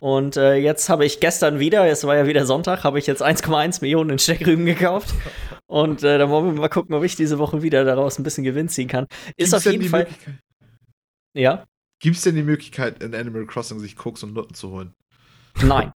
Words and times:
Und 0.00 0.36
äh, 0.36 0.54
jetzt 0.54 0.88
habe 0.88 1.04
ich 1.04 1.20
gestern 1.20 1.58
wieder, 1.58 1.86
es 1.88 2.04
war 2.04 2.16
ja 2.16 2.26
wieder 2.26 2.46
Sonntag, 2.46 2.84
habe 2.84 2.98
ich 2.98 3.06
jetzt 3.06 3.22
1,1 3.22 3.80
Millionen 3.82 4.10
in 4.10 4.18
Steckrüben 4.18 4.64
gekauft. 4.66 5.14
Und 5.66 6.02
äh, 6.04 6.18
dann 6.18 6.30
wollen 6.30 6.46
wir 6.46 6.52
mal 6.60 6.68
gucken, 6.68 6.94
ob 6.94 7.02
ich 7.04 7.16
diese 7.16 7.38
Woche 7.38 7.62
wieder 7.62 7.84
daraus 7.84 8.18
ein 8.18 8.22
bisschen 8.22 8.44
Gewinn 8.44 8.68
ziehen 8.68 8.88
kann. 8.88 9.06
Ist 9.36 9.50
Gibt's 9.50 9.54
auf 9.54 9.62
denn 9.64 9.72
jeden 9.72 9.82
die 9.84 9.88
Fall. 9.90 10.04
Möglichkeit- 10.04 10.34
Ja? 11.34 11.64
Gibt's 12.00 12.22
denn 12.22 12.36
die 12.36 12.42
Möglichkeit, 12.44 13.02
in 13.02 13.14
Animal 13.14 13.44
Crossing 13.46 13.80
sich 13.80 13.96
Koks 13.96 14.22
und 14.22 14.32
Nutten 14.34 14.54
zu 14.54 14.70
holen? 14.70 14.94
Nein. 15.62 15.92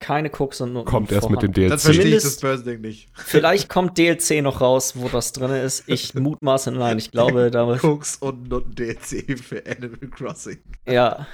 Keine 0.00 0.30
Cooks 0.30 0.60
und 0.60 0.72
Nutten 0.72 0.86
Kommt 0.88 1.12
erst 1.12 1.30
mit 1.30 1.40
dem 1.42 1.52
Dann 1.52 1.68
DLC. 1.68 1.80
verstehe 1.80 2.16
ich 2.16 2.22
das 2.22 2.38
Börsending 2.40 2.80
nicht. 2.80 3.08
Vielleicht 3.14 3.68
kommt 3.68 3.96
DLC 3.96 4.42
noch 4.42 4.60
raus, 4.60 4.94
wo 4.96 5.08
das 5.08 5.32
drin 5.32 5.50
ist. 5.52 5.84
Ich 5.86 6.14
mutmaße 6.14 6.72
nein. 6.72 6.98
Ich 6.98 7.10
glaube, 7.10 7.50
da 7.50 7.76
Koks 7.78 8.16
und 8.16 8.48
Nutten 8.48 8.74
DLC 8.74 9.38
für 9.38 9.62
Animal 9.66 10.08
Crossing. 10.10 10.58
ja. 10.86 11.26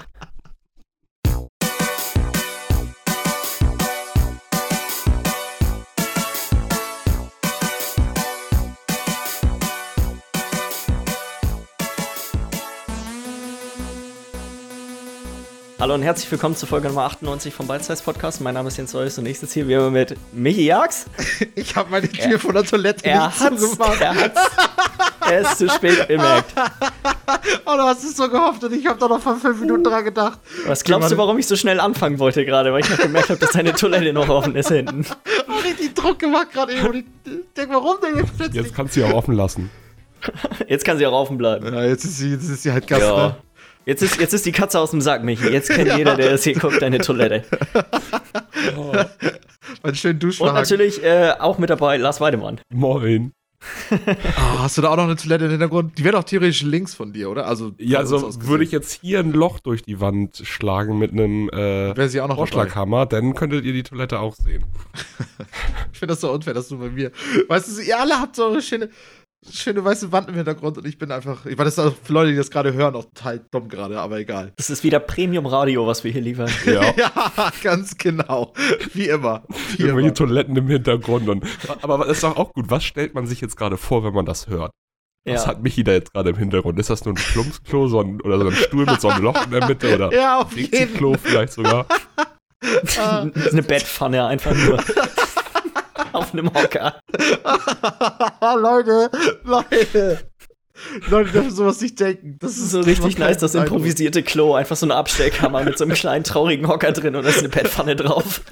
Hallo 15.81 15.95
und 15.95 16.03
herzlich 16.03 16.29
willkommen 16.31 16.55
zur 16.55 16.69
Folge 16.69 16.89
Nummer 16.89 17.05
98 17.05 17.55
vom 17.55 17.67
Bite 17.67 17.83
Size 17.83 18.03
Podcast. 18.03 18.39
Mein 18.39 18.53
Name 18.53 18.67
ist 18.67 18.77
Jens 18.77 18.93
Reus 18.93 19.17
und 19.17 19.23
nächstes 19.23 19.51
hier 19.51 19.67
wir 19.67 19.89
mit 19.89 20.15
Michi 20.31 20.65
Jags. 20.65 21.07
Ich 21.55 21.75
habe 21.75 21.89
meine 21.89 22.07
Tür 22.07 22.37
von 22.39 22.53
der 22.53 22.63
Toilette 22.63 23.03
Er 23.03 23.25
nicht 23.27 23.39
hat's, 23.39 23.61
zugemacht. 23.61 23.99
er 23.99 24.13
hat's, 24.15 24.39
er 25.27 25.39
ist 25.41 25.57
zu 25.57 25.67
spät 25.69 26.07
bemerkt. 26.07 26.53
Oh, 27.65 27.75
du 27.77 27.83
hast 27.83 28.03
es 28.03 28.15
so 28.17 28.29
gehofft 28.29 28.63
und 28.63 28.73
ich 28.73 28.85
habe 28.85 28.99
da 28.99 29.07
noch 29.07 29.19
vor 29.21 29.35
fünf 29.37 29.59
Minuten 29.61 29.83
dran 29.85 30.03
gedacht. 30.03 30.39
Was 30.67 30.83
glaubst 30.83 31.09
du, 31.11 31.17
warum 31.17 31.39
ich 31.39 31.47
so 31.47 31.55
schnell 31.55 31.79
anfangen 31.79 32.19
wollte 32.19 32.45
gerade? 32.45 32.73
Weil 32.73 32.81
ich 32.81 32.89
noch 32.89 32.97
gemerkt 32.97 33.29
habe, 33.29 33.39
dass 33.39 33.51
deine 33.51 33.73
Toilette 33.73 34.11
noch 34.13 34.27
offen 34.29 34.55
ist 34.55 34.67
hinten. 34.69 35.05
Oh, 35.47 35.53
richtig 35.63 35.93
Druck 35.95 36.19
gemacht 36.19 36.51
gerade 36.53 36.73
eben. 36.73 36.85
Und 36.87 36.95
ich 36.95 37.05
denk, 37.57 37.69
warum 37.71 37.97
denn 38.01 38.17
jetzt 38.17 38.37
plötzlich? 38.37 38.63
Jetzt 38.63 38.75
kannst 38.75 38.95
du 38.95 39.01
sie 39.01 39.05
auch 39.05 39.13
offen 39.13 39.33
lassen. 39.35 39.69
Jetzt 40.67 40.85
kann 40.85 40.97
sie 40.97 41.05
auch 41.07 41.13
offen 41.13 41.37
bleiben. 41.37 41.73
ja, 41.73 41.83
jetzt 41.85 42.03
ist 42.05 42.17
sie, 42.17 42.31
jetzt 42.31 42.47
ist 42.49 42.63
sie 42.63 42.71
halt 42.71 42.87
Gast, 42.87 43.01
Ja. 43.01 43.27
ne? 43.27 43.35
Jetzt 43.85 44.03
ist, 44.03 44.19
jetzt 44.19 44.33
ist 44.33 44.45
die 44.45 44.51
Katze 44.51 44.79
aus 44.79 44.91
dem 44.91 45.01
Sack, 45.01 45.23
Michi. 45.23 45.47
Jetzt 45.49 45.69
kennt 45.69 45.95
jeder, 45.97 46.15
der 46.15 46.31
das 46.31 46.43
hier 46.43 46.53
guckt, 46.55 46.81
deine 46.81 46.99
Toilette. 46.99 47.43
Mein 49.83 49.95
schönen 49.95 50.15
Und 50.15 50.23
Duschwagen. 50.23 50.53
natürlich 50.55 51.03
äh, 51.03 51.33
auch 51.39 51.57
mit 51.57 51.69
dabei 51.69 51.97
Lars 51.97 52.21
Weidemann. 52.21 52.59
Moin. 52.73 53.33
Ah, 54.37 54.63
hast 54.63 54.77
du 54.77 54.81
da 54.81 54.89
auch 54.89 54.95
noch 54.95 55.03
eine 55.03 55.15
Toilette 55.15 55.45
im 55.45 55.51
Hintergrund? 55.51 55.95
Die 55.97 56.03
wäre 56.03 56.13
doch 56.15 56.23
theoretisch 56.23 56.63
links 56.63 56.95
von 56.95 57.13
dir, 57.13 57.29
oder? 57.29 57.45
Also, 57.45 57.73
Ja, 57.77 58.03
so 58.05 58.33
würde 58.47 58.63
ich 58.63 58.71
jetzt 58.71 58.99
hier 59.01 59.19
ein 59.19 59.33
Loch 59.33 59.59
durch 59.59 59.83
die 59.83 59.99
Wand 59.99 60.41
schlagen 60.45 60.97
mit 60.97 61.11
einem 61.11 61.47
äh, 61.49 61.95
Wäre 61.95 62.09
sie 62.09 62.21
auch 62.21 62.27
noch 62.27 62.37
dabei. 62.37 62.47
Vorschlaghammer, 62.47 63.05
dann 63.05 63.35
könntet 63.35 63.63
ihr 63.65 63.73
die 63.73 63.83
Toilette 63.83 64.19
auch 64.19 64.35
sehen. 64.35 64.63
Ich 65.93 65.99
finde 65.99 66.13
das 66.13 66.21
so 66.21 66.31
unfair, 66.31 66.55
dass 66.55 66.69
du 66.69 66.79
bei 66.79 66.89
mir. 66.89 67.11
Weißt 67.47 67.77
du, 67.77 67.81
ihr 67.83 67.99
alle 67.99 68.19
habt 68.19 68.35
so 68.35 68.47
eine 68.47 68.61
schöne, 68.63 68.89
schöne 69.49 69.83
weiße 69.83 70.11
Wand 70.11 70.29
im 70.29 70.35
Hintergrund 70.35 70.77
und 70.77 70.85
ich 70.85 70.97
bin 70.97 71.11
einfach. 71.11 71.45
Ich 71.45 71.57
weiß, 71.57 71.73
das 71.75 71.85
ist 71.85 71.91
auch 71.91 71.95
für 72.03 72.13
Leute, 72.13 72.31
die 72.31 72.37
das 72.37 72.51
gerade 72.51 72.73
hören, 72.73 72.95
auch 72.95 73.05
total 73.05 73.41
dumm 73.51 73.69
gerade, 73.69 73.99
aber 73.99 74.19
egal. 74.19 74.53
Das 74.57 74.69
ist 74.69 74.83
wieder 74.83 74.99
Premium-Radio, 74.99 75.87
was 75.87 76.03
wir 76.03 76.11
hier 76.11 76.21
liefern. 76.21 76.49
Ja. 76.65 76.93
ja, 76.97 77.51
ganz 77.63 77.97
genau. 77.97 78.53
Wie 78.93 79.07
immer. 79.07 79.43
Wie 79.77 79.83
Irgendwelche 79.83 80.07
immer. 80.09 80.13
Toiletten 80.15 80.55
im 80.55 80.67
Hintergrund. 80.67 81.27
Und, 81.29 81.45
aber 81.81 81.99
das 81.99 82.17
ist 82.17 82.23
doch 82.23 82.37
auch 82.37 82.53
gut. 82.53 82.69
Was 82.69 82.83
stellt 82.83 83.13
man 83.15 83.25
sich 83.27 83.41
jetzt 83.41 83.57
gerade 83.57 83.77
vor, 83.77 84.03
wenn 84.03 84.13
man 84.13 84.25
das 84.25 84.47
hört? 84.47 84.71
Was 85.25 85.43
Ja. 85.43 85.47
hat 85.49 85.61
Michi 85.61 85.83
da 85.83 85.91
jetzt 85.91 86.13
gerade 86.13 86.31
im 86.31 86.37
Hintergrund? 86.37 86.79
Ist 86.79 86.89
das 86.89 87.05
nur 87.05 87.13
ein 87.13 87.21
Plumpsklo 87.21 87.87
so 87.87 88.01
ein, 88.01 88.21
oder 88.21 88.39
so 88.39 88.47
ein 88.47 88.53
Stuhl 88.55 88.85
mit 88.85 89.01
so 89.01 89.09
einem 89.09 89.23
Loch 89.23 89.43
in 89.45 89.51
der 89.51 89.67
Mitte? 89.67 89.93
Oder 89.95 90.13
Ja, 90.13 90.39
auf 90.41 90.55
jeden 90.57 90.71
Dixie-Klo 90.71 91.15
vielleicht 91.21 91.53
sogar? 91.53 91.85
Eine 92.97 93.63
Bettpfanne 93.63 94.25
einfach 94.25 94.53
nur. 94.55 94.77
Auf 96.13 96.33
einem 96.33 96.53
Hocker. 96.53 96.99
Leute, 98.57 99.09
Leute. 99.43 100.31
Leute 101.09 101.31
dürfen 101.31 101.51
sowas 101.51 101.79
nicht 101.81 101.99
denken. 101.99 102.37
Das 102.39 102.57
ist 102.57 102.71
so 102.71 102.81
richtig 102.81 103.17
nice, 103.17 103.37
das 103.37 103.55
improvisierte 103.55 104.23
Klo. 104.23 104.55
Einfach 104.55 104.75
so 104.75 104.85
eine 104.85 104.95
Abstellkammer 104.95 105.63
mit 105.63 105.77
so 105.77 105.83
einem 105.83 105.93
kleinen 105.93 106.23
traurigen 106.23 106.67
Hocker 106.67 106.91
drin 106.91 107.15
und 107.15 107.23
da 107.23 107.29
ist 107.29 107.39
eine 107.39 107.49
Bettpfanne 107.49 107.95
drauf. 107.95 108.41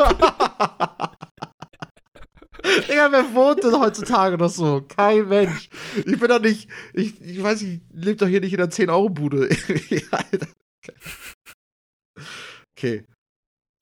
Digga, 2.88 3.12
wer 3.12 3.34
wohnt 3.34 3.64
denn 3.64 3.80
heutzutage 3.80 4.38
noch 4.38 4.50
so? 4.50 4.82
Kein 4.82 5.28
Mensch. 5.28 5.70
Ich 5.96 6.20
bin 6.20 6.28
doch 6.28 6.42
nicht, 6.42 6.70
ich, 6.94 7.20
ich 7.22 7.42
weiß, 7.42 7.62
ich 7.64 7.82
lebe 7.92 8.18
doch 8.18 8.28
hier 8.28 8.42
nicht 8.42 8.54
in 8.54 8.58
der 8.58 8.70
10-Euro-Bude. 8.70 9.50
Alter. 10.12 10.48
Okay. 12.78 13.06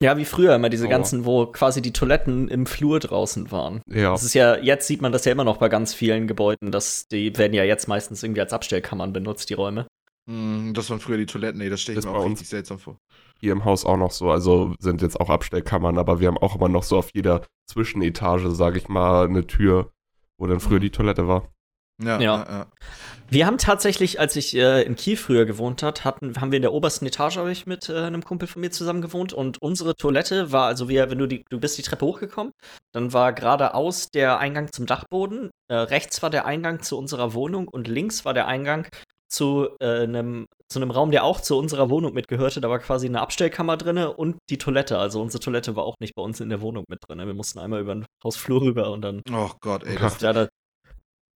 Ja, 0.00 0.16
wie 0.16 0.24
früher 0.24 0.54
immer 0.54 0.68
diese 0.68 0.84
Aua. 0.84 0.90
ganzen, 0.90 1.24
wo 1.24 1.46
quasi 1.46 1.82
die 1.82 1.92
Toiletten 1.92 2.46
im 2.48 2.66
Flur 2.66 3.00
draußen 3.00 3.50
waren. 3.50 3.80
Ja. 3.88 4.12
Das 4.12 4.22
ist 4.22 4.34
ja, 4.34 4.56
jetzt 4.56 4.86
sieht 4.86 5.02
man 5.02 5.10
das 5.10 5.24
ja 5.24 5.32
immer 5.32 5.42
noch 5.44 5.56
bei 5.56 5.68
ganz 5.68 5.92
vielen 5.92 6.28
Gebäuden, 6.28 6.70
dass 6.70 7.08
die 7.08 7.36
werden 7.36 7.52
ja 7.54 7.64
jetzt 7.64 7.88
meistens 7.88 8.22
irgendwie 8.22 8.40
als 8.40 8.52
Abstellkammern 8.52 9.12
benutzt, 9.12 9.50
die 9.50 9.54
Räume. 9.54 9.88
Hm, 10.28 10.72
Das 10.74 10.88
waren 10.90 11.00
früher 11.00 11.16
die 11.16 11.26
Toiletten, 11.26 11.60
ey, 11.60 11.68
das 11.70 11.80
stelle 11.80 11.98
ich 11.98 12.04
Das 12.04 12.06
mir 12.06 12.16
bei 12.16 12.18
auch 12.22 12.26
uns- 12.26 12.34
richtig 12.38 12.48
seltsam 12.48 12.78
vor. 12.78 12.96
hier 13.40 13.50
im 13.52 13.64
Haus 13.64 13.84
auch 13.84 13.96
noch 13.96 14.12
so. 14.12 14.30
Also 14.30 14.74
sind 14.78 15.02
jetzt 15.02 15.18
auch 15.20 15.30
Abstellkammern, 15.30 15.98
aber 15.98 16.20
wir 16.20 16.28
haben 16.28 16.38
auch 16.38 16.54
immer 16.54 16.68
noch 16.68 16.84
so 16.84 16.96
auf 16.98 17.10
jeder 17.12 17.42
Zwischenetage, 17.68 18.50
sage 18.52 18.78
ich 18.78 18.88
mal, 18.88 19.26
eine 19.26 19.46
Tür, 19.48 19.90
wo 20.38 20.46
dann 20.46 20.60
früher 20.60 20.78
Mhm. 20.78 20.82
die 20.82 20.90
Toilette 20.90 21.26
war. 21.26 21.48
Ja, 22.00 22.20
Ja. 22.20 22.20
ja. 22.20 22.46
ja. 22.48 22.66
Wir 23.30 23.46
haben 23.46 23.58
tatsächlich, 23.58 24.18
als 24.18 24.36
ich 24.36 24.56
äh, 24.56 24.82
in 24.82 24.96
Kiel 24.96 25.16
früher 25.16 25.44
gewohnt 25.44 25.82
hat, 25.82 26.04
hatten, 26.04 26.40
haben 26.40 26.50
wir 26.50 26.56
in 26.56 26.62
der 26.62 26.72
obersten 26.72 27.04
Etage 27.04 27.36
hab 27.36 27.46
ich 27.48 27.66
mit 27.66 27.90
äh, 27.90 27.96
einem 27.96 28.24
Kumpel 28.24 28.48
von 28.48 28.60
mir 28.60 28.70
zusammen 28.70 29.02
gewohnt 29.02 29.34
und 29.34 29.60
unsere 29.60 29.94
Toilette 29.96 30.50
war, 30.50 30.66
also 30.66 30.88
wir, 30.88 31.10
wenn 31.10 31.18
du 31.18 31.26
die, 31.26 31.44
du 31.50 31.60
bist 31.60 31.76
die 31.76 31.82
Treppe 31.82 32.06
hochgekommen, 32.06 32.52
dann 32.92 33.12
war 33.12 33.34
geradeaus 33.34 34.08
der 34.10 34.38
Eingang 34.38 34.72
zum 34.72 34.86
Dachboden, 34.86 35.50
äh, 35.68 35.74
rechts 35.74 36.22
war 36.22 36.30
der 36.30 36.46
Eingang 36.46 36.80
zu 36.80 36.96
unserer 36.96 37.34
Wohnung 37.34 37.68
und 37.68 37.86
links 37.86 38.24
war 38.24 38.32
der 38.32 38.46
Eingang 38.46 38.86
zu 39.30 39.68
äh, 39.78 40.04
einem 40.04 40.46
zu 40.70 40.78
einem 40.78 40.90
Raum, 40.90 41.10
der 41.10 41.24
auch 41.24 41.40
zu 41.40 41.56
unserer 41.58 41.88
Wohnung 41.88 42.12
mitgehörte. 42.12 42.60
Da 42.60 42.68
war 42.68 42.78
quasi 42.78 43.06
eine 43.06 43.22
Abstellkammer 43.22 43.78
drinne 43.78 44.12
und 44.12 44.36
die 44.50 44.58
Toilette. 44.58 44.98
Also 44.98 45.20
unsere 45.22 45.42
Toilette 45.42 45.76
war 45.76 45.84
auch 45.84 45.94
nicht 45.98 46.14
bei 46.14 46.22
uns 46.22 46.40
in 46.40 46.50
der 46.50 46.60
Wohnung 46.60 46.84
mit 46.88 46.98
drin. 47.06 47.18
Wir 47.18 47.32
mussten 47.32 47.58
einmal 47.58 47.80
über 47.80 47.94
den 47.94 48.06
Hausflur 48.22 48.60
rüber 48.60 48.90
und 48.90 49.00
dann 49.00 49.22
Oh 49.32 49.50
Gott, 49.60 49.84
ey. 49.84 49.96
Das, 49.96 50.20
ja, 50.20 50.34
da 50.34 50.48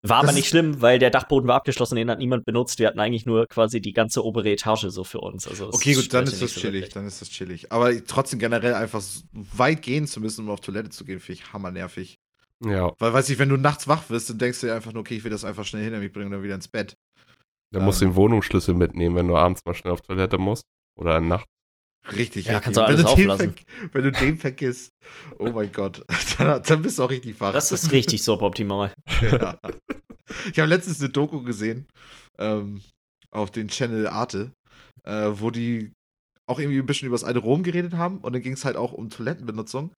war 0.02 0.18
aber 0.18 0.26
Das 0.28 0.36
nicht 0.36 0.48
schlimm, 0.48 0.80
weil 0.80 0.98
der 0.98 1.10
Dachboden 1.10 1.46
war 1.48 1.56
abgeschlossen, 1.56 1.94
den 1.94 2.10
hat 2.10 2.18
niemand 2.18 2.44
benutzt. 2.44 2.78
Wir 2.80 2.88
hatten 2.88 2.98
eigentlich 2.98 3.24
nur 3.24 3.46
quasi 3.46 3.80
die 3.80 3.92
ganze 3.92 4.24
obere 4.24 4.50
Etage 4.50 4.86
so 4.88 5.04
für 5.04 5.20
uns. 5.20 5.46
Also 5.46 5.68
okay, 5.68 5.94
gut, 5.94 6.12
dann 6.12 6.24
ist 6.24 6.42
das 6.42 6.54
so 6.54 6.60
chillig, 6.60 6.74
wirklich. 6.82 6.94
dann 6.94 7.06
ist 7.06 7.20
das 7.20 7.30
chillig. 7.30 7.70
Aber 7.70 7.92
trotzdem 8.06 8.38
generell 8.40 8.74
einfach 8.74 9.02
weit 9.32 9.82
gehen 9.82 10.06
zu 10.08 10.20
müssen, 10.20 10.44
um 10.44 10.50
auf 10.50 10.60
Toilette 10.60 10.90
zu 10.90 11.04
gehen, 11.04 11.20
finde 11.20 11.40
ich 11.40 11.52
hammernervig. 11.52 12.18
Ja, 12.64 12.92
Weil, 12.98 13.12
weiß 13.12 13.28
ich, 13.30 13.38
wenn 13.38 13.48
du 13.48 13.56
nachts 13.56 13.88
wach 13.88 14.08
wirst, 14.10 14.30
dann 14.30 14.38
denkst 14.38 14.60
du 14.60 14.66
dir 14.68 14.74
einfach 14.74 14.92
nur, 14.92 15.00
okay, 15.00 15.16
ich 15.16 15.24
will 15.24 15.30
das 15.32 15.44
einfach 15.44 15.64
schnell 15.64 15.82
hinter 15.84 15.98
mich 15.98 16.12
bringen 16.12 16.26
und 16.26 16.32
dann 16.32 16.42
wieder 16.42 16.54
ins 16.54 16.69
Bett. 16.69 16.96
dann 17.72 17.84
musst 17.84 18.00
du 18.00 18.04
den 18.06 18.14
Wohnungsschlüssel 18.14 18.74
mitnehmen, 18.74 19.16
wenn 19.16 19.28
du 19.28 19.36
abends 19.36 19.64
mal 19.64 19.74
schnell 19.74 19.92
auf 19.92 20.00
Toilette 20.00 20.38
musst. 20.38 20.64
Oder 20.96 21.20
nachts. 21.20 21.48
Richtig, 22.10 22.46
Ja, 22.46 22.58
richtig. 22.58 22.64
kannst 22.64 22.76
du 22.76 22.80
wenn, 22.82 22.86
alles 22.88 23.04
du 23.04 23.16
den 23.16 23.30
auflassen. 23.30 23.54
wenn 23.92 24.02
du 24.04 24.12
den 24.12 24.36
vergisst, 24.38 24.90
oh 25.38 25.50
mein 25.50 25.70
Gott, 25.72 26.04
dann, 26.38 26.62
dann 26.62 26.82
bist 26.82 26.98
du 26.98 27.04
auch 27.04 27.10
richtig 27.10 27.40
wach. 27.40 27.52
Das 27.52 27.70
ist 27.72 27.92
richtig 27.92 28.22
suboptimal. 28.22 28.92
ja. 29.22 29.58
Ich 30.50 30.58
habe 30.58 30.68
letztens 30.68 31.00
eine 31.00 31.10
Doku 31.10 31.42
gesehen 31.42 31.86
ähm, 32.38 32.82
auf 33.30 33.50
den 33.50 33.68
Channel 33.68 34.06
Arte, 34.08 34.52
äh, 35.04 35.30
wo 35.34 35.50
die 35.50 35.92
auch 36.48 36.58
irgendwie 36.58 36.78
ein 36.80 36.86
bisschen 36.86 37.06
über 37.06 37.14
das 37.14 37.24
alte 37.24 37.38
Rom 37.38 37.62
geredet 37.62 37.94
haben 37.94 38.19
und 38.19 38.32
dann 38.32 38.42
ging 38.42 38.54
es 38.54 38.64
halt 38.64 38.76
auch 38.76 38.92
um 38.92 39.10
Toilettenbenutzung. 39.10 39.92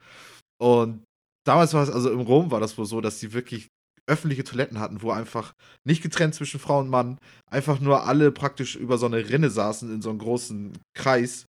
Und 0.60 1.02
damals 1.46 1.72
war 1.74 1.82
es, 1.82 1.90
also 1.90 2.10
im 2.10 2.20
Rom 2.20 2.50
war 2.50 2.60
das 2.60 2.76
wohl 2.76 2.86
so, 2.86 3.00
dass 3.00 3.18
sie 3.18 3.32
wirklich 3.32 3.68
öffentliche 4.06 4.44
Toiletten 4.44 4.78
hatten, 4.78 5.00
wo 5.02 5.10
einfach 5.10 5.54
nicht 5.86 6.02
getrennt 6.02 6.34
zwischen 6.34 6.60
Frau 6.60 6.80
und 6.80 6.90
Mann, 6.90 7.18
einfach 7.50 7.80
nur 7.80 8.06
alle 8.06 8.30
praktisch 8.32 8.76
über 8.76 8.98
so 8.98 9.06
eine 9.06 9.30
Rinne 9.30 9.48
saßen 9.48 9.92
in 9.92 10.02
so 10.02 10.10
einem 10.10 10.18
großen 10.18 10.72
Kreis 10.94 11.46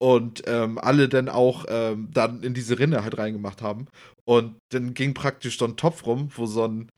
und 0.00 0.42
ähm, 0.46 0.78
alle 0.78 1.08
dann 1.08 1.28
auch 1.28 1.66
ähm, 1.68 2.08
dann 2.12 2.42
in 2.42 2.54
diese 2.54 2.78
Rinne 2.78 3.04
halt 3.04 3.18
reingemacht 3.18 3.60
haben. 3.60 3.86
Und 4.24 4.56
dann 4.72 4.94
ging 4.94 5.14
praktisch 5.14 5.58
so 5.58 5.66
ein 5.66 5.76
Topf 5.76 6.06
rum, 6.06 6.30
wo 6.34 6.46
so 6.46 6.66
ein, 6.66 6.88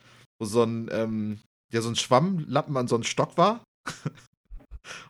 wo 0.40 0.46
so 0.46 0.62
ein, 0.62 0.88
ähm, 0.92 1.40
ja, 1.72 1.80
so 1.80 1.88
ein 1.88 1.96
Schwammlappen 1.96 2.76
an 2.76 2.88
so 2.88 2.94
einem 2.94 3.04
Stock 3.04 3.36
war. 3.36 3.64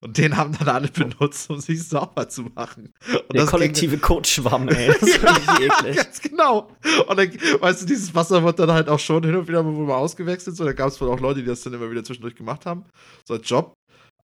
Und 0.00 0.18
den 0.18 0.36
haben 0.36 0.52
dann 0.58 0.68
alle 0.68 0.88
benutzt, 0.88 1.48
um 1.48 1.58
sich 1.58 1.82
sauber 1.88 2.28
zu 2.28 2.42
machen. 2.54 2.92
Und 3.10 3.32
Der 3.32 3.42
das 3.42 3.50
kollektive 3.50 3.96
Kotschwamm, 3.98 4.68
ey. 4.68 4.88
Das 4.88 5.02
ist 5.02 5.22
ja, 5.22 5.58
eklig. 5.60 5.96
ganz 5.96 6.20
genau. 6.20 6.70
Und 7.08 7.16
dann, 7.16 7.32
weißt 7.60 7.82
du, 7.82 7.86
dieses 7.86 8.14
Wasser 8.14 8.44
wird 8.44 8.58
dann 8.58 8.70
halt 8.70 8.88
auch 8.88 8.98
schon 8.98 9.24
hin 9.24 9.34
und 9.34 9.48
wieder 9.48 9.62
mal 9.62 9.94
ausgewechselt. 9.94 10.56
So, 10.56 10.64
da 10.64 10.72
gab 10.72 10.88
es 10.88 11.00
wohl 11.00 11.08
auch 11.08 11.20
Leute, 11.20 11.40
die 11.40 11.46
das 11.46 11.62
dann 11.62 11.72
immer 11.72 11.90
wieder 11.90 12.04
zwischendurch 12.04 12.34
gemacht 12.34 12.66
haben. 12.66 12.84
So 13.26 13.34
als 13.34 13.48
Job. 13.48 13.74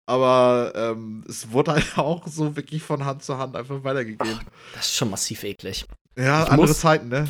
Aber 0.08 0.72
ähm, 0.76 1.24
es 1.28 1.52
wurde 1.52 1.74
halt 1.74 1.86
auch 1.98 2.26
so 2.28 2.56
wirklich 2.56 2.82
von 2.82 3.06
Hand 3.06 3.24
zu 3.24 3.38
Hand 3.38 3.56
einfach 3.56 3.84
weitergegeben. 3.84 4.40
Das 4.74 4.88
ist 4.88 4.96
schon 4.96 5.10
massiv 5.10 5.44
eklig. 5.44 5.86
ja, 6.18 6.44
Ich 6.44 6.50
andere 6.50 6.68
muss- 6.68 6.80
Zeiten, 6.80 7.10
ne? 7.10 7.28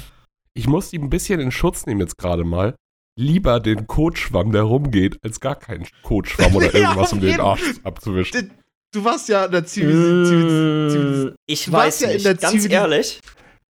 Ich 0.53 0.68
muss 0.68 0.89
die 0.89 0.97
ein 0.97 1.09
bisschen 1.12 1.39
in 1.39 1.51
Schutz 1.51 1.85
nehmen 1.85 2.01
jetzt 2.01 2.18
gerade 2.18 2.44
mal. 2.44 2.75
Lieber 3.19 3.59
den 3.59 3.85
Kotschwamm, 3.88 4.51
der 4.51 4.63
rumgeht, 4.63 5.18
als 5.24 5.39
gar 5.39 5.56
keinen 5.56 5.88
Kotschwamm 6.03 6.56
oder 6.56 6.65
Ja, 6.74 6.79
irgendwas, 6.81 7.13
um 7.13 7.19
auf 7.19 7.25
den 7.25 7.39
Arsch 7.39 7.62
abzuwischen. 7.83 8.50
Du, 8.91 9.00
du 9.00 9.06
warst 9.06 9.27
ja 9.30 9.45
in 9.45 9.51
der 9.51 9.65
Zivilis 9.65 10.30
Zivilis 10.30 10.91
Zivilis 10.94 11.35
Ich 11.47 11.71
weiß 11.71 12.00
ja 12.01 12.07
in 12.09 12.13
nicht, 12.15 12.25
der 12.25 12.35
ganz 12.35 12.65
ehrlich. 12.65 13.19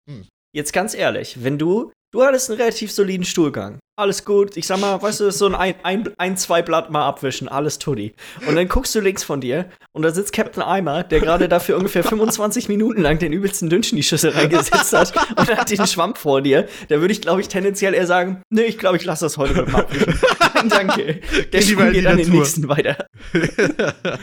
Hm. 0.08 0.26
Jetzt 0.52 0.72
ganz 0.72 0.94
ehrlich, 0.94 1.42
wenn 1.44 1.58
du, 1.58 1.92
du 2.16 2.24
hattest 2.24 2.50
einen 2.50 2.60
relativ 2.60 2.90
soliden 2.92 3.24
Stuhlgang. 3.24 3.78
Alles 3.98 4.26
gut, 4.26 4.58
ich 4.58 4.66
sag 4.66 4.78
mal, 4.78 5.00
weißt 5.00 5.20
du, 5.20 5.32
so 5.32 5.46
ein, 5.46 5.54
ein, 5.54 5.74
ein, 5.82 6.10
ein 6.18 6.36
zwei 6.36 6.60
Blatt 6.60 6.90
mal 6.90 7.06
abwischen, 7.06 7.48
alles 7.48 7.78
tutti. 7.78 8.14
Und 8.46 8.54
dann 8.54 8.68
guckst 8.68 8.94
du 8.94 9.00
links 9.00 9.24
von 9.24 9.40
dir 9.40 9.70
und 9.92 10.02
da 10.02 10.10
sitzt 10.10 10.34
Captain 10.34 10.62
Eimer, 10.62 11.02
der 11.02 11.20
gerade 11.20 11.48
dafür 11.48 11.76
ungefähr 11.78 12.04
25 12.04 12.68
Minuten 12.68 13.00
lang 13.00 13.18
den 13.18 13.32
übelsten 13.32 13.70
Dünsch 13.70 13.92
in 13.92 13.96
die 13.96 14.02
Schüssel 14.02 14.32
reingesetzt 14.32 14.92
hat 14.92 15.14
und 15.38 15.56
hat 15.56 15.70
den 15.70 15.86
Schwamm 15.86 16.14
vor 16.14 16.42
dir. 16.42 16.68
Da 16.88 17.00
würde 17.00 17.12
ich, 17.12 17.22
glaube 17.22 17.40
ich, 17.40 17.48
tendenziell 17.48 17.94
eher 17.94 18.06
sagen, 18.06 18.42
nee, 18.50 18.64
ich 18.64 18.76
glaube, 18.76 18.98
ich 18.98 19.04
lasse 19.06 19.24
das 19.24 19.38
heute 19.38 19.54
mit 19.54 19.68
dem 19.68 19.76
Abwischen. 19.76 20.14
Danke. 20.68 21.20
Der 21.52 21.62
Schwamm 21.62 21.92
geht 21.92 22.06
an 22.06 22.18
den 22.18 22.28
nächsten 22.30 22.68
weiter. 22.68 23.06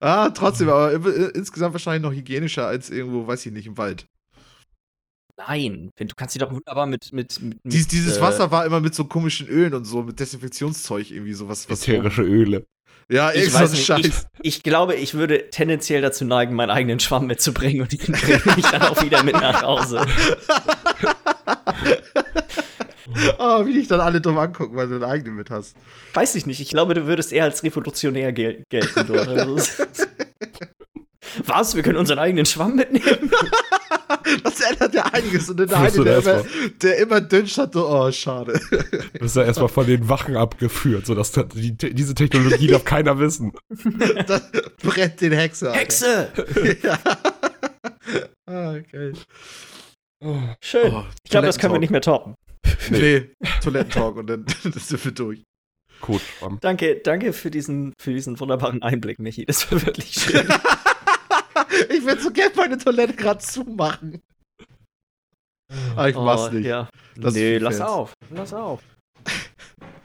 ah, 0.00 0.30
trotzdem, 0.30 0.68
aber 0.68 0.92
im- 0.92 1.30
insgesamt 1.34 1.74
wahrscheinlich 1.74 2.02
noch 2.02 2.12
hygienischer 2.12 2.66
als 2.66 2.90
irgendwo, 2.90 3.26
weiß 3.26 3.46
ich 3.46 3.52
nicht, 3.52 3.66
im 3.66 3.78
Wald. 3.78 4.06
Nein, 5.48 5.90
du 5.96 6.06
kannst 6.16 6.34
die 6.34 6.38
doch 6.38 6.50
wunderbar 6.50 6.86
mit. 6.86 7.12
mit, 7.12 7.40
mit 7.40 7.58
Dies, 7.64 7.88
dieses 7.88 8.18
äh, 8.18 8.20
Wasser 8.20 8.50
war 8.50 8.66
immer 8.66 8.80
mit 8.80 8.94
so 8.94 9.04
komischen 9.04 9.48
Ölen 9.48 9.74
und 9.74 9.84
so, 9.84 10.02
mit 10.02 10.20
Desinfektionszeug 10.20 11.10
irgendwie 11.10 11.32
sowas. 11.32 11.68
Was 11.70 11.86
Ätherische 11.88 12.22
Öle. 12.22 12.66
Ja, 13.10 13.32
Ich 13.32 13.52
weiß 13.52 13.72
nicht, 13.72 13.84
Scheiß. 13.86 14.06
ich, 14.06 14.14
ich 14.42 14.62
glaube, 14.62 14.94
ich 14.94 15.14
würde 15.14 15.50
tendenziell 15.50 16.00
dazu 16.00 16.24
neigen, 16.24 16.54
meinen 16.54 16.70
eigenen 16.70 17.00
Schwamm 17.00 17.26
mitzubringen 17.26 17.82
und 17.82 17.92
den 17.92 18.12
bringe 18.12 18.40
ich 18.56 18.66
dann 18.66 18.82
auch 18.82 19.02
wieder 19.02 19.24
mit 19.24 19.34
nach 19.34 19.62
Hause. 19.62 20.06
oh, 23.38 23.66
wie 23.66 23.72
dich 23.72 23.88
dann 23.88 24.00
alle 24.00 24.20
dumm 24.20 24.38
angucken, 24.38 24.76
weil 24.76 24.86
du 24.86 25.00
deinen 25.00 25.10
eigenen 25.10 25.34
mit 25.34 25.50
hast. 25.50 25.76
Weiß 26.14 26.36
ich 26.36 26.46
nicht, 26.46 26.60
ich 26.60 26.70
glaube, 26.70 26.94
du 26.94 27.06
würdest 27.06 27.32
eher 27.32 27.44
als 27.44 27.64
revolutionär 27.64 28.32
gel 28.32 28.62
gelten 28.68 29.06
dort. 29.08 29.28
Was? 31.46 31.74
Wir 31.74 31.82
können 31.82 31.98
unseren 31.98 32.18
eigenen 32.18 32.46
Schwamm 32.46 32.76
mitnehmen? 32.76 33.30
Das 34.44 34.60
ändert 34.60 34.94
ja 34.94 35.04
einiges. 35.06 35.48
Und 35.48 35.58
der 35.58 35.76
eine, 35.76 35.90
der 36.04 36.18
immer, 36.18 36.44
der 36.82 36.98
immer 36.98 37.20
dünnscht 37.20 37.58
hat, 37.58 37.72
so, 37.72 37.88
oh, 37.88 38.10
schade. 38.12 38.60
Du 39.12 39.18
bist 39.20 39.36
ja 39.36 39.44
erstmal 39.44 39.68
von 39.68 39.86
den 39.86 40.08
Wachen 40.08 40.36
abgeführt, 40.36 41.06
sodass 41.06 41.32
da- 41.32 41.44
die, 41.44 41.72
diese 41.76 42.14
Technologie 42.14 42.66
darf 42.66 42.84
keiner 42.84 43.18
wissen. 43.18 43.52
Das 44.26 44.42
brennt 44.82 45.20
den 45.20 45.32
Hexe. 45.32 45.70
Alter. 45.72 45.80
Hexe! 45.80 46.78
ja. 46.82 46.98
ah, 48.46 48.78
geil. 48.92 49.14
Schön. 50.60 50.92
Oh, 50.92 51.04
ich 51.24 51.30
glaube, 51.30 51.46
das 51.46 51.58
können 51.58 51.74
wir 51.74 51.80
nicht 51.80 51.90
mehr 51.90 52.02
toppen. 52.02 52.34
Nee, 52.90 53.30
Toilettentalk 53.62 54.16
und 54.16 54.26
dann 54.28 54.44
sind 54.76 55.04
wir 55.04 55.12
durch. 55.12 55.42
Kotschwamm. 56.00 56.58
Danke, 56.60 57.00
danke 57.02 57.32
für 57.32 57.50
diesen, 57.50 57.92
für 58.00 58.12
diesen 58.12 58.38
wunderbaren 58.40 58.82
Einblick, 58.82 59.18
Michi. 59.18 59.44
Das 59.46 59.70
war 59.70 59.84
wirklich 59.84 60.12
schön. 60.12 60.46
ich 61.88 62.04
würde 62.04 62.20
so 62.20 62.30
gerne 62.30 62.52
meine 62.56 62.78
Toilette 62.78 63.14
gerade 63.14 63.40
zumachen. 63.40 64.20
Aber 65.94 66.08
ich 66.08 66.16
mach's 66.16 66.48
Oh, 66.50 66.54
nicht. 66.54 66.66
Ja. 66.66 66.88
Lass 67.16 67.34
nee, 67.34 67.58
lass 67.58 67.78
Fans. 67.78 67.90
auf. 67.90 68.12
Lass 68.30 68.52
auf. 68.52 68.80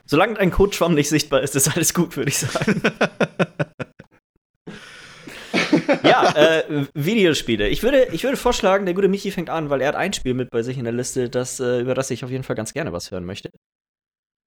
Solange 0.06 0.36
dein 0.36 0.52
Codeschwamm 0.52 0.94
nicht 0.94 1.10
sichtbar 1.10 1.42
ist, 1.42 1.56
ist 1.56 1.76
alles 1.76 1.94
gut, 1.94 2.16
würde 2.16 2.30
ich 2.30 2.38
sagen. 2.38 2.82
ja, 6.04 6.32
äh, 6.36 6.86
Videospiele. 6.94 7.68
Ich 7.70 7.82
würde, 7.82 8.10
ich 8.12 8.24
würde 8.24 8.38
vorschlagen, 8.38 8.86
der 8.86 8.94
gute 8.94 9.08
Michi 9.08 9.32
fängt 9.32 9.50
an, 9.50 9.72
weil 9.72 9.82
er 9.82 9.88
hat 9.90 9.96
ein 9.96 10.14
Spiel 10.14 10.36
mit 10.36 10.52
bei 10.52 10.62
sich 10.62 10.78
in 10.78 10.84
der 10.84 10.94
Liste, 10.94 11.30
das, 11.30 11.60
äh, 11.60 11.82
über 11.82 11.96
das 11.96 12.12
ich 12.12 12.24
auf 12.24 12.30
jeden 12.30 12.44
Fall 12.44 12.56
ganz 12.56 12.74
gerne 12.74 12.94
was 12.94 13.10
hören 13.10 13.26
möchte. 13.26 13.50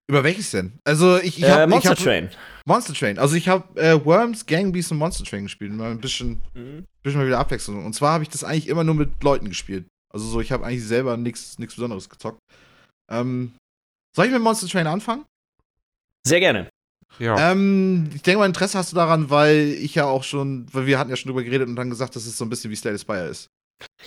Über 0.09 0.23
welches 0.23 0.49
denn? 0.49 0.73
Also 0.85 1.17
ich, 1.17 1.37
ich 1.37 1.43
äh, 1.43 1.51
hab, 1.51 1.69
Monster 1.69 1.91
ich 1.93 1.99
hab, 1.99 2.03
Train. 2.03 2.29
Monster 2.65 2.93
Train. 2.95 3.19
Also 3.19 3.35
ich 3.35 3.47
habe 3.47 3.79
äh, 3.79 4.03
Worms, 4.03 4.47
Gang 4.47 4.73
Beasts 4.73 4.91
und 4.91 4.97
Monster 4.97 5.23
Train 5.23 5.43
gespielt. 5.43 5.71
Mal 5.71 5.91
ein 5.91 5.99
bisschen, 5.99 6.41
Mhm. 6.55 6.85
bisschen 7.03 7.19
mal 7.19 7.27
wieder 7.27 7.37
Abwechslung. 7.37 7.85
Und 7.85 7.93
zwar 7.93 8.13
habe 8.13 8.23
ich 8.23 8.29
das 8.29 8.43
eigentlich 8.43 8.67
immer 8.69 8.83
nur 8.83 8.95
mit 8.95 9.23
Leuten 9.23 9.47
gespielt. 9.49 9.85
Also 10.11 10.25
so, 10.25 10.41
ich 10.41 10.51
habe 10.51 10.65
eigentlich 10.65 10.83
selber 10.83 11.15
nichts 11.15 11.57
Besonderes 11.57 12.09
gezockt. 12.09 12.39
Ähm, 13.11 13.53
soll 14.15 14.25
ich 14.25 14.31
mit 14.31 14.41
Monster 14.41 14.67
Train 14.67 14.87
anfangen? 14.87 15.25
Sehr 16.25 16.39
gerne. 16.39 16.69
Ja. 17.19 17.51
Ähm, 17.51 18.09
ich 18.15 18.23
denke 18.23 18.39
mal, 18.39 18.45
Interesse 18.47 18.79
hast 18.79 18.91
du 18.91 18.95
daran, 18.95 19.29
weil 19.29 19.77
ich 19.79 19.93
ja 19.93 20.05
auch 20.05 20.23
schon, 20.23 20.65
weil 20.73 20.87
wir 20.87 20.97
hatten 20.97 21.11
ja 21.11 21.17
schon 21.17 21.29
drüber 21.29 21.43
geredet 21.43 21.67
und 21.67 21.75
dann 21.75 21.91
gesagt, 21.91 22.15
dass 22.15 22.25
es 22.25 22.35
so 22.35 22.45
ein 22.45 22.49
bisschen 22.49 22.71
wie 22.71 22.75
Slay 22.75 22.93
the 22.93 22.99
Spire 23.01 23.27
ist. 23.27 23.47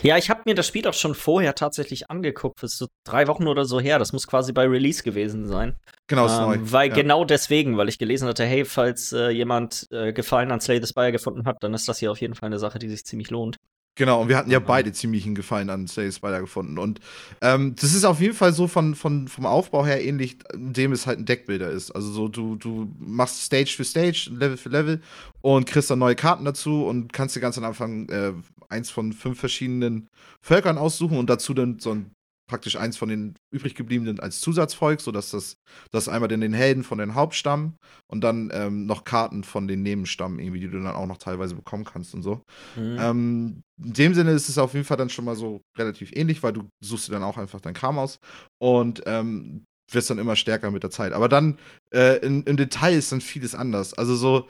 Ja, 0.03 0.17
ich 0.19 0.31
habe 0.31 0.43
mir 0.47 0.55
das 0.55 0.67
Spiel 0.67 0.87
auch 0.87 0.95
schon 0.95 1.15
vorher 1.15 1.55
tatsächlich 1.55 2.11
angeguckt. 2.11 2.63
Das 2.63 2.73
ist 2.73 2.79
so 2.79 2.87
drei 3.05 3.27
Wochen 3.29 3.47
oder 3.47 3.65
so 3.65 3.81
her. 3.81 3.99
Das 3.99 4.13
muss 4.13 4.27
quasi 4.27 4.53
bei 4.53 4.67
Release 4.67 5.03
gewesen 5.03 5.47
sein. 5.47 5.77
Genau, 6.09 6.27
ist 6.27 6.33
Ähm, 6.33 6.41
neu. 6.41 6.59
Weil 6.61 6.89
ja. 6.91 6.95
genau 6.95 7.25
deswegen, 7.25 7.77
weil 7.77 7.89
ich 7.89 7.99
gelesen 7.99 8.29
hatte, 8.29 8.45
hey, 8.45 8.65
falls 8.65 9.13
äh, 9.13 9.31
jemand 9.31 9.87
äh, 9.91 10.13
Gefallen 10.13 10.51
an 10.51 10.61
Slay 10.61 10.81
the 10.81 10.87
Spire 10.89 11.13
gefunden 11.13 11.47
hat, 11.47 11.59
dann 11.61 11.73
ist 11.75 11.89
das 11.89 11.99
hier 11.99 12.11
auf 12.11 12.21
jeden 12.21 12.35
Fall 12.35 12.49
eine 12.49 12.59
Sache, 12.59 12.79
die 12.79 12.89
sich 12.89 13.05
ziemlich 13.05 13.31
lohnt. 13.31 13.57
Genau, 13.95 14.23
und 14.23 14.29
wir 14.31 14.39
hatten 14.39 14.51
ja 14.51 14.59
Mhm. 14.61 14.65
beide 14.65 14.93
ziemlichen 14.93 15.35
Gefallen 15.35 15.69
an 15.69 15.87
Slay 15.87 16.11
the 16.11 16.17
Spire 16.17 16.41
gefunden. 16.41 16.79
Und 16.79 17.01
ähm, 17.43 17.75
das 17.79 17.93
ist 17.95 18.05
auf 18.05 18.21
jeden 18.23 18.35
Fall 18.35 18.55
so 18.55 18.67
von, 18.67 18.95
von, 18.95 19.29
vom 19.29 19.45
Aufbau 19.45 19.85
her 19.85 20.03
ähnlich, 20.03 20.39
indem 20.55 20.93
es 20.93 21.07
halt 21.07 21.19
ein 21.19 21.27
Deckbilder 21.27 21.69
ist. 21.71 21.91
Also 21.91 22.11
so, 22.11 22.29
du, 22.29 22.57
du 22.57 22.91
machst 22.99 23.43
Stage 23.43 23.75
für 23.77 23.85
Stage, 23.85 24.31
Level 24.33 24.57
für 24.57 24.71
Level 24.71 25.03
und 25.43 25.67
kriegst 25.67 25.91
dann 25.91 25.99
neue 25.99 26.15
Karten 26.17 26.47
dazu 26.47 26.87
und 26.87 27.13
kannst 27.13 27.37
dir 27.37 27.41
ganz 27.41 27.59
am 27.59 27.65
Anfang 27.65 28.09
äh, 28.09 28.33
eins 28.73 28.91
von 28.91 29.13
fünf 29.13 29.39
verschiedenen 29.39 30.09
Völkern 30.41 30.79
aussuchen 30.79 31.19
und 31.19 31.31
dazu 31.31 31.55
dann 31.55 31.79
so 31.79 31.95
ein 31.95 32.11
praktisch 32.53 32.77
eins 32.77 32.99
von 32.99 33.09
den 33.09 33.35
übrig 33.51 33.75
gebliebenen 33.75 34.21
als 34.21 34.41
Zusatzvolk, 34.41 35.01
sodass 35.01 35.31
das, 35.31 35.57
das 35.91 36.09
einmal 36.09 36.29
den, 36.29 36.43
den 36.43 36.53
Helden 36.53 36.85
von 36.85 36.99
den 36.99 37.15
Hauptstamm 37.15 37.77
und 38.09 38.23
dann 38.23 38.51
ähm, 38.53 38.85
noch 38.85 39.05
Karten 39.05 39.43
von 39.43 39.67
den 39.67 39.83
Nebenstamm 39.83 40.39
irgendwie, 40.39 40.61
die 40.61 40.69
du 40.69 40.83
dann 40.83 40.95
auch 40.95 41.07
noch 41.07 41.17
teilweise 41.17 41.55
bekommen 41.55 41.85
kannst 41.85 42.15
und 42.15 42.23
so. 42.23 42.43
Mhm. 42.77 42.97
Ähm, 43.01 43.63
in 43.83 43.93
dem 43.95 44.15
Sinne 44.15 44.33
ist 44.33 44.51
es 44.51 44.59
auf 44.59 44.75
jeden 44.75 44.85
Fall 44.85 44.99
dann 44.99 45.09
schon 45.09 45.25
mal 45.25 45.35
so 45.35 45.63
relativ 45.79 46.13
ähnlich, 46.15 46.43
weil 46.43 46.53
du 46.53 46.69
suchst 46.85 47.09
dir 47.09 47.13
dann 47.13 47.23
auch 47.23 47.39
einfach 47.39 47.61
dein 47.61 47.73
Kram 47.75 47.99
aus 47.99 48.19
und 48.61 49.03
ähm, 49.07 49.65
wirst 49.91 50.11
dann 50.11 50.19
immer 50.19 50.37
stärker 50.37 50.71
mit 50.71 50.83
der 50.83 50.91
Zeit. 50.91 51.13
Aber 51.13 51.31
dann 51.31 51.59
äh, 51.95 52.19
in, 52.19 52.43
im 52.43 52.59
Detail 52.59 52.95
ist 52.95 53.13
dann 53.13 53.23
vieles 53.23 53.55
anders. 53.55 53.95
Also 53.95 54.15
so, 54.15 54.49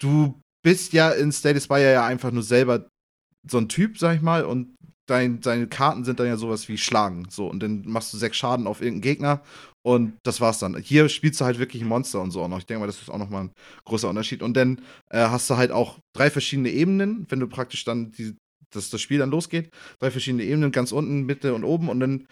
du 0.00 0.40
bist 0.66 0.92
ja 0.92 1.10
in 1.10 1.30
State 1.30 1.60
Spire 1.60 1.92
ja 1.92 2.04
einfach 2.04 2.32
nur 2.32 2.42
selber 2.42 2.88
so 3.48 3.56
ein 3.56 3.68
Typ, 3.68 3.98
sag 3.98 4.16
ich 4.16 4.20
mal, 4.20 4.44
und 4.44 4.74
dein, 5.08 5.40
deine 5.40 5.68
Karten 5.68 6.02
sind 6.02 6.18
dann 6.18 6.26
ja 6.26 6.36
sowas 6.36 6.68
wie 6.68 6.76
Schlagen. 6.76 7.28
So, 7.30 7.46
und 7.46 7.62
dann 7.62 7.84
machst 7.86 8.12
du 8.12 8.16
sechs 8.16 8.36
Schaden 8.36 8.66
auf 8.66 8.80
irgendeinen 8.80 9.02
Gegner 9.02 9.42
und 9.84 10.16
das 10.24 10.40
war's 10.40 10.58
dann. 10.58 10.76
Hier 10.76 11.08
spielst 11.08 11.40
du 11.40 11.44
halt 11.44 11.60
wirklich 11.60 11.82
ein 11.82 11.88
Monster 11.88 12.20
und 12.20 12.32
so 12.32 12.42
auch 12.42 12.48
noch. 12.48 12.58
Ich 12.58 12.66
denke 12.66 12.80
mal, 12.80 12.88
das 12.88 13.00
ist 13.00 13.08
auch 13.08 13.18
nochmal 13.18 13.44
ein 13.44 13.52
großer 13.84 14.08
Unterschied. 14.08 14.42
Und 14.42 14.56
dann 14.56 14.80
äh, 15.08 15.28
hast 15.28 15.48
du 15.48 15.56
halt 15.56 15.70
auch 15.70 16.00
drei 16.12 16.30
verschiedene 16.30 16.70
Ebenen, 16.70 17.26
wenn 17.28 17.38
du 17.38 17.46
praktisch 17.46 17.84
dann 17.84 18.10
die, 18.10 18.34
dass 18.74 18.90
das 18.90 19.00
Spiel 19.00 19.20
dann 19.20 19.30
losgeht. 19.30 19.70
Drei 20.00 20.10
verschiedene 20.10 20.42
Ebenen, 20.42 20.72
ganz 20.72 20.90
unten, 20.90 21.26
Mitte 21.26 21.54
und 21.54 21.62
oben. 21.62 21.88
Und 21.88 22.00
dann 22.00 22.26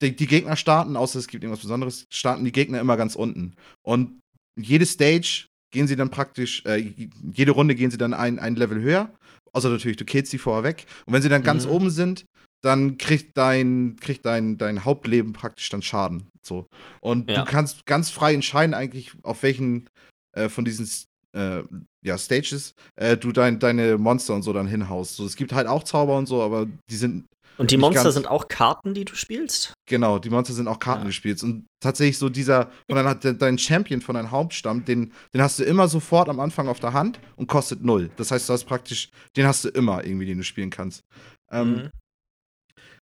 die, 0.00 0.14
die 0.14 0.28
Gegner 0.28 0.54
starten, 0.54 0.96
außer 0.96 1.18
es 1.18 1.26
gibt 1.26 1.42
irgendwas 1.42 1.62
Besonderes, 1.62 2.04
starten 2.08 2.44
die 2.44 2.52
Gegner 2.52 2.78
immer 2.78 2.96
ganz 2.96 3.16
unten. 3.16 3.56
Und 3.82 4.20
jede 4.56 4.86
Stage 4.86 5.48
gehen 5.74 5.86
sie 5.86 5.96
dann 5.96 6.08
praktisch, 6.10 6.64
äh, 6.64 6.94
jede 7.32 7.50
Runde 7.52 7.74
gehen 7.74 7.90
sie 7.90 7.98
dann 7.98 8.14
ein, 8.14 8.38
ein 8.38 8.54
Level 8.56 8.80
höher. 8.80 9.10
Außer 9.52 9.68
natürlich, 9.68 9.98
du 9.98 10.04
killst 10.06 10.30
sie 10.30 10.38
vorher 10.38 10.62
weg. 10.64 10.86
Und 11.04 11.12
wenn 11.12 11.20
sie 11.20 11.28
dann 11.28 11.42
ganz 11.42 11.66
Mhm. 11.66 11.70
oben 11.72 11.90
sind, 11.90 12.24
dann 12.62 12.96
kriegt 12.96 13.36
dein, 13.36 13.96
kriegt 14.00 14.24
dein, 14.24 14.56
dein 14.56 14.84
Hauptleben 14.86 15.34
praktisch 15.34 15.68
dann 15.68 15.82
Schaden. 15.82 16.28
So. 16.42 16.66
Und 17.02 17.28
Ja. 17.28 17.44
du 17.44 17.50
kannst 17.50 17.84
ganz 17.84 18.08
frei 18.08 18.32
entscheiden, 18.32 18.72
eigentlich, 18.74 19.12
auf 19.22 19.42
welchen 19.42 19.90
äh, 20.32 20.48
von 20.48 20.64
diesen 20.64 20.88
äh, 21.34 21.62
ja, 22.02 22.16
Stages 22.18 22.74
äh, 22.96 23.16
du 23.16 23.32
dein, 23.32 23.58
deine 23.58 23.98
Monster 23.98 24.34
und 24.34 24.42
so 24.42 24.52
dann 24.52 24.66
hinhaust. 24.66 25.16
So, 25.16 25.26
es 25.26 25.36
gibt 25.36 25.52
halt 25.52 25.66
auch 25.66 25.82
Zauber 25.82 26.16
und 26.16 26.26
so, 26.26 26.42
aber 26.42 26.66
die 26.90 26.96
sind 26.96 27.24
Und 27.58 27.70
die 27.70 27.76
Monster 27.76 28.10
sind 28.12 28.26
auch 28.26 28.48
Karten, 28.48 28.94
die 28.94 29.04
du 29.04 29.14
spielst? 29.14 29.72
Genau, 29.86 30.18
die 30.18 30.30
Monster 30.30 30.54
sind 30.54 30.66
auch 30.68 30.78
Karten 30.78 31.02
Ja. 31.02 31.06
gespielt. 31.08 31.42
Und 31.42 31.66
tatsächlich 31.80 32.18
so 32.18 32.28
dieser, 32.28 32.70
von 32.90 32.96
dein, 33.04 33.20
de- 33.20 33.36
dein 33.36 33.58
Champion 33.58 34.00
von 34.00 34.14
deinem 34.14 34.30
Hauptstamm, 34.30 34.84
den, 34.84 35.12
den 35.34 35.42
hast 35.42 35.58
du 35.58 35.64
immer 35.64 35.88
sofort 35.88 36.28
am 36.28 36.40
Anfang 36.40 36.68
auf 36.68 36.80
der 36.80 36.92
Hand 36.94 37.20
und 37.36 37.46
kostet 37.46 37.82
null. 37.84 38.10
Das 38.16 38.30
heißt, 38.30 38.48
du 38.48 38.52
hast 38.54 38.64
praktisch, 38.64 39.10
den 39.36 39.46
hast 39.46 39.64
du 39.64 39.68
immer 39.68 40.04
irgendwie, 40.04 40.26
den 40.26 40.38
du 40.38 40.44
spielen 40.44 40.70
kannst. 40.70 41.02
Ähm, 41.50 41.74
Mhm. 41.74 41.90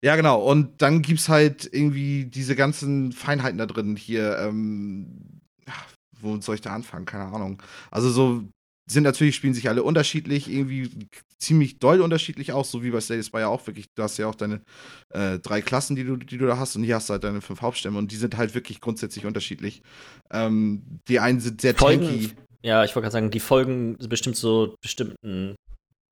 Ja, 0.01 0.15
genau. 0.15 0.41
Und 0.41 0.81
dann 0.81 1.01
gibt's 1.01 1.27
halt 1.27 1.69
irgendwie 1.73 2.25
diese 2.25 2.55
ganzen 2.55 3.11
Feinheiten 3.11 3.57
da 3.57 3.65
drin 3.65 3.97
hier. 3.97 4.37
Ähm, 4.39 5.38
wo 6.21 6.39
soll 6.41 6.55
ich 6.55 6.61
da 6.61 6.71
anfangen? 6.73 7.05
Keine 7.05 7.25
Ahnung. 7.25 7.61
Also 7.91 8.09
so 8.09 8.43
sind 8.89 9.03
natürlich, 9.03 9.35
spielen 9.35 9.53
sich 9.53 9.69
alle 9.69 9.83
unterschiedlich, 9.83 10.49
irgendwie 10.49 10.89
ziemlich 11.37 11.77
doll 11.77 12.01
unterschiedlich 12.01 12.53
auch, 12.53 12.65
so 12.65 12.83
wie 12.83 12.89
bei 12.89 12.99
Slay 12.99 13.21
Spire 13.21 13.47
auch 13.47 13.65
wirklich. 13.67 13.85
Du 13.95 14.01
hast 14.01 14.17
ja 14.17 14.27
auch 14.27 14.35
deine 14.35 14.61
äh, 15.13 15.37
drei 15.39 15.61
Klassen, 15.61 15.95
die 15.95 16.03
du, 16.03 16.17
die 16.17 16.37
du 16.37 16.47
da 16.47 16.57
hast, 16.57 16.75
und 16.75 16.83
hier 16.83 16.95
hast 16.95 17.07
du 17.09 17.13
halt 17.13 17.23
deine 17.23 17.41
fünf 17.41 17.61
Hauptstämme 17.61 17.97
und 17.97 18.11
die 18.11 18.15
sind 18.15 18.35
halt 18.35 18.55
wirklich 18.55 18.81
grundsätzlich 18.81 19.25
unterschiedlich. 19.25 19.83
Ähm, 20.31 20.81
die 21.07 21.19
einen 21.19 21.39
sind 21.39 21.61
sehr 21.61 21.75
Folgen- 21.75 22.05
tanky. 22.05 22.31
Ja, 22.61 22.83
ich 22.83 22.93
wollte 22.93 23.03
gerade 23.03 23.13
sagen, 23.13 23.31
die 23.31 23.39
folgen 23.39 23.95
bestimmt 24.09 24.35
so 24.35 24.75
bestimmten 24.81 25.55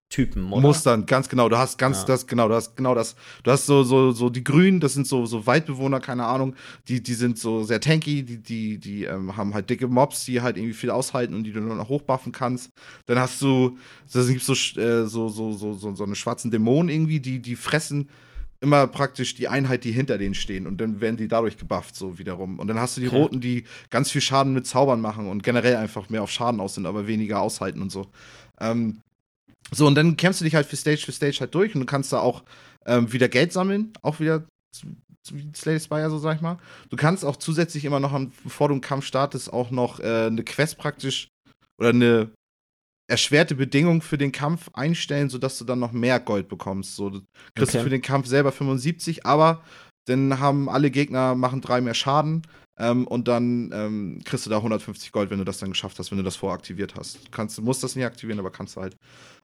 Typen, 0.09 0.53
oder? 0.53 0.61
Mustern, 0.61 1.05
ganz 1.05 1.27
genau. 1.27 1.49
Du 1.49 1.57
hast 1.57 1.77
ganz 1.77 1.99
Ja. 1.99 2.05
das, 2.05 2.27
genau, 2.27 2.47
du 2.47 2.55
hast 2.55 2.77
genau 2.77 2.95
das. 2.95 3.15
Du 3.43 3.51
hast 3.51 3.65
so, 3.65 3.83
so, 3.83 4.11
so 4.11 4.29
die 4.29 4.43
Grünen, 4.43 4.79
das 4.79 4.93
sind 4.93 5.05
so, 5.05 5.25
so 5.25 5.45
Waldbewohner, 5.45 5.99
keine 5.99 6.25
Ahnung, 6.25 6.55
die, 6.87 7.03
die 7.03 7.13
sind 7.13 7.37
so 7.37 7.63
sehr 7.63 7.81
tanky, 7.81 8.23
die, 8.23 8.37
die, 8.41 8.77
die 8.79 9.03
ähm, 9.03 9.35
haben 9.35 9.53
halt 9.53 9.69
dicke 9.69 9.87
Mobs, 9.89 10.23
die 10.23 10.41
halt 10.41 10.55
irgendwie 10.55 10.73
viel 10.73 10.91
aushalten 10.91 11.33
und 11.35 11.43
die 11.43 11.51
du 11.51 11.59
nur 11.59 11.75
noch 11.75 11.89
hochbuffen 11.89 12.31
kannst. 12.31 12.71
Dann 13.05 13.19
hast 13.19 13.41
du, 13.41 13.77
da 14.13 14.23
gibt 14.23 14.41
so, 14.43 14.53
äh, 14.53 15.05
so, 15.07 15.27
so, 15.27 15.51
so, 15.51 15.73
so, 15.73 15.93
so 15.93 16.03
eine 16.05 16.15
schwarzen 16.15 16.51
Dämonen 16.51 16.87
irgendwie, 16.89 17.19
die, 17.19 17.41
die 17.41 17.57
fressen 17.57 18.09
immer 18.59 18.87
praktisch 18.87 19.35
die 19.35 19.49
Einheit, 19.49 19.83
die 19.83 19.91
hinter 19.91 20.17
denen 20.17 20.33
stehen 20.33 20.65
und 20.67 20.81
dann 20.81 20.99
werden 20.99 21.17
die 21.17 21.27
dadurch 21.27 21.57
gebufft, 21.57 21.95
so 21.95 22.17
wiederum. 22.17 22.57
Und 22.59 22.67
dann 22.67 22.79
hast 22.79 22.97
du 22.97 23.01
die 23.01 23.07
Okay. 23.07 23.15
Roten, 23.17 23.39
die 23.41 23.65
ganz 23.91 24.09
viel 24.09 24.21
Schaden 24.21 24.53
mit 24.53 24.65
Zaubern 24.65 24.99
machen 25.01 25.27
und 25.29 25.43
generell 25.43 25.75
einfach 25.75 26.09
mehr 26.09 26.23
auf 26.23 26.31
Schaden 26.31 26.59
aus 26.59 26.75
sind, 26.75 26.85
aber 26.85 27.07
weniger 27.07 27.39
aushalten 27.41 27.81
und 27.81 27.91
so. 27.91 28.07
Ähm, 28.59 29.01
so, 29.71 29.85
und 29.87 29.95
dann 29.95 30.17
kämpfst 30.17 30.41
du 30.41 30.45
dich 30.45 30.55
halt 30.55 30.65
für 30.65 30.75
Stage 30.75 31.01
für 31.05 31.11
Stage 31.11 31.37
halt 31.39 31.53
durch 31.53 31.73
und 31.75 31.81
du 31.81 31.85
kannst 31.85 32.13
da 32.13 32.19
auch 32.19 32.43
ähm, 32.85 33.11
wieder 33.11 33.27
Geld 33.27 33.51
sammeln, 33.51 33.93
auch 34.01 34.19
wieder 34.19 34.45
wie 35.31 35.51
Slay 35.55 35.79
Spire, 35.79 36.09
so 36.09 36.19
sag 36.19 36.37
ich 36.37 36.41
mal. 36.41 36.57
Du 36.89 36.95
kannst 36.95 37.25
auch 37.25 37.35
zusätzlich 37.35 37.83
immer 37.83 37.99
noch, 37.99 38.17
bevor 38.43 38.69
du 38.69 38.75
einen 38.75 38.81
Kampf 38.81 39.05
startest, 39.05 39.51
auch 39.51 39.71
noch 39.71 39.99
äh, 39.99 40.27
eine 40.27 40.43
Quest 40.43 40.77
praktisch 40.77 41.27
oder 41.79 41.89
eine 41.89 42.31
erschwerte 43.09 43.55
Bedingung 43.55 44.01
für 44.01 44.17
den 44.17 44.31
Kampf 44.31 44.69
einstellen, 44.73 45.29
sodass 45.29 45.57
du 45.57 45.65
dann 45.65 45.79
noch 45.79 45.91
mehr 45.91 46.19
Gold 46.19 46.47
bekommst. 46.49 46.95
So, 46.95 47.09
du 47.09 47.21
kriegst 47.55 47.75
Okay. 47.75 47.83
für 47.83 47.89
den 47.89 48.01
Kampf 48.01 48.27
selber 48.27 48.51
75, 48.51 49.25
aber 49.25 49.63
dann 50.07 50.39
haben 50.39 50.69
alle 50.69 50.91
Gegner, 50.91 51.35
machen 51.35 51.61
drei 51.61 51.81
mehr 51.81 51.93
Schaden 51.93 52.43
ähm, 52.79 53.07
und 53.07 53.27
dann 53.27 53.71
ähm, 53.73 54.21
kriegst 54.25 54.45
du 54.45 54.49
da 54.49 54.57
150 54.57 55.11
Gold, 55.11 55.29
wenn 55.29 55.39
du 55.39 55.45
das 55.45 55.59
dann 55.59 55.69
geschafft 55.71 55.97
hast, 55.99 56.11
wenn 56.11 56.17
du 56.17 56.23
das 56.23 56.35
voraktiviert 56.35 56.95
hast. 56.95 57.25
Du, 57.25 57.31
kannst, 57.31 57.59
musst 57.61 57.83
das 57.83 57.95
nicht 57.95 58.05
aktivieren, 58.05 58.39
aber 58.39 58.51
kannst 58.51 58.75
du 58.75 58.81
halt. 58.81 58.95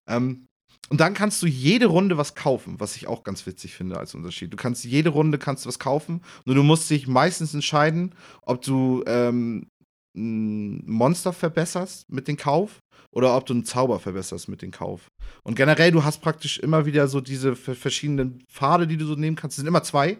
Ähm, 0.08 0.46
und 0.90 1.00
dann 1.00 1.14
kannst 1.14 1.42
du 1.42 1.48
jede 1.48 1.86
Runde 1.88 2.18
was 2.18 2.36
kaufen, 2.36 2.80
was 2.80 2.96
ich 2.96 3.08
auch 3.08 3.24
ganz 3.24 3.46
witzig 3.46 3.74
finde 3.74 3.98
als 3.98 4.16
Unterschied. 4.16 4.52
Du 4.52 4.58
kannst 4.58 4.84
jede 4.84 5.10
Runde 5.10 5.38
kannst 5.38 5.66
du 5.66 5.70
was 5.70 5.80
kaufen, 5.80 6.22
nur 6.46 6.56
du 6.56 6.64
musst 6.64 6.90
dich 6.90 7.08
meistens 7.08 7.54
entscheiden, 7.54 8.14
ob 8.44 8.62
du 8.62 9.04
ähm, 9.08 9.68
ein 10.16 10.86
Monster 10.86 11.34
verbesserst 11.34 12.10
mit 12.12 12.28
dem 12.28 12.38
Kauf 12.38 12.80
oder 13.12 13.36
ob 13.36 13.46
du 13.46 13.54
einen 13.54 13.66
Zauber 13.66 14.00
verbesserst 14.00 14.48
mit 14.50 14.62
dem 14.62 14.72
Kauf. 14.72 15.08
Und 15.44 15.56
generell, 15.56 15.92
du 15.92 16.04
hast 16.04 16.22
praktisch 16.22 16.60
immer 16.60 16.86
wieder 16.86 17.08
so 17.08 17.22
diese 17.22 17.56
ver- 17.56 17.76
verschiedenen 17.76 18.44
Pfade, 18.48 18.86
die 18.86 18.98
du 18.98 19.06
so 19.06 19.16
nehmen 19.16 19.36
kannst. 19.36 19.54
Es 19.54 19.62
sind 19.62 19.68
immer 19.68 19.84
zwei. 19.84 20.18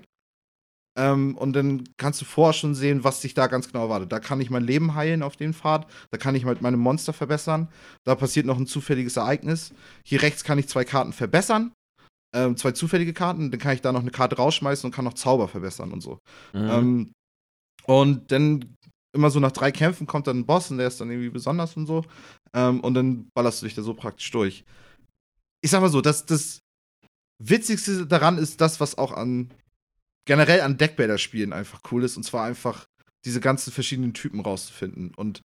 Ähm, 0.96 1.36
und 1.38 1.54
dann 1.54 1.84
kannst 1.98 2.22
du 2.22 2.26
vorher 2.26 2.54
schon 2.54 2.76
sehen, 2.76 3.04
was 3.04 3.22
dich 3.22 3.34
da 3.34 3.48
ganz 3.48 3.68
genau 3.68 3.84
erwartet. 3.84 4.12
Da 4.12 4.20
kann 4.20 4.42
ich 4.42 4.50
mein 4.50 4.64
Leben 4.64 4.94
heilen 4.94 5.24
auf 5.24 5.36
den 5.36 5.54
Pfad. 5.54 5.88
Da 6.12 6.18
kann 6.18 6.36
ich 6.36 6.46
halt 6.46 6.62
meine 6.62 6.78
Monster 6.78 7.14
verbessern. 7.14 7.68
Da 8.04 8.16
passiert 8.16 8.46
noch 8.46 8.58
ein 8.58 8.68
zufälliges 8.68 9.18
Ereignis. 9.18 9.74
Hier 10.06 10.22
rechts 10.22 10.44
kann 10.44 10.60
ich 10.60 10.68
zwei 10.68 10.86
Karten 10.86 11.14
verbessern. 11.14 11.74
Ähm, 12.36 12.58
zwei 12.58 12.72
zufällige 12.72 13.14
Karten. 13.14 13.50
Dann 13.50 13.60
kann 13.60 13.74
ich 13.74 13.82
da 13.82 13.92
noch 13.92 14.02
eine 14.02 14.12
Karte 14.12 14.36
rausschmeißen 14.36 14.88
und 14.88 14.94
kann 14.94 15.06
noch 15.06 15.16
Zauber 15.16 15.48
verbessern 15.48 15.92
und 15.92 16.02
so. 16.02 16.20
Mhm. 16.54 16.70
Ähm, 16.70 17.14
und 17.86 18.32
dann 18.32 18.76
immer 19.16 19.30
so 19.30 19.40
nach 19.40 19.52
drei 19.52 19.72
Kämpfen 19.72 20.08
kommt 20.08 20.28
dann 20.28 20.40
ein 20.40 20.46
Boss 20.46 20.72
und 20.72 20.78
der 20.78 20.88
ist 20.88 21.00
dann 21.02 21.10
irgendwie 21.10 21.30
besonders 21.30 21.76
und 21.76 21.88
so. 21.88 22.04
Ähm, 22.54 22.80
und 22.82 22.94
dann 22.94 23.30
ballerst 23.34 23.62
du 23.62 23.66
dich 23.66 23.76
da 23.76 23.82
so 23.82 23.94
praktisch 23.94 24.30
durch. 24.32 24.64
Ich 25.64 25.72
sag 25.72 25.82
mal 25.82 25.90
so, 25.90 26.02
das, 26.02 26.26
das 26.26 26.60
Witzigste 27.42 28.06
daran 28.06 28.38
ist 28.38 28.62
das, 28.62 28.80
was 28.80 28.98
auch 28.98 29.12
an 29.12 29.54
generell 30.26 30.62
an 30.62 30.78
Deckbilder-Spielen 30.78 31.54
einfach 31.54 31.82
cool 31.92 32.04
ist. 32.04 32.18
Und 32.18 32.24
zwar 32.24 32.46
einfach 32.46 32.86
diese 33.26 33.40
ganzen 33.40 33.72
verschiedenen 33.72 34.14
Typen 34.14 34.40
rauszufinden 34.42 35.14
und 35.16 35.42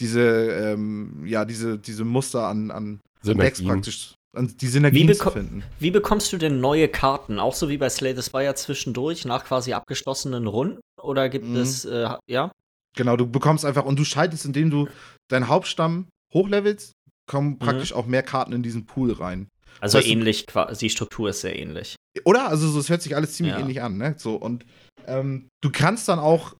diese, 0.00 0.20
ähm, 0.22 1.24
ja, 1.26 1.44
diese, 1.44 1.78
diese 1.78 2.04
Muster 2.04 2.46
an, 2.46 2.70
an 2.70 3.00
Decks 3.24 3.58
Synergien. 3.58 3.68
praktisch, 3.68 4.14
an 4.36 4.54
die 4.56 4.66
Synergien 4.68 5.08
Wie 5.08 5.12
zu 5.14 5.30
finden. 5.30 5.62
Wie 5.78 5.90
bekommst 5.90 6.32
du 6.32 6.38
denn 6.38 6.60
neue 6.60 6.88
Karten? 6.88 7.38
Auch 7.38 7.54
so 7.54 7.68
wie 7.68 7.78
bei 7.78 7.88
Slay 7.88 8.14
the 8.14 8.22
Spire 8.22 8.54
zwischendurch, 8.54 9.24
nach 9.24 9.44
quasi 9.44 9.72
abgeschlossenen 9.72 10.46
Runden? 10.46 10.80
Oder 11.00 11.28
gibt 11.28 11.46
Mhm. 11.46 11.56
es, 11.56 11.84
äh, 11.84 12.08
ja? 12.26 12.50
Genau, 12.96 13.16
du 13.16 13.26
bekommst 13.26 13.64
einfach, 13.64 13.84
und 13.84 13.98
du 13.98 14.04
schaltest, 14.04 14.44
indem 14.44 14.70
du 14.70 14.88
deinen 15.28 15.48
Hauptstamm 15.48 16.08
hochlevelst, 16.34 16.92
kommen 17.26 17.58
praktisch 17.58 17.92
auch 17.92 18.06
mehr 18.06 18.22
Karten 18.22 18.52
in 18.52 18.62
diesen 18.62 18.84
Pool 18.84 19.12
rein. 19.12 19.48
Also 19.80 19.98
du- 19.98 20.06
ähnlich, 20.06 20.46
die 20.80 20.90
Struktur 20.90 21.30
ist 21.30 21.40
sehr 21.40 21.58
ähnlich. 21.58 21.96
Oder? 22.24 22.48
Also, 22.48 22.68
so, 22.68 22.78
es 22.78 22.88
hört 22.88 23.02
sich 23.02 23.16
alles 23.16 23.34
ziemlich 23.34 23.54
Ja. 23.54 23.60
ähnlich 23.60 23.80
an, 23.82 23.96
ne? 23.96 24.14
So, 24.18 24.36
und 24.36 24.64
ähm, 25.06 25.48
du 25.62 25.70
kannst 25.70 26.08
dann 26.08 26.18
auch, 26.18 26.54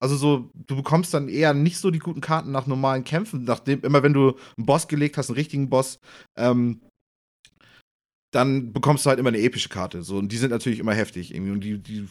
also 0.00 0.16
so, 0.16 0.50
du 0.54 0.76
bekommst 0.76 1.12
dann 1.12 1.28
eher 1.28 1.52
nicht 1.54 1.78
so 1.78 1.90
die 1.90 1.98
guten 1.98 2.20
Karten 2.20 2.52
nach 2.52 2.66
normalen 2.66 3.04
Kämpfen, 3.04 3.44
nachdem, 3.44 3.80
immer 3.82 4.02
wenn 4.02 4.12
du 4.12 4.36
einen 4.56 4.66
Boss 4.66 4.86
gelegt 4.88 5.16
hast, 5.16 5.28
einen 5.30 5.36
richtigen 5.36 5.68
Boss, 5.68 5.98
ähm, 6.38 6.80
dann 8.30 8.72
bekommst 8.72 9.06
du 9.06 9.10
halt 9.10 9.18
immer 9.18 9.28
eine 9.30 9.40
epische 9.40 9.68
Karte. 9.68 10.02
So, 10.02 10.18
und 10.18 10.30
die 10.30 10.36
sind 10.36 10.50
natürlich 10.50 10.78
immer 10.80 10.94
heftig 10.94 11.34
irgendwie. 11.34 11.52
Und 11.52 11.60
die, 11.60 11.78
die 11.78 12.08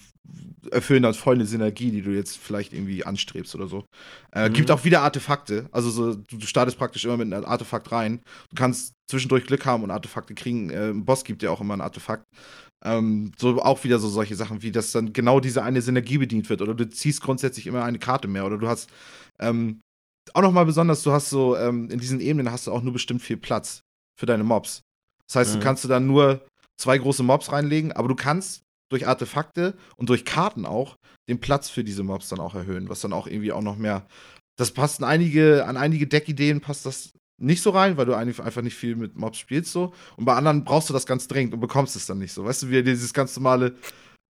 erfüllen 0.72 1.04
dann 1.04 1.14
voll 1.14 1.36
eine 1.36 1.46
Synergie, 1.46 1.92
die 1.92 2.02
du 2.02 2.12
jetzt 2.12 2.38
vielleicht 2.38 2.74
irgendwie 2.74 3.06
anstrebst 3.06 3.56
oder 3.56 3.68
so. 3.68 3.86
Äh, 4.32 4.50
Mhm. 4.50 4.54
Gibt 4.54 4.72
auch 4.72 4.84
wieder 4.84 5.02
Artefakte. 5.02 5.68
Also 5.72 5.90
so, 5.92 6.16
du, 6.16 6.42
startest 6.42 6.78
praktisch 6.78 7.06
immer 7.06 7.18
mit 7.18 7.32
einem 7.32 7.46
Artefakt 7.46 7.92
rein. 7.92 8.22
Du 8.50 8.56
kannst 8.56 8.94
zwischendurch 9.10 9.46
Glück 9.46 9.66
haben 9.66 9.84
und 9.84 9.92
Artefakte 9.92 10.34
kriegen. 10.34 10.70
Äh, 10.70 10.90
ein 10.90 11.06
Boss 11.06 11.24
gibt 11.24 11.42
dir 11.42 11.52
auch 11.52 11.62
immer 11.62 11.76
ein 11.76 11.82
Artefakt. 11.82 12.26
Ähm, 12.84 13.32
so 13.38 13.62
auch 13.62 13.84
wieder 13.84 14.00
so 14.00 14.10
solche 14.10 14.36
Sachen, 14.36 14.62
wie 14.62 14.72
dass 14.72 14.92
dann 14.92 15.14
genau 15.14 15.40
diese 15.40 15.64
eine 15.64 15.82
Synergie 15.82 16.18
bedient 16.18 16.50
wird. 16.50 16.62
Oder 16.62 16.74
du 16.74 16.90
ziehst 16.90 17.22
grundsätzlich 17.22 17.68
immer 17.68 17.84
eine 17.84 18.00
Karte 18.00 18.28
mehr. 18.28 18.46
Oder 18.46 18.58
du 18.58 18.68
hast 18.68 18.90
ähm, 19.40 19.82
auch 20.34 20.42
noch 20.42 20.52
mal 20.52 20.66
besonders, 20.66 21.04
du 21.04 21.12
hast 21.12 21.30
so, 21.30 21.56
ähm, 21.56 21.90
in 21.90 22.00
diesen 22.00 22.20
Ebenen 22.20 22.52
hast 22.52 22.68
du 22.68 22.72
auch 22.72 22.82
nur 22.82 22.94
bestimmt 22.94 23.22
viel 23.22 23.38
Platz 23.38 23.82
für 24.20 24.26
deine 24.26 24.44
Mobs. 24.44 24.82
Das 25.28 25.36
heißt, 25.36 25.56
Mhm. 25.56 25.60
du 25.60 25.66
kannst 25.66 25.84
du 25.84 25.88
dann 25.88 26.08
nur 26.08 26.46
zwei 26.78 26.98
große 26.98 27.24
Mobs 27.24 27.52
reinlegen, 27.52 27.92
aber 27.92 28.08
du 28.08 28.16
kannst 28.16 28.64
durch 28.90 29.08
Artefakte 29.08 29.76
und 29.98 30.10
durch 30.10 30.26
Karten 30.26 30.66
auch 30.66 30.98
den 31.28 31.40
Platz 31.40 31.70
für 31.70 31.84
diese 31.84 32.04
Mobs 32.04 32.30
dann 32.30 32.40
auch 32.40 32.56
erhöhen, 32.56 32.90
was 32.90 33.02
dann 33.02 33.14
auch 33.14 33.28
irgendwie 33.28 33.52
auch 33.52 33.62
noch 33.62 33.76
mehr. 33.78 34.08
Das 34.58 34.72
passt 34.72 35.04
an 35.04 35.10
einige, 35.10 35.66
an 35.66 35.76
einige 35.78 36.08
Deckideen 36.08 36.62
passt 36.62 36.86
das 36.86 37.12
nicht 37.40 37.62
so 37.62 37.70
rein, 37.72 37.98
weil 37.98 38.06
du 38.06 38.16
einfach 38.16 38.62
nicht 38.62 38.76
viel 38.76 38.96
mit 38.96 39.16
Mobs 39.16 39.38
spielst 39.38 39.72
so. 39.72 39.94
Und 40.16 40.26
bei 40.26 40.34
anderen 40.36 40.64
brauchst 40.64 40.90
du 40.90 40.94
das 40.94 41.06
ganz 41.06 41.28
dringend 41.28 41.54
und 41.54 41.60
bekommst 41.60 41.96
es 41.96 42.06
dann 42.08 42.18
nicht 42.18 42.34
so. 42.34 42.46
Weißt 42.46 42.64
du, 42.64 42.70
wie 42.70 42.82
dieses 42.82 43.14
ganz 43.14 43.36
normale. 43.36 43.76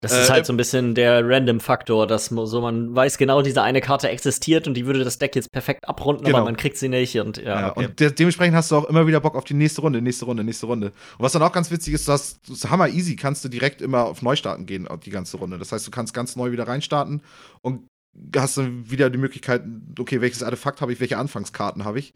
Das 0.02 0.12
Äh, 0.12 0.22
ist 0.22 0.30
halt 0.30 0.46
so 0.46 0.54
ein 0.54 0.58
bisschen 0.58 0.94
der 0.94 1.28
Random-Faktor, 1.28 2.06
dass 2.06 2.30
mo- 2.30 2.46
so 2.46 2.62
man 2.62 2.94
weiß 2.94 3.18
genau, 3.18 3.42
diese 3.42 3.64
eine 3.64 3.82
Karte 3.82 4.10
existiert 4.10 4.68
und 4.68 4.76
die 4.76 4.86
würde 4.86 5.04
das 5.04 5.18
Deck 5.18 5.36
jetzt 5.36 5.52
perfekt 5.52 5.88
abrunden, 5.88 6.26
Genau. 6.26 6.38
aber 6.40 6.46
man 6.46 6.58
kriegt 6.58 6.78
sie 6.78 6.90
nicht 6.90 7.18
und 7.20 7.38
ja, 7.38 7.62
Ja, 7.62 7.72
okay. 7.72 7.86
Und 7.88 8.00
de 8.00 8.12
dementsprechend 8.12 8.56
hast 8.56 8.70
du 8.72 8.76
auch 8.76 8.86
immer 8.86 9.08
wieder 9.08 9.20
Bock 9.20 9.36
auf 9.36 9.46
die 9.46 9.54
nächste 9.56 9.82
Runde, 9.82 10.02
nächste 10.02 10.26
Runde, 10.26 10.44
nächste 10.44 10.66
Runde. 10.68 10.88
Und 10.88 11.24
was 11.24 11.32
dann 11.32 11.42
auch 11.42 11.52
ganz 11.54 11.72
witzig 11.72 11.94
ist, 11.94 12.08
dass 12.08 12.40
das 12.48 12.70
hammer 12.70 12.90
easy, 12.90 13.16
kannst 13.16 13.44
du 13.46 13.50
direkt 13.50 13.82
immer 13.82 14.06
auf 14.06 14.22
Neustarten 14.22 14.66
gehen, 14.66 14.88
auf 14.88 15.00
die 15.00 15.10
ganze 15.12 15.38
Runde. 15.38 15.58
Das 15.58 15.72
heißt, 15.72 15.88
du 15.88 15.92
kannst 15.92 16.14
ganz 16.14 16.36
neu 16.36 16.52
wieder 16.52 16.68
reinstarten 16.68 17.22
und 17.62 17.88
hast 18.36 18.58
dann 18.58 18.90
wieder 18.92 19.10
die 19.10 19.18
Möglichkeit, 19.18 19.64
okay, 19.98 20.22
welches 20.22 20.44
Artefakt 20.44 20.82
habe 20.82 20.94
ich, 20.94 21.00
welche 21.00 21.18
Anfangskarten 21.18 21.84
habe 21.86 22.00
ich. 22.00 22.12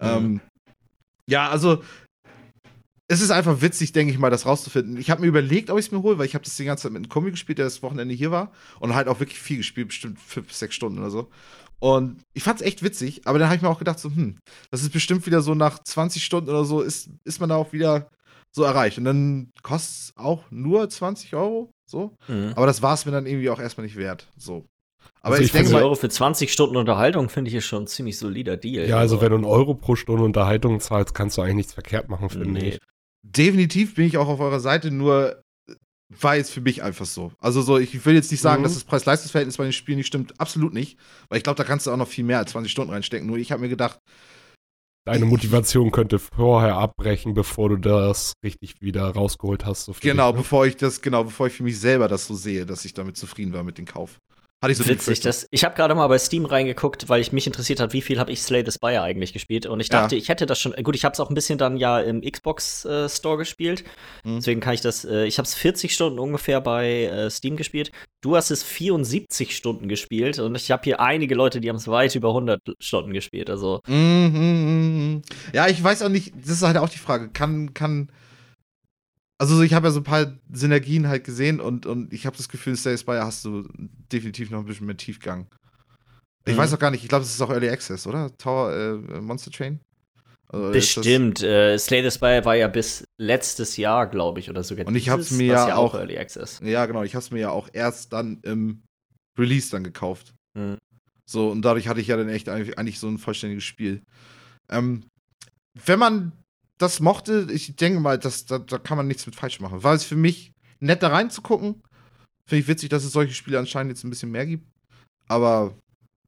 Mhm. 0.00 0.06
Ähm, 0.08 0.40
ja, 1.28 1.48
also 1.48 1.82
es 3.08 3.20
ist 3.20 3.30
einfach 3.30 3.60
witzig, 3.60 3.92
denke 3.92 4.12
ich 4.12 4.18
mal, 4.18 4.30
das 4.30 4.46
rauszufinden. 4.46 4.96
Ich 4.96 5.10
habe 5.10 5.20
mir 5.20 5.26
überlegt, 5.26 5.70
ob 5.70 5.78
ich 5.78 5.86
es 5.86 5.92
mir 5.92 6.02
hole, 6.02 6.18
weil 6.18 6.26
ich 6.26 6.34
habe 6.34 6.44
das 6.44 6.56
die 6.56 6.64
ganze 6.64 6.84
Zeit 6.84 6.92
mit 6.92 7.02
einem 7.02 7.10
Kombi 7.10 7.30
gespielt, 7.30 7.58
der 7.58 7.66
das 7.66 7.82
Wochenende 7.82 8.14
hier 8.14 8.30
war 8.30 8.50
und 8.80 8.94
halt 8.94 9.08
auch 9.08 9.20
wirklich 9.20 9.38
viel 9.38 9.58
gespielt, 9.58 9.88
bestimmt 9.88 10.18
fünf, 10.18 10.52
sechs 10.52 10.74
Stunden 10.74 10.98
oder 10.98 11.10
so. 11.10 11.28
Und 11.80 12.22
ich 12.32 12.42
fand 12.42 12.60
es 12.60 12.66
echt 12.66 12.82
witzig, 12.82 13.22
aber 13.26 13.38
dann 13.38 13.48
habe 13.48 13.56
ich 13.56 13.62
mir 13.62 13.68
auch 13.68 13.78
gedacht, 13.78 13.98
so, 13.98 14.08
hm, 14.08 14.38
das 14.70 14.82
ist 14.82 14.92
bestimmt 14.92 15.26
wieder 15.26 15.42
so 15.42 15.54
nach 15.54 15.78
20 15.82 16.24
Stunden 16.24 16.48
oder 16.48 16.64
so, 16.64 16.80
ist, 16.80 17.10
ist 17.24 17.40
man 17.40 17.50
da 17.50 17.56
auch 17.56 17.72
wieder 17.74 18.08
so 18.52 18.62
erreicht. 18.62 18.96
Und 18.96 19.04
dann 19.04 19.50
kostet 19.62 19.90
es 19.92 20.12
auch 20.16 20.44
nur 20.50 20.88
20 20.88 21.34
Euro, 21.34 21.70
so. 21.86 22.16
Mhm. 22.28 22.52
Aber 22.56 22.66
das 22.66 22.80
war 22.80 22.94
es 22.94 23.04
mir 23.04 23.12
dann 23.12 23.26
irgendwie 23.26 23.50
auch 23.50 23.60
erstmal 23.60 23.84
nicht 23.84 23.96
wert, 23.96 24.28
so. 24.38 24.64
Aber 25.20 25.34
Also 25.34 25.42
ich, 25.42 25.46
ich 25.46 25.52
denke 25.52 25.68
20 25.68 25.72
mal, 25.74 25.82
Euro 25.82 25.94
für 25.94 26.08
20 26.08 26.52
Stunden 26.52 26.76
Unterhaltung 26.76 27.28
finde 27.28 27.50
ich 27.50 27.56
ist 27.56 27.66
schon 27.66 27.82
ein 27.82 27.86
ziemlich 27.86 28.16
solider 28.18 28.56
Deal. 28.56 28.88
Ja, 28.88 28.96
also 28.98 29.20
wenn 29.20 29.30
du 29.30 29.36
einen 29.36 29.44
Euro 29.44 29.74
pro 29.74 29.96
Stunde 29.96 30.22
Unterhaltung 30.22 30.80
zahlst, 30.80 31.14
kannst 31.14 31.36
du 31.36 31.42
eigentlich 31.42 31.56
nichts 31.56 31.74
verkehrt 31.74 32.08
machen, 32.08 32.30
finde 32.30 32.48
Nee. 32.48 32.68
ich. 32.70 32.78
Definitiv 33.24 33.94
bin 33.94 34.06
ich 34.06 34.16
auch 34.18 34.28
auf 34.28 34.40
eurer 34.40 34.60
Seite, 34.60 34.90
nur 34.90 35.40
war 36.20 36.36
jetzt 36.36 36.50
für 36.52 36.60
mich 36.60 36.82
einfach 36.82 37.06
so. 37.06 37.32
Also 37.40 37.62
so, 37.62 37.78
ich 37.78 38.04
will 38.06 38.14
jetzt 38.14 38.30
nicht 38.30 38.40
sagen, 38.40 38.60
Mhm. 38.60 38.64
dass 38.64 38.74
das 38.74 38.84
Preis-Leistungs-Verhältnis 38.84 39.56
bei 39.56 39.64
den 39.64 39.72
Spielen 39.72 39.98
nicht 39.98 40.06
stimmt. 40.06 40.38
Absolut 40.38 40.72
nicht. 40.72 40.98
Weil 41.28 41.38
ich 41.38 41.44
glaube, 41.44 41.56
da 41.56 41.64
kannst 41.64 41.86
du 41.86 41.90
auch 41.90 41.96
noch 41.96 42.06
viel 42.08 42.24
mehr 42.24 42.38
als 42.38 42.52
20 42.52 42.70
Stunden 42.70 42.92
reinstecken. 42.92 43.26
Nur 43.26 43.38
ich 43.38 43.50
habe 43.50 43.62
mir 43.62 43.68
gedacht, 43.68 43.98
Deine 45.06 45.26
Motivation 45.26 45.90
könnte 45.90 46.18
vorher 46.18 46.76
abbrechen, 46.76 47.34
bevor 47.34 47.68
du 47.68 47.76
das 47.76 48.32
richtig 48.42 48.80
wieder 48.80 49.02
rausgeholt 49.10 49.66
hast. 49.66 49.84
So 49.84 49.94
genau, 50.00 50.30
dich, 50.30 50.36
ne? 50.36 50.42
bevor 50.42 50.66
ich 50.66 50.76
das, 50.76 51.02
genau, 51.02 51.24
bevor 51.24 51.46
ich 51.48 51.52
für 51.52 51.62
mich 51.62 51.78
selber 51.78 52.08
das 52.08 52.26
so 52.26 52.34
sehe, 52.34 52.64
dass 52.64 52.86
ich 52.86 52.94
damit 52.94 53.18
zufrieden 53.18 53.52
war 53.52 53.64
mit 53.64 53.76
dem 53.76 53.84
Kauf. 53.84 54.16
Hatte 54.64 54.72
ich 54.72 54.78
so 54.78 54.88
Witzig, 54.88 55.20
das, 55.20 55.46
ich 55.50 55.62
habe 55.62 55.74
gerade 55.74 55.94
mal 55.94 56.06
bei 56.06 56.16
Steam 56.18 56.46
reingeguckt, 56.46 57.10
weil 57.10 57.20
ich 57.20 57.32
mich 57.32 57.46
interessiert 57.46 57.80
hat, 57.80 57.92
wie 57.92 58.00
viel 58.00 58.18
habe 58.18 58.32
ich 58.32 58.40
Slay 58.40 58.64
the 58.64 58.72
Spire 58.72 59.02
eigentlich 59.02 59.34
gespielt. 59.34 59.66
Und 59.66 59.80
ich 59.80 59.88
Ja. 59.92 60.00
dachte, 60.00 60.16
ich 60.16 60.30
hätte 60.30 60.46
das 60.46 60.58
schon. 60.58 60.72
Gut, 60.82 60.96
ich 60.96 61.04
habe 61.04 61.12
es 61.12 61.20
auch 61.20 61.28
ein 61.28 61.34
bisschen 61.34 61.58
dann 61.58 61.76
ja 61.76 62.00
im 62.00 62.22
Xbox 62.22 62.86
äh, 62.86 63.06
Store 63.10 63.36
gespielt. 63.36 63.84
Mhm. 64.24 64.36
Deswegen 64.36 64.60
kann 64.60 64.72
ich 64.72 64.80
das. 64.80 65.04
Äh, 65.04 65.26
ich 65.26 65.36
habe 65.36 65.46
es 65.46 65.54
40 65.54 65.94
Stunden 65.94 66.18
ungefähr 66.18 66.62
bei 66.62 67.04
äh, 67.04 67.30
Steam 67.30 67.56
gespielt. 67.56 67.92
Du 68.22 68.36
hast 68.36 68.50
es 68.50 68.62
74 68.62 69.54
Stunden 69.54 69.86
gespielt 69.86 70.38
und 70.38 70.54
ich 70.54 70.70
habe 70.70 70.82
hier 70.84 70.98
einige 70.98 71.34
Leute, 71.34 71.60
die 71.60 71.68
haben 71.68 71.76
es 71.76 71.86
weit 71.88 72.14
über 72.14 72.28
100 72.30 72.62
Stunden 72.78 73.12
gespielt. 73.12 73.50
Also 73.50 73.80
Mhm, 73.86 74.30
mhm, 74.32 75.12
mhm. 75.12 75.22
Ja, 75.52 75.68
ich 75.68 75.84
weiß 75.84 76.00
auch 76.00 76.08
nicht, 76.08 76.32
das 76.40 76.48
ist 76.52 76.62
halt 76.62 76.78
auch 76.78 76.88
die 76.88 76.96
Frage, 76.96 77.28
kann, 77.28 77.74
kann, 77.74 78.08
also 79.38 79.56
so, 79.56 79.62
ich 79.62 79.74
habe 79.74 79.86
ja 79.88 79.90
so 79.92 80.00
ein 80.00 80.04
paar 80.04 80.32
Synergien 80.52 81.08
halt 81.08 81.24
gesehen 81.24 81.60
und, 81.60 81.86
und 81.86 82.12
ich 82.12 82.26
habe 82.26 82.36
das 82.36 82.48
Gefühl, 82.48 82.76
Stay 82.76 82.96
Spire 82.96 83.24
hast 83.24 83.44
du 83.44 83.68
definitiv 84.12 84.50
noch 84.50 84.60
ein 84.60 84.66
bisschen 84.66 84.86
mehr 84.86 84.96
Tiefgang. 84.96 85.46
Ich 86.46 86.54
Mhm. 86.54 86.58
weiß 86.58 86.74
auch 86.74 86.78
gar 86.78 86.90
nicht, 86.90 87.02
ich 87.02 87.08
glaube, 87.08 87.24
das 87.24 87.34
ist 87.34 87.40
auch 87.40 87.50
Early 87.50 87.68
Access, 87.70 88.06
oder? 88.06 88.36
Tower, 88.36 88.72
äh, 88.72 89.20
Monster 89.20 89.50
Train? 89.50 89.80
Also, 90.48 90.70
bestimmt. 90.72 91.42
Äh, 91.42 91.78
Slay 91.78 92.02
the 92.02 92.10
Spire 92.14 92.44
war 92.44 92.54
ja 92.54 92.68
bis 92.68 93.04
letztes 93.18 93.76
Jahr, 93.76 94.06
glaube 94.06 94.40
ich, 94.40 94.50
oder 94.50 94.62
sogar. 94.62 94.86
Und 94.86 94.94
ich 94.94 95.08
hab's 95.08 95.24
dieses, 95.28 95.38
mir 95.38 95.46
ja 95.46 95.76
auch- 95.76 95.94
Early 95.94 96.18
Access. 96.18 96.60
Ja, 96.62 96.86
genau, 96.86 97.02
ich 97.02 97.14
habe 97.14 97.24
es 97.24 97.30
mir 97.30 97.40
ja 97.40 97.50
auch 97.50 97.68
erst 97.72 98.12
dann 98.12 98.38
im 98.42 98.82
Release 99.38 99.70
dann 99.70 99.82
gekauft. 99.82 100.34
Mhm. 100.56 100.76
So, 101.26 101.50
und 101.50 101.62
dadurch 101.62 101.88
hatte 101.88 102.00
ich 102.00 102.06
ja 102.08 102.16
dann 102.16 102.28
echt 102.28 102.48
eigentlich, 102.50 102.78
eigentlich 102.78 103.00
so 103.00 103.08
ein 103.08 103.18
vollständiges 103.18 103.64
Spiel. 103.64 104.02
Ähm, 104.70 105.04
wenn 105.86 105.98
man 105.98 106.32
das 106.78 107.00
mochte, 107.00 107.48
ich 107.50 107.76
denke 107.76 108.00
mal, 108.00 108.18
das, 108.18 108.46
da, 108.46 108.58
da 108.58 108.78
kann 108.78 108.96
man 108.96 109.06
nichts 109.06 109.26
mit 109.26 109.36
falsch 109.36 109.60
machen. 109.60 109.82
War 109.82 109.94
es 109.94 110.04
für 110.04 110.16
mich 110.16 110.52
nett 110.80 111.02
da 111.02 111.08
reinzugucken. 111.08 111.82
Finde 112.46 112.60
ich 112.60 112.68
witzig, 112.68 112.88
dass 112.90 113.04
es 113.04 113.12
solche 113.12 113.34
Spiele 113.34 113.58
anscheinend 113.58 113.92
jetzt 113.92 114.04
ein 114.04 114.10
bisschen 114.10 114.30
mehr 114.30 114.46
gibt. 114.46 114.66
Aber 115.28 115.78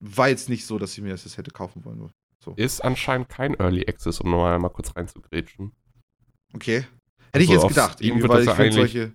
war 0.01 0.29
jetzt 0.29 0.49
nicht 0.49 0.67
so, 0.67 0.79
dass 0.79 0.97
ich 0.97 1.03
mir 1.03 1.11
das 1.11 1.25
jetzt 1.25 1.37
hätte 1.37 1.51
kaufen 1.51 1.85
wollen. 1.85 2.11
Ist 2.55 2.85
anscheinend 2.85 3.29
kein 3.29 3.55
Early 3.55 3.85
Access, 3.89 4.21
um 4.21 4.31
nochmal 4.31 4.59
mal 4.59 4.69
kurz 4.69 4.95
reinzugrätschen. 4.95 5.73
Okay. 6.55 6.87
Hätte 7.33 7.45
ich 7.45 7.51
Also 7.51 7.53
jetzt 7.53 7.65
auf 7.65 7.69
gedacht, 7.71 8.01
irgendwie, 8.01 8.29
weil 8.29 8.45
das 8.45 8.55
ich 8.55 8.63
finde, 8.63 8.73
solche, 8.73 9.13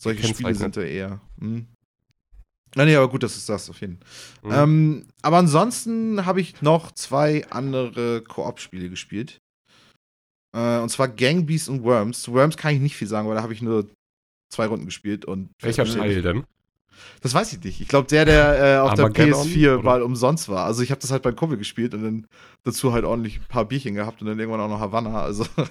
solche 0.00 0.28
Spiele 0.28 0.54
sind 0.54 0.76
da 0.76 0.82
eher. 0.82 1.20
Hm. 1.40 1.66
Na 2.74 2.84
nee, 2.84 2.96
aber 2.96 3.08
gut, 3.08 3.22
du 3.22 3.26
es 3.26 3.44
sagst, 3.44 3.68
auf 3.68 3.80
jeden 3.80 3.98
Fall. 3.98 4.50
Mhm. 4.50 4.52
Ähm, 4.52 5.06
aber 5.22 5.38
ansonsten 5.38 6.24
habe 6.24 6.40
ich 6.40 6.62
noch 6.62 6.92
zwei 6.92 7.46
andere 7.50 8.22
Koop-Spiele 8.22 8.88
gespielt. 8.88 9.40
Äh, 10.54 10.78
und 10.78 10.88
zwar 10.90 11.08
Gang 11.08 11.46
Beasts 11.46 11.68
und 11.68 11.82
Worms. 11.82 12.22
Zu 12.22 12.32
Worms 12.34 12.56
kann 12.56 12.74
ich 12.74 12.80
nicht 12.80 12.96
viel 12.96 13.08
sagen, 13.08 13.28
weil 13.28 13.36
da 13.36 13.42
habe 13.42 13.52
ich 13.52 13.62
nur 13.62 13.88
zwei 14.50 14.66
Runden 14.66 14.86
gespielt. 14.86 15.24
Und 15.24 15.50
Welcher 15.60 15.84
Teil 15.84 16.22
denn? 16.22 16.44
Das 17.20 17.34
weiß 17.34 17.52
ich 17.52 17.62
nicht. 17.62 17.80
Ich 17.80 17.88
glaube, 17.88 18.08
der, 18.08 18.24
der 18.24 18.76
äh, 18.76 18.78
auf 18.78 18.94
der 18.94 19.04
Armageddon, 19.04 19.46
PS4 19.46 19.74
oder? 19.74 19.82
mal 19.82 20.02
umsonst 20.02 20.48
war. 20.48 20.64
Also 20.64 20.82
ich 20.82 20.90
habe 20.90 21.00
das 21.00 21.10
halt 21.10 21.22
beim 21.22 21.36
Kumpel 21.36 21.58
gespielt 21.58 21.94
und 21.94 22.02
dann 22.02 22.26
dazu 22.64 22.92
halt 22.92 23.04
ordentlich 23.04 23.38
ein 23.38 23.46
paar 23.48 23.64
Bierchen 23.64 23.94
gehabt 23.94 24.20
und 24.20 24.28
dann 24.28 24.38
irgendwann 24.38 24.60
auch 24.60 24.68
noch 24.68 24.80
Havanna. 24.80 25.22
Also 25.22 25.44
so 25.56 25.62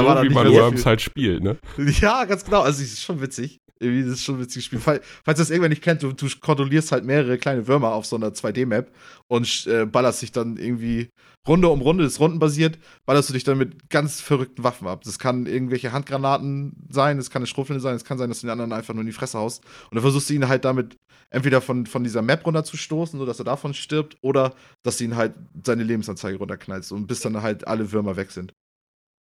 wie 0.00 0.28
man 0.28 0.46
so 0.46 0.54
Worms 0.54 0.80
viel. 0.80 0.84
halt 0.84 1.00
spielt, 1.00 1.42
ne? 1.42 1.58
Ja, 2.00 2.24
ganz 2.24 2.44
genau. 2.44 2.62
Also, 2.62 2.82
es 2.82 2.92
ist 2.92 3.02
schon 3.02 3.20
witzig. 3.20 3.60
Irgendwie, 3.84 4.02
das 4.02 4.14
ist 4.14 4.24
schon 4.24 4.36
ein 4.36 4.40
witziges 4.40 4.64
Spiel. 4.64 4.80
Fall, 4.80 5.00
falls 5.24 5.38
das 5.38 5.50
irgendwer 5.50 5.68
nicht 5.68 5.82
kennt, 5.82 6.02
du, 6.02 6.12
du 6.12 6.26
kontrollierst 6.40 6.92
halt 6.92 7.04
mehrere 7.04 7.38
kleine 7.38 7.68
Würmer 7.68 7.92
auf 7.92 8.06
so 8.06 8.16
einer 8.16 8.30
2D-Map 8.30 8.90
und 9.28 9.66
äh, 9.66 9.86
ballerst 9.86 10.22
dich 10.22 10.32
dann 10.32 10.56
irgendwie 10.56 11.10
Runde 11.46 11.68
um 11.68 11.82
Runde, 11.82 12.04
das 12.04 12.14
ist 12.14 12.20
rundenbasiert, 12.20 12.78
ballerst 13.04 13.28
du 13.28 13.34
dich 13.34 13.44
dann 13.44 13.58
mit 13.58 13.90
ganz 13.90 14.20
verrückten 14.20 14.64
Waffen 14.64 14.88
ab. 14.88 15.02
Das 15.04 15.18
kann 15.18 15.46
irgendwelche 15.46 15.92
Handgranaten 15.92 16.86
sein, 16.88 17.18
das 17.18 17.30
kann 17.30 17.40
eine 17.40 17.46
Schrotflinte 17.46 17.82
sein, 17.82 17.94
es 17.94 18.04
kann 18.04 18.16
sein, 18.16 18.30
dass 18.30 18.40
du 18.40 18.46
den 18.46 18.52
anderen 18.52 18.72
einfach 18.72 18.94
nur 18.94 19.02
in 19.02 19.06
die 19.06 19.12
Fresse 19.12 19.38
haust. 19.38 19.62
Und 19.90 19.94
dann 19.94 20.02
versuchst 20.02 20.30
du 20.30 20.34
ihn 20.34 20.48
halt 20.48 20.64
damit 20.64 20.96
entweder 21.30 21.60
von, 21.60 21.84
von 21.84 22.02
dieser 22.02 22.22
Map 22.22 22.46
runterzustoßen, 22.46 23.18
sodass 23.18 23.38
er 23.38 23.44
davon 23.44 23.74
stirbt, 23.74 24.16
oder 24.22 24.54
dass 24.82 24.96
du 24.96 25.04
ihn 25.04 25.16
halt 25.16 25.34
seine 25.64 25.82
Lebensanzeige 25.82 26.38
runterknallst 26.38 26.92
und 26.92 27.06
bis 27.06 27.20
dann 27.20 27.42
halt 27.42 27.66
alle 27.66 27.92
Würmer 27.92 28.16
weg 28.16 28.30
sind. 28.30 28.52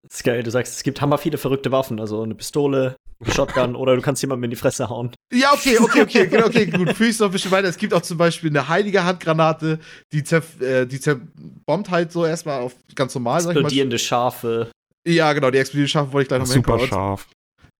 Das 0.08 0.18
ist 0.18 0.24
geil, 0.24 0.42
du 0.44 0.50
sagst, 0.50 0.76
es 0.76 0.82
gibt 0.84 1.00
hammer 1.00 1.18
viele 1.18 1.38
verrückte 1.38 1.72
Waffen, 1.72 1.98
also 1.98 2.22
eine 2.22 2.36
Pistole, 2.36 2.96
Shotgun 3.24 3.74
oder 3.76 3.96
du 3.96 4.02
kannst 4.02 4.22
jemandem 4.22 4.44
in 4.44 4.50
die 4.50 4.56
Fresse 4.56 4.88
hauen. 4.88 5.12
Ja, 5.32 5.52
okay, 5.52 5.78
okay, 5.78 6.02
okay, 6.02 6.26
genau, 6.26 6.46
okay, 6.46 6.66
gut. 6.66 6.92
Fühle 6.94 7.10
ich 7.10 7.18
noch 7.18 7.26
ein 7.28 7.32
bisschen 7.32 7.50
weiter. 7.50 7.68
Es 7.68 7.78
gibt 7.78 7.94
auch 7.94 8.02
zum 8.02 8.18
Beispiel 8.18 8.50
eine 8.50 8.68
heilige 8.68 9.04
Handgranate, 9.04 9.78
die, 10.12 10.22
zer, 10.22 10.42
äh, 10.60 10.86
die 10.86 11.00
zerbombt 11.00 11.90
halt 11.90 12.12
so 12.12 12.26
erstmal 12.26 12.60
auf 12.60 12.74
ganz 12.94 13.14
normal, 13.14 13.40
sag 13.40 13.50
ich 13.50 13.54
mal. 13.54 13.60
Explodierende 13.62 13.98
Schafe. 13.98 14.70
Ja, 15.06 15.32
genau, 15.32 15.50
die 15.50 15.58
explodieren 15.58 15.88
scharf 15.88 16.12
wollte 16.12 16.22
ich 16.24 16.28
gleich 16.28 16.40
noch 16.40 16.48
mal 16.48 16.54
Super 16.54 16.78
hinkommen. 16.78 16.88
scharf. 16.90 17.26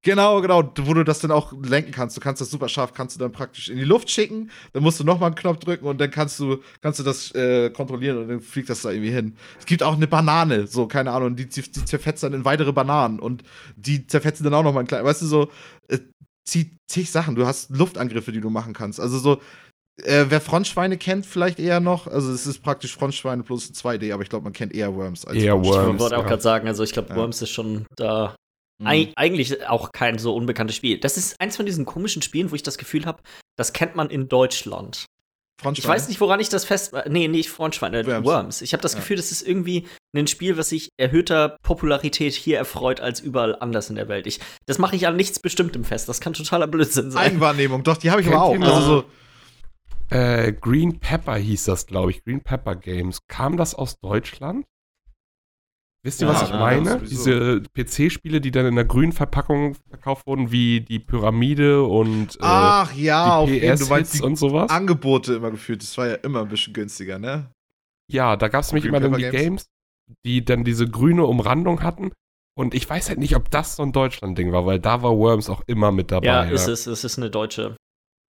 Genau, 0.03 0.41
genau, 0.41 0.63
wo 0.83 0.95
du 0.95 1.03
das 1.05 1.19
dann 1.19 1.33
auch 1.33 1.53
lenken 1.65 1.91
kannst. 1.91 2.17
Du 2.17 2.21
kannst 2.21 2.41
das 2.41 2.51
super 2.51 2.69
scharf, 2.69 2.93
kannst 2.93 3.17
du 3.17 3.21
dann 3.21 3.33
praktisch 3.33 3.69
in 3.69 3.77
die 3.77 3.85
Luft 3.85 4.09
schicken, 4.09 4.51
dann 4.73 4.83
musst 4.85 5.01
du 5.01 5.05
nochmal 5.05 5.29
einen 5.29 5.35
Knopf 5.35 5.59
drücken 5.59 5.85
und 5.87 6.01
dann 6.01 6.11
kannst 6.13 6.39
du, 6.39 6.59
kannst 6.81 7.01
du 7.01 7.03
das 7.03 7.35
äh, 7.35 7.71
kontrollieren 7.71 8.19
und 8.19 8.29
dann 8.29 8.41
fliegt 8.41 8.71
das 8.71 8.83
da 8.83 8.91
irgendwie 8.91 9.11
hin. 9.11 9.37
Es 9.59 9.67
gibt 9.67 9.83
auch 9.83 9.97
eine 9.97 10.07
Banane, 10.07 10.69
so, 10.69 10.87
keine 10.87 11.11
Ahnung, 11.11 11.35
die, 11.35 11.49
die 11.49 11.63
zerfetzt 11.73 12.23
dann 12.23 12.35
in 12.35 12.45
weitere 12.45 12.73
Bananen 12.73 13.19
und 13.19 13.43
die 13.75 14.07
zerfetzen 14.07 14.45
dann 14.45 14.55
auch 14.55 14.63
nochmal 14.63 14.85
ein 14.85 14.87
klein, 14.87 15.05
weißt 15.05 15.23
du, 15.23 15.27
so, 15.27 15.51
äh, 15.89 15.99
zig, 16.45 16.77
zig 16.89 17.11
Sachen. 17.11 17.35
Du 17.35 17.45
hast 17.45 17.71
Luftangriffe, 17.71 18.31
die 18.31 18.41
du 18.41 18.51
machen 18.51 18.75
kannst. 18.75 19.01
Also 19.01 19.19
so, 19.19 19.41
äh, 20.05 20.27
wer 20.29 20.41
Frontschweine 20.41 20.99
kennt, 20.99 21.27
vielleicht 21.27 21.59
eher 21.59 21.81
noch. 21.81 22.07
Also 22.07 22.31
es 22.31 22.47
ist 22.47 22.63
praktisch 22.63 22.95
Frontschweine 22.97 23.43
plus 23.43 23.73
2D, 23.73 24.13
aber 24.13 24.23
ich 24.23 24.29
glaube, 24.29 24.45
man 24.45 24.53
kennt 24.53 24.73
eher 24.73 24.95
Worms 24.95 25.25
als 25.25 25.37
Eher 25.37 25.57
Ich 25.61 25.67
Worms. 25.69 25.99
wollte 26.01 26.17
auch 26.19 26.23
ja. 26.23 26.29
gerade 26.29 26.43
sagen, 26.43 26.69
also 26.69 26.85
ich 26.85 26.93
glaube, 26.93 27.09
Ja. 27.11 27.17
Worms 27.17 27.43
ist 27.43 27.51
schon 27.51 27.87
da 27.97 28.37
Mhm. 28.79 28.87
Eig 28.87 29.13
eigentlich 29.17 29.67
auch 29.69 29.93
kein 29.93 30.19
so 30.19 30.35
unbekanntes 30.35 30.77
Spiel. 30.77 30.99
Das 30.99 31.17
ist 31.17 31.41
eins 31.41 31.57
von 31.57 31.67
diesen 31.67 31.85
komischen 31.87 32.23
Spielen, 32.23 32.51
wo 32.51 32.55
ich 32.55 32.63
das 32.63 32.79
Gefühl 32.79 33.07
habe, 33.07 33.23
das 33.57 33.73
kennt 33.73 33.97
man 33.97 34.11
in 34.11 34.29
Deutschland. 34.29 35.07
Ich 35.73 35.89
weiß 35.89 36.09
nicht, 36.09 36.21
woran 36.21 36.39
ich 36.39 36.51
das 36.51 36.67
fest. 36.67 36.95
Nee, 37.09 37.29
nicht 37.29 37.49
Frontschweine, 37.49 38.01
äh, 38.01 38.07
Worms. 38.07 38.27
Worms. 38.27 38.61
Ich 38.63 38.75
habe 38.75 38.83
das 38.83 38.93
Ja. 38.93 38.99
Gefühl, 38.99 39.17
das 39.17 39.33
ist 39.33 39.41
irgendwie 39.41 39.87
ein 40.15 40.27
Spiel, 40.27 40.59
was 40.59 40.69
sich 40.69 40.91
erhöhter 40.99 41.57
Popularität 41.63 42.35
hier 42.35 42.59
erfreut 42.59 43.01
als 43.01 43.21
überall 43.21 43.57
anders 43.59 43.89
in 43.89 43.97
der 43.97 44.07
Welt. 44.09 44.27
Ich, 44.27 44.39
das 44.67 44.77
mache 44.79 44.97
ich 44.97 45.07
an 45.07 45.17
nichts 45.17 45.39
Bestimmtem 45.41 45.83
fest. 45.85 46.11
Das 46.11 46.21
kann 46.21 46.35
totaler 46.35 46.67
Blödsinn 46.67 47.11
sein. 47.11 47.23
Eigenwahrnehmung, 47.23 47.83
doch, 47.85 47.97
die 47.97 48.11
habe 48.11 48.21
ich 48.21 48.27
Kennt 48.27 48.37
aber 48.39 48.45
auch. 48.45 48.61
Also 48.61 48.81
so, 48.81 49.05
Äh, 50.15 50.53
Green 50.53 51.01
Pepper 51.01 51.37
hieß 51.37 51.65
das, 51.65 51.87
glaube 51.87 52.11
ich. 52.11 52.23
Green 52.23 52.43
Pepper 52.43 52.77
Games. 52.77 53.21
Kam 53.27 53.57
das 53.57 53.75
aus 53.75 53.99
Deutschland? 53.99 54.67
Wisst 56.07 56.21
ihr, 56.21 56.29
Ja, 56.29 56.35
was 56.35 56.43
ich 56.45 56.51
ja, 56.51 56.59
meine? 56.61 57.01
Diese 57.01 57.63
PC-Spiele, 57.75 58.41
die 58.41 58.53
dann 58.53 58.65
in 58.67 58.77
der 58.77 58.85
grünen 58.85 59.11
Verpackung 59.13 59.75
verkauft 59.89 60.27
wurden, 60.27 60.53
wie 60.53 60.81
die 60.81 61.01
Pyramide 61.01 61.83
und 61.83 62.37
äh, 62.37 62.39
ach 62.43 62.95
ja, 62.95 63.37
auf 63.37 63.49
die 63.49 63.55
jeden 63.57 63.77
Fall. 63.77 63.87
Du 63.87 63.91
meinst 63.93 64.15
die 64.15 64.23
und 64.23 64.37
sowas. 64.37 64.71
Angebote 64.71 65.35
immer 65.35 65.51
geführt. 65.51 65.83
Das 65.83 65.99
war 65.99 66.07
ja 66.07 66.15
immer 66.15 66.43
ein 66.43 66.49
bisschen 66.49 66.73
günstiger, 66.73 67.19
ne? 67.19 67.51
Ja, 68.11 68.37
da 68.37 68.47
gab 68.49 68.63
es 68.63 68.71
nämlich 68.71 68.85
Green 68.85 68.95
immer 68.95 69.01
dann 69.01 69.19
die 69.19 69.25
Pepper 69.25 69.37
Games. 69.37 69.67
die 70.25 70.45
dann 70.45 70.63
diese 70.63 70.89
grüne 70.89 71.25
Umrandung 71.25 71.83
hatten. 71.83 72.13
Und 72.57 72.73
ich 72.73 72.89
weiß 72.89 73.09
halt 73.09 73.19
nicht, 73.19 73.35
ob 73.35 73.51
das 73.51 73.75
so 73.77 73.83
ein 73.83 73.91
Deutschland-Ding 73.93 74.53
war, 74.53 74.65
weil 74.65 74.79
da 74.79 75.03
war 75.03 75.11
Worms 75.17 75.51
auch 75.51 75.63
immer 75.67 75.91
mit 75.91 76.13
dabei. 76.13 76.27
ja, 76.27 76.43
ist 76.45 76.69
es, 76.69 76.87
es 76.87 77.03
ist 77.05 77.19
eine 77.19 77.31
deutsche, 77.31 77.77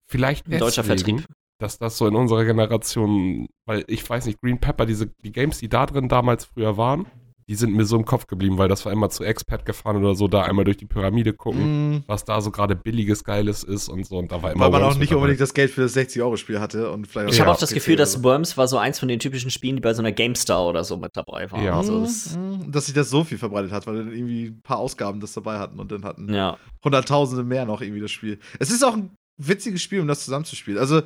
Vielleicht 0.10 0.48
ein 0.48 0.58
deutscher 0.60 0.84
deswegen, 0.84 1.20
Vertrieb. 1.20 1.36
dass 1.60 1.78
das 1.78 1.98
so 1.98 2.08
in 2.08 2.16
unserer 2.16 2.46
Generation, 2.46 3.48
weil 3.68 3.84
ich 3.88 4.10
weiß 4.10 4.26
nicht, 4.28 4.40
Green 4.42 4.60
Pepper, 4.60 4.86
diese 4.86 5.08
die 5.24 5.32
Games, 5.34 5.60
die 5.60 5.68
da 5.68 5.86
drin 5.86 6.08
damals 6.08 6.46
früher 6.46 6.78
waren, 6.78 7.06
die 7.48 7.56
sind 7.56 7.74
mir 7.76 7.86
so 7.86 7.96
im 7.96 8.06
Kopf 8.06 8.26
geblieben, 8.28 8.58
weil 8.58 8.68
das 8.68 8.86
war 8.86 8.92
immer 8.92 9.10
zu 9.10 9.24
Expat 9.24 9.66
gefahren 9.66 9.98
oder 9.98 10.16
so, 10.16 10.28
da 10.28 10.42
einmal 10.44 10.66
durch 10.66 10.78
die 10.78 10.86
Pyramide 10.88 11.34
gucken, 11.34 11.92
Mhm. 11.92 12.04
was 12.08 12.26
da 12.26 12.42
so 12.42 12.50
gerade 12.52 12.76
billiges, 12.76 13.24
geiles 13.24 13.64
ist 13.64 13.88
und 13.88 14.06
so. 14.06 14.18
Und 14.18 14.32
da 14.32 14.42
war 14.42 14.52
immer 14.52 14.66
Weil 14.66 14.72
man 14.72 14.82
Worms 14.82 14.96
auch 14.96 15.00
nicht 15.00 15.14
unbedingt 15.14 15.40
das 15.40 15.54
Geld 15.54 15.70
für 15.70 15.82
das 15.82 15.96
60-Euro-Spiel 15.96 16.60
hatte 16.60 16.90
und 16.92 17.06
vielleicht 17.08 17.34
Ich 17.34 17.40
habe 17.40 17.52
auch 17.52 17.58
das 17.60 17.70
PC 17.70 17.76
Gefühl, 17.76 17.96
dass. 17.98 18.24
Worms 18.24 18.58
war 18.58 18.68
so 18.68 18.78
eins 18.78 18.98
von 18.98 19.08
den 19.08 19.20
typischen 19.20 19.52
Spielen, 19.52 19.76
die 19.76 19.82
bei 19.82 19.94
so 19.94 20.02
einer 20.02 20.12
GameStar 20.12 20.66
oder 20.66 20.84
so 20.84 20.98
mit 20.98 21.16
dabei 21.16 21.52
waren. 21.52 21.64
Ja. 21.64 21.78
Also 21.78 22.02
das, 22.02 22.36
Mhm, 22.36 22.72
dass 22.72 22.88
sich 22.88 22.96
das 22.96 23.10
so 23.10 23.24
viel 23.24 23.38
verbreitet 23.38 23.72
hat, 23.72 23.86
weil 23.86 23.98
dann 23.98 24.12
irgendwie 24.12 24.46
ein 24.48 24.62
paar 24.62 24.80
Ausgaben 24.80 25.20
das 25.20 25.34
dabei 25.34 25.60
hatten 25.60 25.80
und 25.80 25.92
dann 25.92 26.04
hatten 26.04 26.34
ja. 26.34 26.58
Hunderttausende 26.84 27.44
mehr 27.44 27.66
noch 27.66 27.82
irgendwie 27.82 28.02
das 28.02 28.12
Spiel. 28.12 28.40
Es 28.60 28.72
ist 28.72 28.84
auch 28.84 28.94
ein 28.96 29.12
witziges 29.38 29.82
Spiel, 29.82 30.00
um 30.00 30.08
das 30.08 30.24
zusammenzuspielen. 30.26 30.80
Also 30.80 31.02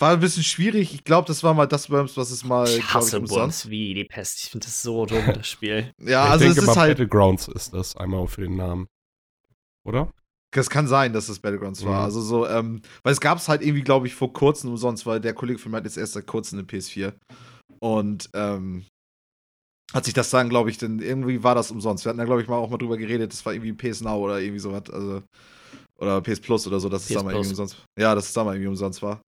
war 0.00 0.12
ein 0.12 0.20
bisschen 0.20 0.44
schwierig. 0.44 0.94
Ich 0.94 1.04
glaube, 1.04 1.26
das 1.26 1.42
war 1.42 1.54
mal 1.54 1.66
das 1.66 1.90
Worms, 1.90 2.16
was 2.16 2.30
es 2.30 2.44
mal 2.44 2.68
Ich 2.68 2.94
hasse 2.94 3.18
umsonst- 3.18 3.40
Worms 3.40 3.68
wie 3.70 3.94
die 3.94 4.04
Pest. 4.04 4.42
Ich 4.42 4.50
finde 4.50 4.66
das 4.66 4.82
so 4.82 5.06
dumm, 5.06 5.24
das 5.26 5.46
Spiel. 5.48 5.92
Ja, 6.00 6.26
ich 6.26 6.30
also 6.32 6.44
denke 6.44 6.60
es 6.60 6.66
mal, 6.66 6.72
ist 6.72 6.78
halt. 6.78 6.98
Battlegrounds 6.98 7.48
ist 7.48 7.74
das 7.74 7.96
einmal 7.96 8.26
für 8.28 8.42
den 8.42 8.56
Namen. 8.56 8.86
Oder? 9.86 10.10
Es 10.54 10.70
kann 10.70 10.88
sein, 10.88 11.12
dass 11.12 11.26
das 11.26 11.40
Battlegrounds 11.40 11.84
war. 11.84 12.00
Mhm. 12.00 12.04
Also 12.04 12.20
so, 12.20 12.46
ähm, 12.46 12.80
weil 13.02 13.12
es 13.12 13.20
gab 13.20 13.38
es 13.38 13.48
halt 13.48 13.62
irgendwie, 13.62 13.82
glaube 13.82 14.06
ich, 14.06 14.14
vor 14.14 14.32
kurzem 14.32 14.70
umsonst, 14.70 15.04
weil 15.04 15.20
der 15.20 15.34
Kollege 15.34 15.58
von 15.58 15.70
mir 15.70 15.78
hat 15.78 15.84
jetzt 15.84 15.98
erst 15.98 16.14
seit 16.14 16.26
kurzem 16.26 16.58
eine 16.58 16.66
PS4. 16.66 17.12
Und 17.80 18.30
ähm, 18.34 18.86
hat 19.92 20.04
sich 20.04 20.14
das 20.14 20.30
dann, 20.30 20.48
glaube 20.48 20.70
ich, 20.70 20.78
dann 20.78 21.00
irgendwie 21.00 21.42
war 21.42 21.54
das 21.54 21.70
umsonst. 21.70 22.04
Wir 22.04 22.10
hatten 22.10 22.18
da, 22.18 22.24
glaube 22.24 22.42
ich, 22.42 22.48
mal 22.48 22.56
auch 22.56 22.70
mal 22.70 22.78
drüber 22.78 22.96
geredet, 22.96 23.32
das 23.32 23.44
war 23.46 23.52
irgendwie 23.52 23.72
PS 23.72 24.00
Now 24.00 24.16
oder 24.16 24.40
irgendwie 24.40 24.58
sowas, 24.58 24.90
also 24.90 25.22
oder 25.98 26.20
PS 26.20 26.40
Plus 26.40 26.66
oder 26.66 26.78
so, 26.80 26.88
dass 26.88 27.02
es 27.02 27.08
PS 27.08 27.14
da 27.14 27.22
mal 27.22 27.32
irgendwie 27.32 27.50
umsonst 27.50 27.76
Ja, 27.98 28.14
dass 28.14 28.26
es 28.28 28.32
da 28.32 28.44
mal 28.44 28.54
irgendwie 28.54 28.68
umsonst 28.68 29.02
war. 29.02 29.20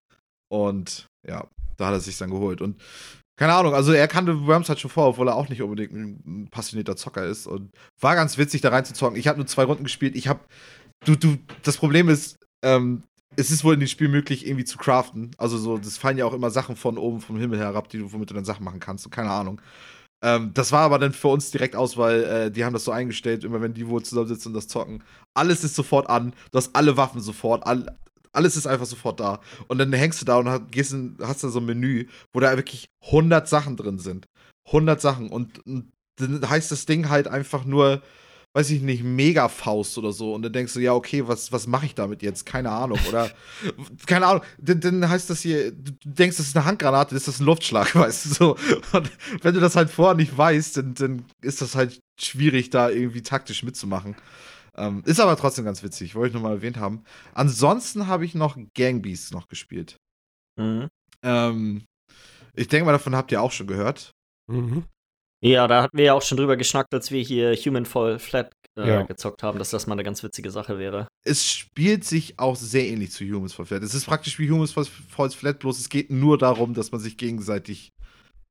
Und 0.49 1.07
ja, 1.27 1.47
da 1.77 1.87
hat 1.87 1.93
er 1.93 1.99
sich 1.99 2.17
dann 2.17 2.31
geholt. 2.31 2.61
Und 2.61 2.81
keine 3.37 3.53
Ahnung, 3.53 3.73
also 3.73 3.93
er 3.93 4.07
kannte 4.09 4.45
Worms 4.47 4.67
halt 4.67 4.81
schon 4.81 4.91
vor, 4.91 5.07
obwohl 5.07 5.29
er 5.29 5.35
auch 5.35 5.47
nicht 5.47 5.61
unbedingt 5.61 5.93
ein, 5.93 6.49
passionierter 6.51 6.97
Zocker 6.97 7.25
ist. 7.25 7.47
Und 7.47 7.71
war 8.01 8.15
ganz 8.15 8.37
witzig, 8.37 8.61
da 8.61 8.69
reinzuzocken. 8.69 9.17
Ich 9.17 9.27
habe 9.27 9.37
nur 9.37 9.47
zwei 9.47 9.63
Runden 9.63 9.85
gespielt. 9.85 10.15
Ich 10.15 10.27
habe. 10.27 10.41
Du, 11.05 11.15
du, 11.15 11.37
das 11.63 11.77
Problem 11.77 12.09
ist, 12.09 12.37
ähm, 12.61 13.03
es 13.37 13.51
ist 13.51 13.63
wohl 13.63 13.75
in 13.75 13.79
dem 13.79 13.87
Spiel 13.87 14.09
möglich, 14.09 14.45
irgendwie 14.45 14.65
zu 14.65 14.77
craften. 14.77 15.31
Also 15.37 15.57
so, 15.57 15.77
das 15.77 15.97
fallen 15.97 16.17
ja 16.17 16.25
auch 16.25 16.33
immer 16.33 16.49
Sachen 16.49 16.75
von 16.75 16.97
oben 16.97 17.21
vom 17.21 17.37
Himmel 17.37 17.59
herab, 17.59 17.87
die 17.87 17.99
du, 17.99 18.11
womit 18.11 18.29
du 18.29 18.33
dann 18.33 18.43
Sachen 18.43 18.65
machen 18.65 18.81
kannst. 18.81 19.09
Keine 19.09 19.31
Ahnung. 19.31 19.61
Ähm, 20.21 20.51
das 20.53 20.71
war 20.71 20.81
aber 20.81 20.99
dann 20.99 21.13
für 21.13 21.29
uns 21.29 21.51
direkt 21.51 21.75
aus, 21.75 21.95
weil 21.95 22.23
äh, 22.23 22.51
die 22.51 22.65
haben 22.65 22.73
das 22.73 22.83
so 22.83 22.91
eingestellt, 22.91 23.45
immer 23.45 23.61
wenn 23.61 23.73
die 23.73 23.87
wohl 23.87 24.03
zusammensitzen 24.03 24.49
und 24.49 24.55
das 24.55 24.67
zocken. 24.67 25.03
Alles 25.33 25.63
ist 25.63 25.75
sofort 25.75 26.09
an, 26.09 26.33
du 26.51 26.57
hast 26.57 26.75
alle 26.75 26.97
Waffen 26.97 27.21
sofort, 27.21 27.65
all, 27.65 27.97
alles 28.31 28.55
ist 28.55 28.67
einfach 28.67 28.85
sofort 28.85 29.19
da. 29.19 29.39
Und 29.67 29.77
dann 29.77 29.91
hängst 29.93 30.21
du 30.21 30.25
da 30.25 30.37
und 30.37 30.49
hast, 30.49 30.71
gehst 30.71 30.93
in, 30.93 31.17
hast 31.21 31.43
da 31.43 31.49
so 31.49 31.59
ein 31.59 31.65
Menü, 31.65 32.07
wo 32.33 32.39
da 32.39 32.55
wirklich 32.55 32.89
100 33.05 33.47
Sachen 33.47 33.77
drin 33.77 33.99
sind. 33.99 34.27
100 34.67 35.01
Sachen. 35.01 35.29
Und, 35.29 35.65
und 35.65 35.91
dann 36.17 36.47
heißt 36.47 36.71
das 36.71 36.85
Ding 36.85 37.09
halt 37.09 37.27
einfach 37.27 37.65
nur, 37.65 38.01
weiß 38.53 38.71
ich 38.71 38.81
nicht, 38.81 39.03
Mega-Faust 39.03 39.97
oder 39.97 40.11
so. 40.11 40.33
Und 40.33 40.41
dann 40.41 40.53
denkst 40.53 40.73
du, 40.73 40.79
ja, 40.79 40.93
okay, 40.93 41.27
was, 41.27 41.51
was 41.51 41.67
mache 41.67 41.85
ich 41.85 41.95
damit 41.95 42.21
jetzt? 42.23 42.45
Keine 42.45 42.71
Ahnung. 42.71 42.99
Oder, 43.07 43.29
keine 44.07 44.25
Ahnung. 44.27 44.43
Dann, 44.57 44.79
dann, 44.79 45.09
heißt 45.09 45.29
das 45.29 45.41
hier, 45.41 45.71
du 45.71 45.91
denkst, 46.03 46.37
das 46.37 46.47
ist 46.47 46.57
eine 46.57 46.65
Handgranate, 46.65 47.13
das 47.13 47.23
ist 47.23 47.27
das 47.27 47.39
ein 47.39 47.45
Luftschlag, 47.45 47.95
weißt 47.95 48.25
du 48.25 48.29
so. 48.29 48.57
Und 48.91 49.11
wenn 49.41 49.53
du 49.53 49.59
das 49.59 49.75
halt 49.75 49.89
vorher 49.89 50.15
nicht 50.15 50.37
weißt, 50.37 50.77
dann, 50.77 50.93
dann 50.95 51.25
ist 51.41 51.61
das 51.61 51.75
halt 51.75 51.99
schwierig, 52.19 52.69
da 52.69 52.89
irgendwie 52.89 53.21
taktisch 53.21 53.63
mitzumachen. 53.63 54.15
Ähm, 54.79 55.03
ist 55.05 55.19
aber 55.19 55.35
trotzdem 55.35 55.65
ganz 55.65 55.83
witzig, 55.83 56.15
wollte 56.15 56.29
ich 56.29 56.33
nochmal 56.33 56.53
erwähnt 56.53 56.77
haben. 56.77 57.03
Ansonsten 57.33 58.07
habe 58.07 58.23
ich 58.23 58.33
noch 58.33 58.57
Gangbeasts 58.75 59.31
noch 59.31 59.49
gespielt. 59.49 59.97
Mhm. 60.57 60.87
Ähm, 61.21 61.83
ich 62.55 62.69
denke 62.69 62.85
mal, 62.85 62.93
davon 62.93 63.15
habt 63.15 63.31
ihr 63.31 63.41
auch 63.41 63.51
schon 63.51 63.67
gehört. 63.67 64.11
Mhm. 64.49 64.85
Ja, 65.41 65.67
da 65.67 65.83
hatten 65.83 65.97
wir 65.97 66.05
ja 66.05 66.13
auch 66.13 66.21
schon 66.21 66.37
drüber 66.37 66.57
geschnackt, 66.57 66.93
als 66.93 67.11
wir 67.11 67.21
hier 67.21 67.55
Human 67.55 67.85
Fall 67.85 68.19
Flat 68.19 68.51
äh, 68.77 68.87
ja. 68.87 69.01
gezockt 69.03 69.43
haben, 69.43 69.59
dass 69.59 69.69
das 69.69 69.87
mal 69.87 69.93
eine 69.93 70.03
ganz 70.03 70.23
witzige 70.23 70.51
Sache 70.51 70.79
wäre. 70.79 71.07
Es 71.25 71.45
spielt 71.45 72.03
sich 72.03 72.39
auch 72.39 72.55
sehr 72.55 72.87
ähnlich 72.87 73.11
zu 73.11 73.25
Humans 73.25 73.53
Fall 73.53 73.65
Flat. 73.65 73.83
Es 73.83 73.93
ist 73.93 74.05
praktisch 74.05 74.39
wie 74.39 74.49
Humans 74.49 74.71
Fall 74.71 74.85
Flat, 74.85 75.59
bloß 75.59 75.79
es 75.79 75.89
geht 75.89 76.09
nur 76.09 76.37
darum, 76.37 76.73
dass 76.73 76.91
man 76.91 77.01
sich 77.01 77.17
gegenseitig, 77.17 77.89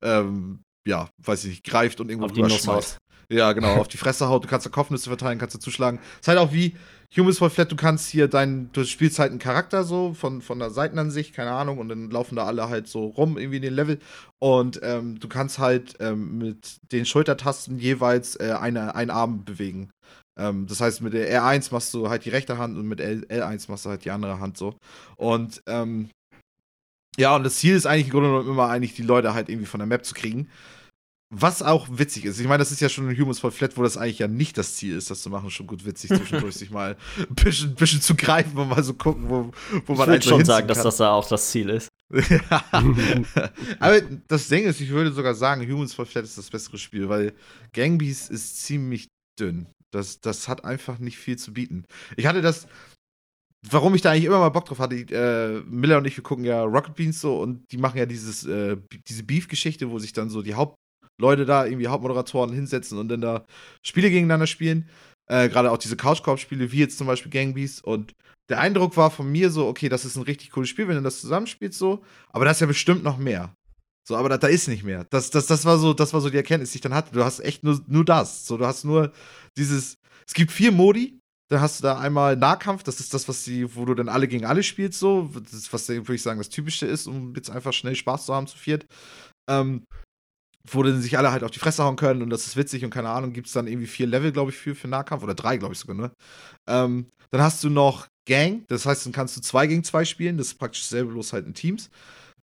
ähm, 0.03 0.61
ja, 0.87 1.09
weiß 1.17 1.45
ich 1.45 1.49
nicht, 1.51 1.63
greift 1.63 1.99
und 2.01 2.09
irgendwo 2.09 2.27
drüber 2.27 2.49
schmeißt. 2.49 2.97
Ja, 3.31 3.53
genau, 3.53 3.75
auf 3.75 3.87
die 3.87 3.97
Fresse 3.97 4.27
haut. 4.27 4.43
Du 4.43 4.47
kannst 4.47 4.65
da 4.65 4.71
Kopfnüsse 4.71 5.09
verteilen, 5.09 5.37
kannst 5.37 5.53
du 5.53 5.59
zuschlagen. 5.59 5.99
Ist 6.19 6.27
halt 6.27 6.39
auch 6.39 6.51
wie 6.51 6.75
Humans 7.15 7.37
Fall 7.39 7.49
Flat, 7.49 7.71
du 7.71 7.75
kannst 7.75 8.09
hier 8.09 8.27
dein, 8.27 8.71
du 8.71 8.83
spielst 8.83 9.19
halt 9.19 9.31
einen 9.31 9.39
Charakter 9.39 9.83
so 9.83 10.13
von, 10.13 10.41
von 10.41 10.59
der 10.59 10.69
Seitenansicht, 10.69 11.33
keine 11.33 11.51
Ahnung, 11.51 11.79
und 11.79 11.89
dann 11.89 12.09
laufen 12.09 12.35
da 12.35 12.45
alle 12.45 12.69
halt 12.69 12.87
so 12.87 13.05
rum 13.05 13.37
irgendwie 13.37 13.57
in 13.57 13.63
den 13.63 13.73
Level. 13.73 13.99
Und 14.39 14.79
ähm, 14.83 15.19
du 15.19 15.27
kannst 15.27 15.59
halt 15.59 15.95
ähm, 15.99 16.37
mit 16.37 16.79
den 16.91 17.05
Schultertasten 17.05 17.79
jeweils 17.79 18.35
äh, 18.35 18.55
eine, 18.59 18.95
einen 18.95 19.11
Arm 19.11 19.43
bewegen. 19.43 19.91
Ähm, 20.37 20.67
das 20.67 20.81
heißt, 20.81 21.01
mit 21.01 21.13
der 21.13 21.31
R1 21.31 21.71
machst 21.71 21.93
du 21.93 22.09
halt 22.09 22.25
die 22.25 22.29
rechte 22.29 22.59
Hand 22.59 22.77
und 22.77 22.87
mit 22.87 23.01
L, 23.01 23.25
L1 23.27 23.69
machst 23.69 23.85
du 23.85 23.89
halt 23.89 24.05
die 24.05 24.11
andere 24.11 24.39
Hand 24.39 24.57
so. 24.57 24.75
Und 25.17 25.63
ähm, 25.67 26.09
ja, 27.17 27.35
und 27.35 27.43
das 27.43 27.55
Ziel 27.55 27.75
ist 27.75 27.85
eigentlich 27.85 28.07
im 28.07 28.11
Grunde 28.11 28.29
genommen 28.29 28.49
immer 28.49 28.69
eigentlich 28.69 28.93
die 28.93 29.01
Leute 29.01 29.33
halt 29.33 29.49
irgendwie 29.49 29.65
von 29.65 29.79
der 29.79 29.87
Map 29.87 30.05
zu 30.05 30.13
kriegen. 30.13 30.49
Was 31.31 31.61
auch 31.61 31.87
witzig 31.91 32.25
ist. 32.25 32.39
Ich 32.39 32.47
meine, 32.47 32.57
das 32.57 32.71
ist 32.71 32.81
ja 32.81 32.89
schon 32.89 33.07
in 33.07 33.15
Humans 33.15 33.39
Fall 33.39 33.51
Flat, 33.51 33.77
wo 33.77 33.83
das 33.83 33.97
eigentlich 33.97 34.17
ja 34.17 34.27
nicht 34.27 34.57
das 34.57 34.75
Ziel 34.75 34.97
ist, 34.97 35.11
das 35.11 35.21
zu 35.21 35.29
machen. 35.29 35.51
Schon 35.51 35.67
gut 35.67 35.85
witzig, 35.85 36.09
zwischendurch 36.09 36.55
sich 36.57 36.71
mal 36.71 36.97
ein 37.17 37.35
bisschen, 37.35 37.75
bisschen, 37.75 38.01
zu 38.01 38.15
greifen 38.15 38.57
und 38.57 38.69
mal 38.69 38.83
so 38.83 38.95
gucken, 38.95 39.29
wo, 39.29 39.51
wo 39.85 39.93
man 39.93 40.09
Ich 40.09 40.13
würde 40.13 40.27
schon 40.27 40.45
sagen, 40.45 40.65
kann. 40.65 40.75
dass 40.75 40.83
das 40.83 40.97
da 40.97 41.11
auch 41.11 41.27
das 41.27 41.51
Ziel 41.51 41.69
ist. 41.69 41.89
Aber 43.79 44.01
das 44.27 44.47
Ding 44.47 44.63
ist, 44.63 44.81
ich 44.81 44.89
würde 44.89 45.11
sogar 45.11 45.35
sagen, 45.35 45.61
Humans 45.71 45.93
Fall 45.93 46.07
Flat 46.07 46.23
ist 46.23 46.39
das 46.39 46.49
bessere 46.49 46.79
Spiel, 46.79 47.07
weil 47.09 47.33
Gangbeast 47.73 48.31
ist 48.31 48.63
ziemlich 48.63 49.07
dünn. 49.39 49.67
Das, 49.91 50.21
das 50.21 50.47
hat 50.47 50.65
einfach 50.65 50.97
nicht 50.97 51.17
viel 51.17 51.37
zu 51.37 51.53
bieten. 51.53 51.85
Ich 52.15 52.25
hatte 52.25 52.41
das, 52.41 52.67
warum 53.67 53.95
ich 53.95 54.01
da 54.01 54.11
eigentlich 54.11 54.25
immer 54.25 54.39
mal 54.39 54.49
Bock 54.49 54.65
drauf 54.65 54.79
hatte, 54.79 54.95
äh, 54.95 55.61
Miller 55.69 55.97
und 55.97 56.05
ich, 56.05 56.15
wir 56.15 56.23
gucken 56.23 56.45
ja 56.45 56.63
Rocket 56.63 56.95
Beans 56.95 57.19
so 57.19 57.39
und 57.39 57.71
die 57.71 57.77
machen 57.77 57.97
ja 57.97 58.05
dieses, 58.05 58.45
äh, 58.45 58.77
diese 59.07 59.23
Beef-Geschichte, 59.23 59.89
wo 59.89 59.99
sich 59.99 60.13
dann 60.13 60.29
so 60.29 60.41
die 60.41 60.55
Haupt 60.55 60.75
Leute 61.19 61.45
da, 61.45 61.65
irgendwie 61.65 61.87
Hauptmoderatoren 61.87 62.53
hinsetzen 62.53 62.97
und 62.97 63.09
dann 63.09 63.21
da 63.21 63.45
Spiele 63.85 64.09
gegeneinander 64.09 64.47
spielen. 64.47 64.89
Äh, 65.29 65.49
Gerade 65.49 65.71
auch 65.71 65.77
diese 65.77 65.97
Couchkorb-Spiele, 65.97 66.71
wie 66.71 66.79
jetzt 66.79 66.97
zum 66.97 67.07
Beispiel 67.07 67.31
Gangbeast. 67.31 67.83
Und 67.83 68.13
der 68.47 68.59
Eindruck 68.59 68.97
war 68.97 69.11
von 69.11 69.31
mir 69.31 69.51
so, 69.51 69.67
okay, 69.67 69.89
das 69.89 70.05
ist 70.05 70.15
ein 70.15 70.23
richtig 70.23 70.51
cooles 70.51 70.69
Spiel, 70.69 70.87
wenn 70.87 70.95
du 70.95 71.01
das 71.01 71.21
zusammenspielst 71.21 71.77
so. 71.77 72.03
Aber 72.29 72.45
da 72.45 72.51
ist 72.51 72.61
ja 72.61 72.67
bestimmt 72.67 73.03
noch 73.03 73.17
mehr. 73.17 73.53
So, 74.07 74.15
aber 74.15 74.29
da, 74.29 74.37
da, 74.37 74.47
ist 74.47 74.67
nicht 74.67 74.83
mehr. 74.83 75.05
Das, 75.11 75.29
das, 75.29 75.45
das, 75.45 75.65
war 75.65 75.77
so, 75.77 75.93
das 75.93 76.13
war 76.13 76.21
so 76.21 76.31
die 76.31 76.37
Erkenntnis, 76.37 76.71
die 76.71 76.77
ich 76.77 76.81
dann 76.81 76.95
hatte. 76.95 77.13
Du 77.13 77.23
hast 77.23 77.41
echt 77.41 77.63
nur, 77.63 77.79
nur 77.85 78.03
das. 78.03 78.47
So, 78.47 78.57
du 78.57 78.65
hast 78.65 78.83
nur 78.83 79.11
dieses. 79.55 79.97
Es 80.25 80.33
gibt 80.33 80.51
vier 80.51 80.71
Modi. 80.71 81.19
Da 81.51 81.61
hast 81.61 81.79
du 81.79 81.83
da 81.83 81.99
einmal 81.99 82.35
Nahkampf, 82.35 82.83
das 82.83 82.99
ist 82.99 83.13
das, 83.13 83.27
was 83.27 83.43
die, 83.43 83.75
wo 83.75 83.85
du 83.85 83.95
dann 83.95 84.07
alle 84.07 84.27
gegen 84.27 84.45
alle 84.45 84.61
spielst, 84.63 84.99
so. 84.99 85.29
Das 85.33 85.53
ist, 85.53 85.73
was, 85.73 85.89
würde 85.89 86.13
ich 86.13 86.21
sagen, 86.21 86.39
das 86.39 86.49
Typische 86.49 86.85
ist, 86.85 87.07
um 87.07 87.33
jetzt 87.35 87.49
einfach 87.49 87.73
schnell 87.73 87.95
Spaß 87.95 88.27
zu 88.27 88.35
haben 88.35 88.47
zu 88.47 88.57
viert. 88.57 88.85
Ähm, 89.49 89.83
wo 90.71 90.83
dann 90.83 91.01
sich 91.01 91.17
alle 91.17 91.31
halt 91.31 91.43
auf 91.43 91.51
die 91.51 91.59
Fresse 91.59 91.83
hauen 91.83 91.95
können 91.95 92.21
und 92.21 92.29
das 92.29 92.45
ist 92.45 92.57
witzig 92.57 92.83
und 92.83 92.91
keine 92.91 93.09
Ahnung, 93.09 93.33
gibt 93.33 93.47
es 93.47 93.53
dann 93.53 93.67
irgendwie 93.67 93.87
vier 93.87 94.07
Level, 94.07 94.31
glaube 94.31 94.51
ich, 94.51 94.57
für, 94.57 94.75
für 94.75 94.87
Nahkampf 94.87 95.23
oder 95.23 95.33
drei, 95.33 95.57
glaube 95.57 95.73
ich 95.73 95.79
sogar, 95.79 95.95
ne? 95.95 96.11
Ähm, 96.67 97.07
dann 97.31 97.41
hast 97.41 97.63
du 97.63 97.69
noch 97.69 98.07
Gang, 98.27 98.65
das 98.67 98.85
heißt, 98.85 99.05
dann 99.05 99.13
kannst 99.13 99.37
du 99.37 99.41
zwei 99.41 99.67
gegen 99.67 99.83
zwei 99.83 100.05
spielen, 100.05 100.37
das 100.37 100.47
ist 100.47 100.59
praktisch 100.59 100.85
selber 100.85 101.13
bloß 101.13 101.33
halt 101.33 101.47
in 101.47 101.53
Teams. 101.53 101.89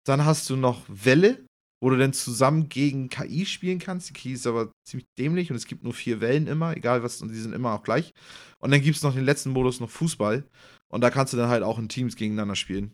Dann 0.04 0.24
hast 0.24 0.48
du 0.50 0.56
noch 0.56 0.84
Welle, 0.88 1.44
wo 1.82 1.90
du 1.90 1.96
dann 1.96 2.12
zusammen 2.12 2.68
gegen 2.68 3.08
KI 3.08 3.44
spielen 3.44 3.80
kannst. 3.80 4.08
Die 4.08 4.12
KI 4.12 4.34
ist 4.34 4.46
aber 4.46 4.70
ziemlich 4.86 5.06
dämlich 5.18 5.50
und 5.50 5.56
es 5.56 5.66
gibt 5.66 5.82
nur 5.82 5.92
vier 5.92 6.20
Wellen 6.20 6.46
immer, 6.46 6.76
egal 6.76 7.02
was, 7.02 7.20
und 7.20 7.32
die 7.32 7.40
sind 7.40 7.52
immer 7.52 7.72
auch 7.72 7.82
gleich. 7.82 8.12
Und 8.60 8.70
dann 8.70 8.80
gibt 8.80 8.96
es 8.96 9.02
noch 9.02 9.14
den 9.14 9.24
letzten 9.24 9.50
Modus, 9.50 9.80
noch 9.80 9.90
Fußball. 9.90 10.44
Und 10.88 11.00
da 11.00 11.10
kannst 11.10 11.32
du 11.32 11.36
dann 11.36 11.48
halt 11.48 11.64
auch 11.64 11.80
in 11.80 11.88
Teams 11.88 12.14
gegeneinander 12.14 12.54
spielen. 12.54 12.92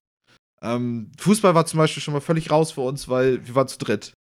Ähm, 0.63 1.13
Fußball 1.19 1.55
war 1.55 1.67
zum 1.67 1.77
Beispiel 1.77 2.03
schon 2.03 2.15
mal 2.15 2.21
völlig 2.21 2.51
raus 2.51 2.73
für 2.73 2.81
uns, 2.81 3.09
weil 3.09 3.47
wir 3.47 3.55
waren 3.55 3.69
zu 3.69 3.77
dritt. 3.77 4.15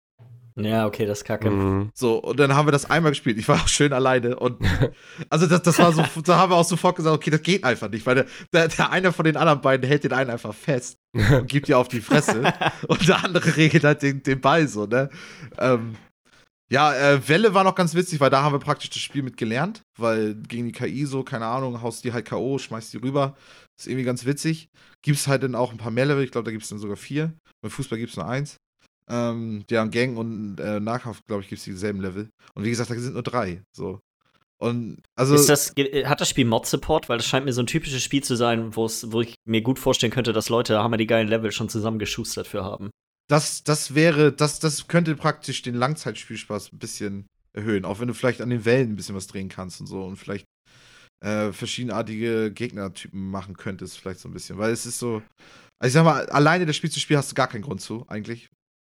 Ja, 0.58 0.86
okay, 0.88 1.06
das 1.06 1.20
ist 1.20 1.26
kacke. 1.26 1.50
Mhm. 1.50 1.90
So, 1.94 2.18
und 2.18 2.40
dann 2.40 2.56
haben 2.56 2.66
wir 2.66 2.72
das 2.72 2.90
einmal 2.90 3.12
gespielt. 3.12 3.38
Ich 3.38 3.48
war 3.50 3.58
auch 3.58 3.68
schön 3.68 3.92
alleine. 3.92 4.38
Und 4.40 4.62
also 5.30 5.48
das, 5.48 5.62
das 5.64 5.78
war 5.80 5.92
so, 5.92 6.04
da 6.22 6.38
haben 6.38 6.52
wir 6.52 6.56
auch 6.56 6.66
sofort 6.66 6.96
gesagt, 6.96 7.14
okay, 7.14 7.30
das 7.30 7.42
geht 7.42 7.66
einfach 7.66 7.90
nicht, 7.90 8.06
weil 8.06 8.26
der, 8.54 8.70
der, 8.70 8.90
eine 8.90 9.12
von 9.12 9.26
den 9.26 9.36
anderen 9.36 9.60
beiden 9.60 9.86
hält 9.86 10.06
den 10.06 10.14
einen 10.14 10.30
einfach 10.30 10.54
fest 10.54 10.98
und 11.14 11.48
gibt 11.48 11.68
dir 11.68 11.78
auf 11.78 11.90
die 11.90 12.00
Fresse. 12.00 12.54
und 12.88 13.06
der 13.08 13.24
andere 13.26 13.58
regelt 13.58 13.84
halt 13.84 14.02
den, 14.02 14.24
den 14.24 14.40
Ball 14.40 14.68
so, 14.68 14.86
ne? 14.86 15.10
Ähm, 15.58 15.96
ja, 16.72 16.96
äh, 16.96 17.28
Welle 17.28 17.54
war 17.54 17.64
noch 17.64 17.76
ganz 17.76 17.94
witzig, 17.94 18.20
weil 18.22 18.32
da 18.32 18.42
haben 18.42 18.54
wir 18.54 18.60
praktisch 18.60 18.90
das 18.90 19.00
Spiel 19.00 19.22
mit 19.22 19.38
gelernt, 19.38 19.84
weil 19.98 20.36
gegen 20.36 20.66
die 20.66 20.72
KI 20.72 21.06
so, 21.06 21.24
keine 21.24 21.46
Ahnung, 21.46 21.82
haust 21.82 22.04
die 22.04 22.14
halt 22.14 22.26
K.O., 22.26 22.58
schmeißt 22.58 22.94
die 22.94 22.98
rüber. 22.98 23.36
ist 23.78 23.88
irgendwie 23.88 24.06
ganz 24.06 24.26
witzig. 24.26 24.70
Gibt 25.04 25.20
es 25.20 25.28
halt 25.28 25.44
dann 25.44 25.54
auch 25.54 25.72
ein 25.72 25.78
paar 25.78 25.92
mehr 25.92 26.06
Level, 26.06 26.24
ich 26.24 26.32
glaube, 26.32 26.46
da 26.46 26.52
gibt 26.52 26.64
es 26.64 26.70
dann 26.70 26.80
sogar 26.80 26.98
vier. 26.98 27.34
Beim 27.62 27.70
Fußball 27.70 28.00
gibt 28.00 28.12
es 28.12 28.18
nur 28.18 28.28
eins. 28.28 28.58
Ähm, 29.10 29.64
ja, 29.70 29.86
Gang 29.86 30.18
und 30.18 30.60
äh, 30.60 30.80
Nahkampf, 30.80 31.24
glaube 31.26 31.44
ich, 31.44 31.50
gibt 31.50 31.60
es 31.60 31.66
dieselben 31.66 32.02
Level. 32.02 32.30
Und 32.54 32.64
wie 32.64 32.70
gesagt, 32.70 32.90
da 32.90 32.96
sind 32.96 33.14
nur 33.14 33.24
drei. 33.24 33.64
So. 33.72 34.00
Und 34.58 35.02
also. 35.16 35.36
Ist 35.36 35.50
das, 35.50 35.74
hat 36.06 36.22
das 36.22 36.30
Spiel 36.30 36.46
Mod-Support? 36.46 37.10
Weil 37.10 37.18
das 37.18 37.28
scheint 37.28 37.46
mir 37.46 37.54
so 37.54 37.62
ein 37.62 37.68
typisches 37.68 38.04
Spiel 38.04 38.24
zu 38.24 38.36
sein, 38.36 38.76
wo 38.76 39.22
ich 39.22 39.36
mir 39.46 39.62
gut 39.62 39.80
vorstellen 39.80 40.12
könnte, 40.12 40.34
dass 40.34 40.50
Leute 40.50 40.80
haben 40.80 40.98
die 40.98 41.08
geilen 41.08 41.28
Level 41.28 41.52
schon 41.52 41.70
zusammengeschustert 41.70 42.48
für 42.48 42.64
haben. 42.64 42.90
Das, 43.28 43.64
das 43.64 43.96
wäre, 43.96 44.32
das, 44.32 44.60
das 44.60 44.88
könnte 44.88 45.16
praktisch 45.16 45.62
den 45.62 45.76
Langzeitspielspaß 45.76 46.74
ein 46.74 46.80
bisschen 46.80 47.28
erhöhen. 47.54 47.86
Auch 47.86 48.00
wenn 48.00 48.08
du 48.08 48.14
vielleicht 48.14 48.42
an 48.42 48.50
den 48.50 48.66
Wellen 48.66 48.92
ein 48.92 48.96
bisschen 48.96 49.16
was 49.16 49.28
drehen 49.28 49.50
kannst 49.50 49.82
und 49.82 49.88
so 49.88 50.04
und 50.04 50.18
vielleicht 50.18 50.46
äh, 51.24 51.52
verschiedenartige 51.52 52.52
Gegnertypen 52.52 53.32
machen 53.32 53.58
könntest, 53.58 53.98
vielleicht 53.98 54.20
so 54.20 54.30
ein 54.30 54.34
bisschen. 54.34 54.58
Weil 54.58 54.72
es 54.72 54.86
ist 54.86 55.00
so. 55.00 55.22
Also 55.80 55.88
ich 55.90 55.94
sag 55.94 56.06
mal, 56.06 56.30
alleine 56.30 56.66
das 56.66 56.76
Spiel 56.76 56.92
zu 56.92 57.00
spielen 57.00 57.18
hast 57.18 57.32
du 57.32 57.36
gar 57.36 57.48
keinen 57.48 57.64
Grund 57.64 57.82
zu, 57.82 58.06
eigentlich. 58.08 58.50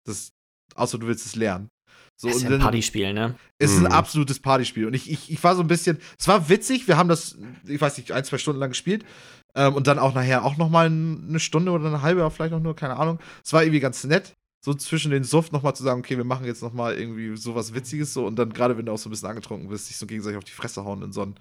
Das, 0.07 0.33
außer 0.75 0.99
du 0.99 1.07
willst 1.07 1.27
es 1.27 1.37
lernen. 1.37 1.69
So, 2.17 2.29
das 2.29 2.39
ist 2.39 2.47
ein 2.47 2.59
Partyspiel, 2.59 3.15
ne? 3.15 3.35
Es 3.59 3.73
ist 3.73 3.79
ein 3.79 3.87
absolutes 3.87 4.41
Partyspiel. 4.41 4.87
Und 4.87 4.93
ich, 4.93 5.11
ich, 5.11 5.31
ich 5.31 5.43
war 5.43 5.57
so 5.57 5.63
ein 5.63 5.69
bisschen, 5.69 5.99
es 6.19 6.29
war 6.29 6.51
witzig, 6.51 6.87
wir 6.87 6.99
haben 6.99 7.09
das, 7.09 7.39
ich 7.67 7.81
weiß 7.81 7.97
nicht, 7.97 8.13
ein, 8.13 8.25
zwei 8.25 8.37
Stunden 8.37 8.61
lang 8.61 8.71
gespielt. 8.71 9.07
Ähm, 9.55 9.75
und 9.75 9.87
dann 9.87 9.99
auch 9.99 10.15
nachher 10.15 10.45
auch 10.45 10.59
noch 10.59 10.69
mal 10.69 10.87
eine 10.87 11.41
Stunde 11.41 11.73
oder 11.73 11.87
eine 11.87 12.03
halbe, 12.03 12.21
oder 12.21 12.31
vielleicht 12.31 12.53
auch 12.53 12.61
nur, 12.61 12.77
keine 12.77 12.97
Ahnung. 12.97 13.19
Es 13.43 13.53
war 13.55 13.63
irgendwie 13.63 13.81
ganz 13.81 14.05
nett, 14.05 14.35
so 14.63 14.75
zwischen 14.75 15.11
den 15.11 15.25
Suft 15.25 15.53
noch 15.53 15.63
mal 15.63 15.75
zu 15.75 15.83
sagen, 15.83 16.01
okay, 16.01 16.19
wir 16.19 16.25
machen 16.25 16.45
jetzt 16.45 16.63
noch 16.63 16.75
mal 16.75 16.95
irgendwie 16.95 17.37
sowas 17.39 17.73
Witziges 17.73 18.13
so. 18.13 18.27
Und 18.27 18.37
dann 18.37 18.53
gerade, 18.53 18.77
wenn 18.77 18.85
du 18.85 18.93
auch 18.93 18.99
so 18.99 19.09
ein 19.09 19.13
bisschen 19.13 19.29
angetrunken 19.29 19.71
bist, 19.71 19.87
sich 19.87 19.97
so 19.97 20.07
gegenseitig 20.07 20.37
auf 20.37 20.45
die 20.45 20.53
Fresse 20.53 20.85
hauen 20.85 21.03
in 21.03 21.13
so 21.13 21.23
ein 21.23 21.37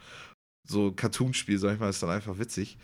so 0.67 0.91
Cartoon-Spiel, 0.91 1.58
sag 1.58 1.74
ich 1.74 1.80
mal, 1.80 1.89
ist 1.89 2.02
dann 2.02 2.10
einfach 2.10 2.39
witzig. 2.39 2.78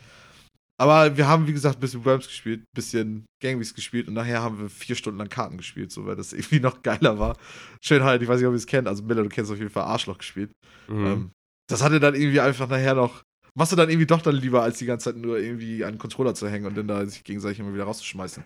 Aber 0.77 1.15
wir 1.15 1.27
haben, 1.27 1.47
wie 1.47 1.53
gesagt, 1.53 1.77
ein 1.77 1.79
bisschen 1.79 2.03
Worms 2.03 2.27
gespielt, 2.27 2.61
ein 2.61 2.75
bisschen 2.75 3.25
Gangbeats 3.41 3.73
gespielt 3.73 4.07
und 4.07 4.13
nachher 4.13 4.41
haben 4.41 4.59
wir 4.59 4.69
vier 4.69 4.95
Stunden 4.95 5.17
lang 5.17 5.29
Karten 5.29 5.57
gespielt, 5.57 5.91
so 5.91 6.05
weil 6.05 6.15
das 6.15 6.33
irgendwie 6.33 6.59
noch 6.59 6.81
geiler 6.81 7.17
war. 7.17 7.37
Schön 7.81 8.03
halt, 8.03 8.21
ich 8.21 8.27
weiß 8.27 8.39
nicht, 8.39 8.47
ob 8.47 8.53
ihr 8.53 8.57
es 8.57 8.67
kennt, 8.67 8.87
also 8.87 9.03
Miller, 9.03 9.23
du 9.23 9.29
kennst 9.29 9.51
auf 9.51 9.57
jeden 9.57 9.69
Fall 9.69 9.83
Arschloch 9.83 10.17
gespielt. 10.17 10.51
Mhm. 10.87 11.05
Ähm, 11.05 11.31
das 11.67 11.81
hatte 11.81 11.99
dann 11.99 12.15
irgendwie 12.15 12.41
einfach 12.41 12.67
nachher 12.67 12.93
noch, 12.93 13.23
machst 13.57 13.71
du 13.71 13.75
dann 13.75 13.89
irgendwie 13.89 14.05
doch 14.05 14.21
dann 14.21 14.35
lieber, 14.35 14.63
als 14.63 14.77
die 14.77 14.85
ganze 14.85 15.05
Zeit 15.05 15.21
nur 15.21 15.39
irgendwie 15.39 15.85
an 15.85 15.93
den 15.93 15.99
Controller 15.99 16.35
zu 16.35 16.49
hängen 16.49 16.65
und 16.65 16.75
dann 16.75 16.87
da 16.87 17.05
sich 17.05 17.23
gegenseitig 17.23 17.59
immer 17.59 17.73
wieder 17.73 17.85
rauszuschmeißen. 17.85 18.43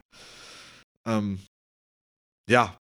Ähm, 1.08 1.40
ja, 2.50 2.78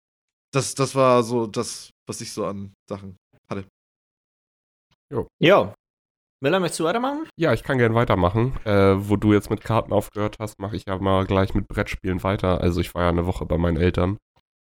das, 0.53 0.75
das 0.75 0.93
war 0.93 1.23
so 1.23 1.47
das, 1.47 1.89
was 2.07 2.21
ich 2.21 2.31
so 2.31 2.45
an 2.45 2.73
Sachen 2.89 3.15
hatte. 3.49 3.65
Jo. 5.11 5.27
Ja, 5.41 5.73
Miller, 6.39 6.59
möchtest 6.59 6.81
du 6.81 6.83
weitermachen? 6.83 7.27
Ja, 7.35 7.53
ich 7.53 7.63
kann 7.63 7.79
gern 7.79 7.95
weitermachen. 7.95 8.55
Äh, 8.63 8.95
wo 8.97 9.15
du 9.15 9.33
jetzt 9.33 9.49
mit 9.49 9.61
Karten 9.61 9.91
aufgehört 9.91 10.37
hast, 10.39 10.59
mache 10.59 10.75
ich 10.75 10.85
ja 10.87 10.97
mal 10.99 11.25
gleich 11.25 11.55
mit 11.55 11.67
Brettspielen 11.67 12.21
weiter. 12.23 12.61
Also 12.61 12.79
ich 12.79 12.93
war 12.93 13.03
ja 13.03 13.09
eine 13.09 13.25
Woche 13.25 13.45
bei 13.45 13.57
meinen 13.57 13.77
Eltern 13.77 14.17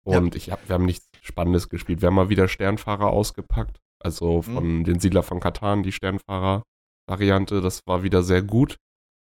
und 0.03 0.35
ich 0.35 0.51
hab, 0.51 0.67
wir 0.67 0.73
haben 0.73 0.85
nichts 0.85 1.07
Spannendes 1.21 1.69
gespielt. 1.69 2.01
Wir 2.01 2.07
haben 2.07 2.15
mal 2.15 2.29
wieder 2.29 2.47
Sternfahrer 2.47 3.07
ausgepackt. 3.07 3.79
Also 4.03 4.41
von 4.41 4.83
den 4.83 4.99
Siedler 4.99 5.23
von 5.23 5.39
Katan, 5.39 5.83
die 5.83 5.91
Sternfahrer-Variante. 5.91 7.61
Das 7.61 7.81
war 7.85 8.03
wieder 8.03 8.23
sehr 8.23 8.41
gut. 8.41 8.77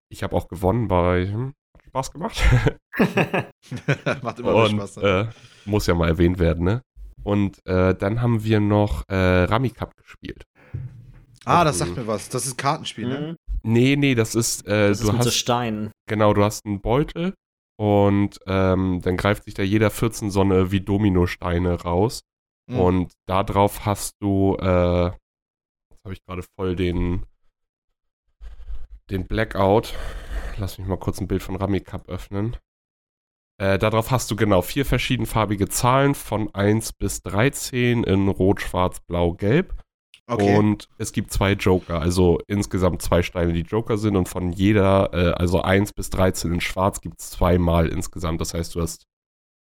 Ich 0.09 0.23
habe 0.23 0.35
auch 0.35 0.47
gewonnen 0.47 0.87
bei. 0.87 1.27
Hm, 1.27 1.53
hat 1.73 1.85
Spaß 1.85 2.11
gemacht. 2.11 2.43
Macht 4.23 4.39
immer 4.39 4.55
und 4.55 4.71
Spaß. 4.71 4.97
Ne? 4.97 5.29
äh, 5.31 5.69
muss 5.69 5.87
ja 5.87 5.93
mal 5.93 6.09
erwähnt 6.09 6.39
werden, 6.39 6.65
ne? 6.65 6.81
Und 7.23 7.63
äh, 7.67 7.93
dann 7.93 8.21
haben 8.21 8.43
wir 8.43 8.59
noch 8.59 9.03
äh, 9.07 9.43
Rami 9.43 9.69
Cup 9.69 9.95
gespielt. 9.95 10.43
Ah, 11.45 11.63
das 11.63 11.79
sagt 11.79 11.95
mir 11.95 12.07
was. 12.07 12.29
Das 12.29 12.45
ist 12.45 12.53
ein 12.53 12.57
Kartenspiel, 12.57 13.07
ne? 13.07 13.19
Mhm. 13.19 13.35
Nee, 13.63 13.95
nee, 13.95 14.15
das 14.15 14.35
ist, 14.35 14.67
äh, 14.67 14.89
Das 14.89 14.99
du 14.99 15.07
ist 15.07 15.13
mit 15.13 15.23
so 15.23 15.29
hast 15.29 15.35
Steinen. 15.35 15.91
Genau, 16.07 16.33
du 16.33 16.43
hast 16.43 16.65
einen 16.65 16.81
Beutel 16.81 17.33
und 17.77 18.39
ähm, 18.47 19.01
dann 19.01 19.17
greift 19.17 19.45
sich 19.45 19.53
da 19.53 19.63
jeder 19.63 19.89
14 19.89 20.31
so 20.31 20.41
eine 20.41 20.71
wie 20.71 20.81
Dominosteine 20.81 21.81
raus. 21.81 22.21
Mhm. 22.67 22.79
Und 22.79 23.13
da 23.27 23.43
drauf 23.43 23.85
hast 23.85 24.15
du, 24.19 24.55
äh, 24.59 25.05
jetzt 25.05 26.03
habe 26.03 26.13
ich 26.13 26.23
gerade 26.25 26.43
voll 26.55 26.75
den, 26.75 27.25
den 29.09 29.27
Blackout. 29.27 29.93
Lass 30.57 30.77
mich 30.77 30.87
mal 30.87 30.97
kurz 30.97 31.19
ein 31.21 31.27
Bild 31.27 31.43
von 31.43 31.55
Rami 31.55 31.81
Cup 31.81 32.07
öffnen. 32.07 32.57
Äh, 33.59 33.77
darauf 33.77 34.09
hast 34.09 34.31
du 34.31 34.35
genau 34.35 34.61
vier 34.61 34.85
verschiedenfarbige 34.85 35.69
Zahlen 35.69 36.15
von 36.15 36.53
1 36.53 36.93
bis 36.93 37.21
13 37.21 38.03
in 38.03 38.27
Rot, 38.27 38.61
Schwarz, 38.61 38.99
Blau, 39.01 39.33
Gelb. 39.33 39.80
Okay. 40.33 40.57
Und 40.57 40.87
es 40.97 41.11
gibt 41.11 41.31
zwei 41.31 41.53
Joker, 41.53 42.01
also 42.01 42.39
insgesamt 42.47 43.01
zwei 43.01 43.21
Steine, 43.21 43.53
die 43.53 43.61
Joker 43.61 43.97
sind. 43.97 44.15
Und 44.15 44.29
von 44.29 44.51
jeder, 44.51 45.09
äh, 45.13 45.31
also 45.33 45.61
1 45.61 45.93
bis 45.93 46.09
13 46.09 46.53
in 46.53 46.61
Schwarz, 46.61 47.01
gibt 47.01 47.19
es 47.19 47.31
zweimal 47.31 47.87
insgesamt. 47.87 48.39
Das 48.41 48.53
heißt, 48.53 48.75
du 48.75 48.81
hast 48.81 49.05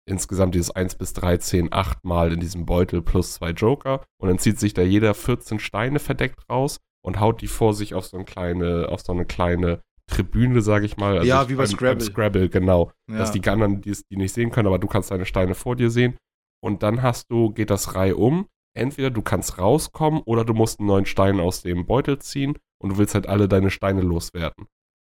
insgesamt 0.08 0.54
dieses 0.54 0.70
1 0.70 0.96
bis 0.96 1.12
13 1.12 1.72
achtmal 1.72 2.32
in 2.32 2.40
diesem 2.40 2.66
Beutel 2.66 3.00
plus 3.02 3.34
zwei 3.34 3.50
Joker. 3.50 4.04
Und 4.20 4.28
dann 4.28 4.38
zieht 4.38 4.58
sich 4.58 4.74
da 4.74 4.82
jeder 4.82 5.14
14 5.14 5.58
Steine 5.60 5.98
verdeckt 5.98 6.40
raus 6.50 6.78
und 7.04 7.20
haut 7.20 7.40
die 7.42 7.46
vor 7.46 7.74
sich 7.74 7.94
auf 7.94 8.06
so 8.06 8.16
eine 8.16 8.24
kleine, 8.26 8.88
auf 8.90 9.00
so 9.00 9.12
eine 9.12 9.24
kleine 9.24 9.80
Tribüne, 10.08 10.60
sage 10.60 10.86
ich 10.86 10.96
mal. 10.96 11.16
Also 11.18 11.28
Ja, 11.28 11.48
wie 11.48 11.54
bei 11.54 11.62
beim- 11.64 11.70
Scrabble. 11.70 12.04
Scrabble, 12.04 12.48
genau 12.48 12.90
ja. 13.08 13.18
dass 13.18 13.30
die 13.32 13.46
anderen 13.48 13.80
die, 13.80 13.96
die 14.10 14.16
nicht 14.16 14.34
sehen 14.34 14.50
können, 14.50 14.66
aber 14.66 14.78
du 14.78 14.88
kannst 14.88 15.10
deine 15.10 15.24
Steine 15.26 15.54
vor 15.54 15.76
dir 15.76 15.90
sehen. 15.90 16.16
Und 16.62 16.82
dann 16.82 17.02
hast 17.02 17.30
du, 17.30 17.50
geht 17.52 17.70
das 17.70 17.94
Reihe 17.94 18.16
um. 18.16 18.46
Entweder 18.76 19.10
du 19.10 19.22
kannst 19.22 19.58
rauskommen 19.58 20.22
oder 20.24 20.44
du 20.44 20.54
musst 20.54 20.78
einen 20.78 20.88
neuen 20.88 21.06
Stein 21.06 21.40
aus 21.40 21.62
dem 21.62 21.86
Beutel 21.86 22.18
ziehen 22.20 22.56
und 22.80 22.90
du 22.90 22.98
willst 22.98 23.14
halt 23.14 23.28
alle 23.28 23.48
deine 23.48 23.70
Steine 23.70 24.02
loswerden. 24.02 24.66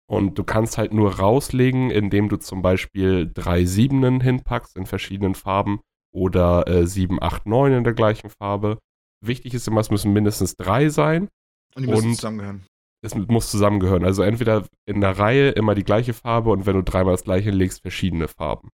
Und 0.09 0.38
du 0.38 0.44
kannst 0.44 0.77
halt 0.79 0.92
nur 0.92 1.18
rauslegen, 1.20 1.90
indem 1.90 2.29
du 2.29 2.37
zum 2.37 2.62
Beispiel 2.62 3.31
drei 3.33 3.64
Siebenen 3.64 4.20
hinpackst 4.20 4.77
in 4.77 4.87
verschiedenen 4.87 5.35
Farben 5.35 5.81
oder 6.12 6.66
äh, 6.66 6.87
sieben, 6.87 7.23
acht, 7.23 7.46
neun 7.46 7.73
in 7.73 7.85
der 7.85 7.92
gleichen 7.92 8.31
Farbe. 8.31 8.79
Wichtig 9.25 9.55
ist 9.55 9.68
immer, 9.68 9.81
es 9.81 9.90
müssen 9.90 10.12
mindestens 10.12 10.57
drei 10.57 10.88
sein 10.88 11.29
und 11.77 11.85
die 11.85 11.88
müssen 11.90 12.09
und- 12.09 12.14
zusammengehören. 12.16 12.66
es 13.03 13.14
muss 13.14 13.51
zusammengehören. 13.51 14.05
Also 14.05 14.23
entweder 14.23 14.66
in 14.87 15.01
der 15.01 15.16
Reihe 15.18 15.51
immer 15.51 15.75
die 15.77 15.85
gleiche 15.85 16.12
Farbe 16.14 16.51
und 16.51 16.66
wenn 16.66 16.75
du 16.77 16.83
dreimal 16.83 17.14
das 17.14 17.25
gleiche 17.25 17.51
legst, 17.51 17.83
verschiedene 17.83 18.27
Farben. 18.27 18.70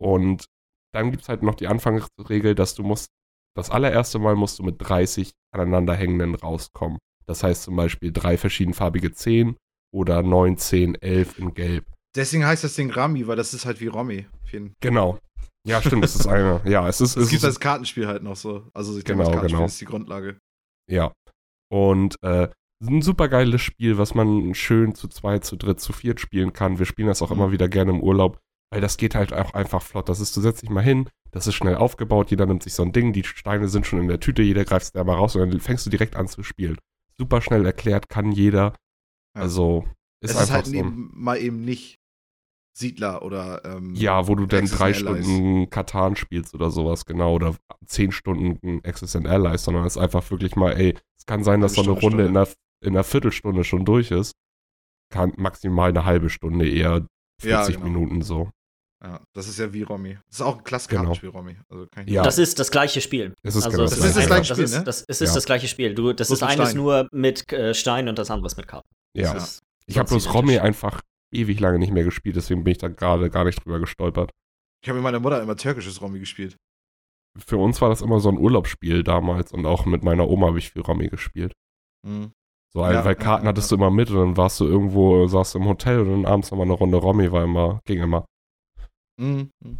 Und 0.00 0.46
dann 0.92 1.10
gibt 1.10 1.22
es 1.22 1.28
halt 1.28 1.42
noch 1.44 1.54
die 1.54 1.68
Anfangsregel, 1.68 2.54
dass 2.56 2.74
du 2.74 2.82
musst, 2.82 3.08
das 3.56 3.70
allererste 3.70 4.18
Mal 4.18 4.34
musst 4.36 4.58
du 4.58 4.62
mit 4.62 4.76
30 4.78 5.32
aneinanderhängenden 5.54 6.34
rauskommen. 6.34 6.98
Das 7.26 7.42
heißt 7.42 7.62
zum 7.64 7.76
Beispiel 7.76 8.12
drei 8.12 8.36
verschiedenfarbige 8.36 9.12
10 9.12 9.56
oder 9.94 10.22
9, 10.22 10.56
10, 10.56 10.94
11 10.96 11.38
in 11.38 11.54
Gelb. 11.54 11.84
Deswegen 12.14 12.44
heißt 12.44 12.64
das 12.64 12.74
Ding 12.74 12.90
Rami, 12.90 13.26
weil 13.26 13.36
das 13.36 13.54
ist 13.54 13.64
halt 13.64 13.80
wie 13.80 13.86
Romy. 13.86 14.26
Genau. 14.80 15.18
Ja, 15.66 15.80
stimmt, 15.80 16.04
das 16.04 16.14
ist 16.16 16.26
eine. 16.26 16.60
Ja, 16.64 16.86
es 16.88 17.00
ist. 17.00 17.16
Es 17.16 17.24
es 17.24 17.30
gibt 17.30 17.44
als 17.44 17.60
Kartenspiel 17.60 18.06
halt 18.06 18.22
noch 18.22 18.36
so. 18.36 18.68
Also 18.74 18.98
ich 18.98 19.04
denke, 19.04 19.22
Genau, 19.22 19.30
das 19.30 19.32
Kartenspiel 19.34 19.56
genau. 19.56 19.66
ist 19.66 19.80
die 19.80 19.84
Grundlage. 19.84 20.38
Ja. 20.90 21.12
Und 21.70 22.16
äh, 22.22 22.48
ein 22.84 23.00
super 23.00 23.28
geiles 23.28 23.62
Spiel, 23.62 23.96
was 23.96 24.14
man 24.14 24.54
schön 24.54 24.94
zu 24.94 25.08
zweit, 25.08 25.44
zu 25.44 25.56
dritt, 25.56 25.80
zu 25.80 25.92
viert 25.92 26.20
spielen 26.20 26.52
kann. 26.52 26.78
Wir 26.78 26.86
spielen 26.86 27.08
das 27.08 27.22
auch 27.22 27.30
Mhm. 27.30 27.36
immer 27.36 27.52
wieder 27.52 27.68
gerne 27.68 27.92
im 27.92 28.00
Urlaub, 28.02 28.38
weil 28.72 28.80
das 28.80 28.96
geht 28.96 29.14
halt 29.14 29.34
auch 29.34 29.52
einfach 29.52 29.82
flott. 29.82 30.08
Das 30.08 30.18
ist, 30.18 30.34
du 30.34 30.40
setzt 30.40 30.62
dich 30.62 30.70
mal 30.70 30.82
hin, 30.82 31.10
das 31.30 31.46
ist 31.46 31.54
schnell 31.54 31.76
aufgebaut, 31.76 32.30
jeder 32.30 32.46
nimmt 32.46 32.62
sich 32.62 32.72
so 32.72 32.82
ein 32.82 32.92
Ding, 32.92 33.12
die 33.12 33.22
Steine 33.22 33.68
sind 33.68 33.86
schon 33.86 34.00
in 34.00 34.08
der 34.08 34.18
Tüte, 34.18 34.40
jeder 34.40 34.64
greift 34.64 34.86
es 34.86 34.92
da 34.92 35.04
mal 35.04 35.14
raus 35.16 35.36
und 35.36 35.46
dann 35.50 35.60
fängst 35.60 35.84
du 35.84 35.90
direkt 35.90 36.16
an 36.16 36.26
zu 36.26 36.42
spielen. 36.42 36.78
Super 37.18 37.42
schnell 37.42 37.66
erklärt, 37.66 38.08
kann 38.08 38.32
jeder. 38.32 38.74
Ja. 39.36 39.42
Also 39.42 39.84
ist 40.20 40.30
es 40.30 40.36
ist 40.36 40.40
einfach 40.40 40.54
halt 40.54 40.66
so. 40.66 40.72
eben, 40.74 41.10
mal 41.12 41.36
eben 41.36 41.62
nicht 41.66 41.98
Siedler 42.74 43.22
oder 43.22 43.62
ähm, 43.66 43.94
Ja, 43.94 44.26
wo 44.26 44.34
du 44.34 44.46
dann 44.46 44.64
drei. 44.64 44.94
Stunden 44.94 45.68
Katan 45.68 46.16
spielst 46.16 46.54
oder 46.54 46.70
sowas, 46.70 47.04
genau, 47.04 47.34
oder 47.34 47.54
zehn 47.84 48.10
Stunden 48.10 48.80
Access 48.86 49.14
and 49.14 49.26
Allies, 49.26 49.64
sondern 49.64 49.84
es 49.84 49.96
ist 49.96 50.02
einfach 50.02 50.30
wirklich 50.30 50.56
mal, 50.56 50.72
ey, 50.72 50.94
es 51.18 51.26
kann 51.26 51.44
sein, 51.44 51.60
dass 51.60 51.74
so 51.74 51.82
eine 51.82 51.90
Runde 51.90 52.24
in 52.24 52.34
einer, 52.34 52.48
in 52.82 52.94
einer 52.94 53.04
Viertelstunde 53.04 53.64
schon 53.64 53.84
durch 53.84 54.10
ist. 54.10 54.32
Kann 55.10 55.34
maximal 55.36 55.90
eine 55.90 56.06
halbe 56.06 56.30
Stunde, 56.30 56.66
eher 56.66 57.06
40 57.42 57.50
Ja, 57.50 57.66
genau. 57.66 57.84
Minuten 57.84 58.22
so. 58.22 58.50
Ja, 59.04 59.20
das 59.34 59.48
ist 59.48 59.58
ja 59.58 59.72
wie 59.72 59.82
Romy. 59.82 60.16
Das 60.28 60.36
ist 60.36 60.42
auch 60.42 60.58
ein 60.58 60.64
klasse 60.64 60.88
Genau. 60.88 61.02
Kartenspiel, 61.02 61.30
Romy. 61.30 61.56
Also 61.68 61.86
kann 61.90 62.06
ich 62.06 62.12
Ja. 62.14 62.22
Das 62.22 62.38
ist 62.38 62.58
das 62.58 62.70
gleiche 62.70 63.00
Spiel. 63.00 63.34
Es 63.42 63.56
ist 63.56 63.64
also 63.64 63.76
genau 63.76 63.84
es 63.84 63.90
das 63.90 63.98
Das 64.00 64.08
ist 64.10 64.16
das 64.16 64.26
gleiche 64.26 64.44
Spiel, 64.54 64.62
das 64.64 64.70
ist, 64.72 64.78
ne? 64.78 64.84
das, 64.84 65.04
es 65.08 65.20
ist 65.20 65.28
Ja. 65.30 65.34
das 65.34 65.44
gleiche 65.46 65.68
Spiel. 65.68 65.94
Du, 65.94 66.12
das 66.12 66.28
Bloß 66.28 66.38
ist 66.38 66.42
eines 66.44 66.68
Stein. 66.70 66.76
nur 66.76 67.08
mit 67.10 67.52
äh, 67.52 67.74
Stein 67.74 68.08
und 68.08 68.18
das 68.18 68.30
andere 68.30 68.46
ist 68.46 68.56
mit 68.56 68.68
Karten. 68.68 68.88
Ja. 69.16 69.34
Das 69.34 69.44
ist 69.54 69.58
Ich 69.86 69.98
habe 69.98 70.08
bloß 70.08 70.32
Romy 70.34 70.58
einfach 70.58 71.00
ewig 71.32 71.58
lange 71.58 71.78
nicht 71.80 71.92
mehr 71.92 72.04
gespielt, 72.04 72.36
deswegen 72.36 72.62
bin 72.62 72.72
ich 72.72 72.78
da 72.78 72.88
gerade 72.88 73.28
gar 73.30 73.44
nicht 73.44 73.64
drüber 73.64 73.80
gestolpert. 73.80 74.30
Ich 74.84 74.88
habe 74.88 74.98
mit 74.98 75.04
meiner 75.04 75.18
Mutter 75.20 75.42
immer 75.42 75.56
türkisches 75.56 76.00
Romy 76.00 76.18
gespielt. 76.20 76.56
Für 77.38 77.56
uns 77.56 77.80
war 77.80 77.88
das 77.88 78.02
immer 78.02 78.20
so 78.20 78.28
ein 78.28 78.36
Urlaubsspiel 78.38 79.02
damals 79.02 79.52
und 79.52 79.64
auch 79.66 79.86
mit 79.86 80.02
meiner 80.04 80.28
Oma 80.28 80.48
habe 80.48 80.58
ich 80.58 80.70
viel 80.70 80.82
Romy 80.82 81.08
gespielt. 81.08 81.52
Mhm. 82.06 82.30
So, 82.74 82.80
Ja, 82.84 83.04
weil 83.04 83.14
Karten 83.16 83.44
ja, 83.46 83.48
hattest 83.50 83.70
ja. 83.70 83.76
du 83.76 83.82
immer 83.82 83.90
mit 83.90 84.10
und 84.10 84.16
dann 84.16 84.36
warst 84.36 84.60
du 84.60 84.66
irgendwo, 84.66 85.26
saßt 85.26 85.54
du 85.54 85.58
im 85.58 85.66
Hotel 85.66 86.00
und 86.00 86.10
dann 86.10 86.26
abends 86.26 86.50
nochmal 86.50 86.66
eine 86.66 86.74
Runde 86.74 86.98
Romy, 86.98 87.32
war 87.32 87.44
immer, 87.44 87.80
ging 87.84 88.00
immer. 88.02 88.24
Mhm. 89.18 89.50
Mhm. 89.62 89.78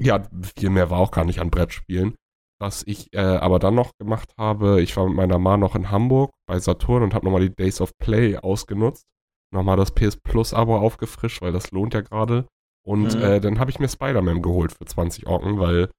Ja, 0.00 0.22
viel 0.56 0.70
mehr 0.70 0.90
war 0.90 0.98
auch 0.98 1.10
gar 1.10 1.24
nicht 1.24 1.40
an 1.40 1.50
Brettspielen. 1.50 2.14
Was 2.60 2.82
ich 2.86 3.12
äh, 3.14 3.18
aber 3.20 3.58
dann 3.60 3.74
noch 3.76 3.92
gemacht 3.98 4.32
habe, 4.36 4.82
ich 4.82 4.96
war 4.96 5.06
mit 5.06 5.16
meiner 5.16 5.38
Ma 5.38 5.56
noch 5.56 5.76
in 5.76 5.90
Hamburg 5.90 6.32
bei 6.46 6.58
Saturn 6.58 7.02
und 7.04 7.14
habe 7.14 7.24
nochmal 7.24 7.40
die 7.48 7.54
Days 7.54 7.80
of 7.80 7.96
Play 7.98 8.36
ausgenutzt. 8.36 9.04
Nochmal 9.54 9.76
das 9.76 9.92
PS 9.92 10.16
Plus 10.16 10.52
Abo 10.52 10.76
aufgefrischt, 10.76 11.40
weil 11.40 11.52
das 11.52 11.70
lohnt 11.70 11.94
ja 11.94 12.00
gerade. 12.02 12.46
Und 12.84 13.14
Mhm. 13.14 13.22
äh, 13.22 13.40
dann 13.40 13.58
habe 13.60 13.70
ich 13.70 13.78
mir 13.78 13.88
Spider-Man 13.88 14.42
geholt 14.42 14.72
für 14.72 14.84
20 14.84 15.26
Orken, 15.26 15.58
weil 15.58 15.90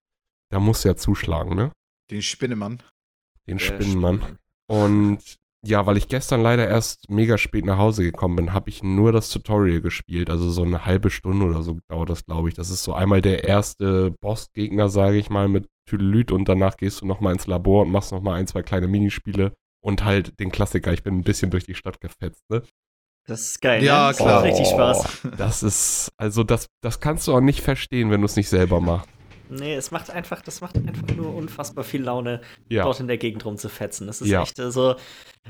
da 0.52 0.60
muss 0.60 0.84
ja 0.84 0.96
zuschlagen, 0.96 1.56
ne? 1.56 1.72
Den 2.12 2.22
Spinnemann. 2.22 2.84
Den 3.48 3.58
Der 3.58 3.64
Spinnenmann. 3.66 4.38
Und 4.68 5.38
ja, 5.66 5.86
weil 5.86 5.98
ich 5.98 6.08
gestern 6.08 6.42
leider 6.42 6.68
erst 6.68 7.10
mega 7.10 7.38
spät 7.38 7.66
nach 7.66 7.78
Hause 7.78 8.04
gekommen 8.04 8.38
bin, 8.38 8.54
habe 8.54 8.70
ich 8.70 8.82
nur 8.82 9.12
das 9.12 9.30
Tutorial 9.30 9.82
gespielt. 9.82 10.30
Also 10.30 10.50
so 10.50 10.64
eine 10.64 10.86
halbe 10.86 11.10
Stunde 11.10 11.46
oder 11.46 11.64
so 11.64 11.80
dauert 11.90 12.10
das, 12.10 12.26
glaube 12.26 12.48
ich. 12.48 12.56
Das 12.56 12.70
ist 12.70 12.84
so 12.84 12.94
einmal 12.94 13.22
der 13.22 13.44
erste 13.44 14.12
Bossgegner, 14.22 14.88
sage 14.88 15.18
ich 15.18 15.30
mal, 15.30 15.50
mit 15.50 15.68
Tüdelüt 15.86 16.32
und 16.32 16.48
danach 16.48 16.78
gehst 16.78 17.02
du 17.02 17.06
nochmal 17.06 17.34
ins 17.34 17.48
Labor 17.48 17.82
und 17.82 17.92
machst 17.92 18.12
nochmal 18.12 18.40
ein, 18.40 18.48
zwei 18.48 18.62
kleine 18.62 18.88
Minispiele 18.88 19.54
und 19.84 20.06
halt 20.06 20.40
den 20.40 20.52
Klassiker. 20.52 20.94
Ich 20.94 21.04
bin 21.04 21.18
ein 21.18 21.24
bisschen 21.24 21.52
durch 21.52 21.66
die 21.66 21.76
Stadt 21.76 22.00
gefetzt, 22.00 22.50
ne? 22.50 22.64
Das 23.28 23.42
ist 23.42 23.62
geil. 23.62 23.84
Ja, 23.84 24.04
ne? 24.04 24.08
Das 24.10 24.18
klar. 24.18 24.36
macht 24.36 24.46
richtig 24.46 24.68
Spaß. 24.68 25.28
Das 25.38 25.62
ist, 25.62 26.12
also 26.18 26.44
das, 26.44 26.68
das 26.82 27.00
kannst 27.00 27.28
du 27.28 27.34
auch 27.36 27.42
nicht 27.42 27.62
verstehen, 27.62 28.12
wenn 28.12 28.22
du 28.22 28.26
es 28.26 28.36
nicht 28.36 28.50
selber 28.50 28.80
machst. 28.80 29.10
Nee, 29.50 29.76
es 29.76 29.92
macht 29.92 30.10
einfach, 30.10 30.42
das 30.42 30.62
macht 30.62 30.76
einfach 30.76 31.08
nur 31.16 31.34
unfassbar 31.34 31.84
viel 31.84 32.04
Laune, 32.04 32.42
Ja. 32.70 32.84
dort 32.84 33.00
in 33.00 33.08
der 33.08 33.18
Gegend 33.18 33.44
rumzufetzen. 33.46 34.08
Das 34.08 34.22
ist 34.22 34.30
Ja. 34.30 34.44
echt 34.44 34.58
so. 34.58 34.96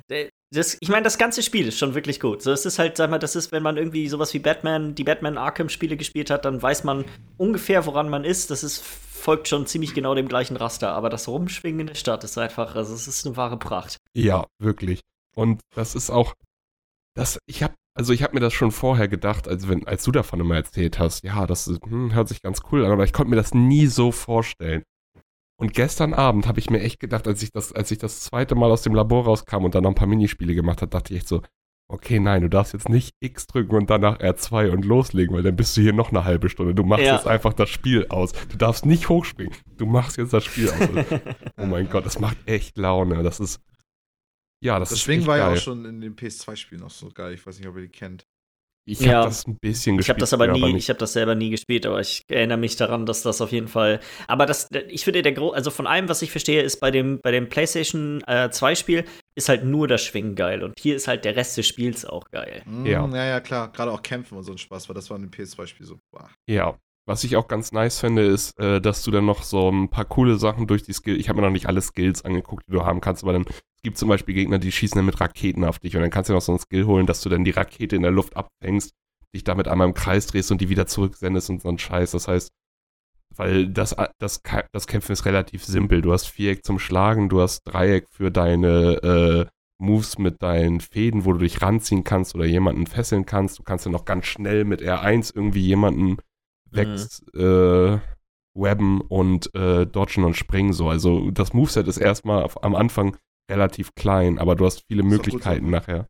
äh, 0.10 0.30
Das, 0.52 0.78
ich 0.80 0.90
meine, 0.90 1.04
das 1.04 1.18
ganze 1.20 1.44
Spiel 1.44 1.68
ist 1.68 1.78
schon 1.78 1.94
wirklich 1.94 2.20
gut. 2.20 2.42
So, 2.42 2.52
es 2.52 2.66
ist 2.66 2.80
halt, 2.80 2.98
sag 2.98 3.12
mal, 3.12 3.20
das 3.20 3.36
ist, 3.36 3.52
wenn 3.52 3.62
man 3.62 3.78
irgendwie 3.78 4.08
sowas 4.10 4.34
wie 4.34 4.40
Batman, 4.40 4.96
die 4.96 5.04
Batman 5.04 5.38
Arkham-Spiele 5.38 5.96
gespielt 5.96 6.32
hat, 6.32 6.44
dann 6.46 6.60
weiß 6.60 6.84
man 6.86 7.06
ungefähr, 7.38 7.86
woran 7.86 8.10
man 8.10 8.24
ist. 8.24 8.50
Das 8.50 8.64
ist, 8.64 8.82
folgt 8.84 9.48
schon 9.48 9.68
ziemlich 9.68 9.94
genau 9.94 10.16
dem 10.16 10.28
gleichen 10.28 10.58
Raster. 10.58 10.94
Aber 10.94 11.10
das 11.12 11.28
Rumschwingen 11.28 11.82
in 11.82 11.88
der 11.88 11.94
Stadt 11.96 12.24
ist 12.24 12.36
einfach, 12.40 12.76
also 12.76 12.96
es 12.96 13.08
ist 13.08 13.28
eine 13.28 13.38
wahre 13.38 13.58
Pracht. 13.58 13.98
Ja, 14.16 14.48
wirklich. 14.60 15.02
Und 15.36 15.62
das 15.76 15.94
ist 15.94 16.10
auch, 16.10 16.34
das, 17.16 17.38
ich 17.46 17.62
habe, 17.62 17.76
also 18.00 18.14
ich 18.14 18.24
habe 18.24 18.34
mir 18.34 18.40
das 18.40 18.54
schon 18.54 18.72
vorher 18.72 19.10
gedacht, 19.10 19.50
als 19.50 19.68
wenn, 19.68 19.86
als 19.86 20.06
du 20.06 20.14
davon 20.14 20.40
immer 20.40 20.56
erzählt 20.56 21.00
hast, 21.00 21.26
ja, 21.26 21.46
das 21.46 21.68
hm, 21.68 22.14
hört 22.14 22.30
sich 22.30 22.42
ganz 22.42 22.62
cool 22.72 22.86
an, 22.86 22.94
aber 22.94 23.04
ich 23.04 23.12
konnte 23.12 23.30
mir 23.30 23.36
das 23.36 23.54
nie 23.54 23.88
so 23.88 24.14
vorstellen. 24.14 24.84
Und 25.60 25.74
gestern 25.74 26.14
Abend 26.14 26.48
habe 26.48 26.60
ich 26.60 26.70
mir 26.70 26.80
echt 26.80 27.02
gedacht, 27.02 27.28
als 27.28 27.44
ich 27.44 27.52
das, 27.52 27.74
als 27.74 27.92
ich 27.92 27.98
das 27.98 28.22
zweite 28.22 28.56
Mal 28.56 28.72
aus 28.72 28.84
dem 28.84 28.96
Labor 28.96 29.26
rauskam 29.26 29.66
und 29.66 29.76
dann 29.76 29.84
noch 29.84 29.92
ein 29.92 29.96
paar 29.96 30.08
Minispiele 30.08 30.56
gemacht 30.56 30.82
habe, 30.82 30.90
dachte 30.90 31.14
ich 31.14 31.20
echt 31.20 31.28
so, 31.28 31.42
okay, 31.90 32.22
nein, 32.22 32.42
du 32.42 32.50
darfst 32.50 32.72
jetzt 32.72 32.88
nicht 32.88 33.16
X 33.20 33.48
drücken 33.48 33.76
und 33.76 33.90
danach 33.90 34.20
R2 34.20 34.70
und 34.70 34.86
loslegen, 34.86 35.36
weil 35.36 35.44
dann 35.44 35.58
bist 35.58 35.76
du 35.76 35.82
hier 35.82 35.92
noch 35.92 36.12
eine 36.12 36.24
halbe 36.24 36.48
Stunde. 36.48 36.74
Du 36.74 36.86
machst 36.86 37.04
Ja. 37.04 37.16
jetzt 37.16 37.28
einfach 37.28 37.52
das 37.52 37.68
Spiel 37.70 38.06
aus. 38.08 38.32
Du 38.32 38.56
darfst 38.56 38.86
nicht 38.86 39.10
hochspringen. 39.10 39.54
Du 39.76 39.86
machst 39.86 40.18
jetzt 40.18 40.32
das 40.32 40.46
Spiel 40.46 40.70
aus. 40.70 40.76
oh 41.58 41.66
mein 41.66 41.90
Gott, 41.90 42.06
das 42.06 42.18
macht 42.18 42.38
echt 42.46 42.78
Laune. 42.78 43.24
Das 43.24 43.42
ist, 43.42 43.60
Ja, 44.64 44.80
das, 44.80 44.90
Das 44.90 45.08
echt 45.08 45.26
war 45.26 45.38
ja 45.38 45.54
auch 45.54 45.58
schon 45.58 45.86
in 45.86 46.02
den 46.02 46.16
PS2-Spielen 46.16 46.82
noch 46.82 46.90
so 46.90 47.10
geil. 47.10 47.34
Ich 47.34 47.46
weiß 47.46 47.58
nicht, 47.60 47.68
ob 47.68 47.76
ihr 47.78 47.84
die 47.84 47.90
kennt. 47.90 48.26
Ich 48.86 49.02
Ja. 49.02 49.18
habe 49.18 49.28
das 49.28 49.46
ein 49.46 49.58
bisschen 49.62 49.98
gespielt. 49.98 50.06
Ich 50.06 50.10
habe 50.10 50.20
das 50.20 50.34
aber 50.34 50.48
nie, 50.48 50.74
nicht. 50.74 50.84
ich 50.84 50.90
habe 50.90 50.98
das 50.98 51.14
selber 51.14 51.36
nie 51.36 51.52
gespielt, 51.52 51.86
aber 51.86 52.00
ich 52.02 52.24
erinnere 52.28 52.58
mich 52.58 52.76
daran, 52.76 53.06
dass 53.06 53.22
das 53.22 53.40
auf 53.40 53.52
jeden 53.52 53.68
Fall. 53.68 54.00
Aber 54.28 54.48
das, 54.48 54.68
ich 54.88 55.04
finde, 55.04 55.22
der 55.22 55.34
Gro 55.34 55.52
also 55.52 55.70
von 55.70 55.86
allem, 55.86 56.10
was 56.10 56.24
ich 56.24 56.32
verstehe, 56.32 56.64
ist 56.64 56.80
bei 56.80 56.90
dem, 56.90 57.20
bei 57.22 57.30
dem 57.32 57.50
PlayStation 57.50 58.24
äh, 58.26 58.50
2 58.50 58.74
Spiel 58.76 59.06
ist 59.36 59.48
halt 59.48 59.64
nur 59.64 59.88
das 59.88 60.04
Schwingen 60.04 60.34
geil 60.36 60.64
und 60.64 60.74
hier 60.80 60.96
ist 60.96 61.08
halt 61.08 61.24
der 61.24 61.36
Rest 61.36 61.56
des 61.58 61.68
Spiels 61.68 62.04
auch 62.04 62.32
geil. 62.32 62.64
Ja. 62.84 63.06
Mm, 63.06 63.14
ja, 63.16 63.26
ja, 63.26 63.40
klar. 63.42 63.72
Gerade 63.72 63.92
auch 63.92 64.02
Kämpfen 64.02 64.38
und 64.38 64.44
so 64.44 64.54
ein 64.54 64.58
Spaß, 64.58 64.90
weil 64.90 64.96
das 64.96 65.10
war 65.12 65.18
in 65.18 65.24
dem 65.24 65.32
PS2-Spiel 65.32 65.86
so. 65.86 66.00
Boah. 66.12 66.30
Ja. 66.50 66.76
Was 67.08 67.24
ich 67.24 67.36
auch 67.38 67.48
ganz 67.48 67.72
nice 67.72 68.00
finde, 68.00 68.24
ist, 68.26 68.58
äh, 68.60 68.82
dass 68.82 69.04
du 69.04 69.12
dann 69.12 69.26
noch 69.26 69.44
so 69.44 69.70
ein 69.70 69.90
paar 69.90 70.06
coole 70.06 70.38
Sachen 70.38 70.68
durch 70.68 70.84
die 70.84 70.94
Skills. 70.94 71.20
Ich 71.20 71.30
habe 71.30 71.40
mir 71.40 71.46
noch 71.48 71.54
nicht 71.54 71.66
alle 71.68 71.82
Skills 71.82 72.24
angeguckt, 72.24 72.64
die 72.68 72.72
du 72.74 72.86
haben 72.86 73.02
kannst, 73.02 73.24
aber 73.24 73.34
dann 73.34 73.46
es 73.80 73.84
gibt 73.84 73.98
zum 73.98 74.10
Beispiel 74.10 74.36
Gegner, 74.36 74.60
die 74.60 74.74
schießen 74.74 74.98
dann 74.98 75.06
mit 75.06 75.22
Raketen 75.22 75.64
auf 75.64 75.80
dich 75.80 75.96
und 75.96 76.02
dann 76.02 76.12
kannst 76.12 76.30
du 76.30 76.34
noch 76.34 76.42
so 76.42 76.52
ein 76.52 76.60
Skill 76.60 76.86
holen, 76.86 77.06
dass 77.06 77.22
du 77.22 77.30
dann 77.30 77.46
die 77.46 77.52
Rakete 77.52 77.96
in 77.96 78.02
der 78.02 78.12
Luft 78.12 78.36
abfängst, 78.36 78.92
dich 79.34 79.46
damit 79.46 79.70
einmal 79.70 79.88
im 79.88 79.94
Kreis 79.94 80.28
drehst 80.28 80.52
und 80.52 80.60
die 80.60 80.68
wieder 80.68 80.86
zurücksendest 80.86 81.50
und 81.50 81.62
so 81.62 81.70
ein 81.70 81.80
Scheiß. 81.80 82.12
Das 82.12 82.28
heißt, 82.28 82.50
weil 83.38 83.70
das, 83.70 83.96
das, 84.20 84.42
das 84.74 84.88
Kämpfen 84.88 85.14
ist 85.14 85.24
relativ 85.24 85.64
simpel. 85.64 86.02
Du 86.02 86.12
hast 86.12 86.26
Viereck 86.26 86.66
zum 86.66 86.78
Schlagen, 86.78 87.30
du 87.30 87.40
hast 87.40 87.62
Dreieck 87.64 88.10
für 88.10 88.32
deine 88.32 89.48
äh, 89.48 89.50
Moves 89.82 90.18
mit 90.18 90.44
deinen 90.44 90.82
Fäden, 90.82 91.24
wo 91.24 91.32
du 91.32 91.40
dich 91.40 91.62
ranziehen 91.62 92.04
kannst 92.04 92.36
oder 92.36 92.44
jemanden 92.44 92.86
fesseln 92.86 93.26
kannst. 93.26 93.60
Du 93.60 93.64
kannst 93.64 93.86
dann 93.86 93.94
noch 93.94 94.04
ganz 94.04 94.26
schnell 94.26 94.66
mit 94.66 94.82
R1 94.82 95.34
irgendwie 95.34 95.66
jemanden 95.66 96.18
wegs 96.70 97.24
äh, 97.34 97.98
webben 98.56 99.00
und 99.00 99.56
äh, 99.56 99.86
dodgen 99.86 100.26
und 100.26 100.36
springen 100.36 100.74
so. 100.74 100.90
Also 100.90 101.32
das 101.32 101.54
Moveset 101.54 101.88
ist 101.88 101.98
erstmal 101.98 102.44
auf, 102.44 102.62
am 102.62 102.76
Anfang 102.76 103.16
relativ 103.50 103.94
klein, 103.96 104.40
aber 104.40 104.56
du 104.56 104.66
hast 104.66 104.84
viele 104.88 105.04
Möglichkeiten 105.04 105.66
so. 105.66 105.72
nachher 105.72 106.08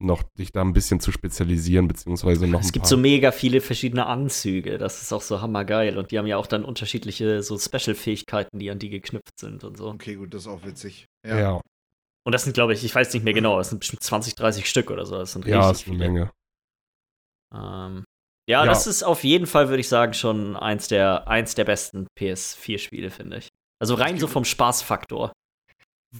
noch 0.00 0.22
dich 0.38 0.52
da 0.52 0.60
ein 0.62 0.72
bisschen 0.72 1.00
zu 1.00 1.10
spezialisieren, 1.10 1.88
beziehungsweise 1.88 2.46
noch 2.46 2.60
Es 2.60 2.66
ein 2.68 2.72
gibt 2.72 2.82
paar. 2.84 2.88
so 2.88 2.96
mega 2.96 3.32
viele 3.32 3.60
verschiedene 3.60 4.06
Anzüge, 4.06 4.78
das 4.78 5.02
ist 5.02 5.12
auch 5.12 5.22
so 5.22 5.40
hammergeil 5.40 5.98
und 5.98 6.12
die 6.12 6.18
haben 6.18 6.26
ja 6.26 6.36
auch 6.36 6.46
dann 6.46 6.64
unterschiedliche 6.64 7.42
so 7.42 7.58
Special-Fähigkeiten, 7.58 8.58
die 8.60 8.70
an 8.70 8.78
die 8.78 8.90
geknüpft 8.90 9.40
sind 9.40 9.64
und 9.64 9.76
so. 9.76 9.88
Okay, 9.88 10.14
gut, 10.14 10.32
das 10.34 10.42
ist 10.42 10.48
auch 10.48 10.64
witzig. 10.64 11.06
ja, 11.26 11.60
Und 12.24 12.32
das 12.32 12.44
sind, 12.44 12.52
glaube 12.52 12.74
ich, 12.74 12.84
ich 12.84 12.94
weiß 12.94 13.12
nicht 13.14 13.24
mehr 13.24 13.34
genau, 13.34 13.58
das 13.58 13.70
sind 13.70 13.80
bestimmt 13.80 14.02
20, 14.04 14.36
30 14.36 14.68
Stück 14.70 14.90
oder 14.92 15.04
so. 15.04 15.16
Das 15.16 15.32
sind 15.32 15.44
ja, 15.46 15.68
richtig 15.68 15.86
ist 15.86 15.88
eine 15.88 15.96
viele. 15.98 16.08
Menge. 16.12 16.30
Ähm, 17.52 18.04
ja, 18.48 18.64
Ja. 18.64 18.66
das 18.66 18.86
ist 18.86 19.02
auf 19.02 19.24
jeden 19.24 19.46
Fall, 19.46 19.68
würde 19.68 19.80
ich 19.80 19.88
sagen, 19.88 20.14
schon 20.14 20.56
eins 20.56 20.88
der, 20.88 21.26
eins 21.28 21.54
der 21.54 21.64
besten 21.64 22.06
PS4-Spiele, 22.18 23.10
finde 23.10 23.38
ich. 23.38 23.48
Also 23.80 23.94
rein 23.94 24.18
so 24.18 24.26
vom 24.26 24.44
Spaßfaktor. 24.44 25.32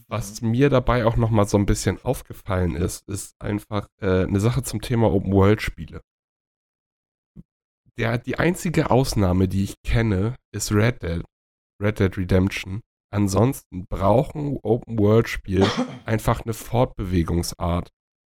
Was 0.07 0.43
mir 0.43 0.69
dabei 0.69 1.07
auch 1.07 1.17
noch 1.17 1.31
mal 1.31 1.47
so 1.47 1.57
ein 1.57 1.67
bisschen 1.67 1.99
aufgefallen 2.05 2.77
ist, 2.77 3.09
ist 3.09 3.41
einfach 3.41 3.89
äh, 4.01 4.25
eine 4.25 4.41
Sache 4.41 4.63
zum 4.63 4.83
Thema 4.83 5.11
Open-World-Spiele. 5.11 6.03
Der, 7.97 8.19
die 8.19 8.39
einzige 8.39 8.91
Ausnahme, 8.91 9.49
die 9.49 9.65
ich 9.65 9.75
kenne, 9.83 10.37
ist 10.53 10.73
Red 10.73 11.03
Dead. 11.03 11.25
Red 11.83 12.01
Dead 12.01 12.17
Redemption. 12.17 12.81
Ansonsten 13.11 13.87
brauchen 13.87 14.59
Open-World-Spiele 14.63 15.67
einfach 16.05 16.43
eine 16.43 16.53
Fortbewegungsart, 16.53 17.89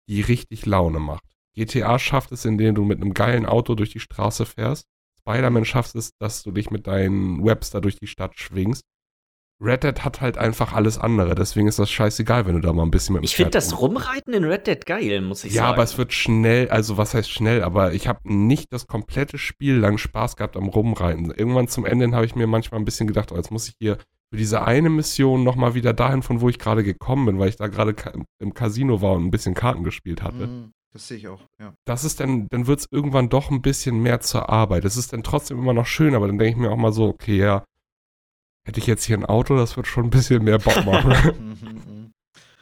die 0.07 0.21
richtig 0.21 0.65
Laune 0.65 0.99
macht. 0.99 1.23
GTA 1.55 1.97
schafft 1.97 2.31
es, 2.31 2.45
indem 2.45 2.75
du 2.75 2.85
mit 2.85 3.01
einem 3.01 3.15
geilen 3.15 3.47
Auto 3.47 3.73
durch 3.73 3.89
die 3.89 3.99
Straße 3.99 4.45
fährst. 4.45 4.85
Spider-Man 5.19 5.65
schafft 5.65 5.95
es, 5.95 6.11
dass 6.19 6.43
du 6.43 6.51
dich 6.51 6.69
mit 6.69 6.85
deinen 6.85 7.43
Webster 7.43 7.81
durch 7.81 7.97
die 7.97 8.07
Stadt 8.07 8.37
schwingst. 8.39 8.83
Red 9.59 9.83
Dead 9.83 10.05
hat 10.05 10.21
halt 10.21 10.37
einfach 10.37 10.73
alles 10.73 10.99
andere, 10.99 11.33
deswegen 11.33 11.67
ist 11.67 11.79
das 11.79 11.89
scheißegal, 11.89 12.45
wenn 12.45 12.53
du 12.55 12.61
da 12.61 12.73
mal 12.73 12.83
ein 12.83 12.91
bisschen 12.91 13.13
mit 13.13 13.23
dem 13.23 13.25
Ich 13.25 13.35
finde 13.35 13.51
das 13.51 13.73
rum- 13.73 13.95
Rumreiten 13.97 14.33
in 14.33 14.43
Red 14.43 14.67
Dead 14.67 14.85
geil, 14.85 15.21
muss 15.21 15.43
ich 15.43 15.53
Ja, 15.53 15.63
sagen. 15.63 15.73
aber 15.73 15.83
es 15.83 15.97
wird 15.97 16.13
schnell, 16.13 16.69
also 16.69 16.97
was 16.97 17.13
heißt 17.15 17.31
schnell, 17.31 17.63
aber 17.63 17.93
ich 17.93 18.07
habe 18.07 18.19
nicht 18.23 18.71
das 18.71 18.85
komplette 18.85 19.37
Spiel 19.39 19.75
lang 19.77 19.97
Spaß 19.97 20.35
gehabt 20.35 20.57
am 20.57 20.67
Rumreiten. 20.67 21.31
Irgendwann 21.31 21.67
zum 21.67 21.85
Ende 21.85 22.11
habe 22.15 22.25
ich 22.25 22.35
mir 22.35 22.45
manchmal 22.45 22.79
ein 22.79 22.85
bisschen 22.85 23.07
gedacht, 23.07 23.31
oh, 23.31 23.35
jetzt 23.35 23.49
muss 23.51 23.67
ich 23.67 23.73
hier 23.79 23.97
für 24.29 24.37
diese 24.37 24.63
eine 24.65 24.89
Mission 24.89 25.43
nochmal 25.43 25.73
wieder 25.73 25.93
dahin, 25.93 26.21
von 26.21 26.41
wo 26.41 26.49
ich 26.49 26.59
gerade 26.59 26.83
gekommen 26.83 27.25
bin, 27.25 27.39
weil 27.39 27.49
ich 27.49 27.55
da 27.55 27.67
gerade 27.67 27.95
im 28.39 28.53
Casino 28.53 29.01
war 29.01 29.13
und 29.13 29.25
ein 29.25 29.31
bisschen 29.31 29.55
Karten 29.55 29.83
gespielt 29.83 30.21
hatte. 30.21 30.45
Mm, 30.47 30.71
Das 30.93 31.07
sehe 31.07 31.17
ich 31.17 31.27
auch, 31.29 31.41
ja. 31.59 31.73
Das 31.85 32.03
ist 32.03 32.19
dann, 32.19 32.47
dann 32.49 32.67
wird 32.67 32.79
es 32.81 32.87
irgendwann 32.91 33.29
doch 33.29 33.49
ein 33.49 33.61
bisschen 33.63 34.01
mehr 34.03 34.19
zur 34.19 34.49
Arbeit. 34.49 34.85
Es 34.85 34.97
ist 34.97 35.13
dann 35.13 35.23
trotzdem 35.23 35.57
immer 35.57 35.73
noch 35.73 35.85
schön, 35.87 36.13
aber 36.13 36.27
dann 36.27 36.37
denke 36.37 36.51
ich 36.51 36.57
mir 36.57 36.71
auch 36.71 36.77
mal 36.77 36.91
so, 36.93 37.05
okay, 37.07 37.37
ja, 37.37 37.63
hätte 38.67 38.79
ich 38.79 38.85
jetzt 38.87 39.05
hier 39.05 39.17
ein 39.17 39.25
Auto, 39.25 39.55
das 39.57 39.75
wird 39.77 39.87
schon 39.87 40.05
ein 40.05 40.09
bisschen 40.11 40.43
mehr 40.43 40.59
Bock 40.59 40.85
machen. 40.85 41.11
Mhm, 41.39 41.57
mhm. 41.73 42.11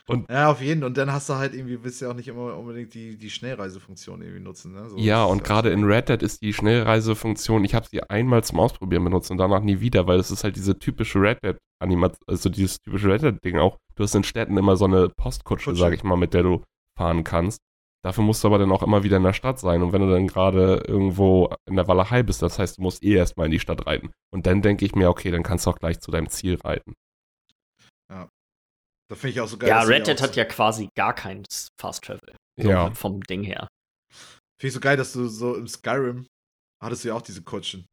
Und- 0.08 0.30
ja, 0.30 0.48
auf 0.52 0.60
jeden. 0.62 0.84
Und 0.84 0.96
dann 0.96 1.12
hast 1.12 1.28
du 1.28 1.34
halt 1.34 1.52
irgendwie, 1.52 1.82
willst 1.82 2.00
du 2.00 2.04
ja 2.04 2.12
auch 2.12 2.14
nicht 2.16 2.28
immer 2.28 2.56
unbedingt 2.56 2.94
die, 2.94 3.18
die 3.18 3.28
Schnellreisefunktion 3.28 4.22
irgendwie 4.22 4.40
nutzen. 4.40 4.72
Ne? 4.72 4.88
So, 4.88 4.96
Ja, 4.98 5.24
und 5.24 5.42
gerade 5.42 5.70
in 5.70 5.82
Red 5.82 6.08
Dead 6.08 6.22
ist 6.22 6.42
die 6.42 6.52
Schnellreisefunktion, 6.52 7.64
ich 7.64 7.74
habe 7.74 7.86
sie 7.90 8.02
einmal 8.04 8.44
zum 8.44 8.60
Ausprobieren 8.60 9.02
benutzt 9.02 9.32
und 9.32 9.38
danach 9.38 9.62
nie 9.62 9.80
wieder, 9.80 10.06
weil 10.06 10.20
es 10.20 10.30
ist 10.30 10.44
halt 10.44 10.54
diese 10.54 10.78
typische 10.78 11.20
Red 11.20 11.38
Dead 11.42 11.56
Animation, 11.82 12.18
also 12.28 12.48
dieses 12.48 12.78
typische 12.78 13.08
Red 13.08 13.22
Dead 13.22 13.44
Ding 13.44 13.58
auch. 13.58 13.78
Du 13.96 14.04
hast 14.04 14.14
in 14.14 14.22
Städten 14.22 14.56
immer 14.56 14.76
so 14.76 14.84
eine 14.84 15.08
Postkutsche, 15.08 15.70
Kutsche. 15.70 15.80
sag 15.80 15.92
ich 15.92 16.04
mal, 16.04 16.16
mit 16.16 16.34
der 16.34 16.44
du 16.44 16.62
fahren 16.96 17.24
kannst. 17.24 17.58
Dafür 18.06 18.22
musst 18.22 18.44
du 18.44 18.46
aber 18.46 18.58
dann 18.58 18.70
auch 18.70 18.84
immer 18.84 19.02
wieder 19.02 19.16
in 19.16 19.24
der 19.24 19.32
Stadt 19.32 19.58
sein. 19.58 19.82
Und 19.82 19.92
wenn 19.92 20.00
du 20.00 20.08
dann 20.08 20.28
gerade 20.28 20.84
irgendwo 20.86 21.52
in 21.64 21.74
der 21.74 21.88
Walachei 21.88 22.22
bist, 22.22 22.40
das 22.40 22.56
heißt, 22.56 22.78
du 22.78 22.82
musst 22.82 23.02
eh 23.02 23.14
erstmal 23.14 23.46
in 23.46 23.50
die 23.50 23.58
Stadt 23.58 23.84
reiten. 23.84 24.12
Und 24.30 24.46
dann 24.46 24.62
denke 24.62 24.84
ich 24.84 24.94
mir, 24.94 25.10
okay, 25.10 25.32
dann 25.32 25.42
kannst 25.42 25.66
du 25.66 25.70
auch 25.70 25.78
gleich 25.80 25.98
zu 25.98 26.12
deinem 26.12 26.28
Ziel 26.28 26.54
reiten. 26.62 26.94
Da 28.08 28.28
finde 29.10 29.30
ich 29.30 29.40
auch 29.40 29.48
so 29.48 29.58
geil. 29.58 29.70
ja, 29.70 29.82
Red 29.82 30.06
Dead 30.06 30.22
hat 30.22 30.36
ja 30.36 30.44
quasi 30.44 30.88
gar 30.94 31.14
kein 31.16 31.42
Fast 31.80 32.04
Travel. 32.04 32.32
So 32.56 32.68
Ja. 32.68 32.92
Vom 32.92 33.22
Ding 33.22 33.42
her. 33.42 33.66
Finde 34.12 34.68
ich 34.68 34.74
so 34.74 34.80
geil, 34.80 34.96
dass 34.96 35.12
du 35.12 35.26
so 35.26 35.56
im 35.56 35.66
Skyrim 35.66 36.28
hattest 36.80 37.02
du 37.02 37.08
ja 37.08 37.14
auch 37.14 37.22
diese 37.22 37.42
Kutschen. 37.42 37.88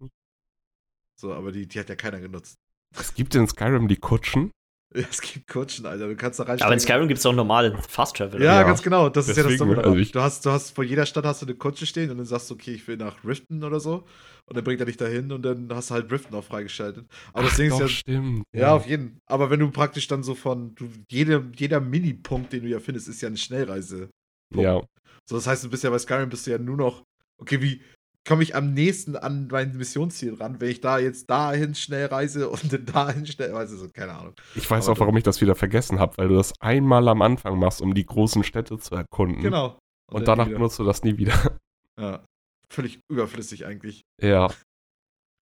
So, 1.19 1.33
aber 1.33 1.51
die, 1.51 1.67
die 1.67 1.79
hat 1.79 1.89
ja 1.89 1.95
keiner 1.95 2.19
genutzt. 2.19 2.53
Es 2.95 3.15
gibt 3.15 3.33
in 3.33 3.47
Skyrim 3.47 3.87
die 3.87 3.97
Kutschen. 3.97 4.51
Ja, 4.95 5.03
es 5.09 5.21
gibt 5.21 5.47
Kutschen, 5.47 5.85
Alter. 5.85 6.07
Du 6.07 6.15
kannst 6.15 6.39
da 6.39 6.43
reinsteigen. 6.43 6.65
Aber 6.65 6.73
in 6.73 6.79
Skyrim 6.79 7.07
gibt 7.07 7.17
es 7.19 7.25
auch 7.25 7.33
normalen 7.33 7.75
Fast 7.89 8.15
Travel. 8.17 8.41
Ja, 8.41 8.61
Ja. 8.61 8.63
ganz 8.63 8.81
genau. 8.83 9.09
Das 9.09 9.27
ist 9.27 9.35
ja 9.37 9.43
das 9.43 9.53
Deswegen, 9.53 9.75
also 9.79 9.95
ich- 9.95 10.11
du, 10.11 10.21
hast, 10.21 10.45
du 10.45 10.51
hast 10.51 10.71
vor 10.75 10.83
jeder 10.83 11.05
Stadt 11.05 11.25
hast 11.25 11.41
du 11.41 11.45
eine 11.47 11.55
Kutsche 11.55 11.85
stehen 11.85 12.11
und 12.11 12.17
dann 12.17 12.25
sagst 12.25 12.49
du, 12.49 12.53
okay, 12.53 12.71
ich 12.73 12.87
will 12.87 12.97
nach 12.97 13.23
Riften 13.25 13.63
oder 13.63 13.79
so. 13.79 14.03
Und 14.45 14.55
dann 14.57 14.63
bringt 14.63 14.79
er 14.81 14.85
dich 14.85 14.97
dahin 14.97 15.31
und 15.31 15.41
dann 15.43 15.67
hast 15.73 15.89
du 15.89 15.93
halt 15.95 16.11
Riften 16.11 16.35
auch 16.35 16.43
freigeschaltet. 16.43 17.05
Aber 17.31 17.43
das 17.43 17.53
Ach, 17.53 17.57
Ding 17.57 17.67
ist 17.67 17.73
doch, 17.73 17.79
ja. 17.81 17.87
stimmt. 17.87 18.43
Ja, 18.53 18.73
auf 18.75 18.85
jeden. 18.85 19.17
Aber 19.25 19.49
wenn 19.49 19.59
du 19.61 19.71
praktisch 19.71 20.07
dann 20.07 20.21
so 20.21 20.35
von. 20.35 20.75
Du, 20.75 20.89
jede, 21.09 21.43
jeder 21.55 21.79
Minipunkt, 21.79 22.51
den 22.53 22.63
du 22.63 22.69
ja 22.69 22.79
findest, 22.79 23.07
ist 23.07 23.21
ja 23.21 23.29
eine 23.29 23.37
Schnellreise. 23.37 24.09
Ja. 24.53 24.81
So, 25.29 25.35
das 25.37 25.47
heißt, 25.47 25.63
du 25.63 25.69
bist 25.69 25.83
ja 25.83 25.89
bei 25.89 25.97
Skyrim 25.97 26.29
bist 26.29 26.45
du 26.45 26.51
ja 26.51 26.57
nur 26.57 26.75
noch. 26.77 27.03
Okay, 27.41 27.61
wie 27.61 27.81
komme 28.27 28.43
ich 28.43 28.55
am 28.55 28.73
nächsten 28.73 29.15
an 29.15 29.47
mein 29.51 29.75
Missionsziel 29.75 30.35
ran, 30.35 30.59
wenn 30.61 30.69
ich 30.69 30.81
da 30.81 30.99
jetzt 30.99 31.29
dahin 31.29 31.75
schnell 31.75 32.05
reise 32.07 32.49
und 32.51 32.71
dann 32.71 32.85
dahin 32.85 33.25
schnell 33.25 33.51
reise? 33.53 33.77
So, 33.77 33.87
keine 33.89 34.13
Ahnung. 34.13 34.33
Ich 34.55 34.69
weiß 34.69 34.85
Aber 34.85 34.93
auch, 34.93 34.99
warum 35.01 35.17
ich 35.17 35.23
das 35.23 35.41
wieder 35.41 35.55
vergessen 35.55 35.99
habe, 35.99 36.17
weil 36.17 36.27
du 36.29 36.35
das 36.35 36.53
einmal 36.61 37.07
am 37.07 37.21
Anfang 37.21 37.59
machst, 37.59 37.81
um 37.81 37.93
die 37.93 38.05
großen 38.05 38.43
Städte 38.43 38.77
zu 38.77 38.95
erkunden. 38.95 39.41
Genau. 39.41 39.77
Und, 40.11 40.27
dann 40.27 40.37
danach 40.37 40.51
benutzt 40.51 40.79
du 40.79 40.83
das 40.83 41.03
nie 41.03 41.17
wieder. 41.17 41.33
Ja. 41.99 42.25
Völlig 42.71 42.99
überflüssig 43.07 43.67
eigentlich. 43.67 44.01
Ja. 44.19 44.49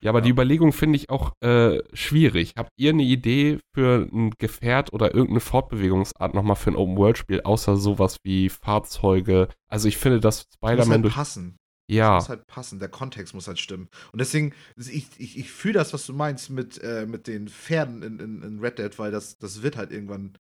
Ja, 0.04 0.10
aber 0.10 0.20
Ja. 0.20 0.24
die 0.26 0.32
Überlegung 0.32 0.74
finde 0.74 0.98
ich 0.98 1.10
auch 1.10 1.32
äh, 1.42 1.80
schwierig. 1.94 2.56
Habt 2.58 2.72
ihr 2.78 2.90
eine 2.90 3.04
Idee 3.04 3.60
für 3.74 4.10
ein 4.12 4.32
Gefährt 4.38 4.92
oder 4.92 5.14
irgendeine 5.14 5.40
Fortbewegungsart 5.40 6.34
nochmal 6.34 6.58
für 6.58 6.72
ein 6.72 6.76
Open-World-Spiel, 6.76 7.42
außer 7.44 7.78
sowas 7.78 8.18
wie 8.26 8.50
Fahrzeuge? 8.50 9.48
Also 9.70 9.88
ich 9.88 9.96
finde, 9.98 10.20
dass 10.20 10.46
Spider-Man 10.54 10.90
halt 10.92 11.04
durch. 11.06 11.14
passen. 11.16 11.56
Ja, 11.92 12.16
Das 12.16 12.24
muss 12.24 12.30
halt 12.30 12.48
passen. 12.48 12.80
Der 12.80 12.90
Kontext 12.90 13.34
muss 13.34 13.48
halt 13.48 13.60
stimmen. 13.60 13.90
Und 14.12 14.20
deswegen, 14.20 14.54
ich, 14.78 15.08
ich, 15.18 15.38
ich 15.38 15.52
fühle 15.52 15.76
das, 15.76 15.94
was 15.94 16.06
du 16.06 16.14
meinst 16.14 16.50
mit, 16.50 16.82
äh, 16.82 17.06
mit 17.06 17.28
den 17.28 17.50
Pferden 17.50 18.02
in, 18.02 18.20
in, 18.20 18.42
in 18.42 18.60
Red 18.60 18.80
Dead, 18.80 18.98
weil 18.98 19.12
das, 19.12 19.38
das 19.38 19.62
wird 19.62 19.76
halt 19.78 19.92
irgendwann. 19.92 20.38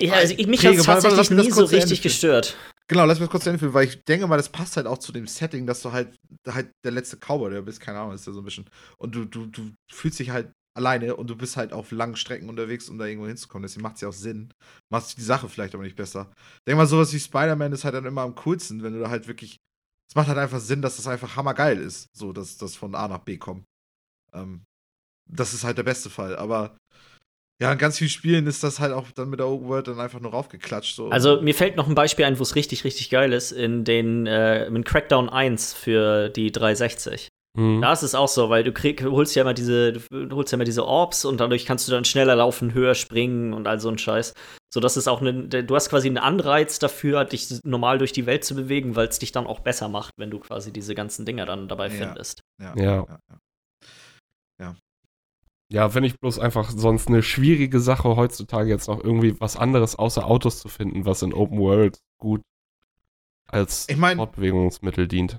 Ja, 0.00 0.14
also 0.14 0.34
ich, 0.36 0.46
mich 0.46 0.66
hat 0.66 0.74
es 0.74 0.84
tatsächlich 0.84 1.30
nie 1.30 1.50
so 1.50 1.64
richtig 1.64 2.02
gestört. 2.02 2.56
Genau, 2.88 3.06
lass 3.06 3.18
mich 3.18 3.28
das 3.28 3.30
kurz 3.30 3.44
zu 3.44 3.50
Ende 3.50 3.60
führen, 3.60 3.72
weil 3.72 3.86
ich 3.86 4.04
denke 4.04 4.26
mal, 4.26 4.36
das 4.36 4.50
passt 4.50 4.76
halt 4.76 4.86
auch 4.86 4.98
zu 4.98 5.10
dem 5.10 5.26
Setting, 5.26 5.66
dass 5.66 5.80
du 5.80 5.92
halt, 5.92 6.16
halt 6.46 6.70
der 6.84 6.92
letzte 6.92 7.16
Cowboy, 7.16 7.50
der 7.50 7.62
bist, 7.62 7.80
keine 7.80 8.00
Ahnung, 8.00 8.14
ist 8.14 8.26
ja 8.26 8.32
so 8.32 8.40
ein 8.40 8.44
bisschen. 8.44 8.68
Und 8.98 9.14
du, 9.14 9.24
du, 9.24 9.46
du 9.46 9.70
fühlst 9.90 10.18
dich 10.18 10.30
halt 10.30 10.52
alleine 10.76 11.16
und 11.16 11.30
du 11.30 11.36
bist 11.36 11.56
halt 11.56 11.72
auf 11.72 11.92
langen 11.92 12.16
Strecken 12.16 12.48
unterwegs, 12.50 12.88
um 12.90 12.98
da 12.98 13.06
irgendwo 13.06 13.26
hinzukommen. 13.26 13.62
Deswegen 13.62 13.82
macht 13.82 13.94
es 13.94 14.00
ja 14.02 14.08
auch 14.08 14.12
Sinn. 14.14 14.52
Machst 14.92 15.16
die 15.16 15.22
Sache 15.22 15.48
vielleicht 15.48 15.74
aber 15.74 15.84
nicht 15.84 15.96
besser. 15.96 16.30
Denk 16.68 16.76
mal, 16.76 16.86
sowas 16.86 17.12
wie 17.14 17.20
Spider-Man 17.20 17.72
ist 17.72 17.84
halt 17.84 17.94
dann 17.94 18.04
immer 18.04 18.22
am 18.22 18.34
coolsten, 18.34 18.82
wenn 18.82 18.92
du 18.92 19.00
da 19.00 19.08
halt 19.08 19.28
wirklich. 19.28 19.60
Es 20.08 20.14
macht 20.14 20.28
halt 20.28 20.38
einfach 20.38 20.60
Sinn, 20.60 20.82
dass 20.82 20.96
das 20.96 21.06
einfach 21.06 21.36
hammergeil 21.36 21.78
ist, 21.78 22.08
so 22.12 22.32
dass 22.32 22.56
das 22.56 22.76
von 22.76 22.94
A 22.94 23.08
nach 23.08 23.18
B 23.18 23.38
kommt. 23.38 23.64
Ähm, 24.32 24.64
das 25.26 25.54
ist 25.54 25.64
halt 25.64 25.78
der 25.78 25.82
beste 25.82 26.10
Fall. 26.10 26.36
Aber 26.36 26.76
ja, 27.60 27.72
in 27.72 27.78
ganz 27.78 27.98
vielen 27.98 28.10
Spielen 28.10 28.46
ist 28.46 28.64
das 28.64 28.80
halt 28.80 28.92
auch 28.92 29.10
dann 29.12 29.30
mit 29.30 29.38
der 29.38 29.46
Open 29.46 29.68
World 29.68 29.88
dann 29.88 30.00
einfach 30.00 30.20
nur 30.20 30.32
raufgeklatscht. 30.32 30.96
So. 30.96 31.08
Also 31.10 31.40
mir 31.40 31.54
fällt 31.54 31.76
noch 31.76 31.88
ein 31.88 31.94
Beispiel 31.94 32.24
ein, 32.24 32.38
wo 32.38 32.42
es 32.42 32.56
richtig, 32.56 32.84
richtig 32.84 33.10
geil 33.10 33.32
ist, 33.32 33.52
in 33.52 33.84
den 33.84 34.26
äh, 34.26 34.66
in 34.66 34.84
Crackdown 34.84 35.28
1 35.28 35.72
für 35.72 36.28
die 36.30 36.50
360. 36.50 37.28
Mhm. 37.56 37.80
Da 37.80 37.92
ist 37.92 38.02
es 38.02 38.14
auch 38.14 38.28
so, 38.28 38.50
weil 38.50 38.64
du 38.64 38.72
krieg, 38.72 39.02
holst 39.04 39.36
ja 39.36 39.42
immer 39.42 39.54
diese, 39.54 39.92
du 39.92 40.36
holst 40.36 40.52
ja 40.52 40.56
immer 40.56 40.64
diese 40.64 40.86
Orbs 40.86 41.24
und 41.24 41.38
dadurch 41.38 41.66
kannst 41.66 41.86
du 41.86 41.92
dann 41.92 42.04
schneller 42.04 42.36
laufen, 42.36 42.74
höher 42.74 42.94
springen 42.94 43.52
und 43.52 43.66
all 43.66 43.80
so 43.80 43.88
ein 43.88 43.98
Scheiß. 43.98 44.34
So 44.72 44.80
dass 44.80 44.96
es 44.96 45.06
auch 45.06 45.20
eine, 45.20 45.46
du 45.46 45.74
hast 45.74 45.88
quasi 45.88 46.08
einen 46.08 46.18
Anreiz 46.18 46.80
dafür, 46.80 47.24
dich 47.24 47.60
normal 47.62 47.98
durch 47.98 48.12
die 48.12 48.26
Welt 48.26 48.44
zu 48.44 48.56
bewegen, 48.56 48.96
weil 48.96 49.06
es 49.06 49.20
dich 49.20 49.30
dann 49.30 49.46
auch 49.46 49.60
besser 49.60 49.88
macht, 49.88 50.14
wenn 50.16 50.30
du 50.30 50.40
quasi 50.40 50.72
diese 50.72 50.96
ganzen 50.96 51.24
Dinger 51.24 51.46
dann 51.46 51.68
dabei 51.68 51.86
ja. 51.88 51.94
findest. 51.94 52.40
Ja. 52.60 52.74
ja. 52.76 53.06
ja. 53.08 53.38
Ja, 55.74 55.88
finde 55.88 56.08
ich 56.08 56.20
bloß 56.20 56.38
einfach 56.38 56.70
sonst 56.70 57.08
eine 57.08 57.22
schwierige 57.22 57.80
Sache 57.80 58.16
heutzutage 58.16 58.68
jetzt 58.68 58.86
noch 58.86 59.02
irgendwie 59.02 59.40
was 59.40 59.56
anderes 59.56 59.96
außer 59.96 60.26
Autos 60.26 60.60
zu 60.60 60.68
finden, 60.68 61.04
was 61.06 61.22
in 61.22 61.32
Open 61.32 61.58
World 61.58 61.98
gut 62.18 62.42
als 63.48 63.88
ich 63.88 63.96
mein, 63.96 64.16
Fortbewegungsmittel 64.16 65.08
dient. 65.08 65.38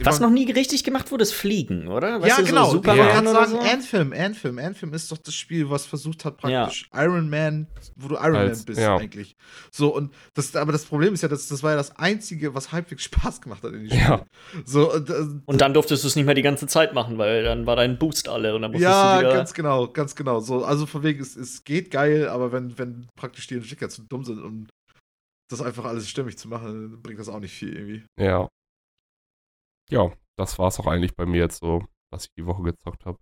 Was 0.00 0.20
noch 0.20 0.30
nie 0.30 0.50
richtig 0.50 0.84
gemacht 0.84 1.10
wurde, 1.10 1.22
ist 1.22 1.32
Fliegen, 1.32 1.88
oder? 1.88 2.20
Weißt 2.20 2.38
ja, 2.38 2.44
genau. 2.44 2.66
So 2.66 2.72
Superman 2.72 3.06
ja. 3.06 3.12
kann 3.12 3.26
sagen, 3.26 3.50
so? 3.52 3.58
Anthem, 3.58 4.12
Anthem. 4.12 4.58
Anthem 4.58 4.92
ist 4.92 5.10
doch 5.10 5.18
das 5.18 5.34
Spiel, 5.34 5.70
was 5.70 5.86
versucht 5.86 6.24
hat, 6.24 6.36
praktisch 6.36 6.88
ja. 6.92 7.04
Iron 7.04 7.30
Man, 7.30 7.66
wo 7.96 8.08
du 8.08 8.14
Iron 8.16 8.36
Als, 8.36 8.58
Man 8.58 8.66
bist, 8.66 8.80
ja. 8.80 8.96
eigentlich. 8.96 9.36
So, 9.70 9.94
und 9.94 10.12
das, 10.34 10.54
aber 10.54 10.72
das 10.72 10.84
Problem 10.84 11.14
ist 11.14 11.22
ja, 11.22 11.28
dass, 11.28 11.48
das 11.48 11.62
war 11.62 11.70
ja 11.72 11.76
das 11.76 11.96
Einzige, 11.96 12.54
was 12.54 12.72
halbwegs 12.72 13.02
Spaß 13.10 13.40
gemacht 13.40 13.62
hat 13.62 13.72
in 13.72 13.80
dem 13.80 13.86
Spiel. 13.86 14.00
Ja. 14.00 14.24
So, 14.64 14.92
und, 14.92 15.10
äh, 15.10 15.14
und 15.46 15.60
dann 15.60 15.74
durftest 15.74 16.04
du 16.04 16.08
es 16.08 16.16
nicht 16.16 16.26
mehr 16.26 16.34
die 16.34 16.42
ganze 16.42 16.66
Zeit 16.66 16.94
machen, 16.94 17.18
weil 17.18 17.42
dann 17.42 17.66
war 17.66 17.76
dein 17.76 17.98
Boost 17.98 18.28
alle 18.28 18.54
und 18.54 18.62
dann 18.62 18.72
musstest 18.72 18.92
ja, 18.92 19.20
du 19.20 19.26
wieder 19.26 19.34
ganz 19.34 19.54
genau, 19.54 19.88
ganz 19.88 20.14
genau. 20.14 20.40
So, 20.40 20.64
also 20.64 20.86
von 20.86 21.02
wegen, 21.02 21.20
es, 21.20 21.36
es 21.36 21.64
geht 21.64 21.90
geil, 21.90 22.28
aber 22.28 22.52
wenn, 22.52 22.78
wenn 22.78 23.08
praktisch 23.16 23.46
die 23.46 23.54
Entwickler 23.54 23.88
zu 23.88 24.02
dumm 24.02 24.24
sind, 24.24 24.42
um 24.42 24.66
das 25.50 25.60
einfach 25.60 25.84
alles 25.84 26.08
stimmig 26.08 26.38
zu 26.38 26.48
machen, 26.48 27.02
bringt 27.02 27.18
das 27.18 27.28
auch 27.28 27.40
nicht 27.40 27.52
viel 27.52 27.74
irgendwie. 27.74 28.04
Ja. 28.18 28.48
Ja, 29.90 30.10
das 30.36 30.58
war 30.58 30.68
es 30.68 30.78
auch 30.80 30.86
eigentlich 30.86 31.14
bei 31.14 31.26
mir 31.26 31.38
jetzt 31.38 31.60
so, 31.60 31.84
was 32.10 32.24
ich 32.24 32.32
die 32.36 32.46
Woche 32.46 32.62
gezockt 32.62 33.04
habe. 33.06 33.18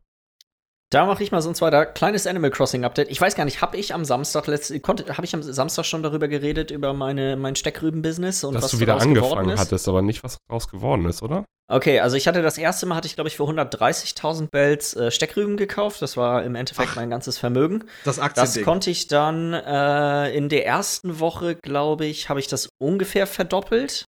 Da 0.91 1.05
mache 1.05 1.23
ich 1.23 1.33
mal 1.33 1.43
so 1.43 1.51
ein 1.51 1.55
zweiter 1.55 1.85
kleines 1.85 2.27
Animal 2.27 2.51
Crossing 2.51 2.85
Update. 2.85 3.11
Ich 3.11 3.21
weiß 3.21 3.35
gar 3.35 3.45
nicht, 3.45 3.61
habe 3.61 3.77
ich 3.77 3.93
am 3.93 4.07
Samstag 4.07 4.47
habe 4.47 5.25
ich 5.25 5.35
am 5.35 5.43
Samstag 5.43 5.85
schon 5.85 6.03
darüber 6.03 6.29
geredet 6.29 6.71
über 6.71 6.95
meine 6.95 7.37
mein 7.37 7.57
Steckrüben 7.57 8.01
Business 8.01 8.43
und 8.43 8.55
Dass 8.55 8.65
was 8.65 8.71
du 8.71 8.81
wieder 8.81 8.99
angefangen 8.99 9.59
hattest, 9.59 9.87
aber 9.87 10.01
nicht 10.01 10.25
was 10.25 10.39
daraus 10.49 10.69
geworden 10.69 11.05
ist, 11.05 11.23
oder? 11.23 11.45
Okay, 11.71 12.01
also 12.01 12.17
ich 12.17 12.27
hatte 12.27 12.41
das 12.41 12.57
erste 12.57 12.87
Mal 12.87 12.95
hatte 12.95 13.07
ich 13.07 13.17
glaube 13.17 13.29
ich 13.29 13.37
für 13.37 13.43
130.000 13.43 14.49
Bells 14.51 14.97
äh, 14.97 15.11
Steckrüben 15.11 15.59
gekauft. 15.59 16.01
Das 16.01 16.17
war 16.17 16.43
im 16.43 16.55
Endeffekt 16.55 16.89
Ach, 16.93 16.97
mein 16.97 17.11
ganzes 17.11 17.37
Vermögen. 17.37 17.85
Das 18.05 18.19
Aktiending. 18.19 18.55
Das 18.55 18.65
konnte 18.65 18.91
ich 18.91 19.09
dann 19.09 19.53
äh, 19.53 20.35
in 20.35 20.49
der 20.49 20.65
ersten 20.65 21.21
Woche, 21.21 21.57
glaube 21.57 22.07
ich, 22.07 22.31
habe 22.31 22.41
ich 22.41 22.47
das 22.47 22.71
ungefähr 22.79 23.27
verdoppelt. 23.27 24.07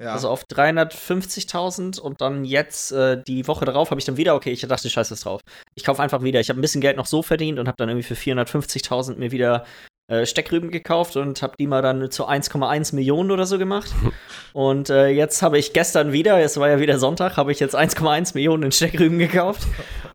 Ja. 0.00 0.14
Also 0.14 0.30
auf 0.30 0.44
350.000 0.44 2.00
und 2.00 2.22
dann 2.22 2.46
jetzt 2.46 2.90
äh, 2.90 3.22
die 3.22 3.46
Woche 3.46 3.66
darauf 3.66 3.90
habe 3.90 4.00
ich 4.00 4.06
dann 4.06 4.16
wieder, 4.16 4.34
okay, 4.34 4.50
ich 4.50 4.62
dachte, 4.62 4.88
scheiße 4.88 5.12
ist 5.12 5.26
drauf. 5.26 5.42
Ich 5.74 5.84
kaufe 5.84 6.02
einfach 6.02 6.22
wieder. 6.22 6.40
Ich 6.40 6.48
habe 6.48 6.58
ein 6.58 6.62
bisschen 6.62 6.80
Geld 6.80 6.96
noch 6.96 7.04
so 7.04 7.22
verdient 7.22 7.58
und 7.58 7.68
habe 7.68 7.76
dann 7.76 7.90
irgendwie 7.90 8.06
für 8.06 8.14
450.000 8.14 9.16
mir 9.16 9.30
wieder 9.30 9.66
äh, 10.08 10.24
Steckrüben 10.24 10.70
gekauft 10.70 11.16
und 11.16 11.42
habe 11.42 11.52
die 11.58 11.66
mal 11.66 11.82
dann 11.82 12.10
zu 12.10 12.26
1,1 12.26 12.94
Millionen 12.94 13.30
oder 13.30 13.44
so 13.44 13.58
gemacht. 13.58 13.92
und 14.54 14.88
äh, 14.88 15.08
jetzt 15.08 15.42
habe 15.42 15.58
ich 15.58 15.74
gestern 15.74 16.12
wieder, 16.12 16.40
es 16.40 16.56
war 16.56 16.70
ja 16.70 16.80
wieder 16.80 16.98
Sonntag, 16.98 17.36
habe 17.36 17.52
ich 17.52 17.60
jetzt 17.60 17.76
1,1 17.76 18.34
Millionen 18.34 18.62
in 18.62 18.72
Steckrüben 18.72 19.18
gekauft. 19.18 19.68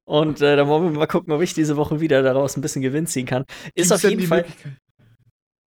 Und 0.03 0.41
äh, 0.41 0.55
dann 0.55 0.67
wollen 0.67 0.91
wir 0.91 0.99
mal 0.99 1.05
gucken, 1.05 1.31
ob 1.31 1.43
ich 1.43 1.53
diese 1.53 1.77
Woche 1.77 1.99
wieder 1.99 2.23
daraus 2.23 2.57
ein 2.57 2.61
bisschen 2.61 2.81
Gewinn 2.81 3.05
ziehen 3.05 3.27
kann. 3.27 3.43
Ist 3.75 3.89
Gibt's 3.89 3.91
auf 3.91 4.09
jeden 4.09 4.25
Fall. 4.25 4.45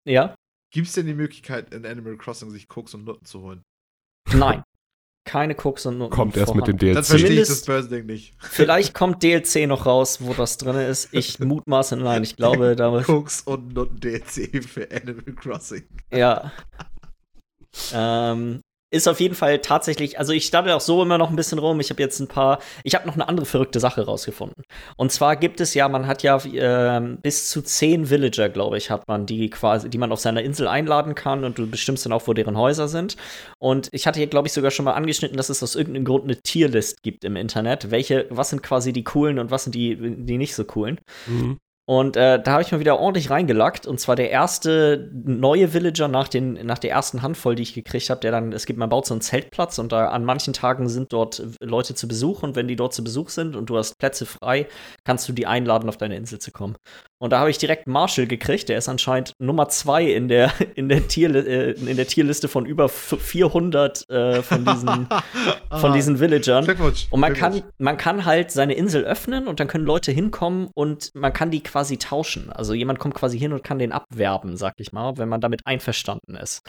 Ja. 0.04 0.34
Gibt 0.72 0.88
es 0.88 0.94
denn 0.94 1.06
die 1.06 1.14
Möglichkeit, 1.14 1.72
in 1.72 1.86
Animal 1.86 2.16
Crossing 2.16 2.50
sich 2.50 2.66
Koks 2.66 2.94
und 2.94 3.04
Nutten 3.04 3.24
zu 3.24 3.42
holen? 3.42 3.62
Nein. 4.34 4.62
Keine 5.24 5.54
Cooks 5.54 5.84
und 5.84 5.98
Noten. 5.98 6.14
Kommt 6.14 6.36
erst 6.38 6.54
mit 6.54 6.66
dem 6.66 6.78
DLC. 6.78 6.94
Dann 6.94 7.04
verstehe 7.04 7.42
ich 7.42 7.48
das 7.48 7.62
Börsending 7.62 8.06
nicht. 8.06 8.34
Vielleicht 8.38 8.94
kommt 8.94 9.22
DLC 9.22 9.68
noch 9.68 9.84
raus, 9.84 10.20
wo 10.22 10.32
das 10.32 10.56
drin 10.56 10.76
ist. 10.76 11.10
Ich 11.12 11.38
mutmaße 11.38 11.96
nein. 11.98 12.22
Ich 12.22 12.36
glaube, 12.36 12.74
da 12.76 12.88
Cooks 13.06 13.42
und 13.42 13.74
Noten 13.74 14.00
DLC 14.00 14.64
für 14.64 14.88
Animal 14.90 15.34
Crossing. 15.34 15.84
Ja. 16.10 16.50
ähm, 17.92 18.62
ist 18.90 19.08
auf 19.08 19.20
jeden 19.20 19.34
Fall 19.34 19.58
tatsächlich, 19.58 20.18
also 20.18 20.32
ich 20.32 20.46
starte 20.46 20.74
auch 20.74 20.80
so 20.80 21.02
immer 21.02 21.18
noch 21.18 21.30
ein 21.30 21.36
bisschen 21.36 21.58
rum. 21.58 21.78
Ich 21.80 21.90
habe 21.90 22.02
jetzt 22.02 22.20
ein 22.20 22.28
paar, 22.28 22.58
ich 22.84 22.94
habe 22.94 23.06
noch 23.06 23.14
eine 23.14 23.28
andere 23.28 23.44
verrückte 23.44 23.80
Sache 23.80 24.06
rausgefunden. 24.06 24.64
Und 24.96 25.12
zwar 25.12 25.36
gibt 25.36 25.60
es 25.60 25.74
ja, 25.74 25.88
man 25.88 26.06
hat 26.06 26.22
ja 26.22 26.38
äh, 26.38 27.16
bis 27.20 27.50
zu 27.50 27.62
zehn 27.62 28.08
Villager, 28.08 28.48
glaube 28.48 28.78
ich, 28.78 28.90
hat 28.90 29.06
man, 29.06 29.26
die 29.26 29.50
quasi, 29.50 29.90
die 29.90 29.98
man 29.98 30.10
auf 30.10 30.20
seiner 30.20 30.42
Insel 30.42 30.68
einladen 30.68 31.14
kann 31.14 31.44
und 31.44 31.58
du 31.58 31.68
bestimmst 31.68 32.06
dann 32.06 32.12
auch, 32.12 32.26
wo 32.26 32.32
deren 32.32 32.56
Häuser 32.56 32.88
sind. 32.88 33.16
Und 33.58 33.88
ich 33.92 34.06
hatte 34.06 34.18
hier, 34.20 34.28
glaube 34.28 34.48
ich, 34.48 34.54
sogar 34.54 34.70
schon 34.70 34.86
mal 34.86 34.94
angeschnitten, 34.94 35.36
dass 35.36 35.50
es 35.50 35.62
aus 35.62 35.76
irgendeinem 35.76 36.04
Grund 36.04 36.24
eine 36.24 36.40
Tierlist 36.40 37.02
gibt 37.02 37.24
im 37.24 37.36
Internet. 37.36 37.90
Welche, 37.90 38.26
was 38.30 38.50
sind 38.50 38.62
quasi 38.62 38.92
die 38.92 39.04
coolen 39.04 39.38
und 39.38 39.50
was 39.50 39.64
sind 39.64 39.74
die, 39.74 39.96
die 39.96 40.38
nicht 40.38 40.54
so 40.54 40.64
coolen? 40.64 40.98
Mhm. 41.26 41.58
Und 41.88 42.18
äh, 42.18 42.38
da 42.42 42.52
habe 42.52 42.62
ich 42.62 42.70
mal 42.70 42.80
wieder 42.80 43.00
ordentlich 43.00 43.30
reingelackt. 43.30 43.86
Und 43.86 43.98
zwar 43.98 44.14
der 44.14 44.30
erste 44.30 45.10
neue 45.10 45.72
Villager 45.72 46.06
nach, 46.06 46.28
den, 46.28 46.52
nach 46.66 46.78
der 46.78 46.90
ersten 46.90 47.22
Handvoll, 47.22 47.54
die 47.54 47.62
ich 47.62 47.72
gekriegt 47.72 48.10
habe, 48.10 48.20
der 48.20 48.30
dann, 48.30 48.52
es 48.52 48.66
gibt, 48.66 48.78
man 48.78 48.90
baut 48.90 49.06
so 49.06 49.14
einen 49.14 49.22
Zeltplatz 49.22 49.78
und 49.78 49.90
da 49.90 50.10
an 50.10 50.22
manchen 50.22 50.52
Tagen 50.52 50.90
sind 50.90 51.14
dort 51.14 51.42
Leute 51.60 51.94
zu 51.94 52.06
Besuch. 52.06 52.42
Und 52.42 52.56
wenn 52.56 52.68
die 52.68 52.76
dort 52.76 52.92
zu 52.92 53.02
Besuch 53.02 53.30
sind 53.30 53.56
und 53.56 53.70
du 53.70 53.78
hast 53.78 53.96
Plätze 53.98 54.26
frei, 54.26 54.68
kannst 55.04 55.30
du 55.30 55.32
die 55.32 55.46
einladen, 55.46 55.88
auf 55.88 55.96
deine 55.96 56.16
Insel 56.16 56.38
zu 56.38 56.52
kommen. 56.52 56.76
Und 57.20 57.32
da 57.32 57.40
habe 57.40 57.50
ich 57.50 57.58
direkt 57.58 57.86
Marshall 57.86 58.26
gekriegt. 58.26 58.68
Der 58.68 58.78
ist 58.78 58.88
anscheinend 58.88 59.32
Nummer 59.38 59.68
zwei 59.68 60.04
in 60.04 60.28
der, 60.28 60.52
in 60.74 60.88
der, 60.88 61.08
Tier, 61.08 61.34
äh, 61.34 61.72
in 61.72 61.96
der 61.96 62.06
Tierliste 62.06 62.48
von 62.48 62.64
über 62.64 62.88
400 62.88 64.08
äh, 64.08 64.42
von, 64.42 64.64
diesen, 64.64 65.08
von 65.80 65.92
diesen 65.92 66.20
Villagern. 66.20 66.64
Und 67.10 67.20
man 67.20 67.34
kann, 67.34 67.62
man 67.78 67.96
kann 67.96 68.24
halt 68.24 68.52
seine 68.52 68.74
Insel 68.74 69.04
öffnen 69.04 69.48
und 69.48 69.58
dann 69.60 69.66
können 69.66 69.84
Leute 69.84 70.12
hinkommen 70.12 70.68
und 70.74 71.10
man 71.14 71.32
kann 71.32 71.50
die 71.50 71.62
quasi 71.62 71.96
tauschen. 71.98 72.52
Also 72.52 72.74
jemand 72.74 72.98
kommt 72.98 73.14
quasi 73.14 73.38
hin 73.38 73.52
und 73.52 73.64
kann 73.64 73.78
den 73.78 73.92
abwerben, 73.92 74.56
sag 74.56 74.74
ich 74.78 74.92
mal, 74.92 75.18
wenn 75.18 75.28
man 75.28 75.40
damit 75.40 75.66
einverstanden 75.66 76.36
ist. 76.36 76.62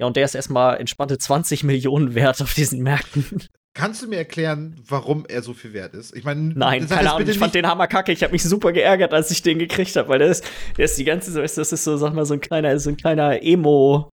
Ja, 0.00 0.06
und 0.06 0.16
der 0.16 0.24
ist 0.24 0.34
erstmal 0.34 0.78
entspannte 0.78 1.18
20 1.18 1.64
Millionen 1.64 2.14
wert 2.14 2.42
auf 2.42 2.54
diesen 2.54 2.82
Märkten. 2.82 3.42
Kannst 3.74 4.02
du 4.02 4.06
mir 4.06 4.16
erklären, 4.16 4.78
warum 4.86 5.24
er 5.26 5.42
so 5.42 5.54
viel 5.54 5.72
wert 5.72 5.94
ist? 5.94 6.14
Ich 6.14 6.24
meine, 6.24 6.52
nein, 6.54 6.86
keine 6.88 7.12
Ahnung. 7.12 7.26
Ich 7.26 7.38
fand 7.38 7.54
den 7.54 7.66
Hammer 7.66 7.86
kacke. 7.86 8.12
Ich 8.12 8.22
habe 8.22 8.32
mich 8.32 8.42
super 8.42 8.72
geärgert, 8.72 9.14
als 9.14 9.30
ich 9.30 9.40
den 9.40 9.58
gekriegt 9.58 9.96
habe, 9.96 10.10
weil 10.10 10.18
der 10.18 10.28
ist, 10.28 10.44
der 10.76 10.84
ist 10.84 10.98
die 10.98 11.04
ganze, 11.04 11.32
das 11.32 11.56
ist 11.56 11.84
so, 11.84 11.96
sag 11.96 12.12
mal, 12.12 12.26
so 12.26 12.34
ein 12.34 12.40
kleiner, 12.40 12.78
so 12.78 12.90
ein 12.90 12.96
kleiner 12.96 13.42
Emo. 13.42 14.10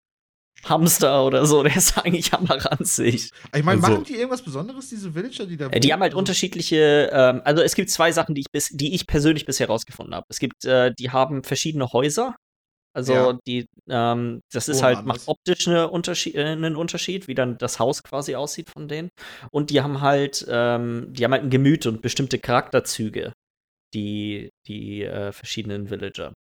Hamster 0.64 1.24
oder 1.24 1.46
so, 1.46 1.62
der 1.62 1.74
ist 1.74 1.96
eigentlich 1.96 2.32
hammerranzig. 2.32 3.30
Ich 3.54 3.64
meine, 3.64 3.82
also, 3.82 3.92
machen 3.92 4.04
die 4.04 4.14
irgendwas 4.14 4.42
Besonderes, 4.42 4.90
diese 4.90 5.14
Villager, 5.14 5.46
die 5.46 5.56
da 5.56 5.66
wohnen? 5.66 5.80
Die 5.80 5.92
haben 5.92 6.00
halt 6.00 6.14
unterschiedliche, 6.14 7.10
ähm, 7.12 7.40
also 7.44 7.62
es 7.62 7.74
gibt 7.74 7.88
zwei 7.88 8.12
Sachen, 8.12 8.34
die 8.34 8.42
ich, 8.42 8.50
bis, 8.52 8.68
die 8.68 8.94
ich 8.94 9.06
persönlich 9.06 9.46
bisher 9.46 9.68
herausgefunden 9.68 10.14
habe. 10.14 10.26
Es 10.28 10.38
gibt, 10.38 10.66
äh, 10.66 10.92
die 10.98 11.10
haben 11.10 11.44
verschiedene 11.44 11.90
Häuser, 11.92 12.34
also 12.92 13.12
ja. 13.12 13.38
die, 13.46 13.66
ähm, 13.88 14.40
das 14.52 14.68
ist 14.68 14.80
oh, 14.80 14.84
halt, 14.84 15.04
macht 15.04 15.28
optisch 15.28 15.68
eine 15.68 15.88
Unterschied, 15.88 16.34
äh, 16.34 16.44
einen 16.44 16.76
Unterschied, 16.76 17.28
wie 17.28 17.34
dann 17.34 17.58
das 17.58 17.78
Haus 17.78 18.02
quasi 18.02 18.34
aussieht 18.34 18.70
von 18.70 18.88
denen. 18.88 19.10
Und 19.52 19.70
die 19.70 19.80
haben 19.80 20.00
halt, 20.00 20.44
ähm, 20.48 21.08
die 21.10 21.24
haben 21.24 21.32
halt 21.32 21.44
ein 21.44 21.50
Gemüt 21.50 21.86
und 21.86 22.02
bestimmte 22.02 22.38
Charakterzüge, 22.38 23.32
die, 23.94 24.50
die 24.66 25.02
äh, 25.02 25.32
verschiedenen 25.32 25.88
Villager. 25.88 26.32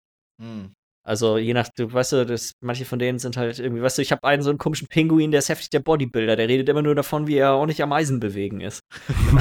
Hm. 0.42 0.74
Also 1.10 1.40
je 1.40 1.56
nach, 1.56 1.70
du 1.76 1.92
weißt 1.92 2.12
du, 2.12 2.26
das, 2.28 2.54
manche 2.62 2.86
von 2.86 3.00
denen 3.00 3.18
sind 3.18 3.36
halt 3.36 3.58
irgendwie, 3.58 3.82
weißt 3.82 3.98
du, 3.98 4.04
ich 4.04 4.12
habe 4.12 4.24
einen 4.26 4.44
so 4.44 4.52
einen 4.52 4.60
komischen 4.60 4.88
Pinguin, 4.88 5.32
der 5.32 5.40
ist 5.40 5.50
heftig 5.50 5.72
der 5.72 5.80
Bodybuilder, 5.80 6.36
der 6.36 6.48
redet 6.48 6.70
immer 6.70 6.84
nur 6.84 6.94
davon, 6.94 7.26
wie 7.26 7.38
er 7.38 7.54
auch 7.54 7.66
nicht 7.66 7.82
am 7.82 7.92
Eisen 7.92 8.20
bewegen 8.20 8.62
ist. 8.62 8.82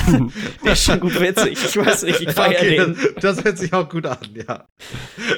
der 0.65 0.73
ist 0.73 0.85
schon 0.85 0.99
gut 0.99 1.21
witzig, 1.21 1.63
ich 1.63 1.77
weiß 1.77 2.05
nicht, 2.05 2.23
ich 2.23 2.31
feiere 2.31 2.63
okay, 2.63 2.77
den. 2.79 2.95
Das, 3.17 3.37
das, 3.37 3.45
hört 3.45 3.59
sich 3.59 3.75
auch 3.75 3.87
gut 3.87 4.07
an, 4.07 4.17
ja. 4.33 4.67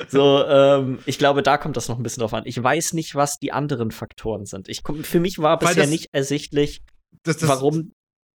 So, 0.06 0.44
ähm, 0.46 1.00
ich 1.04 1.18
glaube, 1.18 1.42
da 1.42 1.58
kommt 1.58 1.76
das 1.76 1.88
noch 1.88 1.98
ein 1.98 2.04
bisschen 2.04 2.20
drauf 2.20 2.32
an. 2.32 2.44
Ich 2.46 2.62
weiß 2.62 2.92
nicht, 2.92 3.16
was 3.16 3.40
die 3.40 3.50
anderen 3.50 3.90
Faktoren 3.90 4.46
sind. 4.46 4.68
Ich, 4.68 4.82
für 5.02 5.18
mich 5.18 5.40
war 5.40 5.58
bisher 5.58 5.82
das, 5.82 5.90
nicht 5.90 6.10
ersichtlich, 6.12 6.82
das, 7.24 7.38
das, 7.38 7.48
warum 7.48 7.90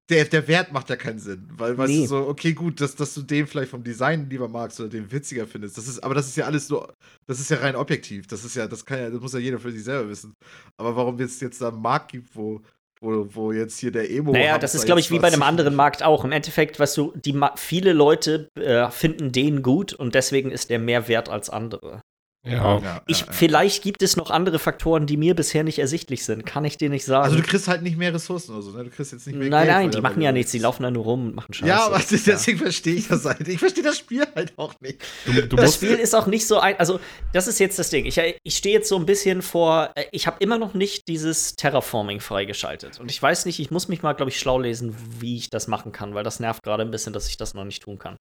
der, 0.10 0.26
der 0.26 0.48
Wert 0.48 0.72
macht 0.72 0.90
ja 0.90 0.96
keinen 0.96 1.20
Sinn. 1.20 1.48
Weil, 1.52 1.78
weißt 1.78 1.90
nee. 1.90 2.02
du, 2.02 2.08
so, 2.08 2.28
okay, 2.28 2.54
gut, 2.54 2.80
dass, 2.80 2.96
dass 2.96 3.14
du 3.14 3.22
den 3.22 3.48
vielleicht 3.48 3.72
vom 3.72 3.84
Design 3.84 4.30
lieber 4.30 4.48
magst 4.48 4.80
oder 4.80 4.90
den 4.90 5.12
witziger 5.12 5.48
findest. 5.48 5.78
Das 5.78 5.88
ist, 5.88 6.04
aber 6.04 6.14
das 6.14 6.28
ist 6.28 6.38
ja 6.38 6.46
alles 6.46 6.70
nur, 6.70 6.94
das 7.26 7.40
ist 7.40 7.50
ja 7.50 7.58
rein 7.58 7.76
objektiv. 7.76 8.28
Das 8.28 8.44
ist 8.44 8.56
ja, 8.56 8.68
das 8.68 8.86
kann 8.86 9.00
ja, 9.00 9.10
das 9.10 9.20
muss 9.20 9.34
ja 9.34 9.40
jeder 9.40 9.60
für 9.60 9.72
sich 9.72 9.84
selber 9.84 10.10
wissen. 10.10 10.34
Aber 10.78 10.96
warum 10.96 11.20
es 11.20 11.40
jetzt 11.40 11.62
da 11.62 11.70
einen 11.70 11.82
Markt 11.82 12.12
gibt, 12.12 12.36
wo, 12.36 12.62
wo, 13.02 13.28
wo 13.34 13.52
jetzt 13.52 13.80
hier 13.80 13.92
der 13.92 14.10
Emo. 14.10 14.32
Naja, 14.32 14.58
das 14.58 14.76
ist, 14.76 14.86
glaube 14.86 15.00
ich, 15.00 15.12
wie 15.12 15.20
bei 15.20 15.28
einem 15.28 15.44
anderen 15.44 15.76
Markt 15.76 16.04
auch. 16.04 16.24
Im 16.24 16.32
Endeffekt, 16.32 16.80
weißt 16.80 16.98
du, 16.98 17.14
die 17.16 17.40
viele 17.56 17.94
Leute 17.94 18.50
äh, 18.56 18.90
finden 18.92 19.32
den 19.32 19.64
gut 19.64 19.94
und 19.94 20.16
deswegen 20.16 20.52
ist 20.52 20.70
der 20.70 20.80
mehr 20.80 21.08
wert 21.08 21.30
als 21.30 21.50
andere. 21.50 22.02
Ja. 22.46 22.80
Ja, 22.80 23.02
Ich, 23.08 23.22
ja, 23.22 23.26
ja. 23.28 23.32
Vielleicht 23.34 23.84
gibt 23.84 24.02
es 24.02 24.16
noch 24.16 24.30
andere 24.30 24.60
Faktoren, 24.60 25.08
die 25.08 25.18
mir 25.18 25.36
bisher 25.36 25.64
nicht 25.64 25.80
ersichtlich 25.80 26.24
sind. 26.26 26.46
Kann 26.46 26.64
ich 26.66 26.78
dir 26.78 26.90
nicht 26.90 27.04
sagen. 27.06 27.26
Also 27.26 27.38
du 27.38 27.44
kriegst 27.44 27.68
halt 27.68 27.82
nicht 27.82 27.98
mehr 27.98 28.14
Ressourcen 28.14 28.52
oder 28.54 28.62
so, 28.62 28.72
ne? 28.72 28.84
Du 28.84 28.90
kriegst 28.92 29.12
jetzt 29.12 29.26
nicht 29.28 29.36
mehr 29.38 29.50
nein, 29.50 29.66
Geld, 29.66 29.78
nein, 29.78 29.92
die 29.92 30.02
machen 30.02 30.22
ja 30.22 30.32
nichts. 30.32 30.52
Die 30.52 30.60
laufen 30.60 30.84
da 30.84 30.92
nur 30.92 31.04
rum 31.04 31.28
und 31.28 31.36
machen 31.36 31.54
Scheiße. 31.54 31.68
Ja, 31.68 31.86
aber 31.88 31.96
Das 31.98 32.12
ist 32.12 32.28
ja- 32.28 32.34
deswegen 32.34 32.60
verstehe 32.60 32.96
ich 32.96 33.08
das 33.08 33.26
halt. 33.26 33.48
Ich 33.48 33.60
verstehe 33.60 33.84
das 33.84 33.98
Spiel 33.98 34.26
halt 34.36 34.54
auch 34.58 34.74
nicht. 34.82 35.02
Du, 35.26 35.34
du 35.34 35.56
das 35.56 35.76
Spiel 35.76 35.96
ist 35.96 36.14
auch 36.16 36.28
nicht 36.28 36.46
so 36.48 36.60
ein, 36.60 36.78
also 36.80 37.00
das 37.34 37.48
ist 37.48 37.60
jetzt 37.60 37.80
das 37.80 37.90
Ding. 37.90 38.06
Ich, 38.06 38.20
ich 38.44 38.56
stehe 38.58 38.76
jetzt 38.76 38.90
so 38.90 38.96
ein 38.98 39.06
bisschen 39.06 39.42
vor, 39.42 39.90
äh, 39.96 40.06
ich 40.12 40.28
habe 40.28 40.38
immer 40.40 40.58
noch 40.58 40.74
nicht 40.74 41.08
dieses 41.08 41.56
Terraforming 41.56 42.20
freigeschaltet. 42.20 43.00
Und 43.00 43.10
ich 43.10 43.22
weiß 43.22 43.46
nicht, 43.46 43.60
ich 43.60 43.72
muss 43.72 43.88
mich 43.88 44.04
mal, 44.04 44.14
glaube 44.14 44.30
ich, 44.32 44.40
schlau 44.40 44.60
lesen, 44.60 44.96
wie 45.20 45.38
ich 45.38 45.50
das 45.50 45.68
machen 45.68 45.92
kann, 45.92 46.14
weil 46.14 46.24
das 46.24 46.40
nervt 46.40 46.64
gerade 46.64 46.84
ein 46.84 46.92
bisschen, 46.92 47.14
dass 47.14 47.28
ich 47.28 47.38
das 47.38 47.54
noch 47.54 47.66
nicht 47.66 47.82
tun 47.84 47.98
kann. 47.98 48.18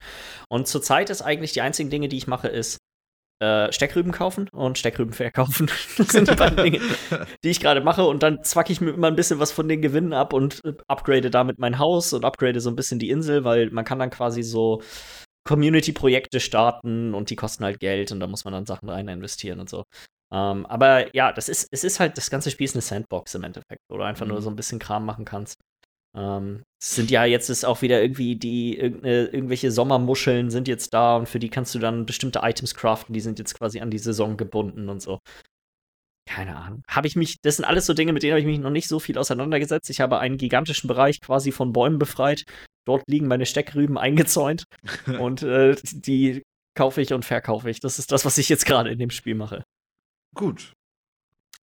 Und 0.48 0.66
zurzeit 0.66 1.10
ist 1.10 1.20
eigentlich 1.22 1.52
die 1.52 1.60
einzigen 1.60 1.90
Dinge, 1.90 2.08
die 2.08 2.16
ich 2.16 2.26
mache, 2.26 2.48
ist 2.48 2.78
äh, 3.40 3.70
Steckrüben 3.72 4.12
kaufen 4.12 4.48
und 4.52 4.78
Steckrüben 4.78 5.12
verkaufen. 5.12 5.70
Das 5.98 6.08
sind 6.08 6.30
die 6.30 6.34
beiden 6.34 6.56
Dinge, 6.56 6.80
die 7.42 7.50
ich 7.50 7.60
gerade 7.60 7.80
mache. 7.80 8.04
Und 8.04 8.22
dann 8.22 8.42
zwacke 8.44 8.72
ich 8.72 8.80
mir 8.80 8.90
immer 8.90 9.08
ein 9.08 9.16
bisschen 9.16 9.38
was 9.40 9.52
von 9.52 9.68
den 9.68 9.82
Gewinnen 9.82 10.12
ab 10.12 10.32
und 10.32 10.64
äh, 10.64 10.74
upgrade 10.88 11.30
damit 11.30 11.58
mein 11.58 11.78
Haus 11.78 12.12
und 12.12 12.24
upgrade 12.24 12.60
so 12.60 12.70
ein 12.70 12.76
bisschen 12.76 12.98
die 12.98 13.10
Insel, 13.10 13.44
weil 13.44 13.70
man 13.70 13.84
kann 13.84 13.98
dann 13.98 14.10
quasi 14.10 14.42
so 14.42 14.82
Community-Projekte 15.46 16.40
starten 16.40 17.14
und 17.14 17.30
die 17.30 17.36
kosten 17.36 17.64
halt 17.64 17.80
Geld 17.80 18.12
und 18.12 18.20
da 18.20 18.26
muss 18.26 18.44
man 18.44 18.54
dann 18.54 18.66
Sachen 18.66 18.88
rein 18.88 19.08
investieren 19.08 19.60
und 19.60 19.68
so. 19.68 19.84
Ähm, 20.32 20.64
aber 20.66 21.14
ja, 21.14 21.32
das 21.32 21.48
ist, 21.50 21.68
es 21.70 21.84
ist 21.84 22.00
halt, 22.00 22.16
das 22.16 22.30
ganze 22.30 22.50
Spiel 22.50 22.64
ist 22.64 22.74
eine 22.74 22.82
Sandbox 22.82 23.34
im 23.34 23.44
Endeffekt, 23.44 23.82
wo 23.90 23.98
du 23.98 24.04
einfach 24.04 24.26
nur 24.26 24.38
Mhm. 24.38 24.42
so 24.42 24.50
ein 24.50 24.56
bisschen 24.56 24.78
Kram 24.78 25.04
machen 25.04 25.24
kannst. 25.26 25.56
Ähm, 26.16 26.62
sind 26.82 27.10
ja 27.10 27.24
jetzt 27.24 27.50
ist 27.50 27.64
auch 27.64 27.82
wieder 27.82 28.00
irgendwie 28.00 28.36
die 28.36 28.76
irgendwelche 28.76 29.72
Sommermuscheln 29.72 30.50
sind 30.50 30.68
jetzt 30.68 30.94
da 30.94 31.16
und 31.16 31.28
für 31.28 31.38
die 31.38 31.48
kannst 31.48 31.74
du 31.74 31.78
dann 31.78 32.06
bestimmte 32.06 32.40
Items 32.42 32.74
craften, 32.74 33.14
die 33.14 33.20
sind 33.20 33.38
jetzt 33.38 33.54
quasi 33.54 33.80
an 33.80 33.90
die 33.90 33.98
Saison 33.98 34.36
gebunden 34.36 34.88
und 34.88 35.00
so. 35.00 35.18
Keine 36.26 36.56
Ahnung. 36.56 36.82
Habe 36.88 37.06
ich 37.06 37.16
mich, 37.16 37.36
das 37.42 37.56
sind 37.56 37.64
alles 37.64 37.84
so 37.86 37.92
Dinge, 37.92 38.12
mit 38.12 38.22
denen 38.22 38.32
habe 38.32 38.40
ich 38.40 38.46
mich 38.46 38.58
noch 38.58 38.70
nicht 38.70 38.88
so 38.88 38.98
viel 38.98 39.18
auseinandergesetzt. 39.18 39.90
Ich 39.90 40.00
habe 40.00 40.18
einen 40.20 40.38
gigantischen 40.38 40.88
Bereich 40.88 41.20
quasi 41.20 41.52
von 41.52 41.72
Bäumen 41.72 41.98
befreit. 41.98 42.44
Dort 42.86 43.04
liegen 43.08 43.26
meine 43.26 43.46
Steckrüben 43.46 43.98
eingezäunt 43.98 44.64
und 45.18 45.42
äh, 45.42 45.76
die 45.92 46.42
kaufe 46.76 47.00
ich 47.02 47.12
und 47.12 47.24
verkaufe 47.24 47.70
ich. 47.70 47.80
Das 47.80 47.98
ist 47.98 48.10
das, 48.10 48.24
was 48.24 48.38
ich 48.38 48.48
jetzt 48.48 48.66
gerade 48.66 48.90
in 48.90 48.98
dem 48.98 49.10
Spiel 49.10 49.34
mache. 49.34 49.64
Gut. 50.34 50.72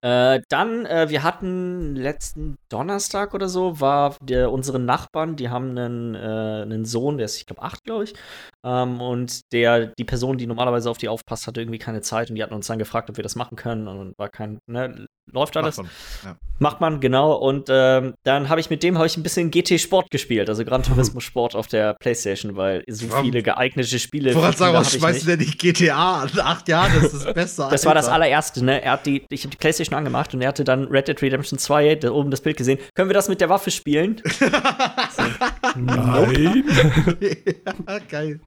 Äh, 0.05 0.41
dann, 0.49 0.85
äh, 0.85 1.09
wir 1.09 1.23
hatten 1.23 1.95
letzten 1.95 2.59
Donnerstag 2.69 3.33
oder 3.33 3.49
so, 3.49 3.79
war 3.79 4.15
der, 4.21 4.51
unsere 4.51 4.77
Nachbarn, 4.77 5.35
die 5.35 5.49
haben 5.49 5.75
einen, 5.75 6.13
äh, 6.13 6.61
einen 6.61 6.85
Sohn, 6.85 7.17
der 7.17 7.25
ist, 7.25 7.37
ich 7.37 7.47
glaube, 7.47 7.63
acht, 7.63 7.83
glaube 7.85 8.03
ich. 8.03 8.13
Ähm, 8.63 9.01
und 9.01 9.51
der, 9.51 9.87
die 9.87 10.03
Person, 10.03 10.37
die 10.37 10.45
normalerweise 10.45 10.91
auf 10.91 10.99
die 10.99 11.09
aufpasst, 11.09 11.47
hatte 11.47 11.59
irgendwie 11.59 11.79
keine 11.79 12.01
Zeit 12.01 12.29
und 12.29 12.35
die 12.35 12.43
hatten 12.43 12.53
uns 12.53 12.67
dann 12.67 12.77
gefragt, 12.77 13.09
ob 13.09 13.17
wir 13.17 13.23
das 13.23 13.35
machen 13.35 13.55
können. 13.55 13.87
Und 13.87 14.15
war 14.19 14.29
kein, 14.29 14.59
ne, 14.67 15.07
läuft 15.31 15.57
alles. 15.57 15.77
Macht 15.77 15.89
man. 16.23 16.35
Macht 16.57 16.81
man, 16.81 17.01
genau. 17.01 17.33
Und 17.33 17.67
ähm, 17.69 18.13
dann 18.23 18.47
habe 18.47 18.61
ich 18.61 18.69
mit 18.69 18.81
dem 18.81 18.97
habe 18.97 19.07
ich 19.07 19.17
ein 19.17 19.23
bisschen 19.23 19.51
GT 19.51 19.79
Sport 19.79 20.09
gespielt, 20.09 20.47
also 20.47 20.63
Gran 20.63 20.83
Turismo 20.83 21.19
Sport 21.19 21.53
auf 21.55 21.67
der 21.67 21.95
Playstation, 21.95 22.55
weil 22.55 22.83
so 22.87 23.07
viele 23.21 23.43
geeignete 23.43 23.99
Spiele. 23.99 24.29
Ich 24.29 24.35
wollte 24.37 24.57
sagen, 24.57 24.73
was 24.73 24.93
schmeißt 24.93 25.25
du 25.25 25.31
nicht. 25.31 25.41
denn 25.41 25.47
nicht 25.47 25.59
GTA 25.59 26.21
an? 26.21 26.29
Acht 26.39 26.67
Jahre, 26.69 27.01
das 27.01 27.13
ist 27.13 27.25
das 27.25 27.33
Beste. 27.33 27.67
Das 27.69 27.85
war 27.85 27.93
das 27.93 28.07
allererste, 28.07 28.63
ne? 28.63 28.81
Er 28.81 28.93
hat 28.93 29.05
die, 29.05 29.25
ich 29.29 29.43
habe 29.43 29.51
die 29.51 29.57
Playstation 29.57 29.94
angemacht 29.95 30.33
und 30.33 30.41
er 30.41 30.49
hatte 30.49 30.63
dann 30.63 30.85
Red 30.85 31.07
Dead 31.07 31.21
Redemption 31.21 31.57
2, 31.57 31.95
da 31.95 32.11
oben 32.11 32.31
das 32.31 32.41
Bild 32.41 32.57
gesehen. 32.57 32.79
Können 32.93 33.09
wir 33.09 33.13
das 33.13 33.29
mit 33.29 33.41
der 33.41 33.49
Waffe 33.49 33.71
spielen? 33.71 34.21
Nein. 35.75 36.63
ja, 37.87 37.99
geil. 38.09 38.39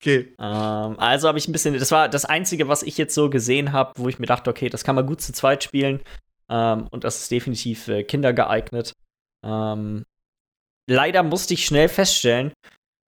Okay. 0.00 0.34
ähm, 0.38 0.98
also 0.98 1.28
habe 1.28 1.38
ich 1.38 1.46
ein 1.46 1.52
bisschen, 1.52 1.74
das 1.74 1.90
war 1.90 2.08
das 2.08 2.24
Einzige, 2.24 2.68
was 2.68 2.82
ich 2.82 2.96
jetzt 2.96 3.14
so 3.14 3.28
gesehen 3.28 3.72
habe, 3.72 3.92
wo 3.96 4.08
ich 4.08 4.18
mir 4.18 4.26
dachte, 4.26 4.48
okay, 4.48 4.68
das 4.68 4.82
kann 4.82 4.94
man 4.94 5.06
gut 5.06 5.20
zu 5.20 5.32
zweit 5.32 5.62
spielen. 5.62 6.00
Ähm, 6.48 6.88
und 6.90 7.04
das 7.04 7.20
ist 7.22 7.30
definitiv 7.30 7.88
äh, 7.88 8.02
kindergeeignet. 8.02 8.94
Ähm, 9.44 10.04
leider 10.88 11.22
musste 11.22 11.54
ich 11.54 11.66
schnell 11.66 11.88
feststellen, 11.88 12.52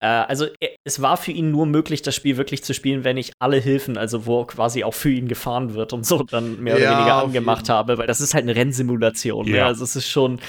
äh, 0.02 0.06
also 0.06 0.46
äh, 0.60 0.68
es 0.84 1.00
war 1.00 1.16
für 1.16 1.30
ihn 1.32 1.50
nur 1.50 1.64
möglich, 1.66 2.02
das 2.02 2.14
Spiel 2.14 2.36
wirklich 2.36 2.62
zu 2.64 2.74
spielen, 2.74 3.04
wenn 3.04 3.16
ich 3.16 3.32
alle 3.38 3.56
Hilfen, 3.58 3.96
also 3.96 4.26
wo 4.26 4.44
quasi 4.44 4.84
auch 4.84 4.94
für 4.94 5.10
ihn 5.10 5.28
gefahren 5.28 5.74
wird 5.74 5.92
und 5.92 6.04
so, 6.04 6.22
dann 6.24 6.60
mehr 6.62 6.74
oder 6.76 6.84
Ja, 6.84 6.98
weniger 6.98 7.16
auf 7.18 7.24
angemacht 7.24 7.68
habe, 7.68 7.98
weil 7.98 8.06
das 8.06 8.20
ist 8.20 8.34
halt 8.34 8.42
eine 8.42 8.56
Rennsimulation. 8.56 9.46
Ne? 9.48 9.58
Ja. 9.58 9.66
Also 9.66 9.84
es 9.84 9.96
ist 9.96 10.08
schon 10.08 10.40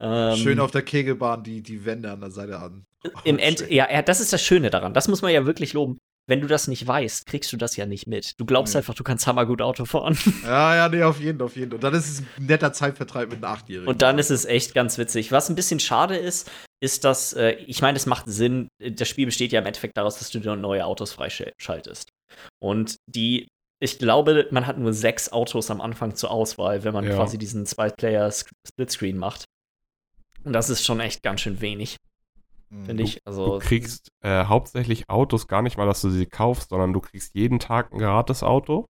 ähm, 0.00 0.36
Schön 0.36 0.60
auf 0.60 0.70
der 0.70 0.82
Kegelbahn 0.82 1.42
die, 1.42 1.62
die 1.62 1.84
Wände 1.84 2.10
an 2.10 2.20
der 2.20 2.30
Seite 2.30 2.58
an. 2.58 2.84
im 3.24 3.36
Oh, 3.36 3.38
End, 3.38 3.60
schön. 3.60 3.72
ja, 3.72 3.90
ja, 3.90 4.02
das 4.02 4.20
ist 4.20 4.32
das 4.32 4.42
Schöne 4.42 4.70
daran. 4.70 4.94
Das 4.94 5.08
muss 5.08 5.22
man 5.22 5.32
ja 5.32 5.46
wirklich 5.46 5.72
loben. 5.72 5.98
Wenn 6.28 6.40
du 6.42 6.46
das 6.46 6.68
nicht 6.68 6.86
weißt, 6.86 7.26
kriegst 7.26 7.50
du 7.52 7.56
das 7.56 7.74
ja 7.76 7.86
nicht 7.86 8.06
mit. 8.06 8.38
Du 8.38 8.44
glaubst 8.44 8.74
Nee. 8.74 8.78
einfach, 8.78 8.94
du 8.94 9.02
kannst 9.02 9.26
hammergut 9.26 9.62
Auto 9.62 9.84
fahren. 9.86 10.16
Ja, 10.44 10.76
ja, 10.76 10.88
nee, 10.88 11.02
auf 11.02 11.18
jeden, 11.20 11.40
auf 11.42 11.56
jeden. 11.56 11.72
Und 11.72 11.82
dann 11.82 11.94
ist 11.94 12.06
es 12.08 12.20
ein 12.20 12.46
netter 12.46 12.72
Zeitvertreib 12.72 13.30
mit 13.30 13.42
einem 13.42 13.52
Achtjährigen. 13.52 13.88
Und 13.88 14.02
dann 14.02 14.18
ist 14.18 14.30
es 14.30 14.44
echt 14.44 14.74
ganz 14.74 14.98
witzig. 14.98 15.32
Was 15.32 15.48
ein 15.48 15.54
bisschen 15.56 15.80
schade 15.80 16.16
ist, 16.16 16.50
ist, 16.80 17.04
dass, 17.04 17.32
äh, 17.32 17.52
ich 17.66 17.80
meine, 17.82 17.96
es 17.96 18.06
macht 18.06 18.26
Sinn, 18.28 18.68
das 18.78 19.08
Spiel 19.08 19.26
besteht 19.26 19.52
ja 19.52 19.60
im 19.60 19.66
Endeffekt 19.66 19.96
daraus, 19.96 20.18
dass 20.18 20.30
du 20.30 20.38
dir 20.38 20.54
neue 20.54 20.84
Autos 20.84 21.12
freischaltest. 21.12 22.10
Und 22.62 22.96
die, 23.06 23.48
ich 23.80 23.98
glaube, 23.98 24.46
man 24.50 24.66
hat 24.66 24.76
nur 24.78 24.92
sechs 24.92 25.32
Autos 25.32 25.70
am 25.70 25.80
Anfang 25.80 26.14
zur 26.14 26.30
Auswahl, 26.30 26.84
wenn 26.84 26.92
man 26.92 27.04
Ja. 27.04 27.14
quasi 27.16 27.38
diesen 27.38 27.64
Zwei-Player-Splitscreen 27.66 29.16
macht. 29.16 29.44
Und 30.44 30.52
das 30.52 30.70
ist 30.70 30.84
schon 30.84 31.00
echt 31.00 31.22
ganz 31.22 31.40
schön 31.40 31.60
wenig, 31.60 31.92
Mhm. 31.94 31.96
Finde 32.84 33.02
ich. 33.02 33.20
Also, 33.26 33.58
Du 33.58 33.58
kriegst 33.66 34.10
äh, 34.22 34.44
hauptsächlich 34.44 35.08
Autos 35.08 35.46
gar 35.48 35.62
nicht 35.62 35.76
mal, 35.78 35.86
dass 35.86 36.00
du 36.02 36.10
sie 36.10 36.26
kaufst, 36.26 36.70
sondern 36.70 36.92
du 36.92 37.00
kriegst 37.00 37.34
jeden 37.34 37.58
Tag 37.58 37.92
ein 37.92 37.98
gratis 37.98 38.42
Auto. 38.42 38.86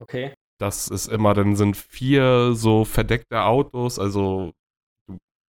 okay. 0.00 0.34
Das 0.58 0.88
ist 0.88 1.08
immer, 1.08 1.34
dann 1.34 1.54
sind 1.54 1.76
vier 1.76 2.54
so 2.54 2.84
verdeckte 2.86 3.42
Autos, 3.42 3.98
also 3.98 4.52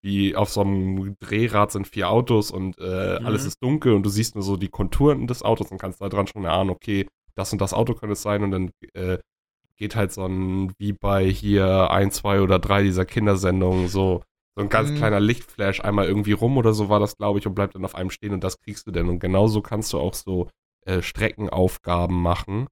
wie 0.04 0.36
auf 0.36 0.50
so 0.50 0.62
einem 0.62 1.16
Drehrad 1.20 1.72
sind 1.72 1.88
vier 1.88 2.10
Autos 2.10 2.52
und 2.52 2.78
äh, 2.78 3.20
Mhm. 3.20 3.26
alles 3.26 3.46
ist 3.46 3.64
dunkel 3.64 3.94
und 3.94 4.04
du 4.04 4.10
siehst 4.10 4.36
nur 4.36 4.44
so 4.44 4.58
die 4.58 4.68
Konturen 4.70 5.28
des 5.28 5.44
Autos 5.44 5.72
und 5.72 5.78
kannst 5.80 6.02
da 6.02 6.10
dran 6.10 6.28
schon 6.28 6.44
erahnen, 6.46 6.70
okay, 6.70 7.08
das 7.36 7.52
und 7.54 7.62
das 7.62 7.74
Auto 7.74 7.94
könnte 7.94 8.14
es 8.14 8.22
sein 8.22 8.44
und 8.44 8.52
dann 8.52 8.72
äh, 8.94 9.18
geht 9.78 9.96
halt 9.96 10.12
so 10.12 10.26
ein, 10.26 10.74
wie 10.78 10.94
bei 10.94 11.26
hier 11.30 11.90
ein, 11.92 12.12
zwei 12.12 12.42
oder 12.42 12.60
drei 12.60 12.84
dieser 12.84 13.06
Kindersendungen, 13.06 13.88
so, 13.88 14.24
so 14.58 14.64
ein 14.64 14.70
ganz 14.70 14.90
Mhm. 14.90 14.96
kleiner 14.96 15.20
Lichtflash 15.20 15.82
einmal 15.82 16.08
irgendwie 16.08 16.32
rum 16.32 16.58
oder 16.58 16.74
so 16.74 16.90
war 16.90 17.00
das, 17.00 17.16
glaube 17.16 17.38
ich, 17.38 17.46
und 17.46 17.54
bleibt 17.54 17.76
dann 17.76 17.86
auf 17.86 17.94
einem 17.94 18.10
stehen 18.10 18.34
und 18.34 18.44
das 18.44 18.58
kriegst 18.60 18.88
du 18.88 18.92
dann. 18.92 19.08
Und 19.08 19.20
genauso 19.20 19.62
kannst 19.62 19.94
du 19.94 20.00
auch 20.00 20.16
so 20.16 20.50
äh, 20.86 21.04
Streckenaufgaben 21.04 22.20
machen. 22.20 22.68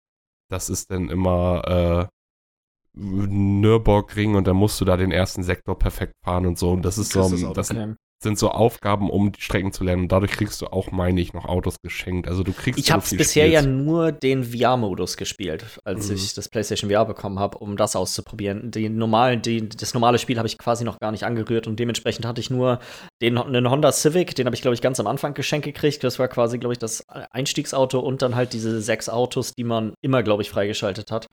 Das 0.50 0.70
ist 0.70 0.90
dann 0.90 1.10
immer 1.10 2.10
äh, 2.10 2.98
Nürburgring 2.98 4.36
und 4.36 4.48
dann 4.48 4.56
musst 4.56 4.82
du 4.82 4.86
da 4.86 4.98
den 4.98 5.12
ersten 5.12 5.44
Sektor 5.44 5.78
perfekt 5.78 6.14
fahren 6.24 6.46
und 6.48 6.58
so. 6.58 6.72
Und 6.72 6.84
das 6.84 6.98
ist 6.98 7.12
so, 7.12 7.54
das 7.54 7.68
das. 7.68 7.78
Sind 8.26 8.38
so 8.38 8.50
Aufgaben, 8.50 9.10
um 9.10 9.32
die 9.32 9.40
Strecken 9.42 9.72
zu 9.72 9.86
lernen. 9.86 10.04
Und 10.04 10.12
dadurch 10.12 10.32
kriegst 10.32 10.62
du 10.62 10.66
auch, 10.68 10.92
meine 10.92 11.22
ich, 11.22 11.32
noch 11.34 11.46
Autos 11.46 11.78
geschenkt. 11.82 12.28
Also 12.28 12.44
du 12.44 12.52
kriegst 12.52 12.78
Ich 12.80 12.88
wenn 12.90 12.96
habe 12.96 13.16
bisher 13.16 13.48
ja 13.48 13.62
spielst. 13.62 13.78
nur 13.78 14.12
den 14.12 14.44
VR-Modus 14.44 15.16
gespielt, 15.16 15.64
als 15.86 16.10
Mhm. 16.10 16.16
ich 16.16 16.34
das 16.34 16.50
PlayStation 16.50 16.90
VR 16.92 17.06
bekommen 17.06 17.40
habe, 17.40 17.58
um 17.60 17.78
das 17.78 17.96
auszuprobieren. 17.96 18.72
Den 18.72 18.98
normalen, 18.98 19.42
den, 19.42 19.70
das 19.70 19.94
normale 19.94 20.18
Spiel 20.18 20.38
habe 20.38 20.48
ich 20.48 20.58
quasi 20.58 20.84
noch 20.84 21.00
gar 21.00 21.12
nicht 21.12 21.24
angerührt 21.24 21.68
und 21.68 21.80
dementsprechend 21.80 22.26
hatte 22.26 22.42
ich 22.42 22.50
nur 22.50 22.80
den 23.22 23.38
einen 23.38 23.70
Honda 23.70 23.92
Civic, 23.94 24.36
den 24.36 24.46
habe 24.48 24.56
ich 24.56 24.62
glaube 24.62 24.76
ich 24.76 24.82
ganz 24.82 25.00
am 25.00 25.08
Anfang 25.08 25.34
geschenkt 25.36 25.66
gekriegt. 25.66 26.04
Das 26.04 26.20
war 26.20 26.28
quasi 26.28 26.58
glaube 26.58 26.74
ich 26.74 26.80
das 26.80 27.04
Einstiegsauto 27.32 28.00
und 28.00 28.22
dann 28.22 28.36
halt 28.36 28.52
diese 28.54 28.82
sechs 28.82 29.08
Autos, 29.08 29.54
die 29.58 29.64
man 29.64 29.94
immer 30.02 30.24
glaube 30.24 30.42
ich 30.42 30.50
freigeschaltet 30.50 31.12
hat. 31.12 31.28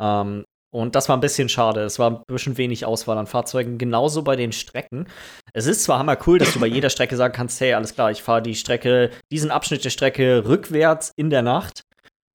Ähm, 0.00 0.44
und 0.72 0.94
das 0.94 1.08
war 1.08 1.16
ein 1.16 1.20
bisschen 1.20 1.48
schade. 1.48 1.80
Es 1.82 1.98
war 1.98 2.10
ein 2.10 2.22
bisschen 2.26 2.56
wenig 2.58 2.84
Auswahl 2.84 3.18
an 3.18 3.26
Fahrzeugen. 3.26 3.78
Genauso 3.78 4.22
bei 4.22 4.36
den 4.36 4.52
Strecken. 4.52 5.08
Es 5.52 5.66
ist 5.66 5.84
zwar 5.84 5.98
hammer 5.98 6.18
cool, 6.26 6.38
dass 6.38 6.52
du 6.52 6.60
bei 6.60 6.66
jeder 6.66 6.90
Strecke 6.90 7.16
sagen 7.16 7.34
kannst, 7.34 7.60
hey, 7.60 7.74
alles 7.74 7.94
klar, 7.94 8.10
ich 8.10 8.22
fahre 8.22 8.42
die 8.42 8.54
Strecke, 8.54 9.10
diesen 9.32 9.50
Abschnitt 9.50 9.84
der 9.84 9.90
Strecke 9.90 10.44
rückwärts 10.46 11.12
in 11.16 11.30
der 11.30 11.42
Nacht. 11.42 11.82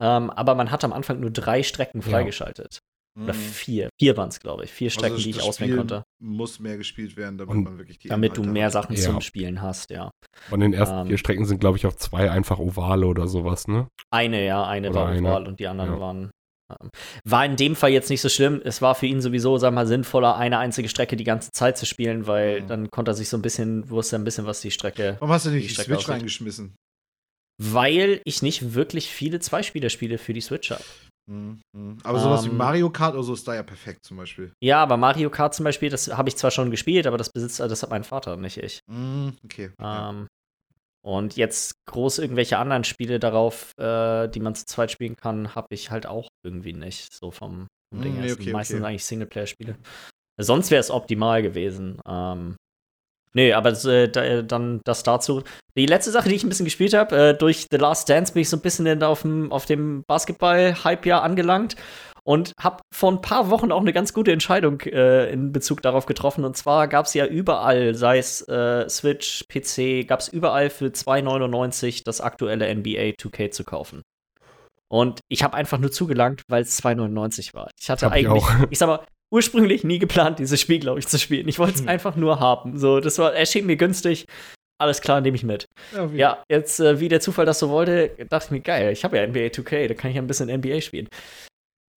Ähm, 0.02 0.30
aber 0.32 0.56
man 0.56 0.72
hat 0.72 0.84
am 0.84 0.94
Anfang 0.94 1.20
nur 1.20 1.30
drei 1.32 1.62
Strecken 1.64 2.02
Ja. 2.02 2.10
freigeschaltet. 2.10 2.80
Oder 3.22 3.34
Mhm. 3.34 3.38
vier. 3.40 3.90
Vier 4.00 4.16
waren 4.16 4.30
es, 4.30 4.40
glaube 4.40 4.64
ich. 4.64 4.72
Vier 4.72 4.90
Strecken, 4.90 5.16
Also 5.16 5.24
die 5.26 5.30
ich 5.32 5.44
auswählen 5.44 5.76
konnte. 5.78 6.04
Muss 6.22 6.60
mehr 6.62 6.78
gespielt 6.78 7.18
werden, 7.18 7.38
damit 7.38 7.54
Und 7.54 7.64
man 7.66 7.78
wirklich 7.78 8.00
die 8.00 8.08
Damit 8.08 8.38
du 8.38 8.42
Inhalte 8.42 8.54
mehr 8.54 8.66
hat. 8.68 8.72
Sachen 8.72 8.96
Ja. 8.96 9.02
zum 9.02 9.20
Spielen 9.20 9.62
hast, 9.62 9.90
ja. 9.90 10.10
Von 10.50 10.62
den 10.62 10.74
ersten 10.74 10.98
ähm, 11.00 11.08
vier 11.08 11.18
Strecken 11.18 11.46
sind, 11.46 11.60
glaube 11.60 11.78
ich, 11.78 11.86
auch 11.86 11.94
zwei 11.94 12.32
einfach 12.32 12.58
Ovale 12.58 13.06
oder 13.06 13.28
sowas, 13.28 13.68
ne? 13.68 13.88
Eine, 14.12 14.46
ja, 14.46 14.66
eine 14.66 14.90
Oder 14.92 15.00
war 15.02 15.08
eine. 15.10 15.28
Oval 15.30 15.46
und 15.48 15.60
die 15.60 15.68
anderen 15.68 15.92
Ja. 15.96 16.00
waren. 16.00 16.32
War 17.24 17.46
in 17.46 17.56
dem 17.56 17.76
Fall 17.76 17.92
jetzt 17.92 18.10
nicht 18.10 18.22
so 18.22 18.30
schlimm. 18.30 18.62
Es 18.64 18.82
war 18.82 18.96
für 18.96 19.06
ihn 19.06 19.22
sowieso, 19.22 19.58
sag 19.58 19.74
mal, 19.74 19.88
sinnvoller, 19.88 20.36
eine 20.38 20.58
einzige 20.60 20.90
Strecke 20.90 21.16
die 21.16 21.24
ganze 21.24 21.52
Zeit 21.52 21.78
zu 21.78 21.86
spielen, 21.86 22.28
weil 22.28 22.62
Mhm. 22.62 22.68
dann 22.68 22.90
konnte 22.92 23.12
er 23.12 23.16
sich 23.16 23.30
so 23.30 23.38
ein 23.38 23.42
bisschen, 23.42 23.90
wusste 23.90 24.16
ein 24.16 24.24
bisschen, 24.24 24.46
was 24.46 24.62
die 24.62 24.72
Strecke. 24.72 25.18
Warum 25.20 25.34
hast 25.34 25.46
du 25.46 25.50
die 25.50 25.58
nicht 25.58 25.70
die 25.70 25.74
Strecke 25.74 25.90
Switch 25.92 26.00
aussieht. 26.00 26.14
reingeschmissen? 26.14 26.76
Weil 27.62 28.22
ich 28.26 28.42
nicht 28.42 28.74
wirklich 28.74 29.08
viele 29.08 29.40
Zweispieler-Spiele 29.40 30.18
für 30.18 30.34
die 30.34 30.42
Switch 30.42 30.72
habe. 30.72 30.84
Mhm. 31.30 31.62
Mhm. 31.78 31.98
Aber 32.04 32.20
sowas 32.20 32.44
wie 32.46 32.50
Ähm, 32.50 32.58
Mario 32.58 32.90
Kart 32.90 33.14
oder 33.14 33.24
so 33.24 33.34
ist 33.34 33.48
da 33.48 33.54
ja 33.54 33.62
perfekt 33.64 34.00
zum 34.06 34.18
Beispiel. 34.18 34.52
Ja, 34.64 34.82
aber 34.82 34.98
Mario 34.98 35.30
Kart 35.30 35.54
zum 35.54 35.64
Beispiel, 35.66 35.90
das 35.90 36.08
habe 36.08 36.30
ich 36.30 36.36
zwar 36.38 36.50
schon 36.52 36.72
gespielt, 36.72 37.06
aber 37.06 37.18
das 37.18 37.30
besitzt, 37.32 37.60
das 37.60 37.84
hat 37.84 37.90
mein 37.92 38.04
Vater, 38.04 38.36
nicht 38.38 38.58
ich. 38.58 38.80
Mhm. 38.92 39.34
Okay. 39.46 39.72
Ähm, 39.80 40.28
Und 41.04 41.36
jetzt 41.36 41.74
groß 41.88 42.20
irgendwelche 42.20 42.58
anderen 42.58 42.84
Spiele 42.84 43.20
darauf, 43.20 43.72
äh, 43.78 44.28
die 44.28 44.40
man 44.40 44.54
zu 44.54 44.66
zweit 44.66 44.92
spielen 44.92 45.16
kann, 45.16 45.56
habe 45.56 45.68
ich 45.72 45.90
halt 45.90 46.06
auch 46.06 46.28
irgendwie 46.44 46.74
nicht. 46.74 47.14
So 47.14 47.32
vom, 47.32 47.68
vom 47.92 48.04
Ding 48.04 48.14
her. 48.14 48.22
nee, 48.22 48.30
sind 48.30 48.42
okay, 48.42 48.52
meistens 48.52 48.80
okay. 48.80 48.88
eigentlich 48.88 49.06
Singleplayer-Spiele. 49.06 49.76
Sonst 50.40 50.72
wäre 50.72 50.80
es 50.80 50.92
optimal 50.92 51.42
gewesen. 51.42 52.00
Ähm, 52.08 52.56
nee, 53.34 53.52
aber 53.54 53.72
äh, 53.86 54.10
da, 54.10 54.24
äh, 54.24 54.44
dann 54.44 54.82
das 54.86 55.04
dazu. 55.04 55.44
Die 55.76 55.86
letzte 55.88 56.12
Sache, 56.12 56.30
die 56.30 56.36
ich 56.36 56.44
ein 56.44 56.50
bisschen 56.50 56.66
gespielt 56.66 56.94
habe, 56.94 57.16
äh, 57.16 57.34
durch 57.34 57.68
The 57.72 57.78
Last 57.78 58.10
Dance 58.10 58.34
bin 58.34 58.44
ich 58.44 58.50
so 58.50 58.58
ein 58.58 58.62
bisschen 58.62 59.02
auf 59.04 59.24
dem, 59.24 59.52
auf 59.52 59.66
dem 59.66 60.04
Basketball-Hype-Jahr 60.08 61.24
angelangt 61.24 61.76
und 62.24 62.54
habe 62.60 62.82
vor 62.94 63.12
ein 63.12 63.22
paar 63.22 63.50
Wochen 63.50 63.72
auch 63.72 63.82
eine 63.82 63.94
ganz 63.94 64.14
gute 64.14 64.32
Entscheidung 64.32 64.82
äh, 64.82 65.32
in 65.32 65.52
Bezug 65.52 65.82
darauf 65.82 66.06
getroffen. 66.06 66.46
Und 66.46 66.56
zwar 66.56 66.88
gab 66.88 67.06
es 67.06 67.14
ja 67.14 67.26
überall, 67.26 67.96
sei 67.96 68.20
es 68.20 68.48
äh, 68.48 68.88
Switch, 68.90 69.46
PC, 69.48 70.08
gab 70.08 70.20
es 70.20 70.28
überall 70.28 70.70
für 70.70 70.88
2,99 70.88 72.04
das 72.04 72.22
aktuelle 72.22 72.74
NBA 72.74 73.16
2K 73.20 73.52
zu 73.52 73.64
kaufen. 73.64 74.04
Und 74.88 75.22
ich 75.30 75.44
habe 75.44 75.56
einfach 75.56 75.80
nur 75.80 75.92
zugelangt, 75.92 76.44
weil 76.50 76.64
es 76.64 76.82
2,99 76.84 77.54
war. 77.54 77.72
Ich 77.80 77.90
hatte 77.90 78.06
Hab 78.06 78.16
ich 78.16 78.28
eigentlich, 78.28 78.44
auch. 78.44 78.68
ich 78.70 78.78
sag 78.78 78.88
mal, 78.88 79.06
ursprünglich 79.32 79.84
nie 79.84 80.00
geplant, 80.00 80.40
dieses 80.40 80.60
Spiel, 80.60 80.80
glaube 80.80 81.00
ich, 81.00 81.08
zu 81.08 81.18
spielen. 81.18 81.48
Ich 81.48 81.60
wollte 81.60 81.76
es 81.76 81.88
einfach 81.88 82.16
nur 82.16 82.40
haben. 82.40 82.78
So, 82.78 83.00
das 83.00 83.18
war, 83.18 83.34
erschien 83.34 83.66
mir 83.66 83.78
günstig. 83.78 84.26
Alles 84.80 85.00
klar, 85.00 85.22
nehme 85.22 85.36
ich 85.36 85.44
mit. 85.44 85.66
Ja, 85.96 86.06
Ja, 86.08 86.44
jetzt, 86.50 86.80
äh, 86.80 87.00
wie 87.00 87.08
der 87.08 87.22
Zufall 87.22 87.46
das 87.46 87.60
so 87.60 87.70
wollte, 87.70 88.10
dachte 88.30 88.48
ich 88.48 88.52
mir, 88.52 88.62
geil, 88.62 88.92
ich 88.92 89.04
habe 89.04 89.16
ja 89.16 89.26
NBA 89.26 89.48
2K, 89.48 89.88
da 89.88 89.94
kann 89.94 90.10
ich 90.10 90.18
ja 90.18 90.22
ein 90.22 90.28
bisschen 90.28 90.50
NBA 90.50 90.82
spielen. 90.82 91.08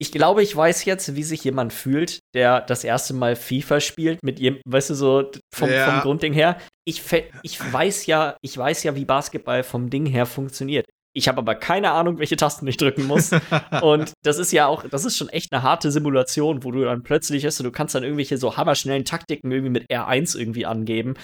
Ich 0.01 0.11
glaube, 0.13 0.43
ich 0.43 0.55
weiß 0.55 0.85
jetzt, 0.87 1.15
wie 1.15 1.23
sich 1.23 1.45
jemand 1.45 1.73
fühlt, 1.73 2.19
der 2.35 2.61
das 2.61 2.83
erste 2.85 3.15
Mal 3.15 3.37
FIFA 3.37 3.81
spielt, 3.81 4.23
mit 4.23 4.41
ihm, 4.41 4.59
weißt 4.67 4.91
du, 4.91 4.95
so 4.95 5.31
vom, 5.55 5.71
Ja. 5.71 5.91
vom 5.91 6.01
Grundding 6.01 6.33
her. 6.33 6.59
Ich, 6.85 7.03
ich 7.43 7.73
weiß 7.73 8.07
ja, 8.07 8.37
ich 8.43 8.57
weiß 8.59 8.83
ja, 8.83 8.97
wie 8.97 9.05
Basketball 9.05 9.63
vom 9.63 9.91
Ding 9.91 10.07
her 10.07 10.27
funktioniert. 10.27 10.85
Ich 11.17 11.29
habe 11.29 11.39
aber 11.39 11.55
keine 11.55 11.93
Ahnung, 11.93 12.19
welche 12.19 12.35
Tasten 12.37 12.67
ich 12.67 12.77
drücken 12.77 13.07
muss. 13.07 13.31
Und 13.83 14.13
das 14.25 14.39
ist 14.39 14.51
ja 14.51 14.67
auch, 14.67 14.83
das 14.89 15.05
ist 15.05 15.17
schon 15.17 15.29
echt 15.29 15.53
eine 15.53 15.63
harte 15.63 15.93
Simulation, 15.93 16.65
wo 16.65 16.73
du 16.73 16.83
dann 16.85 17.05
plötzlich 17.05 17.47
hast, 17.47 17.61
du 17.61 17.71
kannst 17.71 17.95
dann 17.95 18.03
irgendwelche 18.03 18.37
so 18.37 18.57
hammerschnellen 18.57 19.05
Taktiken 19.05 19.53
irgendwie 19.53 19.71
mit 19.71 19.89
R1 19.91 20.37
irgendwie 20.37 20.67
angeben. 20.67 21.15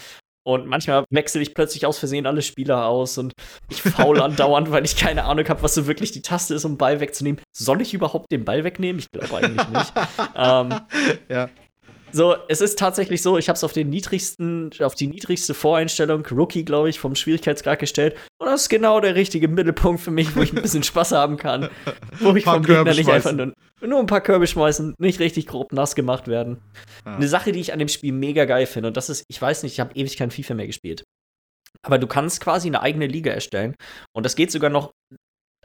Und 0.42 0.66
manchmal 0.66 1.04
wechsle 1.10 1.42
ich 1.42 1.54
plötzlich 1.54 1.84
aus 1.86 1.98
Versehen 1.98 2.26
alle 2.26 2.42
Spieler 2.42 2.86
aus 2.86 3.18
und 3.18 3.32
ich 3.68 3.82
faul 3.82 4.20
andauernd, 4.22 4.70
weil 4.70 4.84
ich 4.84 4.96
keine 4.96 5.24
Ahnung 5.24 5.46
habe, 5.48 5.62
was 5.62 5.74
so 5.74 5.86
wirklich 5.86 6.12
die 6.12 6.22
Taste 6.22 6.54
ist, 6.54 6.64
um 6.64 6.78
Ball 6.78 7.00
wegzunehmen. 7.00 7.40
Soll 7.52 7.82
ich 7.82 7.92
überhaupt 7.92 8.32
den 8.32 8.44
Ball 8.44 8.64
wegnehmen? 8.64 9.00
Ich 9.00 9.10
glaube 9.10 9.36
eigentlich 9.36 9.68
nicht. 9.68 9.92
ähm, 10.36 10.80
ja. 11.28 11.48
So, 12.12 12.36
es 12.48 12.60
ist 12.60 12.78
tatsächlich 12.78 13.22
so, 13.22 13.38
ich 13.38 13.48
habe 13.48 13.56
es 13.56 13.64
auf 13.64 13.72
den 13.72 13.90
niedrigsten, 13.90 14.70
auf 14.80 14.94
die 14.94 15.06
niedrigste 15.06 15.54
Voreinstellung, 15.54 16.24
Rookie, 16.26 16.64
glaube 16.64 16.88
ich, 16.88 16.98
vom 16.98 17.14
Schwierigkeitsgrad 17.14 17.78
gestellt. 17.78 18.16
Und 18.38 18.46
das 18.46 18.62
ist 18.62 18.68
genau 18.68 19.00
der 19.00 19.14
richtige 19.14 19.48
Mittelpunkt 19.48 20.00
für 20.00 20.10
mich, 20.10 20.34
wo 20.36 20.42
ich 20.42 20.52
ein 20.52 20.62
bisschen 20.62 20.82
Spaß 20.82 21.12
haben 21.12 21.36
kann. 21.36 21.68
Wo 22.20 22.34
ich 22.34 22.44
vom 22.44 22.62
Gegner 22.62 22.94
nicht 22.94 23.08
einfach 23.08 23.32
nur, 23.32 23.52
nur 23.80 23.98
ein 23.98 24.06
paar 24.06 24.20
Körbe 24.20 24.46
schmeißen, 24.46 24.94
nicht 24.98 25.20
richtig 25.20 25.46
grob 25.46 25.72
nass 25.72 25.94
gemacht 25.94 26.28
werden. 26.28 26.58
Ja. 27.04 27.14
Eine 27.14 27.28
Sache, 27.28 27.52
die 27.52 27.60
ich 27.60 27.72
an 27.72 27.78
dem 27.78 27.88
Spiel 27.88 28.12
mega 28.12 28.44
geil 28.44 28.66
finde, 28.66 28.88
und 28.88 28.96
das 28.96 29.08
ist, 29.08 29.24
ich 29.28 29.40
weiß 29.40 29.62
nicht, 29.62 29.72
ich 29.72 29.80
habe 29.80 29.94
ewig 29.94 30.16
kein 30.16 30.30
FIFA 30.30 30.54
mehr 30.54 30.66
gespielt. 30.66 31.04
Aber 31.82 31.98
du 31.98 32.06
kannst 32.06 32.40
quasi 32.40 32.68
eine 32.68 32.82
eigene 32.82 33.06
Liga 33.06 33.30
erstellen. 33.30 33.74
Und 34.12 34.26
das 34.26 34.36
geht 34.36 34.50
sogar 34.50 34.70
noch 34.70 34.92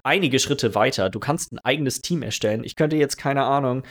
einige 0.04 0.40
Schritte 0.40 0.76
weiter. 0.76 1.10
Du 1.10 1.20
kannst 1.20 1.52
ein 1.52 1.60
eigenes 1.60 2.02
Team 2.02 2.22
erstellen. 2.22 2.64
Ich 2.64 2.76
könnte 2.76 2.96
jetzt, 2.96 3.18
keine 3.18 3.44
Ahnung, 3.44 3.84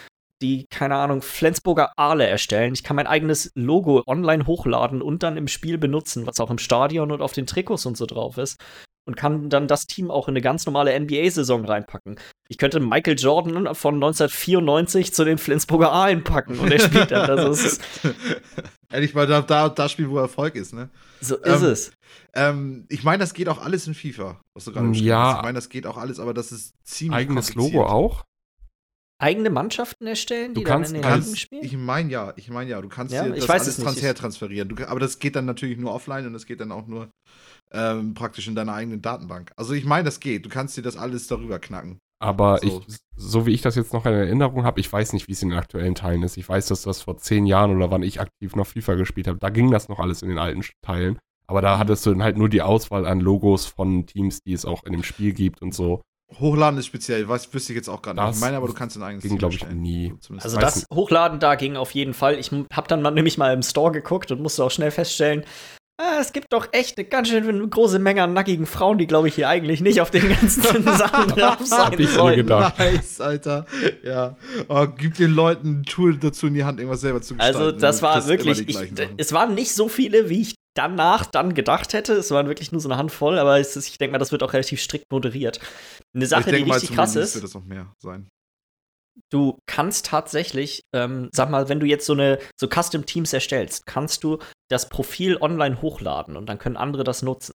die, 0.42 0.66
keine 0.70 0.96
Ahnung, 0.96 1.22
Flensburger 1.22 1.92
Aale 1.96 2.26
erstellen. 2.26 2.74
Ich 2.74 2.82
kann 2.82 2.96
mein 2.96 3.06
eigenes 3.06 3.50
Logo 3.54 4.02
online 4.06 4.46
hochladen 4.46 5.00
und 5.02 5.22
dann 5.22 5.36
im 5.36 5.48
Spiel 5.48 5.78
benutzen, 5.78 6.26
was 6.26 6.40
auch 6.40 6.50
im 6.50 6.58
Stadion 6.58 7.12
und 7.12 7.22
auf 7.22 7.32
den 7.32 7.46
Trikots 7.46 7.86
und 7.86 7.96
so 7.96 8.06
drauf 8.06 8.36
ist. 8.38 8.56
Und 9.06 9.16
kann 9.18 9.50
dann 9.50 9.68
das 9.68 9.86
Team 9.86 10.10
auch 10.10 10.28
in 10.28 10.32
eine 10.32 10.40
ganz 10.40 10.64
normale 10.64 10.98
NBA-Saison 10.98 11.66
reinpacken. 11.66 12.18
Ich 12.48 12.56
könnte 12.56 12.80
Michael 12.80 13.18
Jordan 13.18 13.74
von 13.74 13.96
1994 13.96 15.12
zu 15.12 15.24
den 15.24 15.36
Flensburger 15.36 15.92
Aalen 15.92 16.24
packen 16.24 16.58
und 16.58 16.72
er 16.72 16.78
spielt 16.78 17.10
dann. 17.10 17.28
Also 17.30 17.48
es 17.48 17.64
ist, 17.64 17.82
Ehrlich 18.90 19.12
mal, 19.14 19.26
da, 19.26 19.42
da, 19.42 19.68
da 19.68 19.88
spielen, 19.88 20.08
wo 20.10 20.18
Erfolg 20.18 20.54
ist, 20.54 20.72
ne? 20.72 20.88
so 21.20 21.36
ist 21.36 21.62
Ähm, 21.62 21.68
es. 21.68 21.92
Ähm, 22.34 22.86
ich 22.88 23.02
meine, 23.02 23.18
das 23.18 23.34
geht 23.34 23.48
auch 23.48 23.58
alles 23.60 23.86
in 23.86 23.94
FIFA, 23.94 24.40
was 24.54 24.64
du 24.64 24.72
gerade 24.72 24.86
Ja. 24.86 24.92
beschrieben 24.92 25.14
hast. 25.16 25.36
Ich 25.36 25.42
meine, 25.42 25.54
das 25.56 25.68
geht 25.68 25.86
auch 25.86 25.96
alles, 25.96 26.18
aber 26.20 26.32
das 26.32 26.52
ist 26.52 26.74
ziemlich 26.84 27.16
Eigenes. 27.18 27.54
Logo 27.54 27.84
auch? 27.86 28.24
Eigene 29.18 29.48
Mannschaften 29.50 30.06
erstellen, 30.06 30.54
die 30.54 30.60
Du 30.62 30.66
dann 30.66 30.78
kannst- 30.82 30.90
in 30.90 30.94
den 31.00 31.02
Ja, 31.04 31.14
Ligen 31.14 31.24
kannst, 31.26 31.40
spielen? 31.40 31.64
ich 31.64 31.76
meine 31.76 32.10
ja, 32.10 32.32
ich 32.36 32.50
meine 32.50 32.70
ja, 32.70 32.80
du 32.82 32.88
kannst 32.88 33.14
Ja, 33.14 33.24
dir 33.24 33.34
ich 33.34 33.40
das 33.40 33.48
weiß 33.48 33.62
alles 33.62 33.68
es 33.68 33.78
nicht. 33.78 33.84
Transfer 33.86 34.10
Ich- 34.10 34.18
transferieren. 34.18 34.68
Du, 34.68 34.88
aber 34.88 35.00
das 35.00 35.18
geht 35.18 35.36
dann 35.36 35.44
natürlich 35.46 35.78
nur 35.78 35.92
offline 35.94 36.26
und 36.26 36.32
das 36.32 36.46
geht 36.46 36.60
dann 36.60 36.72
auch 36.72 36.86
nur 36.86 37.08
ähm, 37.72 38.14
praktisch 38.14 38.46
in 38.48 38.54
deiner 38.54 38.74
eigenen 38.74 39.02
Datenbank. 39.02 39.50
Also 39.56 39.72
ich 39.72 39.84
meine, 39.84 40.04
das 40.04 40.20
geht. 40.20 40.44
Du 40.44 40.48
kannst 40.48 40.76
dir 40.76 40.82
das 40.82 40.96
alles 40.96 41.26
darüber 41.26 41.58
knacken. 41.58 41.98
Aber 42.22 42.58
So. 42.58 42.82
ich, 42.88 42.96
so 43.16 43.46
wie 43.46 43.50
ich 43.52 43.62
das 43.62 43.74
jetzt 43.74 43.92
noch 43.92 44.06
in 44.06 44.12
Erinnerung 44.12 44.64
habe, 44.64 44.78
ich 44.80 44.92
weiß 44.92 45.12
nicht, 45.12 45.26
wie 45.28 45.32
es 45.32 45.42
in 45.42 45.50
den 45.50 45.58
aktuellen 45.58 45.94
Teilen 45.94 46.22
ist. 46.22 46.36
Ich 46.36 46.48
weiß, 46.48 46.66
dass 46.68 46.82
das 46.82 47.02
vor 47.02 47.16
zehn 47.18 47.46
Jahren 47.46 47.74
oder 47.74 47.90
wann 47.90 48.02
ich 48.02 48.20
aktiv 48.20 48.54
noch 48.56 48.66
FIFA 48.66 48.94
gespielt 48.94 49.26
habe, 49.28 49.38
da 49.38 49.50
ging 49.50 49.70
das 49.70 49.88
noch 49.88 49.98
alles 49.98 50.22
in 50.22 50.28
den 50.28 50.38
alten 50.38 50.62
Teilen. 50.82 51.18
Aber 51.46 51.60
Mhm. 51.60 51.64
da 51.64 51.78
hattest 51.78 52.06
du 52.06 52.10
dann 52.10 52.22
halt 52.22 52.36
nur 52.38 52.48
die 52.48 52.62
Auswahl 52.62 53.06
an 53.06 53.20
Logos 53.20 53.66
von 53.66 54.06
Teams, 54.06 54.40
die 54.46 54.52
es 54.52 54.64
auch 54.64 54.84
in 54.84 54.92
dem 54.92 55.02
Spiel 55.02 55.32
gibt 55.32 55.60
und 55.60 55.74
so. 55.74 56.00
Hochladen 56.40 56.78
ist 56.78 56.86
speziell, 56.86 57.28
was 57.28 57.52
wüsste 57.52 57.72
ich 57.72 57.76
jetzt 57.76 57.88
auch 57.88 58.02
gerade 58.02 58.20
nicht. 58.20 58.28
Das 58.28 58.36
Ich 58.36 58.40
meine 58.42 58.56
aber, 58.56 58.66
du 58.66 58.74
kannst 58.74 58.96
ein 58.96 59.02
eigenes 59.02 59.22
ging, 59.22 59.32
Team 59.32 59.38
glaub 59.38 59.52
ich, 59.52 59.66
nie. 59.68 60.14
Zumindest. 60.20 60.46
Also 60.46 60.58
das 60.58 60.86
Hochladen 60.92 61.38
da 61.40 61.54
ging 61.54 61.76
auf 61.76 61.92
jeden 61.92 62.14
Fall. 62.14 62.38
Ich 62.38 62.50
habe 62.72 62.88
dann 62.88 63.02
mal, 63.02 63.10
nämlich 63.10 63.38
mal 63.38 63.52
im 63.52 63.62
Store 63.62 63.92
geguckt 63.92 64.30
und 64.30 64.40
musste 64.40 64.64
auch 64.64 64.70
schnell 64.70 64.90
feststellen, 64.90 65.44
ah, 66.00 66.18
es 66.20 66.32
gibt 66.32 66.52
doch 66.52 66.68
echt 66.72 66.98
eine 66.98 67.06
ganz 67.06 67.28
schön 67.28 67.70
große 67.70 67.98
Menge 67.98 68.22
an 68.22 68.32
nackigen 68.32 68.66
Frauen, 68.66 68.98
die, 68.98 69.06
glaube 69.06 69.28
ich, 69.28 69.34
hier 69.36 69.48
eigentlich 69.48 69.80
nicht 69.80 70.00
auf 70.00 70.10
den 70.10 70.28
ganzen 70.28 70.62
Sachen 70.96 71.28
drauf 71.28 71.58
sein 71.64 71.78
Hab 71.78 71.92
ich 71.92 71.98
mir 72.00 72.08
sollten. 72.08 72.36
gedacht. 72.38 72.78
Nice, 72.78 73.20
Alter. 73.20 73.66
Ja. 74.02 74.36
Oh, 74.68 74.86
gib 74.86 75.14
den 75.14 75.32
Leuten 75.32 75.80
ein 75.80 75.82
Tool 75.84 76.16
dazu 76.16 76.48
in 76.48 76.54
die 76.54 76.64
Hand, 76.64 76.80
irgendwas 76.80 77.00
selber 77.00 77.22
zu 77.22 77.34
gestalten. 77.34 77.58
Also 77.58 77.72
das 77.72 78.02
war 78.02 78.26
wirklich, 78.26 78.68
ich, 78.68 78.92
es 79.16 79.32
waren 79.32 79.54
nicht 79.54 79.72
so 79.72 79.88
viele, 79.88 80.28
wie 80.28 80.42
ich 80.42 80.54
danach 80.74 81.26
dann 81.26 81.54
gedacht 81.54 81.92
hätte. 81.92 82.14
Es 82.14 82.30
waren 82.30 82.48
wirklich 82.48 82.72
nur 82.72 82.80
so 82.80 82.88
eine 82.88 82.98
Handvoll, 82.98 83.38
aber 83.38 83.58
es 83.58 83.76
ist, 83.76 83.88
ich 83.88 83.98
denke 83.98 84.12
mal, 84.12 84.18
das 84.18 84.32
wird 84.32 84.42
auch 84.42 84.52
relativ 84.52 84.80
strikt 84.80 85.10
moderiert. 85.10 85.60
Eine 86.14 86.26
Sache, 86.26 86.52
die 86.52 86.64
mal, 86.64 86.74
richtig 86.74 86.88
zum 86.88 86.96
krass 86.96 87.16
ist, 87.16 87.34
wird 87.34 87.44
das 87.44 87.54
noch 87.54 87.64
mehr 87.64 87.92
sein. 87.98 88.28
du 89.30 89.58
kannst 89.66 90.06
tatsächlich, 90.06 90.82
ähm, 90.92 91.28
sag 91.32 91.50
mal, 91.50 91.68
wenn 91.68 91.80
du 91.80 91.86
jetzt 91.86 92.06
so 92.06 92.12
eine 92.12 92.38
so 92.58 92.68
Custom 92.68 93.06
Teams 93.06 93.32
erstellst, 93.32 93.86
kannst 93.86 94.24
du 94.24 94.38
das 94.68 94.88
Profil 94.88 95.36
online 95.40 95.80
hochladen 95.82 96.36
und 96.36 96.46
dann 96.46 96.58
können 96.58 96.76
andere 96.76 97.04
das 97.04 97.22
nutzen. 97.22 97.52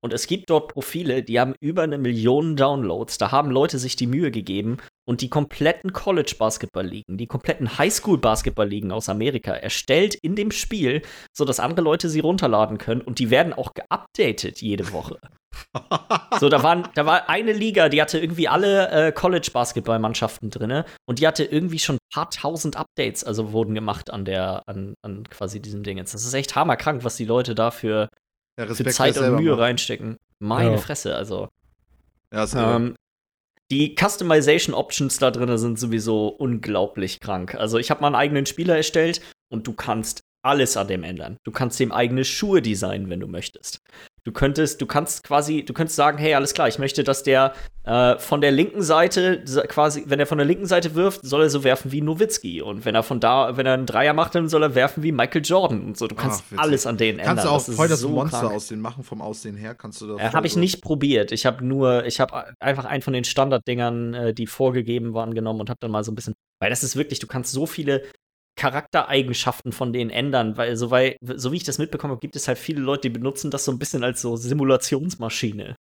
Und 0.00 0.12
es 0.12 0.26
gibt 0.26 0.50
dort 0.50 0.72
Profile, 0.72 1.22
die 1.22 1.40
haben 1.40 1.54
über 1.60 1.82
eine 1.82 1.98
Million 1.98 2.56
Downloads. 2.56 3.18
Da 3.18 3.32
haben 3.32 3.50
Leute 3.50 3.78
sich 3.78 3.96
die 3.96 4.06
Mühe 4.06 4.30
gegeben 4.30 4.78
und 5.08 5.22
die 5.22 5.30
kompletten 5.30 5.92
College-Basketball-Ligen, 5.92 7.16
die 7.16 7.26
kompletten 7.26 7.78
Highschool-Basketball-Ligen 7.78 8.92
aus 8.92 9.08
Amerika 9.08 9.52
erstellt 9.52 10.14
in 10.14 10.36
dem 10.36 10.50
Spiel, 10.50 11.02
sodass 11.36 11.60
andere 11.60 11.82
Leute 11.82 12.08
sie 12.08 12.20
runterladen 12.20 12.78
können 12.78 13.00
und 13.00 13.18
die 13.18 13.30
werden 13.30 13.52
auch 13.52 13.72
geupdatet 13.74 14.60
jede 14.60 14.92
Woche. 14.92 15.18
So, 16.38 16.48
da, 16.48 16.62
waren, 16.62 16.88
da 16.94 17.06
war 17.06 17.28
eine 17.28 17.52
Liga, 17.52 17.88
die 17.88 18.00
hatte 18.00 18.18
irgendwie 18.18 18.48
alle 18.48 18.90
äh, 18.90 19.12
College-Basketball-Mannschaften 19.12 20.50
drin 20.50 20.84
und 21.06 21.18
die 21.18 21.26
hatte 21.26 21.42
irgendwie 21.42 21.78
schon 21.78 21.96
ein 21.96 22.12
paar 22.12 22.30
tausend 22.30 22.76
Updates, 22.76 23.24
also 23.24 23.52
wurden 23.52 23.74
gemacht 23.74 24.10
an 24.10 24.24
der, 24.24 24.62
an, 24.66 24.94
an 25.02 25.24
quasi 25.28 25.60
diesem 25.60 25.82
Ding 25.82 25.98
jetzt. 25.98 26.14
Das 26.14 26.24
ist 26.24 26.34
echt 26.34 26.54
hammerkrank, 26.54 27.02
was 27.02 27.16
die 27.16 27.24
Leute 27.24 27.54
da 27.54 27.70
für, 27.70 28.08
Ja, 28.58 28.64
für 28.64 28.70
Respekt, 28.70 28.94
Zeit 28.94 29.14
wer 29.16 29.32
und 29.32 29.42
Mühe 29.42 29.52
macht. 29.52 29.60
reinstecken. 29.60 30.16
Meine 30.40 30.72
Ja. 30.72 30.76
Fresse, 30.78 31.14
also. 31.14 31.48
Ja, 32.32 32.44
ist. 32.44 32.54
Ähm, 32.56 32.96
die 33.70 33.94
Customization 33.98 34.74
Options 34.74 35.18
da 35.18 35.30
drin 35.30 35.56
sind 35.58 35.78
sowieso 35.78 36.28
unglaublich 36.28 37.20
krank. 37.20 37.54
Also 37.54 37.78
ich 37.78 37.90
habe 37.90 38.00
mal 38.00 38.08
einen 38.08 38.16
eigenen 38.16 38.46
Spieler 38.46 38.76
erstellt 38.76 39.20
und 39.50 39.66
du 39.66 39.74
kannst 39.74 40.20
alles 40.42 40.76
an 40.76 40.88
dem 40.88 41.04
ändern. 41.04 41.36
Du 41.44 41.52
kannst 41.52 41.78
dem 41.78 41.92
eigene 41.92 42.24
Schuhe 42.24 42.62
designen, 42.62 43.10
wenn 43.10 43.20
du 43.20 43.28
möchtest. 43.28 43.78
Du 44.28 44.32
könntest, 44.34 44.82
du 44.82 44.84
kannst 44.84 45.24
quasi, 45.24 45.64
du 45.64 45.72
könntest 45.72 45.96
sagen, 45.96 46.18
hey, 46.18 46.34
alles 46.34 46.52
klar, 46.52 46.68
ich 46.68 46.78
möchte, 46.78 47.02
dass 47.02 47.22
der 47.22 47.54
äh, 47.84 48.18
von 48.18 48.42
der 48.42 48.50
linken 48.50 48.82
Seite 48.82 49.42
quasi, 49.68 50.04
wenn 50.06 50.20
er 50.20 50.26
von 50.26 50.36
der 50.36 50.46
linken 50.46 50.66
Seite 50.66 50.94
wirft, 50.94 51.22
soll 51.22 51.44
er 51.44 51.48
so 51.48 51.64
werfen 51.64 51.92
wie 51.92 52.02
Nowitzki 52.02 52.60
und 52.60 52.84
wenn 52.84 52.94
er 52.94 53.02
von 53.02 53.20
da, 53.20 53.56
wenn 53.56 53.64
er 53.64 53.72
einen 53.72 53.86
Dreier 53.86 54.12
macht, 54.12 54.34
dann 54.34 54.50
soll 54.50 54.62
er 54.62 54.74
werfen 54.74 55.02
wie 55.02 55.12
Michael 55.12 55.40
Jordan 55.42 55.80
und 55.82 55.96
so. 55.96 56.06
Du 56.08 56.14
kannst 56.14 56.44
Ach, 56.54 56.58
alles 56.58 56.86
an 56.86 56.98
denen 56.98 57.20
ändern. 57.20 57.36
Kannst 57.36 57.44
du 57.46 57.72
auch 57.72 57.76
voll 57.76 57.88
das 57.88 58.00
so 58.00 58.10
Monster 58.10 58.40
krank. 58.40 58.52
aussehen 58.52 58.82
machen, 58.82 59.02
vom 59.02 59.22
Aussehen 59.22 59.56
her? 59.56 59.74
Kannst 59.74 60.02
du 60.02 60.08
das 60.08 60.20
Äh, 60.20 60.34
habe 60.34 60.46
ich 60.46 60.56
nicht 60.56 60.82
probiert. 60.82 61.32
Ich 61.32 61.46
habe 61.46 61.64
nur, 61.64 62.04
ich 62.04 62.20
habe 62.20 62.54
einfach 62.60 62.84
einen 62.84 63.00
von 63.00 63.14
den 63.14 63.24
Standarddingern, 63.24 64.12
äh, 64.12 64.34
die 64.34 64.46
vorgegeben 64.46 65.14
waren, 65.14 65.32
genommen 65.32 65.60
und 65.60 65.70
habe 65.70 65.78
dann 65.80 65.90
mal 65.90 66.04
so 66.04 66.12
ein 66.12 66.16
bisschen, 66.16 66.34
weil 66.60 66.68
das 66.68 66.84
ist 66.84 66.96
wirklich, 66.96 67.18
du 67.18 67.26
kannst 67.26 67.52
so 67.52 67.64
viele 67.64 68.02
Charaktereigenschaften 68.58 69.72
von 69.72 69.92
denen 69.92 70.10
ändern, 70.10 70.56
weil 70.56 70.76
so, 70.76 70.90
weil, 70.90 71.16
so 71.22 71.52
wie 71.52 71.56
ich 71.56 71.64
das 71.64 71.78
mitbekommen 71.78 72.10
habe, 72.12 72.20
gibt 72.20 72.36
es 72.36 72.48
halt 72.48 72.58
viele 72.58 72.80
Leute, 72.80 73.02
die 73.02 73.18
benutzen 73.18 73.50
das 73.50 73.64
so 73.64 73.72
ein 73.72 73.78
bisschen 73.78 74.04
als 74.04 74.20
so 74.20 74.36
Simulationsmaschine. 74.36 75.76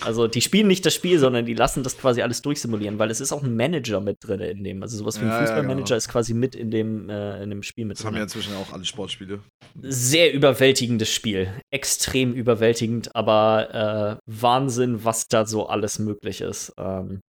Also 0.00 0.26
die 0.26 0.40
spielen 0.40 0.68
nicht 0.68 0.86
das 0.86 0.94
Spiel, 0.94 1.18
sondern 1.18 1.44
die 1.44 1.52
lassen 1.52 1.82
das 1.82 1.98
quasi 1.98 2.22
alles 2.22 2.40
durchsimulieren, 2.40 2.98
weil 2.98 3.10
es 3.10 3.20
ist 3.20 3.30
auch 3.30 3.42
ein 3.42 3.54
Manager 3.54 4.00
mit 4.00 4.16
drin 4.20 4.40
in 4.40 4.64
dem. 4.64 4.82
Also 4.82 4.96
sowas 4.96 5.20
wie 5.20 5.24
ein 5.24 5.28
Ja, 5.28 5.34
ja, 5.34 5.40
Fußballmanager 5.42 5.84
genau. 5.84 5.96
ist 5.98 6.08
quasi 6.08 6.32
mit 6.32 6.54
in 6.54 6.70
dem, 6.70 7.10
äh, 7.10 7.42
in 7.42 7.50
dem 7.50 7.62
Spiel 7.62 7.84
mit 7.84 7.98
Das 7.98 8.04
haben 8.06 8.12
drin. 8.12 8.20
ja 8.20 8.22
inzwischen 8.24 8.54
auch 8.56 8.72
alle 8.72 8.86
Sportspiele. 8.86 9.40
sehr 9.82 10.32
überwältigendes 10.32 11.10
Spiel. 11.12 11.52
Extrem 11.70 12.32
überwältigend, 12.32 13.14
aber 13.14 14.18
äh, 14.18 14.30
Wahnsinn, 14.32 15.04
was 15.04 15.28
da 15.28 15.44
so 15.44 15.66
alles 15.66 15.98
möglich 15.98 16.40
ist. 16.40 16.72
Ähm, 16.78 17.20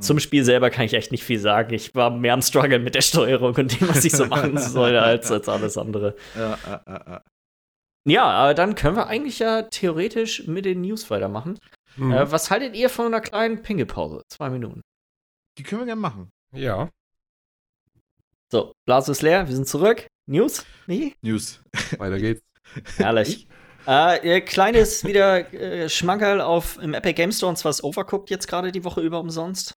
zum 0.00 0.18
Spiel 0.18 0.44
selber 0.44 0.70
kann 0.70 0.84
ich 0.84 0.94
echt 0.94 1.12
nicht 1.12 1.24
viel 1.24 1.38
sagen. 1.38 1.72
Ich 1.74 1.94
war 1.94 2.10
mehr 2.10 2.34
am 2.34 2.42
Struggle 2.42 2.78
mit 2.78 2.94
der 2.94 3.02
Steuerung 3.02 3.54
und 3.54 3.80
dem, 3.80 3.88
was 3.88 4.04
ich 4.04 4.12
so 4.12 4.26
machen 4.26 4.56
soll, 4.58 4.96
als, 4.96 5.30
als 5.30 5.48
alles 5.48 5.76
andere. 5.78 6.16
Ja, 6.34 6.58
ja, 6.66 6.82
ja, 6.86 7.04
ja. 7.06 7.22
Ja, 8.04 8.24
aber 8.24 8.54
dann 8.54 8.74
können 8.74 8.96
wir 8.96 9.06
eigentlich 9.06 9.38
ja 9.38 9.62
theoretisch 9.62 10.48
mit 10.48 10.64
den 10.64 10.80
News 10.80 11.08
weitermachen. 11.10 11.58
Mhm. 11.96 12.12
Äh, 12.12 12.32
was 12.32 12.50
haltet 12.50 12.74
ihr 12.74 12.88
von 12.88 13.06
einer 13.06 13.20
kleinen 13.20 13.62
Pingelpause? 13.62 14.22
Zwei 14.28 14.50
Minuten. 14.50 14.80
Die 15.58 15.62
können 15.62 15.82
wir 15.82 15.86
gerne 15.86 16.00
machen. 16.00 16.30
ja. 16.52 16.88
So, 18.50 18.74
Blase 18.86 19.12
ist 19.12 19.22
leer, 19.22 19.48
wir 19.48 19.54
sind 19.54 19.66
zurück. 19.66 20.06
News? 20.28 20.66
Nee? 20.86 21.14
News. 21.22 21.62
Weiter 21.96 22.18
geht's. 22.18 22.42
Herrlich. 22.98 23.48
Äh, 23.86 24.26
ihr 24.28 24.40
kleines 24.42 25.04
wieder 25.04 25.52
äh, 25.52 25.88
Schmankerl 25.88 26.40
auf 26.40 26.78
im 26.80 26.94
Epic 26.94 27.14
Game 27.14 27.32
Store 27.32 27.50
und 27.50 27.56
zwar 27.56 27.70
ist 27.70 27.82
Overcooked 27.82 28.30
jetzt 28.30 28.46
gerade 28.48 28.70
die 28.72 28.84
Woche 28.84 29.00
über 29.00 29.18
umsonst. 29.20 29.74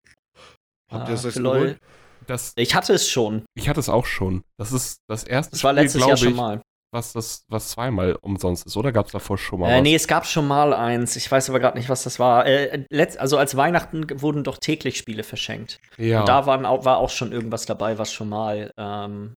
Habt 0.91 1.05
Ah, 1.05 1.09
ihr 1.09 1.11
das 1.11 1.23
jetzt 1.23 1.33
für 1.33 1.39
Leute- 1.39 1.59
geholt? 1.65 1.79
Das, 2.27 2.53
Ich 2.55 2.73
hatte 2.73 2.93
es 2.93 3.09
schon. 3.09 3.43
ich 3.53 3.67
hatte 3.67 3.81
es 3.81 3.89
auch 3.89 4.05
schon. 4.05 4.43
Das 4.57 4.71
ist 4.71 4.97
das 5.09 5.25
erste 5.25 5.51
Das 5.51 5.63
war 5.65 5.71
Spiel, 5.73 5.83
letztes 5.83 5.99
Jahr 5.99 6.07
glaube 6.09 6.19
schon 6.19 6.29
ich, 6.29 6.35
mal. 6.37 6.61
was 6.93 7.11
das 7.11 7.43
was 7.49 7.69
zweimal 7.69 8.15
umsonst 8.21 8.65
ist. 8.65 8.77
Oder 8.77 8.93
gab 8.93 9.07
es 9.07 9.11
davor 9.11 9.37
schon 9.37 9.59
mal 9.59 9.69
Äh, 9.69 9.75
was? 9.77 9.81
nee, 9.83 9.95
es 9.95 10.07
gab 10.07 10.25
schon 10.25 10.47
mal 10.47 10.73
eins. 10.73 11.17
Ich 11.17 11.29
weiß 11.29 11.49
aber 11.49 11.59
gerade 11.59 11.77
nicht, 11.77 11.89
was 11.89 12.03
das 12.03 12.19
war. 12.19 12.45
Äh, 12.45 12.85
letzt, 12.89 13.17
also 13.19 13.37
als 13.37 13.57
Weihnachten 13.57 14.05
wurden 14.21 14.45
doch 14.45 14.57
täglich 14.57 14.97
Spiele 14.97 15.23
verschenkt. 15.23 15.79
ja. 15.97 16.21
Und 16.21 16.29
da 16.29 16.45
waren, 16.45 16.63
war 16.63 16.97
auch 16.97 17.09
schon 17.09 17.33
irgendwas 17.33 17.65
dabei, 17.65 17.97
was 17.97 18.13
schon 18.13 18.29
mal, 18.29 18.71
ähm, 18.77 19.33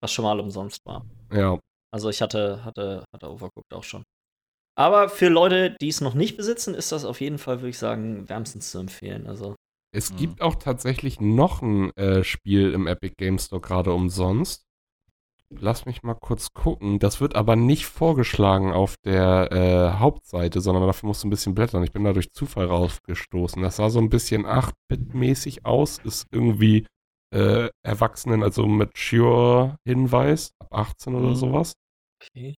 was 0.00 0.12
schon 0.12 0.24
mal 0.24 0.38
umsonst 0.38 0.78
war. 0.84 1.04
ja. 1.32 1.58
Also 1.92 2.08
ich 2.10 2.22
hatte, 2.22 2.64
hatte, 2.64 3.04
hatte 3.14 3.30
Overcooked 3.30 3.72
auch 3.74 3.84
schon. 3.84 4.04
Aber 4.76 5.08
für 5.10 5.28
Leute, 5.28 5.76
die 5.80 5.88
es 5.88 6.00
noch 6.00 6.14
nicht 6.14 6.36
besitzen, 6.36 6.74
ist 6.74 6.92
das 6.92 7.04
auf 7.04 7.20
jeden 7.20 7.38
Fall, 7.38 7.58
würde 7.60 7.68
ich 7.70 7.78
sagen, 7.78 8.28
wärmstens 8.28 8.70
zu 8.70 8.78
empfehlen. 8.78 9.26
Also 9.26 9.54
Es 9.94 10.10
Mhm. 10.10 10.16
gibt 10.16 10.40
auch 10.42 10.54
tatsächlich 10.54 11.20
noch 11.20 11.60
ein 11.62 11.90
äh, 11.96 12.24
Spiel 12.24 12.72
im 12.72 12.86
Epic 12.86 13.14
Game 13.18 13.38
Store 13.38 13.60
gerade 13.60 13.92
umsonst. 13.92 14.64
Lass 15.54 15.84
mich 15.84 16.02
mal 16.02 16.14
kurz 16.14 16.54
gucken. 16.54 16.98
Das 16.98 17.20
wird 17.20 17.36
aber 17.36 17.56
nicht 17.56 17.84
vorgeschlagen 17.84 18.72
auf 18.72 18.94
der 19.04 19.52
äh, 19.52 19.98
Hauptseite, 19.98 20.62
sondern 20.62 20.86
dafür 20.86 21.08
musst 21.08 21.22
du 21.24 21.28
ein 21.28 21.30
bisschen 21.30 21.54
blättern. 21.54 21.82
Ich 21.84 21.92
bin 21.92 22.04
da 22.04 22.14
durch 22.14 22.32
Zufall 22.32 22.66
rausgestoßen. 22.66 23.60
Das 23.62 23.76
sah 23.76 23.90
so 23.90 23.98
ein 23.98 24.08
bisschen 24.08 24.46
8-Bit-mäßig 24.46 25.66
aus. 25.66 25.98
Ist 25.98 26.26
irgendwie 26.30 26.86
äh, 27.34 27.68
Erwachsenen, 27.82 28.42
also 28.42 28.66
Mature-Hinweis, 28.66 30.52
ab 30.58 30.68
18 30.72 31.14
oder 31.14 31.30
Mhm. 31.30 31.34
sowas. 31.34 31.74
Okay. 32.22 32.54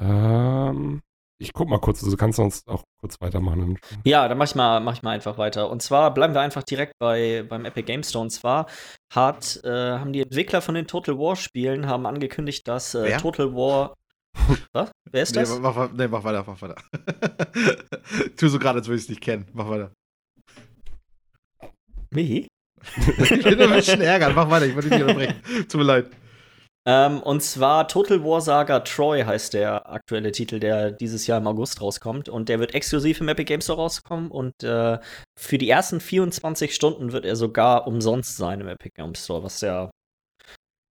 Ähm, 0.00 1.00
ich 1.38 1.52
guck 1.52 1.68
mal 1.68 1.78
kurz, 1.80 2.00
also 2.02 2.10
du 2.10 2.16
kannst 2.18 2.36
sonst 2.36 2.68
auch 2.68 2.82
kurz 3.00 3.20
weitermachen. 3.20 3.78
Ja, 4.04 4.28
dann 4.28 4.36
mach 4.38 4.46
ich 4.46 4.54
mal, 4.54 4.80
mach 4.80 4.94
ich 4.94 5.02
mal 5.02 5.12
einfach 5.12 5.38
weiter. 5.38 5.70
Und 5.70 5.80
zwar 5.82 6.12
bleiben 6.12 6.34
wir 6.34 6.40
einfach 6.42 6.62
direkt 6.62 6.92
bei, 6.98 7.44
beim 7.48 7.64
Epic 7.64 7.84
Game 7.86 8.02
Store. 8.02 8.22
Und 8.22 8.30
zwar 8.30 8.66
hat, 9.12 9.60
äh, 9.64 9.68
haben 9.70 10.12
die 10.12 10.20
Entwickler 10.20 10.60
von 10.60 10.74
den 10.74 10.86
Total 10.86 11.16
War 11.18 11.36
Spielen 11.36 11.86
haben 11.86 12.06
angekündigt, 12.06 12.68
dass 12.68 12.94
äh, 12.94 13.04
Wer? 13.04 13.18
Total 13.18 13.54
War. 13.54 13.94
Was? 14.72 14.90
Wer 15.10 15.22
ist 15.22 15.34
Nee, 15.34 15.40
das? 15.40 15.58
mach, 15.58 15.74
mach, 15.74 15.92
nee, 15.92 16.08
mach 16.08 16.22
weiter, 16.24 16.44
mach 16.46 16.60
weiter. 16.60 16.76
tu 18.36 18.48
so 18.48 18.58
gerade, 18.58 18.78
als 18.78 18.88
würde 18.88 18.96
ich 18.98 19.04
es 19.04 19.08
nicht 19.08 19.20
kennen. 19.22 19.46
Mach 19.52 19.68
weiter. 19.68 19.92
Michi? 22.10 22.48
ich 23.18 23.42
bin 23.44 23.60
ein 23.60 23.70
bisschen 23.70 24.00
ärgert. 24.00 24.34
Mach 24.34 24.48
weiter, 24.50 24.66
ich 24.66 24.74
wollte 24.74 24.88
dich 24.88 24.98
nicht 24.98 25.08
unterbrechen. 25.08 25.42
Tut 25.68 25.74
mir 25.80 25.84
leid. 25.84 26.10
Ähm, 26.86 27.22
und 27.22 27.42
zwar 27.42 27.88
Total 27.88 28.24
War 28.24 28.40
Saga 28.40 28.80
Troy 28.80 29.22
heißt 29.22 29.52
der 29.52 29.90
aktuelle 29.90 30.32
Titel, 30.32 30.58
der 30.60 30.90
dieses 30.90 31.26
Jahr 31.26 31.38
im 31.38 31.46
August 31.46 31.80
rauskommt. 31.80 32.28
Und 32.28 32.48
der 32.48 32.58
wird 32.58 32.74
exklusiv 32.74 33.20
im 33.20 33.28
Epic 33.28 33.44
Games 33.44 33.64
Store 33.64 33.78
rauskommen. 33.78 34.30
Und 34.30 34.62
äh, 34.62 34.98
für 35.38 35.58
die 35.58 35.68
ersten 35.68 36.00
24 36.00 36.74
Stunden 36.74 37.12
wird 37.12 37.26
er 37.26 37.36
sogar 37.36 37.86
umsonst 37.86 38.36
sein 38.36 38.60
im 38.60 38.68
Epic 38.68 38.92
Games 38.94 39.24
Store, 39.24 39.42
was 39.42 39.60
ja. 39.60 39.90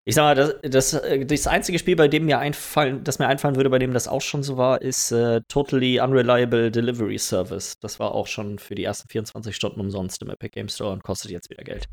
Ich 0.06 0.16
sag 0.16 0.24
mal, 0.24 0.36
das, 0.36 0.56
das, 0.64 1.02
das 1.28 1.48
einzige 1.48 1.78
Spiel, 1.78 1.96
bei 1.96 2.08
dem 2.08 2.26
mir 2.26 2.40
einfallen, 2.40 3.04
das 3.04 3.20
mir 3.20 3.28
einfallen 3.28 3.56
würde, 3.56 3.70
bei 3.70 3.78
dem 3.78 3.94
das 3.94 4.08
auch 4.08 4.22
schon 4.22 4.42
so 4.42 4.58
war, 4.58 4.82
ist 4.82 5.12
äh, 5.12 5.42
Totally 5.48 6.00
Unreliable 6.00 6.72
Delivery 6.72 7.20
Service. 7.20 7.76
Das 7.80 8.00
war 8.00 8.14
auch 8.16 8.26
schon 8.26 8.58
für 8.58 8.74
die 8.76 8.84
ersten 8.84 9.08
24 9.10 9.56
Stunden 9.56 9.80
umsonst 9.80 10.22
im 10.22 10.30
Epic 10.30 10.52
Games 10.52 10.76
Store 10.76 10.92
und 10.92 11.04
kostet 11.04 11.32
jetzt 11.32 11.50
wieder 11.50 11.64
Geld. 11.64 11.88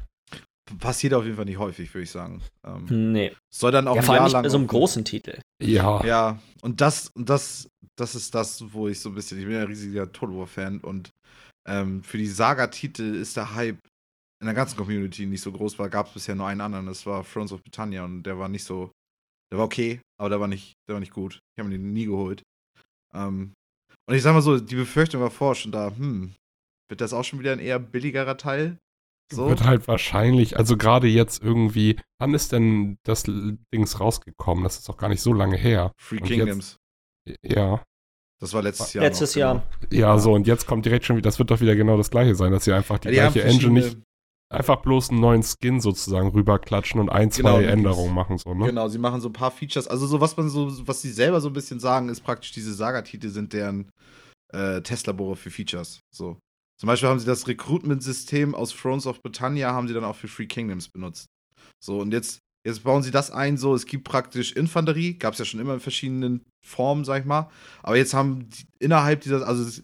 Passiert 0.78 1.14
auf 1.14 1.24
jeden 1.24 1.36
Fall 1.36 1.44
nicht 1.44 1.58
häufig, 1.58 1.92
würde 1.94 2.02
ich 2.04 2.10
sagen. 2.10 2.42
Ähm, 2.64 3.12
Nee. 3.12 3.32
soll 3.54 3.70
dann 3.70 3.86
auch 3.88 3.94
Ja, 3.94 4.02
ein 4.02 4.04
vor 4.04 4.14
allem 4.14 4.20
Jahr 4.20 4.24
nicht 4.26 4.32
lang. 4.34 4.42
bei 4.42 4.48
so 4.48 4.58
einem 4.58 4.66
großen 4.66 5.04
Titel. 5.04 5.40
Ja. 5.62 6.04
Ja, 6.04 6.38
und 6.62 6.80
das, 6.80 7.10
und 7.14 7.28
das, 7.30 7.68
das 7.96 8.14
ist 8.14 8.34
das, 8.34 8.64
wo 8.72 8.88
ich 8.88 8.98
so 9.00 9.10
ein 9.10 9.14
bisschen, 9.14 9.38
ich 9.38 9.44
bin 9.44 9.54
ja 9.54 9.60
ein 9.62 9.68
riesiger 9.68 10.10
Total 10.10 10.36
War-Fan 10.36 10.80
und 10.80 11.10
ähm, 11.68 12.02
für 12.02 12.18
die 12.18 12.26
Saga-Titel 12.26 13.14
ist 13.14 13.36
der 13.36 13.54
Hype 13.54 13.78
in 14.40 14.46
der 14.46 14.54
ganzen 14.54 14.76
Community 14.76 15.24
nicht 15.26 15.40
so 15.40 15.50
groß, 15.52 15.78
weil 15.78 15.88
gab 15.88 16.08
es 16.08 16.12
bisher 16.14 16.34
nur 16.34 16.46
einen 16.46 16.60
anderen, 16.60 16.86
das 16.86 17.06
war 17.06 17.24
Thrones 17.24 17.52
of 17.52 17.62
Britannia 17.62 18.04
und 18.04 18.24
der 18.24 18.38
war 18.38 18.48
nicht 18.48 18.64
so, 18.64 18.90
der 19.52 19.58
war 19.58 19.64
okay, 19.66 20.00
aber 20.20 20.28
der 20.30 20.40
war 20.40 20.48
nicht, 20.48 20.74
der 20.88 20.94
war 20.94 21.00
nicht 21.00 21.12
gut. 21.12 21.38
Ich 21.54 21.60
habe 21.60 21.68
mir 21.68 21.78
den 21.78 21.92
nie 21.92 22.06
geholt. 22.06 22.42
Ähm, 23.14 23.52
und 24.08 24.14
ich 24.14 24.22
sag 24.22 24.34
mal 24.34 24.42
so, 24.42 24.58
die 24.58 24.74
Befürchtung 24.76 25.20
war 25.22 25.30
vorher 25.30 25.54
schon 25.54 25.72
da, 25.72 25.88
hm, 25.96 26.34
wird 26.88 27.00
das 27.00 27.12
auch 27.12 27.24
schon 27.24 27.38
wieder 27.38 27.52
ein 27.52 27.60
eher 27.60 27.78
billigerer 27.78 28.36
Teil? 28.36 28.76
So? 29.32 29.48
Wird 29.48 29.64
halt 29.64 29.88
wahrscheinlich, 29.88 30.56
also 30.56 30.76
gerade 30.76 31.08
jetzt 31.08 31.42
irgendwie, 31.42 31.98
wann 32.20 32.32
ist 32.34 32.52
denn 32.52 32.98
das 33.02 33.24
Dings 33.24 33.98
rausgekommen? 33.98 34.62
Das 34.64 34.78
ist 34.78 34.88
doch 34.88 34.96
gar 34.96 35.08
nicht 35.08 35.20
so 35.20 35.32
lange 35.32 35.56
her. 35.56 35.92
Free 35.98 36.18
und 36.18 36.26
Kingdoms. 36.26 36.76
Ja. 37.42 37.82
Das 38.40 38.52
war 38.52 38.62
letztes 38.62 38.92
Jahr. 38.92 39.04
Letztes 39.04 39.30
noch, 39.30 39.34
genau. 39.34 39.46
Jahr. 39.54 39.66
Ja, 39.90 39.98
Ja. 39.98 40.18
so, 40.18 40.32
und 40.32 40.46
jetzt 40.46 40.66
kommt 40.66 40.84
direkt 40.84 41.04
schon 41.06 41.16
wieder, 41.16 41.28
das 41.28 41.38
wird 41.38 41.50
doch 41.50 41.60
wieder 41.60 41.74
genau 41.74 41.96
das 41.96 42.10
gleiche 42.10 42.34
sein, 42.34 42.52
dass 42.52 42.64
sie 42.64 42.72
einfach 42.72 42.98
die 42.98 43.08
Ja, 43.08 43.30
gleiche 43.30 43.42
Engine 43.42 43.72
nicht 43.72 43.98
einfach 44.48 44.76
bloß 44.76 45.10
einen 45.10 45.20
neuen 45.20 45.42
Skin 45.42 45.80
sozusagen 45.80 46.28
rüberklatschen 46.28 47.00
und 47.00 47.08
ein, 47.08 47.30
zwei 47.32 47.60
Genau, 47.62 47.68
Änderungen 47.72 48.14
machen, 48.14 48.38
so, 48.38 48.54
ne? 48.54 48.66
Genau, 48.66 48.86
sie 48.88 48.98
machen 48.98 49.20
so 49.20 49.28
ein 49.28 49.32
paar 49.32 49.50
Features. 49.50 49.88
Also 49.88 50.06
so 50.06 50.20
was 50.20 50.36
man 50.36 50.48
so, 50.48 50.86
was 50.86 51.02
sie 51.02 51.10
selber 51.10 51.40
so 51.40 51.48
ein 51.48 51.52
bisschen 51.52 51.80
sagen, 51.80 52.08
ist 52.08 52.20
praktisch 52.20 52.52
diese 52.52 52.72
Saga-Titel 52.72 53.28
sind 53.30 53.52
deren 53.52 53.90
äh, 54.52 54.82
Testlabore 54.82 55.34
für 55.34 55.50
Features. 55.50 56.00
So. 56.14 56.38
Zum 56.78 56.88
Beispiel 56.88 57.08
haben 57.08 57.18
sie 57.18 57.26
das 57.26 57.48
Recruitment-System 57.48 58.54
aus 58.54 58.74
Thrones 58.74 59.06
of 59.06 59.22
Britannia 59.22 59.72
haben 59.72 59.88
sie 59.88 59.94
dann 59.94 60.04
auch 60.04 60.16
für 60.16 60.28
Free 60.28 60.46
Kingdoms 60.46 60.88
benutzt. 60.88 61.26
So, 61.82 62.00
und 62.00 62.12
jetzt, 62.12 62.38
jetzt 62.66 62.84
bauen 62.84 63.02
sie 63.02 63.10
das 63.10 63.30
ein, 63.30 63.56
so, 63.56 63.74
es 63.74 63.86
gibt 63.86 64.04
praktisch 64.04 64.52
Infanterie, 64.52 65.14
gab 65.14 65.32
es 65.32 65.38
ja 65.38 65.44
schon 65.44 65.60
immer 65.60 65.74
in 65.74 65.80
verschiedenen 65.80 66.44
Formen, 66.64 67.04
sag 67.04 67.20
ich 67.20 67.26
mal. 67.26 67.50
Aber 67.82 67.96
jetzt 67.96 68.12
haben 68.12 68.48
die, 68.50 68.66
innerhalb 68.78 69.22
dieser, 69.22 69.46
also 69.46 69.62
es, 69.62 69.82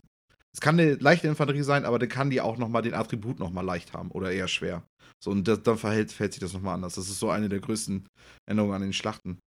es 0.55 0.61
kann 0.61 0.79
eine 0.79 0.95
leichte 0.97 1.29
Infanterie 1.29 1.63
sein, 1.63 1.87
aber 1.87 1.99
dann 1.99 2.11
kann 2.11 2.29
die 2.29 2.43
auch 2.43 2.59
nochmal 2.59 2.83
den 2.83 2.95
Attribut 2.95 3.39
nochmal 3.39 3.65
leicht 3.65 3.95
haben 3.95 4.11
oder 4.11 4.31
eher 4.31 4.49
schwer. 4.49 4.83
So, 5.23 5.31
und 5.31 5.49
das, 5.49 5.63
dann 5.63 5.79
verhält, 5.79 6.13
verhält 6.13 6.35
sich 6.35 6.41
das 6.41 6.53
nochmal 6.53 6.75
anders. 6.75 6.97
Das 6.97 7.09
ist 7.09 7.19
so 7.19 7.31
eine 7.31 7.49
der 7.49 7.61
größten 7.61 8.07
Änderungen 8.47 8.75
an 8.75 8.83
den 8.83 8.93
Schlachten. 8.93 9.39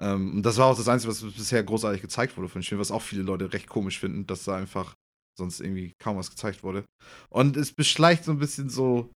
Ähm, 0.00 0.36
und 0.36 0.42
das 0.42 0.58
war 0.58 0.66
auch 0.66 0.76
das 0.76 0.88
Einzige, 0.88 1.10
was 1.10 1.22
bisher 1.22 1.64
großartig 1.64 2.02
gezeigt 2.02 2.36
wurde 2.36 2.48
von 2.48 2.62
Spiel, 2.62 2.78
was 2.78 2.92
auch 2.92 3.02
viele 3.02 3.22
Leute 3.22 3.52
recht 3.52 3.66
komisch 3.66 3.98
finden, 3.98 4.26
dass 4.26 4.44
da 4.44 4.56
einfach 4.56 4.94
sonst 5.38 5.60
irgendwie 5.60 5.92
kaum 5.98 6.16
was 6.16 6.30
gezeigt 6.30 6.62
wurde. 6.62 6.84
Und 7.28 7.56
es 7.56 7.72
beschleicht 7.72 8.24
so 8.24 8.32
ein 8.32 8.38
bisschen 8.38 8.68
so. 8.68 9.10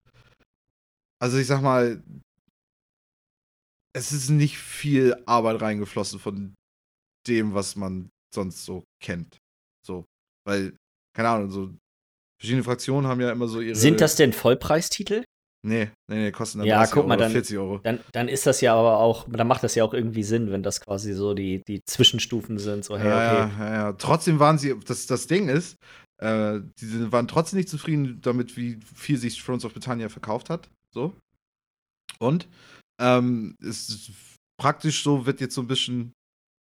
Also 1.21 1.37
ich 1.37 1.47
sag 1.47 1.61
mal, 1.61 2.03
es 3.93 4.11
ist 4.11 4.29
nicht 4.29 4.57
viel 4.57 5.21
Arbeit 5.25 5.61
reingeflossen 5.61 6.19
von 6.19 6.55
dem, 7.27 7.53
was 7.53 7.75
man 7.75 8.09
sonst 8.33 8.65
so 8.65 8.83
kennt. 9.03 9.37
So. 9.85 10.05
Weil, 10.47 10.75
keine 11.15 11.29
Ahnung, 11.29 11.51
so 11.51 11.75
verschiedene 12.39 12.63
Fraktionen 12.63 13.09
haben 13.09 13.21
ja 13.21 13.31
immer 13.31 13.47
so 13.47 13.61
ihre. 13.61 13.75
Sind 13.75 14.01
das 14.01 14.15
denn 14.15 14.33
Vollpreistitel? 14.33 15.23
Nee, 15.63 15.91
nee, 16.07 16.15
nee, 16.15 16.31
kosten 16.31 16.59
dann 16.59 16.67
Ja, 16.67 16.77
30 16.79 16.93
guck 16.95 17.07
mal, 17.07 17.13
Euro 17.15 17.21
dann- 17.23 17.31
40 17.33 17.57
Euro. 17.57 17.77
Dann, 17.83 17.99
dann 18.13 18.27
ist 18.27 18.47
das 18.47 18.61
ja 18.61 18.73
aber 18.73 18.97
auch, 18.97 19.27
dann 19.29 19.47
macht 19.47 19.63
das 19.63 19.75
ja 19.75 19.83
auch 19.83 19.93
irgendwie 19.93 20.23
Sinn, 20.23 20.51
wenn 20.51 20.63
das 20.63 20.81
quasi 20.81 21.13
so 21.13 21.33
die, 21.35 21.61
die 21.67 21.81
Zwischenstufen 21.85 22.57
sind. 22.57 22.83
So, 22.83 22.97
hey, 22.97 23.07
ja, 23.09 23.15
okay. 23.45 23.53
ja, 23.59 23.67
ja, 23.67 23.73
ja. 23.73 23.93
Trotzdem 23.93 24.39
waren 24.39 24.57
sie, 24.57 24.75
das, 24.85 25.05
das 25.05 25.27
Ding 25.27 25.49
ist, 25.49 25.75
äh, 26.17 26.59
die 26.79 27.11
waren 27.11 27.27
trotzdem 27.27 27.57
nicht 27.57 27.69
zufrieden 27.69 28.19
damit, 28.21 28.57
wie 28.57 28.79
viel 28.95 29.17
sich 29.17 29.39
Thrones 29.43 29.63
of 29.63 29.73
Britannia 29.73 30.09
verkauft 30.09 30.49
hat. 30.49 30.67
So. 30.93 31.15
Und 32.19 32.47
ähm, 32.99 33.55
es 33.61 33.89
ist 33.89 34.11
praktisch 34.59 35.03
so, 35.03 35.25
wird 35.27 35.41
jetzt 35.41 35.53
so 35.55 35.61
ein 35.61 35.67
bisschen 35.67 36.13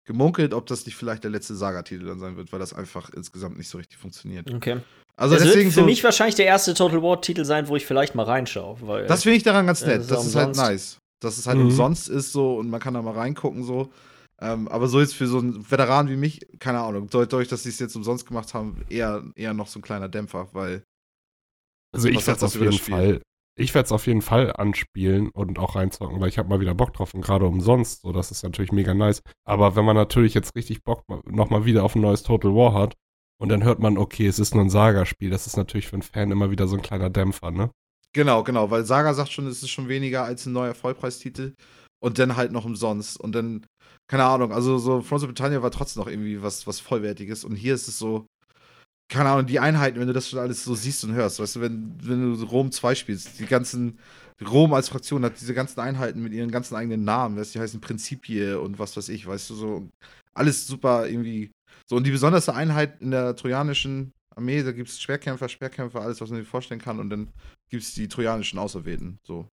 gemunkelt, 0.09 0.55
ob 0.55 0.65
das 0.65 0.85
nicht 0.87 0.95
vielleicht 0.95 1.23
der 1.23 1.29
letzte 1.31 1.55
Saga-Titel 1.55 2.05
dann 2.07 2.19
sein 2.19 2.35
wird, 2.35 2.51
weil 2.51 2.57
das 2.59 2.73
einfach 2.73 3.11
insgesamt 3.11 3.57
nicht 3.59 3.69
so 3.69 3.77
richtig 3.77 3.97
funktioniert. 3.97 4.51
okay. 4.51 4.79
Also 5.15 5.35
das 5.35 5.43
deswegen 5.43 5.65
wird 5.65 5.73
für 5.75 5.79
so, 5.81 5.85
mich 5.85 6.03
wahrscheinlich 6.03 6.35
der 6.35 6.45
erste 6.47 6.73
Total 6.73 7.03
War-Titel 7.03 7.45
sein, 7.45 7.67
wo 7.67 7.75
ich 7.75 7.85
vielleicht 7.85 8.15
mal 8.15 8.23
reinschaue. 8.23 8.77
Weil, 8.81 9.05
das 9.05 9.21
finde 9.23 9.37
ich 9.37 9.43
daran 9.43 9.67
ganz 9.67 9.81
nett. 9.85 9.97
das 9.99 10.03
ist 10.05 10.11
das 10.11 10.25
ist 10.25 10.35
halt 10.35 10.47
umsonst. 10.47 10.69
nice. 10.71 10.97
Dass 11.21 11.37
es 11.37 11.45
halt 11.45 11.57
Mhm. 11.59 11.65
umsonst 11.65 12.09
ist 12.09 12.31
so 12.31 12.55
und 12.57 12.69
man 12.69 12.79
kann 12.79 12.93
da 12.95 13.01
mal 13.03 13.13
reingucken 13.13 13.63
so. 13.63 13.91
Ähm, 14.41 14.67
aber 14.69 14.87
so 14.87 14.99
jetzt 15.01 15.13
für 15.15 15.27
so 15.27 15.37
einen 15.39 15.69
Veteran 15.69 16.09
wie 16.09 16.15
mich, 16.15 16.39
keine 16.59 16.79
Ahnung, 16.79 17.07
dadurch, 17.11 17.49
dass 17.49 17.63
sie 17.63 17.69
es 17.69 17.77
jetzt 17.79 17.95
umsonst 17.95 18.25
gemacht 18.25 18.53
haben, 18.53 18.81
eher, 18.89 19.23
eher 19.35 19.53
noch 19.53 19.67
so 19.67 19.79
ein 19.79 19.81
kleiner 19.81 20.07
Dämpfer, 20.09 20.47
weil 20.53 20.81
Also 21.93 22.07
ich 22.07 22.25
werde 22.25 22.39
das 22.39 22.55
auf 22.55 22.61
jeden? 22.61 22.71
Fall, 22.79 23.21
Ich 23.59 23.75
werde 23.75 23.87
es 23.87 23.91
auf 23.91 24.07
jeden 24.07 24.21
Fall 24.21 24.53
anspielen 24.53 25.29
und 25.31 25.59
auch 25.59 25.75
reinzocken, 25.75 26.21
weil 26.21 26.29
ich 26.29 26.37
habe 26.37 26.47
mal 26.47 26.61
wieder 26.61 26.73
Bock 26.73 26.93
drauf 26.93 27.13
und 27.13 27.19
gerade 27.19 27.45
umsonst. 27.45 28.03
So, 28.03 28.13
das 28.13 28.31
ist 28.31 28.41
natürlich 28.41 28.71
mega 28.71 28.93
nice. 28.93 29.21
Aber 29.43 29.75
wenn 29.75 29.83
man 29.83 29.97
natürlich 29.97 30.33
jetzt 30.33 30.55
richtig 30.55 30.81
Bock 30.85 31.03
nochmal 31.25 31.65
wieder 31.65 31.83
auf 31.83 31.93
ein 31.93 32.01
neues 32.01 32.23
Total 32.23 32.55
War 32.55 32.73
hat 32.73 32.95
und 33.37 33.49
dann 33.49 33.65
hört 33.65 33.79
man, 33.79 33.97
okay, 33.97 34.27
es 34.27 34.39
ist 34.39 34.55
nur 34.55 34.63
ein 34.63 34.69
Saga-Spiel, 34.69 35.29
das 35.29 35.45
ist 35.45 35.57
natürlich 35.57 35.87
für 35.87 35.97
einen 35.97 36.03
Fan 36.03 36.31
immer 36.31 36.51
wieder 36.51 36.69
so 36.69 36.77
ein 36.77 36.81
kleiner 36.81 37.09
Dämpfer, 37.09 37.51
ne? 37.51 37.69
Genau, 38.13 38.43
genau, 38.43 38.71
weil 38.71 38.85
Saga 38.85 39.13
sagt 39.13 39.33
schon, 39.33 39.45
es 39.45 39.61
ist 39.61 39.69
schon 39.69 39.89
weniger 39.89 40.23
als 40.23 40.45
ein 40.45 40.53
neuer 40.53 40.73
Vollpreistitel 40.73 41.53
und 42.01 42.17
dann 42.17 42.37
halt 42.37 42.53
noch 42.53 42.63
umsonst 42.63 43.19
und 43.19 43.33
dann, 43.35 43.65
keine 44.07 44.23
Ahnung, 44.23 44.53
also 44.53 44.77
so 44.77 45.01
Fronts 45.01 45.25
of 45.25 45.29
Britannia 45.29 45.61
war 45.61 45.71
trotzdem 45.71 46.01
noch 46.01 46.09
irgendwie 46.09 46.41
was, 46.41 46.65
was 46.65 46.79
Vollwertiges 46.79 47.43
und 47.43 47.55
hier 47.55 47.75
ist 47.75 47.89
es 47.89 47.99
so, 47.99 48.25
keine 49.09 49.29
Ahnung, 49.29 49.47
die 49.47 49.59
Einheiten, 49.59 49.99
wenn 49.99 50.07
du 50.07 50.13
das 50.13 50.29
schon 50.29 50.39
alles 50.39 50.63
so 50.63 50.75
siehst 50.75 51.03
und 51.03 51.13
hörst, 51.13 51.39
weißt 51.39 51.57
du, 51.57 51.61
wenn, 51.61 51.95
wenn 52.01 52.33
du 52.33 52.43
Rom 52.43 52.71
2 52.71 52.95
spielst, 52.95 53.39
die 53.39 53.47
ganzen, 53.47 53.99
Rom 54.47 54.73
als 54.73 54.89
Fraktion 54.89 55.25
hat 55.25 55.41
diese 55.41 55.55
ganzen 55.55 55.79
Einheiten 55.79 56.21
mit 56.21 56.31
ihren 56.31 56.51
ganzen 56.51 56.75
eigenen 56.75 57.03
Namen, 57.03 57.35
weißt 57.35 57.53
du, 57.53 57.59
die 57.59 57.63
heißen 57.63 57.81
Prinzipie 57.81 58.53
und 58.53 58.77
was 58.77 58.95
weiß 58.95 59.09
ich, 59.09 59.25
weißt 59.25 59.49
du, 59.49 59.55
so, 59.55 59.89
alles 60.33 60.67
super 60.67 61.07
irgendwie, 61.09 61.51
so, 61.87 61.95
und 61.95 62.05
die 62.05 62.11
besonderste 62.11 62.53
Einheit 62.53 63.01
in 63.01 63.11
der 63.11 63.35
trojanischen 63.35 64.13
Armee, 64.35 64.61
da 64.61 64.71
gibt 64.71 64.89
es 64.89 65.01
Schwerkämpfer, 65.01 65.49
Schwerkämpfer, 65.49 66.01
alles, 66.01 66.21
was 66.21 66.29
man 66.29 66.39
sich 66.39 66.47
vorstellen 66.47 66.79
kann, 66.79 66.99
und 66.99 67.09
dann 67.09 67.29
gibt 67.69 67.83
es 67.83 67.95
die 67.95 68.07
trojanischen 68.07 68.59
Auserwählten, 68.59 69.17
so. 69.23 69.47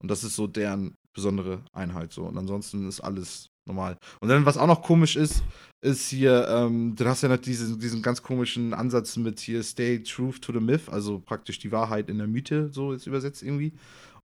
Und 0.00 0.10
das 0.10 0.24
ist 0.24 0.34
so 0.34 0.48
deren 0.48 0.94
besondere 1.14 1.64
Einheit, 1.72 2.12
so, 2.12 2.24
und 2.24 2.36
ansonsten 2.36 2.88
ist 2.88 3.00
alles 3.00 3.46
normal. 3.66 3.96
Und 4.20 4.28
dann, 4.28 4.46
was 4.46 4.56
auch 4.56 4.66
noch 4.66 4.82
komisch 4.82 5.16
ist, 5.16 5.42
ist 5.82 6.08
hier, 6.08 6.48
ähm, 6.48 6.94
du 6.96 7.04
hast 7.04 7.22
ja 7.22 7.28
noch 7.28 7.36
diesen, 7.36 7.78
diesen 7.78 8.02
ganz 8.02 8.22
komischen 8.22 8.72
Ansatz 8.72 9.16
mit 9.16 9.40
hier 9.40 9.62
Stay 9.62 10.02
Truth 10.02 10.42
to 10.42 10.52
the 10.52 10.60
Myth, 10.60 10.88
also 10.88 11.18
praktisch 11.18 11.58
die 11.58 11.72
Wahrheit 11.72 12.08
in 12.08 12.18
der 12.18 12.26
Mythe, 12.26 12.70
so 12.72 12.92
jetzt 12.92 13.06
übersetzt 13.06 13.42
irgendwie. 13.42 13.72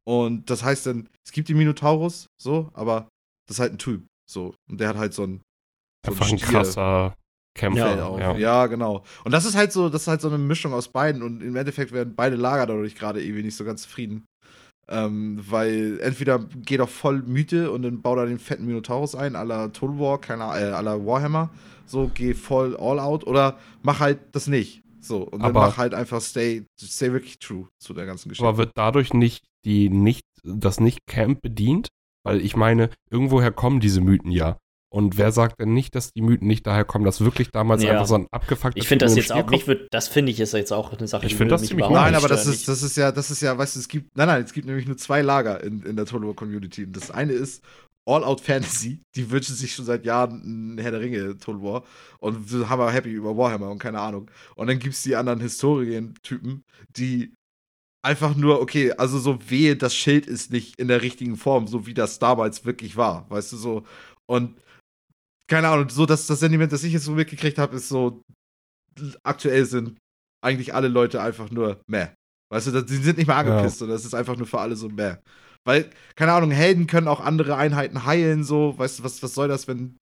Und 0.05 0.49
das 0.49 0.62
heißt 0.62 0.86
dann, 0.86 1.09
es 1.24 1.32
gibt 1.32 1.49
den 1.49 1.59
Minotaurus, 1.59 2.26
so, 2.41 2.70
aber 2.72 3.09
das 3.47 3.57
ist 3.57 3.61
halt 3.61 3.72
ein 3.72 3.78
Typ, 3.78 4.07
so. 4.30 4.55
Und 4.70 4.80
der 4.80 4.88
hat 4.88 4.97
halt 4.97 5.14
so 5.14 5.24
ein. 5.24 5.43
So 6.07 6.12
Einfach 6.12 6.30
ein 6.30 6.38
krasser 6.38 7.14
Kämpfer. 7.55 7.97
Ja, 7.97 8.18
ja. 8.18 8.36
ja, 8.36 8.66
genau. 8.66 9.05
Und 9.24 9.32
das 9.32 9.45
ist 9.45 9.55
halt 9.55 9.72
so, 9.72 9.88
das 9.88 10.03
ist 10.03 10.09
halt 10.09 10.20
so 10.20 10.28
eine 10.28 10.38
Mischung 10.38 10.72
aus 10.72 10.88
beiden 10.88 11.22
und 11.22 11.43
im 11.43 11.57
Endeffekt 11.57 11.93
werden 11.93 12.14
beide 12.14 12.36
Lager 12.36 12.66
dadurch 12.66 12.95
gerade 12.95 13.22
irgendwie 13.22 13.43
nicht 13.43 13.57
so 13.57 13.64
ganz 13.64 13.82
zufrieden. 13.82 14.24
Ähm, 14.93 15.38
weil 15.49 16.01
entweder 16.03 16.41
geht 16.41 16.80
auf 16.80 16.91
voll 16.91 17.22
Mythe 17.22 17.70
und 17.70 17.82
dann 17.82 18.03
baut 18.03 18.18
er 18.18 18.26
den 18.26 18.41
fetten 18.41 18.66
Minotaurus 18.66 19.14
ein, 19.14 19.36
aller 19.36 19.72
Total 19.72 19.99
War, 20.01 20.20
keine 20.20 20.43
äh, 20.43 20.72
aller 20.72 21.07
Warhammer. 21.07 21.51
So, 21.86 22.11
geh 22.12 22.34
voll 22.34 22.76
all 22.76 22.99
out 22.99 23.24
oder 23.24 23.59
mach 23.82 24.01
halt 24.01 24.18
das 24.32 24.49
nicht. 24.49 24.82
So, 25.01 25.22
und 25.22 25.43
aber, 25.43 25.53
dann 25.53 25.68
mach 25.68 25.76
halt 25.76 25.95
einfach 25.95 26.20
stay, 26.20 26.64
stay 26.78 27.12
wirklich 27.12 27.38
true 27.38 27.68
zu 27.78 27.95
der 27.95 28.07
ganzen 28.07 28.28
Geschichte. 28.28 28.47
Aber 28.47 28.59
wird 28.59 28.72
dadurch 28.74 29.14
nicht 29.14 29.45
die 29.64 29.88
nicht, 29.88 30.24
das 30.43 30.80
Nicht-Camp 30.80 31.41
bedient? 31.41 31.88
Weil 32.22 32.41
ich 32.41 32.57
meine, 32.57 32.91
irgendwoher 33.11 33.51
kommen 33.51 33.80
diese 33.80 34.01
Mythen 34.01 34.30
ja. 34.30 34.59
Und 34.93 35.16
wer 35.18 35.30
sagt 35.30 35.61
denn 35.61 35.72
nicht, 35.72 35.95
dass 35.95 36.12
die 36.12 36.20
Mythen 36.20 36.49
nicht 36.49 36.66
daher 36.66 36.84
kommen, 36.84 37.05
dass 37.05 37.20
wirklich 37.20 37.51
damals 37.53 37.82
ja. 37.82 37.93
einfach 37.93 38.07
so 38.07 38.16
ein 38.16 38.26
abgefuckter 38.32 38.76
Ich 38.76 38.88
finde 38.88 39.05
das 39.05 39.14
jetzt 39.14 39.32
auch 39.32 39.49
nicht, 39.49 39.68
das 39.93 40.09
finde 40.09 40.32
ich 40.32 40.41
ist 40.41 40.53
jetzt 40.53 40.72
auch 40.72 40.93
eine 40.93 41.07
Sache, 41.07 41.26
ich 41.26 41.36
finde 41.36 41.55
das 41.55 41.62
ziemlich 41.62 41.88
Nein, 41.88 42.16
aber 42.16 42.26
das 42.26 42.47
ist, 42.47 42.66
das 42.66 42.82
ist 42.82 42.97
ja, 42.97 43.12
das 43.12 43.30
ist 43.30 43.41
ja, 43.41 43.57
weißt 43.57 43.76
du, 43.76 43.80
es 43.80 43.88
gibt, 43.88 44.16
nein, 44.16 44.26
nein, 44.26 44.43
es 44.43 44.53
gibt 44.53 44.66
nämlich 44.66 44.88
nur 44.88 44.97
zwei 44.97 45.22
Lager 45.22 45.62
in, 45.62 45.82
in 45.84 45.95
der 45.95 46.07
Total 46.07 46.34
Community. 46.34 46.84
Und 46.84 46.97
das 46.97 47.12
eine 47.12 47.32
ist 47.32 47.62
All-Out 48.05 48.41
Fantasy, 48.41 49.01
die 49.14 49.30
wünschen 49.30 49.55
sich 49.55 49.74
schon 49.74 49.84
seit 49.84 50.05
Jahren 50.05 50.74
ein 50.74 50.78
Herr 50.78 50.91
der 50.91 51.01
Ringe 51.01 51.38
Total 51.38 51.62
War 51.62 51.84
und 52.18 52.49
sind 52.49 52.68
hammer 52.68 52.91
happy 52.91 53.11
über 53.11 53.36
Warhammer 53.36 53.70
und 53.70 53.78
keine 53.78 54.01
Ahnung. 54.01 54.28
Und 54.57 54.66
dann 54.66 54.80
gibt 54.80 54.95
es 54.95 55.05
die 55.05 55.14
anderen 55.14 55.41
Historien-Typen, 55.41 56.64
die 56.97 57.32
einfach 58.03 58.34
nur, 58.34 58.61
okay, 58.61 58.91
also 58.93 59.20
so 59.20 59.38
wehe, 59.49 59.76
das 59.76 59.95
Schild 59.95 60.26
ist 60.26 60.51
nicht 60.51 60.80
in 60.80 60.88
der 60.88 61.03
richtigen 61.03 61.36
Form, 61.36 61.68
so 61.68 61.86
wie 61.86 61.95
das 61.95 62.18
damals 62.18 62.64
wirklich 62.64 62.97
war, 62.97 63.30
weißt 63.30 63.53
du, 63.53 63.57
so. 63.57 63.84
Und 64.26 64.57
keine 65.51 65.68
Ahnung, 65.68 65.88
so 65.88 66.07
dass 66.07 66.26
das 66.26 66.40
Sentiment, 66.40 66.72
das 66.72 66.84
ich 66.84 66.92
jetzt 66.92 67.05
so 67.05 67.12
mitgekriegt 67.12 67.59
habe, 67.59 67.76
ist 67.76 67.88
so, 67.88 68.22
aktuell 69.22 69.66
sind 69.66 69.98
eigentlich 70.42 70.74
alle 70.74 70.88
Leute 70.88 71.20
einfach 71.20 71.51
nur 71.51 71.80
meh. 71.86 72.09
Weißt 72.53 72.68
du, 72.68 72.82
die 72.82 72.96
sind 72.96 73.18
nicht 73.18 73.26
mehr 73.26 73.36
angepisst, 73.36 73.76
ja. 73.76 73.78
sondern 73.80 73.96
es 73.96 74.05
ist 74.05 74.14
einfach 74.14 74.36
nur 74.36 74.46
für 74.46 74.61
alle 74.61 74.76
so 74.76 74.88
meh. 74.88 75.16
Weil, 75.64 75.90
keine 76.16 76.32
Ahnung, 76.32 76.51
Helden 76.51 76.86
können 76.86 77.09
auch 77.09 77.20
andere 77.20 77.57
Einheiten 77.57 78.07
heilen, 78.07 78.44
so, 78.44 78.78
weißt 78.78 79.01
du, 79.01 79.05
was, 79.05 79.22
was 79.22 79.34
soll 79.34 79.48
das, 79.48 79.68
wenn 79.68 79.98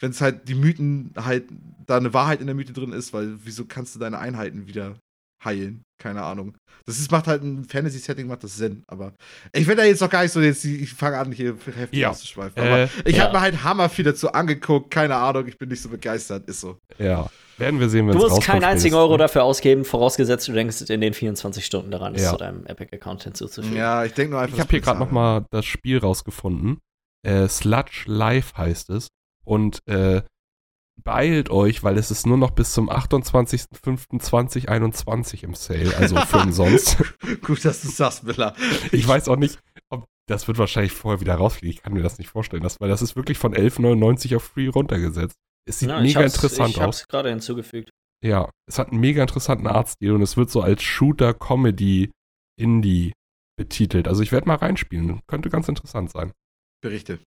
wenn 0.00 0.10
es 0.10 0.20
halt 0.20 0.48
die 0.48 0.54
Mythen 0.54 1.12
halt 1.16 1.48
da 1.86 1.96
eine 1.96 2.12
Wahrheit 2.12 2.40
in 2.40 2.46
der 2.46 2.54
Mythe 2.54 2.72
drin 2.72 2.92
ist, 2.92 3.12
weil 3.12 3.38
wieso 3.44 3.64
kannst 3.64 3.94
du 3.94 3.98
deine 3.98 4.18
Einheiten 4.18 4.66
wieder 4.66 4.96
heilen? 5.44 5.82
Keine 5.98 6.22
Ahnung. 6.22 6.56
Das 6.86 6.98
ist, 6.98 7.10
macht 7.10 7.26
halt 7.26 7.42
ein 7.42 7.64
Fantasy-Setting, 7.64 8.26
macht 8.26 8.44
das 8.44 8.56
Sinn, 8.56 8.82
aber 8.86 9.14
ich 9.52 9.66
will 9.66 9.76
da 9.76 9.84
jetzt 9.84 10.00
noch 10.00 10.10
gar 10.10 10.22
nicht 10.22 10.32
so, 10.32 10.40
jetzt, 10.40 10.64
ich 10.64 10.92
fange 10.92 11.18
an, 11.18 11.32
hier 11.32 11.56
heftig 11.74 12.00
ja. 12.00 12.10
auszuschweifen. 12.10 12.62
Aber 12.62 12.78
äh, 12.80 12.88
ich 13.06 13.16
ja. 13.16 13.24
habe 13.24 13.32
mir 13.32 13.40
halt 13.40 13.64
Hammer 13.64 13.88
viel 13.88 14.04
dazu 14.04 14.32
angeguckt, 14.32 14.90
keine 14.90 15.16
Ahnung, 15.16 15.46
ich 15.46 15.56
bin 15.56 15.70
nicht 15.70 15.80
so 15.80 15.88
begeistert, 15.88 16.46
ist 16.46 16.60
so. 16.60 16.78
Ja. 16.98 17.30
Werden 17.56 17.80
wir 17.80 17.88
sehen, 17.88 18.08
wenn 18.08 18.18
Du 18.18 18.28
musst 18.28 18.42
keinen 18.42 18.64
einzigen 18.64 18.96
Euro 18.96 19.16
dafür 19.16 19.44
ausgeben, 19.44 19.84
vorausgesetzt 19.84 20.48
du 20.48 20.52
denkst 20.52 20.82
in 20.82 21.00
den 21.00 21.14
24 21.14 21.64
Stunden 21.64 21.90
daran, 21.90 22.14
ja. 22.16 22.30
zu 22.30 22.36
deinem 22.36 22.66
Epic-Account 22.66 23.22
hinzuzufügen. 23.22 23.76
Ja, 23.76 24.04
ich 24.04 24.12
denke 24.12 24.32
nur 24.32 24.40
einfach. 24.40 24.56
Ich 24.56 24.60
habe 24.60 24.70
hier 24.70 24.80
gerade 24.80 24.98
nochmal 24.98 25.46
das 25.50 25.64
Spiel 25.64 25.98
rausgefunden. 25.98 26.80
Äh, 27.22 27.48
Sludge 27.48 28.04
Live 28.06 28.54
heißt 28.56 28.90
es. 28.90 29.08
Und 29.44 29.80
äh, 29.86 30.22
beeilt 31.02 31.50
euch, 31.50 31.82
weil 31.82 31.98
es 31.98 32.10
ist 32.10 32.26
nur 32.26 32.38
noch 32.38 32.50
bis 32.50 32.72
zum 32.72 32.90
28.05.2021 32.90 35.44
im 35.44 35.54
Sale, 35.54 35.96
also 35.96 36.16
für 36.16 36.38
umsonst. 36.38 36.98
Gut, 37.42 37.64
dass 37.64 37.82
du 37.82 37.88
sagst, 37.88 38.24
Miller. 38.24 38.56
Ich 38.92 39.06
weiß 39.06 39.28
auch 39.28 39.36
nicht, 39.36 39.60
ob 39.90 40.06
das 40.26 40.48
wird 40.48 40.56
wahrscheinlich 40.58 40.92
vorher 40.92 41.20
wieder 41.20 41.34
rausfliegen. 41.34 41.76
Ich 41.76 41.82
kann 41.82 41.92
mir 41.92 42.02
das 42.02 42.16
nicht 42.18 42.28
vorstellen, 42.28 42.62
das, 42.62 42.80
weil 42.80 42.88
das 42.88 43.02
ist 43.02 43.14
wirklich 43.16 43.36
von 43.38 43.54
11,99 43.54 44.36
auf 44.36 44.44
Free 44.44 44.68
runtergesetzt. 44.68 45.36
Es 45.66 45.80
sieht 45.80 45.90
ja, 45.90 46.00
mega 46.00 46.22
interessant 46.22 46.70
ich 46.70 46.76
aus. 46.76 46.96
Ich 46.96 47.02
hab's 47.02 47.08
gerade 47.08 47.28
hinzugefügt. 47.30 47.90
Ja, 48.22 48.50
es 48.66 48.78
hat 48.78 48.90
einen 48.90 49.00
mega 49.00 49.22
interessanten 49.22 49.66
Artstil 49.66 50.12
und 50.12 50.22
es 50.22 50.38
wird 50.38 50.50
so 50.50 50.62
als 50.62 50.82
Shooter-Comedy-Indie 50.82 53.12
betitelt. 53.56 54.08
Also 54.08 54.22
ich 54.22 54.32
werde 54.32 54.48
mal 54.48 54.56
reinspielen. 54.56 55.20
Könnte 55.26 55.50
ganz 55.50 55.68
interessant 55.68 56.10
sein. 56.10 56.32
Berichte. 56.82 57.20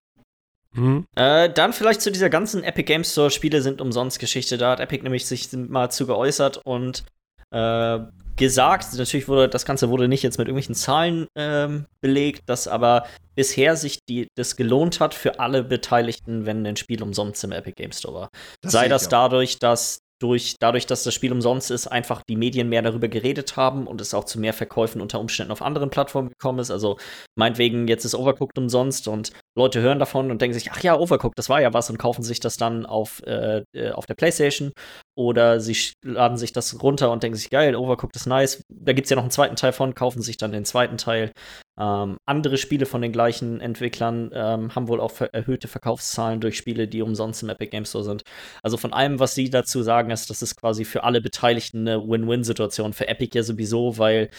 Mhm. 0.72 1.06
Äh, 1.16 1.50
dann 1.50 1.72
vielleicht 1.72 2.02
zu 2.02 2.10
dieser 2.10 2.30
ganzen 2.30 2.62
Epic 2.62 2.84
Game 2.84 3.04
Store 3.04 3.30
Spiele 3.30 3.62
sind 3.62 3.80
umsonst 3.80 4.18
Geschichte. 4.18 4.58
Da 4.58 4.72
hat 4.72 4.80
Epic 4.80 5.02
nämlich 5.02 5.26
sich 5.26 5.52
mal 5.52 5.90
zu 5.90 6.06
geäußert 6.06 6.60
und 6.64 7.04
äh, 7.50 7.98
gesagt, 8.36 8.94
natürlich 8.96 9.28
wurde 9.28 9.48
das 9.48 9.64
Ganze 9.64 9.88
wurde 9.90 10.08
nicht 10.08 10.22
jetzt 10.22 10.38
mit 10.38 10.46
irgendwelchen 10.46 10.74
Zahlen 10.74 11.26
ähm, 11.34 11.86
belegt, 12.00 12.42
dass 12.46 12.68
aber 12.68 13.06
bisher 13.34 13.76
sich 13.76 13.98
die, 14.08 14.28
das 14.36 14.56
gelohnt 14.56 15.00
hat 15.00 15.14
für 15.14 15.40
alle 15.40 15.64
Beteiligten, 15.64 16.46
wenn 16.46 16.64
ein 16.66 16.76
Spiel 16.76 17.02
umsonst 17.02 17.42
im 17.44 17.52
Epic 17.52 17.74
Game 17.74 17.92
Store 17.92 18.14
war. 18.14 18.28
Das 18.62 18.72
Sei 18.72 18.88
das 18.88 19.08
dadurch, 19.08 19.58
dass 19.58 19.98
durch, 20.20 20.56
dadurch, 20.58 20.86
dass 20.86 21.04
das 21.04 21.14
Spiel 21.14 21.32
umsonst 21.32 21.70
ist, 21.70 21.86
einfach 21.86 22.22
die 22.28 22.36
Medien 22.36 22.68
mehr 22.68 22.82
darüber 22.82 23.08
geredet 23.08 23.56
haben 23.56 23.86
und 23.86 24.00
es 24.00 24.14
auch 24.14 24.24
zu 24.24 24.40
mehr 24.40 24.52
Verkäufen 24.52 25.00
unter 25.00 25.20
Umständen 25.20 25.52
auf 25.52 25.62
anderen 25.62 25.90
Plattformen 25.90 26.30
gekommen 26.30 26.58
ist. 26.58 26.70
Also 26.70 26.98
meinetwegen, 27.36 27.88
jetzt 27.88 28.04
ist 28.04 28.14
Overcooked 28.14 28.58
umsonst 28.58 29.08
und 29.08 29.30
Leute 29.56 29.80
hören 29.80 29.98
davon 29.98 30.30
und 30.30 30.42
denken 30.42 30.54
sich, 30.54 30.70
ach 30.72 30.82
ja, 30.82 30.98
Overcooked, 30.98 31.38
das 31.38 31.48
war 31.48 31.60
ja 31.60 31.72
was 31.72 31.90
und 31.90 31.98
kaufen 31.98 32.22
sich 32.22 32.40
das 32.40 32.56
dann 32.56 32.86
auf, 32.86 33.22
äh, 33.26 33.62
äh 33.72 33.90
auf 33.92 34.06
der 34.06 34.14
Playstation 34.14 34.72
oder 35.16 35.60
sie 35.60 35.76
laden 36.04 36.36
sich 36.36 36.52
das 36.52 36.82
runter 36.82 37.10
und 37.10 37.22
denken 37.22 37.36
sich, 37.36 37.50
geil, 37.50 37.76
Overcooked 37.76 38.16
ist 38.16 38.26
nice. 38.26 38.62
Da 38.68 38.92
gibt 38.92 39.06
es 39.06 39.10
ja 39.10 39.16
noch 39.16 39.24
einen 39.24 39.30
zweiten 39.30 39.56
Teil 39.56 39.72
von, 39.72 39.94
kaufen 39.94 40.22
sich 40.22 40.36
dann 40.36 40.52
den 40.52 40.64
zweiten 40.64 40.96
Teil. 40.96 41.32
Ähm, 41.78 42.16
andere 42.26 42.58
Spiele 42.58 42.86
von 42.86 43.02
den 43.02 43.12
gleichen 43.12 43.60
Entwicklern 43.60 44.30
ähm, 44.32 44.74
haben 44.74 44.88
wohl 44.88 45.00
auch 45.00 45.12
ver 45.12 45.32
erhöhte 45.32 45.68
Verkaufszahlen 45.68 46.40
durch 46.40 46.56
Spiele, 46.56 46.88
die 46.88 47.02
umsonst 47.02 47.42
im 47.42 47.50
Epic 47.50 47.70
Game 47.70 47.84
Store 47.84 48.02
sind. 48.02 48.22
Also 48.62 48.76
von 48.76 48.92
allem, 48.92 49.20
was 49.20 49.34
sie 49.34 49.48
dazu 49.48 49.82
sagen, 49.82 50.10
ist, 50.10 50.28
das 50.28 50.42
ist 50.42 50.56
quasi 50.56 50.84
für 50.84 51.04
alle 51.04 51.20
Beteiligten 51.20 51.86
eine 51.86 52.08
Win-Win-Situation. 52.08 52.92
Für 52.92 53.08
Epic 53.08 53.36
ja 53.36 53.44
sowieso, 53.44 53.98
weil 53.98 54.30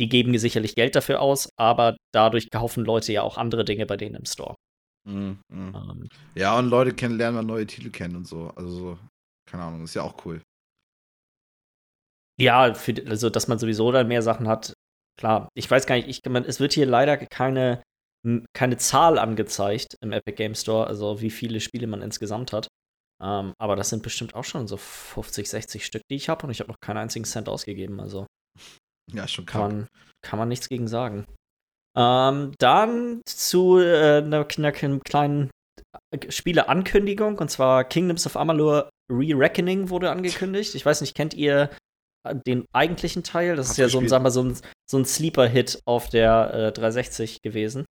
die 0.00 0.08
geben 0.08 0.36
sicherlich 0.38 0.74
Geld 0.74 0.96
dafür 0.96 1.20
aus, 1.20 1.50
aber 1.56 1.96
dadurch 2.12 2.50
kaufen 2.50 2.84
Leute 2.84 3.12
ja 3.12 3.22
auch 3.22 3.38
andere 3.38 3.64
Dinge 3.64 3.86
bei 3.86 3.96
denen 3.96 4.16
im 4.16 4.24
Store. 4.24 4.56
Mhm, 5.06 5.40
mh. 5.48 5.92
ähm, 5.92 6.08
ja, 6.34 6.58
und 6.58 6.68
Leute 6.68 6.92
kennen, 6.92 7.16
lernen 7.16 7.36
mal 7.36 7.42
neue 7.42 7.66
Titel 7.66 7.90
kennen 7.90 8.16
und 8.16 8.26
so. 8.26 8.50
Also 8.56 8.98
keine 9.46 9.64
Ahnung, 9.64 9.84
ist 9.84 9.94
ja 9.94 10.02
auch 10.02 10.24
cool. 10.24 10.40
Ja, 12.40 12.72
für, 12.74 12.94
also 13.06 13.28
dass 13.28 13.48
man 13.48 13.58
sowieso 13.58 13.92
dann 13.92 14.08
mehr 14.08 14.22
Sachen 14.22 14.48
hat, 14.48 14.72
klar. 15.20 15.48
Ich 15.54 15.70
weiß 15.70 15.86
gar 15.86 15.94
nicht, 15.94 16.08
ich, 16.08 16.28
man, 16.28 16.44
es 16.44 16.58
wird 16.58 16.72
hier 16.72 16.86
leider 16.86 17.16
keine, 17.16 17.82
keine 18.54 18.76
Zahl 18.78 19.18
angezeigt 19.18 19.96
im 20.00 20.12
Epic 20.12 20.36
Game 20.36 20.54
Store, 20.54 20.86
also 20.86 21.20
wie 21.20 21.30
viele 21.30 21.60
Spiele 21.60 21.86
man 21.86 22.02
insgesamt 22.02 22.52
hat. 22.52 22.68
Ähm, 23.22 23.52
aber 23.58 23.76
das 23.76 23.90
sind 23.90 24.02
bestimmt 24.02 24.34
auch 24.34 24.44
schon 24.44 24.66
so 24.66 24.78
50, 24.78 25.48
60 25.48 25.84
Stück, 25.84 26.02
die 26.10 26.16
ich 26.16 26.28
habe 26.28 26.46
und 26.46 26.50
ich 26.50 26.60
habe 26.60 26.70
noch 26.70 26.80
keinen 26.80 26.96
einzigen 26.96 27.26
Cent 27.26 27.48
ausgegeben. 27.48 28.00
Also 28.00 28.26
ja, 29.12 29.28
schon 29.28 29.46
kann 29.46 29.60
man, 29.60 29.88
kann 30.22 30.38
man 30.38 30.48
nichts 30.48 30.68
gegen 30.68 30.88
sagen. 30.88 31.26
Ähm, 31.96 32.54
dann 32.58 33.20
zu 33.26 33.78
äh, 33.78 34.18
einer, 34.18 34.46
einer 34.56 34.72
kleinen 34.72 35.50
Spieleankündigung 36.28 37.38
und 37.38 37.50
zwar 37.50 37.84
Kingdoms 37.84 38.26
of 38.26 38.36
Amalur 38.36 38.88
Re-Reckoning 39.12 39.90
wurde 39.90 40.10
angekündigt. 40.10 40.74
Ich 40.74 40.86
weiß 40.86 41.00
nicht, 41.00 41.16
kennt 41.16 41.34
ihr 41.34 41.68
den 42.46 42.66
eigentlichen 42.72 43.22
Teil. 43.22 43.56
Das 43.56 43.66
Hast 43.68 43.72
ist 43.72 43.78
ja 43.78 43.88
so 43.88 43.98
ein, 43.98 44.08
sagen 44.08 44.24
wir, 44.24 44.30
so 44.30 44.42
ein, 44.42 44.56
so 44.90 44.98
ein 44.98 45.04
Sleeper-Hit 45.04 45.80
auf 45.86 46.08
der 46.08 46.54
äh, 46.54 46.72
360 46.72 47.42
gewesen. 47.42 47.86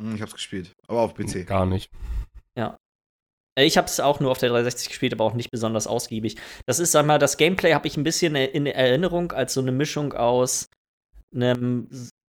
Hm, 0.00 0.14
Ich 0.16 0.22
hab's 0.22 0.34
gespielt, 0.34 0.72
aber 0.88 1.00
auf 1.00 1.14
PC. 1.14 1.46
Gar 1.46 1.66
nicht. 1.66 1.90
Äh, 3.56 3.66
Ich 3.66 3.76
habe 3.76 3.86
es 3.86 4.00
auch 4.00 4.20
nur 4.20 4.30
auf 4.30 4.38
der 4.38 4.48
360 4.50 4.88
gespielt, 4.88 5.12
aber 5.12 5.24
auch 5.24 5.34
nicht 5.34 5.50
besonders 5.50 5.86
ausgiebig. 5.86 6.36
Das 6.66 6.78
ist, 6.80 6.92
sag 6.92 7.06
mal, 7.06 7.18
das 7.18 7.36
Gameplay 7.36 7.72
habe 7.74 7.86
ich 7.86 7.96
ein 7.96 8.02
bisschen 8.04 8.34
in 8.34 8.66
Erinnerung 8.66 9.32
als 9.32 9.54
so 9.54 9.60
eine 9.60 9.72
Mischung 9.72 10.12
aus 10.12 10.66
einem, 11.34 11.88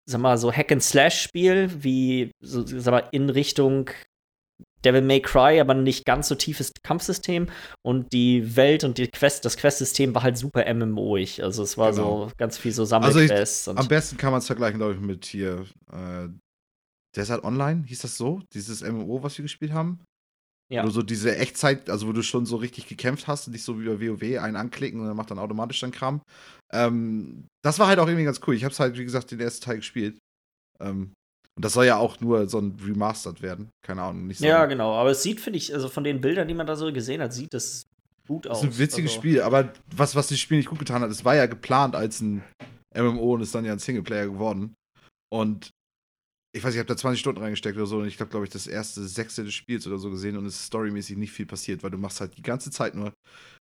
sag 0.06 0.20
mal, 0.20 0.38
so 0.38 0.52
Hack-and-Slash-Spiel, 0.52 1.82
wie, 1.82 2.30
so, 2.40 2.64
sag 2.66 2.92
mal, 2.92 3.08
in 3.12 3.28
Richtung 3.28 3.90
Devil 4.84 5.02
May 5.02 5.20
Cry, 5.20 5.60
aber 5.60 5.74
nicht 5.74 6.04
ganz 6.04 6.28
so 6.28 6.34
tiefes 6.34 6.72
Kampfsystem. 6.82 7.48
Und 7.84 8.12
die 8.12 8.56
Welt 8.56 8.84
und 8.84 8.98
die 8.98 9.08
Quest, 9.08 9.44
das 9.44 9.56
Questsystem 9.56 10.14
war 10.14 10.22
halt 10.22 10.38
super 10.38 10.64
MMO-ig. 10.72 11.42
Also 11.42 11.62
es 11.62 11.76
war 11.78 11.92
Genau. 11.92 12.28
so 12.28 12.32
ganz 12.36 12.58
viel 12.58 12.72
so 12.72 12.82
Also 12.82 12.96
ich- 13.20 13.28
Sammelquests. 13.28 13.68
Am 13.68 13.88
besten 13.88 14.16
kann 14.16 14.30
man 14.32 14.38
es 14.38 14.46
vergleichen, 14.46 14.78
glaube 14.78 14.94
ich, 14.94 15.00
mit 15.00 15.24
hier 15.26 15.66
äh, 15.92 16.28
Desert 17.16 17.42
Online, 17.44 17.84
hieß 17.86 18.02
das 18.02 18.16
so? 18.16 18.40
Dieses 18.54 18.82
MMO, 18.82 19.22
was 19.22 19.36
wir 19.36 19.42
gespielt 19.42 19.72
haben? 19.72 20.00
Ja. 20.72 20.82
Wo 20.82 20.86
du 20.86 20.92
so 20.92 21.02
diese 21.02 21.36
Echtzeit, 21.36 21.90
also 21.90 22.06
wo 22.06 22.12
du 22.12 22.22
schon 22.22 22.46
so 22.46 22.54
richtig 22.54 22.86
gekämpft 22.86 23.26
hast 23.26 23.48
und 23.48 23.52
nicht 23.54 23.64
so 23.64 23.80
wie 23.80 23.86
bei 23.86 24.00
WoW 24.00 24.38
einen 24.40 24.54
anklicken 24.54 25.00
und 25.00 25.08
dann 25.08 25.16
macht 25.16 25.32
dann 25.32 25.40
automatisch 25.40 25.80
dann 25.80 25.90
Kram. 25.90 26.22
Ähm, 26.72 27.48
das 27.64 27.80
war 27.80 27.88
halt 27.88 27.98
auch 27.98 28.06
irgendwie 28.06 28.24
ganz 28.24 28.40
cool. 28.46 28.54
Ich 28.54 28.62
habe 28.62 28.70
es 28.72 28.78
halt, 28.78 28.96
wie 28.96 29.02
gesagt, 29.04 29.32
den 29.32 29.40
ersten 29.40 29.64
Teil 29.64 29.76
gespielt. 29.78 30.18
Ähm, 30.80 31.12
und 31.60 31.64
das 31.66 31.74
soll 31.74 31.84
ja 31.84 31.98
auch 31.98 32.18
nur 32.20 32.48
so 32.48 32.58
ein 32.58 32.74
Remastered 32.82 33.42
werden. 33.42 33.68
Keine 33.84 34.00
Ahnung. 34.00 34.26
Nicht 34.26 34.38
so 34.38 34.46
ja, 34.46 34.64
genau. 34.64 34.94
Aber 34.94 35.10
es 35.10 35.22
sieht, 35.22 35.42
finde 35.42 35.58
ich, 35.58 35.74
also 35.74 35.90
von 35.90 36.04
den 36.04 36.22
Bildern, 36.22 36.48
die 36.48 36.54
man 36.54 36.66
da 36.66 36.74
so 36.74 36.90
gesehen 36.90 37.20
hat, 37.20 37.34
sieht 37.34 37.52
das 37.52 37.84
gut 38.26 38.46
das 38.46 38.52
aus. 38.52 38.64
ist 38.64 38.70
ein 38.70 38.78
witziges 38.78 39.10
also, 39.10 39.20
Spiel, 39.20 39.42
aber 39.42 39.74
was, 39.94 40.16
was 40.16 40.28
das 40.28 40.38
Spiel 40.38 40.56
nicht 40.56 40.70
gut 40.70 40.78
getan 40.78 41.02
hat, 41.02 41.10
es 41.10 41.22
war 41.22 41.36
ja 41.36 41.44
geplant 41.44 41.94
als 41.94 42.22
ein 42.22 42.42
MMO 42.96 43.34
und 43.34 43.42
ist 43.42 43.54
dann 43.54 43.66
ja 43.66 43.74
ein 43.74 43.78
Singleplayer 43.78 44.28
geworden. 44.28 44.72
Und 45.30 45.68
ich 46.56 46.64
weiß, 46.64 46.72
ich 46.72 46.78
habe 46.78 46.88
da 46.88 46.96
20 46.96 47.20
Stunden 47.20 47.42
reingesteckt 47.42 47.76
oder 47.76 47.84
so 47.84 47.98
und 47.98 48.06
ich 48.06 48.18
habe, 48.18 48.30
glaube 48.30 48.46
ich, 48.46 48.50
das 48.50 48.66
erste 48.66 49.06
Sechstel 49.06 49.44
des 49.44 49.52
Spiels 49.52 49.86
oder 49.86 49.98
so 49.98 50.08
gesehen 50.08 50.38
und 50.38 50.46
es 50.46 50.54
ist 50.54 50.64
storymäßig 50.68 51.18
nicht 51.18 51.32
viel 51.32 51.44
passiert, 51.44 51.82
weil 51.82 51.90
du 51.90 51.98
machst 51.98 52.22
halt 52.22 52.38
die 52.38 52.42
ganze 52.42 52.70
Zeit 52.70 52.94
nur, 52.94 53.12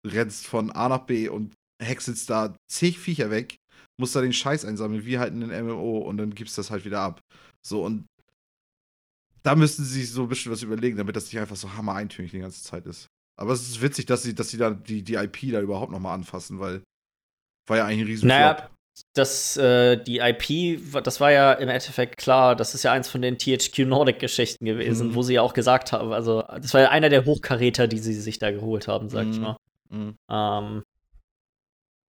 du 0.05 0.11
rennst 0.11 0.49
von 0.49 0.73
A 0.73 0.89
nach 0.89 1.07
B 1.07 1.29
und 1.29 1.55
häckselst 1.81 2.29
da 2.29 2.57
zig 2.69 2.99
Viecher 2.99 3.31
weg, 3.31 3.55
musst 4.01 4.17
da 4.17 4.21
den 4.21 4.33
Scheiß 4.33 4.65
einsammeln, 4.65 5.07
wie 5.07 5.21
halt 5.21 5.33
in 5.33 5.49
den 5.49 5.65
MMO 5.65 5.99
und 5.99 6.17
dann 6.17 6.35
gibst 6.35 6.59
das 6.59 6.73
halt 6.73 6.85
wieder 6.85 6.99
ab. 6.99 7.21
So 7.67 7.83
und 7.83 8.07
da 9.43 9.55
müssten 9.55 9.85
sie 9.85 10.01
sich 10.03 10.11
so 10.11 10.23
ein 10.23 10.29
bisschen 10.29 10.53
was 10.53 10.62
überlegen, 10.62 10.97
damit 10.97 11.17
das 11.17 11.27
nicht 11.27 11.39
einfach 11.39 11.57
so 11.57 11.75
hammer 11.75 11.95
eintönig 11.95 12.31
die 12.31 12.39
ganze 12.39 12.62
Zeit 12.62 12.87
ist. 12.87 13.09
Aber 13.37 13.53
es 13.53 13.62
ist 13.69 13.83
witzig, 13.83 14.07
dass 14.07 14.23
sie, 14.23 14.35
dass 14.35 14.49
sie 14.51 14.57
da 14.59 14.71
die, 14.71 15.03
die 15.03 15.15
IP 15.15 15.51
da 15.53 15.61
überhaupt 15.61 15.93
nochmal 15.93 16.15
anfassen, 16.15 16.61
weil 16.61 16.83
war 17.67 17.77
ja 17.79 17.85
eigentlich 17.87 18.01
ein 18.03 18.07
riesen 18.07 18.29
Naja, 18.29 18.55
Flop. 18.55 18.71
das, 19.15 19.57
äh, 19.57 19.97
die 20.03 20.19
IP, 20.19 21.03
das 21.03 21.21
war 21.21 21.33
ja 21.33 21.53
im 21.55 21.69
Endeffekt 21.69 22.17
klar, 22.17 22.55
das 22.57 22.75
ist 22.75 22.85
ja 22.85 22.93
eins 22.93 23.09
von 23.09 23.23
den 23.23 23.39
THQ 23.39 23.81
Nordic-Geschichten 23.87 24.65
gewesen, 24.65 25.09
Mhm. 25.09 25.15
wo 25.15 25.23
sie 25.23 25.35
ja 25.35 25.43
auch 25.43 25.53
gesagt 25.55 25.93
haben, 25.93 26.12
also 26.12 26.43
das 26.43 26.73
war 26.75 26.83
ja 26.83 26.91
einer 26.91 27.09
der 27.09 27.25
Hochkaräter, 27.25 27.89
die 27.89 27.99
sie 27.99 28.15
sich 28.15 28.39
da 28.39 28.51
geholt 28.51 28.87
haben, 28.89 29.09
sag 29.11 29.27
ich 29.29 29.37
Mhm. 29.39 29.43
mal. 29.43 29.57
Mhm. 29.91 30.15
Ähm, 30.31 30.83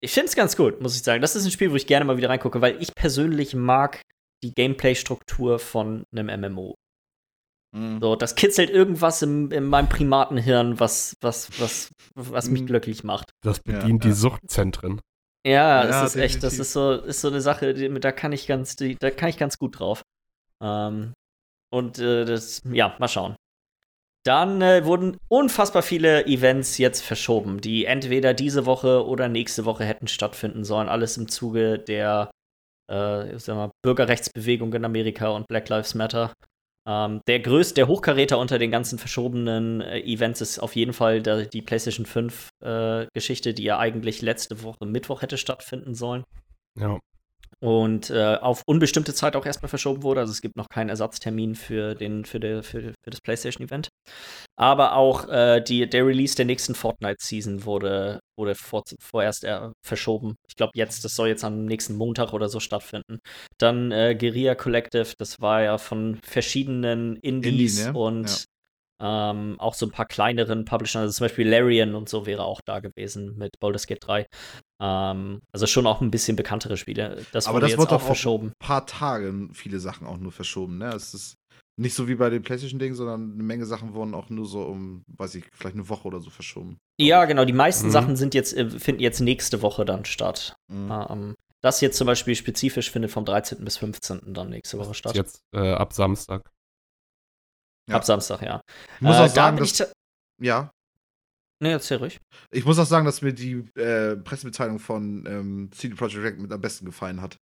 ich 0.01 0.13
finde 0.13 0.29
es 0.29 0.37
ganz 0.37 0.57
gut, 0.57 0.81
muss 0.83 0.95
ich 0.97 1.03
sagen. 1.03 1.23
Das 1.23 1.35
ist 1.35 1.45
ein 1.47 1.51
Spiel, 1.51 1.71
wo 1.73 1.77
ich 1.77 1.87
gerne 1.87 2.05
mal 2.05 2.17
wieder 2.17 2.29
reingucke, 2.29 2.61
weil 2.61 2.81
ich 2.83 2.95
persönlich 2.95 3.55
mag 3.55 4.03
die 4.45 4.55
Gameplay-Struktur 4.55 5.59
von 5.59 6.05
einem 6.13 6.41
MMO. 6.41 6.75
Mhm. 7.75 8.01
So, 8.01 8.15
das 8.15 8.35
kitzelt 8.37 8.71
irgendwas 8.71 9.23
im, 9.23 9.51
in 9.51 9.65
meinem 9.65 9.89
Primatenhirn, 9.89 10.79
was, 10.79 11.17
was, 11.21 11.51
was, 11.61 11.91
was 12.15 12.49
mich 12.49 12.63
Mhm. 12.63 12.67
glücklich 12.67 13.03
macht. 13.03 13.31
Das 13.43 13.61
Ja, 13.67 13.79
bedient 13.81 14.05
ja. 14.05 14.11
die 14.11 14.15
Suchtzentren. 14.17 15.01
Ja, 15.47 15.85
Ja, 15.85 15.87
das 15.87 16.15
ist 16.15 16.21
echt, 16.21 16.43
das 16.43 16.59
ist 16.59 16.73
so, 16.73 16.93
ist 16.93 17.21
so 17.21 17.29
eine 17.29 17.41
Sache, 17.41 17.75
die, 17.75 17.89
da 18.01 18.13
kann 18.13 18.33
ich 18.33 18.47
ganz, 18.47 18.77
die, 18.77 18.97
da 18.97 19.11
kann 19.11 19.29
ich 19.29 19.37
ganz 19.37 19.59
gut 19.59 19.79
drauf. 19.79 20.03
Ähm, 20.63 21.13
und 21.73 21.99
äh, 21.99 22.25
das, 22.25 22.63
ja, 22.71 22.95
mal 22.99 23.09
schauen. 23.09 23.35
Dann 24.25 24.63
äh, 24.63 24.87
wurden 24.87 25.19
unfassbar 25.29 25.83
viele 25.83 26.25
Events 26.27 26.79
jetzt 26.79 27.03
verschoben, 27.03 27.61
die 27.61 27.85
entweder 27.85 28.33
diese 28.33 28.65
Woche 28.65 29.05
oder 29.05 29.29
nächste 29.29 29.67
Woche 29.67 29.85
hätten 29.85 30.07
stattfinden 30.09 30.65
sollen. 30.65 30.89
Alles 30.89 31.19
im 31.19 31.29
Zuge 31.29 31.79
der 31.79 32.31
äh, 32.91 33.35
ich 33.35 33.43
sag 33.43 33.57
mal, 33.57 33.71
Bürgerrechtsbewegung 33.83 34.73
in 34.75 34.85
Amerika 34.85 35.29
und 35.29 35.47
Black 35.49 35.69
Lives 35.69 35.95
Matter. 35.95 36.33
Ähm, 36.87 37.23
der 37.27 37.41
größte, 37.41 37.75
der 37.75 37.89
Hochkaräter 37.89 38.39
unter 38.39 38.59
den 38.59 38.71
ganzen 38.71 38.99
verschobenen 38.99 39.81
äh, 39.81 40.01
Events 40.01 40.41
ist 40.43 40.59
auf 40.59 40.77
jeden 40.77 40.93
Fall 40.93 41.23
der, 41.23 41.47
die 41.47 41.63
PlayStation 41.63 42.05
5 42.05 42.51
äh, 42.63 43.07
Geschichte, 43.15 43.55
die 43.55 43.65
ja 43.65 43.79
eigentlich 43.79 44.21
letzte 44.21 44.63
Woche 44.63 44.85
Mittwoch 44.85 45.23
hätte 45.23 45.39
stattfinden 45.39 45.95
sollen 45.95 46.25
Ja. 46.79 46.99
Und 47.65 48.11
äh, 48.11 48.37
auf 48.43 48.63
unbestimmte 48.67 49.15
Zeit 49.15 49.37
auch 49.37 49.47
erstmal 49.47 49.71
verschoben 49.71 50.03
wurde. 50.03 50.21
Also 50.21 50.33
es 50.33 50.43
gibt 50.43 50.55
noch 50.55 50.69
keinen 50.69 50.91
Ersatztermin 50.91 51.55
für, 51.55 51.95
den, 51.95 52.27
für, 52.27 52.39
der, 52.39 52.63
für, 52.63 52.93
für 53.03 53.11
das 53.11 53.23
PlayStation-Event. 53.23 53.89
Aber 54.55 54.97
auch 54.97 55.27
äh, 55.31 55.63
die, 55.63 55.89
der 55.89 56.07
Release 56.07 56.37
der 56.37 56.45
nächsten 56.45 56.75
Fortnite-Season 56.75 57.65
wurde, 57.65 58.21
wurde 58.39 58.55
vor, 58.55 58.83
vorerst 59.01 59.45
äh, 59.45 59.71
verschoben. 59.83 60.35
Ich 60.47 60.57
glaube 60.57 60.73
jetzt, 60.75 61.07
das 61.07 61.17
soll 61.17 61.29
jetzt 61.29 61.43
am 61.43 61.65
nächsten 61.65 61.97
Montag 61.97 62.35
oder 62.35 62.51
so 62.51 62.61
stattfinden. 62.61 63.19
Dann 63.57 63.93
äh, 63.93 64.15
Guerilla 64.15 64.57
Collective, 64.57 65.15
das 65.19 65.41
war 65.41 65.63
ja 65.63 65.79
von 65.79 66.19
verschiedenen 66.23 67.17
Indies 67.23 67.79
Indie, 67.79 67.93
ne? 67.93 67.99
und 67.99 68.45
ähm, 69.01 69.57
auch 69.59 69.75
so 69.75 69.87
ein 69.87 69.91
paar 69.91 70.07
kleineren 70.07 70.67
Publishern, 70.67 71.03
also 71.03 71.15
zum 71.15 71.25
Beispiel 71.25 71.49
Larian 71.49 71.95
und 71.95 72.09
so 72.09 72.27
wäre 72.27 72.45
auch 72.45 72.61
da 72.65 72.81
gewesen 72.81 73.37
mit 73.37 73.59
Baldur's 73.59 73.87
Gate 73.87 74.07
3. 74.07 74.27
Ähm, 74.85 75.41
also 75.53 75.67
schon 75.67 75.87
auch 75.87 76.01
ein 76.03 76.11
bisschen 76.11 76.37
bekanntere 76.37 76.77
Spiele. 76.77 77.27
Das 77.33 77.47
Aber 77.47 77.57
wurde 77.57 77.67
das 77.67 77.73
jetzt 77.73 77.79
wird 77.79 77.93
auch 77.93 78.01
doch 78.01 78.03
auch 78.03 78.07
verschoben. 78.07 78.49
ein 78.49 78.53
paar 78.59 78.87
Tage 78.87 79.49
viele 79.53 79.81
Sachen 79.81 80.07
auch 80.07 80.19
nur 80.19 80.33
verschoben, 80.33 80.79
ne? 80.79 80.91
Es 80.95 81.15
ist 81.15 81.37
nicht 81.77 81.95
so 81.95 82.07
wie 82.09 82.17
bei 82.17 82.31
den 82.31 82.43
PlayStation-Dingen, 82.43 82.95
sondern 82.95 83.33
eine 83.33 83.43
Menge 83.43 83.67
Sachen 83.67 83.95
wurden 83.95 84.15
auch 84.15 84.31
nur 84.31 84.47
so 84.47 84.63
um, 84.63 85.03
weiß 85.17 85.37
ich, 85.37 85.45
vielleicht 85.53 85.75
eine 85.77 85.89
Woche 85.89 86.07
oder 86.09 86.21
so 86.21 86.31
verschoben. 86.31 86.79
Ja, 87.01 87.25
genau. 87.25 87.45
Die 87.45 87.53
meisten 87.53 87.87
Mhm. 87.89 87.93
Sachen 87.93 88.17
sind 88.17 88.35
jetzt, 88.35 88.55
äh, 88.57 88.71
finden 88.71 89.01
jetzt 89.03 89.21
nächste 89.21 89.63
Woche 89.63 89.85
dann 89.85 90.05
statt. 90.05 90.55
Mhm. 90.71 90.91
Ähm, 91.09 91.35
das 91.63 91.81
jetzt 91.81 91.97
zum 91.97 92.07
Beispiel 92.07 92.35
spezifisch 92.37 92.91
findet 92.91 93.11
vom 93.11 93.25
13. 93.25 93.65
bis 93.65 93.79
15. 93.79 94.35
dann 94.35 94.51
nächste 94.51 94.79
Woche 94.79 94.95
statt. 94.95 95.17
Jetzt 95.17 95.41
äh, 95.55 95.73
ab 95.73 95.93
Samstag. 95.95 96.49
Ja. 97.89 97.97
Ab 97.97 98.05
Samstag, 98.05 98.43
ja. 98.43 98.61
Ich 98.97 99.01
muss 99.03 99.17
Äh, 99.17 99.19
auch 99.21 99.23
da 99.25 99.29
sagen, 99.29 99.57
bin 99.57 99.67
dass, 99.67 99.93
ja, 100.41 100.71
Nee, 101.61 101.71
erzähl 101.71 101.99
ruhig. 101.99 102.21
ich 102.51 102.65
muss 102.65 102.79
auch 102.79 102.87
sagen, 102.87 103.07
dass 103.07 103.23
mir 103.23 103.33
die 103.33 103.65
äh, 103.77 104.17
Pressemitteilung 104.17 104.79
von 104.79 105.25
ähm, 105.27 105.71
CD 105.73 105.95
Projekt 105.95 106.23
Red 106.23 106.39
mit 106.39 106.53
am 106.53 106.61
besten 106.61 106.85
gefallen 106.85 107.21
hat. 107.21 107.37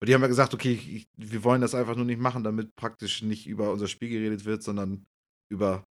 Weil 0.00 0.06
die 0.06 0.14
haben 0.14 0.22
ja 0.22 0.28
gesagt, 0.28 0.54
okay, 0.54 0.72
ich, 0.72 1.06
wir 1.16 1.44
wollen 1.44 1.60
das 1.60 1.74
einfach 1.74 1.94
nur 1.94 2.06
nicht 2.06 2.20
machen, 2.20 2.42
damit 2.42 2.74
praktisch 2.74 3.22
nicht 3.22 3.46
über 3.46 3.70
unser 3.70 3.86
Spiel 3.86 4.08
geredet 4.08 4.46
wird, 4.46 4.62
sondern 4.62 5.06
über 5.52 5.84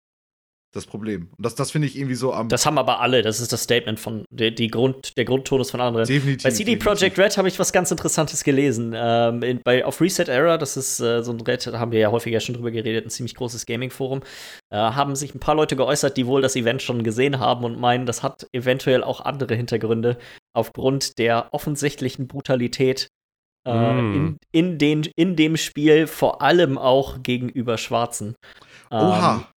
das 0.74 0.86
Problem. 0.86 1.30
Und 1.38 1.46
das, 1.46 1.56
das 1.56 1.72
finde 1.72 1.88
ich 1.88 1.98
irgendwie 1.98 2.16
so 2.16 2.34
am 2.34 2.50
Das 2.50 2.66
haben 2.66 2.78
aber 2.78 3.00
alle. 3.00 3.22
Das 3.22 3.40
ist 3.40 3.52
das 3.52 3.64
Statement 3.64 4.00
von 4.00 4.26
der, 4.30 4.52
die 4.52 4.68
Grund, 4.68 5.18
der 5.18 5.26
Grundtonus 5.26 5.72
von 5.72 5.82
anderen. 5.82 6.06
definitiv. 6.06 6.44
Bei 6.44 6.52
CD. 6.52 6.76
Projekt 6.76 7.18
Red 7.18 7.38
habe 7.38 7.48
ich 7.48 7.58
was 7.58 7.72
ganz 7.72 7.90
Interessantes 7.92 8.44
gelesen. 8.44 8.94
Ähm, 8.96 9.44
in, 9.44 9.62
bei, 9.64 9.86
auf 9.86 10.02
Reset 10.02 10.28
Era, 10.28 10.58
das 10.58 10.78
ist 10.78 11.00
äh, 11.00 11.24
so 11.24 11.32
ein 11.32 11.42
Red, 11.42 11.68
da 11.68 11.80
haben 11.80 11.92
wir 11.92 12.00
ja 12.00 12.12
häufiger 12.12 12.40
schon 12.40 12.56
drüber 12.56 12.72
geredet, 12.72 13.06
ein 13.06 13.10
ziemlich 13.10 13.36
großes 13.36 13.66
Gaming-Forum, 13.66 14.22
äh, 14.70 14.78
haben 14.78 15.16
sich 15.16 15.34
ein 15.34 15.40
paar 15.40 15.56
Leute 15.56 15.76
geäußert, 15.76 16.18
die 16.18 16.28
wohl 16.28 16.42
das 16.42 16.56
Event 16.56 16.82
schon 16.82 17.04
gesehen 17.04 17.40
haben 17.40 17.64
und 17.64 17.80
meinen, 17.80 18.06
das 18.06 18.24
hat 18.24 18.48
eventuell 18.54 19.04
auch 19.04 19.22
andere 19.22 19.56
Hintergründe 19.56 20.18
aufgrund 20.54 21.18
der 21.18 21.50
offensichtlichen 21.52 22.28
Brutalität 22.28 23.08
äh, 23.68 23.94
Mm. 23.94 24.16
in, 24.16 24.38
in, 24.52 24.78
den, 24.78 25.10
in 25.16 25.36
dem 25.36 25.58
Spiel, 25.58 26.08
vor 26.08 26.42
allem 26.42 26.78
auch 26.78 27.22
gegenüber 27.22 27.78
Schwarzen. 27.78 28.36
Ähm, 28.92 29.00
Oha. 29.00 29.48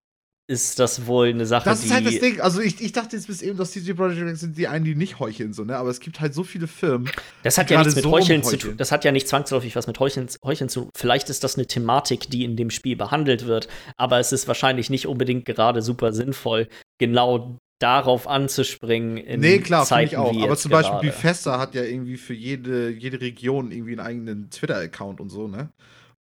Ist 0.51 0.81
das 0.81 1.07
wohl 1.07 1.29
eine 1.29 1.47
Sache, 1.47 1.65
Das 1.71 1.81
die. 1.81 1.87
ist 1.87 1.93
halt 1.93 2.07
das 2.07 2.19
Ding. 2.19 2.41
Also 2.41 2.61
ich, 2.61 2.81
ich 2.81 2.91
dachte 2.91 3.15
jetzt 3.15 3.29
bis 3.29 3.41
eben, 3.41 3.57
dass 3.57 3.71
CD 3.71 3.95
Projekt 3.95 4.21
Red 4.21 4.37
sind 4.37 4.59
die 4.59 4.67
einen, 4.67 4.85
die 4.85 4.97
nicht 4.97 5.21
heucheln, 5.21 5.53
so, 5.53 5.63
ne? 5.63 5.77
Aber 5.77 5.91
es 5.91 6.01
gibt 6.01 6.21
halt 6.21 6.35
so 6.35 6.43
viele 6.43 6.67
Firmen. 6.67 7.09
Das 7.45 7.57
hat 7.57 7.71
ja 7.71 7.79
nichts 7.79 7.95
mit 7.95 8.03
so 8.03 8.11
Heucheln 8.11 8.43
zu 8.43 8.57
tun. 8.59 8.77
Das 8.77 8.91
hat 8.91 9.05
ja 9.05 9.13
nicht 9.13 9.29
zwangsläufig 9.29 9.77
was 9.77 9.87
mit 9.87 10.01
Heucheln, 10.01 10.27
Heucheln 10.45 10.69
zu 10.69 10.81
tun. 10.81 10.91
Vielleicht 10.97 11.31
ist 11.31 11.45
das 11.45 11.55
eine 11.55 11.69
Thematik, 11.69 12.29
die 12.31 12.43
in 12.43 12.57
dem 12.57 12.71
Spiel 12.71 12.97
behandelt 12.97 13.47
wird, 13.47 13.69
aber 13.97 14.19
es 14.19 14.33
ist 14.33 14.49
wahrscheinlich 14.49 14.91
nicht 14.91 15.07
unbedingt 15.07 15.45
gerade 15.45 15.83
super 15.83 16.13
sinnvoll, 16.13 16.67
genau 16.99 17.57
darauf 17.79 18.27
anzuspringen 18.27 19.19
in 19.19 19.39
nee, 19.39 19.61
klar, 19.61 19.87
finde 19.87 20.05
ich 20.05 20.17
auch. 20.17 20.35
wie 20.35 20.43
Aber 20.43 20.57
zum 20.57 20.73
Beispiel 20.73 20.99
gerade. 20.99 21.07
Bethesda 21.07 21.61
hat 21.61 21.77
ja 21.77 21.85
irgendwie 21.85 22.17
für 22.17 22.35
jede, 22.35 22.91
jede 22.91 23.21
Region 23.21 23.71
irgendwie 23.71 23.93
einen 23.93 24.01
eigenen 24.01 24.51
Twitter-Account 24.51 25.21
und 25.21 25.29
so, 25.29 25.47
ne? 25.47 25.71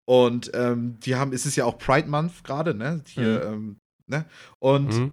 Und 0.05 0.53
ähm, 0.55 0.99
die 1.01 1.17
haben, 1.17 1.33
es 1.33 1.47
ist 1.47 1.57
ja 1.57 1.65
auch 1.65 1.79
Pride 1.79 2.09
Month 2.09 2.45
gerade, 2.45 2.75
ne? 2.75 3.03
Hier, 3.09 3.45
ähm, 3.45 3.80
ne? 4.11 4.27
Und 4.59 4.89
Mhm. 4.95 5.11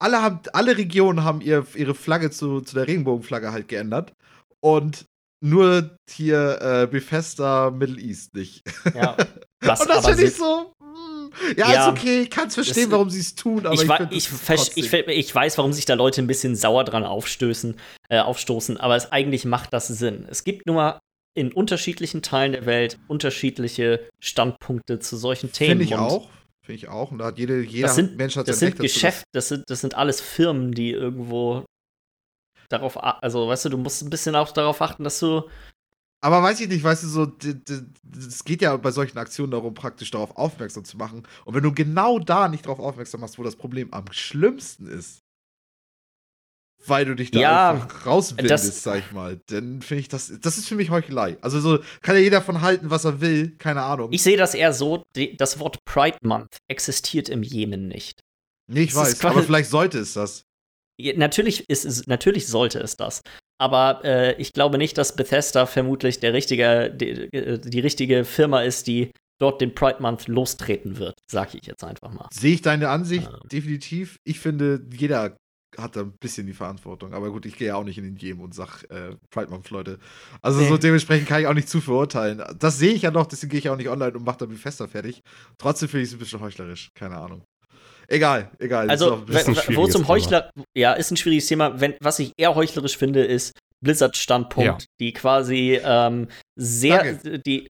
alle 0.00 0.22
haben, 0.22 0.40
alle 0.52 0.76
Regionen 0.76 1.24
haben 1.24 1.40
ihr, 1.40 1.66
ihre 1.74 1.94
Flagge 1.94 2.30
zu, 2.30 2.60
zu 2.60 2.74
der 2.74 2.86
Regenbogenflagge 2.86 3.50
halt 3.52 3.68
geändert. 3.68 4.12
Und 4.60 5.04
nur 5.44 5.96
hier 6.10 6.58
äh, 6.60 6.86
Bethesda 6.86 7.70
Middle 7.70 8.00
East 8.00 8.34
nicht. 8.34 8.62
Ja, 8.94 9.16
was 9.60 9.80
und 9.80 9.88
das 9.88 10.06
finde 10.06 10.24
ich 10.24 10.34
so. 10.34 10.72
mm, 10.80 10.84
hm, 10.84 11.30
ja, 11.56 11.72
Ja. 11.72 11.88
ist 11.88 11.98
okay, 11.98 12.22
ich 12.22 12.30
kann 12.30 12.48
es 12.48 12.54
verstehen, 12.54 12.84
Das- 12.84 12.92
warum 12.92 13.10
sie 13.10 13.20
es 13.20 13.34
tun, 13.36 13.64
aber 13.66 13.74
ich, 13.74 13.82
ich, 13.82 14.28
das 14.46 14.76
ich, 14.76 14.92
ich, 14.92 15.34
weiß, 15.34 15.58
warum 15.58 15.72
sich 15.72 15.84
da 15.84 15.94
Leute 15.94 16.20
ein 16.22 16.26
bisschen 16.26 16.56
sauer 16.56 16.82
dran 16.84 17.04
aufstößen, 17.04 17.76
äh, 18.08 18.18
aufstoßen, 18.18 18.76
aber 18.78 18.96
es 18.96 19.12
eigentlich 19.12 19.44
macht 19.44 19.72
das 19.72 19.86
Sinn. 19.88 20.26
Es 20.28 20.42
gibt 20.42 20.66
nur 20.66 20.74
mal 20.76 20.98
in 21.36 21.52
unterschiedlichen 21.52 22.20
Teilen 22.22 22.50
der 22.52 22.66
Welt 22.66 22.98
unterschiedliche 23.06 24.08
Standpunkte 24.20 24.98
zu 24.98 25.16
solchen 25.16 25.52
Themen. 25.52 25.70
Finde 25.78 25.84
ich 25.84 25.94
auch. 25.94 26.28
Finde 26.68 26.82
ich 26.82 26.88
auch. 26.90 27.10
Und 27.10 27.16
da 27.16 27.24
hat 27.24 27.38
jede, 27.38 27.62
jeder 27.62 27.86
Das 27.86 27.96
sind, 27.96 28.18
Mensch 28.18 28.36
hat 28.36 28.46
das 28.46 28.58
sein 28.58 28.72
sind 28.72 28.80
Geschäft, 28.80 29.24
das 29.32 29.48
sind, 29.48 29.64
das 29.70 29.80
sind 29.80 29.94
alles 29.94 30.20
Firmen, 30.20 30.72
die 30.72 30.90
irgendwo 30.90 31.64
darauf, 32.68 33.02
also 33.02 33.48
weißt 33.48 33.64
du, 33.64 33.68
du 33.70 33.78
musst 33.78 34.02
ein 34.02 34.10
bisschen 34.10 34.36
auch 34.36 34.52
darauf 34.52 34.82
achten, 34.82 35.02
dass 35.02 35.18
du 35.18 35.48
Aber 36.20 36.42
weiß 36.42 36.60
ich 36.60 36.68
nicht, 36.68 36.84
weißt 36.84 37.04
du, 37.04 37.08
so, 37.08 37.32
es 38.18 38.44
geht 38.44 38.60
ja 38.60 38.76
bei 38.76 38.90
solchen 38.90 39.16
Aktionen 39.16 39.52
darum, 39.52 39.72
praktisch 39.72 40.10
darauf 40.10 40.36
aufmerksam 40.36 40.84
zu 40.84 40.98
machen. 40.98 41.26
Und 41.46 41.54
wenn 41.54 41.62
du 41.62 41.72
genau 41.72 42.18
da 42.18 42.48
nicht 42.50 42.66
darauf 42.66 42.80
aufmerksam 42.80 43.22
machst, 43.22 43.38
wo 43.38 43.42
das 43.42 43.56
Problem 43.56 43.90
am 43.94 44.12
schlimmsten 44.12 44.88
ist, 44.88 45.20
weil 46.88 47.04
du 47.04 47.14
dich 47.14 47.30
da 47.30 47.40
Ja, 47.40 47.70
einfach 47.72 48.06
rauswindest, 48.06 48.68
das- 48.68 48.82
sag 48.82 48.98
ich 48.98 49.12
mal, 49.12 49.40
dann 49.46 49.82
finde 49.82 50.00
ich 50.00 50.08
das, 50.08 50.32
das 50.40 50.58
ist 50.58 50.68
für 50.68 50.74
mich 50.74 50.90
Heuchelei. 50.90 51.36
Also 51.40 51.60
so 51.60 51.78
kann 52.02 52.16
ja 52.16 52.22
jeder 52.22 52.42
von 52.42 52.60
halten, 52.60 52.90
was 52.90 53.04
er 53.04 53.20
will, 53.20 53.56
keine 53.58 53.82
Ahnung. 53.82 54.08
Ich 54.12 54.22
sehe 54.22 54.36
das 54.36 54.54
eher 54.54 54.72
so, 54.72 55.04
das 55.36 55.58
Wort 55.58 55.84
Pride 55.84 56.18
Month 56.22 56.56
existiert 56.68 57.28
im 57.28 57.42
Jemen 57.42 57.88
nicht. 57.88 58.20
nee, 58.70 58.82
ich 58.82 58.90
es 58.90 58.96
weiß, 58.96 59.24
aber 59.24 59.42
vielleicht 59.42 59.70
sollte 59.70 59.98
es 59.98 60.12
das. 60.14 60.42
Ja, 61.00 61.12
Natürlich, 61.16 61.64
ist 61.68 61.84
es, 61.84 62.06
natürlich 62.06 62.48
sollte 62.48 62.80
es 62.80 62.96
das. 62.96 63.22
Aber 63.60 64.04
äh, 64.04 64.34
ich 64.40 64.52
glaube 64.52 64.78
nicht, 64.78 64.98
dass 64.98 65.16
Bethesda 65.16 65.66
vermutlich 65.66 66.20
der 66.20 66.32
richtige, 66.32 66.90
die, 66.94 67.10
äh, 67.32 67.58
die 67.58 67.80
richtige 67.80 68.24
Firma 68.24 68.62
ist, 68.62 68.86
die 68.86 69.10
dort 69.40 69.60
den 69.60 69.74
Pride 69.74 69.98
Month 70.00 70.26
lostreten 70.26 70.98
wird, 70.98 71.14
sage 71.30 71.58
ich 71.60 71.66
jetzt 71.66 71.84
einfach 71.84 72.12
mal. 72.12 72.28
Sehe 72.32 72.54
ich 72.54 72.62
deine 72.62 72.88
Ansicht, 72.88 73.28
Ähm. 73.28 73.48
definitiv. 73.48 74.16
Ich 74.24 74.40
finde, 74.40 74.84
jeder 74.92 75.36
hat 75.76 75.96
da 75.96 76.00
ein 76.00 76.12
bisschen 76.20 76.46
die 76.46 76.52
Verantwortung. 76.54 77.12
Aber 77.12 77.30
gut, 77.30 77.44
ich 77.46 77.56
gehe 77.56 77.68
ja 77.68 77.74
auch 77.76 77.84
nicht 77.84 77.98
in 77.98 78.04
den 78.04 78.14
Game 78.16 78.40
und 78.40 78.54
sag 78.54 78.84
äh, 78.90 79.16
Pride 79.30 79.50
Month, 79.50 79.70
Leute. 79.70 79.98
Also 80.40 80.60
so 80.64 80.74
Nee. 80.74 80.80
dementsprechend 80.80 81.28
kann 81.28 81.40
ich 81.40 81.46
auch 81.46 81.54
nicht 81.54 81.68
zu 81.68 81.80
verurteilen. 81.80 82.42
Das 82.58 82.78
sehe 82.78 82.92
ich 82.92 83.02
ja 83.02 83.10
noch, 83.10 83.26
deswegen 83.26 83.50
gehe 83.50 83.60
ich 83.60 83.68
auch 83.68 83.76
nicht 83.76 83.88
online 83.88 84.12
und 84.12 84.24
mache 84.24 84.38
dann 84.38 84.48
Bethesda 84.48 84.86
fertig. 84.86 85.20
Trotzdem 85.58 85.88
finde 85.88 86.02
ich 86.04 86.08
es 86.08 86.14
ein 86.14 86.18
bisschen 86.20 86.40
heuchlerisch. 86.40 86.88
Keine 86.94 87.18
Ahnung. 87.18 87.42
Egal, 88.08 88.50
egal. 88.58 88.88
Also, 88.88 89.22
wo 89.28 89.86
zum 89.86 90.02
Thema. 90.02 90.08
Heuchler, 90.08 90.50
ja, 90.74 90.94
ist 90.94 91.10
ein 91.10 91.18
schwieriges 91.18 91.46
Thema. 91.46 91.78
Wenn, 91.78 91.94
was 92.00 92.18
ich 92.18 92.32
eher 92.38 92.54
heuchlerisch 92.54 92.96
finde, 92.96 93.22
ist 93.22 93.52
Blizzards 93.84 94.18
Standpunkt, 94.18 94.82
Ja. 94.82 94.86
die 95.00 95.12
quasi 95.12 95.78
ähm, 95.84 96.28
sehr, 96.58 97.04
Danke. 97.14 97.38
die, 97.40 97.68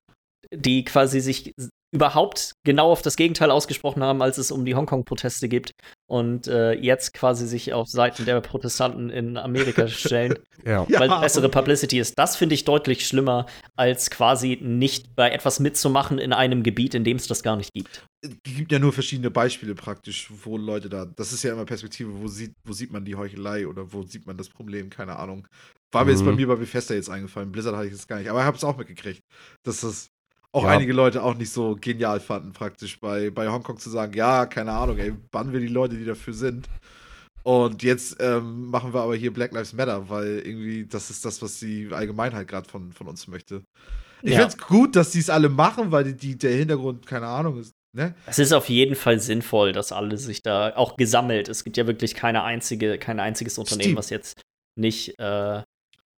die 0.55 0.85
quasi 0.85 1.21
sich 1.21 1.53
überhaupt 1.91 2.53
genau 2.65 2.91
auf 2.93 3.01
das 3.03 3.17
Gegenteil 3.17 3.51
ausgesprochen 3.51 4.03
haben, 4.03 4.21
als 4.21 4.37
es 4.39 4.51
um 4.51 4.65
die 4.65 4.75
Hongkong-Proteste 4.75 5.49
gibt 5.49 5.73
und 6.07 6.47
äh, 6.47 6.73
jetzt 6.73 7.15
quasi 7.15 7.47
sich 7.47 7.73
auf 7.73 7.89
Seiten 7.89 8.27
der 8.27 8.41
Protestanten 8.43 9.09
in 9.09 9.37
Amerika 9.39 9.89
stellen, 9.89 10.39
Ja. 10.67 10.87
Ja, 10.89 11.01
weil 11.01 11.11
aber- 11.11 11.23
bessere 11.23 11.49
Publicity 11.49 11.99
ist. 11.99 12.15
Das 12.19 12.37
finde 12.37 12.55
ich 12.55 12.65
deutlich 12.65 13.07
schlimmer, 13.07 13.47
als 13.77 14.11
quasi 14.11 14.59
nicht 14.61 15.15
bei 15.17 15.31
etwas 15.31 15.61
mitzumachen 15.61 16.19
in 16.19 16.33
einem 16.35 16.63
Gebiet, 16.63 16.95
in 16.95 17.05
dem 17.05 17.17
es 17.17 17.27
das 17.27 17.43
gar 17.43 17.57
nicht 17.57 17.73
gibt. 17.73 18.05
Es 18.21 18.31
gibt 18.45 18.71
ja 18.73 18.79
nur 18.79 18.93
verschiedene 18.93 19.31
Beispiele 19.31 19.75
praktisch, 19.75 20.31
wo 20.45 20.57
Leute 20.59 20.89
da. 20.89 21.07
Das 21.07 21.33
ist 21.33 21.43
ja 21.43 21.53
immer 21.53 21.65
Perspektive, 21.65 22.11
wo 22.21 22.27
sieht, 22.29 22.53
wo 22.67 22.73
sieht 22.73 22.93
man 22.93 23.05
die 23.05 23.15
Heuchelei 23.15 23.67
oder 23.67 23.93
wo 23.93 24.03
sieht 24.03 24.27
man 24.27 24.37
das 24.37 24.49
Problem, 24.51 24.91
keine 24.91 25.17
Ahnung. 25.17 25.47
War 25.93 26.05
mir 26.05 26.11
jetzt 26.11 26.25
bei 26.25 26.33
Mhm. 26.33 26.37
mir 26.37 26.49
bei 26.49 26.57
Bethesda 26.57 26.93
jetzt 26.95 27.09
eingefallen. 27.09 27.51
Blizzard 27.51 27.75
hatte 27.77 27.87
ich 27.87 27.93
jetzt 27.93 28.09
gar 28.09 28.19
nicht, 28.19 28.29
aber 28.29 28.41
ich 28.41 28.45
habe 28.45 28.57
es 28.59 28.65
auch 28.65 28.77
mitgekriegt, 28.77 29.23
dass 29.65 29.81
das 29.81 30.09
auch 30.53 30.65
Ja. 30.65 30.71
einige 30.71 30.93
Leute 30.93 31.23
auch 31.23 31.35
nicht 31.35 31.51
so 31.53 31.77
genial 31.81 32.21
fanden, 32.21 32.53
praktisch 32.53 32.99
bei, 33.01 33.31
bei 33.31 33.49
Hongkong 33.49 33.79
zu 33.79 33.91
sagen, 33.91 34.15
ja, 34.15 34.47
keine 34.47 34.73
Ahnung, 34.73 34.99
ey, 34.99 35.13
bannen 35.31 35.53
wir 35.53 35.61
die 35.61 35.67
Leute, 35.69 35.97
die 35.97 36.05
dafür 36.05 36.33
sind. 36.35 36.69
Und 37.43 37.83
jetzt 37.83 38.17
ähm, 38.21 38.67
machen 38.67 38.93
wir 38.93 39.01
aber 39.01 39.15
hier 39.17 39.33
Black 39.33 39.53
Lives 39.53 39.73
Matter, 39.73 40.09
weil 40.11 40.41
irgendwie 40.45 40.87
das 40.87 41.09
ist 41.11 41.25
das, 41.25 41.41
was 41.41 41.59
die 41.61 41.89
Allgemeinheit 41.91 42.49
gerade 42.49 42.69
von, 42.69 42.93
von 42.93 43.07
uns 43.09 43.27
möchte. 43.29 43.63
Ich 44.23 44.33
Ja. 44.33 44.41
finde 44.41 44.57
es 44.57 44.59
gut, 44.59 44.97
dass 44.97 45.13
die 45.13 45.21
es 45.21 45.31
alle 45.31 45.49
machen, 45.49 45.91
weil 45.93 46.05
die, 46.05 46.15
die, 46.17 46.37
der 46.37 46.53
Hintergrund, 46.57 47.07
keine 47.07 47.27
Ahnung, 47.29 47.59
ist, 47.61 47.73
ne? 47.97 48.15
Es 48.27 48.39
ist 48.39 48.53
auf 48.53 48.69
jeden 48.69 48.97
Fall 48.97 49.21
sinnvoll, 49.21 49.73
dass 49.73 49.93
alle 49.93 50.19
sich 50.19 50.43
da 50.43 50.75
auch 50.77 50.97
gesammelt. 50.97 51.49
Es 51.49 51.63
gibt 51.65 51.77
ja 51.77 51.87
wirklich 51.87 52.15
keine 52.15 52.43
einzige, 52.43 52.99
kein 52.99 53.21
einziges 53.21 53.57
Unternehmen, 53.59 53.83
Steam. 53.91 53.97
was 53.97 54.11
jetzt 54.11 54.43
nicht. 54.77 55.19
Äh, 55.19 55.63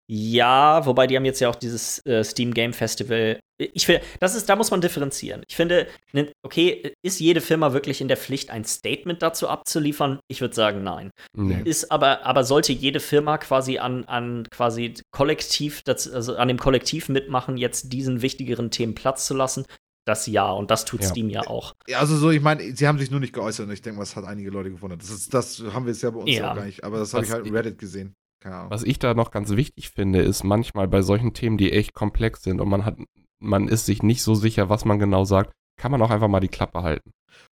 ja, 0.07 0.85
wobei 0.85 1.05
die 1.07 1.15
haben 1.15 1.25
jetzt 1.25 1.41
ja 1.41 1.49
auch 1.49 1.55
dieses 1.55 2.03
äh, 2.05 2.23
Steam 2.23 2.53
Game 2.53 2.73
Festival. 2.73 3.39
Ich 3.61 3.85
finde, 3.85 4.01
das 4.21 4.35
ist, 4.35 4.47
da 4.47 4.55
muss 4.55 4.71
man 4.71 4.79
differenzieren. 4.79 5.43
Ich 5.49 5.55
finde, 5.55 5.87
ne, 6.13 6.31
okay, 6.43 6.93
ist 7.03 7.19
jede 7.19 7.41
Firma 7.41 7.73
wirklich 7.73 7.99
in 7.99 8.07
der 8.07 8.15
Pflicht, 8.15 8.51
ein 8.51 8.63
Statement 8.63 9.21
dazu 9.21 9.49
abzuliefern? 9.49 10.19
Ich 10.29 10.39
würde 10.39 10.55
sagen, 10.55 10.81
nein. 10.81 11.11
Nee. 11.35 11.61
Ist 11.65 11.91
aber, 11.91 12.25
aber 12.25 12.45
sollte 12.45 12.71
jede 12.71 13.01
Firma 13.01 13.37
quasi 13.37 13.77
an, 13.77 14.05
an 14.05 14.47
quasi 14.49 14.93
Kollektiv, 15.11 15.81
das, 15.83 16.09
also 16.09 16.35
an 16.37 16.47
dem 16.47 16.57
Kollektiv 16.57 17.09
mitmachen, 17.09 17.57
jetzt 17.57 17.91
diesen 17.91 18.21
wichtigeren 18.21 18.71
Themen 18.71 18.95
Platz 18.95 19.25
zu 19.27 19.33
lassen? 19.33 19.65
Das 20.05 20.25
ja, 20.25 20.49
und 20.49 20.71
das 20.71 20.85
tut 20.85 21.01
Ja. 21.01 21.07
Steam 21.07 21.29
ja 21.29 21.41
auch. 21.41 21.73
Ja, 21.87 21.99
also 21.99 22.15
so, 22.15 22.31
ich 22.31 22.41
meine, 22.41 22.75
sie 22.75 22.87
haben 22.87 22.97
sich 22.97 23.11
nur 23.11 23.19
nicht 23.19 23.33
geäußert 23.33 23.67
und 23.67 23.73
ich 23.73 23.81
denke, 23.81 23.99
das 23.99 24.15
hat 24.15 24.23
einige 24.23 24.49
Leute 24.49 24.71
gewundert. 24.71 25.01
Das, 25.01 25.09
ist, 25.09 25.33
das 25.33 25.61
haben 25.73 25.85
wir 25.85 25.91
jetzt 25.91 26.01
ja 26.01 26.09
bei 26.11 26.19
uns 26.21 26.31
Ja. 26.31 26.51
auch 26.51 26.55
gar 26.55 26.65
nicht, 26.65 26.83
aber 26.83 26.97
das 26.97 27.13
habe 27.13 27.25
ich 27.25 27.29
Was 27.29 27.35
halt 27.35 27.45
in 27.45 27.55
Reddit 27.55 27.77
gesehen. 27.77 28.13
Keine 28.41 28.55
Ahnung. 28.55 28.71
Was 28.71 28.83
ich 28.83 28.97
da 28.99 29.13
noch 29.13 29.31
ganz 29.31 29.51
wichtig 29.51 29.89
finde, 29.89 30.21
ist 30.21 30.43
manchmal 30.43 30.87
bei 30.87 31.01
solchen 31.01 31.33
Themen, 31.33 31.57
die 31.57 31.73
echt 31.73 31.93
komplex 31.93 32.41
sind 32.41 32.61
und 32.61 32.69
man 32.69 32.85
hat, 32.85 32.95
man 33.41 33.67
ist 33.67 33.85
sich 33.85 34.03
nicht 34.03 34.21
so 34.21 34.35
sicher, 34.35 34.69
was 34.69 34.85
man 34.85 34.99
genau 34.99 35.23
sagt, 35.25 35.51
kann 35.79 35.91
man 35.91 36.01
auch 36.01 36.09
einfach 36.09 36.27
mal 36.27 36.39
die 36.39 36.47
Klappe 36.49 36.83
halten. 36.83 37.11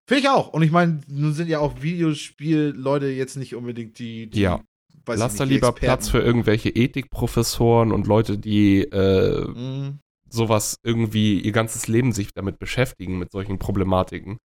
Finde 0.09 0.22
ich 0.22 0.28
auch. 0.28 0.49
Und 0.53 0.62
ich 0.62 0.70
meine, 0.70 1.01
nun 1.09 1.32
sind 1.35 1.49
ja 1.49 1.59
auch 1.59 1.82
Videospiel-Leute 1.82 3.07
jetzt 3.09 3.37
nicht 3.37 3.55
unbedingt 3.55 3.99
die, 3.99 4.28
die 4.28 4.41
Ja. 4.41 4.61
Lass 5.07 5.37
da 5.37 5.45
lieber 5.45 5.68
Experten. 5.68 5.87
Platz 5.87 6.09
für 6.09 6.20
irgendwelche 6.20 6.70
Ethikprofessoren 6.70 7.93
und 7.93 8.07
Leute, 8.07 8.39
die 8.39 8.82
äh, 8.85 9.47
Mhm. 9.47 9.99
sowas 10.30 10.76
irgendwie 10.82 11.39
ihr 11.41 11.53
ganzes 11.53 11.89
Leben 11.89 12.12
sich 12.12 12.32
damit 12.35 12.59
beschäftigen, 12.59 13.18
mit 13.18 13.30
solchen 13.30 13.59
Problematiken. 13.59 14.39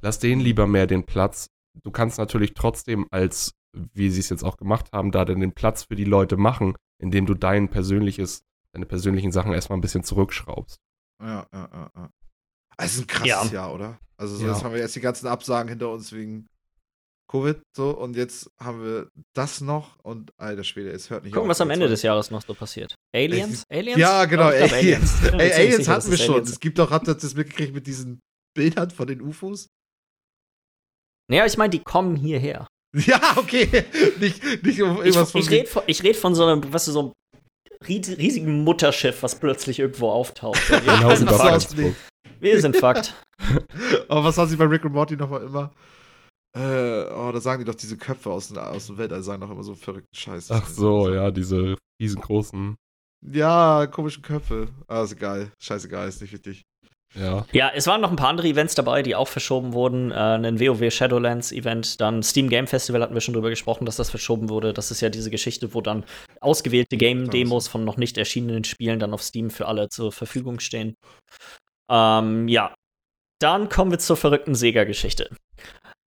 Lass 0.00 0.20
denen 0.20 0.40
lieber 0.40 0.66
mehr 0.68 0.86
den 0.86 1.04
Platz. 1.04 1.46
Du 1.82 1.90
kannst 1.90 2.18
natürlich 2.18 2.54
trotzdem 2.54 3.06
als, 3.10 3.52
wie 3.92 4.08
sie 4.10 4.20
es 4.20 4.28
jetzt 4.28 4.44
auch 4.44 4.56
gemacht 4.56 4.90
haben, 4.92 5.10
da 5.10 5.24
dann 5.24 5.40
den 5.40 5.52
Platz 5.52 5.84
für 5.88 5.96
die 5.96 6.04
Leute 6.04 6.36
machen, 6.36 6.76
indem 7.02 7.26
du 7.26 7.34
dein 7.34 7.68
persönliches, 7.68 8.42
deine 8.74 8.86
persönlichen 8.86 9.32
Sachen 9.32 9.52
erstmal 9.52 9.78
ein 9.78 9.82
bisschen 9.82 10.04
zurückschraubst. 10.04 10.76
Ja, 11.22 11.46
ja, 11.52 11.68
ja, 11.72 11.90
ja. 11.96 12.10
Es 12.76 12.94
ist 12.94 13.00
ein 13.02 13.06
krasses 13.06 13.52
Jahr, 13.52 13.72
oder? 13.72 13.98
Also, 14.16 14.36
so, 14.36 14.46
Ja. 14.46 14.52
jetzt 14.52 14.64
haben 14.64 14.72
wir 14.74 14.80
jetzt 14.80 14.96
die 14.96 15.00
ganzen 15.00 15.26
Absagen 15.28 15.68
hinter 15.68 15.90
uns 15.90 16.12
wegen 16.12 16.46
Covid, 17.30 17.62
so, 17.74 17.90
und 17.96 18.16
jetzt 18.16 18.50
haben 18.60 18.82
wir 18.84 19.08
das 19.34 19.60
noch 19.60 19.98
und, 20.04 20.30
alter 20.36 20.62
Schwede, 20.64 20.90
es 20.90 21.08
hört 21.08 21.24
nicht 21.24 21.32
Gucken, 21.32 21.46
auf. 21.48 21.50
was 21.52 21.60
am 21.60 21.70
Ende 21.70 21.88
des 21.88 22.02
Jahres 22.02 22.30
noch 22.30 22.42
so 22.42 22.52
passiert. 22.54 22.94
Aliens? 23.14 23.64
Aliens? 23.70 23.98
Ja, 23.98 24.24
genau, 24.26 24.50
Ich 24.50 24.58
glaub, 24.58 24.72
Aliens. 24.72 25.14
Ich 25.24 25.32
mir 25.32 25.40
Ey, 25.40 25.52
Aliens 25.52 25.76
sicher, 25.76 25.92
hatten 25.92 26.10
wir 26.10 26.18
schon. 26.18 26.34
Aliens 26.34 26.50
Es 26.50 26.60
gibt 26.60 26.78
doch, 26.78 26.90
habt 26.90 27.08
ihr 27.08 27.14
das 27.14 27.34
mitgekriegt 27.34 27.74
mit 27.74 27.86
diesen 27.86 28.20
Bildern 28.54 28.90
von 28.90 29.06
den 29.06 29.22
UFOs? 29.22 29.68
Naja, 31.30 31.46
ich 31.46 31.56
meine, 31.56 31.70
die 31.70 31.80
kommen 31.82 32.16
hierher. 32.16 32.66
Ja, 32.96 33.20
okay. 33.38 33.84
nicht, 34.20 34.40
nicht 34.62 34.80
um 34.82 34.98
Ich, 34.98 35.06
irgendwas 35.06 35.32
von. 35.32 35.40
ich 35.40 35.50
rede 35.50 35.66
von, 35.68 35.82
ich 35.88 36.02
red 36.04 36.14
von 36.16 36.34
so 36.36 36.44
einem, 36.44 36.72
was 36.72 36.84
du, 36.84 36.92
so 36.92 37.00
einem 37.00 37.12
riesigen 37.88 38.64
Mutterschiff, 38.64 39.22
was 39.22 39.34
plötzlich 39.38 39.78
irgendwo 39.78 40.10
auftaucht. 40.10 40.60
Genau 40.84 41.08
wir, 41.08 41.16
sind 41.16 41.30
Fakt. 41.30 41.76
wir 42.40 42.60
sind 42.60 42.76
Fakt. 42.76 43.14
Aber 44.08 44.24
was 44.24 44.38
haben 44.38 44.48
sie 44.48 44.56
bei 44.56 44.64
Rick 44.66 44.84
und 44.84 44.92
Morty 44.92 45.16
nochmal 45.16 45.42
immer? 45.42 45.72
Äh, 46.56 47.04
oh, 47.12 47.32
da 47.32 47.40
sagen 47.40 47.64
die 47.64 47.70
doch 47.70 47.74
diese 47.74 47.96
Köpfe 47.96 48.30
aus, 48.30 48.48
dem- 48.48 48.58
aus 48.58 48.86
dem 48.86 48.96
Weltall, 48.96 49.22
sagen 49.22 49.40
doch 49.40 49.50
immer 49.50 49.64
so 49.64 49.74
verrückten 49.74 50.14
Scheiß. 50.14 50.50
Ach 50.52 50.66
so, 50.68 51.12
ja, 51.12 51.30
diese 51.32 51.76
riesengroßen, 52.00 52.76
Ja, 53.32 53.86
komische 53.88 54.20
Köpfe. 54.20 54.68
Ah, 54.86 55.02
ist 55.02 55.12
egal. 55.12 55.50
Scheißegal, 55.60 56.08
ist 56.08 56.20
nicht 56.22 56.32
wichtig. 56.32 56.62
Ja. 57.14 57.46
Ja, 57.52 57.70
es 57.74 57.86
waren 57.86 58.00
noch 58.00 58.10
ein 58.10 58.16
paar 58.16 58.28
andere 58.28 58.48
Events 58.48 58.74
dabei, 58.74 59.02
die 59.02 59.14
auch 59.14 59.28
verschoben 59.28 59.72
wurden. 59.72 60.10
Äh, 60.10 60.14
ein 60.14 60.60
WoW 60.60 60.92
Shadowlands 60.92 61.52
Event, 61.52 62.00
dann 62.00 62.22
Steam 62.22 62.48
Game 62.48 62.66
Festival 62.66 63.02
hatten 63.02 63.14
wir 63.14 63.20
schon 63.20 63.34
drüber 63.34 63.50
gesprochen, 63.50 63.84
dass 63.86 63.96
das 63.96 64.10
verschoben 64.10 64.48
wurde. 64.48 64.72
Das 64.72 64.90
ist 64.90 65.00
ja 65.00 65.10
diese 65.10 65.30
Geschichte, 65.30 65.74
wo 65.74 65.80
dann 65.80 66.04
ausgewählte 66.40 66.96
Game-Demos 66.96 67.68
von 67.68 67.84
noch 67.84 67.96
nicht 67.96 68.18
erschienenen 68.18 68.64
Spielen 68.64 68.98
dann 68.98 69.14
auf 69.14 69.22
Steam 69.22 69.50
für 69.50 69.66
alle 69.66 69.88
zur 69.88 70.12
Verfügung 70.12 70.60
stehen. 70.60 70.96
Ähm, 71.90 72.48
ja. 72.48 72.74
Dann 73.40 73.68
kommen 73.68 73.90
wir 73.90 73.98
zur 73.98 74.16
verrückten 74.16 74.54
Sega-Geschichte. 74.54 75.28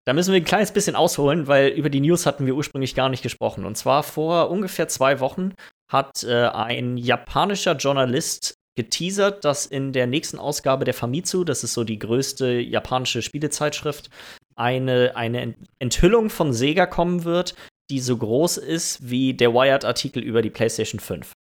Da 0.06 0.14
müssen 0.14 0.32
wir 0.34 0.40
ein 0.40 0.46
kleines 0.46 0.72
bisschen 0.72 0.96
ausholen, 0.96 1.48
weil 1.48 1.70
über 1.70 1.90
die 1.90 2.00
News 2.00 2.28
hatten 2.28 2.46
wir 2.46 2.56
ursprünglich 2.56 2.94
gar 2.94 3.10
nicht 3.10 3.24
gesprochen. 3.24 3.66
Und 3.66 3.76
zwar 3.76 4.04
vor 4.04 4.52
ungefähr 4.52 4.88
zwei 4.88 5.20
Wochen 5.20 5.54
hat 5.92 6.24
äh, 6.24 6.48
ein 6.48 6.98
japanischer 6.98 7.76
Journalist 7.76 8.55
geteasert, 8.76 9.46
dass 9.46 9.66
in 9.66 9.94
der 9.94 10.08
nächsten 10.08 10.38
Ausgabe 10.38 10.86
der 10.86 10.94
Famitsu, 10.94 11.44
das 11.44 11.64
ist 11.64 11.74
so 11.74 11.84
die 11.84 12.00
größte 12.00 12.60
japanische 12.60 13.22
Spielezeitschrift, 13.22 14.10
eine, 14.56 15.16
eine 15.16 15.42
Ent- 15.42 15.58
Enthüllung 15.80 16.30
von 16.30 16.54
Sega 16.54 16.86
kommen 16.86 17.24
wird, 17.24 17.56
die 17.90 18.00
so 18.00 18.18
groß 18.18 18.58
ist 18.58 19.10
wie 19.10 19.34
der 19.34 19.54
Wired-Artikel 19.54 20.24
über 20.24 20.42
die 20.42 20.50
PlayStation 20.50 21.00
5. 21.00 21.34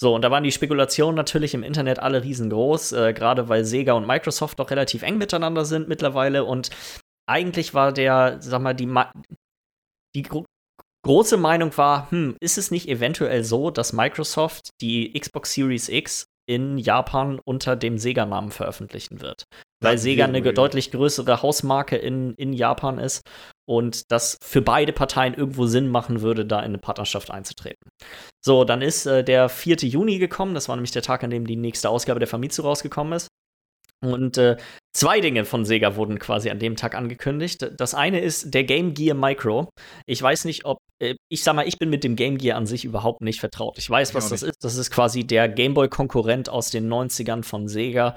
So, 0.00 0.14
und 0.14 0.22
da 0.22 0.30
waren 0.30 0.44
die 0.44 0.52
Spekulationen 0.52 1.14
natürlich 1.14 1.54
im 1.54 1.62
Internet 1.62 2.00
alle 2.00 2.22
riesengroß, 2.22 2.92
äh, 2.92 3.12
gerade 3.12 3.48
weil 3.48 3.64
Sega 3.64 3.92
und 3.92 4.06
Microsoft 4.06 4.58
doch 4.58 4.70
relativ 4.70 5.02
eng 5.02 5.18
miteinander 5.18 5.64
sind 5.64 5.88
mittlerweile. 5.88 6.44
Und 6.44 6.70
eigentlich 7.26 7.74
war 7.74 7.92
der, 7.92 8.38
sag 8.40 8.60
mal, 8.60 8.74
die, 8.74 8.86
Ma 8.86 9.12
die 10.14 10.22
gro 10.22 10.44
große 11.04 11.36
Meinung 11.36 11.76
war, 11.76 12.10
hm, 12.10 12.34
ist 12.40 12.56
es 12.56 12.70
nicht 12.70 12.88
eventuell 12.88 13.44
so, 13.44 13.70
dass 13.70 13.92
Microsoft 13.92 14.70
die 14.80 15.12
Xbox 15.12 15.52
Series 15.52 15.88
X 15.88 16.24
in 16.46 16.78
Japan 16.78 17.40
unter 17.44 17.76
dem 17.76 17.98
Sega-Namen 17.98 18.50
veröffentlichen 18.50 19.20
wird? 19.20 19.44
Weil 19.80 19.98
Sega 19.98 20.24
eine 20.24 20.40
deutlich 20.40 20.90
größere 20.90 21.42
Hausmarke 21.42 21.96
in, 21.96 22.34
in 22.34 22.52
Japan 22.52 22.98
ist 22.98 23.22
und 23.68 24.10
das 24.10 24.38
für 24.42 24.62
beide 24.62 24.92
Parteien 24.92 25.34
irgendwo 25.34 25.66
Sinn 25.66 25.88
machen 25.88 26.22
würde, 26.22 26.46
da 26.46 26.60
in 26.60 26.66
eine 26.66 26.78
Partnerschaft 26.78 27.30
einzutreten. 27.30 27.88
So, 28.42 28.64
dann 28.64 28.82
ist 28.82 29.06
äh, 29.06 29.22
der 29.22 29.48
4. 29.48 29.76
Juni 29.76 30.18
gekommen, 30.18 30.54
das 30.54 30.68
war 30.68 30.76
nämlich 30.76 30.92
der 30.92 31.02
Tag, 31.02 31.22
an 31.22 31.30
dem 31.30 31.46
die 31.46 31.56
nächste 31.56 31.90
Ausgabe 31.90 32.20
der 32.20 32.28
Famitsu 32.28 32.62
rausgekommen 32.62 33.14
ist. 33.14 33.28
Und 34.02 34.36
äh, 34.36 34.56
zwei 34.94 35.20
Dinge 35.20 35.44
von 35.44 35.64
Sega 35.64 35.96
wurden 35.96 36.18
quasi 36.18 36.50
an 36.50 36.58
dem 36.58 36.76
Tag 36.76 36.94
angekündigt. 36.94 37.70
Das 37.76 37.94
eine 37.94 38.20
ist 38.20 38.52
der 38.52 38.64
Game 38.64 38.94
Gear 38.94 39.16
Micro. 39.16 39.70
Ich 40.06 40.20
weiß 40.20 40.44
nicht, 40.44 40.64
ob, 40.64 40.78
äh, 41.02 41.14
ich 41.30 41.42
sag 41.42 41.56
mal, 41.56 41.66
ich 41.66 41.78
bin 41.78 41.90
mit 41.90 42.04
dem 42.04 42.16
Game 42.16 42.38
Gear 42.38 42.56
an 42.56 42.66
sich 42.66 42.84
überhaupt 42.84 43.22
nicht 43.22 43.40
vertraut. 43.40 43.78
Ich 43.78 43.88
weiß, 43.88 44.14
was 44.14 44.28
das 44.28 44.42
ist. 44.42 44.62
Das 44.62 44.76
ist 44.76 44.90
quasi 44.90 45.24
der 45.24 45.48
Gameboy-Konkurrent 45.48 46.48
aus 46.48 46.70
den 46.70 46.92
90ern 46.92 47.44
von 47.44 47.66
Sega, 47.66 48.16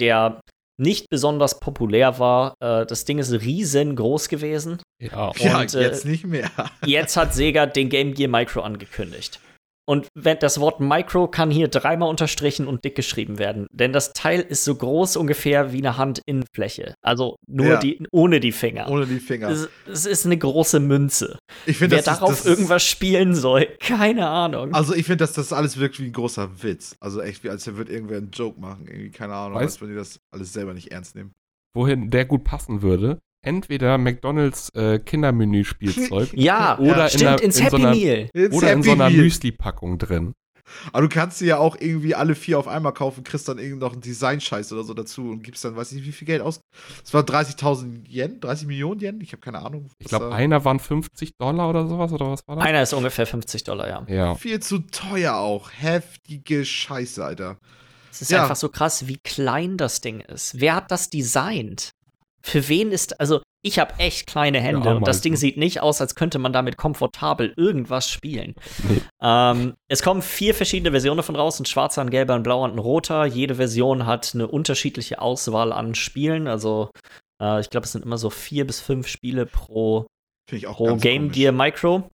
der 0.00 0.40
nicht 0.80 1.08
besonders 1.10 1.60
populär 1.60 2.18
war. 2.18 2.54
Äh, 2.60 2.86
das 2.86 3.04
Ding 3.04 3.18
ist 3.18 3.32
riesengroß 3.32 4.28
gewesen. 4.28 4.80
Ja, 5.00 5.28
und, 5.28 5.40
ja 5.40 5.60
jetzt 5.60 5.74
äh, 5.74 6.08
nicht 6.08 6.24
mehr. 6.24 6.50
jetzt 6.86 7.16
hat 7.16 7.34
Sega 7.34 7.66
den 7.66 7.88
Game 7.88 8.14
Gear 8.14 8.30
Micro 8.30 8.60
angekündigt. 8.60 9.40
Und 9.86 10.08
wenn, 10.14 10.38
das 10.38 10.60
Wort 10.60 10.80
Micro 10.80 11.28
kann 11.28 11.50
hier 11.50 11.68
dreimal 11.68 12.08
unterstrichen 12.08 12.66
und 12.66 12.84
dick 12.84 12.94
geschrieben 12.94 13.38
werden. 13.38 13.66
Denn 13.70 13.92
das 13.92 14.12
Teil 14.12 14.40
ist 14.40 14.64
so 14.64 14.74
groß 14.74 15.16
ungefähr 15.16 15.72
wie 15.72 15.78
eine 15.78 15.98
Handinnenfläche. 15.98 16.94
Also 17.02 17.36
nur 17.46 17.66
ja. 17.66 17.78
die, 17.78 18.06
ohne 18.10 18.40
die 18.40 18.52
Finger. 18.52 18.88
Ohne 18.88 19.06
die 19.06 19.18
Finger. 19.18 19.48
Es, 19.48 19.68
es 19.86 20.06
ist 20.06 20.24
eine 20.24 20.38
große 20.38 20.80
Münze. 20.80 21.38
Ich 21.66 21.78
find, 21.78 21.90
Wer 21.90 22.02
darauf 22.02 22.32
ist, 22.32 22.46
irgendwas 22.46 22.82
ist, 22.82 22.88
spielen 22.88 23.34
soll, 23.34 23.66
keine 23.80 24.26
Ahnung. 24.28 24.72
Also 24.72 24.94
ich 24.94 25.04
finde, 25.04 25.18
dass 25.18 25.34
das 25.34 25.52
alles 25.52 25.78
wirkt 25.78 26.00
wie 26.00 26.06
ein 26.06 26.12
großer 26.12 26.62
Witz. 26.62 26.96
Also 27.00 27.20
echt, 27.20 27.44
wie 27.44 27.50
als 27.50 27.64
würde 27.76 27.92
irgendwer 27.92 28.18
einen 28.18 28.30
Joke 28.30 28.60
machen. 28.60 28.86
Irgendwie, 28.86 29.10
keine 29.10 29.34
Ahnung, 29.34 29.56
weißt, 29.56 29.64
als 29.64 29.80
wenn 29.80 29.88
die 29.88 29.94
das 29.94 30.20
alles 30.30 30.52
selber 30.52 30.74
nicht 30.74 30.92
ernst 30.92 31.14
nehmen. 31.14 31.32
Wohin 31.74 32.10
der 32.10 32.24
gut 32.24 32.44
passen 32.44 32.82
würde, 32.82 33.18
entweder 33.44 33.98
McDonalds 33.98 34.70
äh, 34.70 34.98
Kindermenü-Spielzeug 34.98 36.30
ja, 36.34 36.78
oder 36.78 37.08
ja, 37.08 37.18
in, 37.18 37.26
einer, 37.26 37.42
in, 37.42 37.50
so 37.52 37.76
einer, 37.76 38.56
oder 38.56 38.72
in 38.72 38.82
so 38.82 38.92
einer 38.92 39.10
Müsli-Packung 39.10 39.98
drin. 39.98 40.34
Aber 40.92 41.02
du 41.02 41.08
kannst 41.08 41.38
sie 41.38 41.46
ja 41.46 41.58
auch 41.58 41.76
irgendwie 41.78 42.14
alle 42.14 42.34
vier 42.34 42.58
auf 42.58 42.68
einmal 42.68 42.92
kaufen, 42.92 43.24
kriegst 43.24 43.48
dann 43.48 43.58
irgendwie 43.58 43.80
noch 43.80 43.92
einen 43.92 44.00
Design-Scheiß 44.00 44.72
oder 44.72 44.82
so 44.82 44.94
dazu 44.94 45.30
und 45.30 45.42
gibst 45.42 45.64
dann, 45.64 45.76
weiß 45.76 45.92
ich 45.92 45.98
nicht, 45.98 46.06
wie 46.06 46.12
viel 46.12 46.26
Geld 46.26 46.40
aus. 46.40 46.60
Es 47.04 47.12
war 47.12 47.22
30.000 47.22 48.08
Yen, 48.08 48.40
30 48.40 48.66
Millionen 48.66 49.00
Yen, 49.00 49.20
ich 49.20 49.32
habe 49.32 49.40
keine 49.40 49.60
Ahnung. 49.60 49.88
Ich 49.98 50.08
glaube, 50.08 50.34
einer 50.34 50.64
waren 50.64 50.80
50 50.80 51.36
Dollar 51.36 51.68
oder 51.68 51.86
sowas, 51.86 52.12
oder 52.12 52.30
was 52.30 52.46
war 52.48 52.56
das? 52.56 52.64
Einer 52.64 52.82
ist 52.82 52.92
ungefähr 52.92 53.26
50 53.26 53.64
Dollar, 53.64 53.88
ja. 53.88 54.04
ja. 54.08 54.34
Viel 54.34 54.60
zu 54.60 54.78
teuer 54.78 55.34
auch. 55.34 55.70
Heftige 55.70 56.64
Scheiße, 56.64 57.24
Alter. 57.24 57.58
Es 58.10 58.22
ist 58.22 58.30
ja. 58.30 58.42
einfach 58.42 58.56
so 58.56 58.68
krass, 58.68 59.06
wie 59.08 59.18
klein 59.18 59.76
das 59.76 60.00
Ding 60.00 60.20
ist. 60.20 60.60
Wer 60.60 60.76
hat 60.76 60.90
das 60.90 61.10
designt? 61.10 61.94
Für 62.44 62.68
wen 62.68 62.92
ist, 62.92 63.18
also 63.20 63.42
ich 63.64 63.78
habe 63.78 63.94
echt 63.98 64.26
kleine 64.26 64.60
Hände 64.60 64.90
ja, 64.90 64.94
und 64.96 65.08
das 65.08 65.22
Ding 65.22 65.34
sieht 65.34 65.56
nicht 65.56 65.80
aus, 65.80 66.02
als 66.02 66.14
könnte 66.14 66.38
man 66.38 66.52
damit 66.52 66.76
komfortabel 66.76 67.54
irgendwas 67.56 68.10
spielen. 68.10 68.54
Nee. 68.86 69.00
Ähm, 69.22 69.74
es 69.88 70.02
kommen 70.02 70.20
vier 70.20 70.54
verschiedene 70.54 70.90
Versionen 70.90 71.16
davon 71.16 71.36
raus, 71.36 71.58
ein 71.58 71.64
schwarzer, 71.64 72.02
ein 72.02 72.10
gelber, 72.10 72.34
ein 72.34 72.42
blauer 72.42 72.64
und 72.64 72.72
ein 72.72 72.78
roter. 72.78 73.24
Jede 73.24 73.54
Version 73.54 74.04
hat 74.04 74.32
eine 74.34 74.46
unterschiedliche 74.46 75.22
Auswahl 75.22 75.72
an 75.72 75.94
Spielen. 75.94 76.46
Also 76.46 76.90
äh, 77.40 77.60
ich 77.60 77.70
glaube, 77.70 77.86
es 77.86 77.92
sind 77.92 78.04
immer 78.04 78.18
so 78.18 78.28
vier 78.28 78.66
bis 78.66 78.80
fünf 78.80 79.08
Spiele 79.08 79.46
pro, 79.46 80.06
pro 80.46 80.96
Game 80.96 81.30
Gear 81.30 81.52
Micro. 81.52 82.10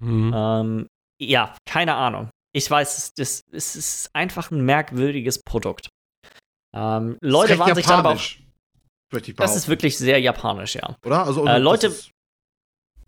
Mhm. 0.00 0.32
Ähm, 0.34 0.86
ja, 1.20 1.54
keine 1.68 1.94
Ahnung. 1.96 2.30
Ich 2.54 2.70
weiß, 2.70 3.12
das, 3.16 3.42
das 3.52 3.76
ist 3.76 4.08
einfach 4.14 4.50
ein 4.50 4.64
merkwürdiges 4.64 5.42
Produkt. 5.42 5.88
Ähm, 6.74 7.18
Leute 7.20 7.58
waren 7.58 7.74
sich 7.74 7.86
dann 7.86 7.98
aber 7.98 8.12
auch 8.12 8.20
das 9.36 9.56
ist 9.56 9.68
wirklich 9.68 9.96
sehr 9.98 10.20
japanisch, 10.20 10.74
ja. 10.74 10.96
Oder? 11.04 11.24
Also, 11.24 11.46
äh, 11.46 11.58
Leute, 11.58 11.92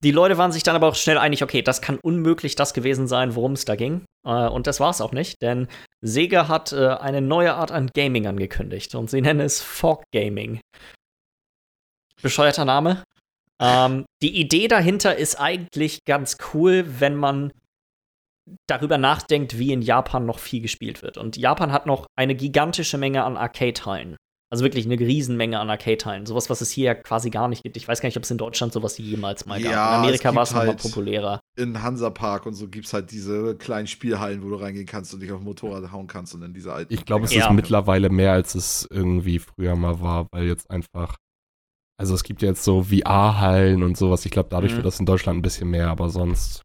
die 0.02 0.10
Leute 0.12 0.38
waren 0.38 0.52
sich 0.52 0.62
dann 0.62 0.76
aber 0.76 0.88
auch 0.88 0.94
schnell 0.94 1.18
einig, 1.18 1.42
okay, 1.42 1.62
das 1.62 1.80
kann 1.80 1.98
unmöglich 1.98 2.54
das 2.54 2.74
gewesen 2.74 3.08
sein, 3.08 3.34
worum 3.34 3.52
es 3.52 3.64
da 3.64 3.76
ging. 3.76 4.04
Äh, 4.24 4.48
und 4.48 4.66
das 4.66 4.80
war 4.80 4.90
es 4.90 5.00
auch 5.00 5.12
nicht, 5.12 5.42
denn 5.42 5.68
Sega 6.00 6.48
hat 6.48 6.72
äh, 6.72 6.88
eine 6.88 7.20
neue 7.20 7.54
Art 7.54 7.72
an 7.72 7.90
Gaming 7.94 8.26
angekündigt 8.26 8.94
und 8.94 9.10
sie 9.10 9.20
nennen 9.20 9.40
es 9.40 9.60
Fog 9.62 10.04
Gaming. 10.12 10.60
Bescheuerter 12.22 12.64
Name. 12.64 13.02
Ähm, 13.60 14.04
die 14.22 14.38
Idee 14.38 14.68
dahinter 14.68 15.16
ist 15.16 15.36
eigentlich 15.36 16.04
ganz 16.04 16.36
cool, 16.52 16.84
wenn 17.00 17.16
man 17.16 17.52
darüber 18.68 18.98
nachdenkt, 18.98 19.58
wie 19.58 19.72
in 19.72 19.82
Japan 19.82 20.26
noch 20.26 20.38
viel 20.38 20.60
gespielt 20.60 21.02
wird. 21.02 21.18
Und 21.18 21.36
Japan 21.36 21.72
hat 21.72 21.86
noch 21.86 22.06
eine 22.16 22.34
gigantische 22.34 22.98
Menge 22.98 23.24
an 23.24 23.36
Arcade-Teilen. 23.36 24.16
Also 24.48 24.62
wirklich 24.62 24.86
eine 24.86 24.98
Riesenmenge 24.98 25.58
an 25.58 25.68
Arcade-Teilen. 25.70 26.24
Sowas, 26.24 26.48
was 26.50 26.60
es 26.60 26.70
hier 26.70 26.84
ja 26.84 26.94
quasi 26.94 27.30
gar 27.30 27.48
nicht 27.48 27.64
gibt. 27.64 27.76
Ich 27.76 27.88
weiß 27.88 28.00
gar 28.00 28.06
nicht, 28.06 28.16
ob 28.16 28.22
es 28.22 28.30
in 28.30 28.38
Deutschland 28.38 28.72
sowas 28.72 28.96
jemals 28.96 29.44
mal 29.44 29.60
gab. 29.60 29.72
Ja, 29.72 29.88
in 29.88 30.00
Amerika 30.02 30.34
war 30.34 30.44
es 30.44 30.54
halt 30.54 30.68
nochmal 30.68 30.82
populärer. 30.82 31.40
In 31.56 31.82
Hansapark 31.82 32.46
und 32.46 32.54
so 32.54 32.68
gibt 32.68 32.86
es 32.86 32.92
halt 32.92 33.10
diese 33.10 33.56
kleinen 33.56 33.88
Spielhallen, 33.88 34.44
wo 34.44 34.50
du 34.50 34.54
reingehen 34.56 34.86
kannst 34.86 35.12
und 35.14 35.20
dich 35.20 35.32
auf 35.32 35.38
dem 35.38 35.44
Motorrad 35.44 35.90
hauen 35.90 36.06
kannst 36.06 36.32
und 36.34 36.42
in 36.42 36.54
diese 36.54 36.72
alten. 36.72 36.94
Ich 36.94 37.04
glaube, 37.04 37.24
es 37.24 37.34
ja. 37.34 37.46
ist 37.46 37.52
mittlerweile 37.52 38.08
mehr, 38.08 38.32
als 38.32 38.54
es 38.54 38.86
irgendwie 38.88 39.40
früher 39.40 39.74
mal 39.74 40.00
war, 40.00 40.28
weil 40.30 40.46
jetzt 40.46 40.70
einfach. 40.70 41.16
Also 41.98 42.14
es 42.14 42.22
gibt 42.22 42.42
jetzt 42.42 42.62
so 42.62 42.84
VR-Hallen 42.84 43.82
und 43.82 43.96
sowas. 43.96 44.24
Ich 44.26 44.30
glaube, 44.30 44.50
dadurch 44.50 44.72
mhm. 44.72 44.76
wird 44.76 44.86
das 44.86 45.00
in 45.00 45.06
Deutschland 45.06 45.38
ein 45.38 45.42
bisschen 45.42 45.70
mehr, 45.70 45.88
aber 45.88 46.10
sonst 46.10 46.62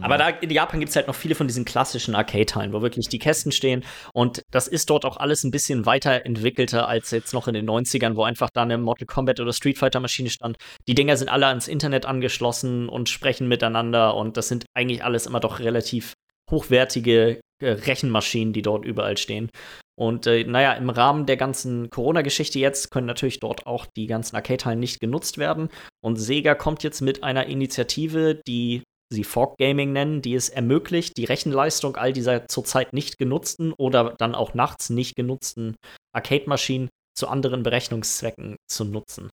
aber 0.00 0.18
da 0.18 0.28
in 0.28 0.50
Japan 0.50 0.80
gibt 0.80 0.90
es 0.90 0.96
halt 0.96 1.06
noch 1.06 1.14
viele 1.14 1.34
von 1.34 1.46
diesen 1.46 1.64
klassischen 1.64 2.14
Arcade-Teilen, 2.14 2.72
wo 2.72 2.82
wirklich 2.82 3.08
die 3.08 3.18
Kästen 3.18 3.52
stehen. 3.52 3.84
Und 4.12 4.42
das 4.50 4.68
ist 4.68 4.90
dort 4.90 5.04
auch 5.04 5.16
alles 5.16 5.44
ein 5.44 5.50
bisschen 5.50 5.86
weiterentwickelter 5.86 6.88
als 6.88 7.10
jetzt 7.10 7.34
noch 7.34 7.48
in 7.48 7.54
den 7.54 7.68
90ern, 7.68 8.16
wo 8.16 8.24
einfach 8.24 8.50
da 8.52 8.62
eine 8.62 8.78
Mortal 8.78 9.06
Kombat 9.06 9.40
oder 9.40 9.52
Street 9.52 9.78
Fighter-Maschine 9.78 10.30
stand. 10.30 10.56
Die 10.88 10.94
Dinger 10.94 11.16
sind 11.16 11.28
alle 11.28 11.46
ans 11.46 11.68
Internet 11.68 12.06
angeschlossen 12.06 12.88
und 12.88 13.08
sprechen 13.08 13.48
miteinander. 13.48 14.14
Und 14.16 14.36
das 14.36 14.48
sind 14.48 14.64
eigentlich 14.74 15.04
alles 15.04 15.26
immer 15.26 15.40
doch 15.40 15.58
relativ 15.58 16.14
hochwertige 16.50 17.40
äh, 17.62 17.70
Rechenmaschinen, 17.70 18.52
die 18.52 18.62
dort 18.62 18.84
überall 18.84 19.16
stehen. 19.16 19.50
Und 19.96 20.26
äh, 20.26 20.44
naja, 20.44 20.72
im 20.72 20.90
Rahmen 20.90 21.26
der 21.26 21.36
ganzen 21.36 21.88
Corona-Geschichte 21.88 22.58
jetzt 22.58 22.90
können 22.90 23.06
natürlich 23.06 23.40
dort 23.40 23.66
auch 23.66 23.86
die 23.96 24.06
ganzen 24.06 24.34
Arcade-Hallen 24.34 24.80
nicht 24.80 25.00
genutzt 25.00 25.38
werden. 25.38 25.68
Und 26.02 26.16
Sega 26.16 26.54
kommt 26.54 26.82
jetzt 26.82 27.00
mit 27.00 27.22
einer 27.22 27.46
Initiative, 27.46 28.40
die 28.46 28.82
sie 29.12 29.24
Fork 29.24 29.58
Gaming 29.58 29.92
nennen, 29.92 30.22
die 30.22 30.34
es 30.34 30.48
ermöglicht, 30.48 31.16
die 31.16 31.24
Rechenleistung 31.24 31.96
all 31.96 32.12
dieser 32.12 32.48
zurzeit 32.48 32.92
nicht 32.92 33.18
genutzten 33.18 33.72
oder 33.72 34.14
dann 34.18 34.34
auch 34.34 34.54
nachts 34.54 34.90
nicht 34.90 35.16
genutzten 35.16 35.76
Arcade-Maschinen 36.12 36.88
zu 37.16 37.28
anderen 37.28 37.62
Berechnungszwecken 37.62 38.56
zu 38.68 38.84
nutzen. 38.84 39.30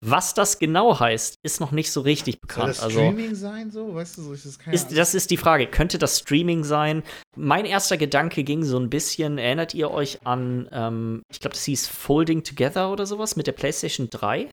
Was 0.00 0.32
das 0.32 0.60
genau 0.60 1.00
heißt, 1.00 1.34
ist 1.42 1.60
noch 1.60 1.72
nicht 1.72 1.90
so 1.90 2.02
richtig 2.02 2.40
bekannt. 2.40 2.76
Soll 2.76 2.88
das 2.88 2.96
also 2.96 3.00
Streaming 3.00 3.30
also, 3.30 3.40
sein, 3.40 3.70
so? 3.70 3.94
Weißt 3.94 4.16
du, 4.16 4.22
so 4.22 4.32
ist 4.32 4.46
das 4.46 4.58
keine 4.58 4.74
ist, 4.76 4.96
Das 4.96 5.14
ist 5.14 5.30
die 5.30 5.36
Frage. 5.36 5.66
Könnte 5.66 5.98
das 5.98 6.20
Streaming 6.20 6.62
sein? 6.62 7.02
Mein 7.36 7.64
erster 7.64 7.96
Gedanke 7.96 8.44
ging 8.44 8.62
so 8.62 8.78
ein 8.78 8.90
bisschen, 8.90 9.38
erinnert 9.38 9.74
ihr 9.74 9.90
euch 9.90 10.24
an, 10.24 10.68
ähm, 10.70 11.22
ich 11.32 11.40
glaube, 11.40 11.54
das 11.54 11.64
hieß 11.64 11.88
Folding 11.88 12.44
Together 12.44 12.92
oder 12.92 13.06
sowas 13.06 13.34
mit 13.34 13.48
der 13.48 13.52
PlayStation 13.52 14.08
3? 14.08 14.48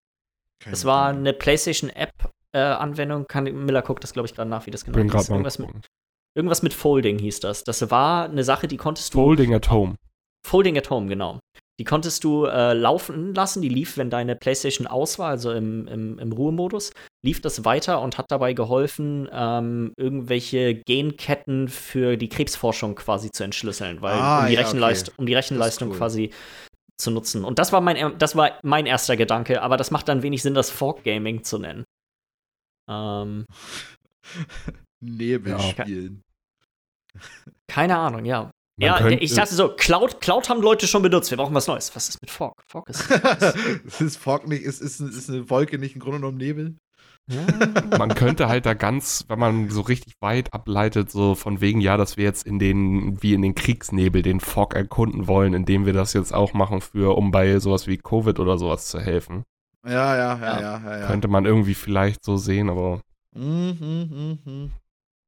Keine 0.60 0.72
das 0.72 0.84
war 0.84 1.10
eine 1.10 1.34
PlayStation-App 1.34 2.32
äh, 2.56 2.60
Anwendung. 2.60 3.28
Kann, 3.28 3.44
Miller 3.44 3.82
guckt 3.82 4.04
das, 4.04 4.14
glaube 4.14 4.28
ich, 4.28 4.36
gerade 4.36 4.50
nach, 4.50 4.66
wie 4.66 4.72
das 4.72 4.86
genau 4.86 4.98
Bin 4.98 5.08
ist. 5.10 5.30
Irgendwas 5.30 5.60
mit, 5.60 5.70
irgendwas 6.36 6.64
mit 6.64 6.74
Folding 6.74 7.20
hieß 7.20 7.42
das. 7.42 7.64
Das 7.64 7.92
war 7.92 8.30
eine 8.30 8.44
Sache, 8.44 8.68
die 8.68 8.78
konntest 8.78 9.14
du. 9.14 9.20
Folding 9.20 9.54
at 9.54 9.70
Home. 9.70 9.96
Folding 10.48 10.78
at 10.78 10.90
Home, 10.90 11.08
genau. 11.08 11.40
Die 11.78 11.84
konntest 11.84 12.24
du 12.24 12.46
äh, 12.46 12.74
laufen 12.74 13.36
lassen. 13.36 13.62
Die 13.62 13.70
lief, 13.70 13.98
wenn 13.98 14.10
deine 14.10 14.36
PlayStation 14.36 14.88
aus 14.88 15.20
war, 15.20 15.30
also 15.30 15.52
im, 15.52 15.88
im, 15.88 16.20
im 16.20 16.32
Ruhemodus, 16.32 16.92
lief 17.26 17.42
das 17.42 17.66
weiter 17.66 18.02
und 18.02 18.18
hat 18.18 18.28
dabei 18.30 18.54
geholfen, 18.54 19.28
ähm, 19.34 19.92
irgendwelche 19.98 20.76
Genketten 20.76 21.68
für 21.68 22.16
die 22.16 22.30
Krebsforschung 22.30 22.96
quasi 22.96 23.30
zu 23.32 23.44
entschlüsseln, 23.44 24.02
weil 24.02 24.14
ah, 24.14 24.42
um, 24.42 24.48
die 24.48 24.54
ja, 24.54 24.62
Rechenleist 24.62 25.10
okay. 25.10 25.16
um 25.18 25.26
die 25.26 25.34
Rechenleistung 25.34 25.90
cool. 25.90 25.98
quasi 25.98 26.30
zu 26.98 27.12
nutzen. 27.12 27.44
Und 27.44 27.60
das 27.60 27.74
war 27.74 27.82
mein, 27.82 28.18
das 28.18 28.38
war 28.38 28.52
mein 28.64 28.86
erster 28.86 29.18
Gedanke, 29.18 29.62
aber 29.62 29.76
das 29.76 29.92
macht 29.92 30.08
dann 30.08 30.24
wenig 30.24 30.42
Sinn, 30.42 30.54
das 30.54 30.70
Fork 30.70 31.04
Gaming 31.04 31.44
zu 31.44 31.60
nennen. 31.60 31.84
Ähm, 32.90 33.46
Nebel 35.02 35.60
spielen. 35.60 36.22
Keine 37.68 37.98
Ahnung, 37.98 38.26
ja. 38.26 38.52
Man 38.78 38.88
ja, 38.88 38.98
könnte, 38.98 39.24
ich 39.24 39.34
dachte 39.34 39.56
so, 39.56 39.70
Cloud, 39.70 40.20
Cloud 40.20 40.50
haben 40.50 40.62
Leute 40.62 40.86
schon 40.86 41.02
benutzt. 41.02 41.32
Wir 41.32 41.38
brauchen 41.38 41.56
was 41.56 41.68
Neues. 41.68 41.96
Was 41.96 42.10
ist 42.10 42.22
mit 42.22 42.30
Fog? 42.30 42.62
Fog 42.68 42.90
ist. 42.90 43.10
ist 44.02 44.18
Fog 44.18 44.48
nicht, 44.48 44.64
ist, 44.64 44.82
ist, 44.82 45.00
ist 45.00 45.30
eine 45.30 45.50
Wolke 45.50 45.78
nicht 45.78 45.96
im 45.96 46.02
Grunde 46.02 46.20
genommen 46.20 46.38
Nebel? 46.38 46.76
man 47.98 48.14
könnte 48.14 48.48
halt 48.48 48.68
da 48.68 48.76
ganz, 48.76 49.26
wenn 49.30 49.40
man 49.40 49.70
so 49.72 49.82
richtig 49.82 50.14
weit 50.22 50.54
ableitet, 50.54 51.10
so 51.10 51.34
von 51.34 51.60
wegen, 51.60 51.82
ja, 51.82 51.98
dass 51.98 52.18
wir 52.18 52.24
jetzt 52.24 52.46
in 52.46 52.60
den, 52.60 53.22
wie 53.24 53.34
in 53.34 53.42
den 53.42 53.56
Kriegsnebel 53.56 54.22
den 54.22 54.40
Fog 54.40 54.76
erkunden 54.76 55.28
wollen, 55.28 55.56
indem 55.56 55.88
wir 55.88 55.94
das 55.94 56.14
jetzt 56.14 56.34
auch 56.34 56.54
machen 56.54 56.82
für, 56.82 57.18
um 57.18 57.32
bei 57.32 57.58
sowas 57.60 57.88
wie 57.88 57.98
Covid 57.98 58.40
oder 58.40 58.60
sowas 58.60 58.88
zu 58.88 59.00
helfen. 59.00 59.44
Ja, 59.86 60.16
ja, 60.16 60.40
ja, 60.40 60.40
ja, 60.40 60.60
ja. 60.60 61.00
ja. 61.00 61.08
Könnte 61.08 61.28
man 61.28 61.46
irgendwie 61.46 61.76
vielleicht 61.76 62.24
so 62.24 62.38
sehen, 62.38 62.70
aber. 62.70 63.02
Mhm, 63.34 63.78
mhm, 63.80 64.40
mhm. 64.44 64.72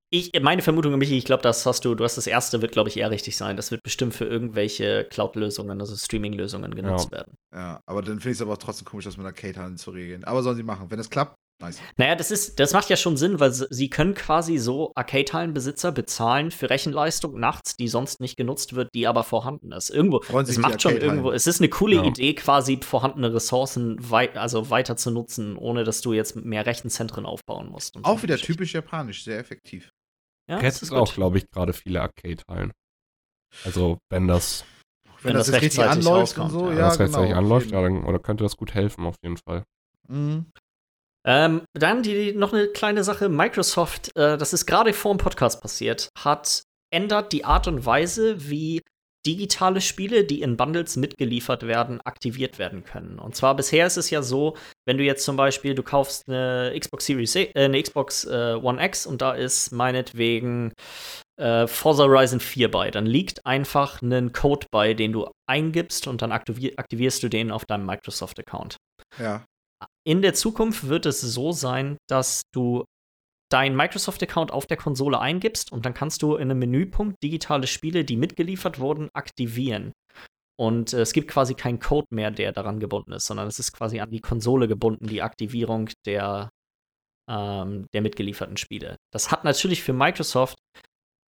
Ich, 0.10 0.32
meine 0.42 0.62
Vermutung, 0.62 0.98
Michi, 0.98 1.18
ich 1.18 1.26
glaube, 1.26 1.44
das 1.44 1.66
hast 1.66 1.84
du, 1.84 1.94
du 1.94 2.04
hast 2.06 2.16
das 2.16 2.28
erste, 2.28 2.62
wird, 2.62 2.72
glaube 2.72 2.88
ich, 2.88 2.96
eher 2.96 3.12
richtig 3.12 3.36
sein. 3.36 3.58
Das 3.58 3.72
wird 3.72 3.84
bestimmt 3.84 4.14
für 4.16 4.24
irgendwelche 4.24 5.04
Cloud-Lösungen, 5.04 5.82
also 5.82 5.98
Streaming-Lösungen 5.98 6.74
genutzt 6.74 7.10
Ja. 7.12 7.18
werden. 7.18 7.36
Ja, 7.54 7.82
aber 7.86 8.02
dann 8.02 8.20
finde 8.20 8.30
ich 8.30 8.38
es 8.38 8.42
aber 8.42 8.54
auch 8.54 8.58
trotzdem 8.58 8.86
komisch, 8.86 9.04
das 9.04 9.18
mit 9.18 9.26
einer 9.26 9.36
Arcade-Halle 9.36 9.76
zu 9.76 9.92
regeln. 9.92 10.24
Aber 10.24 10.44
sollen 10.44 10.56
sie 10.56 10.64
machen. 10.64 10.90
Wenn 10.90 11.00
es 11.00 11.10
klappt, 11.10 11.36
nice. 11.60 11.80
Naja, 11.98 12.16
das 12.16 12.32
ist, 12.32 12.60
das 12.60 12.74
macht 12.74 12.90
ja 12.90 12.98
schon 12.98 13.18
Sinn, 13.18 13.40
weil 13.40 13.52
sie 13.52 13.90
können 13.90 14.14
quasi 14.14 14.58
so 14.58 14.92
Arcade-Hallenbesitzer 14.96 15.92
bezahlen 15.92 16.52
für 16.52 16.70
Rechenleistung 16.70 17.40
nachts, 17.40 17.76
die 17.76 17.88
sonst 17.88 18.20
nicht 18.20 18.38
genutzt 18.38 18.76
wird, 18.76 18.90
die 18.94 19.08
aber 19.08 19.24
vorhanden 19.24 19.72
ist. 19.72 19.90
Irgendwo, 19.90 20.22
Freuen 20.22 20.46
es 20.46 20.58
macht 20.58 20.82
schon 20.82 20.98
irgendwo, 20.98 21.32
es 21.32 21.48
ist 21.48 21.60
eine 21.60 21.70
coole 21.70 21.98
Ja. 21.98 22.04
Idee, 22.04 22.34
quasi 22.36 22.80
vorhandene 22.82 23.34
Ressourcen 23.34 23.98
wei 24.00 24.34
also 24.36 24.70
weiter 24.70 24.98
zu 24.98 25.12
nutzen, 25.12 25.58
ohne 25.58 25.84
dass 25.84 26.02
du 26.02 26.14
jetzt 26.14 26.36
mehr 26.36 26.66
Rechenzentren 26.66 27.26
aufbauen 27.26 27.70
musst. 27.70 27.96
und 27.96 28.06
Auch 28.06 28.18
so 28.18 28.24
wieder 28.24 28.38
typisch 28.38 28.74
japanisch, 28.74 29.24
sehr 29.24 29.40
effektiv. 29.40 29.92
Ja, 30.50 30.62
Jetzt 30.62 30.82
das 30.82 30.90
ist 30.90 30.92
auch, 30.94 31.14
glaube 31.14 31.40
ich, 31.40 31.50
gerade 31.50 31.74
viele 31.74 32.02
Arcade-Hallen. 32.02 32.72
Also, 33.66 33.98
wenn 34.10 34.28
das, 34.28 34.66
Wenn, 35.22 35.30
Wenn 35.30 35.34
das, 35.34 35.48
das 35.48 35.56
jetzt 35.56 35.64
richtig 35.64 35.80
rechtzeitig 35.84 36.08
anläuft 36.08 36.38
und 36.38 36.50
so, 36.52 36.62
ja. 36.64 36.70
wenn 36.70 36.78
das 36.78 37.00
rechtzeitig 37.00 37.30
genau, 37.30 37.40
anläuft, 37.40 37.68
auf 37.68 37.72
ja, 37.74 37.82
dann 37.82 38.04
oder 38.04 38.20
könnte 38.20 38.44
das 38.44 38.56
gut 38.56 38.74
helfen, 38.74 39.06
auf 39.06 39.16
jeden 39.24 39.38
Fall. 39.38 39.64
Mhm. 40.08 40.52
Ähm, 41.28 41.64
dann 41.74 42.04
die, 42.04 42.32
noch 42.32 42.54
eine 42.54 42.68
kleine 42.68 43.04
Sache. 43.04 43.28
Microsoft, 43.28 44.16
äh, 44.16 44.38
das 44.38 44.54
ist 44.54 44.66
gerade 44.66 44.94
vor 44.94 45.14
dem 45.14 45.18
Podcast 45.18 45.62
passiert, 45.62 46.10
hat 46.18 46.64
ändert 46.90 47.34
die 47.34 47.44
Art 47.44 47.68
und 47.68 47.86
Weise, 47.86 48.50
wie 48.50 48.82
digitale 49.26 49.82
Spiele, 49.82 50.24
die 50.24 50.42
in 50.42 50.56
Bundles 50.56 50.96
mitgeliefert 50.96 51.68
werden, 51.68 52.00
aktiviert 52.06 52.60
werden 52.60 52.86
können. 52.86 53.20
Und 53.20 53.36
zwar 53.36 53.58
bisher 53.58 53.86
ist 53.86 53.98
es 53.98 54.10
ja 54.10 54.22
so, 54.22 54.56
wenn 54.86 54.98
du 54.98 55.04
jetzt 55.04 55.26
zum 55.26 55.36
Beispiel, 55.36 55.76
du 55.76 55.84
kaufst 55.84 56.30
eine 56.30 56.74
Xbox 56.80 57.06
Series, 57.06 57.36
äh, 57.36 57.52
eine 57.56 57.82
Xbox 57.82 58.24
äh, 58.24 58.58
One 58.62 58.84
X 58.86 59.06
und 59.06 59.22
da 59.22 59.34
ist 59.34 59.72
meinetwegen 59.74 60.72
äh, 61.36 61.68
Forza 61.68 62.04
Horizon 62.04 62.40
4 62.40 62.72
bei, 62.72 62.90
dann 62.90 63.06
liegt 63.06 63.46
einfach 63.46 64.02
ein 64.02 64.32
Code 64.32 64.68
bei, 64.72 64.94
den 64.94 65.12
du 65.12 65.30
eingibst 65.46 66.08
und 66.08 66.22
dann 66.22 66.32
aktivier 66.32 66.72
aktivierst 66.78 67.22
du 67.22 67.28
den 67.28 67.52
auf 67.52 67.66
deinem 67.66 67.86
Microsoft-Account. 67.86 68.78
Ja. 69.20 69.44
In 70.08 70.22
der 70.22 70.34
Zukunft 70.34 70.88
wird 70.88 71.06
es 71.06 71.20
so 71.20 71.52
sein, 71.52 71.98
dass 72.08 72.44
du 72.54 72.86
deinen 73.52 73.76
Microsoft-Account 73.76 74.52
auf 74.52 74.66
der 74.66 74.78
Konsole 74.78 75.20
eingibst 75.20 75.70
und 75.74 75.86
dann 75.86 75.94
kannst 75.94 76.22
du 76.22 76.36
in 76.36 76.50
einem 76.50 76.60
Menüpunkt 76.60 77.22
digitale 77.22 77.68
Spiele, 77.68 78.06
die 78.06 78.16
mitgeliefert 78.16 78.80
wurden, 78.80 79.10
aktivieren. 79.14 79.92
Und 80.58 80.94
äh, 80.94 81.02
es 81.02 81.12
gibt 81.12 81.30
quasi 81.30 81.56
keinen 81.56 81.80
Code 81.80 82.08
mehr, 82.12 82.32
der 82.32 82.54
daran 82.54 82.80
gebunden 82.80 83.12
ist, 83.12 83.26
sondern 83.26 83.48
es 83.48 83.60
ist 83.60 83.74
quasi 83.74 84.00
an 84.00 84.10
die 84.10 84.22
Konsole 84.22 84.70
gebunden, 84.70 85.08
die 85.08 85.22
Aktivierung 85.22 85.90
der, 86.06 86.52
ähm, 87.30 87.88
der 87.94 88.02
mitgelieferten 88.02 88.56
Spiele. 88.56 88.96
Das 89.12 89.30
hat 89.30 89.44
natürlich 89.44 89.84
für 89.84 89.94
Microsoft 89.94 90.58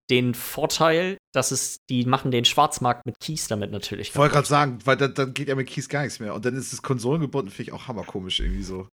den 0.10 0.34
Vorteil, 0.34 1.18
dass 1.34 1.52
es, 1.52 1.77
die 1.90 2.06
machen 2.06 2.31
den 2.31 2.45
Schwarzmarkt 2.45 3.06
mit 3.06 3.19
Keys 3.19 3.48
damit 3.48 3.72
natürlich. 3.72 4.10
Ich 4.10 4.15
wollte 4.15 4.34
gerade 4.36 4.48
sagen, 4.48 4.80
weil 4.86 4.98
dann, 4.98 5.14
dann 5.14 5.34
geht 5.34 5.48
ja 5.48 5.56
mit 5.56 5.68
Keys 5.68 5.88
gar 5.90 6.02
nichts 6.03 6.19
mehr. 6.19 6.34
Und 6.34 6.45
dann 6.45 6.56
ist 6.56 6.73
es 6.73 6.81
konsolengebunden, 6.81 7.52
finde 7.52 7.69
ich 7.69 7.73
auch 7.73 7.88
hammerkomisch 7.88 8.40
irgendwie 8.40 8.64
so. 8.64 8.88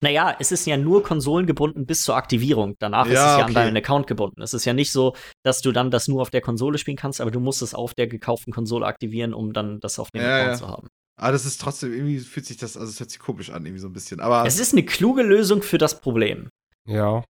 Naja, 0.00 0.36
es 0.38 0.52
ist 0.52 0.66
ja 0.66 0.76
nur 0.76 1.02
konsolengebunden 1.02 1.86
bis 1.86 2.02
zur 2.02 2.16
Aktivierung. 2.16 2.74
Danach 2.78 3.06
ist 3.06 3.14
Ja, 3.14 3.24
es 3.32 3.38
ja 3.38 3.44
an 3.44 3.44
okay. 3.44 3.54
deinen 3.54 3.76
Account 3.78 4.06
gebunden. 4.06 4.42
Es 4.42 4.52
ist 4.52 4.64
ja 4.66 4.74
nicht 4.74 4.92
so, 4.92 5.14
dass 5.44 5.62
du 5.62 5.72
dann 5.72 5.90
das 5.90 6.08
nur 6.08 6.20
auf 6.20 6.30
der 6.30 6.42
Konsole 6.42 6.76
spielen 6.76 6.96
kannst, 6.98 7.20
aber 7.22 7.30
du 7.30 7.40
musst 7.40 7.62
es 7.62 7.74
auf 7.74 7.94
der 7.94 8.06
gekauften 8.06 8.52
Konsole 8.52 8.84
aktivieren, 8.84 9.32
um 9.32 9.52
dann 9.54 9.80
das 9.80 9.98
auf 9.98 10.10
dem 10.10 10.20
Ja, 10.22 10.34
Account 10.36 10.50
ja. 10.52 10.56
zu 10.58 10.68
haben. 10.68 10.88
Aber 11.20 11.32
das 11.32 11.46
ist 11.46 11.60
trotzdem, 11.60 11.92
irgendwie 11.92 12.18
fühlt 12.18 12.44
sich 12.46 12.58
das, 12.58 12.76
also 12.76 12.90
es 12.90 13.00
hört 13.00 13.10
sich 13.10 13.18
komisch 13.18 13.50
an, 13.50 13.64
irgendwie 13.64 13.80
so 13.80 13.88
ein 13.88 13.92
bisschen. 13.92 14.20
Aber 14.20 14.44
Es 14.46 14.60
ist 14.60 14.72
eine 14.72 14.84
kluge 14.84 15.22
Lösung 15.22 15.62
für 15.62 15.78
das 15.78 16.00
Problem, 16.00 16.48
Ja, 16.86 17.24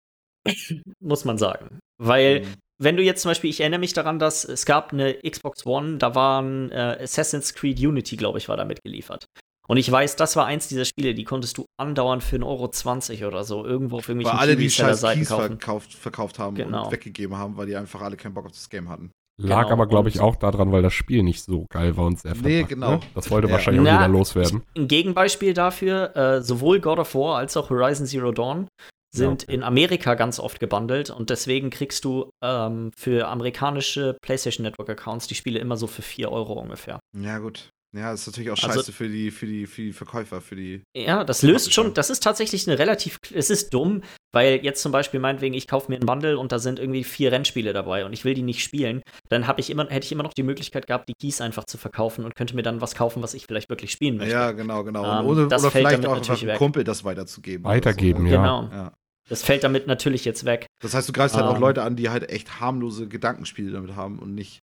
muss 1.01 1.25
man 1.25 1.39
sagen. 1.39 1.79
Weil, 1.99 2.41
Mhm. 2.41 2.55
Wenn 2.79 2.97
du 2.97 3.03
jetzt 3.03 3.23
zum 3.23 3.31
Beispiel, 3.31 3.51
ich 3.51 3.61
erinnere 3.61 3.81
mich 3.81 3.93
daran, 3.93 4.19
dass 4.19 4.45
es 4.45 4.65
gab 4.67 4.93
eine 4.93 5.15
Xbox 5.15 5.67
One, 5.67 5.99
da 5.99 6.15
waren 6.15 6.71
äh, 6.71 6.99
Assassin's 7.03 7.55
Creed 7.55 7.79
Unity, 7.81 8.17
glaube 8.17 8.39
ich, 8.39 8.49
war 8.49 8.57
da 8.57 8.65
mitgeliefert. 8.65 9.27
Und 9.67 9.77
ich 9.77 9.91
weiß, 9.93 10.17
das 10.17 10.35
war 10.35 10.47
eins 10.47 10.69
dieser 10.69 10.87
Spiele, 10.87 11.13
die 11.13 11.25
konntest 11.25 11.59
du 11.59 11.67
andauernd 11.79 12.23
für 12.25 12.37
1,20 12.37 13.21
Euro 13.23 13.29
oder 13.29 13.45
so 13.45 13.67
irgendwo 13.67 13.99
auf 13.99 14.09
weil 14.09 14.17
irgendwelchen 14.17 14.41
alle 14.41 14.57
die 14.57 14.71
scheiß 14.71 15.03
Keys 15.03 15.29
verkauft, 15.29 15.93
verkauft 15.93 16.39
haben 16.39 16.55
Genau. 16.57 16.87
und 16.87 16.93
weggegeben 16.93 17.37
haben, 17.37 17.57
weil 17.59 17.67
die 17.67 17.77
einfach 17.77 18.01
alle 18.01 18.17
keinen 18.17 18.33
Bock 18.33 18.47
auf 18.47 18.53
das 18.53 18.71
Game 18.71 18.89
hatten. 18.89 19.11
lag 19.41 19.65
Genau, 19.65 19.73
aber, 19.75 19.87
glaube 19.87 20.09
ich, 20.09 20.21
auch 20.21 20.37
daran, 20.37 20.73
weil 20.73 20.81
das 20.83 20.95
Spiel 20.95 21.23
nicht 21.23 21.45
so 21.45 21.67
geil 21.69 21.97
war 21.99 22.07
und 22.07 22.19
sehr 22.19 22.35
Nee, 22.37 22.61
verpackt, 22.61 22.69
genau. 22.71 22.91
Ne? 22.93 23.01
Das 23.15 23.31
wollte 23.31 23.49
Ja. 23.49 23.53
wahrscheinlich 23.53 23.81
auch 23.83 23.85
Na, 23.85 24.01
jeder 24.01 24.09
loswerden. 24.09 24.63
Ein 24.77 24.89
Gegenbeispiel 24.89 25.53
dafür, 25.53 26.17
äh, 26.17 26.41
sowohl 26.43 26.81
God 26.81 26.99
of 26.99 27.15
War 27.15 27.37
als 27.37 27.55
auch 27.57 27.69
Horizon 27.69 28.07
Zero 28.07 28.33
Dawn 28.33 28.69
sind 29.15 29.45
okay. 29.45 29.55
in 29.55 29.63
Amerika 29.63 30.15
ganz 30.15 30.39
oft 30.39 30.61
gebundelt 30.61 31.11
und 31.11 31.31
deswegen 31.31 31.71
kriegst 31.71 32.05
du 32.05 32.31
ähm, 32.45 32.91
für 32.97 33.29
amerikanische 33.29 34.17
PlayStation 34.23 34.65
Network 34.65 34.91
Accounts 34.91 35.27
die 35.27 35.35
Spiele 35.35 35.59
immer 35.59 35.77
so 35.77 35.87
für 35.87 36.03
4 36.03 36.31
Euro 36.31 36.55
ungefähr. 36.55 37.01
Ja, 37.17 37.39
gut. 37.39 37.71
Ja, 37.97 38.11
das 38.11 38.21
ist 38.21 38.27
natürlich 38.27 38.51
auch 38.51 38.63
Also- 38.63 38.81
scheiße 38.81 38.93
für, 38.93 39.09
die, 39.09 39.31
für, 39.31 39.47
die, 39.47 39.67
für 39.67 39.81
die 39.81 39.93
Verkäufer, 39.95 40.43
für 40.43 40.57
die. 40.57 40.83
Ja, 40.95 41.25
das 41.25 41.41
Ja, 41.41 41.49
löst 41.49 41.73
schon. 41.73 41.87
schon, 41.87 41.95
das 41.95 42.11
ist 42.11 42.23
tatsächlich 42.23 42.69
eine 42.69 42.79
relativ, 42.79 43.17
es 43.33 43.49
ist 43.49 43.73
dumm, 43.73 44.03
weil 44.31 44.61
jetzt 44.63 44.83
zum 44.83 44.93
Beispiel 44.93 45.21
meinetwegen, 45.21 45.55
ich 45.55 45.67
kaufe 45.67 45.91
mir 45.91 45.97
einen 45.97 46.05
Bundle 46.05 46.39
und 46.39 46.53
da 46.53 46.59
sind 46.59 46.79
irgendwie 46.79 47.03
vier 47.03 47.33
Rennspiele 47.33 47.73
dabei 47.73 48.05
und 48.05 48.13
ich 48.13 48.27
will 48.27 48.35
die 48.35 48.43
nicht 48.43 48.63
spielen, 48.63 49.01
dann 49.31 49.47
habe 49.47 49.61
ich 49.63 49.71
immer, 49.71 49.89
hätte 49.89 50.05
ich 50.05 50.13
immer 50.13 50.23
noch 50.23 50.35
die 50.35 50.43
Möglichkeit 50.43 50.87
gehabt, 50.87 51.09
die 51.09 51.15
Keys 51.15 51.41
einfach 51.41 51.65
zu 51.65 51.79
verkaufen 51.79 52.27
und 52.27 52.35
könnte 52.35 52.55
mir 52.55 52.63
dann 52.63 52.83
was 52.83 52.95
kaufen, 52.95 53.23
was 53.23 53.33
ich 53.33 53.47
vielleicht 53.47 53.71
wirklich 53.71 53.91
spielen 53.91 54.19
möchte. 54.19 54.35
Ja, 54.35 54.53
genau, 54.53 54.85
genau. 54.85 55.05
Ähm, 55.05 55.27
Und 55.27 55.39
ohne, 55.39 55.49
das 55.49 55.63
oder 55.63 55.71
fällt 55.71 55.89
vielleicht 55.89 56.07
auch 56.07 56.17
natürlich 56.17 56.43
einem. 56.47 56.59
Kumpel 56.59 56.85
das 56.85 57.05
weiterzugeben. 57.05 57.65
oder 57.65 57.75
Weitergeben, 57.75 58.19
so, 58.19 58.25
ne? 58.25 58.31
ja. 58.33 58.37
Genau. 58.37 58.69
ja. 58.71 58.93
Das 59.29 59.43
fällt 59.43 59.65
damit 59.65 59.87
natürlich 59.87 60.25
jetzt 60.25 60.45
weg. 60.45 60.67
Das 60.83 60.95
heißt, 60.95 61.09
du 61.09 61.13
greifst 61.13 61.37
halt 61.37 61.47
auch 61.47 61.55
Ähm. 61.57 61.61
Leute 61.61 61.83
an, 61.83 61.97
die 61.97 62.09
halt 62.09 62.31
echt 62.31 62.61
harmlose 62.61 63.09
Gedankenspiele 63.09 63.71
damit 63.73 63.95
haben 63.97 64.19
und 64.19 64.35
nicht 64.35 64.61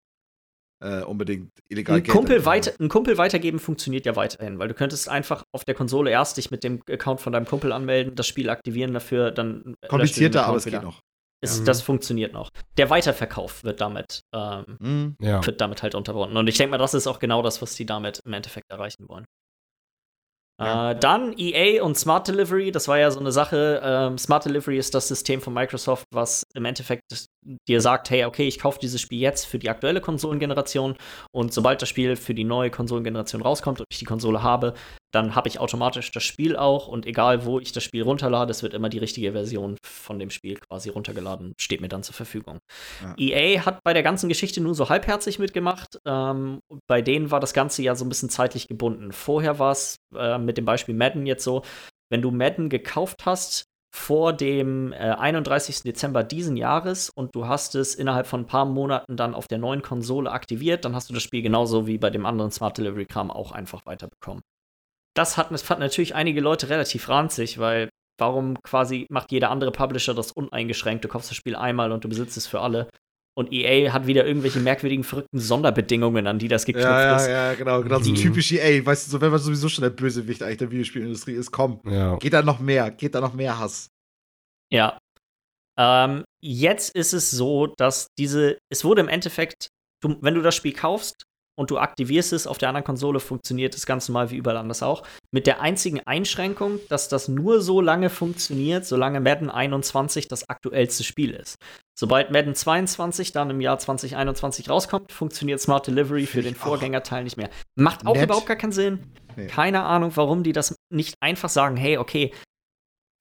äh, 0.81 1.01
unbedingt 1.03 1.49
illegal 1.67 1.97
Ein 1.97 2.03
Geld 2.03 2.15
Kumpel, 2.15 2.45
weiter, 2.45 2.71
ein 2.79 2.87
Kumpel 2.89 3.17
weitergeben 3.17 3.59
funktioniert 3.59 4.05
ja 4.05 4.15
weiterhin, 4.15 4.59
weil 4.59 4.69
du 4.69 4.73
könntest 4.73 5.09
einfach 5.09 5.43
auf 5.53 5.65
der 5.65 5.75
Konsole 5.75 6.09
erst 6.11 6.37
dich 6.37 6.51
mit 6.51 6.63
dem 6.63 6.81
Account 6.89 7.19
von 7.21 7.33
deinem 7.33 7.45
Kumpel 7.45 7.71
anmelden, 7.73 8.15
das 8.15 8.27
Spiel 8.27 8.49
aktivieren 8.49 8.93
dafür, 8.93 9.31
dann 9.31 9.75
Komplizierter, 9.89 10.45
aber 10.45 10.57
es 10.57 10.63
geht 10.63 10.73
wieder. 10.73 10.83
noch. 10.83 11.01
Ist, 11.41 11.59
Ja. 11.59 11.65
Das 11.65 11.81
funktioniert 11.81 12.33
noch. 12.33 12.49
Der 12.77 12.89
Weiterverkauf 12.89 13.63
wird 13.63 13.79
damit, 13.81 14.21
ähm, 14.35 14.77
Mhm. 14.79 15.15
Ja. 15.21 15.45
wird 15.45 15.59
damit 15.61 15.83
halt 15.83 15.95
unterbunden. 15.95 16.35
Und 16.37 16.47
ich 16.47 16.57
denke 16.57 16.71
mal, 16.71 16.77
das 16.77 16.93
ist 16.93 17.07
auch 17.07 17.19
genau 17.19 17.41
das, 17.41 17.61
was 17.61 17.75
die 17.75 17.85
damit 17.85 18.19
im 18.25 18.33
Endeffekt 18.33 18.69
erreichen 18.69 19.07
wollen. 19.07 19.25
Ja. 20.59 20.91
Äh, 20.91 20.99
dann 20.99 21.33
EA 21.37 21.83
und 21.83 21.97
Smart 21.97 22.27
Delivery, 22.27 22.71
das 22.71 22.87
war 22.87 22.99
ja 22.99 23.09
so 23.11 23.19
eine 23.19 23.31
Sache. 23.31 23.81
Ähm, 23.83 24.17
Smart 24.17 24.45
Delivery 24.45 24.77
ist 24.77 24.93
das 24.93 25.07
System 25.07 25.41
von 25.41 25.53
Microsoft, 25.53 26.05
was 26.11 26.43
im 26.53 26.65
Endeffekt 26.65 27.03
dir 27.67 27.81
sagt, 27.81 28.09
hey, 28.09 28.25
okay, 28.25 28.47
ich 28.47 28.59
kaufe 28.59 28.79
dieses 28.79 29.01
Spiel 29.01 29.19
jetzt 29.19 29.45
für 29.45 29.59
die 29.59 29.69
aktuelle 29.69 30.01
Konsolengeneration 30.01 30.95
und 31.31 31.53
sobald 31.53 31.81
das 31.81 31.89
Spiel 31.89 32.15
für 32.15 32.33
die 32.33 32.43
neue 32.43 32.69
Konsolengeneration 32.69 33.41
rauskommt 33.41 33.79
und 33.79 33.87
ich 33.89 33.99
die 33.99 34.05
Konsole 34.05 34.43
habe, 34.43 34.73
dann 35.11 35.35
habe 35.35 35.47
ich 35.47 35.59
automatisch 35.59 36.11
das 36.11 36.23
Spiel 36.23 36.55
auch 36.55 36.87
und 36.87 37.05
egal 37.05 37.45
wo 37.45 37.59
ich 37.59 37.71
das 37.71 37.83
Spiel 37.83 38.03
runterlade, 38.03 38.51
es 38.51 38.61
wird 38.61 38.73
immer 38.73 38.89
die 38.89 38.99
richtige 38.99 39.31
Version 39.31 39.77
von 39.83 40.19
dem 40.19 40.29
Spiel 40.29 40.57
quasi 40.57 40.89
runtergeladen, 40.89 41.53
steht 41.59 41.81
mir 41.81 41.87
dann 41.87 42.03
zur 42.03 42.13
Verfügung. 42.13 42.59
Ja. 43.01 43.15
EA 43.17 43.65
hat 43.65 43.79
bei 43.83 43.93
der 43.93 44.03
ganzen 44.03 44.29
Geschichte 44.29 44.61
nur 44.61 44.75
so 44.75 44.89
halbherzig 44.89 45.39
mitgemacht. 45.39 45.99
Ähm, 46.05 46.59
bei 46.87 47.01
denen 47.01 47.31
war 47.31 47.39
das 47.39 47.53
Ganze 47.53 47.81
ja 47.81 47.95
so 47.95 48.05
ein 48.05 48.09
bisschen 48.09 48.29
zeitlich 48.29 48.67
gebunden. 48.67 49.11
Vorher 49.11 49.57
war 49.57 49.71
es 49.71 49.97
äh, 50.15 50.37
mit 50.37 50.57
dem 50.57 50.65
Beispiel 50.65 50.95
Madden 50.95 51.25
jetzt 51.25 51.43
so, 51.43 51.63
wenn 52.11 52.21
du 52.21 52.31
Madden 52.31 52.69
gekauft 52.69 53.25
hast 53.25 53.68
vor 53.91 54.33
dem 54.33 54.93
äh, 54.93 54.97
31. 54.97 55.81
Dezember 55.81 56.23
diesen 56.23 56.57
Jahres 56.57 57.09
und 57.09 57.35
du 57.35 57.47
hast 57.47 57.75
es 57.75 57.95
innerhalb 57.95 58.27
von 58.27 58.41
ein 58.41 58.45
paar 58.45 58.65
Monaten 58.65 59.17
dann 59.17 59.33
auf 59.33 59.47
der 59.47 59.57
neuen 59.57 59.81
Konsole 59.81 60.31
aktiviert, 60.31 60.85
dann 60.85 60.95
hast 60.95 61.09
du 61.09 61.13
das 61.13 61.23
Spiel 61.23 61.41
genauso 61.41 61.87
wie 61.87 61.97
bei 61.97 62.09
dem 62.09 62.25
anderen 62.25 62.51
Smart 62.51 62.77
Delivery 62.77 63.05
Kram 63.05 63.31
auch 63.31 63.51
einfach 63.51 63.85
weiterbekommen. 63.85 64.43
Das, 65.15 65.37
hat, 65.37 65.51
das 65.51 65.63
fanden 65.63 65.83
natürlich 65.83 66.15
einige 66.15 66.39
Leute 66.39 66.69
relativ 66.69 67.09
ranzig, 67.09 67.57
weil 67.57 67.89
warum 68.19 68.61
quasi 68.61 69.07
macht 69.09 69.31
jeder 69.31 69.49
andere 69.49 69.71
Publisher 69.71 70.13
das 70.13 70.31
uneingeschränkt? 70.31 71.03
Du 71.03 71.07
kaufst 71.07 71.31
das 71.31 71.37
Spiel 71.37 71.55
einmal 71.55 71.91
und 71.91 72.03
du 72.03 72.09
besitzt 72.09 72.37
es 72.37 72.45
für 72.45 72.61
alle. 72.61 72.89
Und 73.39 73.53
EA 73.53 73.93
hat 73.93 74.05
wieder 74.05 74.25
irgendwelche 74.27 74.59
merkwürdigen, 74.59 75.05
verrückten 75.05 75.39
Sonderbedingungen, 75.39 76.27
an 76.27 76.39
die 76.39 76.49
das 76.49 76.65
geknüpft 76.65 76.89
Ja, 76.89 77.15
ist. 77.15 77.27
ja, 77.27 77.51
ja, 77.51 77.53
genau, 77.53 77.81
genau. 77.81 77.99
So 77.99 78.11
Mhm. 78.11 78.15
typisch 78.15 78.51
EA, 78.51 78.85
weißt 78.85 79.07
du, 79.07 79.11
so, 79.11 79.21
wenn 79.21 79.31
man 79.31 79.39
sowieso 79.39 79.69
schon 79.69 79.83
der 79.83 79.91
Bösewicht 79.91 80.43
eigentlich 80.43 80.57
der 80.57 80.71
Videospielindustrie 80.71 81.35
ist, 81.35 81.49
komm, 81.49 81.79
Ja. 81.85 82.17
geht 82.17 82.33
da 82.33 82.41
noch 82.41 82.59
mehr, 82.59 82.91
geht 82.91 83.15
da 83.15 83.21
noch 83.21 83.33
mehr 83.33 83.57
Hass. 83.57 83.87
Ja. 84.73 84.97
Ähm, 85.77 86.25
jetzt 86.43 86.93
ist 86.93 87.13
es 87.13 87.31
so, 87.31 87.67
dass 87.77 88.07
diese, 88.17 88.57
es 88.69 88.83
wurde 88.83 88.99
im 88.99 89.07
Endeffekt, 89.07 89.69
du, 90.03 90.17
wenn 90.19 90.33
du 90.35 90.41
das 90.41 90.55
Spiel 90.55 90.73
kaufst 90.73 91.23
und 91.59 91.69
du 91.71 91.77
aktivierst 91.77 92.31
es 92.33 92.47
auf 92.47 92.57
der 92.57 92.69
anderen 92.69 92.85
Konsole, 92.85 93.19
funktioniert 93.19 93.75
das 93.75 93.85
ganz 93.85 94.07
normal 94.07 94.31
wie 94.31 94.37
überall 94.37 94.57
anders 94.57 94.81
auch. 94.81 95.03
Mit 95.31 95.45
der 95.45 95.61
einzigen 95.61 95.99
Einschränkung, 96.07 96.79
dass 96.89 97.09
das 97.09 97.27
nur 97.27 97.61
so 97.61 97.81
lange 97.81 98.09
funktioniert, 98.09 98.85
solange 98.85 99.19
Madden 99.19 99.49
21 99.49 100.27
das 100.27 100.49
aktuellste 100.49 101.03
Spiel 101.03 101.31
ist. 101.31 101.55
Sobald 101.99 102.31
Madden 102.31 102.55
22 102.55 103.33
dann 103.33 103.49
im 103.49 103.59
Jahr 103.61 103.77
2021 103.77 104.69
rauskommt, 104.69 105.11
funktioniert 105.11 105.59
Smart 105.59 105.85
Delivery 105.85 106.25
für 106.25 106.41
den 106.41 106.55
Vorgängerteil 106.55 107.25
nicht 107.25 107.35
mehr. 107.37 107.49
Macht 107.75 108.07
auch 108.07 108.15
Nett. 108.15 108.23
überhaupt 108.23 108.45
gar 108.47 108.55
keinen 108.55 108.71
Sinn. 108.71 109.11
Nee. 109.35 109.47
Keine 109.47 109.83
Ahnung, 109.83 110.11
warum 110.15 110.43
die 110.43 110.53
das 110.53 110.75
nicht 110.91 111.15
einfach 111.21 111.49
sagen, 111.49 111.75
hey, 111.75 111.97
okay, 111.97 112.33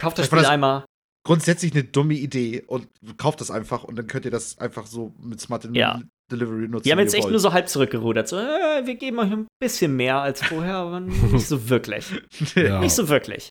kauft 0.01 0.19
das 0.19 0.31
war 0.31 0.39
Spiel 0.39 0.43
das- 0.44 0.51
einmal. 0.51 0.85
Grundsätzlich 1.27 1.73
eine 1.73 1.85
dumme 1.85 2.15
Idee 2.15 2.62
und 2.66 2.89
kauft 3.19 3.40
das 3.40 3.51
einfach 3.51 3.85
und 3.85 3.97
dann 3.97 4.06
könnt 4.06 4.24
ihr 4.24 4.31
das 4.31 4.56
einfach 4.59 4.86
so 4.86 5.12
mit 5.20 5.40
Smart 5.40 5.69
Ja. 5.73 6.01
Delivery 6.30 6.68
nutzen. 6.68 6.84
Die 6.84 6.92
haben 6.92 6.98
jetzt 6.98 7.14
echt 7.14 7.24
wollt. 7.24 7.32
nur 7.32 7.40
so 7.40 7.52
halb 7.52 7.68
zurückgerudert. 7.68 8.28
So, 8.28 8.36
äh, 8.38 8.86
wir 8.86 8.94
geben 8.96 9.18
euch 9.18 9.30
ein 9.32 9.46
bisschen 9.60 9.96
mehr 9.96 10.20
als 10.20 10.42
vorher, 10.44 10.74
aber 10.76 11.00
nicht 11.00 11.46
so 11.46 11.68
wirklich. 11.68 12.06
Ja. 12.55 12.80
Nicht 12.80 12.92
so 12.94 13.09
wirklich. 13.09 13.48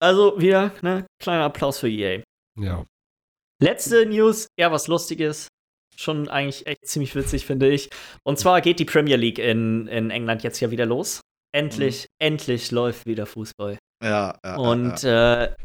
Also 0.00 0.40
wieder, 0.40 0.72
ne, 0.82 1.06
kleiner 1.22 1.44
Applaus 1.44 1.78
für 1.78 1.88
EA. 1.88 2.22
ja. 2.58 2.84
Letzte 3.62 4.04
News, 4.06 4.48
eher 4.58 4.72
was 4.72 4.88
Lustiges. 4.88 5.46
Schon 5.96 6.28
eigentlich 6.28 6.66
echt 6.66 6.84
ziemlich 6.84 7.14
witzig, 7.14 7.46
finde 7.46 7.70
ich. 7.70 7.90
Und 8.24 8.36
zwar 8.40 8.60
geht 8.60 8.80
die 8.80 8.84
Premier 8.84 9.14
League 9.16 9.38
in, 9.38 9.86
in 9.86 10.10
England 10.10 10.42
jetzt 10.42 10.58
ja 10.58 10.72
wieder 10.72 10.84
los. 10.84 11.20
Endlich, 11.54 12.06
endlich 12.20 12.72
läuft 12.72 13.06
wieder 13.06 13.24
Fußball. 13.24 13.78
Ja, 14.02 14.36
ja. 14.44 14.56
Und 14.56 15.02
ja, 15.02 15.44
äh, 15.44 15.56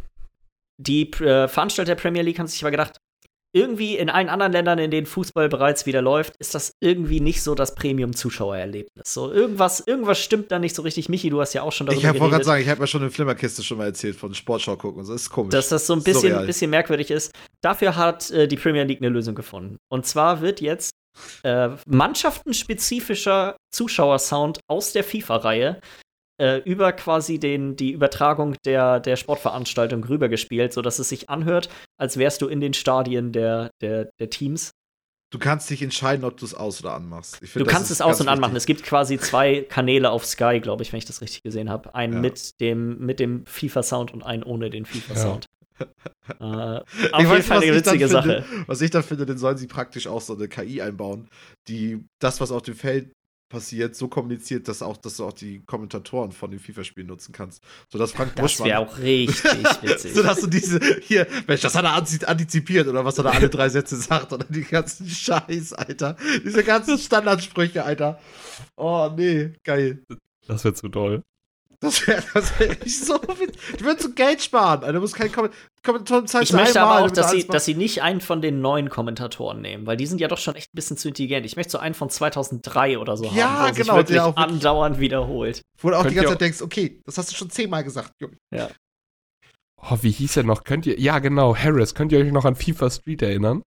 die 0.79 1.09
äh, 1.13 1.47
Veranstalter 1.47 1.95
der 1.95 2.01
Premier 2.01 2.21
League 2.21 2.37
haben 2.37 2.45
sich 2.45 2.61
aber 2.63 2.69
gedacht, 2.71 2.97
irgendwie 3.53 3.97
in 3.97 4.09
allen 4.09 4.29
anderen 4.29 4.51
Ländern, 4.51 4.79
in 4.79 4.91
denen 4.91 5.07
Fußball 5.07 5.49
bereits 5.49 5.85
wieder 5.85 6.01
läuft, 6.01 6.35
ist 6.37 6.53
das 6.55 6.73
irgendwie 6.79 7.19
nicht 7.19 7.41
so 7.41 7.55
das 7.55 7.75
Premium-Zuschauererlebnis. 7.75 9.13
So 9.13 9.31
irgendwas, 9.31 9.79
irgendwas 9.79 10.19
stimmt 10.19 10.51
da 10.51 10.59
nicht 10.59 10.75
so 10.75 10.81
richtig. 10.81 11.09
Michi, 11.09 11.29
du 11.29 11.41
hast 11.41 11.53
ja 11.53 11.61
auch 11.61 11.71
schon 11.71 11.87
darüber 11.87 11.99
ich 11.99 12.05
wollte 12.05 12.19
gerade 12.19 12.29
geredet, 12.29 12.45
sagen, 12.45 12.61
ich 12.61 12.69
habe 12.69 12.81
ja 12.81 12.87
schon 12.87 13.01
eine 13.01 13.11
Flimmerkiste 13.11 13.63
schon 13.63 13.77
mal 13.77 13.85
erzählt 13.85 14.15
von 14.15 14.33
Sportschau 14.33 14.75
gucken. 14.75 15.01
Das 15.01 15.09
ist 15.09 15.29
komisch. 15.29 15.51
dass 15.51 15.69
das 15.69 15.87
so 15.87 15.93
ein 15.93 16.03
bisschen, 16.03 16.45
bisschen 16.45 16.69
merkwürdig 16.69 17.11
ist. 17.11 17.31
Dafür 17.61 17.95
hat 17.95 18.29
äh, 18.31 18.47
die 18.47 18.57
Premier 18.57 18.83
League 18.83 19.01
eine 19.01 19.09
Lösung 19.09 19.35
gefunden. 19.35 19.77
Und 19.89 20.05
zwar 20.05 20.41
wird 20.41 20.61
jetzt 20.61 20.91
äh, 21.43 21.69
mannschaftenspezifischer 21.87 23.57
Zuschauersound 23.71 24.59
aus 24.67 24.93
der 24.93 25.03
FIFA-Reihe 25.03 25.79
äh, 26.39 26.57
über 26.59 26.91
quasi 26.93 27.39
den, 27.39 27.75
die 27.75 27.91
Übertragung 27.91 28.55
der, 28.65 28.99
der 28.99 29.15
Sportveranstaltung 29.15 30.03
rübergespielt, 30.03 30.73
sodass 30.73 30.99
es 30.99 31.09
sich 31.09 31.29
anhört, 31.29 31.69
als 31.99 32.17
wärst 32.17 32.41
du 32.41 32.47
in 32.47 32.59
den 32.61 32.73
Stadien 32.73 33.31
der, 33.31 33.71
der, 33.81 34.09
der 34.19 34.29
Teams. 34.29 34.71
Du 35.33 35.39
kannst 35.39 35.69
dich 35.69 35.81
entscheiden, 35.81 36.23
ob 36.23 36.37
du 36.37 36.45
es 36.45 36.53
aus 36.53 36.79
oder 36.81 36.93
anmachst. 36.93 37.41
Du 37.41 37.47
find, 37.47 37.65
das 37.65 37.73
kannst 37.73 37.91
es 37.91 37.99
aus- 38.01 38.21
und 38.21 38.29
anmachen. 38.29 38.51
wichtig. 38.53 38.57
Es 38.61 38.65
gibt 38.65 38.83
quasi 38.83 39.17
zwei 39.19 39.61
Kanäle 39.61 40.09
auf 40.09 40.25
Sky, 40.25 40.59
glaube 40.61 40.83
ich, 40.83 40.93
wenn 40.93 40.99
ich 40.99 41.05
das 41.05 41.21
richtig 41.21 41.43
gesehen 41.43 41.69
habe. 41.69 41.93
Einen 41.95 42.13
Ja. 42.13 42.19
mit 42.21 42.61
dem, 42.61 42.97
mit 42.99 43.19
dem 43.19 43.45
FIFA-Sound 43.45 44.13
und 44.13 44.23
einen 44.23 44.43
ohne 44.43 44.69
den 44.69 44.85
FIFA-Sound. 44.85 45.45
Äh, 45.79 46.43
auf 46.43 46.83
Ich 46.95 47.17
jeden 47.19 47.29
weiß, 47.29 47.45
Fall 47.45 47.61
eine 47.61 47.75
witzige 47.75 48.07
Sache. 48.07 48.43
Finde, 48.43 48.63
was 48.67 48.81
ich 48.81 48.89
dann 48.89 49.03
finde, 49.03 49.25
dann 49.25 49.37
sollen 49.37 49.57
sie 49.57 49.67
praktisch 49.67 50.07
auch 50.07 50.21
so 50.21 50.33
eine 50.35 50.47
KI 50.47 50.81
einbauen, 50.81 51.27
die 51.67 52.03
das, 52.19 52.41
was 52.41 52.51
auf 52.51 52.63
dem 52.63 52.73
Feld 52.75 53.11
passiert, 53.49 53.95
so 53.95 54.07
kommuniziert, 54.07 54.67
dass 54.67 54.81
auch, 54.81 54.97
dass 54.97 55.17
du 55.17 55.25
auch 55.25 55.33
die 55.33 55.61
Kommentatoren 55.65 56.31
von 56.31 56.51
den 56.51 56.59
FIFA-Spielen 56.59 57.07
nutzen 57.07 57.31
kannst. 57.31 57.63
Sodass 57.89 58.11
Frank 58.11 58.35
Das 58.35 58.63
wäre 58.63 58.79
auch 58.79 58.97
richtig 58.97 59.43
witzig. 59.81 60.13
Sodass 60.13 60.41
du 60.41 60.47
diese, 60.47 60.79
hier, 61.01 61.27
Mensch, 61.47 61.61
das 61.61 61.75
hat 61.75 61.85
er 61.85 61.91
anzi- 61.97 62.25
antizipiert 62.25 62.87
oder 62.87 63.05
was 63.05 63.17
er 63.17 63.23
da 63.25 63.29
alle 63.31 63.49
drei 63.49 63.69
Sätze 63.69 63.95
sagt 63.95 64.33
oder 64.33 64.45
die 64.49 64.63
ganzen 64.63 65.07
Scheiß, 65.09 65.73
Alter. 65.73 66.17
Diese 66.43 66.63
ganzen 66.63 66.97
Standardsprüche, 66.97 67.83
Alter. 67.83 68.19
Oh, 68.75 69.09
nee, 69.15 69.53
geil. 69.63 70.03
Das 70.47 70.63
wird 70.63 70.77
zu 70.77 70.87
doll. 70.89 71.23
Das 71.79 72.07
wäre 72.07 72.23
das 72.33 72.59
wär 72.59 72.71
echt 72.71 73.05
so. 73.05 73.13
witzig. 73.21 73.77
Du 73.77 73.85
würdest 73.85 74.07
so 74.07 74.13
Geld 74.13 74.41
sparen, 74.41 74.79
Alter. 74.81 74.93
Du 74.93 74.99
musst 74.99 75.13
keinen 75.15 75.31
Komment- 75.31 75.53
Kommentatoren 75.83 76.25
zeigen. 76.27 76.43
Ich 76.45 76.53
möchte 76.53 76.81
aber 76.81 77.05
auch, 77.05 77.11
dass 77.11 77.29
sie, 77.31 77.45
dass 77.45 77.65
sie 77.65 77.75
nicht 77.75 78.01
einen 78.01 78.19
von 78.19 78.41
den 78.41 78.61
neuen 78.61 78.89
Kommentatoren 78.89 79.61
nehmen, 79.61 79.85
weil 79.85 79.95
die 79.95 80.07
sind 80.07 80.19
ja 80.19 80.27
doch 80.27 80.39
schon 80.39 80.55
echt 80.55 80.69
ein 80.73 80.75
bisschen 80.75 80.97
zu 80.97 81.09
intelligent. 81.09 81.45
Ich 81.45 81.55
möchte 81.55 81.73
so 81.73 81.77
einen 81.77 81.93
von 81.93 82.09
2003 82.09 82.97
oder 82.97 83.15
so 83.15 83.25
Ja, 83.25 83.49
haben, 83.59 83.69
wo 83.69 83.73
genau, 83.73 83.83
sich 83.83 83.87
wirklich 83.93 84.15
der 84.17 84.25
auch 84.25 84.35
wirklich- 84.35 84.55
andauernd 84.55 84.99
wiederholt. 84.99 85.61
Wo 85.79 85.91
du 85.91 85.95
auch 85.97 86.01
die 86.01 86.07
Könnt 86.07 86.15
ganze 86.15 86.27
ihr 86.27 86.31
Zeit 86.33 86.41
denkst, 86.41 86.61
okay, 86.63 86.99
das 87.05 87.17
hast 87.19 87.31
du 87.31 87.35
schon 87.35 87.49
zehnmal 87.51 87.83
gesagt, 87.83 88.11
Junge. 88.19 88.37
Oh, 89.79 89.97
wie 90.01 90.09
hieß 90.11 90.37
er 90.37 90.43
noch? 90.43 90.63
Könnt 90.63 90.87
ihr, 90.87 90.99
ja 90.99 91.19
genau, 91.19 91.55
Harris. 91.55 91.93
Könnt 91.93 92.11
ihr 92.11 92.17
euch 92.19 92.31
noch 92.31 92.45
an 92.45 92.55
FIFA 92.55 92.89
Street 92.89 93.21
erinnern? 93.21 93.61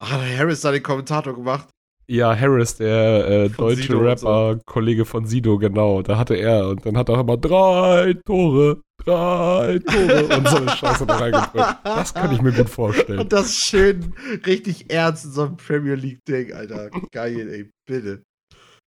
Ah, 0.00 0.10
hat 0.10 0.20
Harris 0.38 0.60
da 0.60 0.70
den 0.70 0.82
Kommentator 0.84 1.34
gemacht. 1.34 1.68
Ja, 2.10 2.34
Harris, 2.34 2.76
der 2.76 3.28
äh, 3.28 3.48
deutsche 3.50 3.82
Sido 3.82 3.98
und 3.98 4.18
so. 4.18 4.26
Rapper, 4.28 4.60
Kollege 4.64 5.04
von 5.04 5.26
Sido, 5.26 5.58
genau. 5.58 6.00
Da 6.02 6.16
hatte 6.16 6.36
er 6.36 6.68
und 6.68 6.84
dann 6.86 6.96
hat 6.96 7.08
er 7.10 7.16
auch 7.16 7.20
immer 7.20 7.36
drei 7.36 8.14
Tore, 8.24 8.80
drei 9.04 9.78
Tore 9.80 10.24
und 10.38 10.48
so 10.48 10.56
eine 10.56 10.70
Scheiße 10.70 11.04
da 11.04 11.16
reingedrückt. 11.16 11.76
Das 11.84 12.14
kann 12.14 12.32
ich 12.32 12.40
mir 12.40 12.52
gut 12.52 12.70
vorstellen. 12.70 13.18
Und 13.18 13.32
das 13.32 13.54
schön 13.54 14.14
richtig 14.46 14.90
ernst 14.90 15.26
in 15.26 15.32
so 15.32 15.42
einem 15.42 15.56
Premier 15.58 15.96
League-Ding, 15.96 16.54
Alter. 16.54 16.88
Geil, 17.12 17.46
ey, 17.50 17.70
bitte. 17.86 18.22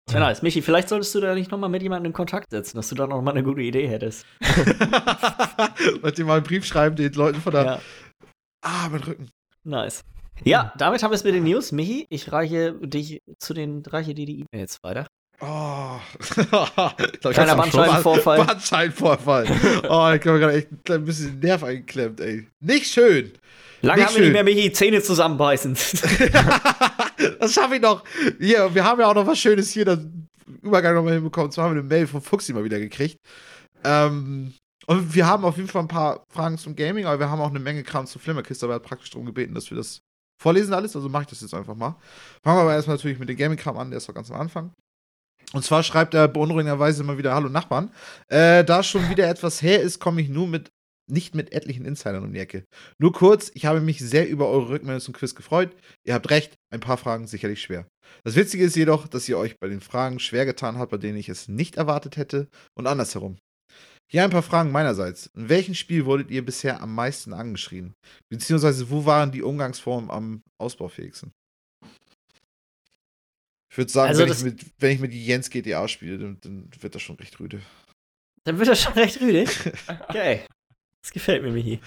Sehr 0.09 0.21
nice. 0.21 0.41
Michi, 0.43 0.63
vielleicht 0.63 0.89
solltest 0.89 1.15
du 1.15 1.21
da 1.21 1.35
nicht 1.35 1.51
noch 1.51 1.59
mal 1.59 1.69
mit 1.69 1.83
jemandem 1.83 2.07
in 2.07 2.13
Kontakt 2.15 2.51
setzen, 2.51 2.79
dass 2.79 2.89
du 2.89 2.95
da 2.95 3.07
noch 3.07 3.21
mal 3.21 3.33
eine 3.33 3.43
gute 3.45 3.61
Idee 3.61 3.87
hättest. 3.87 4.25
Wollt 6.01 6.19
ihr 6.19 6.25
mal 6.25 6.37
einen 6.39 6.45
Brief 6.45 6.65
schreiben, 6.65 6.97
den 6.97 7.13
Leuten 7.13 7.41
von 7.41 7.53
der. 7.53 7.65
Ja, 7.65 7.81
Ah, 8.63 8.89
mein 8.91 9.03
Rücken. 9.03 9.29
nice. 9.65 10.05
Ja, 10.45 10.73
damit 10.79 11.03
haben 11.03 11.11
wir 11.11 11.17
es 11.17 11.25
mit 11.25 11.35
den 11.35 11.45
News. 11.45 11.73
Michi, 11.73 12.07
ich 12.09 12.33
reiche 12.33 12.75
dich 12.81 13.21
zu 13.39 13.55
den, 13.55 13.83
reiche 13.87 14.15
dir 14.15 14.27
die 14.27 14.41
E-Mails 14.41 14.79
weiter. 14.83 15.07
Oh. 15.41 15.99
Kleiner 17.31 17.57
Bandscheibenvorfall. 17.57 18.45
Bandscheibenvorfall. 18.47 19.47
oh, 19.85 20.13
ich 20.13 20.27
habe 20.27 20.39
gerade 20.39 20.53
echt 20.53 20.69
ein 20.91 21.05
bisschen 21.05 21.41
den 21.41 21.49
Nerv 21.49 21.63
eingeklemmt, 21.65 22.21
ey. 22.21 22.47
Nicht 22.61 22.87
schön. 22.87 23.33
Lange 23.83 24.01
Nicht 24.01 24.09
haben 24.09 24.15
wir 24.17 24.21
nicht 24.21 24.27
schön. 24.27 24.33
mehr, 24.33 24.45
Michi, 24.45 24.73
Zähne 24.73 25.03
zusammenbeißen. 25.03 25.75
das 27.41 27.55
schaffe 27.55 27.77
ich 27.77 27.81
noch. 27.81 28.05
Hier, 28.39 28.75
wir 28.75 28.85
haben 28.85 29.01
ja 29.01 29.07
auch 29.07 29.15
noch 29.15 29.27
was 29.27 29.39
Schönes 29.39 29.71
hier, 29.71 29.87
den 29.87 30.29
Übergang 30.63 30.95
nochmal 30.95 31.15
hinbekommen. 31.15 31.51
Zwar 31.51 31.65
haben 31.67 31.75
wir 31.75 31.81
eine 31.81 31.89
Mail 31.89 32.07
von 32.07 32.21
Fuchsi 32.21 32.53
mal 32.53 32.65
wieder 32.65 32.79
gekriegt. 32.79 33.17
Ähm, 33.83 34.53
und 34.87 35.15
wir 35.15 35.27
haben 35.27 35.45
auf 35.47 35.57
jeden 35.57 35.69
Fall 35.69 35.83
ein 35.83 35.89
paar 35.89 36.25
Fragen 36.29 36.59
zum 36.59 36.77
Gaming, 36.77 37.07
aber 37.07 37.19
wir 37.19 37.31
haben 37.31 37.41
auch 37.41 37.49
eine 37.49 37.61
Menge 37.61 37.83
Kram 37.83 38.07
zur 38.07 38.21
Flimmerkiste, 38.21 38.67
aber 38.67 38.75
er 38.75 38.77
hat 38.77 38.83
praktisch 38.83 39.11
darum 39.11 39.25
gebeten, 39.25 39.55
dass 39.55 39.71
wir 39.71 39.79
das 39.79 40.03
vorlesen 40.41 40.73
alles, 40.75 40.97
also 40.97 41.09
mache 41.09 41.25
ich 41.25 41.29
das 41.29 41.41
jetzt 41.43 41.55
einfach 41.55 41.75
mal. 41.75 41.97
Fangen 42.43 42.59
wir 42.59 42.63
aber 42.63 42.75
erstmal 42.75 42.97
natürlich 42.97 43.19
mit 43.19 43.29
dem 43.29 43.37
Gaming-Kram 43.37 43.77
an, 43.77 43.91
der 43.91 43.99
ist 43.99 44.09
doch 44.09 44.15
ganz 44.15 44.31
am 44.31 44.41
Anfang. 44.41 44.73
Und 45.53 45.65
zwar 45.65 45.83
schreibt 45.83 46.15
er 46.15 46.29
beunruhigenderweise 46.29 47.03
immer 47.03 47.19
wieder 47.19 47.35
Hallo 47.35 47.49
Nachbarn. 47.49 47.91
Äh, 48.29 48.65
da 48.65 48.83
schon 48.83 49.09
wieder 49.11 49.29
etwas 49.29 49.63
her 49.63 49.81
ist, 49.81 49.99
komme 49.99 50.21
ich 50.21 50.29
nur 50.29 50.47
mit 50.47 50.71
nicht 51.11 51.35
mit 51.35 51.53
etlichen 51.53 51.85
Insidern 51.85 52.23
um 52.23 52.33
die 52.33 52.39
Ecke. 52.39 52.65
Nur 52.99 53.13
kurz, 53.13 53.51
ich 53.55 53.67
habe 53.67 53.81
mich 53.81 53.99
sehr 53.99 54.29
über 54.29 54.49
eure 54.49 54.69
Rückmeldung 54.69 55.01
zum 55.01 55.15
Quiz 55.15 55.35
gefreut. 55.35 55.75
Ihr 56.05 56.15
habt 56.15 56.31
recht, 56.31 56.55
ein 56.73 56.79
paar 56.79 56.97
Fragen 56.99 57.27
sicherlich 57.27 57.61
schwer. 57.61 57.89
Das 58.23 58.37
Witzige 58.37 58.65
ist 58.65 58.77
jedoch, 58.77 59.09
dass 59.09 59.29
ihr 59.29 59.37
euch 59.37 59.59
bei 59.59 59.69
den 59.69 59.81
Fragen 59.81 60.21
schwer 60.21 60.47
getan 60.47 60.79
habt, 60.79 60.93
bei 60.93 60.99
denen 60.99 61.19
ich 61.19 61.29
es 61.29 61.49
nicht 61.49 61.77
erwartet 61.77 62.17
hätte 62.17 62.49
und 62.77 62.87
andersherum. 62.87 63.39
Hier 64.11 64.25
ein 64.25 64.31
paar 64.31 64.43
Fragen 64.43 64.73
meinerseits. 64.73 65.27
In 65.37 65.49
welchem 65.49 65.75
Spiel 65.75 66.05
wurdet 66.05 66.33
ihr 66.33 66.45
bisher 66.45 66.83
am 66.83 66.95
meisten 66.95 67.33
angeschrien? 67.33 67.95
Beziehungsweise 68.29 68.91
wo 68.91 69.07
waren 69.07 69.31
die 69.31 69.43
Umgangsformen 69.43 70.11
am 70.11 70.43
ausbaufähigsten? 70.59 71.33
Ich 73.71 73.79
würde 73.79 73.93
sagen, 73.93 74.09
Also 74.09 74.23
wenn, 74.23 74.33
ich 74.33 74.43
mit, 74.43 74.67
wenn 74.79 74.91
ich 74.91 74.99
mit 74.99 75.13
Jens 75.15 75.49
GTA 75.49 75.87
spiele, 75.87 76.19
dann, 76.19 76.41
dann 76.41 76.69
wird 76.81 76.97
das 76.97 77.03
schon 77.03 77.17
recht 77.17 77.39
rüde. 77.39 77.63
Dann 78.43 78.59
wird 78.59 78.69
das 78.69 78.83
schon 78.83 78.95
recht 78.95 79.21
rüde. 79.21 79.45
Okay. 80.09 80.45
Das 81.03 81.13
gefällt 81.13 81.43
mir, 81.43 81.53
Michi. 81.53 81.81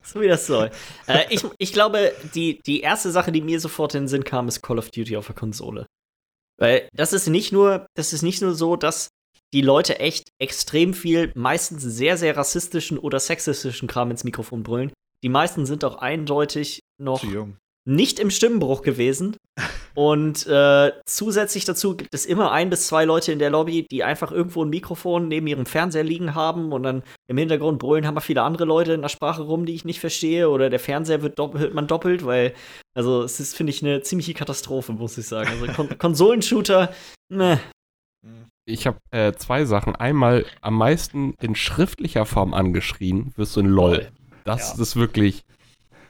So 0.00 0.20
wie 0.20 0.28
das 0.28 0.46
soll. 0.46 0.70
Äh, 1.06 1.26
ich, 1.28 1.44
ich 1.58 1.72
glaube, 1.72 2.14
die, 2.34 2.60
die 2.62 2.80
erste 2.80 3.10
Sache, 3.10 3.30
die 3.30 3.42
mir 3.42 3.60
sofort 3.60 3.94
in 3.94 4.04
den 4.04 4.08
Sinn 4.08 4.24
kam, 4.24 4.48
ist 4.48 4.62
Call 4.62 4.78
of 4.78 4.90
Duty 4.90 5.18
auf 5.18 5.26
der 5.26 5.34
Konsole. 5.34 5.86
Weil 6.58 6.88
das 6.94 7.12
ist 7.12 7.26
nicht 7.28 7.52
nur, 7.52 7.86
das 7.94 8.14
ist 8.14 8.22
nicht 8.22 8.40
nur 8.40 8.54
so, 8.54 8.76
dass 8.76 9.10
die 9.52 9.60
Leute 9.60 10.00
echt 10.00 10.30
extrem 10.40 10.94
viel, 10.94 11.32
meistens 11.34 11.82
sehr, 11.82 12.16
sehr 12.16 12.36
rassistischen 12.36 12.98
oder 12.98 13.20
sexistischen 13.20 13.88
Kram 13.88 14.10
ins 14.10 14.24
Mikrofon 14.24 14.62
brüllen. 14.62 14.92
Die 15.22 15.28
meisten 15.28 15.66
sind 15.66 15.84
auch 15.84 15.96
eindeutig 15.96 16.80
noch 17.00 17.22
nicht 17.84 18.20
im 18.20 18.30
Stimmenbruch 18.30 18.82
gewesen. 18.82 19.36
Und 19.94 20.46
äh, 20.46 20.92
zusätzlich 21.04 21.66
dazu 21.66 21.94
gibt 21.96 22.14
es 22.14 22.24
immer 22.24 22.50
ein 22.50 22.70
bis 22.70 22.86
zwei 22.86 23.04
Leute 23.04 23.30
in 23.30 23.38
der 23.38 23.50
Lobby, 23.50 23.86
die 23.90 24.02
einfach 24.04 24.32
irgendwo 24.32 24.64
ein 24.64 24.70
Mikrofon 24.70 25.28
neben 25.28 25.46
ihrem 25.46 25.66
Fernseher 25.66 26.02
liegen 26.02 26.34
haben 26.34 26.72
und 26.72 26.82
dann 26.82 27.02
im 27.28 27.36
Hintergrund 27.36 27.78
brüllen 27.78 28.06
haben 28.06 28.16
wir 28.16 28.22
viele 28.22 28.40
andere 28.40 28.64
Leute 28.64 28.94
in 28.94 29.02
der 29.02 29.10
Sprache 29.10 29.42
rum, 29.42 29.66
die 29.66 29.74
ich 29.74 29.84
nicht 29.84 30.00
verstehe. 30.00 30.48
Oder 30.48 30.70
der 30.70 30.80
Fernseher 30.80 31.20
wird 31.20 31.38
hört 31.38 31.74
man 31.74 31.88
doppelt, 31.88 32.24
weil, 32.24 32.54
also 32.94 33.22
es 33.22 33.38
ist, 33.38 33.54
finde 33.54 33.70
ich, 33.70 33.82
eine 33.82 34.00
ziemliche 34.00 34.32
Katastrophe, 34.32 34.92
muss 34.92 35.18
ich 35.18 35.26
sagen. 35.26 35.50
Also 35.50 35.66
Kon 35.74 35.88
Konsolenshooter, 35.98 36.94
ne. 37.28 37.60
Ich 38.64 38.86
habe 38.86 38.98
äh, 39.10 39.32
zwei 39.32 39.64
Sachen. 39.64 39.96
Einmal 39.96 40.44
am 40.60 40.74
meisten 40.74 41.34
in 41.40 41.54
schriftlicher 41.56 42.26
Form 42.26 42.54
angeschrien, 42.54 43.32
wirst 43.36 43.56
du 43.56 43.60
in 43.60 43.66
LOL. 43.66 44.08
Das 44.44 44.74
Ja. 44.76 44.82
ist 44.82 44.96
wirklich. 44.96 45.42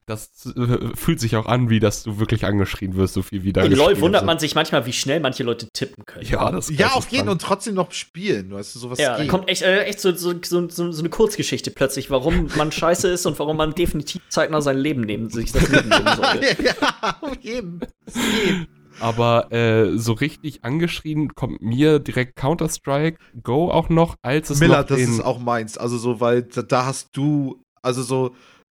das 0.05 0.47
äh, 0.57 0.95
fühlt 0.97 1.21
sich 1.21 1.37
auch 1.37 1.47
an, 1.47 1.71
wie 1.71 1.79
dass 1.79 2.03
du 2.03 2.19
wirklich 2.19 2.45
angeschrien 2.45 2.97
wirst, 2.97 3.15
so 3.15 3.23
viel 3.23 3.45
wie 3.45 3.53
da 3.53 3.63
In 3.63 3.73
LoL 3.73 4.01
wundert 4.01 4.27
man 4.27 4.39
sich 4.39 4.55
manchmal, 4.57 4.85
wie 4.85 4.93
schnell 4.93 5.21
manche 5.21 5.45
Leute 5.45 5.69
tippen 5.73 6.05
können. 6.05 6.27
Ja, 6.27 6.51
das 6.51 6.69
Ja, 6.71 6.89
auf 6.95 7.09
jeden 7.09 7.29
und 7.29 7.41
trotzdem 7.41 7.75
noch 7.75 7.93
spielen. 7.93 8.51
Weißt 8.53 8.75
du, 8.75 8.81
sowas 8.81 8.99
Ja, 8.99 9.13
da 9.17 9.23
geht. 9.23 9.29
kommt 9.31 9.49
echt, 9.49 9.63
äh, 9.63 9.85
echt 9.85 10.01
so, 10.01 10.13
so, 10.15 10.35
so, 10.45 10.69
so, 10.69 10.91
so 10.93 11.01
eine 11.01 11.09
Kurzgeschichte 11.09 11.71
plötzlich, 11.71 12.11
warum 12.11 12.49
man 12.57 12.73
scheiße 12.73 13.09
ist 13.09 13.27
und 13.27 13.39
warum 13.39 13.57
man 13.57 13.75
definitiv 13.75 14.21
zeitnah 14.29 14.61
sein 14.61 14.77
Leben 14.77 15.03
nehmen, 15.03 15.31
sich 15.31 15.53
das 15.53 15.69
Leben 15.71 15.89
nehmen 15.89 16.17
sollte. 16.17 16.63
ja, 16.65 17.17
auf 17.21 17.37
jeden. 17.41 17.81
Es 18.05 18.15
geht. 18.15 18.69
Aber 19.01 19.53
äh, 19.53 19.97
so 19.99 20.13
richtig 20.13 20.65
angeschrien 20.65 21.35
kommt 21.35 21.63
mir 21.63 21.99
direkt 21.99 22.37
Counter-Strike 22.37 23.19
Go 23.43 23.71
auch 23.71 23.89
noch, 23.89 24.17
als 24.23 24.51
es 24.51 24.61
Miller, 24.61 24.81
noch 24.81 24.87
das 24.87 25.01
ist 25.01 25.21
auch 25.25 25.39
meins. 25.39 25.79
Also 25.79 25.99
so, 25.99 26.21
weil 26.21 26.43
da, 26.43 26.63
da 26.63 26.87
hast 26.87 27.17
du, 27.17 27.63
also 27.83 28.03
so 28.03 28.35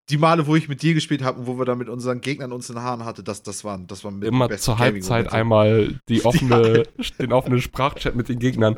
die 0.09 0.17
Male, 0.17 0.47
wo 0.47 0.55
ich 0.55 0.69
mit 0.69 0.81
dir 0.81 0.93
gespielt 0.93 1.21
habe 1.21 1.39
und 1.39 1.47
wo 1.47 1.57
wir 1.59 1.65
da 1.65 1.75
mit 1.75 1.89
unseren 1.89 2.21
Gegnern 2.21 2.51
uns 2.53 2.69
in 2.69 2.75
den 2.75 2.83
Haaren 2.83 3.03
hatte, 3.03 3.23
das, 3.23 3.43
das 3.43 3.63
waren, 3.63 3.87
das 3.87 4.03
waren 4.03 4.15
mit 4.15 4.23
die 4.23 4.27
immer 4.27 4.49
zur 4.57 4.79
Halbzeit 4.79 5.33
einmal 5.33 5.99
die 6.07 6.23
offene, 6.25 6.83
den 7.19 7.33
offenen 7.33 7.61
Sprachchat 7.61 8.15
mit 8.15 8.29
den 8.29 8.39
Gegnern. 8.39 8.77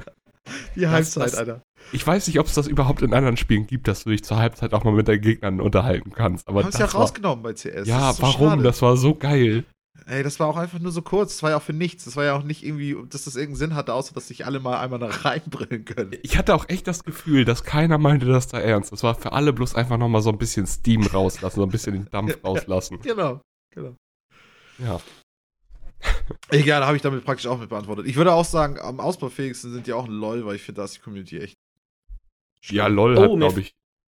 Die 0.76 0.88
Halbzeit, 0.88 1.26
das- 1.28 1.36
Alter. 1.36 1.62
Ich 1.92 2.06
weiß 2.06 2.28
nicht, 2.28 2.40
ob 2.40 2.46
es 2.46 2.54
das 2.54 2.68
überhaupt 2.68 3.02
in 3.02 3.14
anderen 3.14 3.38
Spielen 3.38 3.66
gibt, 3.66 3.88
dass 3.88 4.04
du 4.04 4.12
dich 4.12 4.24
zur 4.24 4.38
Halbzeit 4.38 4.74
auch 4.74 4.84
mal 4.84 4.94
mit 4.94 5.08
deinen 5.08 5.22
Gegnern 5.22 5.60
unterhalten 5.62 6.12
kannst. 6.12 6.48
Aber 6.48 6.62
es 6.62 6.72
das 6.72 6.80
ja 6.80 6.86
rausgenommen 7.00 7.42
bei 7.42 7.54
CS. 7.54 7.88
Ja, 7.88 8.14
so 8.14 8.22
warum? 8.24 8.50
schade. 8.50 8.64
Das 8.64 8.82
war 8.82 8.96
so 8.98 9.16
geil. 9.16 9.64
Ey, 10.06 10.24
das 10.24 10.40
war 10.40 10.48
auch 10.48 10.58
einfach 10.58 10.80
nur 10.80 10.92
so 10.92 11.02
kurz. 11.02 11.34
Das 11.36 11.44
war 11.44 11.52
ja 11.52 11.58
auch 11.58 11.62
für 11.62 11.74
nichts. 11.74 12.06
Das 12.06 12.16
war 12.16 12.24
ja 12.26 12.36
auch 12.36 12.44
nicht 12.44 12.64
irgendwie, 12.64 12.96
dass 13.10 13.26
das 13.26 13.36
irgendeinen 13.36 13.58
Sinn 13.58 13.76
hatte, 13.76 13.94
außer 13.94 14.14
dass 14.14 14.28
sich 14.28 14.46
alle 14.46 14.60
mal 14.60 14.80
einmal 14.80 15.00
da 15.00 15.08
reinbringen 15.24 15.86
können. 15.86 16.12
Ich 16.24 16.38
hatte 16.38 16.56
auch 16.56 16.68
echt 16.70 16.88
das 16.88 17.04
Gefühl, 17.04 17.46
dass 17.46 17.64
keiner 17.64 17.98
meinte 17.98 18.26
das 18.26 18.48
da 18.48 18.60
ernst. 18.60 18.92
Das 18.92 19.04
war 19.04 19.16
für 19.16 19.32
alle 19.32 19.54
bloß 19.54 19.76
einfach 19.76 19.98
nochmal 19.98 20.22
so 20.22 20.30
ein 20.30 20.38
bisschen 20.38 20.66
Steam 20.68 21.06
rauslassen, 21.06 21.56
so 21.56 21.64
ein 21.64 21.70
bisschen 21.70 21.94
den 21.94 22.10
Dampf 22.10 22.38
rauslassen. 22.44 23.00
Genau, 23.02 23.42
genau. 23.74 23.96
Ja. 24.78 25.00
Egal, 26.50 26.86
habe 26.86 26.96
ich 26.96 27.02
damit 27.02 27.26
praktisch 27.26 27.48
auch 27.48 27.60
mit 27.60 27.70
beantwortet. 27.70 28.06
Ich 28.08 28.16
würde 28.16 28.34
auch 28.34 28.46
sagen, 28.46 28.80
am 28.80 29.00
ausbaufähigsten 29.00 29.74
sind 29.74 29.88
die 29.88 29.94
auch 29.94 30.06
ein 30.06 30.12
LOL, 30.12 30.46
weil 30.46 30.56
ich 30.56 30.62
finde, 30.62 30.80
da 30.80 30.86
ist 30.86 30.96
die 30.96 31.02
Community 31.02 31.40
echt. 31.40 31.56
Ja. 32.64 32.88
LOL 32.88 33.18
Oh, 33.18 33.22
hat, 33.22 33.38
glaube 33.38 33.62
ich. 33.62 33.72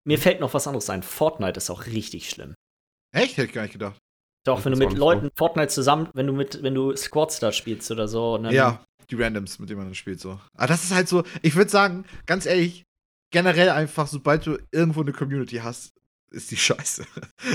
Mir 0.05 0.19
fällt 0.19 0.41
noch 0.41 0.55
was 0.55 0.67
anderes 0.67 0.91
ein. 0.91 1.03
Fortnite 1.03 1.59
ist 1.59 1.71
auch 1.71 1.87
richtig 1.87 2.29
schlimm. 2.29 2.55
Echt? 3.15 3.37
Hätte 3.37 3.47
ich 3.49 3.53
gar 3.53 3.63
nicht 3.63 3.73
gedacht. 3.73 3.99
Doch, 4.45 4.65
wenn 4.65 4.73
du 4.73 4.79
mit 4.79 4.97
Leuten 4.97 5.31
Fortnite 5.37 5.69
zusammen, 5.69 6.09
wenn 6.15 6.27
du 6.27 6.33
mit, 6.33 6.63
wenn 6.63 6.75
du 6.75 6.95
Squad 6.97 7.33
Start 7.33 7.55
spielst 7.55 7.91
oder 7.91 8.09
so, 8.09 8.39
Ja, 8.51 8.85
die 9.11 9.15
Randoms, 9.15 9.59
mit 9.59 9.69
denen 9.69 9.79
man 9.79 9.87
dann 9.89 9.95
spielt, 9.95 10.21
so. 10.21 10.41
Aber 10.57 10.67
das 10.67 10.85
ist 10.85 10.95
halt 10.95 11.09
so, 11.09 11.23
ich 11.43 11.55
würde 11.55 11.71
sagen, 11.71 12.05
ganz 12.27 12.47
ehrlich, 12.47 12.83
generell 13.33 13.69
einfach, 13.71 14.07
sobald 14.07 14.47
du 14.47 14.59
irgendwo 14.73 15.01
eine 15.03 15.13
Community 15.13 15.57
hast, 15.57 15.93
ist 16.33 16.51
die 16.51 16.57
scheiße. 16.57 17.05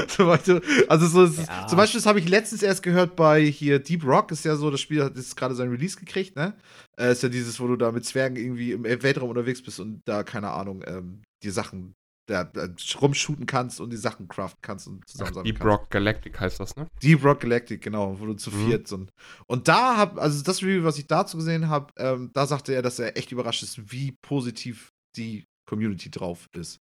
Sobald 0.08 0.48
du- 0.48 0.62
also 0.88 1.08
so, 1.08 1.24
ist, 1.24 1.48
Ja. 1.48 1.68
zum 1.68 1.78
Beispiel, 1.78 2.00
das 2.00 2.06
habe 2.06 2.20
ich 2.20 2.30
letztens 2.30 2.62
erst 2.64 2.84
gehört 2.84 3.16
bei 3.16 3.44
hier 3.44 3.80
Deep 3.80 4.06
Rock, 4.06 4.32
ist 4.32 4.46
ja 4.46 4.56
so, 4.56 4.70
das 4.72 4.80
Spiel 4.82 5.04
hat 5.04 5.16
jetzt 5.18 5.36
gerade 5.36 5.56
sein 5.56 5.70
Release 5.70 5.98
gekriegt, 6.00 6.36
ne? 6.36 6.56
Äh, 6.98 7.12
ist 7.12 7.24
ja 7.24 7.30
dieses, 7.30 7.60
wo 7.60 7.68
du 7.68 7.76
da 7.76 7.92
mit 7.92 8.06
Zwergen 8.06 8.38
irgendwie 8.38 8.72
im 8.74 8.84
Weltraum 8.84 9.30
unterwegs 9.30 9.62
bist 9.62 9.80
und 9.80 10.02
da, 10.06 10.24
keine 10.24 10.52
Ahnung, 10.52 10.84
ähm, 10.88 11.24
die 11.44 11.50
Sachen 11.50 11.94
da, 12.28 12.44
da 12.44 12.68
rumshooten 13.02 13.46
kannst 13.46 13.80
und 13.82 13.90
die 13.92 13.98
Sachen 13.98 14.28
craften 14.28 14.60
kannst 14.62 14.88
und 14.88 15.02
Ach, 15.04 15.08
zusammen 15.10 15.44
Deep 15.44 15.64
Rock 15.64 15.90
Galactic 15.90 16.40
heißt 16.40 16.60
das, 16.60 16.76
ne? 16.76 16.88
Deep 17.02 17.24
Rock 17.24 17.40
Galactic, 17.40 17.82
genau, 17.82 18.20
wo 18.20 18.26
du 18.26 18.34
zu 18.36 18.52
Mhm. 18.52 18.66
viert 18.68 18.88
sind. 18.88 19.10
Und 19.48 19.68
da 19.68 19.98
hab, 19.98 20.20
also 20.20 20.44
das 20.44 20.62
Review, 20.62 20.84
was 20.84 20.98
ich 21.00 21.08
dazu 21.08 21.38
gesehen 21.38 21.70
habe, 21.70 21.92
ähm, 21.98 22.30
da 22.34 22.46
sagte 22.46 22.74
er, 22.74 22.82
dass 22.82 23.00
er 23.00 23.18
echt 23.18 23.32
überrascht 23.32 23.64
ist, 23.64 23.92
wie 23.92 24.14
positiv 24.22 24.90
die 25.16 25.46
Community 25.70 26.10
drauf 26.12 26.48
ist. 26.56 26.78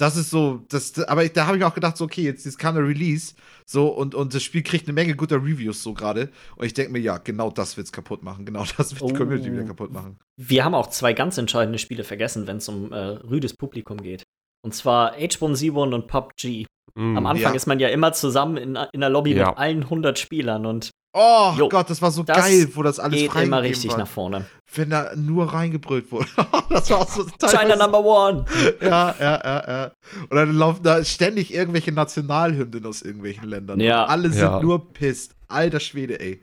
Das 0.00 0.16
ist 0.16 0.30
so, 0.30 0.64
das, 0.70 0.98
aber 1.04 1.28
da 1.28 1.46
habe 1.46 1.56
ich 1.56 1.62
auch 1.62 1.72
gedacht, 1.74 1.96
so, 1.96 2.04
okay, 2.04 2.22
jetzt, 2.22 2.44
jetzt 2.44 2.58
kam 2.58 2.74
der 2.74 2.82
Release, 2.84 3.34
so, 3.64 3.88
und, 3.88 4.16
und 4.16 4.34
das 4.34 4.42
Spiel 4.42 4.64
kriegt 4.64 4.88
eine 4.88 4.92
Menge 4.92 5.14
guter 5.14 5.36
Reviews 5.36 5.84
so 5.84 5.94
gerade. 5.94 6.30
Und 6.56 6.66
ich 6.66 6.74
denke 6.74 6.90
mir, 6.90 6.98
ja, 6.98 7.18
genau 7.18 7.50
das 7.52 7.76
wird's 7.76 7.92
kaputt 7.92 8.24
machen. 8.24 8.44
Genau 8.44 8.64
das 8.76 8.90
wird 8.90 9.08
die 9.08 9.14
Oh. 9.14 9.16
Community 9.16 9.52
wieder 9.52 9.62
kaputt 9.64 9.92
machen. 9.92 10.18
Wir 10.36 10.64
haben 10.64 10.74
auch 10.74 10.88
zwei 10.88 11.12
ganz 11.12 11.38
entscheidende 11.38 11.78
Spiele 11.78 12.02
vergessen, 12.02 12.48
wenn 12.48 12.56
es 12.56 12.68
um 12.68 12.92
äh, 12.92 12.96
rüdes 12.96 13.54
Publikum 13.54 14.02
geht. 14.02 14.24
Und 14.64 14.74
zwar 14.74 15.14
H1Z1 15.14 15.94
und 15.94 16.06
PUBG. 16.08 16.64
Mm. 16.94 17.16
Am 17.18 17.26
Anfang 17.26 17.52
Ja. 17.52 17.56
ist 17.56 17.66
man 17.66 17.78
ja 17.80 17.88
immer 17.88 18.12
zusammen 18.12 18.56
in, 18.56 18.78
in 18.92 19.00
der 19.00 19.10
Lobby 19.10 19.34
Ja. 19.34 19.48
mit 19.50 19.58
allen 19.58 19.84
100 19.90 20.18
Spielern 20.18 20.64
und 20.66 20.90
Oh 21.16 21.52
Jo, 21.56 21.68
Gott, 21.68 21.88
das 21.90 22.02
war 22.02 22.10
so 22.10 22.24
das 22.24 22.36
geil, 22.38 22.68
wo 22.74 22.82
das 22.82 22.98
alles 22.98 23.20
geht 23.20 23.32
immer 23.36 23.62
richtig 23.62 23.92
war. 23.92 23.98
nach 23.98 24.08
vorne. 24.08 24.46
Wenn 24.74 24.90
da 24.90 25.12
nur 25.14 25.52
reingebrüllt 25.52 26.10
wurde. 26.10 26.26
das 26.70 26.90
war 26.90 27.02
auch 27.02 27.08
so 27.08 27.24
China 27.46 27.76
Number 27.76 28.00
One! 28.04 28.44
Ja, 28.80 29.14
ja, 29.20 29.40
ja, 29.44 29.64
ja. 29.68 29.90
Und 30.28 30.34
dann 30.36 30.56
laufen 30.56 30.82
da 30.82 31.04
ständig 31.04 31.54
irgendwelche 31.54 31.92
Nationalhymnen 31.92 32.84
aus 32.86 33.02
irgendwelchen 33.02 33.48
Ländern. 33.48 33.78
Ja. 33.78 34.04
Und 34.04 34.10
alle 34.10 34.30
sind 34.30 34.40
Ja. 34.42 34.60
nur 34.60 34.92
pisst. 34.92 35.36
Alter 35.46 35.78
Schwede, 35.78 36.18
ey. 36.18 36.40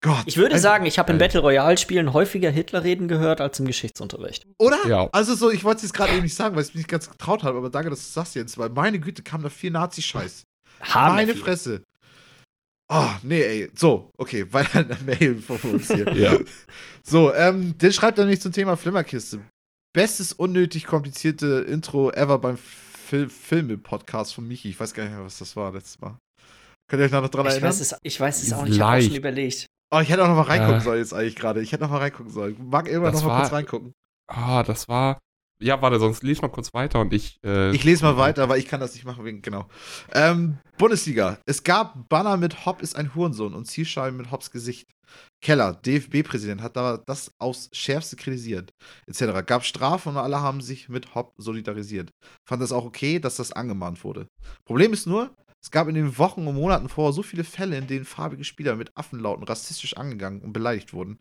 Gott. 0.00 0.22
Ich 0.26 0.36
würde 0.36 0.54
Also- 0.54 0.62
sagen, 0.62 0.86
ich 0.86 0.98
habe 0.98 1.12
in. 1.12 1.18
Battle 1.18 1.40
Royale-Spielen 1.40 2.12
häufiger 2.12 2.50
Hitler-Reden 2.50 3.08
gehört 3.08 3.40
als 3.40 3.58
im 3.58 3.66
Geschichtsunterricht. 3.66 4.46
Oder? 4.58 4.78
Ja. 4.86 5.08
Also 5.12 5.34
so, 5.34 5.50
ich 5.50 5.64
wollte 5.64 5.78
es 5.78 5.82
jetzt 5.84 5.92
gerade 5.94 6.12
eben 6.12 6.22
nicht 6.22 6.34
sagen, 6.36 6.54
weil 6.54 6.62
ich 6.62 6.68
mich 6.68 6.76
nicht 6.76 6.88
ganz 6.88 7.10
getraut 7.10 7.42
habe, 7.42 7.58
aber 7.58 7.68
danke, 7.70 7.90
dass 7.90 8.00
du 8.06 8.12
sagst 8.12 8.34
jetzt, 8.36 8.56
weil 8.58 8.68
meine 8.68 9.00
Güte, 9.00 9.22
kam 9.22 9.42
da 9.42 9.48
viel 9.48 9.70
Nazi-Scheiß. 9.72 10.44
Haben 10.80 11.16
Meine 11.16 11.32
viel. 11.32 11.42
Fresse. 11.42 11.82
Oh, 12.90 13.10
nee, 13.22 13.42
ey. 13.42 13.70
So, 13.74 14.10
okay, 14.16 14.46
weiter 14.52 14.80
in 14.82 14.88
der 14.88 14.98
Mail 15.04 15.38
von 15.42 15.58
uns 15.72 15.88
hier. 15.92 16.12
Ja. 16.14 16.38
So, 17.02 17.32
ähm, 17.32 17.76
den 17.78 17.90
schreibt 17.90 18.18
er 18.18 18.26
nicht 18.26 18.42
zum 18.42 18.52
Thema 18.52 18.76
Flimmerkiste. 18.76 19.40
Bestes 19.94 20.34
unnötig 20.34 20.84
komplizierte 20.84 21.64
Intro 21.66 22.10
ever 22.10 22.38
beim 22.38 22.58
Fil 22.58 23.30
Filme-Podcast 23.30 24.34
von 24.34 24.46
Michi. 24.46 24.68
Ich 24.68 24.78
weiß 24.78 24.92
gar 24.92 25.04
nicht 25.04 25.14
mehr, 25.14 25.24
was 25.24 25.38
das 25.38 25.56
war 25.56 25.72
letztes 25.72 25.98
Mal. 26.00 26.18
Könnt 26.86 27.00
ihr 27.00 27.06
euch 27.06 27.10
noch 27.12 27.26
dran 27.30 27.46
Ich 27.46 27.52
erinnern? 27.52 27.70
weiß, 27.70 27.80
es, 27.80 27.94
ich 28.02 28.20
weiß 28.20 28.42
es 28.42 28.52
auch 28.52 28.64
nicht. 28.64 28.74
Ich 28.74 28.80
habe 28.82 28.98
auch 28.98 29.02
schon 29.02 29.14
überlegt. 29.14 29.66
Oh, 29.90 30.00
ich 30.00 30.08
hätte 30.10 30.22
auch 30.22 30.28
noch 30.28 30.36
mal 30.36 30.42
reingucken 30.42 30.74
Ja. 30.76 30.80
sollen 30.80 30.98
jetzt 30.98 31.14
eigentlich 31.14 31.36
gerade. 31.36 31.62
Ich 31.62 31.72
hätte 31.72 31.84
noch 31.84 31.90
mal 31.90 31.98
reingucken 31.98 32.30
sollen. 32.32 32.56
Mag 32.68 32.86
irgendwann 32.88 33.12
Das 33.12 33.22
noch 33.22 33.28
mal 33.28 33.34
war- 33.34 33.40
kurz 33.42 33.52
reingucken. 33.52 33.92
Ah, 34.28 34.62
das 34.62 34.88
war. 34.88 35.18
Ja, 35.60 35.82
warte, 35.82 35.98
sonst 35.98 36.22
lies 36.22 36.40
mal 36.40 36.48
kurz 36.50 36.72
weiter 36.72 37.00
und 37.00 37.12
ich. 37.12 37.38
Äh, 37.44 37.72
Ich 37.74 37.82
lese 37.82 38.04
mal 38.04 38.16
weiter, 38.16 38.48
weil 38.48 38.60
ich 38.60 38.68
kann 38.68 38.78
das 38.78 38.94
nicht 38.94 39.04
machen 39.04 39.24
wegen, 39.24 39.42
genau. 39.42 39.66
Ähm, 40.12 40.58
Bundesliga. 40.76 41.38
Es 41.46 41.64
gab 41.64 42.08
Banner 42.08 42.36
mit 42.36 42.64
Hopp 42.64 42.80
ist 42.80 42.94
ein 42.94 43.12
Hurensohn 43.14 43.54
und 43.54 43.64
Zielscheiben 43.64 44.16
mit 44.18 44.30
Hopps 44.30 44.50
Gesicht. 44.52 44.88
Keller, 45.42 45.72
DFB-Präsident, 45.74 46.60
hat 46.62 46.76
da 46.76 46.98
das 46.98 47.32
aufs 47.40 47.70
Schärfste 47.72 48.14
kritisiert, 48.16 48.70
etc. 49.06 49.42
Gab 49.46 49.64
Strafen 49.64 50.10
und 50.10 50.18
alle 50.18 50.40
haben 50.40 50.60
sich 50.60 50.88
mit 50.90 51.14
Hopp 51.14 51.32
solidarisiert. 51.38 52.10
Fand 52.46 52.62
es 52.62 52.70
auch 52.72 52.84
okay, 52.84 53.18
dass 53.18 53.36
das 53.36 53.50
angemahnt 53.50 54.04
wurde. 54.04 54.26
Problem 54.66 54.92
ist 54.92 55.06
nur, 55.06 55.34
es 55.62 55.70
gab 55.70 55.88
in 55.88 55.94
den 55.94 56.18
Wochen 56.18 56.46
und 56.46 56.54
Monaten 56.54 56.88
vorher 56.88 57.12
so 57.12 57.22
viele 57.22 57.44
Fälle, 57.44 57.76
in 57.76 57.86
denen 57.86 58.04
farbige 58.04 58.44
Spieler 58.44 58.76
mit 58.76 58.96
Affenlauten 58.96 59.44
rassistisch 59.44 59.96
angegangen 59.96 60.40
und 60.42 60.52
beleidigt 60.52 60.92
wurden. 60.92 61.18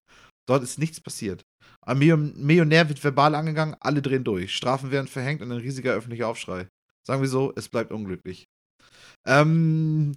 Dort 0.47 0.63
ist 0.63 0.79
nichts 0.79 1.01
passiert. 1.01 1.43
Ein 1.85 1.97
Million- 1.99 2.33
Millionär 2.37 2.87
wird 2.87 3.03
verbal 3.03 3.35
angegangen, 3.35 3.75
alle 3.79 4.01
drehen 4.01 4.23
durch. 4.23 4.55
Strafen 4.55 4.91
werden 4.91 5.07
verhängt 5.07 5.41
und 5.41 5.51
ein 5.51 5.57
riesiger 5.57 5.93
öffentlicher 5.93 6.27
Aufschrei. 6.27 6.67
Sagen 7.05 7.21
wir 7.21 7.29
so, 7.29 7.51
es 7.55 7.67
bleibt 7.67 7.91
unglücklich. 7.91 8.45
Ähm, 9.25 10.13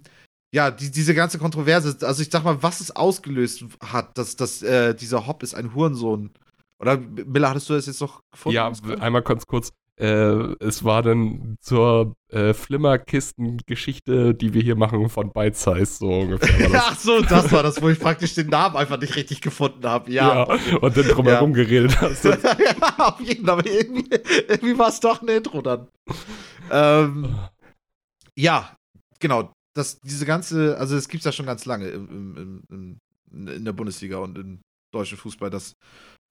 ja, 0.53 0.71
die, 0.71 0.91
diese 0.91 1.13
ganze 1.13 1.37
Kontroverse, 1.37 1.97
also 2.05 2.21
ich 2.21 2.29
sag 2.29 2.43
mal, 2.43 2.61
was 2.61 2.81
es 2.81 2.95
ausgelöst 2.95 3.65
hat, 3.83 4.17
dass, 4.17 4.35
dass 4.35 4.61
äh, 4.61 4.93
dieser 4.93 5.27
Hopp 5.27 5.43
ist 5.43 5.53
ein 5.53 5.73
Hurensohn. 5.73 6.31
Oder 6.79 6.97
Miller, 6.97 7.49
hattest 7.49 7.69
du 7.69 7.73
das 7.73 7.85
jetzt 7.85 8.01
noch 8.01 8.21
gefunden? 8.31 8.55
ja, 8.55 8.71
einmal 8.99 9.21
ganz 9.21 9.45
kurz. 9.45 9.71
Äh, 9.99 10.55
es 10.59 10.83
war 10.83 11.03
dann 11.03 11.57
zur 11.59 12.15
äh, 12.29 12.53
Flimmerkisten-Geschichte, 12.53 14.33
die 14.33 14.53
wir 14.53 14.61
hier 14.63 14.75
machen, 14.75 15.09
von 15.09 15.31
Bite 15.31 15.55
Size, 15.55 15.85
so 15.85 16.07
ungefähr. 16.07 16.71
Ach 16.73 16.97
so, 16.97 17.21
das 17.21 17.51
war 17.51 17.61
das, 17.61 17.81
wo 17.81 17.89
ich 17.89 17.99
praktisch 17.99 18.33
den 18.33 18.47
Namen 18.47 18.77
einfach 18.77 18.99
nicht 18.99 19.15
richtig 19.15 19.41
gefunden 19.41 19.85
habe. 19.85 20.11
Ja. 20.11 20.43
und 20.43 20.97
dann 20.97 21.07
drumherum 21.07 21.53
geredet 21.53 21.99
hast. 22.01 22.23
ja, 22.25 22.35
auf 22.97 23.19
jeden 23.19 23.45
Fall. 23.45 23.59
Aber 23.59 23.69
irgendwie, 23.69 24.09
irgendwie 24.47 24.77
war 24.77 24.89
es 24.89 24.99
doch 24.99 25.21
ein 25.21 25.27
Intro 25.27 25.61
dann. 25.61 25.87
Ähm, 26.71 27.37
ja, 28.35 28.75
genau. 29.19 29.51
Das, 29.73 29.99
diese 30.01 30.25
ganze, 30.25 30.77
also 30.77 30.97
es 30.97 31.07
gibt 31.07 31.21
es 31.21 31.25
ja 31.25 31.31
schon 31.31 31.45
ganz 31.45 31.65
lange 31.65 31.87
im, 31.87 32.35
im, 32.35 32.63
im, 32.69 32.99
in 33.47 33.65
der 33.65 33.71
Bundesliga 33.71 34.17
und 34.17 34.37
im 34.37 34.61
deutschen 34.93 35.17
Fußball, 35.17 35.49
dass 35.49 35.73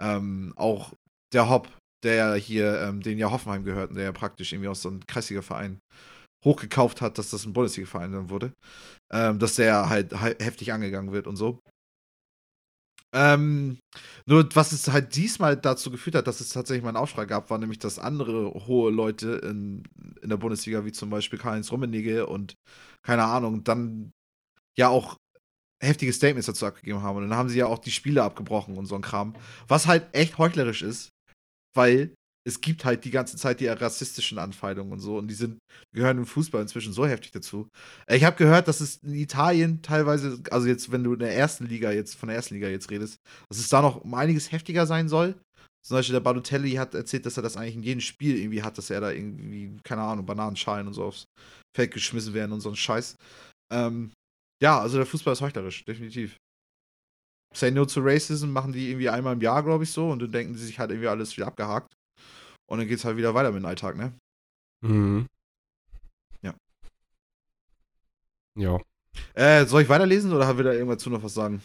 ähm, 0.01 0.53
auch 0.57 0.93
der 1.33 1.49
Hopp, 1.49 1.69
der 2.03 2.15
ja 2.15 2.35
hier, 2.35 2.81
ähm, 2.81 3.03
den 3.03 3.19
ja 3.19 3.31
Hoffenheim 3.31 3.65
gehört 3.65 3.91
und 3.91 3.97
der 3.97 4.05
ja 4.05 4.13
praktisch 4.13 4.53
irgendwie 4.53 4.69
aus 4.69 4.83
so 4.83 4.89
einem 4.89 5.07
Kreisliga-Verein 5.07 5.81
hochgekauft 6.45 7.01
hat, 7.01 7.19
dass 7.19 7.31
das 7.31 7.45
ein 7.45 7.53
Bundesliga-Verein 7.53 8.13
dann 8.13 8.31
wurde, 8.31 8.53
ähm, 9.13 9.39
dass 9.39 9.57
der 9.57 9.89
halt 9.89 10.13
he 10.13 10.35
heftig 10.41 10.73
angegangen 10.73 11.13
wird 11.13 11.27
und 11.27 11.37
so. 11.37 11.61
Ähm, 13.13 13.79
nur 14.27 14.49
was 14.55 14.71
es 14.71 14.89
halt 14.89 15.17
diesmal 15.17 15.57
dazu 15.57 15.91
geführt 15.91 16.15
hat, 16.15 16.29
dass 16.29 16.41
es 16.41 16.51
tatsächlich 16.51 16.85
mal 16.85 16.91
einen 16.91 16.97
Aufschrei 16.97 17.27
gab, 17.27 17.51
war 17.51 17.59
nämlich, 17.59 17.81
dass 17.81 17.99
andere 17.99 18.53
hohe 18.67 18.93
Leute 18.93 19.33
in, 19.43 19.83
in 20.23 20.29
der 20.29 20.37
Bundesliga, 20.37 20.85
wie 20.85 20.93
zum 20.93 21.11
Beispiel 21.11 21.39
Karl-Heinz 21.39 21.73
Rummenigge 21.73 22.27
und 22.27 22.55
keine 23.03 23.25
Ahnung, 23.25 23.65
dann 23.65 24.13
ja 24.79 24.89
auch 24.89 25.17
heftige 25.83 26.13
Statements 26.13 26.47
dazu 26.47 26.67
abgegeben 26.67 27.03
haben. 27.03 27.17
Und 27.17 27.29
dann 27.29 27.39
haben 27.39 27.49
sie 27.49 27.59
ja 27.59 27.67
auch 27.67 27.79
die 27.79 27.91
Spiele 27.91 28.23
abgebrochen 28.23 28.77
und 28.77 28.87
so 28.87 28.95
ein 28.95 29.03
Kram. 29.03 29.35
Was 29.67 29.87
halt 29.87 30.07
echt 30.15 30.39
heuchlerisch 30.39 30.83
ist, 30.83 31.11
weil 31.75 32.15
es 32.47 32.61
gibt 32.61 32.85
halt 32.85 33.05
die 33.05 33.11
ganze 33.11 33.37
Zeit 33.37 33.61
die 33.61 33.67
rassistischen 33.67 34.39
Anfeindungen 34.39 34.93
und 34.93 35.01
so 35.01 35.19
und 35.19 35.29
die 35.29 35.35
sind 35.35 35.59
gehören 35.95 36.19
im 36.19 36.27
Fußball 36.27 36.63
inzwischen 36.63 36.93
so 36.93 37.07
heftig 37.07 37.33
dazu. 37.33 37.69
Äh, 38.07 38.17
ich 38.17 38.25
habe 38.25 38.37
gehört, 38.37 38.67
dass 38.67 38.81
es 38.81 38.97
in 38.99 39.15
Italien 39.15 39.83
teilweise, 39.83 40.43
also 40.51 40.67
jetzt 40.67 40.91
wenn 40.91 41.05
du 41.05 41.13
in 41.13 41.19
der 41.19 41.37
ersten 41.37 41.67
Liga 41.67 41.91
jetzt 41.91 42.15
von 42.15 42.29
der 42.29 42.37
ersten 42.37 42.55
Liga 42.55 42.69
jetzt 42.69 42.91
redest, 42.91 43.19
dass 43.49 43.59
es 43.59 43.69
da 43.69 43.83
noch 43.83 44.03
um 44.03 44.15
einiges 44.15 44.53
heftiger 44.53 44.87
sein 44.87 45.09
soll. 45.09 45.35
Zum 45.83 45.97
Beispiel 45.97 46.13
der 46.13 46.21
Balotelli 46.21 46.73
hat 46.73 46.95
erzählt, 46.95 47.25
dass 47.25 47.39
er 47.39 47.43
das 47.43 47.57
eigentlich 47.57 47.77
in 47.77 47.83
jedem 47.83 48.01
Spiel 48.01 48.37
irgendwie 48.37 48.63
hat, 48.63 48.77
dass 48.77 48.91
er 48.91 49.01
da 49.01 49.11
irgendwie, 49.11 49.77
keine 49.83 50.03
Ahnung, 50.03 50.27
Bananenschalen 50.27 50.87
und 50.87 50.93
so 50.93 51.05
aufs 51.05 51.25
Feld 51.75 51.93
geschmissen 51.93 52.35
werden 52.35 52.53
und 52.53 52.61
so 52.61 52.69
ein 52.69 52.77
Scheiß. 52.77 53.17
Ähm, 53.73 54.13
ja, 54.63 54.79
also 54.79 54.99
der 54.99 55.07
Fußball 55.07 55.33
ist 55.33 55.41
heuchlerisch, 55.41 55.85
definitiv. 55.85 56.37
Say 57.55 57.71
No 57.71 57.85
to 57.85 58.01
Racism 58.01 58.51
machen 58.51 58.73
die 58.73 58.91
irgendwie 58.91 59.09
einmal 59.09 59.33
im 59.35 59.41
Jahr, 59.41 59.63
glaube 59.63 59.85
ich, 59.85 59.91
so. 59.93 60.09
Und 60.11 60.21
dann 60.23 60.31
denken 60.33 60.55
sie 60.55 60.65
sich 60.67 60.79
halt 60.79 60.91
irgendwie 60.91 61.09
alles 61.09 61.37
wieder 61.37 61.47
abgehakt. 61.49 61.93
Und 62.69 62.79
dann 62.79 62.87
geht 62.87 62.99
es 62.99 63.05
halt 63.05 63.17
wieder 63.17 63.35
weiter 63.35 63.51
mit 63.51 63.63
dem 63.63 63.67
Alltag, 63.67 63.97
ne? 63.97 64.13
Mhm. 64.83 65.27
Ja. 66.43 66.55
Ja. 68.57 68.79
Äh, 69.35 69.67
soll 69.67 69.83
ich 69.83 69.89
weiterlesen 69.89 70.33
oder 70.33 70.47
haben 70.47 70.59
wir 70.59 70.65
da 70.65 70.73
irgendwas 70.73 71.03
zu 71.03 71.11
noch 71.11 71.23
was 71.23 71.35
sagen? 71.35 71.61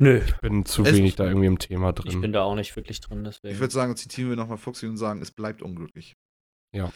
Nö. 0.00 0.20
Ich 0.26 0.36
bin 0.38 0.66
zu 0.66 0.82
Es- 0.84 0.92
wenig 0.96 1.14
da 1.14 1.24
irgendwie 1.26 1.46
im 1.46 1.58
Thema 1.60 1.92
drin. 1.92 2.10
Ich 2.10 2.20
bin 2.20 2.32
da 2.32 2.42
auch 2.42 2.56
nicht 2.56 2.74
wirklich 2.74 3.00
drin, 3.00 3.24
Ich 3.24 3.38
deswegen. 3.40 3.60
würde 3.60 3.72
sagen, 3.72 3.96
zitieren 3.96 4.30
wir 4.30 4.36
nochmal 4.36 4.58
Fuchsi 4.58 4.86
und 4.88 4.96
sagen, 4.96 5.22
es 5.22 5.30
bleibt 5.30 5.62
unglücklich. 5.62 6.14
Ja. 6.74 6.92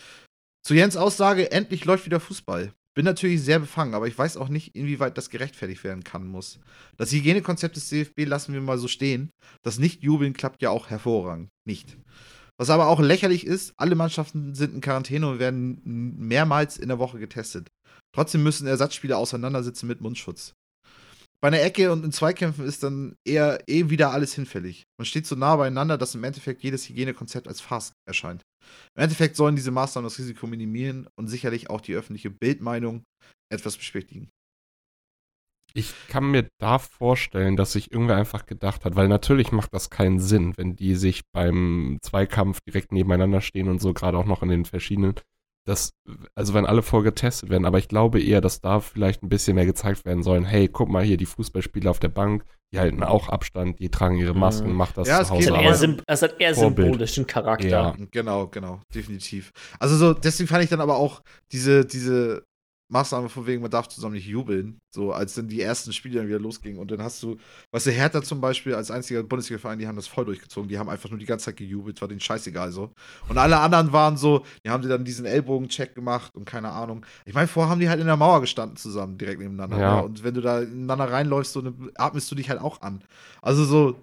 Zu 0.66 0.74
Jens 0.74 0.96
Aussage, 0.96 1.52
endlich 1.52 1.84
läuft 1.84 2.06
wieder 2.06 2.18
Fußball. 2.18 2.72
Bin 2.98 3.04
natürlich 3.04 3.44
sehr 3.44 3.60
befangen, 3.60 3.94
aber 3.94 4.08
ich 4.08 4.18
weiß 4.18 4.36
auch 4.38 4.48
nicht, 4.48 4.74
inwieweit 4.74 5.16
das 5.16 5.30
gerechtfertigt 5.30 5.84
werden 5.84 6.02
kann 6.02 6.26
muss. 6.26 6.58
Das 6.96 7.12
Hygienekonzept 7.12 7.76
des 7.76 7.88
DFB 7.88 8.26
lassen 8.26 8.54
wir 8.54 8.60
mal 8.60 8.76
so 8.76 8.88
stehen. 8.88 9.30
Das 9.62 9.78
Nicht-Jubeln 9.78 10.32
klappt 10.32 10.62
ja 10.62 10.70
auch 10.70 10.90
hervorragend. 10.90 11.48
Nicht. 11.64 11.96
Was 12.56 12.70
aber 12.70 12.88
auch 12.88 12.98
lächerlich 12.98 13.46
ist, 13.46 13.72
alle 13.76 13.94
Mannschaften 13.94 14.56
sind 14.56 14.74
in 14.74 14.80
Quarantäne 14.80 15.28
und 15.28 15.38
werden 15.38 15.80
mehrmals 15.84 16.76
in 16.76 16.88
der 16.88 16.98
Woche 16.98 17.20
getestet. 17.20 17.68
Trotzdem 18.12 18.42
müssen 18.42 18.66
Ersatzspieler 18.66 19.16
auseinandersitzen 19.16 19.86
mit 19.86 20.00
Mundschutz. 20.00 20.54
Bei 21.40 21.48
einer 21.48 21.62
Ecke 21.62 21.92
und 21.92 22.04
in 22.04 22.10
Zweikämpfen 22.10 22.64
ist 22.64 22.82
dann 22.82 23.14
eher 23.24 23.62
eh 23.68 23.90
wieder 23.90 24.10
alles 24.10 24.34
hinfällig. 24.34 24.84
Man 24.98 25.06
steht 25.06 25.24
so 25.24 25.36
nah 25.36 25.54
beieinander, 25.54 25.96
dass 25.96 26.16
im 26.16 26.24
Endeffekt 26.24 26.64
jedes 26.64 26.88
Hygienekonzept 26.88 27.46
als 27.46 27.60
Farce 27.60 27.92
erscheint. 28.08 28.42
Im 28.96 29.04
Endeffekt 29.04 29.36
sollen 29.36 29.54
diese 29.54 29.70
Maßnahmen 29.70 30.08
das 30.08 30.18
Risiko 30.18 30.48
minimieren 30.48 31.06
und 31.16 31.28
sicherlich 31.28 31.70
auch 31.70 31.80
die 31.80 31.94
öffentliche 31.94 32.30
Bildmeinung 32.30 33.04
etwas 33.52 33.76
beschwichtigen. 33.76 34.30
Ich 35.74 35.94
kann 36.08 36.30
mir 36.30 36.48
da 36.58 36.78
vorstellen, 36.78 37.56
dass 37.56 37.72
sich 37.72 37.92
irgendwer 37.92 38.16
einfach 38.16 38.46
gedacht 38.46 38.84
hat, 38.84 38.96
weil 38.96 39.06
natürlich 39.06 39.52
macht 39.52 39.72
das 39.74 39.90
keinen 39.90 40.18
Sinn, 40.18 40.56
wenn 40.56 40.74
die 40.74 40.96
sich 40.96 41.22
beim 41.32 41.98
Zweikampf 42.02 42.60
direkt 42.66 42.90
nebeneinander 42.90 43.42
stehen 43.42 43.68
und 43.68 43.80
so, 43.80 43.92
gerade 43.92 44.18
auch 44.18 44.24
noch 44.24 44.42
in 44.42 44.48
den 44.48 44.64
verschiedenen. 44.64 45.14
Das, 45.68 45.90
also 46.34 46.54
wenn 46.54 46.64
alle 46.64 46.80
voll 46.82 47.02
getestet 47.02 47.50
werden, 47.50 47.66
aber 47.66 47.78
ich 47.78 47.88
glaube 47.88 48.22
eher, 48.22 48.40
dass 48.40 48.60
da 48.62 48.80
vielleicht 48.80 49.22
ein 49.22 49.28
bisschen 49.28 49.54
mehr 49.54 49.66
gezeigt 49.66 50.06
werden 50.06 50.22
sollen. 50.22 50.44
Hey, 50.44 50.66
guck 50.68 50.88
mal 50.88 51.04
hier, 51.04 51.18
die 51.18 51.26
Fußballspieler 51.26 51.90
auf 51.90 51.98
der 51.98 52.08
Bank, 52.08 52.44
die 52.72 52.78
halten 52.78 53.02
auch 53.02 53.28
Abstand, 53.28 53.78
die 53.78 53.90
tragen 53.90 54.16
ihre 54.16 54.34
Masken, 54.34 54.70
Mhm. 54.70 54.76
macht 54.76 54.96
das 54.96 55.06
Ja, 55.08 55.18
zu 55.18 55.34
es 55.34 55.50
Hause. 55.50 55.56
Es 55.68 55.82
eher, 55.82 55.96
es 56.06 56.22
hat 56.22 56.40
eher 56.40 56.54
Vorbild. 56.54 56.86
symbolischen 56.86 57.26
Charakter. 57.26 57.68
Ja. 57.68 57.96
Genau, 58.10 58.46
genau, 58.46 58.80
definitiv. 58.94 59.52
Also 59.78 59.96
so, 59.96 60.14
deswegen 60.14 60.48
fand 60.48 60.64
ich 60.64 60.70
dann 60.70 60.80
aber 60.80 60.96
auch 60.96 61.20
diese, 61.52 61.84
diese 61.84 62.44
Maßnahme 62.90 63.28
von 63.28 63.46
wegen, 63.46 63.60
man 63.60 63.70
darf 63.70 63.88
zusammen 63.88 64.14
nicht 64.14 64.26
jubeln, 64.26 64.80
so 64.94 65.12
als 65.12 65.34
dann 65.34 65.48
die 65.48 65.60
ersten 65.60 65.92
Spiele 65.92 66.18
dann 66.18 66.28
wieder 66.28 66.38
losgingen 66.38 66.78
und 66.78 66.90
dann 66.90 67.02
hast 67.02 67.22
du, 67.22 67.36
weißt 67.70 67.86
du, 67.86 67.90
Hertha 67.90 68.22
zum 68.22 68.40
Beispiel 68.40 68.74
als 68.74 68.90
einziger 68.90 69.22
Bundesliga-Verein, 69.22 69.78
die 69.78 69.86
haben 69.86 69.96
das 69.96 70.06
voll 70.06 70.24
durchgezogen, 70.24 70.68
die 70.68 70.78
haben 70.78 70.88
einfach 70.88 71.10
nur 71.10 71.18
die 71.18 71.26
ganze 71.26 71.46
Zeit 71.46 71.58
gejubelt, 71.58 72.00
war 72.00 72.08
denen 72.08 72.20
scheißegal 72.20 72.72
so. 72.72 72.92
Und 73.28 73.36
alle 73.36 73.58
anderen 73.58 73.92
waren 73.92 74.16
so, 74.16 74.44
die 74.64 74.70
haben 74.70 74.82
sie 74.82 74.88
dann 74.88 75.04
diesen 75.04 75.26
Ellbogencheck 75.26 75.94
gemacht 75.94 76.34
und 76.34 76.46
keine 76.46 76.70
Ahnung. 76.70 77.04
Ich 77.26 77.34
meine, 77.34 77.46
vorher 77.46 77.70
haben 77.70 77.80
die 77.80 77.90
halt 77.90 78.00
in 78.00 78.06
der 78.06 78.16
Mauer 78.16 78.40
gestanden 78.40 78.78
zusammen, 78.78 79.18
direkt 79.18 79.40
nebeneinander. 79.40 79.78
Ja. 79.78 79.96
ne? 79.96 80.02
Und 80.04 80.24
wenn 80.24 80.34
du 80.34 80.40
da 80.40 80.60
ineinander 80.60 81.10
reinläufst, 81.12 81.52
so, 81.52 81.60
dann 81.60 81.90
atmest 81.96 82.30
du 82.30 82.34
dich 82.34 82.48
halt 82.48 82.60
auch 82.60 82.80
an. 82.80 83.04
Also 83.42 83.64
so, 83.64 83.96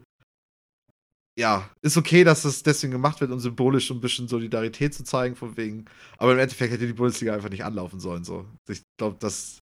ja, 1.38 1.70
ist 1.82 1.98
okay, 1.98 2.24
dass 2.24 2.44
das 2.44 2.64
deswegen 2.64 2.92
gemacht 2.92 3.20
wird, 3.20 3.32
um 3.32 3.40
symbolisch 3.40 3.88
so 3.88 3.94
ein 3.94 4.02
bisschen 4.02 4.28
Solidarität 4.28 4.94
zu 4.94 5.04
zeigen, 5.04 5.36
von 5.36 5.58
wegen. 5.58 5.86
Aber 6.18 6.32
im 6.32 6.40
Endeffekt 6.40 6.72
hätte 6.72 6.88
die 6.88 6.94
Bundesliga 6.94 7.34
einfach 7.34 7.50
nicht 7.50 7.66
anlaufen 7.66 8.00
sollen. 8.00 8.24
So. 8.24 8.46
Ich 8.70 8.82
glaube, 8.98 9.18
das, 9.20 9.60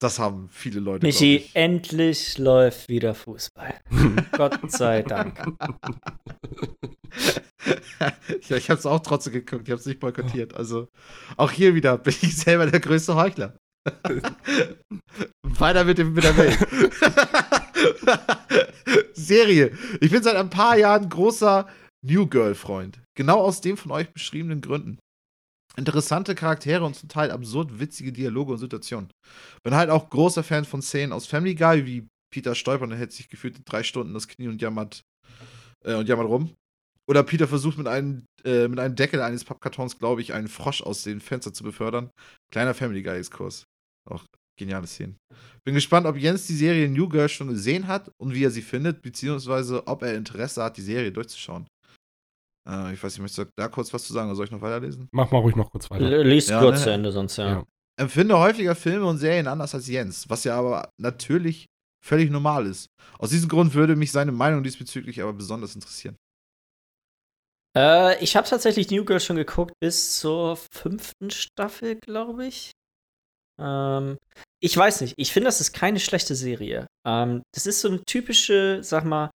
das 0.00 0.18
haben 0.18 0.48
viele 0.50 0.80
Leute. 0.80 1.04
Michi, 1.04 1.50
endlich 1.52 2.38
läuft 2.38 2.88
wieder 2.88 3.14
Fußball. 3.14 3.80
Gott 4.32 4.70
sei 4.70 5.02
Dank. 5.02 5.44
ja, 8.48 8.56
ich 8.56 8.70
habe 8.70 8.78
es 8.78 8.86
auch 8.86 9.00
trotzdem 9.00 9.34
geguckt, 9.34 9.64
ich 9.64 9.72
habe 9.72 9.80
es 9.80 9.86
nicht 9.86 10.00
boykottiert. 10.00 10.54
Also 10.54 10.88
auch 11.36 11.50
hier 11.50 11.74
wieder 11.74 11.98
bin 11.98 12.14
ich 12.22 12.34
selber 12.36 12.66
der 12.66 12.80
größte 12.80 13.14
Heuchler. 13.14 13.58
Weiter 15.42 15.84
mit, 15.84 15.98
dem, 15.98 16.14
mit 16.14 16.24
der 16.24 16.36
Welt. 16.38 16.58
Serie. 19.14 19.76
Ich 20.00 20.10
bin 20.10 20.22
seit 20.22 20.36
ein 20.36 20.50
paar 20.50 20.76
Jahren 20.76 21.08
großer 21.08 21.68
New 22.02 22.26
Girl-Freund. 22.26 23.00
Genau 23.16 23.40
aus 23.40 23.60
den 23.60 23.76
von 23.76 23.92
euch 23.92 24.12
beschriebenen 24.12 24.60
Gründen. 24.60 24.98
Interessante 25.76 26.34
Charaktere 26.34 26.84
und 26.84 26.94
zum 26.94 27.08
Teil 27.08 27.30
absurd 27.30 27.80
witzige 27.80 28.12
Dialoge 28.12 28.52
und 28.52 28.58
Situationen. 28.58 29.10
Bin 29.64 29.74
halt 29.74 29.90
auch 29.90 30.08
großer 30.08 30.44
Fan 30.44 30.64
von 30.64 30.82
Szenen 30.82 31.12
aus 31.12 31.26
Family 31.26 31.54
Guy, 31.54 31.84
wie 31.86 32.06
Peter 32.32 32.54
stolpert 32.54 32.90
und 32.90 32.96
hält 32.96 33.12
sich 33.12 33.28
gefühlt 33.28 33.60
drei 33.64 33.82
Stunden 33.82 34.14
das 34.14 34.28
Knie 34.28 34.48
und 34.48 34.62
jammert, 34.62 35.02
äh, 35.84 35.94
und 35.94 36.08
jammert 36.08 36.28
rum. 36.28 36.54
Oder 37.08 37.22
Peter 37.22 37.48
versucht 37.48 37.76
mit 37.76 37.88
einem, 37.88 38.24
äh, 38.44 38.68
mit 38.68 38.78
einem 38.78 38.96
Deckel 38.96 39.20
eines 39.20 39.44
Pappkartons, 39.44 39.98
glaube 39.98 40.20
ich, 40.20 40.32
einen 40.32 40.48
Frosch 40.48 40.80
aus 40.80 41.02
dem 41.02 41.20
Fenster 41.20 41.52
zu 41.52 41.64
befördern. 41.64 42.10
Kleiner 42.52 42.74
Family 42.74 43.02
Guy-Exkurs. 43.02 43.64
Auch 44.08 44.24
geniale 44.56 44.86
Szenen. 44.86 45.16
Bin 45.64 45.74
gespannt, 45.74 46.06
ob 46.06 46.16
Jens 46.16 46.46
die 46.46 46.56
Serie 46.56 46.88
New 46.88 47.08
Girl 47.08 47.28
schon 47.28 47.48
gesehen 47.48 47.86
hat 47.86 48.10
und 48.20 48.34
wie 48.34 48.44
er 48.44 48.50
sie 48.50 48.62
findet, 48.62 49.02
beziehungsweise 49.02 49.86
ob 49.86 50.02
er 50.02 50.14
Interesse 50.14 50.62
hat, 50.62 50.76
die 50.76 50.82
Serie 50.82 51.10
durchzuschauen. 51.12 51.66
Äh, 52.68 52.94
ich 52.94 53.02
weiß 53.02 53.12
nicht, 53.14 53.20
möchtest 53.22 53.38
du 53.38 53.52
da 53.56 53.68
kurz 53.68 53.92
was 53.92 54.04
zu 54.04 54.12
sagen 54.12 54.28
oder 54.28 54.36
soll 54.36 54.46
ich 54.46 54.50
noch 54.52 54.60
weiterlesen? 54.62 55.08
Mach 55.12 55.30
mal 55.30 55.38
ruhig 55.38 55.56
noch 55.56 55.70
kurz 55.70 55.90
weiter. 55.90 56.04
L- 56.04 56.26
Lies 56.28 56.48
Ja, 56.48 56.60
kurz 56.60 56.78
ne? 56.78 56.84
zu 56.84 56.90
Ende, 56.92 57.12
sonst 57.12 57.36
ja. 57.36 57.48
Ja. 57.48 57.64
Empfinde 58.00 58.38
häufiger 58.38 58.74
Filme 58.74 59.06
und 59.06 59.18
Serien 59.18 59.46
anders 59.46 59.74
als 59.74 59.86
Jens, 59.86 60.28
was 60.28 60.44
ja 60.44 60.58
aber 60.58 60.88
natürlich 60.98 61.66
völlig 62.04 62.30
normal 62.30 62.66
ist. 62.66 62.88
Aus 63.18 63.30
diesem 63.30 63.48
Grund 63.48 63.74
würde 63.74 63.96
mich 63.96 64.12
seine 64.12 64.32
Meinung 64.32 64.62
diesbezüglich 64.62 65.22
aber 65.22 65.32
besonders 65.32 65.74
interessieren. 65.74 66.16
Äh, 67.76 68.22
ich 68.22 68.36
habe 68.36 68.48
tatsächlich 68.48 68.90
New 68.90 69.04
Girl 69.04 69.20
schon 69.20 69.36
geguckt 69.36 69.74
bis 69.80 70.18
zur 70.18 70.56
fünften 70.72 71.30
Staffel, 71.30 71.96
glaube 71.96 72.46
ich. 72.46 72.72
Ähm, 73.60 74.18
ich 74.60 74.76
weiß 74.76 75.00
nicht. 75.02 75.14
Ich 75.16 75.32
finde, 75.32 75.48
das 75.48 75.60
ist 75.60 75.72
keine 75.72 76.00
schlechte 76.00 76.34
Serie. 76.34 76.86
Ähm, 77.06 77.42
das 77.52 77.66
ist 77.66 77.80
so 77.80 77.88
eine 77.88 78.02
typische, 78.04 78.82
sag 78.82 79.04
mal, 79.04 79.30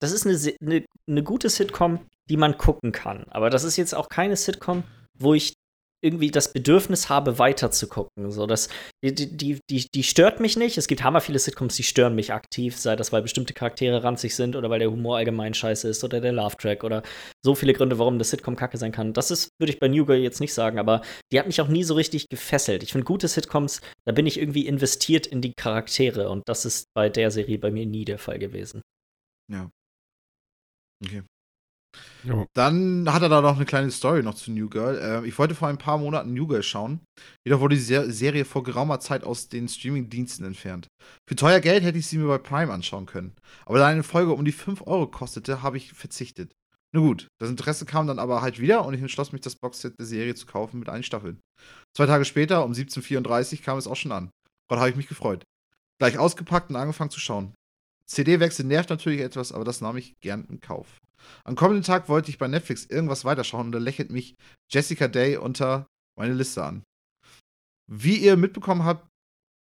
das 0.00 0.12
ist 0.12 0.26
eine, 0.26 0.38
eine, 0.60 0.84
eine 1.08 1.22
gute 1.22 1.48
Sitcom, 1.48 2.06
die 2.28 2.36
man 2.36 2.58
gucken 2.58 2.92
kann. 2.92 3.24
Aber 3.30 3.50
das 3.50 3.64
ist 3.64 3.76
jetzt 3.76 3.94
auch 3.94 4.08
keine 4.08 4.36
Sitcom, 4.36 4.84
wo 5.14 5.34
ich 5.34 5.54
irgendwie 6.02 6.30
das 6.30 6.52
Bedürfnis 6.52 7.08
habe, 7.08 7.38
weiter 7.38 7.70
zu 7.70 7.86
gucken. 7.88 8.30
So, 8.30 8.46
das, 8.46 8.68
die, 9.04 9.14
die, 9.14 9.60
die, 9.70 9.86
die, 9.94 10.02
stört 10.02 10.40
mich 10.40 10.56
nicht. 10.56 10.76
Es 10.76 10.88
gibt 10.88 11.04
hammer 11.04 11.20
viele 11.20 11.38
Sitcoms, 11.38 11.76
die 11.76 11.84
stören 11.84 12.14
mich 12.14 12.32
aktiv, 12.32 12.76
sei 12.76 12.96
das, 12.96 13.12
weil 13.12 13.22
bestimmte 13.22 13.54
Charaktere 13.54 14.02
ranzig 14.02 14.34
sind 14.34 14.56
oder 14.56 14.68
weil 14.68 14.80
der 14.80 14.90
Humor 14.90 15.16
allgemein 15.16 15.54
scheiße 15.54 15.88
ist 15.88 16.02
oder 16.02 16.20
der 16.20 16.32
Love-Track 16.32 16.82
oder 16.84 17.02
so 17.44 17.54
viele 17.54 17.72
Gründe, 17.72 17.98
warum 17.98 18.18
das 18.18 18.30
Sitcom 18.30 18.56
kacke 18.56 18.76
sein 18.76 18.92
kann. 18.92 19.12
Das 19.12 19.30
ist, 19.30 19.50
würde 19.60 19.72
ich 19.72 19.78
bei 19.78 19.88
New 19.88 20.04
Girl 20.04 20.18
jetzt 20.18 20.40
nicht 20.40 20.54
sagen, 20.54 20.78
aber 20.78 21.02
die 21.32 21.38
hat 21.38 21.46
mich 21.46 21.60
auch 21.60 21.68
nie 21.68 21.84
so 21.84 21.94
richtig 21.94 22.28
gefesselt. 22.28 22.82
Ich 22.82 22.92
finde 22.92 23.04
gute 23.04 23.28
Sitcoms, 23.28 23.80
da 24.04 24.12
bin 24.12 24.26
ich 24.26 24.38
irgendwie 24.38 24.66
investiert 24.66 25.26
in 25.26 25.40
die 25.40 25.52
Charaktere 25.54 26.28
und 26.28 26.42
das 26.48 26.64
ist 26.64 26.86
bei 26.94 27.08
der 27.08 27.30
Serie 27.30 27.58
bei 27.58 27.70
mir 27.70 27.86
nie 27.86 28.04
der 28.04 28.18
Fall 28.18 28.38
gewesen. 28.38 28.82
Okay. 31.04 31.22
Jo. 32.24 32.46
Dann 32.54 33.12
hat 33.12 33.22
er 33.22 33.28
da 33.28 33.40
noch 33.40 33.56
eine 33.56 33.64
kleine 33.64 33.90
Story 33.90 34.22
noch 34.22 34.34
zu 34.34 34.50
New 34.52 34.68
Girl. 34.68 34.98
Äh, 34.98 35.26
ich 35.28 35.38
wollte 35.38 35.54
vor 35.54 35.68
ein 35.68 35.78
paar 35.78 35.98
Monaten 35.98 36.32
New 36.32 36.46
Girl 36.46 36.62
schauen. 36.62 37.00
Jedoch 37.44 37.60
wurde 37.60 37.74
die 37.74 37.80
Ser 37.80 38.10
Serie 38.10 38.44
vor 38.44 38.62
geraumer 38.62 39.00
Zeit 39.00 39.24
aus 39.24 39.48
den 39.48 39.68
Streaming-Diensten 39.68 40.44
entfernt. 40.44 40.88
Für 41.28 41.36
teuer 41.36 41.60
Geld 41.60 41.84
hätte 41.84 41.98
ich 41.98 42.06
sie 42.06 42.18
mir 42.18 42.28
bei 42.28 42.38
Prime 42.38 42.72
anschauen 42.72 43.06
können. 43.06 43.34
Aber 43.66 43.78
da 43.78 43.86
eine 43.86 44.02
Folge 44.02 44.32
um 44.32 44.44
die 44.44 44.52
5 44.52 44.86
Euro 44.86 45.06
kostete, 45.06 45.62
habe 45.62 45.76
ich 45.76 45.92
verzichtet. 45.92 46.52
Na 46.94 47.00
gut, 47.00 47.28
das 47.40 47.48
Interesse 47.48 47.86
kam 47.86 48.06
dann 48.06 48.18
aber 48.18 48.42
halt 48.42 48.60
wieder 48.60 48.84
und 48.84 48.94
ich 48.94 49.00
entschloss 49.00 49.32
mich, 49.32 49.40
das 49.40 49.56
Boxset 49.56 49.98
der 49.98 50.06
Serie 50.06 50.34
zu 50.34 50.46
kaufen 50.46 50.78
mit 50.78 50.88
allen 50.88 51.02
Staffeln. 51.02 51.40
Zwei 51.96 52.06
Tage 52.06 52.24
später, 52.24 52.64
um 52.64 52.72
17.34 52.72 53.58
Uhr, 53.58 53.64
kam 53.64 53.78
es 53.78 53.86
auch 53.86 53.96
schon 53.96 54.12
an. 54.12 54.30
Gott, 54.68 54.78
habe 54.78 54.90
ich 54.90 54.96
mich 54.96 55.08
gefreut. 55.08 55.44
Gleich 55.98 56.18
ausgepackt 56.18 56.70
und 56.70 56.76
angefangen 56.76 57.10
zu 57.10 57.20
schauen. 57.20 57.54
CD-Wechsel 58.06 58.66
nervt 58.66 58.90
natürlich 58.90 59.20
etwas, 59.20 59.52
aber 59.52 59.64
das 59.64 59.80
nahm 59.80 59.96
ich 59.96 60.14
gern 60.20 60.44
in 60.50 60.60
Kauf. 60.60 60.98
Am 61.44 61.56
kommenden 61.56 61.82
Tag 61.84 62.08
wollte 62.08 62.30
ich 62.30 62.38
bei 62.38 62.48
Netflix 62.48 62.84
irgendwas 62.86 63.24
weiterschauen 63.24 63.66
und 63.66 63.72
da 63.72 63.78
lächelt 63.78 64.10
mich 64.10 64.34
Jessica 64.70 65.08
Day 65.08 65.36
unter 65.36 65.86
meine 66.18 66.34
Liste 66.34 66.64
an. 66.64 66.82
Wie 67.90 68.16
ihr 68.16 68.36
mitbekommen 68.36 68.84
habt, 68.84 69.08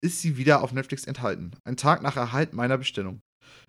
ist 0.05 0.21
sie 0.21 0.37
wieder 0.37 0.63
auf 0.63 0.73
Netflix 0.73 1.05
enthalten. 1.05 1.53
Ein 1.65 1.77
Tag 1.77 2.03
nach 2.03 2.17
Erhalt 2.17 2.53
meiner 2.53 2.79
Bestellung. 2.79 3.21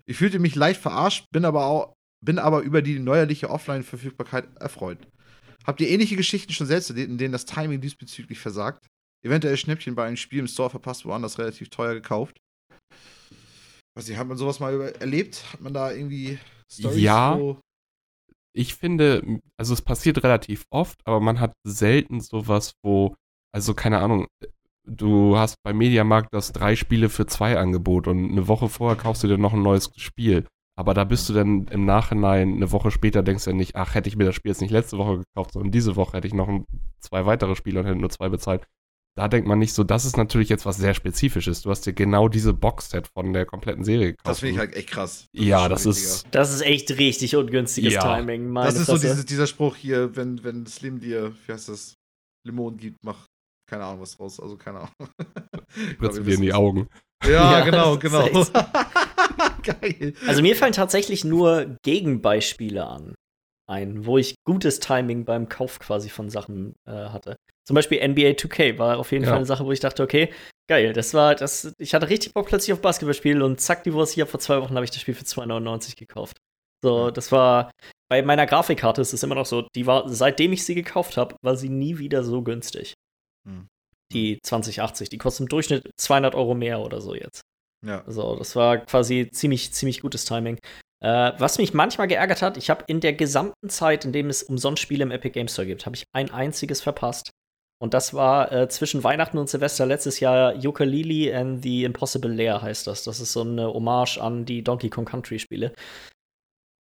Ich 0.06 0.16
fühlte 0.18 0.38
mich 0.38 0.54
leicht 0.54 0.80
verarscht, 0.80 1.26
bin 1.32 1.44
aber 1.44 1.66
auch, 1.66 1.94
bin 2.24 2.38
aber 2.38 2.60
über 2.60 2.82
die 2.82 2.98
neuerliche 2.98 3.50
Offline-Verfügbarkeit 3.50 4.56
erfreut. 4.56 5.06
Habt 5.66 5.80
ihr 5.80 5.88
ähnliche 5.88 6.16
Geschichten 6.16 6.52
schon 6.52 6.66
selbst 6.66 6.90
erlebt, 6.90 7.10
in 7.10 7.18
denen 7.18 7.32
das 7.32 7.44
Timing 7.44 7.80
diesbezüglich 7.80 8.38
versagt? 8.38 8.86
Eventuell 9.24 9.56
Schnäppchen 9.56 9.94
bei 9.94 10.06
einem 10.06 10.16
Spiel 10.16 10.38
im 10.40 10.46
Store 10.46 10.70
verpasst, 10.70 11.04
woanders 11.04 11.38
relativ 11.38 11.70
teuer 11.70 11.94
gekauft? 11.94 12.36
Weiß 13.96 14.08
nicht, 14.08 14.18
hat 14.18 14.28
man 14.28 14.36
sowas 14.36 14.60
mal 14.60 14.78
erlebt? 15.00 15.42
Hat 15.52 15.60
man 15.60 15.72
da 15.74 15.90
irgendwie 15.90 16.38
Storys, 16.70 17.00
Ja. 17.00 17.38
wo 17.38 17.58
ich 18.56 18.74
finde, 18.74 19.40
also 19.58 19.74
es 19.74 19.82
passiert 19.82 20.22
relativ 20.22 20.64
oft, 20.70 21.00
aber 21.04 21.20
man 21.20 21.40
hat 21.40 21.52
selten 21.64 22.20
sowas, 22.20 22.74
wo, 22.82 23.14
also 23.52 23.74
keine 23.74 23.98
Ahnung, 23.98 24.26
du 24.84 25.36
hast 25.36 25.56
bei 25.62 25.72
Mediamarkt 25.72 26.32
das 26.32 26.52
drei 26.52 26.76
Spiele 26.76 27.08
für 27.08 27.26
zwei 27.26 27.58
Angebot 27.58 28.08
und 28.08 28.30
eine 28.30 28.48
Woche 28.48 28.68
vorher 28.68 28.96
kaufst 28.96 29.22
du 29.24 29.28
dir 29.28 29.38
noch 29.38 29.52
ein 29.52 29.62
neues 29.62 29.90
Spiel. 29.96 30.46
Aber 30.78 30.92
da 30.94 31.04
bist 31.04 31.28
du 31.28 31.32
dann 31.32 31.66
im 31.68 31.86
Nachhinein, 31.86 32.54
eine 32.54 32.70
Woche 32.70 32.90
später 32.90 33.22
denkst 33.22 33.44
du 33.44 33.50
ja 33.50 33.56
nicht, 33.56 33.76
ach, 33.76 33.94
hätte 33.94 34.08
ich 34.08 34.16
mir 34.16 34.24
das 34.24 34.34
Spiel 34.34 34.50
jetzt 34.50 34.60
nicht 34.60 34.70
letzte 34.70 34.98
Woche 34.98 35.18
gekauft, 35.20 35.52
sondern 35.52 35.72
diese 35.72 35.96
Woche 35.96 36.16
hätte 36.16 36.26
ich 36.26 36.34
noch 36.34 36.48
ein, 36.48 36.66
zwei 37.00 37.24
weitere 37.24 37.56
Spiele 37.56 37.80
und 37.80 37.86
hätte 37.86 37.98
nur 37.98 38.10
zwei 38.10 38.28
bezahlt. 38.28 38.66
Da 39.16 39.28
denkt 39.28 39.48
man 39.48 39.58
nicht 39.58 39.72
so, 39.72 39.82
das 39.82 40.04
ist 40.04 40.16
natürlich 40.18 40.50
jetzt 40.50 40.66
was 40.66 40.76
sehr 40.76 40.92
Spezifisches. 40.92 41.62
Du 41.62 41.70
hast 41.70 41.86
dir 41.86 41.94
genau 41.94 42.28
diese 42.28 42.52
Boxset 42.52 43.08
von 43.16 43.32
der 43.32 43.46
kompletten 43.46 43.82
Serie 43.82 44.08
gekauft. 44.12 44.26
Das 44.28 44.40
finde 44.40 44.52
ich 44.52 44.58
halt 44.58 44.74
echt 44.76 44.90
krass. 44.90 45.26
Ja, 45.32 45.60
schon 45.62 45.70
das 45.70 45.86
wichtiger. 45.86 46.06
ist, 46.06 46.26
Das 46.32 46.52
ist 46.54 46.60
echt 46.60 46.90
richtig 46.98 47.34
ungünstiges 47.34 47.94
Ja. 47.94 48.02
Timing. 48.02 48.48
Meine 48.50 48.66
Das 48.66 48.76
ist 48.80 48.86
so 48.86 48.92
Fresse. 48.92 49.06
dieses, 49.08 49.24
dieser 49.26 49.46
Spruch 49.46 49.74
hier, 49.76 50.14
wenn, 50.16 50.44
wenn 50.44 50.66
Slim 50.66 51.00
dir, 51.00 51.34
wie 51.46 51.52
heißt 51.52 51.70
das, 51.70 51.94
Limonen 52.46 52.78
gibt, 52.78 52.98
mach 53.02 53.26
keine 53.70 53.84
Ahnung 53.84 54.02
was 54.02 54.16
draus. 54.16 54.38
Also 54.38 54.56
keine 54.56 54.80
Ahnung. 54.80 54.92
Ich 55.76 55.98
glaub, 55.98 56.12
spritzen 56.12 56.18
ihr 56.22 56.24
dir 56.24 56.34
in 56.34 56.42
die 56.42 56.52
Augen. 56.54 56.88
Ja, 57.24 57.30
Ja, 57.58 57.64
genau, 57.64 57.96
das 57.96 58.12
genau. 58.12 58.40
ist 58.40 58.52
Geil. 59.62 60.14
Also 60.26 60.42
mir 60.42 60.54
fallen 60.56 60.72
tatsächlich 60.72 61.24
nur 61.24 61.76
Gegenbeispiele 61.82 62.86
an, 62.86 63.14
ein, 63.68 64.06
wo 64.06 64.18
ich 64.18 64.34
gutes 64.44 64.80
Timing 64.80 65.24
beim 65.24 65.48
Kauf 65.48 65.78
quasi 65.78 66.08
von 66.08 66.30
Sachen 66.30 66.74
äh, 66.86 66.90
hatte. 66.90 67.36
Zum 67.66 67.74
Beispiel 67.74 67.98
NBA 68.06 68.30
2K 68.30 68.78
war 68.78 68.98
auf 68.98 69.10
jeden 69.12 69.24
Ja. 69.24 69.30
Fall 69.30 69.38
eine 69.38 69.46
Sache, 69.46 69.64
wo 69.64 69.72
ich 69.72 69.80
dachte, 69.80 70.02
okay, 70.02 70.32
geil, 70.68 70.92
das 70.92 71.14
war 71.14 71.34
das. 71.34 71.72
Ich 71.78 71.94
hatte 71.94 72.08
richtig 72.08 72.32
Bock 72.32 72.46
plötzlich 72.46 72.72
auf 72.72 72.80
Basketballspiel 72.80 73.42
und 73.42 73.60
zack, 73.60 73.82
die 73.84 73.92
Wurst 73.92 74.14
hier 74.14 74.26
vor 74.26 74.40
zwei 74.40 74.60
Wochen 74.60 74.74
habe 74.74 74.84
ich 74.84 74.90
das 74.90 75.00
Spiel 75.00 75.14
für 75.14 75.24
2,99 75.24 75.96
gekauft. 75.96 76.36
So, 76.84 77.10
das 77.10 77.32
war 77.32 77.70
bei 78.08 78.22
meiner 78.22 78.46
Grafikkarte 78.46 79.00
ist 79.00 79.12
es 79.12 79.22
immer 79.22 79.34
noch 79.34 79.46
so, 79.46 79.66
die 79.74 79.86
war 79.86 80.08
seitdem 80.08 80.52
ich 80.52 80.64
sie 80.64 80.74
gekauft 80.74 81.16
habe, 81.16 81.34
war 81.42 81.56
sie 81.56 81.68
nie 81.68 81.98
wieder 81.98 82.22
so 82.22 82.42
günstig. 82.42 82.94
Hm. 83.48 83.66
Die 84.12 84.38
2080, 84.42 85.08
die 85.08 85.18
kostet 85.18 85.40
im 85.40 85.48
Durchschnitt 85.48 85.90
200 85.96 86.36
Euro 86.36 86.54
mehr 86.54 86.80
oder 86.80 87.00
so 87.00 87.14
jetzt. 87.14 87.40
Ja. 87.84 88.04
So, 88.06 88.36
das 88.36 88.54
war 88.54 88.78
quasi 88.78 89.28
ziemlich, 89.32 89.72
ziemlich 89.72 90.00
gutes 90.00 90.24
Timing. 90.24 90.58
Äh, 91.02 91.32
was 91.38 91.58
mich 91.58 91.74
manchmal 91.74 92.08
geärgert 92.08 92.40
hat, 92.42 92.56
ich 92.56 92.70
habe 92.70 92.84
in 92.86 93.00
der 93.00 93.12
gesamten 93.12 93.68
Zeit, 93.68 94.04
in 94.04 94.12
dem 94.12 94.28
es 94.30 94.42
umsonst 94.42 94.82
Spiele 94.82 95.02
im 95.02 95.10
Epic 95.10 95.32
Game 95.34 95.48
Store 95.48 95.66
gibt, 95.66 95.84
habe 95.86 95.96
ich 95.96 96.04
ein 96.14 96.30
einziges 96.30 96.80
verpasst. 96.80 97.30
Und 97.78 97.92
das 97.92 98.14
war 98.14 98.50
äh, 98.52 98.68
zwischen 98.70 99.04
Weihnachten 99.04 99.36
und 99.36 99.50
Silvester 99.50 99.84
letztes 99.84 100.18
Jahr 100.20 100.54
Yooka-Laylee 100.54 101.34
and 101.34 101.62
the 101.62 101.84
Impossible 101.84 102.32
Lair 102.32 102.62
heißt 102.62 102.86
das. 102.86 103.04
Das 103.04 103.20
ist 103.20 103.34
so 103.34 103.42
eine 103.42 103.66
Hommage 103.66 104.16
an 104.18 104.46
die 104.46 104.64
Donkey 104.64 104.88
Kong 104.88 105.04
Country 105.04 105.38
Spiele. 105.38 105.74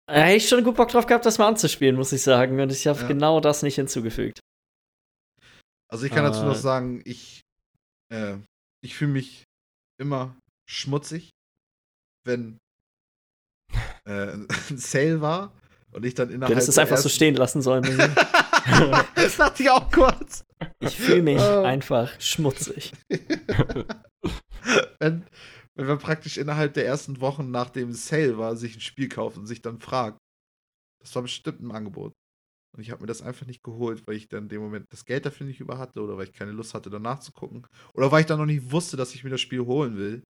Da 0.09 0.15
hätte 0.23 0.37
ich 0.37 0.49
schon 0.49 0.62
gut 0.62 0.77
Bock 0.77 0.89
drauf 0.91 1.07
gehabt, 1.07 1.27
das 1.27 1.39
mal 1.39 1.49
anzuspielen, 1.49 1.97
muss 1.97 2.12
ich 2.12 2.23
sagen. 2.23 2.61
Und 2.61 2.70
ich 2.70 2.87
habe 2.87 3.01
Ja. 3.01 3.09
genau 3.09 3.41
das 3.41 3.65
nicht 3.65 3.74
hinzugefügt. 3.74 4.39
Also 5.89 6.07
ich 6.07 6.12
kann 6.12 6.23
dazu 6.24 6.43
Äh. 6.43 6.47
noch 6.47 6.55
sagen, 6.55 7.03
ich, 7.05 7.41
äh, 8.12 8.37
ich 8.85 8.95
fühle 8.95 9.11
mich 9.12 9.43
immer 10.01 10.37
schmutzig, 10.69 11.31
wenn 12.24 12.59
äh, 14.05 14.33
ein 14.71 14.77
Sale 14.77 15.21
war 15.21 15.53
und 15.93 16.05
ich 16.05 16.15
dann 16.15 16.29
Du 16.29 16.35
innerhalb 16.35 16.55
hättest 16.55 16.69
es 16.71 16.79
einfach 16.79 16.97
so 16.99 17.09
stehen 17.09 17.35
lassen 17.35 17.63
sollen. 17.63 17.85
Das 19.15 19.37
dachte 19.37 19.63
ich 19.63 19.71
auch 19.71 19.89
kurz. 19.93 20.45
Ich 20.81 20.97
fühle 20.97 21.23
mich 21.23 21.41
Oh. 21.41 21.63
einfach 21.63 22.21
schmutzig. 22.21 22.93
wenn, 24.99 25.25
wenn 25.75 25.87
man 25.87 25.99
praktisch 25.99 26.37
innerhalb 26.37 26.75
der 26.75 26.85
ersten 26.87 27.21
Wochen 27.21 27.51
nach 27.51 27.71
dem 27.71 27.93
Sale 27.93 28.39
war, 28.39 28.57
sich 28.57 28.77
ein 28.77 28.81
Spiel 28.81 29.09
kauft 29.09 29.37
und 29.37 29.47
sich 29.47 29.63
dann 29.63 29.79
fragt, 29.79 30.19
das 31.01 31.15
war 31.15 31.23
bestimmt 31.23 31.61
im 31.61 31.71
Angebot. 31.71 32.13
Und 32.77 32.83
ich 32.83 32.91
habe 32.91 33.03
mir 33.03 33.07
das 33.07 33.23
einfach 33.23 33.47
nicht 33.47 33.63
geholt, 33.63 34.03
weil 34.07 34.17
ich 34.17 34.29
dann 34.29 34.45
in 34.45 34.49
dem 34.49 34.63
Moment 34.63 34.87
das 34.91 35.05
Geld 35.05 35.25
dafür 35.25 35.47
nicht 35.47 35.61
über 35.61 35.79
hatte 35.79 36.01
oder 36.01 36.17
weil 36.17 36.25
ich 36.25 36.33
keine 36.33 36.51
Lust 36.53 36.75
hatte, 36.75 36.91
danach 36.91 37.21
zu 37.21 37.33
gucken. 37.33 37.67
Oder 37.95 38.11
weil 38.11 38.21
ich 38.21 38.27
dann 38.27 38.39
noch 38.39 38.47
nicht 38.47 38.71
wusste, 38.73 38.97
dass 38.97 39.15
ich 39.15 39.25
mir 39.25 39.31
das 39.31 39.41
Spiel 39.41 39.61
holen 39.61 39.97
will. 39.97 40.23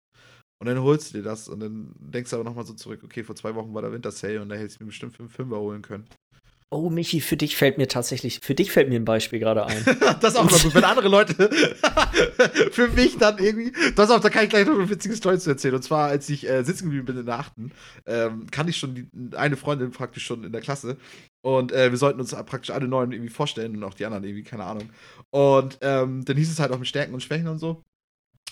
Und 0.60 0.68
dann 0.68 0.82
holst 0.82 1.12
du 1.12 1.18
dir 1.18 1.24
das 1.24 1.48
und 1.48 1.60
dann 1.60 1.94
denkst 1.98 2.30
du 2.30 2.36
aber 2.36 2.44
nochmal 2.44 2.64
so 2.64 2.74
zurück, 2.74 3.02
okay, 3.04 3.24
vor 3.24 3.36
zwei 3.36 3.54
Wochen 3.54 3.74
war 3.74 3.82
der 3.82 3.92
Winter 3.92 4.10
Sale 4.10 4.40
und 4.40 4.48
da 4.48 4.54
hätte 4.54 4.72
ich 4.72 4.80
mir 4.80 4.86
bestimmt 4.86 5.18
einen 5.18 5.28
Fünfer 5.28 5.58
holen 5.58 5.82
können. 5.82 6.06
Oh, 6.74 6.90
Michi, 6.90 7.20
für 7.20 7.36
dich 7.36 7.56
fällt 7.56 7.78
mir 7.78 7.86
tatsächlich, 7.86 8.40
für 8.40 8.56
dich 8.56 8.72
fällt 8.72 8.88
mir 8.88 8.98
ein 8.98 9.04
Beispiel 9.04 9.38
gerade 9.38 9.64
ein. 9.64 9.84
das 10.20 10.32
ist 10.32 10.36
auch 10.36 10.50
mal 10.50 10.58
gut, 10.58 10.74
wenn 10.74 10.82
andere 10.82 11.08
Leute 11.08 11.34
für 12.72 12.88
mich 12.88 13.16
dann 13.16 13.38
irgendwie. 13.38 13.72
Das 13.94 14.10
auch, 14.10 14.18
da 14.18 14.28
kann 14.28 14.42
ich 14.42 14.50
gleich 14.50 14.66
noch 14.66 14.74
eine 14.74 14.90
witzige 14.90 15.14
Story 15.14 15.38
zu 15.38 15.50
erzählen. 15.50 15.76
Und 15.76 15.82
zwar, 15.82 16.08
als 16.08 16.28
ich 16.28 16.48
äh, 16.48 16.64
sitzen 16.64 16.86
geblieben 16.86 17.06
bin 17.06 17.18
in 17.18 17.26
der 17.26 17.38
achten, 17.38 17.70
ähm, 18.06 18.46
kannte 18.50 18.70
ich 18.70 18.76
schon 18.76 18.94
die, 18.96 19.36
eine 19.36 19.56
Freundin 19.56 19.92
praktisch 19.92 20.24
schon 20.26 20.42
in 20.42 20.50
der 20.50 20.62
Klasse. 20.62 20.96
Und 21.42 21.70
äh, 21.70 21.92
wir 21.92 21.98
sollten 21.98 22.18
uns 22.18 22.32
praktisch 22.32 22.70
alle 22.70 22.88
neuen 22.88 23.12
irgendwie 23.12 23.30
vorstellen 23.30 23.76
und 23.76 23.84
auch 23.84 23.94
die 23.94 24.06
anderen 24.06 24.24
irgendwie, 24.24 24.42
keine 24.42 24.64
Ahnung. 24.64 24.90
Und 25.30 25.78
ähm, 25.80 26.24
dann 26.24 26.36
hieß 26.36 26.50
es 26.50 26.58
halt 26.58 26.72
auch 26.72 26.78
mit 26.78 26.88
Stärken 26.88 27.14
und 27.14 27.22
Schwächen 27.22 27.46
und 27.46 27.58
so. 27.58 27.84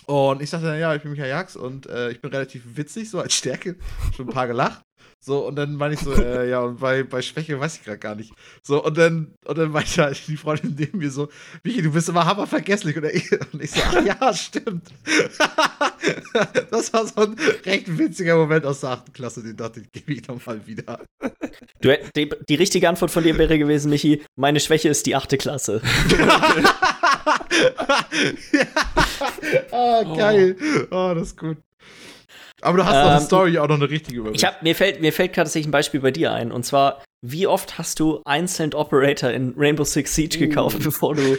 Und 0.07 0.43
ich 0.43 0.51
sagte 0.51 0.67
dann, 0.67 0.81
ja, 0.81 0.95
ich 0.95 1.03
bin 1.03 1.13
Michael 1.13 1.31
Jax 1.31 1.57
und 1.57 1.87
äh, 1.87 2.11
ich 2.11 2.21
bin 2.21 2.31
relativ 2.31 2.77
witzig, 2.77 3.11
so 3.11 3.21
als 3.21 3.35
Stärke. 3.35 3.77
Schon 4.17 4.29
ein 4.29 4.33
paar 4.33 4.47
gelacht. 4.47 4.83
So, 5.25 5.47
und 5.47 5.55
dann 5.55 5.77
meine 5.77 5.95
ich 5.95 6.01
so, 6.01 6.13
äh, 6.23 6.51
ja, 6.51 6.63
und 6.63 6.81
bei, 6.81 7.05
bei 7.05 7.23
Schwäche 7.23 7.59
weiß 7.59 7.77
ich 7.77 7.85
gerade 7.85 7.99
gar 7.99 8.17
nicht. 8.17 8.33
So, 8.61 8.85
und 8.85 8.99
dann, 8.99 9.33
und 9.45 9.57
dann 9.57 9.71
meinte 9.71 10.03
halt 10.03 10.21
die 10.27 10.37
Freundin 10.37 10.75
neben 10.77 10.99
mir 10.99 11.13
so, 11.13 11.29
Michi, 11.63 11.81
du 11.81 11.93
bist 11.93 12.09
immer 12.09 12.27
hammervergesslich. 12.27 12.97
Und 12.97 13.05
ich, 13.05 13.31
und 13.53 13.63
ich 13.63 13.71
so, 13.71 13.81
ach 13.87 14.05
ja, 14.05 14.35
stimmt. 14.35 14.89
das 16.71 16.93
war 16.93 17.07
so 17.07 17.21
ein 17.21 17.37
recht 17.65 17.97
witziger 17.97 18.35
Moment 18.37 18.67
aus 18.67 18.81
der 18.81 18.91
achten 18.91 19.13
Klasse, 19.13 19.45
den 19.45 19.57
dachte 19.57 19.81
ich, 19.81 19.93
gebe 19.93 20.13
ich 20.13 20.27
nochmal 20.27 20.67
wieder. 20.67 20.99
Du, 21.81 21.97
die, 22.17 22.29
die 22.49 22.55
richtige 22.57 22.89
Antwort 22.89 23.13
von 23.13 23.23
dir 23.23 23.39
wäre 23.39 23.59
gewesen, 23.59 23.91
Michi, 23.91 24.25
meine 24.35 24.59
Schwäche 24.59 24.89
ist 24.89 25.07
die 25.07 25.15
achte 25.15 25.39
Klasse. 25.39 25.81
ja. 28.53 28.67
Ah, 29.71 30.03
geil. 30.17 30.57
Oh, 30.91 31.13
das 31.15 31.29
ist 31.29 31.39
gut. 31.39 31.59
Aber 32.63 32.79
du 32.79 32.85
hast 32.85 32.95
noch 32.95 33.11
eine 33.11 33.19
Ähm, 33.21 33.27
Story, 33.27 33.59
auch 33.59 33.69
noch 33.69 33.75
eine 33.77 33.91
richtige 33.91 34.19
über 34.21 34.31
Ich 34.33 34.45
hab, 34.45 34.63
mir 34.63 34.75
fällt, 34.75 35.01
mir 35.01 35.13
fällt 35.13 35.33
gerade 35.33 35.47
tatsächlich 35.47 35.69
ein 35.69 35.73
Beispiel 35.73 36.01
bei 36.01 36.11
dir 36.13 36.33
ein. 36.33 36.51
Und 36.53 36.65
zwar, 36.65 37.03
wie 37.25 37.47
oft 37.47 37.77
hast 37.79 38.01
du 38.01 38.21
einzeln 38.25 38.73
Operator 38.75 39.31
in 39.31 39.55
Rainbow 39.57 39.85
Six 39.85 40.15
Siege 40.15 40.39
gekauft, 40.39 40.77
Uh. 40.81 40.83
bevor 40.85 41.15
du. 41.15 41.37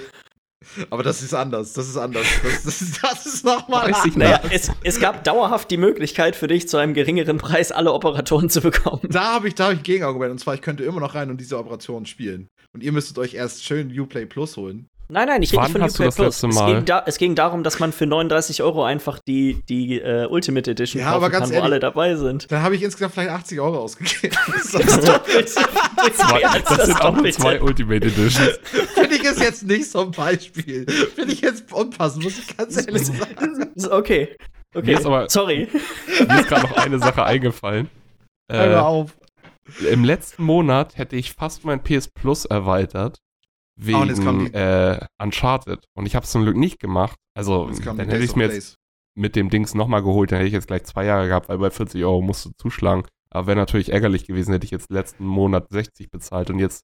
Aber 0.89 1.03
das 1.03 1.21
ist 1.21 1.33
anders. 1.33 1.73
Das 1.73 1.89
ist 1.89 1.97
anders. 1.97 2.25
Das, 2.41 2.63
das, 2.63 2.81
ist- 2.81 3.03
das 3.03 3.25
ist 3.25 3.45
nochmal 3.45 3.91
Weiß 3.91 4.05
ich 4.05 4.15
Naja, 4.15 4.41
es, 4.49 4.71
es 4.83 4.99
gab 4.99 5.23
dauerhaft 5.25 5.69
die 5.71 5.77
Möglichkeit 5.77 6.35
für 6.37 6.47
dich, 6.47 6.69
zu 6.69 6.77
einem 6.77 6.93
geringeren 6.93 7.37
Preis 7.37 7.71
alle 7.73 7.91
Operatoren 7.91 8.49
zu 8.49 8.61
bekommen. 8.61 9.01
Da 9.09 9.33
habe 9.33 9.49
ich, 9.49 9.55
da 9.55 9.65
hab 9.65 9.73
ich 9.73 9.79
ein 9.79 9.83
Gegenargument. 9.83 10.31
Und 10.31 10.37
zwar, 10.39 10.53
ich 10.55 10.61
könnte 10.61 10.83
immer 10.85 11.01
noch 11.01 11.15
rein 11.15 11.29
und 11.29 11.39
diese 11.41 11.57
Operation 11.57 12.05
spielen. 12.05 12.47
Und 12.73 12.81
ihr 12.81 12.91
müsstet 12.93 13.17
euch 13.17 13.33
erst 13.33 13.65
schön 13.65 13.97
Uplay 13.99 14.25
Plus 14.25 14.55
holen. 14.55 14.87
Nein, 15.13 15.27
nein, 15.27 15.41
ich 15.43 15.53
rede 15.53 15.61
nicht 15.63 15.71
von 15.71 15.81
hast 15.83 15.97
du 15.99 16.03
Uplay 16.03 16.05
das 16.07 16.15
Plus. 16.15 16.25
letzte 16.27 16.47
Es 16.47 16.55
Mal? 16.55 16.73
ging, 16.75 16.85
da, 16.85 17.03
es 17.05 17.17
ging 17.17 17.35
darum, 17.35 17.63
dass 17.63 17.79
man 17.79 17.93
für 17.93 18.05
39 18.05 18.61
Euro 18.63 18.83
einfach 18.83 19.19
die, 19.27 19.61
die 19.69 19.99
äh, 20.01 20.25
Ultimate 20.25 20.71
Edition 20.71 20.99
Ja, 21.01 21.09
kaufen 21.11 21.17
aber 21.17 21.29
ganz 21.29 21.43
kann, 21.45 21.49
wo 21.51 21.53
ehrlich- 21.55 21.65
alle 21.65 21.79
dabei 21.79 22.15
sind. 22.15 22.51
Dann 22.51 22.61
habe 22.63 22.75
ich 22.75 22.83
insgesamt 22.83 23.13
vielleicht 23.13 23.29
80 23.29 23.59
Euro 23.61 23.77
ausgegeben. 23.79 24.35
Das 24.73 24.99
Doppelt. 24.99 25.49
Zwei, 25.49 26.37
Mehr 26.39 26.51
als 26.51 26.63
das 26.65 26.85
sind 26.87 27.01
auch 27.01 27.15
nur 27.15 27.31
zwei 27.31 27.61
Ultimate 27.61 28.05
Editions. 28.07 28.59
Finde 28.95 29.15
ich 29.15 29.23
es 29.23 29.39
jetzt 29.39 29.63
nicht 29.63 29.89
so 29.89 30.01
ein 30.01 30.11
Beispiel. 30.11 30.85
Finde 31.15 31.31
ich 31.33 31.41
jetzt 31.41 31.71
unpassend, 31.71 32.23
muss 32.23 32.37
ich 32.39 32.57
ganz 32.57 32.75
ehrlich 32.77 33.05
sagen. 33.05 33.71
Ist 33.75 33.89
Okay. 33.91 34.35
Okay. 34.75 34.85
Mir 34.91 34.97
ist 34.99 35.05
aber- 35.05 35.29
Sorry. 35.29 35.67
Mir 36.27 36.39
ist 36.39 36.47
gerade 36.47 36.63
noch 36.67 36.77
eine 36.77 36.97
Sache 36.99 37.23
eingefallen. 37.23 37.89
Hör 38.51 38.65
mal 38.67 38.73
Äh, 38.73 38.77
auf. 38.79 39.11
Im 39.89 40.03
letzten 40.03 40.43
Monat 40.43 40.97
hätte 40.97 41.15
ich 41.15 41.33
fast 41.33 41.63
mein 41.63 41.81
PS 41.83 42.07
Plus 42.09 42.45
erweitert. 42.45 43.19
Wegen 43.75 44.07
die- 44.51 44.53
äh, 44.53 44.99
Uncharted. 45.21 45.85
Und 45.95 46.05
ich 46.05 46.15
habe 46.15 46.23
es 46.25 46.31
zum 46.31 46.43
Glück 46.43 46.55
nicht 46.57 46.79
gemacht. 46.79 47.17
Also, 47.35 47.69
dann 47.83 47.97
hätte 47.99 48.23
ich 48.23 48.31
of 48.31 48.35
mir 48.35 48.47
Days. 48.47 48.55
jetzt 48.55 48.75
mit 49.15 49.35
dem 49.35 49.49
Dings 49.49 49.73
nochmal 49.73 50.03
geholt. 50.03 50.31
Dann 50.31 50.37
hätte 50.37 50.47
ich 50.47 50.53
jetzt 50.53 50.67
gleich 50.67 50.83
zwei 50.83 51.05
Jahre 51.05 51.27
gehabt, 51.27 51.49
weil 51.49 51.57
bei 51.57 51.69
40 51.71 52.03
Euro 52.03 52.21
musst 52.21 52.45
du 52.45 52.51
zuschlagen. 52.57 53.03
Aber 53.31 53.47
wäre 53.47 53.57
natürlich 53.57 53.91
ärgerlich 53.91 54.25
gewesen, 54.25 54.51
hätte 54.53 54.65
ich 54.65 54.71
jetzt 54.71 54.91
letzten 54.91 55.25
Monat 55.25 55.67
60 55.69 56.11
bezahlt. 56.11 56.49
Und 56.51 56.59
jetzt 56.59 56.83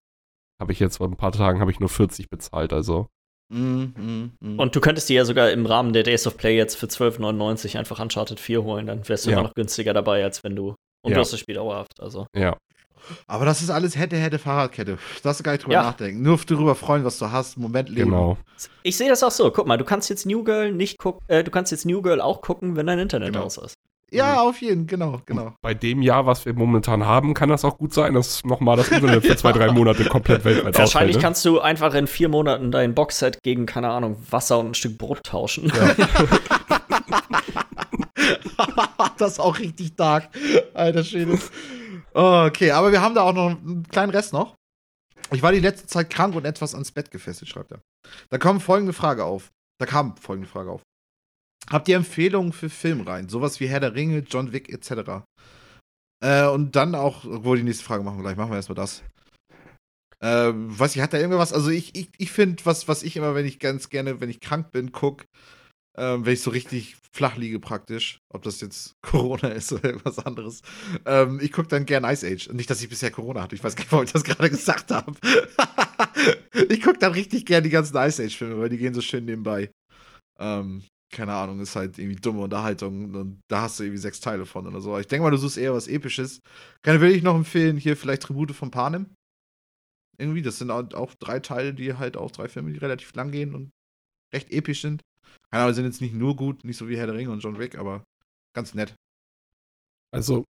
habe 0.60 0.72
ich 0.72 0.80
jetzt 0.80 0.98
vor 0.98 1.08
ein 1.08 1.16
paar 1.16 1.32
Tagen 1.32 1.60
habe 1.62 1.72
ich 1.72 1.80
nur 1.80 1.90
40 1.90 2.30
bezahlt. 2.30 2.74
Also, 2.74 3.08
Mm, 3.52 3.86
mm, 3.98 4.32
mm. 4.42 4.60
Und 4.60 4.76
du 4.76 4.80
könntest 4.80 5.10
dir 5.10 5.16
ja 5.16 5.26
sogar 5.26 5.50
im 5.50 5.66
Rahmen 5.66 5.92
der 5.92 6.04
Days 6.04 6.28
of 6.28 6.38
Play 6.38 6.56
jetzt 6.56 6.76
für 6.76 6.86
12,99 6.88 7.80
einfach 7.80 8.00
Uncharted 8.00 8.40
4 8.40 8.62
holen. 8.64 8.86
Dann 8.86 9.08
wärst 9.10 9.26
du 9.26 9.32
Ja. 9.32 9.38
immer 9.40 9.48
noch 9.48 9.56
günstiger 9.56 9.92
dabei, 9.94 10.24
als 10.24 10.44
wenn 10.44 10.56
du. 10.56 10.76
Und 11.02 11.12
Ja. 11.12 11.16
du 11.16 11.22
hast 11.22 11.34
das 11.34 11.40
Spiel 11.40 11.56
dauerhaft. 11.56 12.00
Also. 12.00 12.28
ja. 12.36 12.56
Aber 13.28 13.46
das 13.46 13.62
ist 13.62 13.70
alles 13.70 13.98
hätte, 13.98 14.18
hätte, 14.18 14.40
Fahrradkette. 14.40 14.98
Darfst 15.24 15.40
du 15.40 15.44
gar 15.44 15.52
nicht 15.54 15.64
drüber 15.64 15.74
Ja. 15.74 15.84
nachdenken. 15.84 16.22
Nur 16.22 16.38
darüber 16.46 16.76
freuen, 16.76 17.04
was 17.06 17.18
du 17.18 17.32
hast. 17.32 17.58
Moment 17.58 17.90
leben. 17.90 18.12
Genau. 18.12 18.38
Ich 18.84 18.98
sehe 18.98 19.10
das 19.10 19.24
auch 19.24 19.32
so. 19.32 19.52
Guck 19.52 19.68
mal, 19.68 19.78
du 19.78 19.86
kannst 19.86 20.10
jetzt 20.10 20.26
New 20.26 20.44
Girl 20.44 20.72
nicht 20.72 20.98
gucken. 20.98 21.22
Äh, 21.28 21.44
du 21.44 21.52
kannst 21.52 21.72
jetzt 21.72 21.86
New 21.86 22.02
Girl 22.02 22.22
auch 22.22 22.42
gucken, 22.42 22.76
wenn 22.76 22.88
dein 22.88 23.00
Internet 23.00 23.34
Genau. 23.34 23.46
aus 23.46 23.58
ist. 23.58 23.74
Ja, 24.12 24.42
auf 24.42 24.60
jeden, 24.62 24.88
genau, 24.88 25.22
genau. 25.28 25.54
Bei 25.62 25.76
dem 25.76 26.02
Jahr, 26.02 26.26
was 26.26 26.44
wir 26.44 26.54
momentan 26.56 27.06
haben, 27.06 27.36
kann 27.36 27.48
das 27.50 27.64
auch 27.64 27.78
gut 27.78 27.94
sein, 27.94 28.16
dass 28.16 28.44
nochmal 28.44 28.76
das 28.76 28.90
Internet 28.90 29.24
für 29.24 29.36
zwei, 29.36 29.52
drei 29.52 29.72
Monate 29.72 30.04
komplett 30.06 30.44
weltweit 30.46 30.76
Wahrscheinlich 30.76 30.84
ausfällt. 30.84 31.16
ne? 31.18 31.22
kannst 31.22 31.46
du 31.46 31.60
einfach 31.60 31.94
in 31.94 32.08
vier 32.08 32.28
Monaten 32.28 32.72
dein 32.72 32.96
Boxset 32.96 33.44
gegen, 33.44 33.68
keine 33.68 33.90
Ahnung, 33.92 34.18
Wasser 34.32 34.58
und 34.58 34.72
ein 34.72 34.74
Stück 34.74 34.98
Brot 34.98 35.22
tauschen. 35.24 35.72
das 39.18 39.34
ist 39.34 39.40
auch 39.40 39.60
richtig 39.60 39.96
dark. 39.96 40.30
Alter 40.74 41.04
Schwede. 41.04 41.38
Okay, 42.14 42.72
aber 42.72 42.92
wir 42.92 43.02
haben 43.02 43.16
da 43.16 43.22
auch 43.22 43.34
noch 43.34 43.50
einen 43.50 43.88
kleinen 43.88 44.12
Rest 44.12 44.34
noch. 44.34 44.56
Ich 45.32 45.44
war 45.44 45.52
die 45.52 45.60
letzte 45.60 45.88
Zeit 45.88 46.10
krank 46.10 46.36
und 46.36 46.46
etwas 46.46 46.74
ans 46.74 46.92
Bett 46.92 47.12
gefesselt, 47.12 47.50
schreibt 47.50 47.72
er. 47.72 47.82
Da 48.30 48.38
kommt 48.38 48.64
folgende 48.64 48.94
Frage 48.94 49.24
auf. 49.24 49.52
Da 49.80 49.86
kam 49.86 50.18
folgende 50.18 50.50
Frage 50.50 50.72
auf. 50.72 50.82
Habt 51.70 51.88
ihr 51.88 51.98
Empfehlungen 51.98 52.52
für 52.52 52.70
Filmreihen? 52.70 53.30
Sowas 53.30 53.60
wie 53.60 53.68
Herr 53.68 53.80
der 53.80 53.94
Ringe, 53.94 54.20
John 54.20 54.52
Wick 54.54 54.70
etc. 54.70 55.24
Äh, 56.24 56.48
und 56.48 56.76
dann 56.76 56.96
auch, 56.96 57.26
obwohl 57.26 57.58
die 57.58 57.64
nächste 57.64 57.84
Frage 57.84 58.04
machen 58.04 58.18
wir 58.18 58.24
gleich, 58.24 58.38
machen 58.38 58.52
wir 58.52 58.56
erstmal 58.56 58.76
das. 58.76 59.04
Äh, 60.22 60.52
weiß 60.54 60.96
ich, 60.96 61.02
hat 61.02 61.14
da 61.14 61.18
irgendwas? 61.18 61.54
Also 61.54 61.70
ich, 61.70 61.96
ich, 61.96 62.10
ich 62.18 62.32
finde, 62.32 62.66
was, 62.66 62.88
was 62.88 63.04
ich 63.04 63.16
immer, 63.16 63.36
wenn 63.36 63.46
ich 63.46 63.60
ganz 63.60 63.90
gerne, 63.90 64.20
wenn 64.20 64.30
ich 64.30 64.40
krank 64.40 64.72
bin, 64.72 64.92
gucke, 64.92 65.26
ähm, 65.98 66.26
wenn 66.26 66.34
ich 66.34 66.42
so 66.42 66.52
richtig 66.52 66.96
flach 67.12 67.38
liege 67.38 67.60
praktisch, 67.60 68.20
ob 68.30 68.44
das 68.44 68.62
jetzt 68.62 68.94
Corona 69.02 69.50
ist 69.50 69.72
oder 69.74 69.86
irgendwas 69.86 70.20
anderes. 70.20 70.62
Ähm, 71.06 71.40
ich 71.42 71.52
gucke 71.52 71.68
dann 71.68 71.86
gern 71.86 72.04
Ice 72.04 72.26
Age. 72.26 72.50
Nicht, 72.50 72.70
dass 72.70 72.82
ich 72.82 72.90
bisher 72.90 73.12
Corona 73.12 73.42
hatte. 73.42 73.56
Ich 73.56 73.64
weiß 73.64 73.76
gar 73.76 73.84
nicht, 73.84 73.92
warum 73.92 74.06
ich 74.06 74.14
das 74.14 74.24
gerade 74.24 74.50
gesagt 74.50 74.92
habe. 74.92 75.14
ich 76.70 76.82
gucke 76.82 77.00
dann 77.00 77.14
richtig 77.14 77.46
gern 77.46 77.64
die 77.64 77.70
ganzen 77.70 77.98
Ice 77.98 78.24
Age-Filme, 78.24 78.60
weil 78.60 78.70
die 78.70 78.78
gehen 78.78 78.94
so 78.94 79.02
schön 79.02 79.26
nebenbei. 79.26 79.72
Ähm, 80.40 80.84
keine 81.12 81.34
Ahnung, 81.34 81.60
ist 81.60 81.76
halt 81.76 81.98
irgendwie 81.98 82.22
dumme 82.22 82.42
Unterhaltung 82.42 83.16
und 83.16 83.42
da 83.50 83.62
hast 83.62 83.80
du 83.80 83.84
irgendwie 83.84 84.02
sechs 84.02 84.20
Teile 84.20 84.46
von 84.46 84.68
oder 84.68 84.80
so. 84.80 84.98
Ich 85.00 85.08
denke 85.08 85.24
mal, 85.24 85.32
du 85.32 85.38
suchst 85.38 85.58
eher 85.58 85.74
was 85.74 85.88
Episches. 85.88 86.42
Kann 86.84 87.02
will 87.02 87.12
ich 87.12 87.24
noch 87.24 87.36
empfehlen, 87.36 87.78
hier 87.78 87.98
vielleicht 87.98 88.24
Tribute 88.24 88.52
von 88.52 88.70
Panem. 88.70 89.08
Irgendwie, 90.20 90.42
das 90.42 90.60
sind 90.60 90.70
auch 90.70 91.16
drei 91.16 91.40
Teile, 91.40 91.74
die 91.74 91.96
halt 91.96 92.16
auch 92.16 92.30
drei 92.30 92.48
Filme, 92.48 92.72
die 92.72 92.78
relativ 92.78 93.14
lang 93.16 93.32
gehen 93.32 93.56
und 93.56 93.72
recht 94.34 94.52
episch 94.52 94.82
sind. 94.82 95.02
Keine 95.52 95.64
Ahnung, 95.64 95.76
sind 95.76 95.86
jetzt 95.86 96.02
nicht 96.02 96.14
nur 96.14 96.36
gut, 96.36 96.64
nicht 96.64 96.78
so 96.78 96.88
wie 96.88 96.98
Herr 96.98 97.08
der 97.08 97.16
Ringe 97.16 97.32
und 97.32 97.40
John 97.40 97.58
Wick, 97.58 97.78
aber 97.78 98.04
ganz 98.54 98.74
nett. 98.74 98.96
Also. 100.12 100.46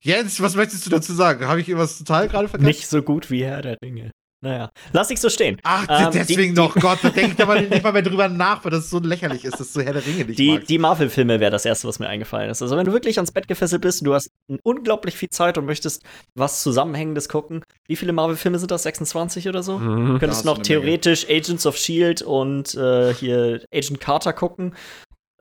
Jens, 0.00 0.40
was 0.40 0.56
möchtest 0.56 0.86
du 0.86 0.90
dazu 0.90 1.12
sagen? 1.12 1.46
Habe 1.46 1.60
ich 1.60 1.68
irgendwas 1.68 1.98
total 1.98 2.28
gerade 2.28 2.48
vergessen? 2.48 2.66
Nicht 2.66 2.88
so 2.88 3.02
gut 3.02 3.30
wie 3.30 3.44
Herr 3.44 3.62
der 3.62 3.76
Ringe. 3.82 4.10
Naja, 4.40 4.70
lass 4.92 5.10
ich 5.10 5.18
so 5.20 5.28
stehen. 5.30 5.58
Ach, 5.64 5.84
Ähm, 5.88 6.10
deswegen 6.12 6.54
die- 6.54 6.60
noch, 6.60 6.72
Gott, 6.76 7.00
da 7.02 7.10
denke 7.10 7.32
ich 7.36 7.42
aber 7.42 7.60
nicht 7.60 7.82
mal 7.82 7.92
mehr 7.92 8.02
drüber 8.02 8.28
nach, 8.28 8.64
weil 8.64 8.70
das 8.70 8.88
so 8.88 9.00
lächerlich 9.00 9.44
ist, 9.44 9.58
dass 9.58 9.72
du 9.72 9.80
Herr 9.80 9.94
der 9.94 10.06
Ringe 10.06 10.24
nicht 10.26 10.38
Die, 10.38 10.52
magst. 10.52 10.68
die 10.70 10.78
Marvel-Filme 10.78 11.40
wäre 11.40 11.50
das 11.50 11.64
Erste, 11.64 11.88
was 11.88 11.98
mir 11.98 12.08
eingefallen 12.08 12.48
ist. 12.48 12.62
Also, 12.62 12.76
wenn 12.76 12.86
du 12.86 12.92
wirklich 12.92 13.18
ans 13.18 13.32
Bett 13.32 13.48
gefesselt 13.48 13.82
bist, 13.82 14.06
du 14.06 14.14
hast 14.14 14.30
unglaublich 14.62 15.16
viel 15.16 15.30
Zeit 15.30 15.58
und 15.58 15.64
möchtest 15.66 16.02
was 16.36 16.62
Zusammenhängendes 16.62 17.28
gucken. 17.28 17.64
Wie 17.88 17.96
viele 17.96 18.12
Marvel-Filme 18.12 18.60
sind 18.60 18.70
das? 18.70 18.84
26 18.84 19.48
oder 19.48 19.64
so? 19.64 19.78
Du 19.80 19.84
Mhm. 19.84 20.18
könntest 20.20 20.38
hast 20.40 20.44
noch 20.44 20.58
du 20.58 20.62
theoretisch 20.62 21.28
Agents 21.28 21.66
of 21.66 21.76
Shield 21.76 22.22
und 22.22 22.76
äh, 22.76 23.12
hier 23.14 23.64
Agent 23.74 23.98
Carter 24.00 24.32
gucken. 24.32 24.76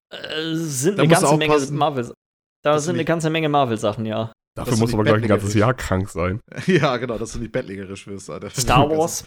Äh, 0.09 0.55
sind 0.55 0.97
Da 0.97 1.03
eine 1.03 1.13
du 1.13 1.19
ganze 1.21 1.37
Menge 1.37 1.59
Marvel. 1.71 2.13
Da 2.63 2.79
sind 2.79 2.93
du 2.95 2.97
eine 2.99 3.05
ganze 3.05 3.29
Menge 3.29 3.49
Marvel-Sachen, 3.49 4.05
ja. 4.07 4.31
Dafür 4.57 4.71
dass 4.71 4.79
du 4.79 4.83
musst 4.83 4.93
du 4.93 4.97
aber 4.97 5.03
gleich 5.03 5.21
ein 5.21 5.27
ganzes 5.27 5.53
Jahr 5.53 5.75
krank 5.75 6.09
sein. 6.09 6.41
ja, 6.65 6.97
genau, 6.97 7.19
dass 7.19 7.33
du 7.33 7.39
nicht 7.39 7.51
bettlägerisch 7.51 8.07
wirst, 8.07 8.27
Alter. 8.31 8.49
Star 8.49 8.89
Wars 8.97 9.23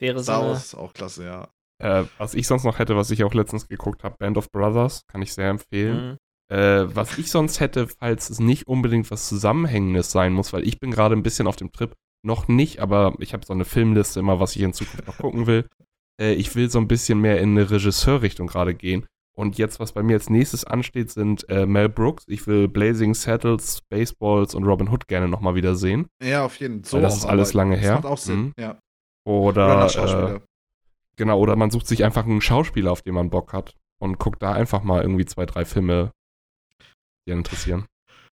wäre 0.00 0.18
so 0.18 0.24
Star. 0.24 0.48
Wars 0.48 0.64
ist 0.64 0.74
auch 0.74 0.92
klasse, 0.92 1.24
ja. 1.24 1.48
Äh, 1.80 2.04
was 2.18 2.34
ich 2.34 2.48
sonst 2.48 2.64
noch 2.64 2.80
hätte, 2.80 2.96
was 2.96 3.12
ich 3.12 3.22
auch 3.22 3.34
letztens 3.34 3.68
geguckt 3.68 4.02
habe, 4.02 4.16
Band 4.18 4.36
of 4.36 4.50
Brothers, 4.50 5.02
kann 5.06 5.22
ich 5.22 5.32
sehr 5.32 5.48
empfehlen. 5.48 6.18
Mhm. 6.50 6.56
Äh, 6.56 6.94
was 6.94 7.16
ich 7.18 7.30
sonst 7.30 7.60
hätte, 7.60 7.86
falls 7.86 8.30
es 8.30 8.40
nicht 8.40 8.66
unbedingt 8.66 9.12
was 9.12 9.28
Zusammenhängendes 9.28 10.10
sein 10.10 10.32
muss, 10.32 10.52
weil 10.52 10.66
ich 10.66 10.80
bin 10.80 10.90
gerade 10.90 11.14
ein 11.14 11.22
bisschen 11.22 11.46
auf 11.46 11.56
dem 11.56 11.70
Trip, 11.70 11.94
noch 12.24 12.48
nicht, 12.48 12.80
aber 12.80 13.14
ich 13.20 13.32
habe 13.32 13.46
so 13.46 13.52
eine 13.52 13.64
Filmliste 13.64 14.18
immer, 14.18 14.40
was 14.40 14.56
ich 14.56 14.62
in 14.62 14.72
Zukunft 14.72 15.06
noch 15.06 15.18
gucken 15.18 15.46
will. 15.46 15.68
Äh, 16.20 16.32
ich 16.32 16.56
will 16.56 16.68
so 16.68 16.80
ein 16.80 16.88
bisschen 16.88 17.20
mehr 17.20 17.40
in 17.40 17.50
eine 17.50 17.70
Regisseurrichtung 17.70 18.48
gerade 18.48 18.74
gehen. 18.74 19.06
Und 19.36 19.58
jetzt, 19.58 19.80
was 19.80 19.92
bei 19.92 20.02
mir 20.04 20.14
als 20.14 20.30
nächstes 20.30 20.64
ansteht, 20.64 21.10
sind 21.10 21.48
äh, 21.48 21.66
Mel 21.66 21.88
Brooks. 21.88 22.24
Ich 22.28 22.46
will 22.46 22.68
Blazing 22.68 23.14
Saddles, 23.14 23.82
Baseballs 23.90 24.54
und 24.54 24.62
Robin 24.64 24.88
Hood 24.88 25.08
gerne 25.08 25.26
nochmal 25.28 25.56
wieder 25.56 25.74
sehen. 25.74 26.06
Ja, 26.22 26.44
auf 26.44 26.56
jeden 26.60 26.84
Fall. 26.84 26.98
Weil 26.98 27.02
das 27.08 27.16
ist 27.16 27.24
alles 27.26 27.52
lange 27.52 27.76
her. 27.76 27.94
Das 27.94 28.02
macht 28.04 28.12
auch 28.12 28.18
Sinn, 28.18 28.40
Mhm. 28.46 28.52
ja. 28.58 28.78
Oder 29.26 29.86
Oder, 29.86 30.34
äh, 30.36 30.40
genau, 31.16 31.38
oder 31.40 31.56
man 31.56 31.70
sucht 31.70 31.86
sich 31.88 32.04
einfach 32.04 32.24
einen 32.24 32.40
Schauspieler, 32.42 32.92
auf 32.92 33.02
den 33.02 33.14
man 33.14 33.30
Bock 33.30 33.52
hat 33.52 33.74
und 34.00 34.18
guckt 34.18 34.42
da 34.42 34.52
einfach 34.52 34.82
mal 34.82 35.02
irgendwie 35.02 35.24
zwei, 35.24 35.46
drei 35.46 35.64
Filme, 35.64 36.12
die 37.26 37.32
einen 37.32 37.40
interessieren. 37.40 37.86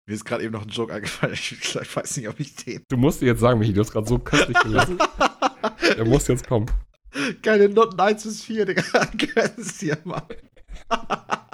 Mir 0.08 0.16
ist 0.16 0.26
gerade 0.26 0.44
eben 0.44 0.54
noch 0.54 0.64
ein 0.64 0.70
Joke 0.70 0.92
eingefallen. 0.94 1.34
Ich, 1.40 1.76
weiß 1.96 2.18
nicht, 2.18 2.28
ob 2.28 2.40
ich 2.40 2.56
den. 2.56 2.84
Du 2.90 2.98
musst 2.98 3.22
dir 3.22 3.28
jetzt 3.28 3.40
sagen, 3.40 3.60
Michi, 3.60 3.72
du 3.74 3.82
hast 3.82 3.92
gerade 3.92 4.08
so 4.08 4.18
köstlich 4.20 4.58
gelassen. 4.60 4.98
Der 5.96 6.06
muss 6.06 6.28
jetzt 6.28 6.48
kommen. 6.48 6.66
Keine 7.44 7.70
Noten 7.70 8.00
1 8.00 8.24
bis 8.24 8.44
4, 8.44 8.66
Digga. 8.66 8.82
Gönnen 9.18 9.54
es 9.58 9.78
dir 9.78 9.98
mal. 10.04 10.24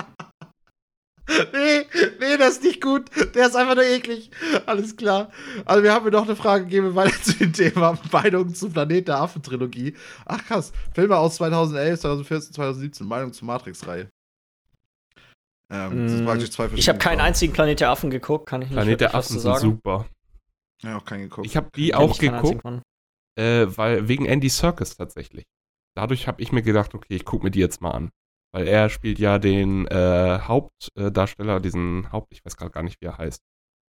nee, 1.28 1.86
nee, 2.20 2.38
das 2.38 2.56
ist 2.56 2.64
nicht 2.64 2.82
gut. 2.82 3.10
Der 3.36 3.48
ist 3.48 3.56
einfach 3.56 3.76
nur 3.76 3.86
eklig. 3.86 4.30
Alles 4.66 4.96
klar. 4.96 5.32
Also, 5.66 5.84
wir 5.84 5.94
haben 5.94 6.06
mir 6.06 6.12
noch 6.12 6.26
eine 6.26 6.36
Frage 6.36 6.66
gegeben, 6.66 6.96
weiter 6.96 7.16
zu 7.24 7.34
dem 7.34 7.54
Thema 7.54 7.98
Meinung 8.12 8.54
zum 8.54 8.72
Planet 8.72 9.08
der 9.08 9.18
Affen-Trilogie. 9.18 9.96
Ach, 10.26 10.44
krass. 10.46 10.72
Filme 10.94 11.18
aus 11.18 11.36
2011, 11.36 12.00
2014, 12.02 12.54
2017. 12.54 13.08
Meinung 13.08 13.34
zur 13.34 13.48
Matrix-Reihe. 13.48 14.10
Ähm, 15.70 16.04
das 16.04 16.14
ist 16.14 16.22
Mm, 16.22 16.26
praktisch 16.26 16.52
zwei 16.52 16.70
Ich 16.76 16.90
habe 16.90 17.00
keinen 17.00 17.22
einzigen 17.22 17.54
Planet 17.54 17.80
der 17.80 17.90
Affen 17.90 18.10
geguckt, 18.10 18.48
kann 18.48 18.62
ich 18.62 18.70
nicht 18.70 18.78
Planet 18.78 19.02
der 19.02 19.16
Affen 19.16 19.34
zu 19.34 19.40
sind 19.40 19.42
sagen. 19.42 19.62
super. 19.62 20.06
Ja, 20.84 20.98
auch 20.98 21.06
keinen 21.06 21.24
geguckt. 21.24 21.48
Ich 21.48 21.58
habe 21.58 21.70
die 21.76 21.96
auch 21.96 22.12
ich 22.12 22.32
einzigen 22.32 22.60
geguckt, 22.62 22.84
äh, 23.36 23.66
weil 23.78 24.08
wegen 24.08 24.26
Andy 24.26 24.50
Serkis 24.50 24.96
tatsächlich. 24.96 25.44
Dadurch 25.96 26.28
habe 26.28 26.42
ich 26.42 26.52
mir 26.52 26.62
gedacht, 26.62 26.94
okay, 26.94 27.16
ich 27.16 27.26
gucke 27.26 27.46
mir 27.46 27.52
die 27.52 27.60
jetzt 27.60 27.82
mal 27.82 27.92
an. 27.92 28.10
Weil 28.56 28.70
er 28.70 28.88
spielt 28.88 29.20
ja 29.20 29.38
den 29.38 29.86
äh, 29.88 30.40
Hauptdarsteller, 30.40 31.60
diesen 31.60 32.10
Haupt, 32.14 32.32
ich 32.32 32.46
weiß 32.46 32.56
gerade 32.56 32.72
gar 32.72 32.84
nicht, 32.84 33.02
wie 33.02 33.06
er 33.08 33.18
heißt. 33.18 33.42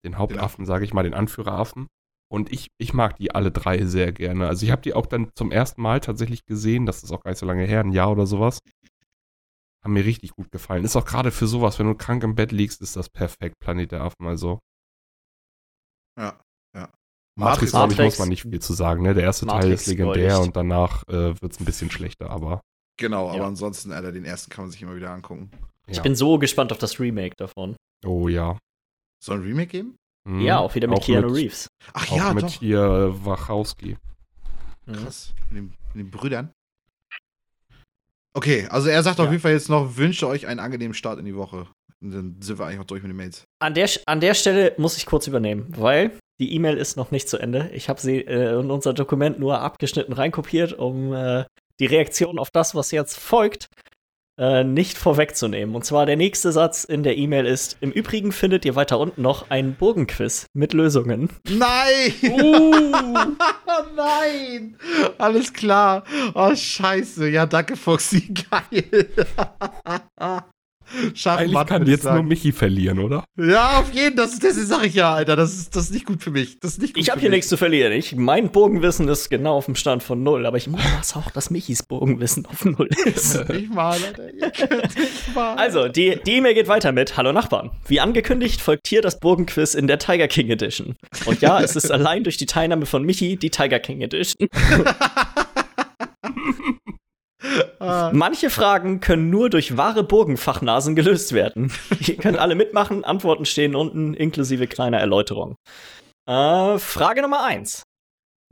Den 0.04 0.18
Hauptaffen, 0.18 0.66
sage 0.66 0.86
ich 0.86 0.92
mal, 0.92 1.04
den 1.04 1.14
Anführeraffen. 1.14 1.86
Und 2.34 2.52
ich, 2.52 2.72
ich 2.80 2.92
mag 2.92 3.16
die 3.18 3.30
alle 3.30 3.52
drei 3.52 3.86
sehr 3.86 4.12
gerne. 4.12 4.48
Also 4.48 4.66
ich 4.66 4.72
habe 4.72 4.82
die 4.82 4.96
auch 4.96 5.06
dann 5.06 5.30
zum 5.36 5.52
ersten 5.52 5.84
Mal 5.84 6.00
tatsächlich 6.00 6.46
gesehen, 6.46 6.88
das 6.88 7.04
ist 7.04 7.12
auch 7.12 7.22
gar 7.22 7.30
nicht 7.30 7.38
so 7.38 7.46
lange 7.46 7.64
her, 7.66 7.82
ein 7.82 7.92
Jahr 7.92 8.12
oder 8.12 8.26
sowas. 8.26 8.58
Haben 9.84 9.94
mir 9.94 10.04
richtig 10.04 10.32
gut 10.32 10.50
gefallen. 10.50 10.84
Ist 10.84 10.96
auch 10.96 11.06
gerade 11.06 11.30
für 11.30 11.46
sowas, 11.46 11.78
wenn 11.78 11.86
du 11.86 11.94
krank 11.94 12.24
im 12.24 12.34
Bett 12.34 12.52
liegst, 12.52 12.82
ist 12.82 12.96
das 12.96 13.08
perfekt, 13.08 13.60
Planet 13.60 13.92
der 13.92 14.02
Affen. 14.02 14.26
Also 14.26 14.62
Ja, 16.18 16.42
ja. 16.76 16.92
Matrix, 17.38 17.72
Matrix, 17.72 17.72
glaube 17.72 17.94
ich, 17.94 18.00
muss 18.00 18.18
man 18.18 18.30
nicht 18.30 18.42
viel 18.42 18.60
zu 18.60 18.74
sagen. 18.74 19.04
Ne? 19.04 19.14
Der 19.14 19.26
erste 19.26 19.46
Teil 19.46 19.58
Matrix 19.58 19.82
ist 19.82 19.88
legendär 19.90 20.42
und 20.42 20.56
danach 20.56 21.08
äh, 21.08 21.40
wird 21.40 21.52
es 21.52 21.60
ein 21.60 21.66
bisschen 21.66 21.92
schlechter, 21.92 22.32
aber 22.32 22.62
Genau, 22.98 23.30
aber 23.30 23.40
Ja. 23.40 23.48
ansonsten, 23.48 23.92
Alter, 23.92 24.12
den 24.12 24.26
ersten 24.26 24.50
kann 24.50 24.66
man 24.66 24.72
sich 24.72 24.82
immer 24.82 24.96
wieder 24.96 25.12
angucken. 25.12 25.52
Ich 25.88 25.98
ja. 25.98 26.04
bin 26.04 26.16
so 26.16 26.38
gespannt 26.40 26.72
auf 26.72 26.78
das 26.78 27.00
Remake 27.00 27.36
davon. 27.38 27.76
Oh 28.06 28.28
ja. 28.28 28.58
Soll 29.24 29.38
ein 29.38 29.44
Remake 29.44 29.68
geben? 29.68 29.96
Mhm. 30.28 30.42
Ja, 30.42 30.60
auch 30.60 30.74
wieder 30.76 30.88
mit 30.88 31.02
Keanu 31.04 31.28
mit, 31.28 31.36
Reeves. 31.38 31.68
Ach 31.94 32.12
Auch 32.12 32.18
ja, 32.18 32.34
mit 32.34 32.44
doch. 32.44 32.62
äh, 32.62 33.26
Wachowski. 33.26 33.98
Mhm. 34.86 34.94
Krass. 34.94 35.34
Mit 35.50 35.58
den, 35.58 35.74
mit 35.94 36.06
den 36.06 36.12
Brüdern. 36.12 36.52
Okay, 38.34 38.68
also 38.70 38.90
er 38.90 39.02
sagt 39.04 39.20
auf 39.20 39.26
Ja. 39.28 39.32
jeden 39.32 39.42
Fall 39.42 39.54
jetzt 39.54 39.70
noch, 39.70 39.96
wünsche 39.98 40.28
euch 40.28 40.48
einen 40.48 40.60
angenehmen 40.60 40.94
Start 40.94 41.20
in 41.20 41.26
die 41.26 41.36
Woche. 41.36 41.68
Und 42.02 42.12
dann 42.12 42.42
sind 42.42 42.60
wir 42.60 42.66
eigentlich 42.66 42.82
auch 42.82 42.86
durch 42.86 43.02
mit 43.02 43.10
den 43.12 43.18
Mails. 43.18 43.46
An 43.60 43.74
der, 43.74 43.90
an 44.06 44.20
der 44.20 44.34
Stelle 44.34 44.74
muss 44.78 44.98
ich 44.98 45.06
kurz 45.06 45.28
übernehmen, 45.28 45.68
weil 45.78 46.20
die 46.40 46.54
E-Mail 46.54 46.78
ist 46.78 46.98
noch 46.98 47.12
nicht 47.12 47.30
zu 47.30 47.38
Ende. 47.38 47.70
Ich 47.74 47.88
habe 47.88 48.02
sie 48.02 48.18
äh, 48.18 48.60
in 48.60 48.70
unser 48.70 48.94
Dokument 48.94 49.40
nur 49.40 49.60
abgeschnitten 49.62 50.12
reinkopiert, 50.12 50.74
um 50.74 51.14
äh, 51.14 51.46
die 51.80 51.86
Reaktion 51.86 52.40
auf 52.40 52.52
das, 52.52 52.76
was 52.76 52.92
jetzt 52.92 53.18
folgt, 53.18 53.70
äh, 54.38 54.64
nicht 54.64 54.98
vorwegzunehmen. 54.98 55.76
Und 55.76 55.86
zwar 55.86 56.06
der 56.06 56.18
nächste 56.18 56.52
Satz 56.52 56.84
in 56.84 57.04
der 57.04 57.18
E-Mail 57.18 57.46
ist: 57.46 57.78
Im 57.82 57.92
Übrigen 57.92 58.32
findet 58.32 58.66
ihr 58.66 58.76
weiter 58.76 59.00
unten 59.00 59.22
noch 59.22 59.50
einen 59.50 59.76
Burgenquiz 59.76 60.48
mit 60.54 60.74
Lösungen. 60.74 61.30
Nein! 61.48 62.14
Uh. 62.46 62.72
Nein! 63.96 64.78
Alles 65.18 65.54
klar. 65.54 66.04
Oh, 66.34 66.54
scheiße. 66.54 67.30
Ja, 67.30 67.46
danke, 67.46 67.76
Foxy. 67.76 68.34
Geil. 68.52 69.08
Schach 71.14 71.38
Eigentlich 71.38 71.54
Matt, 71.54 71.68
kann 71.68 71.84
ich 71.84 71.90
jetzt 71.90 72.04
nur 72.04 72.14
sagen. 72.14 72.28
Michi 72.28 72.52
verlieren, 72.52 73.00
oder? 73.00 73.24
Ja, 73.38 73.80
auf 73.80 73.92
jeden 73.94 74.18
Fall. 74.18 74.28
Das, 74.28 74.40
das 74.40 74.56
sag 74.56 74.86
ich 74.86 74.94
ja, 74.96 75.14
Alter. 75.14 75.36
Das 75.36 75.54
ist, 75.54 75.76
das 75.76 75.86
ist 75.86 75.94
nicht 75.94 76.06
gut 76.06 76.24
für 76.24 76.32
mich. 76.32 76.60
Das 76.60 76.74
ist 76.74 76.82
nicht 76.82 76.94
gut 76.94 77.04
Ich 77.04 77.10
habe 77.10 77.20
hier 77.20 77.30
mich. 77.30 77.38
nichts 77.38 77.50
zu 77.50 77.58
verlieren. 77.58 77.92
Ich, 77.94 78.16
mein 78.16 78.52
Bogenwissen 78.52 79.08
ist 79.08 79.30
genau 79.30 79.56
auf 79.58 79.66
dem 79.66 79.76
Stand 79.76 80.04
von 80.04 80.24
null, 80.24 80.46
aber 80.46 80.58
ich 80.58 80.68
mutmaße 80.68 81.18
auch, 81.20 81.32
dass 81.32 81.50
Michis 81.50 81.84
Bogenwissen 81.84 82.46
auf 82.46 82.66
null 82.66 82.90
ist. 83.06 83.48
Nicht 83.50 83.74
mal, 83.74 83.98
Alter. 84.06 84.24
Nicht 84.34 85.36
mal. 85.36 85.56
Also, 85.56 85.88
die 85.88 86.20
die 86.26 86.38
E-Mail 86.38 86.54
geht 86.54 86.68
weiter 86.68 86.92
mit 86.92 87.18
Hallo 87.18 87.32
Nachbarn. 87.34 87.72
Wie 87.88 88.00
angekündigt 88.00 88.62
folgt 88.62 88.88
hier 88.88 89.02
das 89.02 89.20
Burgenquiz 89.20 89.74
in 89.74 89.88
der 89.88 90.00
Tiger 90.00 90.28
King 90.28 90.50
Edition. 90.50 90.96
Und 91.26 91.42
ja, 91.42 91.62
es 91.62 91.76
ist 91.76 91.92
allein 91.92 92.24
durch 92.24 92.38
die 92.38 92.46
Teilnahme 92.46 92.86
von 92.86 93.04
Michi 93.04 93.38
die 93.38 93.50
Tiger 93.50 93.80
King 93.80 94.02
Edition. 94.02 94.48
Ah, 97.80 98.12
Manche 98.14 98.50
Fragen 98.50 99.00
können 99.00 99.30
nur 99.30 99.50
durch 99.50 99.78
wahre 99.78 100.04
Burgenfachnasen 100.04 100.96
gelöst 100.96 101.34
werden. 101.34 101.72
Ihr 102.00 102.18
könnt 102.18 102.38
alle 102.38 102.56
mitmachen, 102.56 103.04
Antworten 103.04 103.46
stehen 103.46 103.76
unten, 103.76 104.14
inklusive 104.14 104.68
kleiner 104.68 105.00
Erläuterung. 105.00 105.56
Äh, 106.28 106.78
Frage 106.80 107.22
Nummer 107.22 107.44
eins. 107.44 107.84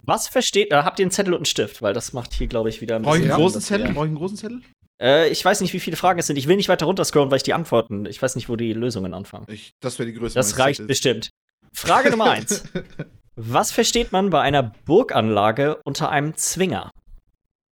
Was 0.04 0.28
versteht, 0.28 0.72
äh, 0.72 0.76
habt 0.78 1.00
ihr 1.00 1.04
einen 1.06 1.12
Zettel 1.12 1.34
und 1.34 1.40
einen 1.40 1.46
Stift? 1.46 1.82
Weil 1.82 1.94
das 1.94 2.14
macht 2.14 2.34
hier, 2.34 2.48
glaube 2.48 2.70
ich, 2.70 2.82
wieder 2.82 2.98
ein 2.98 3.04
Brauche 3.04 3.18
ich 3.18 3.24
einen 3.24 3.34
großen 3.34 3.62
Zettel? 3.62 3.94
Brauche 3.94 4.06
ich 4.06 4.10
einen 4.10 4.18
großen 4.18 4.38
Zettel? 4.38 4.62
Äh, 5.02 5.30
ich 5.30 5.44
weiß 5.44 5.62
nicht, 5.62 5.74
wie 5.74 5.80
viele 5.80 5.98
Fragen 5.98 6.20
es 6.20 6.28
sind. 6.28 6.36
Ich 6.38 6.48
will 6.48 6.56
nicht 6.58 6.70
weiter 6.70 6.86
runterscrollen, 6.86 7.32
weil 7.32 7.38
ich 7.38 7.44
die 7.44 7.54
Antworten, 7.54 8.06
ich 8.06 8.22
weiß 8.22 8.36
nicht, 8.36 8.50
wo 8.50 8.56
die 8.56 8.74
Lösungen 8.74 9.14
anfangen. 9.14 9.46
Ich, 9.50 9.72
das 9.82 9.98
wäre 10.00 10.08
die 10.08 10.18
Größe. 10.18 10.36
Das 10.36 10.58
reicht 10.60 10.78
Zettels. 10.78 10.88
bestimmt. 10.88 11.30
Frage 11.74 12.12
Nummer 12.12 12.32
eins. 12.32 12.64
Was 13.36 13.72
versteht 13.72 14.12
man 14.12 14.30
bei 14.30 14.42
einer 14.42 14.74
Burganlage 14.86 15.80
unter 15.86 16.10
einem 16.10 16.36
Zwinger? 16.36 16.92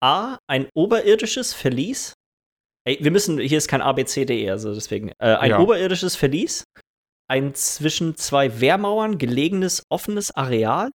A. 0.01 0.39
Ein 0.47 0.69
oberirdisches 0.75 1.53
Verlies. 1.55 2.15
Ey, 2.85 2.99
wir 3.03 3.11
müssen, 3.11 3.39
hier 3.39 3.59
ist 3.59 3.69
kein 3.69 3.83
ABCDE, 3.83 4.51
also 4.51 4.75
deswegen. 4.75 5.11
Äh, 5.19 5.35
ein 5.37 5.51
Ja. 5.51 5.59
oberirdisches 5.59 6.17
Verlies. 6.17 6.65
Ein 7.29 7.55
zwischen 7.55 8.17
zwei 8.17 8.61
Wehrmauern 8.61 9.19
gelegenes 9.19 9.85
offenes 9.91 10.31
Areal. 10.33 10.91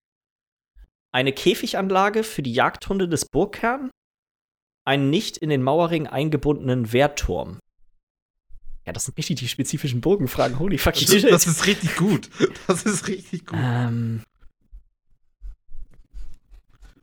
Eine 1.12 1.32
Käfiganlage 1.32 2.24
für 2.24 2.42
die 2.42 2.52
Jagdhunde 2.54 3.08
des 3.08 3.26
Burgkern. 3.26 3.90
Ein 4.86 5.10
nicht 5.10 5.36
in 5.36 5.48
den 5.50 5.62
Mauerring 5.62 6.06
eingebundenen 6.06 6.92
Wehrturm. 6.92 7.60
Ja, 8.86 8.92
das 8.92 9.04
sind 9.04 9.16
richtig 9.16 9.36
die 9.38 9.48
spezifischen 9.48 10.00
Burgenfragen. 10.00 10.58
Holy 10.58 10.76
fucking 10.76 11.06
Das, 11.06 11.20
shit. 11.20 11.30
das 11.30 11.46
ist 11.46 11.66
richtig 11.66 11.96
gut. 11.96 12.28
Das 12.66 12.84
ist 12.84 13.06
richtig 13.08 13.46
gut. 13.46 13.58
ähm, 13.60 14.22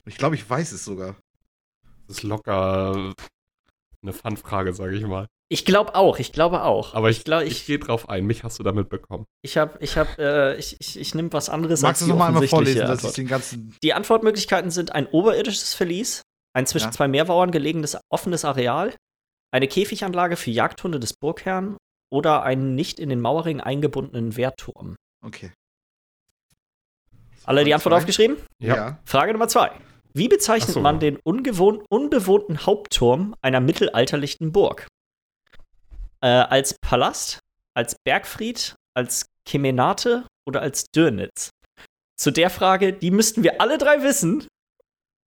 Ich 0.05 0.17
glaube, 0.17 0.35
ich 0.35 0.47
weiß 0.47 0.71
es 0.73 0.83
sogar. 0.83 1.15
Das 2.11 2.17
ist 2.17 2.23
locker 2.23 3.13
eine 4.01 4.11
Fun-Frage, 4.11 4.73
sage 4.73 4.97
ich 4.97 5.05
mal. 5.05 5.27
Ich 5.47 5.63
glaube 5.63 5.95
auch, 5.95 6.19
ich 6.19 6.33
glaube 6.33 6.63
auch. 6.63 6.93
Aber 6.93 7.09
ich, 7.09 7.23
glaub, 7.23 7.43
ich, 7.43 7.51
ich, 7.51 7.65
gehe 7.65 7.79
drauf 7.79 8.09
ein. 8.09 8.25
Mich 8.25 8.43
hast 8.43 8.59
du 8.59 8.63
damit 8.63 8.89
bekommen. 8.89 9.25
ich 9.41 9.57
habe, 9.57 9.77
ich 9.79 9.97
habe, 9.97 10.09
äh, 10.17 10.57
ich, 10.57 10.75
ich, 10.81 10.99
ich 10.99 11.15
nehme 11.15 11.31
was 11.31 11.49
anderes 11.49 11.81
Magst 11.81 12.01
du 12.01 12.03
als 12.03 12.07
die 12.07 12.11
nochmal 12.11 12.27
einmal 12.27 12.47
vorlesen, 12.49 12.81
dass 12.81 13.05
ich 13.05 13.13
den 13.13 13.27
ganzen. 13.27 13.77
Die 13.81 13.93
Antwortmöglichkeiten 13.93 14.71
sind 14.71 14.91
ein 14.91 15.07
oberirdisches 15.07 15.73
Verlies, 15.73 16.21
ein 16.53 16.65
zwischen 16.67 16.87
Ja. 16.87 16.91
zwei 16.91 17.07
Meermauern 17.07 17.51
gelegenes 17.51 17.97
offenes 18.09 18.43
Areal, 18.43 18.93
eine 19.51 19.69
Käfiganlage 19.69 20.35
für 20.35 20.51
Jagdhunde 20.51 20.99
des 20.99 21.13
Burgherrn 21.13 21.77
oder 22.11 22.43
einen 22.43 22.75
nicht 22.75 22.99
in 22.99 23.07
den 23.07 23.21
Mauerring 23.21 23.61
eingebundenen 23.61 24.35
Wehrturm. 24.35 24.97
Okay. 25.23 25.53
Alle 27.45 27.63
die 27.63 27.73
Antwort 27.73 27.93
Zwei. 27.93 27.97
aufgeschrieben? 27.99 28.37
Ja. 28.59 28.75
Ja. 28.75 28.99
Frage 29.05 29.31
Nummer 29.31 29.47
zwei. 29.47 29.71
Wie 30.13 30.27
bezeichnet 30.27 30.73
so. 30.73 30.81
man 30.81 30.99
den 30.99 31.17
unbewohnten 31.17 32.65
Hauptturm 32.65 33.35
einer 33.41 33.59
mittelalterlichen 33.59 34.51
Burg? 34.51 34.87
Äh, 36.21 36.27
als 36.27 36.75
Palast, 36.81 37.39
als 37.75 37.95
Bergfried, 38.03 38.75
als 38.95 39.25
Kemenate 39.45 40.25
oder 40.45 40.61
als 40.61 40.85
Dürnitz? 40.93 41.49
Zu 42.17 42.31
der 42.31 42.49
Frage, 42.49 42.93
die 42.93 43.11
müssten 43.11 43.43
wir 43.43 43.61
alle 43.61 43.77
drei 43.77 44.03
wissen, 44.03 44.47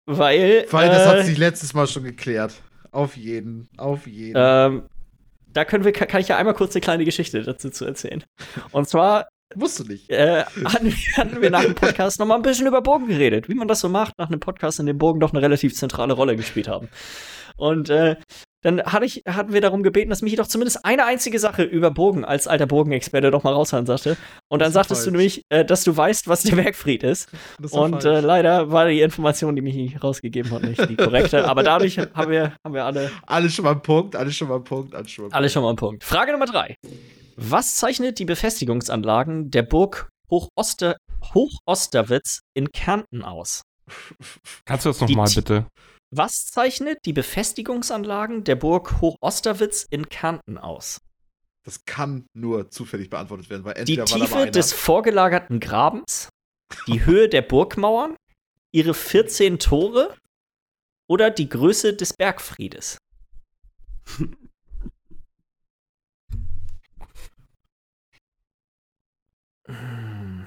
weil. 0.05 0.65
Weil 0.71 0.89
das 0.89 1.05
äh, 1.05 1.19
hat 1.19 1.25
sich 1.25 1.37
letztes 1.37 1.73
Mal 1.73 1.87
schon 1.87 2.03
geklärt. 2.03 2.61
Auf 2.91 3.15
jeden. 3.15 3.69
Auf 3.77 4.07
jeden. 4.07 4.35
ähm, 4.35 4.89
da 5.47 5.65
können 5.65 5.83
wir, 5.83 5.91
kann 5.91 6.21
ich 6.21 6.29
ja 6.29 6.37
einmal 6.37 6.53
kurz 6.53 6.75
eine 6.75 6.81
kleine 6.81 7.05
Geschichte 7.05 7.41
dazu 7.43 7.69
zu 7.69 7.85
erzählen. 7.85 8.23
Und 8.71 8.87
zwar 8.87 9.27
Musst 9.55 9.79
du 9.79 9.83
nicht. 9.83 10.09
äh, 10.09 10.43
hatten, 10.65 10.85
wir- 10.87 11.17
hatten 11.17 11.41
wir 11.41 11.49
nach 11.49 11.63
dem 11.63 11.75
Podcast 11.75 12.19
noch 12.19 12.25
mal 12.25 12.35
ein 12.35 12.41
bisschen 12.41 12.67
über 12.67 12.81
Burgen 12.81 13.07
geredet, 13.07 13.49
wie 13.49 13.55
man 13.55 13.67
das 13.67 13.79
so 13.81 13.89
macht, 13.89 14.17
nach 14.17 14.27
einem 14.29 14.39
Podcast, 14.39 14.79
in 14.79 14.85
dem 14.85 14.97
Burgen 14.97 15.19
doch 15.19 15.31
eine 15.33 15.41
relativ 15.41 15.73
zentrale 15.75 16.13
Rolle 16.13 16.35
gespielt 16.35 16.67
haben. 16.67 16.87
Und 17.57 17.89
äh, 17.89 18.15
dann 18.63 18.81
hatte 18.83 19.05
ich, 19.05 19.23
hatten 19.27 19.53
wir 19.53 19.61
darum 19.61 19.81
gebeten, 19.83 20.09
dass 20.11 20.21
Michi 20.21 20.35
doch 20.35 20.47
zumindest 20.47 20.85
eine 20.85 21.03
einzige 21.05 21.37
Sache 21.39 21.63
über 21.63 21.89
Burgen 21.91 22.23
als 22.23 22.47
alter 22.47 22.67
Burgenexperte 22.67 23.29
doch 23.31 23.43
mal 23.43 23.53
raushauen 23.53 23.85
sagte. 23.87 24.17
Und 24.49 24.61
dann 24.61 24.71
sagtest 24.71 25.01
du 25.01 25.05
falsch. 25.05 25.11
nämlich, 25.17 25.43
äh, 25.49 25.65
dass 25.65 25.83
du 25.83 25.95
weißt, 25.97 26.27
was 26.27 26.43
der 26.43 26.55
Bergfried 26.55 27.03
ist. 27.03 27.29
Ist 27.61 27.73
Und 27.73 28.05
äh, 28.05 28.19
leider 28.21 28.71
war 28.71 28.87
die 28.87 29.01
Information, 29.01 29.55
die 29.55 29.61
Michi 29.63 29.97
rausgegeben 30.01 30.51
hat, 30.51 30.61
nicht 30.63 30.87
die 30.89 30.95
korrekte. 30.95 31.47
Aber 31.49 31.63
dadurch 31.63 31.97
haben 31.97 32.31
wir, 32.31 32.53
haben 32.63 32.73
wir 32.75 32.85
alle 32.85 33.11
alles 33.25 33.53
schon 33.55 33.65
mal 33.65 33.71
ein 33.71 33.81
Punkt, 33.81 34.15
alles 34.15 34.35
schon 34.35 34.47
mal 34.47 34.57
ein 34.57 34.63
Punkt, 34.63 34.93
alles 34.95 35.09
schon 35.11 35.25
mal 35.25 35.29
ein 35.29 35.33
alle 35.33 35.49
schon 35.49 35.63
mal 35.63 35.69
einen 35.69 35.77
Punkt. 35.77 36.03
Frage 36.03 36.31
Nummer 36.31 36.45
drei. 36.45 36.75
Was 37.43 37.75
zeichnet 37.75 38.19
die 38.19 38.25
Befestigungsanlagen 38.25 39.49
der 39.49 39.63
Burg 39.63 40.09
Hochoster 40.29 40.97
Hochosterwitz 41.33 42.41
in 42.53 42.71
Kärnten 42.71 43.23
aus? 43.23 43.63
Kannst 44.65 44.85
du 44.85 44.89
das 44.89 44.99
Die 44.99 45.05
nochmal 45.05 45.31
bitte? 45.33 45.65
Was 46.11 46.45
zeichnet 46.45 46.99
die 47.05 47.13
Befestigungsanlagen 47.13 48.43
der 48.43 48.57
Burg 48.57 49.01
Hochosterwitz 49.01 49.87
in 49.89 50.07
Kärnten 50.07 50.59
aus? 50.59 50.99
Das 51.63 51.83
kann 51.85 52.27
nur 52.33 52.69
zufällig 52.69 53.09
beantwortet 53.09 53.49
werden, 53.49 53.65
weil 53.65 53.73
Die 53.85 53.97
entweder 53.97 54.19
mal 54.19 54.25
Tiefe 54.27 54.51
des 54.51 54.71
vorgelagerten 54.71 55.59
Grabens, 55.59 56.29
die 56.85 57.05
Höhe 57.05 57.27
der 57.27 57.41
Burgmauern, 57.41 58.15
ihre 58.71 58.93
14 58.93 59.57
Tore 59.57 60.15
oder 61.09 61.31
die 61.31 61.49
Größe 61.49 61.95
des 61.95 62.13
Bergfriedes? 62.13 62.99
Hm. 69.71 70.45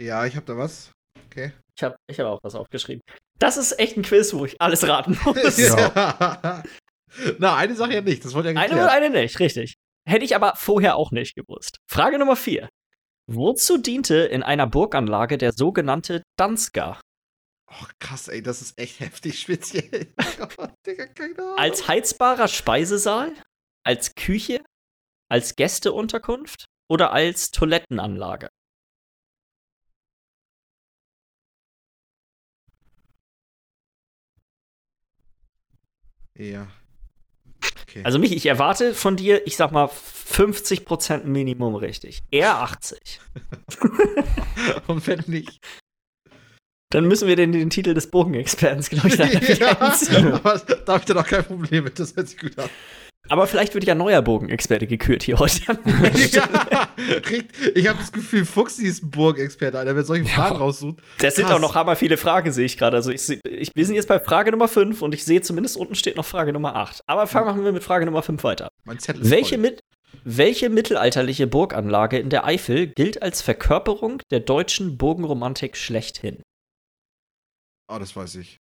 Ja, 0.00 0.26
ich 0.26 0.36
hab 0.36 0.46
da 0.46 0.56
was. 0.56 0.90
Okay. 1.26 1.52
Ich 1.76 1.82
habe 1.82 1.96
ich 2.10 2.18
hab 2.20 2.26
auch 2.26 2.40
was 2.42 2.54
aufgeschrieben. 2.54 3.00
Das 3.38 3.56
ist 3.56 3.78
echt 3.78 3.96
ein 3.96 4.02
Quiz, 4.02 4.32
wo 4.34 4.44
ich 4.44 4.60
alles 4.60 4.86
raten 4.86 5.18
muss. 5.24 5.56
Ja. 5.56 6.62
Na, 7.38 7.56
eine 7.56 7.74
Sache 7.74 7.94
ja 7.94 8.00
nicht. 8.00 8.24
Das 8.24 8.34
wollte 8.34 8.50
ja 8.50 8.60
Eine 8.60 8.74
und 8.74 8.88
eine 8.88 9.10
nicht, 9.10 9.38
richtig. 9.40 9.74
Hätte 10.08 10.24
ich 10.24 10.34
aber 10.36 10.54
vorher 10.56 10.96
auch 10.96 11.10
nicht 11.12 11.34
gewusst. 11.34 11.78
Frage 11.90 12.18
Nummer 12.18 12.36
vier. 12.36 12.68
Wozu 13.30 13.78
diente 13.78 14.16
in 14.16 14.42
einer 14.42 14.66
Burganlage 14.66 15.38
der 15.38 15.52
sogenannte 15.52 16.22
Danska? 16.38 17.00
Oh, 17.70 17.86
krass, 17.98 18.28
ey, 18.28 18.42
das 18.42 18.60
ist 18.60 18.78
echt 18.78 19.00
heftig 19.00 19.40
speziell. 19.40 20.12
Oh, 20.58 20.66
Digga, 20.86 21.06
keine 21.06 21.38
Ahnung. 21.38 21.58
Als 21.58 21.88
heizbarer 21.88 22.48
Speisesaal? 22.48 23.32
Als 23.84 24.14
Küche? 24.14 24.64
Als 25.30 25.56
Gästeunterkunft? 25.56 26.64
Oder 26.88 27.12
als 27.12 27.50
Toilettenanlage? 27.50 28.48
Ja. 36.36 36.66
Okay. 37.82 38.02
Also 38.04 38.18
mich, 38.18 38.32
ich 38.32 38.46
erwarte 38.46 38.94
von 38.94 39.16
dir, 39.16 39.46
ich 39.46 39.56
sag 39.56 39.70
mal, 39.70 39.86
50% 39.86 41.24
Minimum 41.24 41.74
richtig. 41.76 42.22
Eher 42.30 42.56
80. 42.56 43.20
Und 44.88 45.06
wenn 45.06 45.22
nicht. 45.26 45.60
Dann 46.90 47.06
müssen 47.06 47.28
wir 47.28 47.36
den, 47.36 47.52
den 47.52 47.70
Titel 47.70 47.94
des 47.94 48.10
Bogenexperten, 48.10 48.82
glaube 48.82 49.08
ich, 49.08 49.18
entziehen. 49.60 50.32
aber 50.32 50.58
da 50.58 50.92
habe 50.92 51.00
ich 51.00 51.04
dann 51.06 51.18
auch 51.18 51.26
kein 51.26 51.44
Problem 51.44 51.84
mit. 51.84 51.98
Das 51.98 52.16
hört 52.16 52.28
sich 52.28 52.38
gut 52.38 52.58
an. 52.58 52.70
Aber 53.30 53.46
vielleicht 53.46 53.72
wird 53.72 53.84
ja 53.84 53.94
neuer 53.94 54.20
Bogenexperte 54.20 54.86
gekürt 54.86 55.22
hier 55.22 55.38
heute. 55.38 55.62
ja, 56.32 56.48
ich 57.74 57.88
habe 57.88 57.98
das 57.98 58.12
Gefühl, 58.12 58.44
Fuchsi 58.44 58.84
ist 58.86 59.02
ein 59.02 59.10
Burgexperte, 59.10 59.78
Alter. 59.78 59.96
Wer 59.96 60.04
solche 60.04 60.26
Fragen 60.26 60.56
raussucht. 60.56 60.98
Das 61.18 61.36
sind 61.36 61.50
auch 61.50 61.58
noch 61.58 61.74
hammer 61.74 61.96
viele 61.96 62.18
Fragen, 62.18 62.52
sehe 62.52 62.66
ich 62.66 62.76
gerade. 62.76 62.98
Also 62.98 63.10
ich, 63.10 63.30
ich, 63.44 63.70
wir 63.74 63.86
sind 63.86 63.94
jetzt 63.94 64.08
bei 64.08 64.20
Frage 64.20 64.50
Nummer 64.50 64.68
5 64.68 65.00
und 65.00 65.14
ich 65.14 65.24
sehe 65.24 65.40
zumindest 65.40 65.78
unten 65.78 65.94
steht 65.94 66.16
noch 66.16 66.26
Frage 66.26 66.52
Nummer 66.52 66.76
8. 66.76 67.02
Aber 67.06 67.26
fangen 67.26 67.64
wir 67.64 67.72
mit 67.72 67.82
Frage 67.82 68.04
Nummer 68.04 68.22
5 68.22 68.44
weiter. 68.44 68.68
Mein 68.84 68.98
Zettel 68.98 69.22
ist 69.22 69.30
Welche, 69.30 69.56
mit, 69.56 69.80
welche 70.24 70.68
mittelalterliche 70.68 71.46
Burganlage 71.46 72.18
in 72.18 72.28
der 72.28 72.44
Eifel 72.44 72.88
gilt 72.88 73.22
als 73.22 73.40
Verkörperung 73.40 74.20
der 74.30 74.40
deutschen 74.40 74.98
Burgenromantik 74.98 75.78
schlechthin? 75.78 76.42
Oh, 77.90 77.98
das 77.98 78.14
weiß 78.14 78.34
ich. 78.36 78.58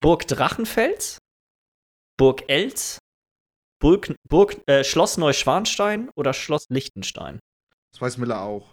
Burg 0.00 0.26
Drachenfels? 0.26 1.18
Burg 2.18 2.44
Elz? 2.48 2.98
Burg, 3.84 4.14
Burg, 4.30 4.56
äh, 4.66 4.82
Schloss 4.82 5.18
Neuschwanstein 5.18 6.08
oder 6.16 6.32
Schloss 6.32 6.64
Liechtenstein? 6.70 7.38
Das 7.92 8.00
weiß 8.00 8.16
Miller 8.16 8.40
auch. 8.40 8.72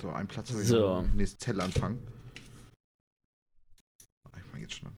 So, 0.00 0.08
einen 0.08 0.28
Platz 0.28 0.50
habe 0.50 0.62
ich 0.62 0.68
So. 0.68 1.02
noch. 1.02 1.12
Nächsten 1.12 1.38
Zettel 1.40 1.60
anfangen. 1.60 1.98
Ah, 4.32 4.38
Ich 4.38 4.44
fange 4.44 4.62
jetzt 4.62 4.76
schon 4.76 4.88
an. 4.88 4.96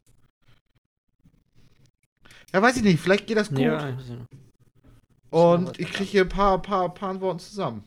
Ja, 2.53 2.63
weiß 2.63 2.77
ich 2.77 2.85
nicht. 2.85 3.01
Vielleicht 3.01 3.27
geht 3.27 3.37
das 3.37 3.49
gut. 3.49 3.59
Ja, 3.59 3.99
Und 5.33 5.81
ich 5.81 5.91
kriege 5.93 6.09
hier 6.09 6.23
ein 6.23 6.29
paar, 6.29 6.63
paar, 6.63 6.95
paar 6.95 7.11
Antworten 7.11 7.41
zusammen. 7.41 7.85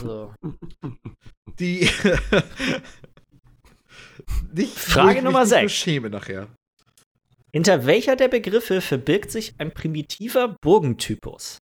So. 0.00 0.34
Die. 1.58 1.80
nicht, 4.52 4.78
Frage 4.78 5.22
Nummer 5.22 5.40
nicht 5.44 5.50
nur 5.50 5.60
sechs. 5.60 5.72
schäme 5.72 6.10
nachher. 6.10 6.48
Hinter 7.52 7.84
welcher 7.86 8.16
der 8.16 8.28
Begriffe 8.28 8.80
verbirgt 8.80 9.30
sich 9.30 9.54
ein 9.58 9.74
primitiver 9.74 10.56
Burgentypus? 10.62 11.58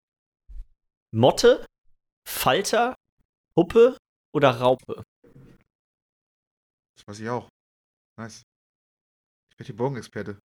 Motte, 1.13 1.67
Falter, 2.29 2.95
Puppe 3.57 3.97
oder 4.33 4.51
Raupe? 4.61 5.03
Das 6.97 7.09
weiß 7.09 7.21
ich 7.21 7.29
auch. 7.29 7.49
Nice. 8.17 8.43
Ich 9.51 9.59
werde 9.59 9.73
die 9.73 9.77
Bogenexperte. 9.77 10.39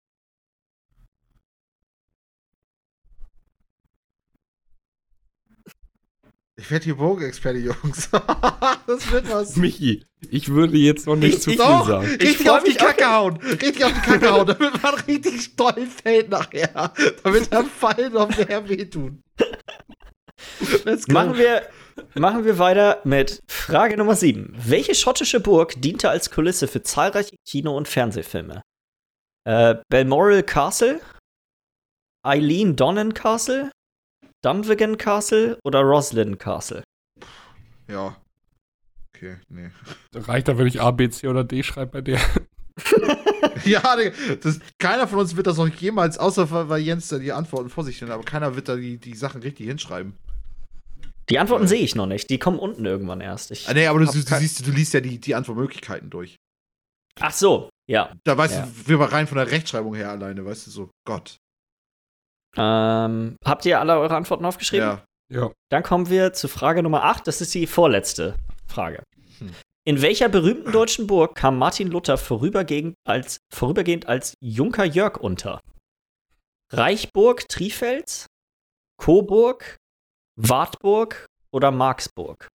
Ich 6.56 6.70
werde 6.70 6.84
hier 6.84 6.96
Bogenexperte, 6.96 7.58
Jungs. 7.58 8.08
das 8.86 9.10
wird 9.10 9.28
was. 9.28 9.56
Michi, 9.56 10.04
ich 10.30 10.48
würde 10.50 10.76
jetzt 10.76 11.06
noch 11.06 11.16
nicht 11.16 11.34
Ich- 11.38 11.42
zu 11.42 11.50
viel 11.50 11.58
Doch, 11.58 11.86
sagen. 11.88 12.06
richtig 12.06 12.48
auf 12.48 12.62
die 12.62 12.74
Kacke 12.74 13.10
hauen. 13.10 13.36
Richtig 13.38 13.84
auf 13.84 13.92
die 13.92 14.00
Kacke 14.00 14.30
hauen, 14.30 14.46
damit 14.46 14.82
man 14.82 14.94
richtig 14.94 15.42
stolz 15.42 15.94
fällt 16.02 16.28
nachher. 16.30 16.92
Damit 17.24 17.52
der 17.52 17.64
Fall 17.64 18.10
noch 18.10 18.28
mehr 18.36 18.68
wehtun. 18.68 19.20
Machen 21.08 21.36
wir, 21.36 21.68
machen 22.14 22.44
wir 22.44 22.58
weiter 22.58 23.00
mit 23.04 23.40
Frage 23.48 23.96
Nummer 23.96 24.14
7. 24.14 24.54
Welche 24.56 24.94
schottische 24.94 25.40
Burg 25.40 25.80
diente 25.80 26.08
als 26.10 26.30
Kulisse 26.30 26.68
für 26.68 26.82
zahlreiche 26.82 27.36
Kino- 27.48 27.76
und 27.76 27.88
Fernsehfilme? 27.88 28.62
Äh, 29.46 29.76
Balmoral 29.90 30.42
Castle, 30.42 31.00
Eileen 32.24 32.76
Donnan 32.76 33.12
Castle, 33.14 33.70
Dunvegan 34.44 34.98
Castle 34.98 35.58
oder 35.64 35.80
Roslyn 35.80 36.36
Castle? 36.38 36.82
Ja. 37.88 38.16
Okay, 39.16 39.36
nee. 39.48 39.70
Reicht 40.14 40.48
da, 40.48 40.58
wenn 40.58 40.66
ich 40.66 40.80
A, 40.80 40.90
B, 40.90 41.08
C 41.08 41.28
oder 41.28 41.44
D 41.44 41.62
schreibe 41.62 41.92
bei 41.92 42.00
der? 42.02 42.20
Ja, 43.64 43.80
das, 44.42 44.58
keiner 44.78 45.06
von 45.08 45.20
uns 45.20 45.36
wird 45.36 45.46
das 45.46 45.56
noch 45.56 45.68
jemals, 45.68 46.18
außer 46.18 46.68
weil 46.68 46.82
Jens 46.82 47.08
da 47.08 47.18
die 47.18 47.32
Antworten 47.32 47.70
vor 47.70 47.84
sich 47.84 47.96
stellt, 47.96 48.10
aber 48.10 48.24
keiner 48.24 48.56
wird 48.56 48.68
da 48.68 48.76
die, 48.76 48.98
die 48.98 49.14
Sachen 49.14 49.40
richtig 49.42 49.66
hinschreiben. 49.68 50.14
Die 51.30 51.38
Antworten 51.38 51.66
sehe 51.66 51.80
ich 51.80 51.94
noch 51.94 52.06
nicht. 52.06 52.28
Die 52.28 52.38
kommen 52.38 52.58
unten 52.58 52.84
irgendwann 52.84 53.20
erst. 53.22 53.52
Ich, 53.52 53.66
Ah, 53.68 53.72
nee, 53.72 53.86
aber 53.86 54.00
du, 54.00 54.06
du, 54.06 54.22
kein- 54.24 54.40
siehst, 54.40 54.66
du 54.66 54.70
liest 54.70 54.92
ja 54.92 55.00
die, 55.00 55.18
die 55.18 55.34
Antwortmöglichkeiten 55.34 56.10
durch. 56.10 56.36
Ach 57.20 57.32
so, 57.32 57.70
ja. 57.88 58.12
Da 58.24 58.36
weißt 58.36 58.54
Ja. 58.54 58.66
du, 58.66 58.88
wir 58.88 58.98
mal 58.98 59.08
rein 59.08 59.26
von 59.28 59.38
der 59.38 59.50
Rechtschreibung 59.50 59.94
her 59.94 60.10
alleine, 60.10 60.44
weißt 60.44 60.66
du, 60.66 60.70
so, 60.70 60.90
Gott. 61.06 61.36
Ähm, 62.56 63.36
habt 63.44 63.66
ihr 63.66 63.80
alle 63.80 63.98
eure 63.98 64.14
Antworten 64.16 64.44
aufgeschrieben? 64.44 64.86
Ja. 64.86 65.04
Ja. 65.32 65.50
Dann 65.70 65.82
kommen 65.82 66.10
wir 66.10 66.32
zu 66.32 66.48
Frage 66.48 66.82
Nummer 66.82 67.04
8. 67.04 67.26
Das 67.26 67.40
ist 67.40 67.54
die 67.54 67.66
vorletzte 67.66 68.36
Frage. 68.66 69.02
Hm. 69.38 69.50
In 69.86 70.00
welcher 70.00 70.28
berühmten 70.28 70.72
deutschen 70.72 71.06
Burg 71.06 71.34
kam 71.34 71.58
Martin 71.58 71.88
Luther 71.88 72.16
vorübergehend 72.16 72.94
als, 73.06 73.38
vorübergehend 73.52 74.06
als 74.06 74.34
Junker 74.40 74.84
Jörg 74.84 75.18
unter? 75.18 75.60
Reichburg, 76.72 77.48
Trifels, 77.48 78.26
Coburg, 78.98 79.76
Wartburg 80.36 81.26
oder 81.52 81.70
Marksburg? 81.70 82.48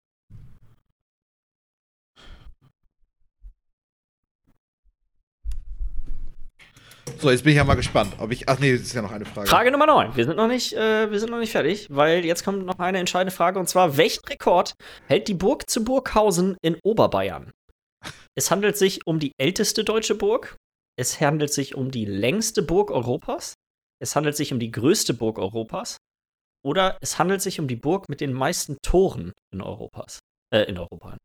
So, 7.18 7.30
jetzt 7.30 7.42
bin 7.42 7.50
ich 7.50 7.56
ja 7.56 7.64
mal 7.64 7.74
gespannt, 7.74 8.14
ob 8.18 8.30
ich. 8.30 8.48
Ach 8.48 8.58
nee, 8.58 8.72
das 8.72 8.82
ist 8.82 8.92
ja 8.92 9.02
noch 9.02 9.10
eine 9.10 9.24
Frage. 9.24 9.48
Frage 9.48 9.70
Nummer 9.72 9.86
9. 9.86 10.16
Wir 10.16 10.24
sind 10.24 10.36
noch 10.36 10.46
nicht, 10.46 10.72
äh, 10.74 11.10
wir 11.10 11.18
sind 11.18 11.30
noch 11.30 11.38
nicht 11.38 11.52
fertig, 11.52 11.88
weil 11.90 12.24
jetzt 12.24 12.44
kommt 12.44 12.64
noch 12.64 12.78
eine 12.78 12.98
entscheidende 12.98 13.34
Frage 13.34 13.58
und 13.58 13.68
zwar: 13.68 13.96
Welchen 13.96 14.24
Rekord 14.24 14.74
hält 15.06 15.26
die 15.26 15.34
Burg 15.34 15.68
zu 15.68 15.84
Burghausen 15.84 16.56
in 16.62 16.76
Oberbayern? 16.84 17.50
Es 18.36 18.52
handelt 18.52 18.76
sich 18.76 19.06
um 19.06 19.18
die 19.18 19.32
älteste 19.38 19.82
deutsche 19.82 20.14
Burg. 20.14 20.56
Es 20.96 21.20
handelt 21.20 21.52
sich 21.52 21.74
um 21.74 21.90
die 21.90 22.04
längste 22.04 22.62
Burg 22.62 22.90
Europas. 22.90 23.54
Es 24.00 24.14
handelt 24.14 24.36
sich 24.36 24.52
um 24.52 24.60
die 24.60 24.70
größte 24.70 25.12
Burg 25.12 25.38
Europas. 25.38 25.96
Oder 26.64 26.98
es 27.00 27.18
handelt 27.18 27.42
sich 27.42 27.58
um 27.58 27.66
die 27.66 27.76
Burg 27.76 28.08
mit 28.08 28.20
den 28.20 28.32
meisten 28.32 28.76
Toren 28.82 29.32
in 29.52 29.60
Europas. 29.60 30.20
Äh, 30.54 30.62
in 30.64 30.78
Europa. 30.78 31.16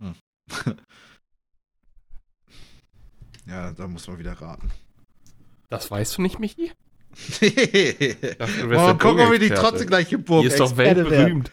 Ja, 3.46 3.72
da 3.72 3.86
muss 3.86 4.06
man 4.08 4.18
wieder 4.18 4.32
raten. 4.32 4.70
Das 5.74 5.90
weißt 5.90 6.18
du 6.18 6.22
nicht, 6.22 6.38
Michi? 6.38 6.72
Der 7.40 8.96
guck 8.98 9.16
mal, 9.16 9.32
wie 9.32 9.38
die 9.38 9.50
trotzdem 9.50 9.88
gleiche 9.88 10.18
Burg 10.18 10.42
Die 10.42 10.48
ist 10.48 10.60
doch 10.60 10.76
weltberühmt. 10.76 11.50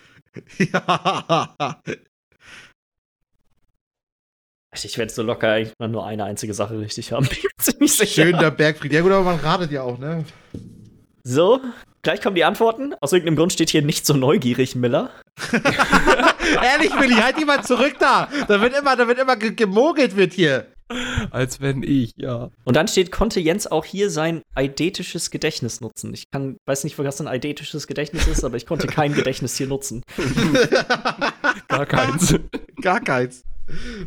Ja. 0.58 1.82
Ich 4.84 4.98
werde 4.98 5.12
so 5.12 5.24
locker 5.24 5.52
eigentlich 5.52 5.74
mal 5.80 5.90
nur 5.90 6.06
eine 6.06 6.24
einzige 6.24 6.54
Sache 6.54 6.80
richtig 6.80 7.12
haben. 7.12 7.28
Ziemlich 7.58 7.94
sicher. 7.94 8.24
Schön 8.24 8.38
der 8.38 8.52
Bergfried. 8.52 8.94
Ja 8.94 9.02
gut, 9.02 9.12
aber 9.12 9.24
man 9.24 9.40
ratet 9.40 9.72
ja 9.72 9.82
auch, 9.82 9.98
ne? 9.98 10.24
So, 11.24 11.60
gleich 12.02 12.22
kommen 12.22 12.36
die 12.36 12.46
Antworten. 12.46 12.94
Aus 13.02 13.12
irgendeinem 13.12 13.36
Grund 13.36 13.54
steht 13.54 13.70
hier 13.70 13.82
nicht 13.82 14.06
so 14.06 14.14
neugierig, 14.14 14.76
Miller. 14.76 15.12
Ehrlich, 15.52 16.92
Willi, 17.00 17.16
halt 17.16 17.38
die 17.38 17.46
mal 17.46 17.64
zurück 17.64 17.96
da. 18.00 18.30
Da 18.48 18.62
wird 18.62 18.78
immer, 18.78 18.96
da 18.96 19.08
wird 19.08 19.20
immer 19.20 19.36
ge 19.36 19.52
gemogelt 19.54 20.16
wird 20.16 20.34
hier. 20.34 20.68
Als 21.32 21.62
wenn 21.62 21.84
ich, 21.84 22.14
ja. 22.18 22.50
Und 22.64 22.76
dann 22.76 22.88
steht, 22.88 23.12
konnte 23.12 23.40
Jens 23.40 23.68
auch 23.68 23.86
hier 23.86 24.10
sein 24.10 24.42
eidetisches 24.56 25.32
Gedächtnis 25.32 25.82
nutzen. 25.82 26.14
Ich 26.14 26.30
kann, 26.32 26.58
weiß 26.66 26.84
nicht, 26.84 26.98
was 26.98 27.22
ein 27.22 27.28
eidetisches 27.28 27.88
Gedächtnis 27.88 28.28
ist, 28.28 28.44
aber 28.44 28.58
ich 28.58 28.66
konnte 28.66 28.88
kein 28.88 29.14
Gedächtnis 29.14 29.56
hier 29.58 29.68
nutzen. 29.68 30.04
Gar 31.68 31.86
keins. 31.86 32.36
Gar 32.82 33.02
keins. 33.02 33.44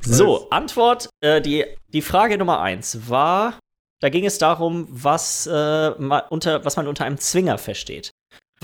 So, 0.02 0.50
Antwort, 0.50 1.08
äh, 1.20 1.40
die, 1.40 1.64
die 1.88 2.02
Frage 2.02 2.36
Nummer 2.36 2.60
eins 2.60 3.08
war, 3.08 3.58
da 4.00 4.10
ging 4.10 4.26
es 4.26 4.38
darum, 4.38 4.86
was, 4.90 5.46
äh, 5.46 5.90
ma, 5.98 6.18
unter, 6.28 6.64
was 6.64 6.76
man 6.76 6.86
unter 6.86 7.04
einem 7.04 7.18
Zwinger 7.18 7.56
versteht. 7.56 8.10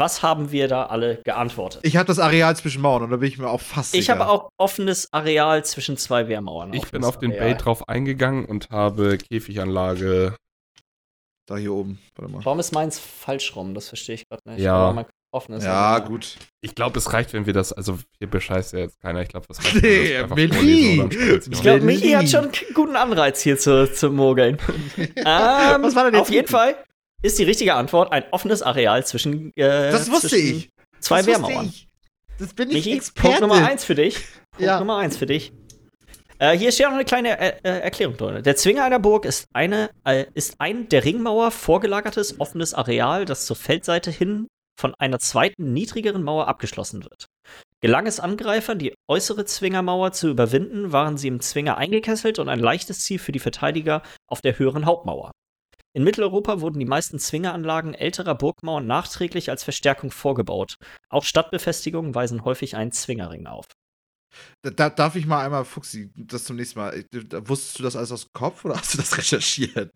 Was 0.01 0.23
haben 0.23 0.51
wir 0.51 0.67
da 0.67 0.87
alle 0.87 1.17
geantwortet? 1.25 1.81
Ich 1.85 1.97
habe 1.97 2.07
das 2.07 2.19
Areal 2.19 2.57
zwischen 2.57 2.81
Mauern 2.81 3.03
und 3.03 3.11
da 3.11 3.17
bin 3.19 3.29
ich 3.29 3.37
mir 3.37 3.49
auch 3.51 3.61
fast 3.61 3.95
Ich 3.95 4.07
sicher. 4.07 4.19
habe 4.19 4.29
auch 4.31 4.49
offenes 4.57 5.13
Areal 5.13 5.63
zwischen 5.67 5.99
zwei 5.99 6.27
Wehrmauern. 6.27 6.73
Ich 6.73 6.91
bin 6.91 7.05
auf 7.05 7.19
den 7.19 7.33
Areal. 7.33 7.51
Bait 7.55 7.65
drauf 7.65 7.87
eingegangen 7.87 8.47
und 8.47 8.71
habe 8.71 9.19
Käfiganlage. 9.19 10.35
Da 11.47 11.57
hier 11.57 11.75
oben. 11.75 11.99
Warte 12.17 12.33
mal. 12.33 12.45
Warum 12.45 12.61
ist 12.61 12.73
meins 12.73 12.99
falsch 12.99 13.55
rum? 13.57 13.75
Das 13.75 13.89
verstehe 13.89 14.15
ich 14.15 14.29
gerade 14.29 14.41
nicht. 14.51 14.61
Ja. 14.61 15.05
Offenes 15.33 15.65
Ja, 15.65 15.73
Areal. 15.75 16.09
gut. 16.09 16.37
Ich 16.63 16.75
glaube, 16.75 16.99
es 16.99 17.13
reicht, 17.13 17.33
wenn 17.35 17.45
wir 17.47 17.53
das, 17.53 17.73
also 17.73 17.99
hier 18.19 18.29
bescheißt 18.31 18.73
ja 18.73 18.79
jetzt 18.81 18.99
keiner. 19.01 19.21
Ich 19.23 19.29
glaube, 19.29 19.47
das 19.49 19.59
reicht. 19.63 19.83
wenn 19.83 19.83
wir 20.37 20.49
Nee, 20.49 20.97
sprechen. 20.97 21.51
Ich 21.53 21.61
glaube. 21.61 21.81
Michi 21.85 22.11
hat 22.13 22.29
schon 22.29 22.45
einen 22.45 22.53
guten 22.75 22.97
Anreiz 22.97 23.41
hier 23.43 23.59
zu, 23.59 23.93
zu 23.93 24.11
mogeln. 24.11 24.57
ähm, 24.97 25.15
Was 25.25 25.95
war 25.95 26.05
denn 26.05 26.15
jetzt 26.15 26.23
Auf 26.23 26.31
jeden? 26.31 26.49
Fall 26.49 26.75
ist 27.23 27.39
die 27.39 27.45
richtige 27.45 27.75
Antwort 27.75 28.13
ein 28.13 28.25
offenes 28.31 28.63
Areal 28.63 29.05
zwischen. 29.07 29.53
Äh, 29.57 29.91
Das 29.91 30.11
wusste 30.11 30.29
zwischen 30.29 30.57
ich. 30.57 30.71
Zwei 31.01 31.19
Das 31.19 31.27
Wehrmauern. 31.27 31.67
ich. 31.67 31.89
Das 32.39 32.55
bin 32.55 32.69
ich 32.71 32.77
Michi, 32.77 32.93
Experte. 32.95 33.29
Punkt 33.29 33.41
Nummer 33.43 33.67
eins 33.67 33.85
für 33.85 33.95
dich. 33.95 34.15
Punkt 34.15 34.61
Ja. 34.61 34.79
Nummer 34.79 34.99
eins 34.99 35.17
für 35.17 35.27
dich. 35.27 35.53
Äh, 36.39 36.57
hier 36.57 36.73
steht 36.73 36.87
noch 36.87 36.95
eine 36.95 37.05
kleine 37.05 37.39
äh, 37.39 37.53
äh, 37.63 37.81
Erklärung 37.81 38.17
drin. 38.17 38.43
Der 38.43 38.57
Zwinger 38.57 38.85
einer 38.85 38.99
Burg 38.99 39.27
ist, 39.27 39.47
eine, 39.53 39.91
äh, 40.05 40.25
ist 40.33 40.55
ein 40.59 40.89
der 40.89 41.05
Ringmauer 41.05 41.51
vorgelagertes 41.51 42.41
offenes 42.41 42.73
Areal, 42.73 43.27
das 43.27 43.45
zur 43.45 43.57
Feldseite 43.57 44.11
hin 44.11 44.47
von 44.81 44.95
einer 44.99 45.19
zweiten 45.19 45.75
niedrigeren 45.75 46.23
Mauer 46.23 46.49
abgeschlossen 46.49 47.05
wird. 47.05 47.27
Gelang 47.83 48.07
es 48.07 48.21
Angreifern, 48.21 48.79
die 48.79 48.95
äußere 49.11 49.45
Zwingermauer 49.45 50.13
zu 50.13 50.31
überwinden, 50.31 50.93
waren 50.93 51.19
sie 51.19 51.29
im 51.29 51.41
Zwinger 51.41 51.77
eingekesselt 51.77 52.39
und 52.39 52.49
ein 52.49 52.59
leichtes 52.61 53.01
Ziel 53.01 53.19
für 53.19 53.33
die 53.33 53.39
Verteidiger 53.39 54.03
auf 54.27 54.41
der 54.41 54.59
höheren 54.59 54.87
Hauptmauer. 54.87 55.33
In 55.93 56.05
Mitteleuropa 56.05 56.61
wurden 56.61 56.79
die 56.79 56.85
meisten 56.87 57.19
Zwingeranlagen 57.19 57.95
älterer 57.95 58.35
Burgmauern 58.37 58.87
nachträglich 58.87 59.51
als 59.51 59.65
Verstärkung 59.65 60.11
vorgebaut. 60.13 60.77
Auch 61.09 61.25
Stadtbefestigungen 61.25 62.15
weisen 62.15 62.45
häufig 62.45 62.77
einen 62.77 62.93
Zwingerring 62.93 63.47
auf. 63.47 63.67
Da, 64.63 64.71
da, 64.71 64.89
darf 64.91 65.17
ich 65.17 65.27
mal 65.27 65.45
einmal, 65.45 65.65
Fuchsi, 65.65 66.11
das 66.15 66.45
zum 66.45 66.57
nächsten 66.57 66.79
Mal. 66.79 67.05
Da, 67.11 67.49
wusstest 67.49 67.79
du 67.81 67.83
das 67.83 67.97
alles 67.97 68.13
aus 68.13 68.23
dem 68.27 68.33
Kopf 68.33 68.65
oder 68.65 68.77
hast 68.79 68.95
du 68.95 68.99
das 68.99 69.19
recherchiert? 69.19 69.91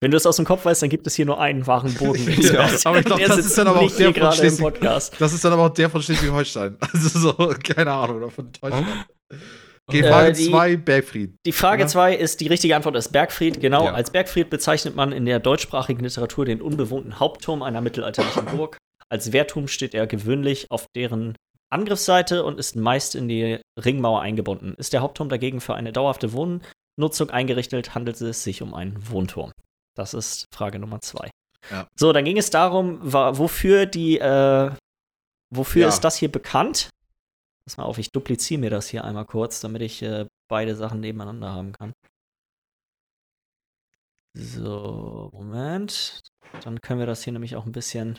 Wenn 0.00 0.10
du 0.10 0.18
es 0.18 0.26
aus 0.26 0.36
dem 0.36 0.44
Kopf 0.44 0.66
weißt, 0.66 0.82
dann 0.82 0.90
gibt 0.90 1.06
es 1.06 1.14
hier 1.14 1.24
nur 1.24 1.40
einen 1.40 1.66
wahren 1.66 1.94
Boden. 1.94 2.22
Ja, 2.42 2.68
aber 2.84 2.98
ich 2.98 3.04
glaub, 3.06 3.18
Der 3.18 3.28
das 3.28 3.36
sitzt 3.36 3.48
ist 3.48 3.58
dann 3.58 3.68
aber 3.68 3.80
auch 3.80 3.90
der 3.96 4.12
von 4.14 4.32
Schleswig- 4.32 4.60
Podcast. 4.60 5.14
Das 5.18 5.32
ist 5.32 5.42
dann 5.42 5.54
aber 5.54 5.62
auch 5.64 5.72
der 5.74 5.88
von 5.88 6.02
Schleswig-Holstein. 6.02 6.76
Also 6.80 7.18
so, 7.18 7.32
keine 7.64 7.92
Ahnung, 7.92 8.18
oder 8.18 8.30
von 8.30 8.52
Deutschland. 8.52 9.06
Okay, 9.88 10.00
Äh, 10.00 10.10
Frage 10.10 10.32
die- 10.32 10.50
2, 10.50 10.76
Bergfried. 10.76 11.36
Die 11.46 11.52
Frage 11.52 11.82
Ja. 11.82 11.88
2 11.88 12.14
ist, 12.16 12.40
die 12.40 12.48
richtige 12.48 12.74
Antwort 12.74 12.96
ist 12.96 13.12
Bergfried. 13.12 13.60
Genau, 13.60 13.84
Ja. 13.84 13.94
als 13.94 14.10
Bergfried 14.10 14.50
bezeichnet 14.50 14.96
man 14.96 15.12
in 15.12 15.24
der 15.26 15.38
deutschsprachigen 15.38 16.02
Literatur 16.02 16.44
den 16.44 16.60
unbewohnten 16.60 17.20
Hauptturm 17.20 17.62
einer 17.62 17.80
mittelalterlichen 17.80 18.44
Burg. 18.64 18.78
Als 19.08 19.32
Wehrturm 19.32 19.68
steht 19.68 19.94
er 19.94 20.06
gewöhnlich 20.08 20.70
auf 20.70 20.86
deren 20.96 21.36
Angriffsseite 21.70 22.44
und 22.44 22.58
ist 22.58 22.74
meist 22.76 23.14
in 23.14 23.28
die 23.28 23.60
Ringmauer 23.82 24.20
eingebunden. 24.22 24.74
Ist 24.76 24.92
der 24.92 25.00
Hauptturm 25.02 25.28
dagegen 25.28 25.60
für 25.60 25.74
eine 25.74 25.92
dauerhafte 25.92 26.32
Wohnnutzung 26.32 27.30
eingerichtet, 27.30 27.94
handelt 27.94 28.20
es 28.20 28.42
sich 28.42 28.62
um 28.62 28.74
einen 28.74 28.96
Wohnturm. 29.10 29.52
Das 29.96 30.14
ist 30.14 30.46
Frage 30.52 30.78
Nummer 30.80 31.00
2. 31.00 31.30
Ja. 31.70 31.86
So, 31.96 32.12
dann 32.12 32.24
ging 32.24 32.38
es 32.38 32.50
darum, 32.50 32.98
wofür 33.02 33.86
die, 33.86 34.18
äh, 34.18 34.70
wofür 35.54 35.88
ist 35.88 36.00
das 36.00 36.16
hier 36.16 36.30
bekannt? 36.30 36.88
Pass 37.66 37.76
mal 37.76 37.84
auf, 37.84 37.98
ich 37.98 38.12
dupliziere 38.12 38.60
mir 38.60 38.70
das 38.70 38.88
hier 38.88 39.04
einmal 39.04 39.24
kurz, 39.26 39.60
damit 39.60 39.82
ich 39.82 40.00
äh, 40.02 40.26
beide 40.48 40.76
Sachen 40.76 41.00
nebeneinander 41.00 41.52
haben 41.52 41.72
kann. 41.72 41.92
So, 44.36 45.30
Moment. 45.32 46.20
Dann 46.62 46.80
können 46.80 47.00
wir 47.00 47.06
das 47.06 47.24
hier 47.24 47.32
nämlich 47.32 47.56
auch 47.56 47.66
ein 47.66 47.72
bisschen, 47.72 48.16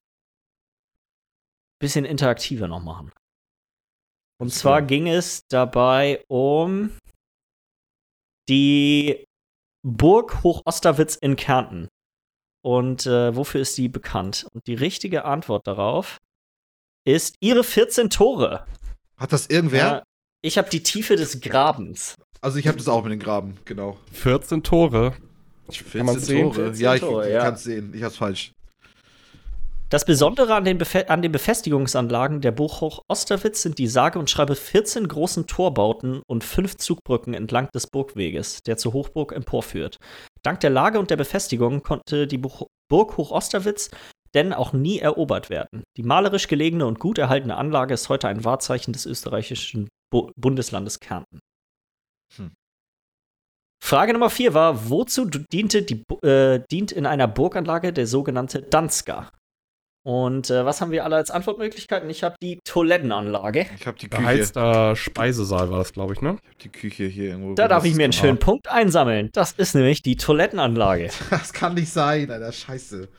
bisschen 1.80 2.06
interaktiver 2.06 2.68
noch 2.68 2.82
machen. 2.82 3.12
Und 4.40 4.54
zwar 4.54 4.82
ging 4.82 5.08
es 5.08 5.42
dabei 5.50 6.24
um 6.28 6.92
die 8.50 9.26
Burg 9.86 10.44
Hochosterwitz 10.44 11.16
in 11.16 11.36
Kärnten. 11.36 11.88
Und 12.64 13.06
äh, 13.06 13.36
wofür 13.36 13.62
ist 13.62 13.78
die 13.78 13.88
bekannt? 13.88 14.48
Und 14.54 14.68
die 14.68 14.74
richtige 14.74 15.26
Antwort 15.26 15.68
darauf 15.68 16.18
ist 17.06 17.36
ihre 17.40 17.64
14 17.64 18.10
Tore. 18.10 18.68
Hat 19.18 19.34
das 19.34 19.48
irgendwer? 19.48 19.80
Ja, 19.80 20.04
ich 20.42 20.58
habe 20.58 20.70
die 20.70 20.84
Tiefe 20.84 21.16
des 21.16 21.42
Grabens. 21.42 22.16
Also 22.42 22.60
ich 22.60 22.68
habe 22.68 22.78
das 22.78 22.88
auch 22.88 23.04
mit 23.04 23.12
den 23.12 23.20
Graben, 23.20 23.58
genau. 23.66 23.98
14 24.14 24.64
Tore. 24.64 25.14
Kann 25.92 26.06
man 26.06 26.16
14 26.16 26.20
sehen? 26.20 26.54
Tore. 26.54 26.66
14 26.66 26.84
ja, 26.84 26.96
ich, 26.96 27.02
Tore, 27.02 27.28
ich 27.28 27.34
ja. 27.34 27.42
kann 27.42 27.54
es 27.56 27.64
sehen. 27.64 27.94
Ich 27.94 28.04
hab's 28.04 28.18
falsch. 28.18 28.52
Das 29.90 30.04
Besondere 30.04 30.54
an 30.54 30.66
den, 30.66 30.78
Befe 30.78 31.10
an 31.10 31.22
den 31.22 31.32
Befestigungsanlagen 31.32 32.42
der 32.42 32.52
Burg 32.52 32.82
Hoch-Osterwitz 32.82 33.62
sind 33.62 33.78
die 33.78 33.88
sage 33.88 34.20
und 34.20 34.30
schreibe 34.30 34.56
14 34.56 35.08
großen 35.08 35.48
Torbauten 35.48 36.22
und 36.28 36.44
fünf 36.44 36.76
Zugbrücken 36.76 37.34
entlang 37.34 37.70
des 37.74 37.88
Burgweges, 37.88 38.62
der 38.64 38.76
zur 38.76 38.92
Hochburg 38.92 39.32
emporführt. 39.32 39.98
Dank 40.44 40.60
der 40.60 40.72
Lage 40.72 41.00
und 41.00 41.10
der 41.10 41.16
Befestigung 41.16 41.84
konnte 41.84 42.28
die 42.28 42.38
Burg 42.38 43.18
Hoch-Osterwitz 43.18 43.90
denn 44.34 44.54
auch 44.54 44.74
nie 44.74 45.00
erobert 45.00 45.50
werden. 45.50 45.84
Die 45.98 46.04
malerisch 46.04 46.48
gelegene 46.48 46.86
und 46.86 47.00
gut 47.00 47.18
erhaltene 47.18 47.56
Anlage 47.58 47.94
ist 47.94 48.10
heute 48.10 48.28
ein 48.28 48.44
Wahrzeichen 48.44 48.94
des 48.94 49.06
österreichischen 49.06 49.88
Bu 50.12 50.32
Bundeslandes 50.36 51.00
Kärnten. 51.00 51.40
Hm. 52.36 52.52
Frage 53.84 54.14
Nummer 54.14 54.30
vier 54.30 54.54
war, 54.54 54.90
wozu 54.90 55.26
diente 55.26 55.84
die, 55.84 56.04
äh, 56.24 56.62
dient 56.72 56.92
in 56.92 57.06
einer 57.06 57.28
Burganlage 57.28 57.94
der 57.94 58.08
sogenannte 58.08 58.62
Danska? 58.62 59.32
Und 60.06 60.50
äh, 60.50 60.64
was 60.64 60.80
haben 60.80 60.92
wir 60.92 61.04
alle 61.04 61.18
als 61.18 61.32
Antwortmöglichkeiten? 61.32 62.10
Ich 62.10 62.24
habe 62.24 62.36
die 62.42 62.60
Toilettenanlage. 62.66 63.66
Ich 63.78 63.86
habe 63.88 63.98
die 64.00 64.08
Küche. 64.08 64.22
Beheizter 64.22 64.96
Speisesaal 64.96 65.70
war 65.70 65.80
das, 65.80 65.92
glaube 65.92 66.14
ich, 66.14 66.22
ne? 66.22 66.38
Ich 66.44 66.48
hab 66.50 66.60
die 66.60 66.70
Küche 66.70 67.04
hier 67.08 67.32
irgendwo. 67.32 67.56
Da 67.56 67.68
darf 67.68 67.84
ich 67.84 67.94
mir 67.94 68.06
einen 68.06 68.12
Das- 68.12 68.20
schönen 68.22 68.40
Punkt 68.40 68.70
einsammeln. 68.70 69.30
Das 69.34 69.52
ist 69.52 69.76
nämlich 69.76 70.02
die 70.04 70.16
Toilettenanlage. 70.16 71.10
Das 71.30 71.52
kann 71.52 71.74
nicht 71.74 71.92
sein, 71.92 72.32
Alter. 72.32 72.54
Scheiße. 72.54 73.10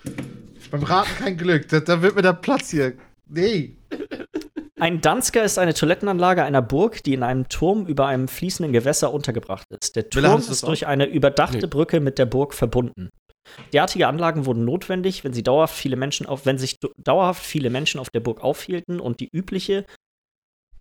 Beim 0.71 0.83
Raten 0.83 1.15
kein 1.19 1.37
Glück. 1.37 1.69
Da, 1.69 1.81
da 1.81 2.03
wird 2.03 2.17
mir 2.17 2.23
der 2.23 2.35
Platz 2.35 2.71
hier. 2.71 2.95
Nee. 3.29 3.77
Ein 4.79 5.01
Dansker 5.01 5.43
ist 5.43 5.59
eine 5.59 5.75
Toilettenanlage 5.75 6.45
einer 6.45 6.63
Burg, 6.63 7.03
die 7.03 7.15
in 7.15 7.23
einem 7.23 7.49
Turm 7.49 7.87
über 7.87 8.07
einem 8.07 8.29
fließenden 8.29 8.73
Gewässer 8.73 9.13
untergebracht 9.13 9.67
ist. 9.71 9.97
Der 9.97 10.09
Turm 10.09 10.41
ist 10.41 10.63
durch 10.63 10.87
eine 10.87 11.07
überdachte 11.07 11.59
Nee. 11.59 11.67
Brücke 11.67 12.01
mit 12.01 12.19
der 12.19 12.27
Burg 12.27 12.55
verbunden. 12.55 13.11
Derartige 13.73 14.07
Anlagen 14.07 14.47
wurden 14.47 14.65
notwendig, 14.65 15.25
wenn 15.25 15.33
sie 15.33 15.43
dauerhaft 15.43 15.75
viele 15.75 15.97
Menschen 15.97 16.27
auf, 16.27 16.47
wenn 16.47 16.59
sich 16.59 16.77
dauerhaft 16.99 17.45
viele 17.45 17.71
Menschen 17.71 17.99
auf 17.99 18.11
der 18.11 18.21
Burg 18.21 18.43
aufhielten 18.43 19.01
und 19.01 19.21
die 19.21 19.29
übliche 19.33 19.85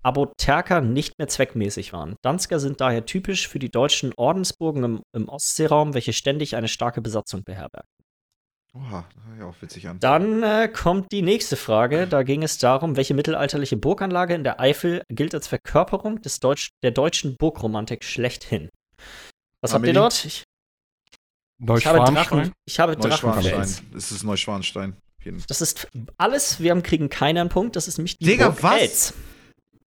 Apotheker 0.04 0.82
nicht 0.82 1.18
mehr 1.18 1.28
zweckmäßig 1.28 1.92
waren. 1.92 2.16
Dansker 2.22 2.60
sind 2.60 2.80
daher 2.82 3.06
typisch 3.06 3.48
für 3.48 3.60
die 3.60 3.72
deutschen 3.72 4.14
Ordensburgen 4.16 4.84
im, 4.84 5.02
im 5.14 5.28
Ostseeraum, 5.28 5.94
welche 5.94 6.14
ständig 6.14 6.56
eine 6.56 6.68
starke 6.68 7.02
Besatzung 7.02 7.44
beherbergen. 7.44 7.88
Oha, 8.74 9.06
ja 9.40 9.46
auch 9.46 9.56
witzig 9.62 9.88
an. 9.88 10.00
Dann 10.00 10.44
äh, 10.44 10.68
kommt 10.68 11.12
die 11.12 11.22
nächste 11.22 11.56
Frage. 11.56 12.08
Da 12.08 12.24
ging 12.24 12.44
es 12.44 12.58
darum, 12.58 12.96
welche 12.96 13.14
mittelalterliche 13.14 13.78
Burganlage 13.78 14.36
in 14.36 14.44
der 14.44 14.60
Eifel 14.60 15.04
gilt 15.10 15.34
als 15.34 15.48
Verkörperung 15.48 16.22
des 16.22 16.40
Deutsch 16.40 16.70
der 16.84 16.92
deutschen 16.92 17.38
Burgromantik 17.38 18.04
schlechthin. 18.04 18.70
Was 19.62 19.74
habt 19.74 19.86
ihr 19.86 19.90
Amelie? 19.90 20.02
dort? 20.02 20.26
Ich, 20.26 20.44
ich 21.60 21.86
habe. 21.88 22.12
Drachen. 22.12 22.52
Ich 22.66 22.80
habe 22.80 22.94
Neuschwanstein. 22.94 23.52
Drachenfels. 23.52 23.84
Es 23.96 24.12
ist 24.12 24.24
Neuschwanstein. 24.24 24.96
Das 25.48 25.62
ist 25.62 25.88
alles. 26.18 26.60
Wir 26.62 26.72
haben, 26.72 26.84
kriegen 26.84 27.10
keinen 27.10 27.38
einen 27.38 27.50
Punkt. 27.50 27.76
Das 27.76 27.88
ist 27.88 27.98
nämlich 27.98 28.18
die 28.18 28.26
Digga, 28.26 28.50
Burg 28.50 28.64
was? 28.64 28.82
Els. 28.82 29.14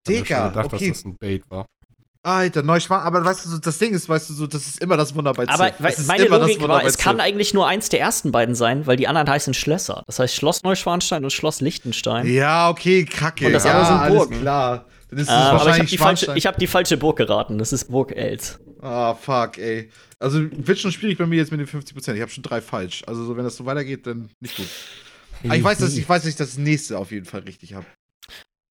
Ich 0.08 0.16
Digga, 0.16 0.50
gedacht, 0.50 0.74
okay. 0.74 0.90
dass 0.90 0.98
das 0.98 1.06
ein 1.06 1.18
Bait 1.18 1.44
war. 1.50 1.66
Alter, 2.22 2.64
Neuschwan. 2.64 3.02
Aber 3.02 3.24
weißt 3.24 3.46
du, 3.46 3.50
so, 3.50 3.58
das 3.60 3.78
Ding 3.78 3.94
ist, 3.94 4.10
weißt 4.10 4.30
du, 4.30 4.34
so, 4.34 4.46
das 4.48 4.68
ist 4.68 4.82
immer 4.82 4.98
das 4.98 5.16
Wunder 5.16 5.32
bei 5.34 5.46
Z. 5.46 5.54
Aber 5.54 5.72
weil, 5.80 5.92
ist 5.94 6.08
meine 6.08 6.26
Logik 6.26 6.62
war, 6.68 6.84
es 6.84 6.98
kann 6.98 7.20
eigentlich 7.22 7.54
nur 7.54 7.68
eins 7.68 7.90
der 7.90 8.02
ersten 8.02 8.32
beiden 8.32 8.56
sein, 8.56 8.86
weil 8.88 8.98
die 8.98 9.08
anderen 9.08 9.30
heißen 9.30 9.54
Schlösser. 9.54 10.04
Das 10.06 10.20
heißt 10.20 10.36
Schloss 10.36 10.64
Neuschwanstein 10.64 11.24
und 11.24 11.32
Schloss 11.32 11.62
Liechtenstein. 11.62 12.28
Ja, 12.28 12.70
okay, 12.70 13.06
kacke. 13.06 13.46
Und 13.48 13.54
das 13.54 13.64
ja, 13.64 13.72
andere 13.72 13.86
sind 13.88 13.98
alles 14.00 14.18
Burgen. 14.18 14.42
klar. 14.42 14.86
Dann 15.10 15.20
ist 15.20 15.28
es 15.28 15.34
Äh, 15.34 15.38
aber 15.38 15.70
ich 15.70 15.78
habe 15.80 15.86
die, 15.86 15.98
falsche- 15.98 16.36
ich 16.36 16.46
hab 16.46 16.58
die 16.58 16.68
falsche 16.68 16.98
Burg 16.98 17.18
geraten. 17.18 17.58
Das 17.58 17.72
ist 17.74 17.86
Burg 17.90 18.12
Els. 18.12 18.60
Ah, 18.82 19.14
fuck, 19.16 19.58
ey. 19.58 19.90
Also 20.20 20.42
wird 20.52 20.78
schon 20.78 20.92
schwierig 20.92 21.18
bei 21.18 21.26
mir 21.26 21.38
jetzt 21.38 21.52
mit 21.52 21.60
den 21.60 21.68
50%. 21.68 22.14
Ich 22.16 22.22
habe 22.22 22.30
schon 22.32 22.44
drei 22.44 22.62
falsch. 22.62 23.02
Also 23.08 23.24
so, 23.26 23.36
wenn 23.38 23.44
das 23.46 23.56
so 23.56 23.66
weitergeht, 23.66 24.06
dann 24.06 24.30
nicht 24.42 24.56
gut. 24.58 24.68
Aber 25.46 25.56
ich 25.56 25.64
weiß, 25.64 25.78
dass 25.78 25.96
ich 25.96 26.08
weiß, 26.08 26.24
dass 26.24 26.30
ich 26.30 26.36
das 26.36 26.58
nächste 26.58 26.98
auf 26.98 27.12
jeden 27.12 27.26
Fall 27.26 27.42
richtig 27.42 27.74
habe. 27.74 27.86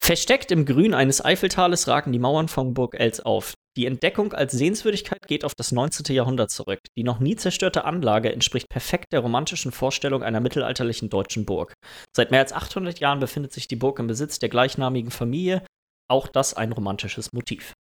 Versteckt 0.09 0.51
im 0.53 0.65
Grün 0.65 0.95
eines 0.95 1.23
Eiffeltales 1.23 1.87
ragen 1.87 2.13
die 2.13 2.19
Mauern 2.19 2.49
von 2.49 2.73
Burg 2.73 2.99
Els 2.99 3.21
auf. 3.21 3.53
Die 3.77 3.85
Entdeckung 3.85 4.33
als 4.33 4.53
Sehenswürdigkeit 4.53 5.29
geht 5.29 5.45
auf 5.45 5.55
das 5.55 5.71
19. 5.71 6.17
Jahrhundert 6.17 6.51
zurück. 6.51 6.79
Die 6.97 7.03
noch 7.03 7.21
nie 7.21 7.37
zerstörte 7.37 7.85
Anlage 7.85 8.33
entspricht 8.33 8.71
perfekt 8.71 9.13
der 9.13 9.21
romantischen 9.21 9.71
Vorstellung 9.71 10.23
einer 10.23 10.41
mittelalterlichen 10.41 11.11
deutschen 11.11 11.45
Burg. 11.45 11.75
Seit 12.17 12.31
mehr 12.31 12.41
als 12.41 12.55
800 12.55 13.01
Jahren 13.01 13.21
befindet 13.21 13.53
sich 13.53 13.69
die 13.69 13.77
Burg 13.77 13.99
im 13.99 14.07
Besitz 14.07 14.39
der 14.39 14.49
gleichnamigen 14.49 15.11
Familie. 15.11 15.63
Auch 16.09 16.27
das 16.29 16.55
ein 16.55 16.73
romantisches 16.73 17.35
Motiv. 17.35 17.75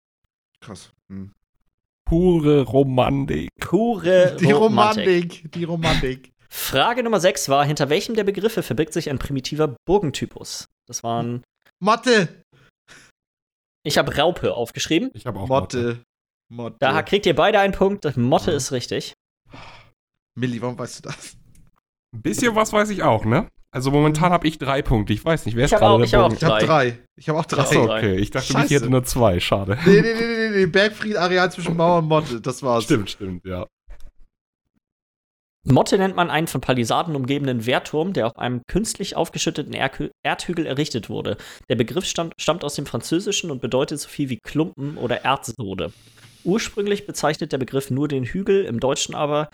Krass. 0.61 0.90
Hm. 1.09 1.31
Pure 2.07 2.62
Romantik. 2.62 3.51
Pure 3.61 4.36
Die 4.40 4.51
Romantik. 4.51 5.07
Romantik, 5.07 5.53
die 5.53 5.62
Romantik. 5.62 6.32
Frage 6.48 7.05
Nummer 7.05 7.20
6 7.20 7.48
war: 7.51 7.65
Hinter 7.65 7.89
welchem 7.89 8.16
der 8.16 8.24
Begriffe 8.24 8.65
verbirgt 8.65 8.94
sich 8.94 9.11
ein 9.11 9.20
primitiver 9.20 9.77
Burgentypus? 9.86 10.65
Das 10.89 11.05
waren. 11.05 11.44
Motte. 11.82 12.43
Ich 13.85 13.98
habe 13.98 14.15
Raupe 14.16 14.55
aufgeschrieben. 14.55 15.11
Ich 15.15 15.27
habe 15.27 15.39
auch 15.39 15.48
Motte. 15.48 15.78
Motte. 15.78 16.03
Motte. 16.48 16.77
Da 16.81 17.03
kriegt 17.03 17.27
ihr 17.27 17.35
beide 17.35 17.59
einen 17.61 17.73
Punkt. 17.73 18.05
Motte 18.16 18.51
Ja. 18.51 18.57
ist 18.57 18.73
richtig. 18.73 19.15
Milli, 20.39 20.61
warum 20.61 20.78
weißt 20.78 20.98
du 21.05 21.09
das? 21.09 21.36
Ein 22.15 22.23
bisschen 22.23 22.55
was 22.55 22.73
weiß 22.73 22.90
ich 22.90 23.03
auch, 23.03 23.24
ne? 23.24 23.48
Also 23.73 23.90
momentan 23.90 24.32
habe 24.32 24.47
ich 24.48 24.59
drei 24.59 24.81
Punkte. 24.81 25.12
Ich 25.12 25.24
weiß 25.24 25.44
nicht, 25.44 25.55
wer 25.57 25.65
ist 25.66 25.70
Ich 25.70 25.74
hab 25.74 25.81
gerade 25.81 25.94
auch- 25.94 26.01
ich 26.05 26.15
hab 26.15 26.20
auch 26.32 26.43
habe 26.43 26.65
Drei. 26.66 26.98
Ich 27.19 27.28
habe 27.28 27.39
auch 27.39 27.44
drei. 27.44 27.62
Ach 27.62 27.66
so. 27.66 27.81
Achso, 27.82 27.94
okay. 27.94 28.16
Ich 28.16 28.31
dachte, 28.31 28.53
Scheiße. 28.53 28.66
ich 28.66 28.73
hätte 28.81 28.90
nur 28.90 29.05
zwei. 29.05 29.39
Schade. 29.40 29.77
Nee, 29.85 30.01
nee, 30.01 30.15
nee, 30.15 30.24
nee, 30.24 30.48
nee. 30.51 30.66
Bergfried-Areal 30.66 31.51
zwischen 31.53 31.77
Mauer 31.77 31.98
und 31.98 32.09
Motte. 32.09 32.40
Das 32.40 32.62
war's. 32.62 32.85
Stimmt, 32.85 33.11
stimmt, 33.11 33.44
ja. 33.44 33.66
Motte 35.68 35.98
nennt 35.98 36.14
man 36.14 36.30
einen 36.30 36.47
von 36.47 36.60
Palisaden 36.60 37.16
umgebenen 37.16 37.66
Wehrturm, 37.66 38.12
der 38.12 38.28
auf 38.28 38.38
einem 38.38 38.62
künstlich 38.68 39.16
aufgeschütteten 39.16 39.72
Erdhü 39.72 40.10
Erdhügel 40.22 40.64
errichtet 40.64 41.09
wurde. 41.09 41.36
Der 41.68 41.74
Begriff 41.74 42.05
stammt, 42.05 42.34
stammt 42.38 42.62
aus 42.62 42.76
dem 42.76 42.86
Französischen 42.86 43.51
und 43.51 43.60
bedeutet 43.60 43.98
so 43.98 44.09
viel 44.09 44.28
wie 44.28 44.38
Klumpen 44.38 44.97
oder 44.97 45.24
Erdsode. 45.24 45.93
Ursprünglich 46.44 47.05
bezeichnet 47.05 47.51
der 47.51 47.59
Begriff 47.59 47.90
nur 47.90 48.06
den 48.06 48.22
Hügel, 48.22 48.64
im 48.64 48.78
Deutschen 48.78 49.16
aber 49.16 49.51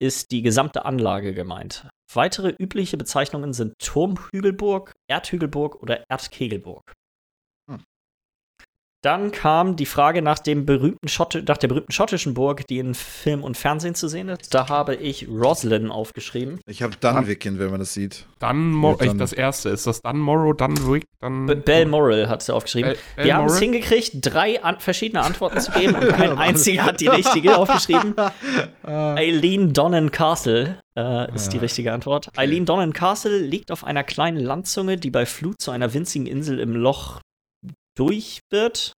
ist 0.00 0.30
die 0.30 0.40
gesamte 0.40 0.86
Anlage 0.86 1.34
gemeint. 1.34 1.86
Weitere 2.10 2.54
übliche 2.58 2.96
Bezeichnungen 2.96 3.52
sind 3.52 3.74
Turmhügelburg, 3.80 4.92
Erdhügelburg 5.08 5.82
oder 5.82 6.02
Erdkegelburg. 6.08 6.94
Dann 9.02 9.32
kam 9.32 9.76
die 9.76 9.86
Frage 9.86 10.20
nach, 10.20 10.38
dem 10.38 10.66
berühmten 10.66 11.08
Schott 11.08 11.42
nach 11.48 11.56
der 11.56 11.68
berühmten 11.68 11.90
schottischen 11.92 12.34
Burg, 12.34 12.66
die 12.66 12.78
in 12.78 12.94
Film 12.94 13.42
und 13.42 13.56
Fernsehen 13.56 13.94
zu 13.94 14.08
sehen 14.08 14.28
ist. 14.28 14.52
Da 14.52 14.68
habe 14.68 14.94
ich 14.94 15.26
Roslyn 15.28 15.90
aufgeschrieben. 15.90 16.60
Ich 16.66 16.82
habe 16.82 16.94
Dunwicken, 17.00 17.58
wenn 17.58 17.70
man 17.70 17.80
das 17.80 17.94
sieht. 17.94 18.26
Dunmorrow, 18.40 19.00
Ja, 19.00 19.06
dann- 19.08 19.18
das 19.18 19.32
erste. 19.32 19.70
Ist 19.70 19.86
das 19.86 20.02
Dunmorrow, 20.02 20.54
Dunwick, 20.54 21.04
Dun 21.22 21.46
B 21.46 21.54
Balmoral 21.54 22.28
hat 22.28 22.42
sie 22.42 22.54
aufgeschrieben. 22.54 22.94
Bal- 23.16 23.24
Wir 23.24 23.36
haben 23.36 23.46
es 23.46 23.58
hingekriegt, 23.58 24.10
drei 24.20 24.62
an 24.62 24.80
verschiedene 24.80 25.22
Antworten 25.22 25.60
zu 25.60 25.70
geben 25.72 25.94
und 25.94 26.08
kein 26.08 26.36
einziger 26.38 26.84
hat 26.84 27.00
die 27.00 27.08
richtige 27.08 27.56
aufgeschrieben. 27.56 28.14
Ah, 28.82 29.14
Eileen 29.14 29.72
Donnan 29.72 30.10
Castle 30.10 30.78
äh, 30.96 31.34
ist 31.34 31.50
die 31.52 31.58
Ah, 31.58 31.60
richtige 31.60 31.92
Antwort. 31.92 32.28
Eileen 32.36 32.64
Donnan 32.66 32.92
Castle 32.92 33.38
liegt 33.38 33.70
auf 33.70 33.84
einer 33.84 34.02
kleinen 34.04 34.38
Landzunge, 34.38 34.96
die 34.96 35.10
bei 35.10 35.26
Flut 35.26 35.60
zu 35.60 35.70
einer 35.70 35.92
winzigen 35.94 36.26
Insel 36.26 36.58
im 36.58 36.74
Loch 36.74 37.20
durch 38.00 38.40
wird. 38.50 38.94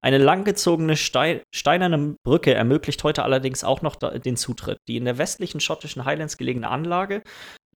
Eine 0.00 0.18
langgezogene 0.18 0.96
Stei 0.96 1.42
steinerne 1.54 2.16
Brücke 2.24 2.52
ermöglicht 2.54 3.02
heute 3.04 3.22
allerdings 3.22 3.64
auch 3.64 3.82
noch 3.82 3.96
den 3.96 4.36
Zutritt. 4.36 4.78
Die 4.88 4.96
in 4.96 5.04
der 5.04 5.18
westlichen 5.18 5.60
schottischen 5.60 6.04
Highlands 6.04 6.36
gelegene 6.36 6.68
Anlage 6.68 7.22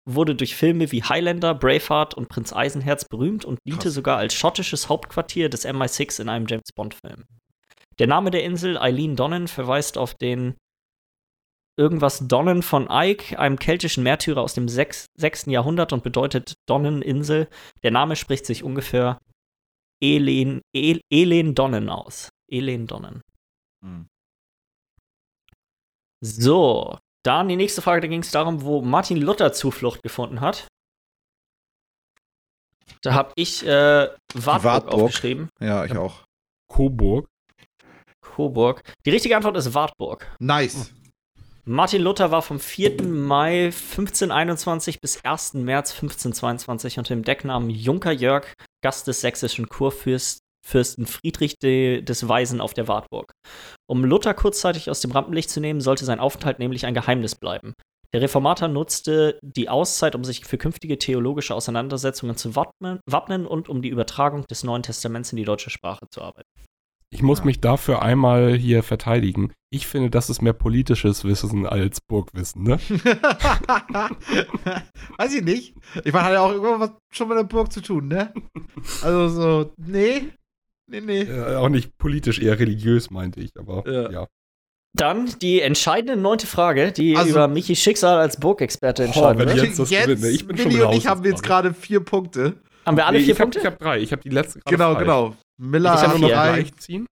wurde 0.04 0.34
durch 0.34 0.56
Filme 0.56 0.90
wie 0.90 1.02
Highlander, 1.02 1.54
Braveheart 1.54 2.14
und 2.14 2.28
Prinz 2.28 2.52
Eisenherz 2.52 3.04
berühmt 3.04 3.44
und 3.44 3.58
diente 3.66 3.84
Krass. 3.84 3.94
sogar 3.94 4.18
als 4.18 4.34
schottisches 4.34 4.88
Hauptquartier 4.88 5.48
des 5.48 5.66
MI6 5.66 6.20
in 6.20 6.28
einem 6.28 6.46
James 6.48 6.72
Bond-Film. 6.74 7.24
Der 7.98 8.06
Name 8.08 8.30
der 8.30 8.42
Insel, 8.42 8.78
Eileen 8.78 9.14
Donnan, 9.16 9.46
verweist 9.46 9.96
auf 9.98 10.14
den 10.14 10.56
irgendwas 11.78 12.26
Donnen 12.26 12.62
von 12.62 12.88
Ike, 12.90 13.38
einem 13.38 13.58
keltischen 13.58 14.02
Märtyrer 14.02 14.40
aus 14.40 14.54
dem 14.54 14.68
6. 14.68 15.06
6. 15.16 15.46
Jahrhundert 15.46 15.92
und 15.92 16.02
bedeutet 16.02 16.54
Donneninsel. 16.66 17.48
Der 17.82 17.90
Name 17.90 18.16
spricht 18.16 18.46
sich 18.46 18.64
ungefähr 18.64 19.18
Elen, 20.02 20.60
El, 20.74 21.00
Elen 21.10 21.54
Donnen 21.54 21.88
aus. 21.88 22.28
Elen 22.50 22.86
Donnen. 22.86 23.22
Hm. 23.84 24.06
So, 26.20 26.98
Dann 27.24 27.48
die 27.48 27.56
nächste 27.56 27.82
Frage, 27.82 28.00
da 28.02 28.08
ging 28.08 28.20
es 28.20 28.30
darum, 28.30 28.62
wo 28.62 28.82
Martin 28.82 29.16
Luther 29.18 29.52
Zuflucht 29.52 30.02
gefunden 30.02 30.40
hat. 30.40 30.66
Da 33.02 33.14
habe 33.14 33.32
ich 33.36 33.64
äh, 33.64 34.08
Wartburg, 34.34 34.64
Wartburg. 34.64 34.94
aufgeschrieben. 34.94 35.48
Ja, 35.60 35.84
ich 35.84 35.96
auch. 35.96 36.24
Coburg. 36.68 37.28
Coburg. 38.20 38.82
Die 39.04 39.10
richtige 39.10 39.36
Antwort 39.36 39.56
ist 39.56 39.72
Wartburg. 39.74 40.34
Nice. 40.40 40.92
Martin 41.64 42.02
Luther 42.02 42.32
war 42.32 42.42
vom 42.42 42.58
4. 42.58 43.04
Mai 43.04 43.66
1521 43.66 45.00
bis 45.00 45.24
1. 45.24 45.54
März 45.54 45.92
1522 45.92 46.98
unter 46.98 47.14
dem 47.14 47.22
Decknamen 47.22 47.70
Junker 47.70 48.10
Jörg 48.10 48.52
Gast 48.82 49.06
des 49.06 49.20
sächsischen 49.20 49.68
Kurfürsten 49.68 51.06
Friedrich 51.06 51.60
de, 51.60 52.02
des 52.02 52.26
Weisen 52.26 52.60
auf 52.60 52.74
der 52.74 52.88
Wartburg. 52.88 53.30
Um 53.88 54.04
Luther 54.04 54.34
kurzzeitig 54.34 54.90
aus 54.90 55.02
dem 55.02 55.12
Rampenlicht 55.12 55.50
zu 55.50 55.60
nehmen, 55.60 55.80
sollte 55.80 56.04
sein 56.04 56.18
Aufenthalt 56.18 56.58
nämlich 56.58 56.84
ein 56.84 56.94
Geheimnis 56.94 57.36
bleiben. 57.36 57.74
Der 58.12 58.22
Reformator 58.22 58.66
nutzte 58.66 59.38
die 59.40 59.68
Auszeit, 59.68 60.16
um 60.16 60.24
sich 60.24 60.44
für 60.44 60.58
künftige 60.58 60.98
theologische 60.98 61.54
Auseinandersetzungen 61.54 62.36
zu 62.36 62.56
wappnen, 62.56 62.98
wappnen 63.06 63.46
und 63.46 63.68
um 63.68 63.82
die 63.82 63.88
Übertragung 63.88 64.44
des 64.48 64.64
Neuen 64.64 64.82
Testaments 64.82 65.30
in 65.30 65.36
die 65.36 65.44
deutsche 65.44 65.70
Sprache 65.70 66.06
zu 66.10 66.22
arbeiten. 66.22 66.50
Ich 67.14 67.22
muss 67.22 67.40
Ja. 67.40 67.44
mich 67.44 67.60
dafür 67.60 68.00
einmal 68.02 68.54
hier 68.54 68.82
verteidigen. 68.82 69.52
Ich 69.70 69.86
finde, 69.86 70.08
das 70.10 70.30
ist 70.30 70.40
mehr 70.42 70.52
politisches 70.54 71.24
Wissen 71.24 71.66
als 71.66 72.00
Burgwissen, 72.00 72.62
ne? 72.62 72.78
Weiß 75.18 75.34
ich 75.34 75.42
nicht. 75.42 75.74
Ich 76.04 76.12
meine, 76.12 76.24
hat 76.26 76.32
ja 76.32 76.40
auch 76.40 76.52
irgendwas 76.52 76.90
schon 77.12 77.28
mit 77.28 77.38
der 77.38 77.44
Burg 77.44 77.72
zu 77.72 77.80
tun, 77.80 78.08
ne? 78.08 78.32
Also 79.02 79.28
so, 79.28 79.72
nee. 79.76 80.28
Nee, 80.90 81.00
nee. 81.00 81.22
Äh, 81.22 81.56
auch 81.56 81.68
nicht 81.68 81.96
politisch, 81.98 82.40
eher 82.40 82.58
religiös, 82.58 83.10
meinte 83.10 83.40
ich, 83.40 83.50
aber 83.58 83.88
Ja. 83.90 84.10
ja. 84.10 84.26
Dann 84.94 85.30
die 85.40 85.62
entscheidende 85.62 86.20
neunte 86.20 86.46
Frage, 86.46 86.92
die 86.92 87.16
Also- 87.16 87.30
über 87.30 87.48
Michis 87.48 87.78
Schicksal 87.80 88.18
als 88.18 88.38
Burgexperte 88.38 89.04
Boah, 89.04 89.06
entscheiden 89.06 89.38
wenn 89.38 89.48
wird. 89.48 89.62
Jens 89.64 89.76
das 89.78 89.88
gewinnt, 89.88 90.20
ne? 90.20 90.28
Ich 90.28 90.46
bin 90.46 90.58
schon 90.58 90.66
Willi 90.70 90.82
und 90.82 90.88
raus 90.88 90.96
ich 90.96 91.06
haben 91.06 91.24
jetzt 91.24 91.30
jetzt 91.32 91.42
gerade 91.44 91.72
vier 91.72 92.00
Punkte. 92.00 92.56
Haben 92.84 92.96
wir 92.98 93.06
alle 93.06 93.18
Nee, 93.18 93.24
vier 93.24 93.32
ich 93.34 93.40
hab, 93.40 93.44
Punkte? 93.46 93.58
Ich 93.60 93.64
habe 93.66 93.76
drei. 93.76 94.00
Ich 94.00 94.12
habe 94.12 94.20
die 94.22 94.28
letzte 94.28 94.60
gerade 94.60 94.76
Genau, 94.76 94.92
frei. 94.94 95.00
genau. 95.00 95.36
Miller 95.58 95.94
Ich 95.94 96.08
nur 96.20 96.30
noch 96.30 96.76
ziehen. 96.78 97.06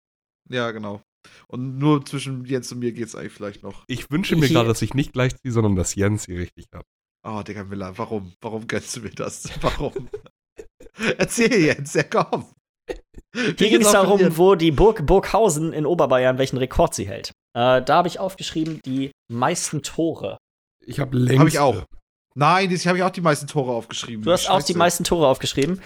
Ja, 0.48 0.70
genau. 0.70 1.02
Und 1.48 1.78
nur 1.78 2.04
zwischen 2.04 2.44
Jens 2.44 2.72
und 2.72 2.78
mir 2.78 2.92
geht's 2.92 3.14
eigentlich 3.14 3.32
vielleicht 3.32 3.62
noch. 3.62 3.84
Ich 3.86 4.10
wünsche 4.10 4.36
mir 4.36 4.48
gerade, 4.48 4.68
dass 4.68 4.82
ich 4.82 4.94
nicht 4.94 5.12
gleich 5.12 5.36
ziehe, 5.36 5.52
sondern 5.52 5.76
dass 5.76 5.94
Jens 5.94 6.24
sie 6.24 6.36
richtig 6.36 6.66
hat. 6.74 6.84
Oh, 7.22 7.42
Digga, 7.42 7.64
Miller, 7.64 7.96
warum? 7.98 8.32
Warum 8.40 8.66
gönnst 8.66 8.96
du 8.96 9.00
mir 9.00 9.10
das? 9.10 9.50
Warum? 9.60 10.08
Erzähl 11.18 11.60
jetzt, 11.60 11.94
ja 11.94 12.02
komm. 12.02 12.46
Hier 13.34 13.54
ging 13.54 13.80
es 13.82 13.92
darum, 13.92 14.36
wo 14.36 14.54
die 14.54 14.72
Burg 14.72 15.06
Burghausen 15.06 15.72
in 15.72 15.86
Oberbayern, 15.86 16.38
welchen 16.38 16.56
Rekord 16.56 16.94
sie 16.94 17.06
hält. 17.06 17.32
Äh, 17.54 17.82
da 17.82 17.96
habe 17.96 18.08
ich 18.08 18.18
aufgeschrieben, 18.18 18.80
die 18.84 19.12
meisten 19.30 19.82
Tore. 19.82 20.38
Ich 20.84 20.98
habe 20.98 21.16
längst. 21.16 21.38
Habe 21.38 21.48
ich 21.48 21.58
auch. 21.58 21.84
Nein, 22.34 22.68
Jahr 22.84 22.86
habe 22.86 22.98
ich 22.98 23.04
auch 23.04 23.10
die 23.10 23.20
meisten 23.20 23.46
Tore 23.46 23.72
aufgeschrieben. 23.72 24.24
Du 24.24 24.32
hast 24.32 24.48
auch 24.48 24.58
die 24.58 24.72
Scheiße. 24.72 24.78
meisten 24.78 25.04
Tore 25.04 25.26
aufgeschrieben. 25.26 25.80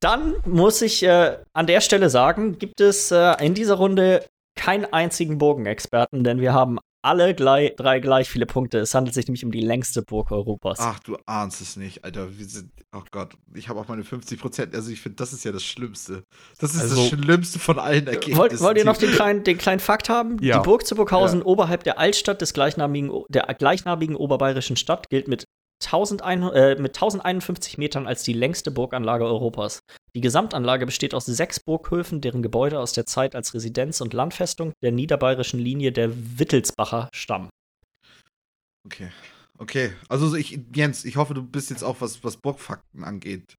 Dann 0.00 0.34
muss 0.44 0.82
ich 0.82 1.02
äh, 1.02 1.38
an 1.54 1.66
der 1.66 1.80
Stelle 1.80 2.10
sagen, 2.10 2.58
gibt 2.58 2.80
es 2.80 3.10
äh, 3.10 3.34
in 3.44 3.54
dieser 3.54 3.74
Runde 3.74 4.24
keinen 4.54 4.84
einzigen 4.86 5.38
Burgenexperten, 5.38 6.24
denn 6.24 6.40
wir 6.40 6.52
haben 6.52 6.78
alle 7.02 7.34
gleich, 7.34 7.76
drei 7.76 8.00
gleich 8.00 8.28
viele 8.28 8.46
Punkte. 8.46 8.78
Es 8.78 8.92
handelt 8.92 9.14
sich 9.14 9.26
nämlich 9.28 9.44
um 9.44 9.52
die 9.52 9.60
längste 9.60 10.02
Burg 10.02 10.32
Europas. 10.32 10.78
Ach, 10.80 10.98
du 10.98 11.16
ahnst 11.24 11.60
es 11.60 11.76
nicht, 11.76 12.04
Alter. 12.04 12.36
Wir 12.36 12.46
sind, 12.46 12.72
oh 12.92 13.02
Gott, 13.12 13.34
ich 13.54 13.68
habe 13.68 13.78
auch 13.78 13.86
meine 13.86 14.02
50 14.02 14.40
Prozent. 14.40 14.74
Also 14.74 14.90
ich 14.90 15.00
finde, 15.00 15.16
das 15.16 15.32
ist 15.32 15.44
ja 15.44 15.52
das 15.52 15.62
Schlimmste. 15.62 16.24
Das 16.58 16.74
ist 16.74 16.80
Also- 16.80 16.96
das 16.96 17.08
Schlimmste 17.08 17.60
von 17.60 17.78
allen 17.78 18.08
Ergebnissen. 18.08 18.38
Wollt, 18.38 18.60
wollt 18.60 18.78
ihr 18.78 18.84
noch 18.84 18.96
den 18.96 19.12
kleinen, 19.12 19.44
den 19.44 19.56
kleinen 19.56 19.78
Fakt 19.78 20.08
haben? 20.08 20.36
Ja. 20.42 20.58
Die 20.58 20.64
Burg 20.64 20.84
zu 20.84 20.96
Burghausen 20.96 21.42
oberhalb 21.42 21.84
der 21.84 21.98
Altstadt 22.00 22.40
des 22.40 22.52
gleichnamigen, 22.54 23.12
der 23.28 23.42
gleichnamigen 23.56 24.16
oberbayerischen 24.16 24.76
Stadt 24.76 25.08
gilt 25.08 25.28
mit, 25.28 25.44
1100, 25.82 26.54
äh, 26.54 26.80
mit 26.80 26.94
1051 26.96 27.78
Metern 27.78 28.06
als 28.06 28.22
die 28.22 28.32
längste 28.32 28.70
Burganlage 28.70 29.24
Europas. 29.24 29.80
Die 30.14 30.20
Gesamtanlage 30.20 30.86
besteht 30.86 31.14
aus 31.14 31.26
sechs 31.26 31.60
Burghöfen, 31.60 32.20
deren 32.20 32.42
Gebäude 32.42 32.80
aus 32.80 32.92
der 32.92 33.06
Zeit 33.06 33.34
als 33.34 33.52
Residenz 33.52 34.00
und 34.00 34.14
Landfestung 34.14 34.72
der 34.82 34.92
niederbayerischen 34.92 35.60
Linie 35.60 35.92
der 35.92 36.10
Wittelsbacher 36.38 37.10
stammen. 37.12 37.50
Okay. 38.86 39.10
Okay. 39.58 39.92
Also 40.08 40.28
so 40.28 40.36
ich, 40.36 40.58
Jens, 40.74 41.04
ich 41.04 41.16
hoffe, 41.16 41.34
du 41.34 41.42
bist 41.42 41.70
jetzt 41.70 41.82
auch, 41.82 42.00
was, 42.00 42.22
was 42.24 42.36
Burgfakten 42.36 43.04
angeht, 43.04 43.54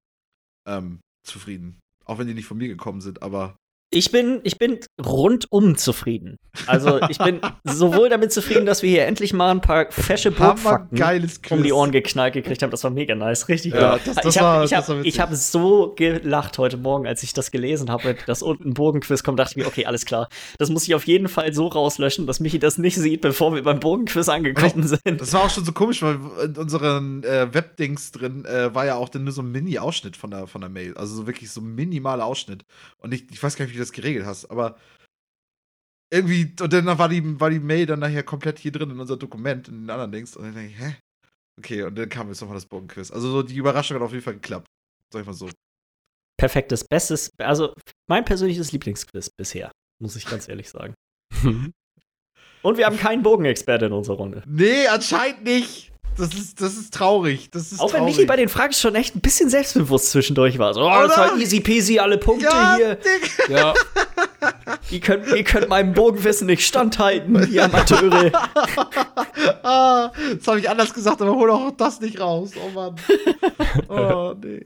ähm, 0.68 1.00
zufrieden. 1.24 1.80
Auch 2.06 2.18
wenn 2.18 2.28
die 2.28 2.34
nicht 2.34 2.48
von 2.48 2.58
mir 2.58 2.68
gekommen 2.68 3.02
sind, 3.02 3.22
aber. 3.22 3.58
Ich 3.90 4.12
bin, 4.12 4.42
ich 4.44 4.58
bin 4.58 4.80
rundum 5.04 5.78
zufrieden. 5.78 6.40
Also 6.66 7.00
ich 7.08 7.20
bin 7.20 7.40
sowohl 7.64 8.10
damit 8.10 8.34
zufrieden, 8.34 8.66
dass 8.66 8.84
wir 8.84 8.90
hier 8.90 9.06
endlich 9.06 9.32
mal 9.32 9.50
ein 9.50 9.62
paar 9.62 9.90
fesche 9.92 10.30
Quiz. 10.32 10.40
um 11.52 11.64
die 11.64 11.72
Ohren 11.72 11.92
geknallt 11.94 12.34
gekriegt 12.34 12.62
haben. 12.64 12.72
Das 12.72 12.84
war 12.84 12.92
mega 12.92 13.16
nice, 13.16 13.48
richtig 13.48 13.74
Ja, 13.74 13.98
das- 14.04 14.16
das 14.16 14.36
ich 14.36 14.42
habe 14.42 14.68
hab, 14.76 15.30
hab 15.30 15.34
so 15.36 15.94
gelacht 15.96 16.58
heute 16.58 16.76
Morgen, 16.76 17.08
als 17.08 17.24
ich 17.24 17.32
das 17.34 17.50
gelesen 17.50 17.90
habe, 17.90 18.18
dass 18.26 18.42
unten 18.42 18.70
ein 18.70 18.74
Burgenquiz 18.74 19.24
kommt. 19.24 19.40
Dachte 19.40 19.52
ich 19.52 19.58
mir, 19.64 19.68
okay, 19.68 19.86
alles 19.86 20.06
klar. 20.06 20.28
Das 20.58 20.70
muss 20.70 20.84
ich 20.86 20.94
auf 20.94 21.06
jeden 21.08 21.30
Fall 21.30 21.54
so 21.54 21.68
rauslöschen, 21.68 22.28
dass 22.28 22.42
Michi 22.42 22.60
das 22.60 22.78
nicht 22.78 22.98
sieht, 22.98 23.22
bevor 23.22 23.56
wir 23.56 23.64
beim 23.64 23.80
Burgenquiz 23.80 24.28
angekommen 24.28 24.86
sind. 24.86 25.22
Das 25.22 25.32
war 25.32 25.46
auch 25.46 25.50
schon 25.50 25.64
so 25.64 25.72
komisch, 25.72 26.02
weil 26.02 26.20
in 26.44 26.58
unseren 26.58 27.24
äh, 27.24 27.54
Webdings 27.54 28.12
drin 28.12 28.44
äh, 28.44 28.76
war 28.76 28.86
ja 28.86 28.96
auch 28.96 29.08
dann 29.08 29.24
nur 29.24 29.32
so 29.32 29.42
ein 29.42 29.52
Mini-Ausschnitt 29.52 30.18
von 30.18 30.30
der, 30.32 30.48
von 30.48 30.60
der 30.60 30.70
Mail. 30.70 30.94
Also 30.98 31.16
so 31.16 31.26
wirklich 31.28 31.52
so 31.52 31.62
ein 31.62 31.74
minimaler 31.74 32.26
Ausschnitt. 32.26 32.66
Und 33.00 33.14
ich, 33.14 33.24
ich 33.32 33.42
weiß 33.42 33.56
gar 33.56 33.64
nicht, 33.66 33.76
wie 33.76 33.77
du 33.78 33.84
das 33.84 33.92
geregelt 33.92 34.26
hast, 34.26 34.46
aber 34.46 34.78
irgendwie, 36.12 36.54
und 36.62 36.72
dann 36.72 36.86
war 36.86 37.10
die, 37.10 37.40
war 37.40 37.50
die 37.50 37.60
Mail 37.60 37.86
dann 37.86 38.00
nachher 38.00 38.24
komplett 38.24 38.60
hier 38.60 38.72
drin 38.72 38.92
in 38.92 39.00
unser 39.00 39.18
Dokument, 39.18 39.68
in 39.68 39.82
den 39.82 39.90
anderen 39.90 40.12
Dings. 40.12 40.36
Und 40.36 40.46
dann 40.46 40.56
denke 40.56 40.72
ich, 40.72 40.80
hä? 40.80 40.96
Okay, 41.60 41.84
und 41.84 41.98
dann 41.98 42.08
kam 42.08 42.30
jetzt 42.30 42.40
nochmal 42.42 42.56
das 42.56 42.66
Bogenquiz. 42.66 43.12
Also 43.12 43.30
so 43.30 43.44
die 43.44 43.56
Überraschung 43.56 43.96
hat 43.96 44.04
auf 44.04 44.12
jeden 44.12 44.24
Fall 44.24 44.36
geklappt. 44.36 44.68
Sag 45.12 45.22
ich 45.22 45.28
mal 45.28 45.34
so. 45.34 45.50
Perfektes, 46.40 46.84
bestes, 46.84 47.32
also 47.40 47.74
mein 48.08 48.24
persönliches 48.24 48.72
Lieblingsquiz 48.72 49.30
bisher, 49.38 49.72
muss 50.00 50.16
ich 50.16 50.26
ganz 50.26 50.48
ehrlich 50.48 50.70
sagen. 50.70 50.94
Und 52.62 52.78
wir 52.78 52.86
haben 52.86 52.98
keinen 52.98 53.24
Bogenexperte 53.24 53.88
in 53.88 53.92
unserer 53.92 54.18
Runde. 54.18 54.44
Nee, 54.46 54.88
anscheinend 54.88 55.44
nicht. 55.44 55.92
Das 56.18 56.34
ist, 56.34 56.60
das 56.62 56.78
ist 56.78 56.94
traurig. 56.94 57.50
Das 57.52 57.72
ist 57.72 57.80
Auch 57.80 57.94
wenn. 57.94 58.06
Michi 58.06 58.26
bei 58.26 58.36
den 58.36 58.50
Fragen 58.50 58.74
schon 58.74 58.96
echt 58.96 59.16
ein 59.16 59.22
bisschen 59.22 59.50
selbstbewusst 59.50 60.12
zwischendurch 60.12 60.58
war. 60.58 60.74
So, 60.74 60.82
oh, 60.82 60.90
das 60.90 61.18
war 61.18 61.38
easy 61.38 61.60
peasy, 61.60 62.00
alle 62.00 62.18
Punkte 62.18 62.46
ja, 62.46 62.76
hier. 62.76 62.96
Digga. 62.96 63.60
ja. 63.60 63.74
Ihr 64.90 65.00
könnt, 65.00 65.28
ihr 65.28 65.44
könnt 65.44 65.70
meinem 65.70 65.94
Bogenwissen 65.94 66.48
nicht 66.48 66.66
standhalten, 66.66 67.52
ihr 67.52 67.66
Amateure. 67.66 68.32
ah, 69.64 70.12
das 70.36 70.48
habe 70.48 70.60
ich 70.60 70.70
anders 70.70 70.94
gesagt, 70.94 71.22
aber 71.22 71.36
hol 71.36 71.52
auch 71.52 71.72
das 71.72 72.00
nicht 72.00 72.20
raus. 72.20 72.52
Oh 72.56 72.70
Mann. 72.70 72.96
Oh, 73.90 74.34
nee. 74.42 74.66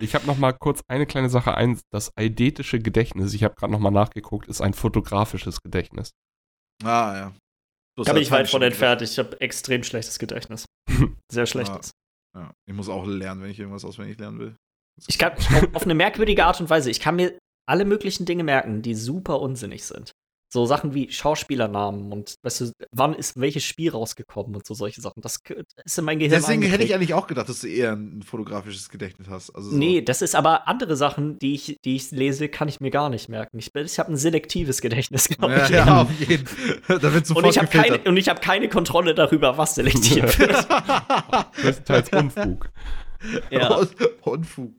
Ich 0.00 0.14
habe 0.14 0.26
noch 0.26 0.38
mal 0.38 0.52
kurz 0.52 0.82
eine 0.88 1.06
kleine 1.06 1.28
Sache 1.28 1.54
ein. 1.54 1.78
Das 1.90 2.16
eidetische 2.16 2.78
Gedächtnis, 2.78 3.34
ich 3.34 3.44
habe 3.44 3.54
gerade 3.54 3.72
noch 3.72 3.80
mal 3.80 3.90
nachgeguckt, 3.90 4.48
ist 4.48 4.60
ein 4.60 4.72
fotografisches 4.72 5.62
Gedächtnis. 5.62 6.12
Ah, 6.82 7.14
ja. 7.16 7.32
Bloß 8.00 8.06
Da 8.06 8.14
bin 8.14 8.22
ich 8.22 8.30
weit 8.30 8.48
von 8.48 8.62
entfernt. 8.62 9.02
Ich 9.02 9.18
habe 9.18 9.38
extrem 9.42 9.82
schlechtes 9.82 10.18
Gedächtnis. 10.18 10.64
Sehr 11.30 11.44
schlechtes. 11.44 11.90
Ja, 12.34 12.50
ich 12.66 12.74
muss 12.74 12.88
auch 12.88 13.06
lernen, 13.06 13.42
wenn 13.42 13.50
ich 13.50 13.58
irgendwas 13.58 13.84
auswendig 13.84 14.18
lernen 14.18 14.38
will. 14.38 14.56
Ich 15.06 15.18
kann 15.18 15.32
auf 15.74 15.82
eine 15.82 15.94
merkwürdige 15.94 16.46
Art 16.46 16.62
und 16.62 16.70
Weise, 16.70 16.90
ich 16.90 17.00
kann 17.00 17.16
mir 17.16 17.38
alle 17.68 17.84
möglichen 17.84 18.24
Dinge 18.24 18.42
merken, 18.42 18.80
die 18.80 18.94
super 18.94 19.42
unsinnig 19.42 19.84
sind. 19.84 20.12
So 20.52 20.66
Sachen 20.66 20.94
wie 20.94 21.10
Schauspielernamen 21.12 22.12
und 22.12 22.34
weißt 22.42 22.60
du, 22.62 22.72
wann 22.90 23.14
ist 23.14 23.38
welches 23.40 23.62
Spiel 23.62 23.90
rausgekommen 23.92 24.56
und 24.56 24.66
so 24.66 24.74
solche 24.74 25.00
Sachen. 25.00 25.20
Das 25.22 25.38
ist 25.84 25.98
in 25.98 26.04
mein 26.04 26.18
Gehirn 26.18 26.40
Deswegen 26.40 26.62
hätte 26.62 26.82
ich 26.82 26.92
eigentlich 26.92 27.14
auch 27.14 27.28
gedacht, 27.28 27.48
dass 27.48 27.60
du 27.60 27.68
eher 27.68 27.92
ein 27.92 28.22
fotografisches 28.22 28.88
Gedächtnis 28.88 29.28
hast. 29.28 29.50
Also 29.54 29.70
so. 29.70 29.76
Nee, 29.76 30.02
das 30.02 30.22
ist 30.22 30.34
aber 30.34 30.66
andere 30.66 30.96
Sachen, 30.96 31.38
die 31.38 31.54
ich, 31.54 31.78
die 31.84 31.94
ich 31.94 32.10
lese, 32.10 32.48
kann 32.48 32.66
ich 32.66 32.80
mir 32.80 32.90
gar 32.90 33.10
nicht 33.10 33.28
merken. 33.28 33.60
Ich, 33.60 33.72
ich 33.74 33.98
habe 34.00 34.12
ein 34.12 34.16
selektives 34.16 34.80
Gedächtnis, 34.80 35.28
glaube 35.28 35.54
Ja, 35.54 35.64
ich. 35.64 35.70
ja, 35.70 36.02
auf 36.02 36.20
jeden 36.20 36.46
Fall. 36.46 36.98
Da 36.98 37.02
wird 37.14 37.14
und 37.14 37.26
sofort 37.26 37.46
ich 37.46 37.58
habe 37.58 37.68
keine, 37.68 37.98
und 38.00 38.16
ich 38.16 38.28
hab 38.28 38.42
keine 38.42 38.68
Kontrolle 38.68 39.14
darüber, 39.14 39.56
was 39.56 39.76
selektiert 39.76 40.36
wird. 40.38 40.66
Größtenteils 41.62 42.10
Unfug. 42.12 42.70
ja. 43.50 43.80
Unfug. 44.22 44.72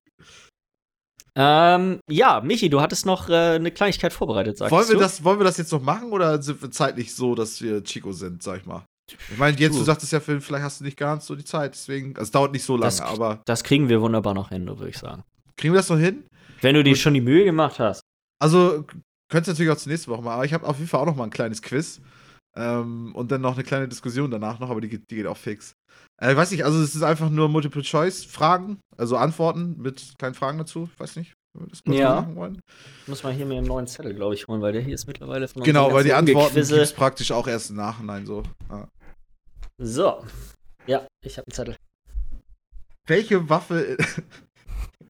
Ähm, 1.38 2.00
ja, 2.10 2.42
Michi, 2.42 2.70
du 2.70 2.82
hattest 2.82 3.06
noch 3.06 3.30
äh, 3.30 3.34
eine 3.56 3.72
Kleinigkeit 3.72 4.12
vorbereitet, 4.12 4.58
sagst 4.58 4.72
Wollen 4.72 4.88
wir, 4.90 4.96
du? 4.96 5.02
das, 5.02 5.24
wollen 5.24 5.40
wir 5.40 5.46
das 5.46 5.58
jetzt 5.58 5.72
noch 5.72 5.82
machen 5.82 6.12
oder 6.12 6.42
sind 6.42 6.62
wir 6.62 6.72
zeitlich 6.72 7.16
so, 7.16 7.36
dass 7.36 7.62
wir 7.62 7.84
Chico 7.84 8.12
sind, 8.12 8.44
sag 8.44 8.60
ich 8.60 8.66
mal? 8.66 8.84
Ich 9.30 9.38
meine, 9.38 9.58
jetzt, 9.58 9.74
du 9.76 9.80
Du. 9.80 9.86
sagtest 9.86 10.12
ja, 10.12 10.20
vielleicht 10.20 10.52
hast 10.64 10.80
du 10.82 10.84
nicht 10.86 10.98
ganz 10.98 11.26
so 11.26 11.36
die 11.36 11.44
Zeit, 11.46 11.74
deswegen, 11.74 12.10
also 12.16 12.24
es 12.24 12.32
dauert 12.32 12.52
nicht 12.52 12.64
so 12.66 12.76
lange, 12.76 12.86
Das- 12.88 13.02
aber 13.02 13.42
Das 13.46 13.64
kriegen 13.64 13.88
wir 13.90 14.02
wunderbar 14.02 14.34
noch 14.34 14.50
hin, 14.50 14.68
würde 14.68 14.90
ich 14.90 14.98
sagen. 14.98 15.24
kriegen 15.58 15.74
wir 15.74 15.80
das 15.80 15.90
noch 15.90 15.98
hin? 16.00 16.26
Wenn 16.62 16.76
du 16.76 16.84
dir 16.84 16.96
schon 16.96 17.14
die 17.14 17.22
Mühe 17.22 17.44
gemacht 17.46 17.80
hast. 17.80 18.02
Also, 18.40 18.86
könntest 19.30 19.48
du 19.48 19.52
natürlich 19.52 19.72
auch 19.72 19.78
zur 19.82 19.92
nächsten 19.92 20.12
Woche 20.12 20.22
machen, 20.22 20.34
aber 20.36 20.46
ich 20.46 20.54
habe 20.54 20.68
auf 20.68 20.78
jeden 20.78 20.90
Fall 20.90 21.00
auch 21.02 21.06
noch 21.06 21.16
mal 21.16 21.26
ein 21.26 21.30
kleines 21.30 21.62
Quiz. 21.62 22.02
Ähm, 22.56 23.16
und 23.16 23.32
dann 23.32 23.42
noch 23.42 23.54
eine 23.56 23.64
kleine 23.64 23.88
Diskussion 23.88 24.30
danach 24.30 24.60
noch, 24.60 24.70
aber 24.70 24.82
die, 24.82 24.90
geht- 24.90 25.10
die 25.10 25.16
geht 25.16 25.28
auch 25.28 25.38
fix. 25.38 25.74
Äh, 26.22 26.36
weiß 26.36 26.52
nicht, 26.52 26.66
also 26.66 26.82
es 26.82 26.96
ist 26.96 27.02
einfach 27.04 27.30
nur 27.30 27.50
Multiple-Choice-Fragen, 27.50 28.80
also 28.98 29.18
Antworten 29.18 29.78
mit 29.82 30.14
kleinen 30.20 30.36
Fragen 30.36 30.58
dazu. 30.58 30.90
Ich 30.94 31.00
weiß 31.00 31.16
nicht, 31.16 31.34
wenn 31.54 31.66
wir 31.66 31.70
das 31.70 31.84
kurz 31.84 31.98
Ja. 31.98 32.16
machen 32.22 32.36
wollen. 32.36 32.62
Muss 33.08 33.24
man 33.24 33.34
hier 33.36 33.46
mir 33.46 33.58
einen 33.58 33.68
neuen 33.68 33.88
Zettel, 33.88 34.14
glaube 34.14 34.36
ich, 34.36 34.48
holen, 34.48 34.62
weil 34.62 34.74
der 34.74 34.82
hier 34.82 34.96
ist 34.96 35.08
mittlerweile 35.08 35.48
von 35.48 35.64
Genau, 35.64 35.94
weil 35.94 36.04
die 36.04 36.14
Antworten 36.14 36.56
gibt 36.56 36.72
es 36.72 36.94
praktisch 36.94 37.32
auch 37.32 37.48
erst 37.48 37.70
im 37.70 37.78
Nachhinein 37.78 38.26
so. 38.26 38.44
Ja. 38.70 38.88
So. 39.78 40.24
Ja, 40.88 41.08
ich 41.26 41.38
habe 41.38 41.48
einen 41.48 41.54
Zettel. 41.56 41.76
Welche 43.08 43.50
Waffe. 43.50 43.98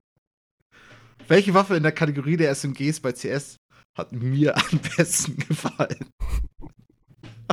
welche 1.27 1.53
Waffe 1.53 1.75
in 1.75 1.83
der 1.83 1.91
Kategorie 1.91 2.37
der 2.37 2.53
SMGs 2.55 2.99
bei 2.99 3.11
CS 3.13 3.57
hat 3.97 4.11
mir 4.11 4.55
am 4.55 4.79
besten 4.95 5.37
gefallen? 5.47 6.05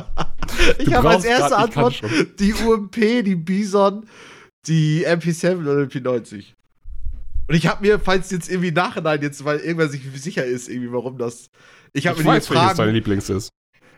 ich 0.79 0.93
habe 0.93 1.09
als 1.09 1.25
erste 1.25 1.47
ich 1.53 1.57
Antwort 1.57 2.01
die 2.39 2.53
UMP, 2.53 2.95
die 3.23 3.35
Bison, 3.35 4.05
die 4.67 5.05
MP7 5.07 5.61
oder 5.61 5.85
die 5.85 5.99
P90. 5.99 6.45
Und 7.47 7.55
ich 7.55 7.67
habe 7.67 7.85
mir, 7.85 7.99
falls 7.99 8.29
jetzt 8.31 8.49
irgendwie 8.49 8.67
im 8.69 8.75
Nachhinein 8.75 9.21
jetzt, 9.21 9.43
weil 9.43 9.57
irgendwer 9.59 9.89
sich 9.89 10.01
sicher 10.15 10.45
ist, 10.45 10.69
irgendwie, 10.69 10.91
warum 10.91 11.17
das. 11.17 11.49
Ich 11.93 12.05
habe 12.05 12.19
Ich 12.19 12.25
mir 12.25 12.31
die 12.33 12.37
weiß, 12.37 12.47
deine 12.47 12.75
Fragen. 12.75 12.91
Lieblings 12.93 13.29
ist. 13.29 13.49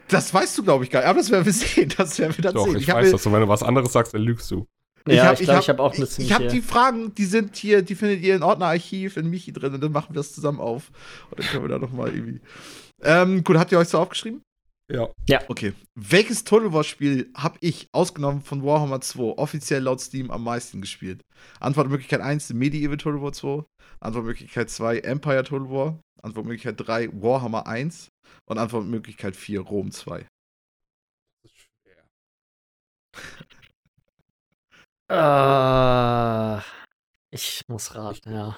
Das 0.07 0.33
weißt 0.33 0.57
du, 0.57 0.63
glaube 0.63 0.83
ich, 0.83 0.89
gar 0.89 0.99
nicht. 1.01 1.09
Aber 1.09 1.19
das 1.19 1.29
werden 1.31 1.45
wir 1.45 1.53
sehen. 1.53 1.91
Das 1.97 2.17
werden 2.19 2.35
wir 2.37 2.43
dann 2.43 2.53
Doch, 2.53 2.65
sehen. 2.65 2.77
ich, 2.77 2.89
hab 2.89 2.97
weiß 2.97 3.07
mir, 3.07 3.11
das. 3.13 3.25
Und 3.25 3.33
wenn 3.33 3.41
du 3.41 3.47
was 3.47 3.63
anderes 3.63 3.91
sagst, 3.91 4.13
dann 4.13 4.21
lügst 4.21 4.49
du. 4.51 4.65
Ja, 5.07 5.25
hab- 5.25 5.33
ich 5.33 5.39
glaube, 5.45 5.55
hab- 5.57 5.63
ich 5.63 5.69
habe 5.69 5.81
auch 5.83 5.93
eine 5.95 6.05
Ich, 6.05 6.19
ich 6.19 6.31
habe 6.33 6.47
die 6.47 6.61
Fragen, 6.61 7.13
die 7.15 7.25
sind 7.25 7.55
hier, 7.55 7.81
die 7.81 7.95
findet 7.95 8.21
ihr 8.21 8.35
in 8.35 8.43
Ordnerarchiv 8.43 9.17
in 9.17 9.29
Michi 9.29 9.51
drin 9.51 9.73
und 9.73 9.81
dann 9.81 9.91
machen 9.91 10.09
wir 10.13 10.15
das 10.19 10.33
zusammen 10.33 10.59
auf. 10.59 10.91
Und 11.31 11.39
dann 11.39 11.47
können 11.47 11.63
wir 11.63 11.69
da 11.69 11.79
nochmal 11.79 12.13
irgendwie. 12.13 12.39
Ähm, 13.01 13.43
gut, 13.43 13.57
habt 13.57 13.71
ihr 13.71 13.79
euch 13.79 13.87
so 13.89 13.97
aufgeschrieben? 13.97 14.41
Ja. 15.27 15.41
Okay. 15.47 15.73
Welches 15.95 16.43
Total 16.43 16.73
War 16.73 16.83
Spiel 16.83 17.31
habe 17.35 17.57
ich, 17.61 17.87
ausgenommen 17.93 18.41
von 18.41 18.63
Warhammer 18.63 19.01
2, 19.01 19.37
offiziell 19.37 19.83
laut 19.83 20.01
Steam 20.01 20.31
am 20.31 20.43
meisten 20.43 20.81
gespielt? 20.81 21.21
Antwortmöglichkeit 21.59 22.21
1, 22.21 22.53
Medieval 22.53 22.97
Total 22.97 23.21
War 23.21 23.31
2. 23.31 23.63
Antwortmöglichkeit 23.99 24.69
2, 24.69 24.99
Empire 24.99 25.43
Total 25.43 25.69
War. 25.69 25.99
Antwortmöglichkeit 26.21 26.75
3, 26.77 27.09
Warhammer 27.21 27.67
1. 27.67 28.09
Und 28.45 28.57
Antwortmöglichkeit 28.57 29.35
4, 29.35 29.61
Rom 29.61 29.91
2. 29.91 30.27
Äh, 35.09 36.61
ich 37.31 37.63
muss 37.67 37.95
raten, 37.95 38.33
ja. 38.33 38.57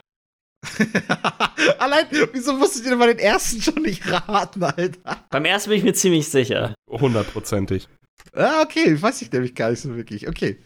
Allein, 1.79 2.05
wieso 2.31 2.53
musstet 2.53 2.83
ihr 2.85 2.91
denn 2.91 2.99
mal 2.99 3.07
den 3.07 3.19
ersten 3.19 3.61
schon 3.61 3.81
nicht 3.81 4.09
raten, 4.09 4.63
Alter? 4.63 5.25
Beim 5.29 5.45
ersten 5.45 5.69
bin 5.69 5.79
ich 5.79 5.83
mir 5.83 5.93
ziemlich 5.93 6.27
sicher. 6.29 6.73
Hundertprozentig. 6.89 7.87
Ah, 8.33 8.61
okay, 8.61 8.99
weiß 9.01 9.21
ich 9.21 9.31
nämlich 9.31 9.55
gar 9.55 9.69
nicht 9.71 9.81
so 9.81 9.95
wirklich. 9.95 10.27
Okay. 10.27 10.61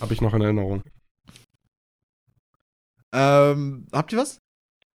Habe 0.00 0.14
ich 0.14 0.20
noch 0.20 0.32
in 0.34 0.40
Erinnerung. 0.42 0.82
Ähm, 3.12 3.86
habt 3.92 4.12
ihr 4.12 4.18
was? 4.18 4.38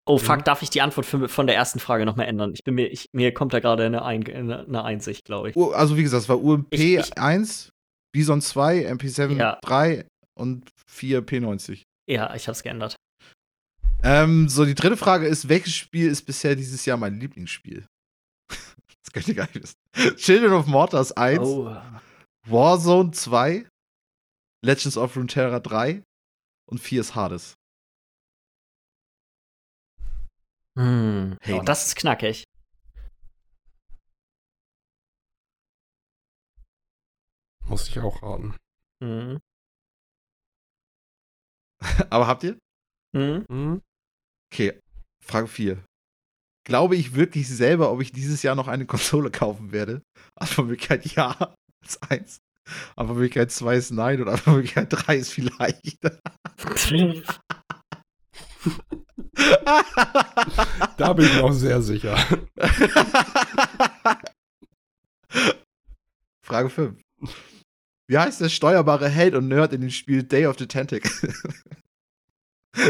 Oh 0.06 0.18
fuck, 0.18 0.44
darf 0.44 0.60
ich 0.62 0.68
die 0.70 0.82
Antwort 0.82 1.06
für, 1.06 1.28
von 1.28 1.46
der 1.46 1.56
ersten 1.56 1.78
Frage 1.80 2.04
nochmal 2.04 2.26
ändern? 2.26 2.52
Ich 2.54 2.62
bin 2.62 2.74
mir, 2.74 2.88
ich, 2.88 3.06
mir 3.12 3.32
kommt 3.32 3.54
da 3.54 3.60
gerade 3.60 3.84
eine, 3.84 4.04
Ein 4.04 4.26
eine, 4.26 4.60
eine 4.66 4.84
Einsicht, 4.84 5.24
glaube 5.24 5.50
ich. 5.50 5.56
U- 5.56 5.72
Also, 5.72 5.96
wie 5.96 6.02
gesagt, 6.02 6.22
es 6.24 6.28
war 6.28 6.42
UMP 6.42 6.66
Ich- 6.74 6.80
ich- 6.98 7.18
1, 7.18 7.70
Bison 8.12 8.40
2, 8.42 8.86
MP7 8.92 9.36
Ja. 9.36 9.58
3 9.62 10.06
und 10.38 10.68
4 10.86 11.22
P90. 11.26 11.82
Ja, 12.06 12.34
ich 12.34 12.46
hab's 12.48 12.62
geändert. 12.62 12.96
Ähm, 14.06 14.50
so, 14.50 14.66
die 14.66 14.74
dritte 14.74 14.98
Frage 14.98 15.26
ist: 15.26 15.48
Welches 15.48 15.74
Spiel 15.74 16.08
ist 16.10 16.22
bisher 16.26 16.54
dieses 16.54 16.84
Jahr 16.84 16.98
mein 16.98 17.18
Lieblingsspiel? 17.18 17.86
das 18.48 19.12
könnt 19.12 19.28
ihr 19.28 19.34
gar 19.34 19.46
nicht 19.46 19.62
wissen. 19.62 20.16
Children 20.16 20.52
of 20.52 20.66
Mortars 20.66 21.12
1, 21.12 21.40
Oh. 21.40 21.74
Warzone 22.46 23.12
2, 23.12 23.66
Legends 24.62 24.98
of 24.98 25.16
Runeterra 25.16 25.58
3 25.58 26.02
und 26.70 26.78
4 26.78 27.00
ist 27.00 27.14
Hades. 27.14 27.54
Hm. 30.76 31.38
Hey. 31.40 31.54
Oh, 31.54 31.62
das 31.62 31.86
ist 31.86 31.96
knackig. 31.96 32.44
Muss 37.66 37.88
ich 37.88 37.98
auch 38.00 38.22
raten. 38.22 38.54
Hm. 39.02 39.40
Aber 42.10 42.26
habt 42.26 42.42
ihr? 42.44 42.58
Hm. 43.16 43.46
Hm? 43.48 43.82
Okay, 44.54 44.78
Frage 45.20 45.48
4. 45.48 45.84
Glaube 46.64 46.94
ich 46.94 47.16
wirklich 47.16 47.48
selber, 47.48 47.90
ob 47.90 48.00
ich 48.00 48.12
dieses 48.12 48.44
Jahr 48.44 48.54
noch 48.54 48.68
eine 48.68 48.86
Konsole 48.94 49.32
kaufen 49.32 49.72
werde? 49.72 50.00
Antwortmöglichkeit 50.36 51.04
ja, 51.06 51.56
ist 51.84 51.98
1. 52.08 52.38
Antwortmöglichkeit 52.94 53.50
2 53.50 53.76
ist 53.76 53.90
nein 53.90 54.22
und 54.22 54.28
Antwortmöglichkeit 54.28 54.86
3 54.90 55.16
ist 55.16 55.32
vielleicht. 55.32 55.98
Da 60.96 61.12
bin 61.12 61.26
ich 61.26 61.34
mir 61.34 61.42
auch 61.42 61.52
sehr 61.52 61.82
sicher. 61.82 62.16
Frage 66.46 66.70
5. 66.70 67.02
Wie 68.08 68.18
heißt 68.18 68.40
der 68.40 68.48
steuerbare 68.48 69.08
Held 69.08 69.34
und 69.34 69.48
Nerd 69.48 69.72
in 69.72 69.80
dem 69.80 69.90
Spiel 69.90 70.22
Day 70.22 70.46
of 70.46 70.56
the 70.58 70.66
Tentacle? 70.66 71.34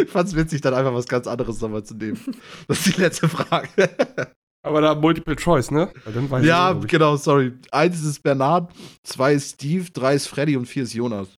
Ich 0.02 0.10
fand's 0.10 0.34
witzig, 0.34 0.60
dann 0.60 0.74
einfach 0.74 0.94
was 0.94 1.06
ganz 1.06 1.26
anderes 1.26 1.60
nochmal 1.60 1.84
zu 1.84 1.94
nehmen. 1.94 2.20
Das 2.68 2.86
ist 2.86 2.96
die 2.96 3.00
letzte 3.00 3.28
Frage. 3.28 3.68
Aber 4.62 4.80
da 4.80 4.94
Multiple 4.94 5.36
Choice, 5.36 5.70
ne? 5.70 5.92
Weil 6.04 6.12
dann 6.14 6.30
weiß 6.30 6.44
ja, 6.44 6.78
ich, 6.78 6.86
genau, 6.86 7.16
sorry. 7.16 7.52
Eins 7.70 8.02
ist 8.02 8.22
Bernard, 8.22 8.72
zwei 9.02 9.34
ist 9.34 9.54
Steve, 9.54 9.90
drei 9.90 10.14
ist 10.14 10.26
Freddy 10.26 10.56
und 10.56 10.66
vier 10.66 10.84
ist 10.84 10.94
Jonas. 10.94 11.28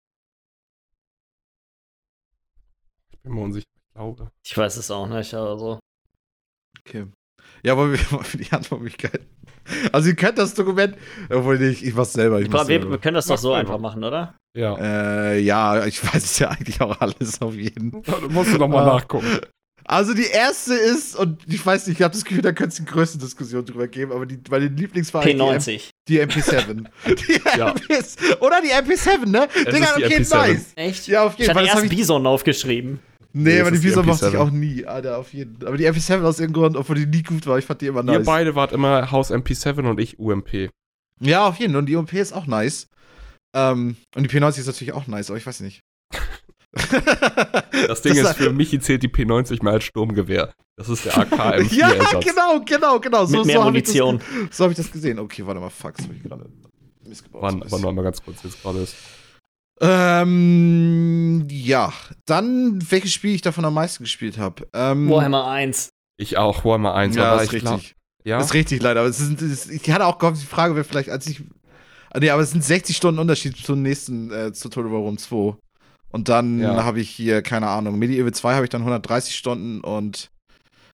ich 3.11 3.21
bin 3.23 3.33
mir 3.33 3.41
unsicher. 3.41 3.67
Ich 3.67 3.95
glaube. 3.95 4.31
Ich 4.45 4.57
weiß 4.57 4.77
es 4.77 4.91
auch 4.91 5.09
nicht, 5.09 5.35
also. 5.35 5.81
Okay. 6.81 7.07
Ja, 7.65 7.77
wollen 7.77 7.93
wir, 7.93 7.99
wollen 8.13 8.27
wir 8.33 8.41
die 8.41 8.53
Antwortmöglichkeiten? 8.53 9.27
Also, 9.93 10.09
ihr 10.09 10.17
könnt 10.17 10.39
das 10.39 10.55
Dokument. 10.55 10.97
Obwohl, 11.31 11.61
ich, 11.63 11.85
ich 11.85 11.95
mach's 11.95 12.13
selber. 12.13 12.39
Ich 12.41 12.47
Ich 12.47 12.53
mach's 12.53 12.67
selber. 12.67 12.91
wir 12.91 12.99
können 12.99 13.15
das 13.15 13.27
doch 13.27 13.39
so 13.39 13.53
einfach 13.53 13.79
machen, 13.79 14.03
oder? 14.05 14.35
Ja. 14.57 14.77
Äh, 14.79 15.41
ja, 15.41 15.85
ich 15.87 16.03
weiß 16.15 16.25
es 16.25 16.39
ja 16.39 16.49
eigentlich 16.49 16.81
auch 16.81 17.01
alles 17.01 17.41
auf 17.43 17.55
jeden. 17.55 18.03
Da 18.03 18.15
musst 18.31 18.53
du 18.55 18.59
nochmal 18.59 18.85
Ah. 18.89 18.95
nachgucken. 18.95 19.39
Also 19.89 20.15
die 20.15 20.27
erste 20.27 20.75
ist, 20.75 21.15
und 21.15 21.41
ich 21.47 21.65
weiß 21.65 21.87
nicht, 21.87 22.01
ich 22.01 22.03
habe 22.03 22.13
das 22.13 22.25
Gefühl, 22.25 22.43
da 22.43 22.51
könnte 22.53 22.71
es 22.71 22.75
die 22.77 22.85
größte 22.85 23.19
Diskussion 23.19 23.65
drüber 23.65 23.87
geben, 23.87 24.11
aber 24.11 24.27
die, 24.27 24.37
meine 24.51 24.67
Lieblingswahl 24.67 25.25
P90. 25.25 25.91
die, 26.09 26.19
M- 26.19 26.29
die 26.29 26.41
MP7. 26.41 26.85
die 27.07 27.41
Ja. 27.57 27.73
MS, 27.89 28.17
oder 28.41 28.61
die 28.63 28.73
MP7, 28.73 29.27
ne? 29.27 29.47
Digga, 29.55 29.95
okay, 29.95 30.17
MP7. 30.19 30.37
nice. 30.37 30.65
Echt? 30.75 31.07
Ja, 31.07 31.23
auf 31.27 31.35
Ich 31.35 31.39
jeden 31.41 31.55
Fall. 31.55 31.63
Das 31.67 31.75
hab 31.75 31.83
erst 31.83 31.93
ich, 31.93 31.99
Bison 31.99 32.27
aufgeschrieben. 32.27 32.99
Nee, 33.43 33.61
aber 33.61 33.71
die 33.71 33.77
es 33.77 33.83
Bison 33.83 34.07
mochte 34.07 34.29
ich 34.29 34.35
MP7. 34.35 34.39
auch 34.39 34.51
nie, 34.51 34.85
Alter, 34.85 35.19
auf 35.19 35.33
jeden 35.33 35.67
Aber 35.67 35.77
die 35.77 35.87
MP7 35.89 36.23
aus 36.23 36.41
irgendeinem 36.41 36.63
Grund, 36.65 36.77
obwohl 36.77 36.97
die 36.97 37.07
nie 37.07 37.23
gut 37.23 37.47
war, 37.47 37.59
ich 37.59 37.65
fand 37.65 37.81
die 37.81 37.87
immer 37.87 38.03
nice. 38.03 38.19
Ihr 38.19 38.25
beide 38.25 38.55
wart 38.55 38.73
immer 38.73 39.11
Haus 39.11 39.31
MP7 39.31 39.89
und 39.89 40.01
ich 40.01 40.19
UMP. 40.19 40.71
Ja, 41.21 41.47
auf 41.47 41.57
jeden 41.59 41.73
Fall. 41.73 41.81
Und 41.81 41.87
die 41.87 41.97
UMP 41.97 42.13
ist 42.15 42.33
auch 42.33 42.47
nice. 42.47 42.89
Ähm, 43.55 43.97
und 44.15 44.23
die 44.23 44.29
P90 44.29 44.59
ist 44.59 44.67
natürlich 44.67 44.93
auch 44.93 45.07
nice, 45.07 45.31
aber 45.31 45.39
ich 45.39 45.47
weiß 45.47 45.61
nicht. 45.61 45.81
Das 47.89 48.03
Ding 48.03 48.15
ist, 48.17 48.35
für 48.35 48.53
Michi 48.53 48.81
zählt 48.81 49.03
die 49.03 49.09
P90 49.09 49.63
mal 49.63 49.75
als 49.75 49.85
Sturmgewehr. 49.85 50.53
Das 50.77 50.89
ist 50.89 51.07
der 51.07 51.17
AK-M4-Ersatz. 51.17 51.73
ja, 51.73 52.21
genau, 52.21 52.61
genau, 52.65 53.01
genau. 53.01 53.25
So, 53.25 53.39
Mit 53.39 53.47
mehr 53.47 53.57
so 53.57 53.65
hab 53.65 53.75
ich 53.75 53.85
das- 53.85 53.95
Munition. 53.95 54.21
So 54.51 54.65
habe 54.65 54.73
ich 54.73 54.77
das 54.77 54.93
gesehen. 54.93 55.19
Okay, 55.19 55.47
warte 55.47 55.61
mal, 55.61 55.71
fuck, 55.71 55.95
das 55.97 56.05
habe 56.07 56.15
ich 56.17 56.23
gerade 56.23 56.51
missgebaut. 57.07 57.43
Wann, 57.71 57.95
mal 57.95 58.03
ganz 58.03 58.23
kurz 58.23 58.43
jetzt 58.43 58.63
gerade 58.63 58.81
ist. 58.81 58.95
Ähm, 59.81 61.47
ja. 61.51 61.93
Dann, 62.25 62.79
welches 62.91 63.13
Spiel 63.13 63.35
ich 63.35 63.43
davon 63.43 63.65
am 63.65 63.75
meisten 63.75 64.05
gespielt 64.05 64.39
habe. 64.39 64.67
Ähm, 64.73 65.09
Warhammer 65.11 65.47
1. 65.49 65.91
Ich 66.19 66.37
auch, 66.39 66.65
Warhammer 66.65 66.95
1, 66.95 67.17
Ja, 67.17 67.33
aber 67.33 67.43
ist 67.43 67.53
richtig. 67.53 67.95
ja. 68.25 68.41
Ist 68.41 68.55
richtig, 68.55 68.83
leider. 68.83 69.01
Aber 69.01 69.09
es 69.09 69.21
ist, 69.21 69.41
es 69.43 69.67
ist, 69.67 69.71
ich 69.71 69.91
hatte 69.91 70.07
auch 70.07 70.19
gehofft, 70.19 70.41
die 70.41 70.47
Frage 70.47 70.75
wäre 70.75 70.85
vielleicht, 70.85 71.11
als 71.11 71.27
ich. 71.27 71.43
Ah, 72.11 72.19
Nee, 72.21 72.31
aber 72.31 72.43
es 72.43 72.51
sind 72.53 72.65
60 72.65 72.97
Stunden 72.97 73.21
Unterschied 73.21 73.57
zum 73.57 73.83
nächsten, 73.83 74.31
äh, 74.33 74.53
zu 74.53 74.69
Total 74.71 74.91
War 74.91 74.99
Rome 75.01 75.19
2. 75.19 75.57
Und 76.11 76.29
dann 76.31 76.61
Ja. 76.61 76.85
habe 76.85 77.01
ich 77.01 77.11
hier, 77.11 77.43
keine 77.43 77.69
Ahnung, 77.69 77.99
Medieval 77.99 78.33
2 78.33 78.55
habe 78.55 78.65
ich 78.65 78.71
dann 78.71 78.83
130 78.83 79.35
Stunden 79.37 79.81
und 79.83 80.31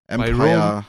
Empire. 0.08 0.86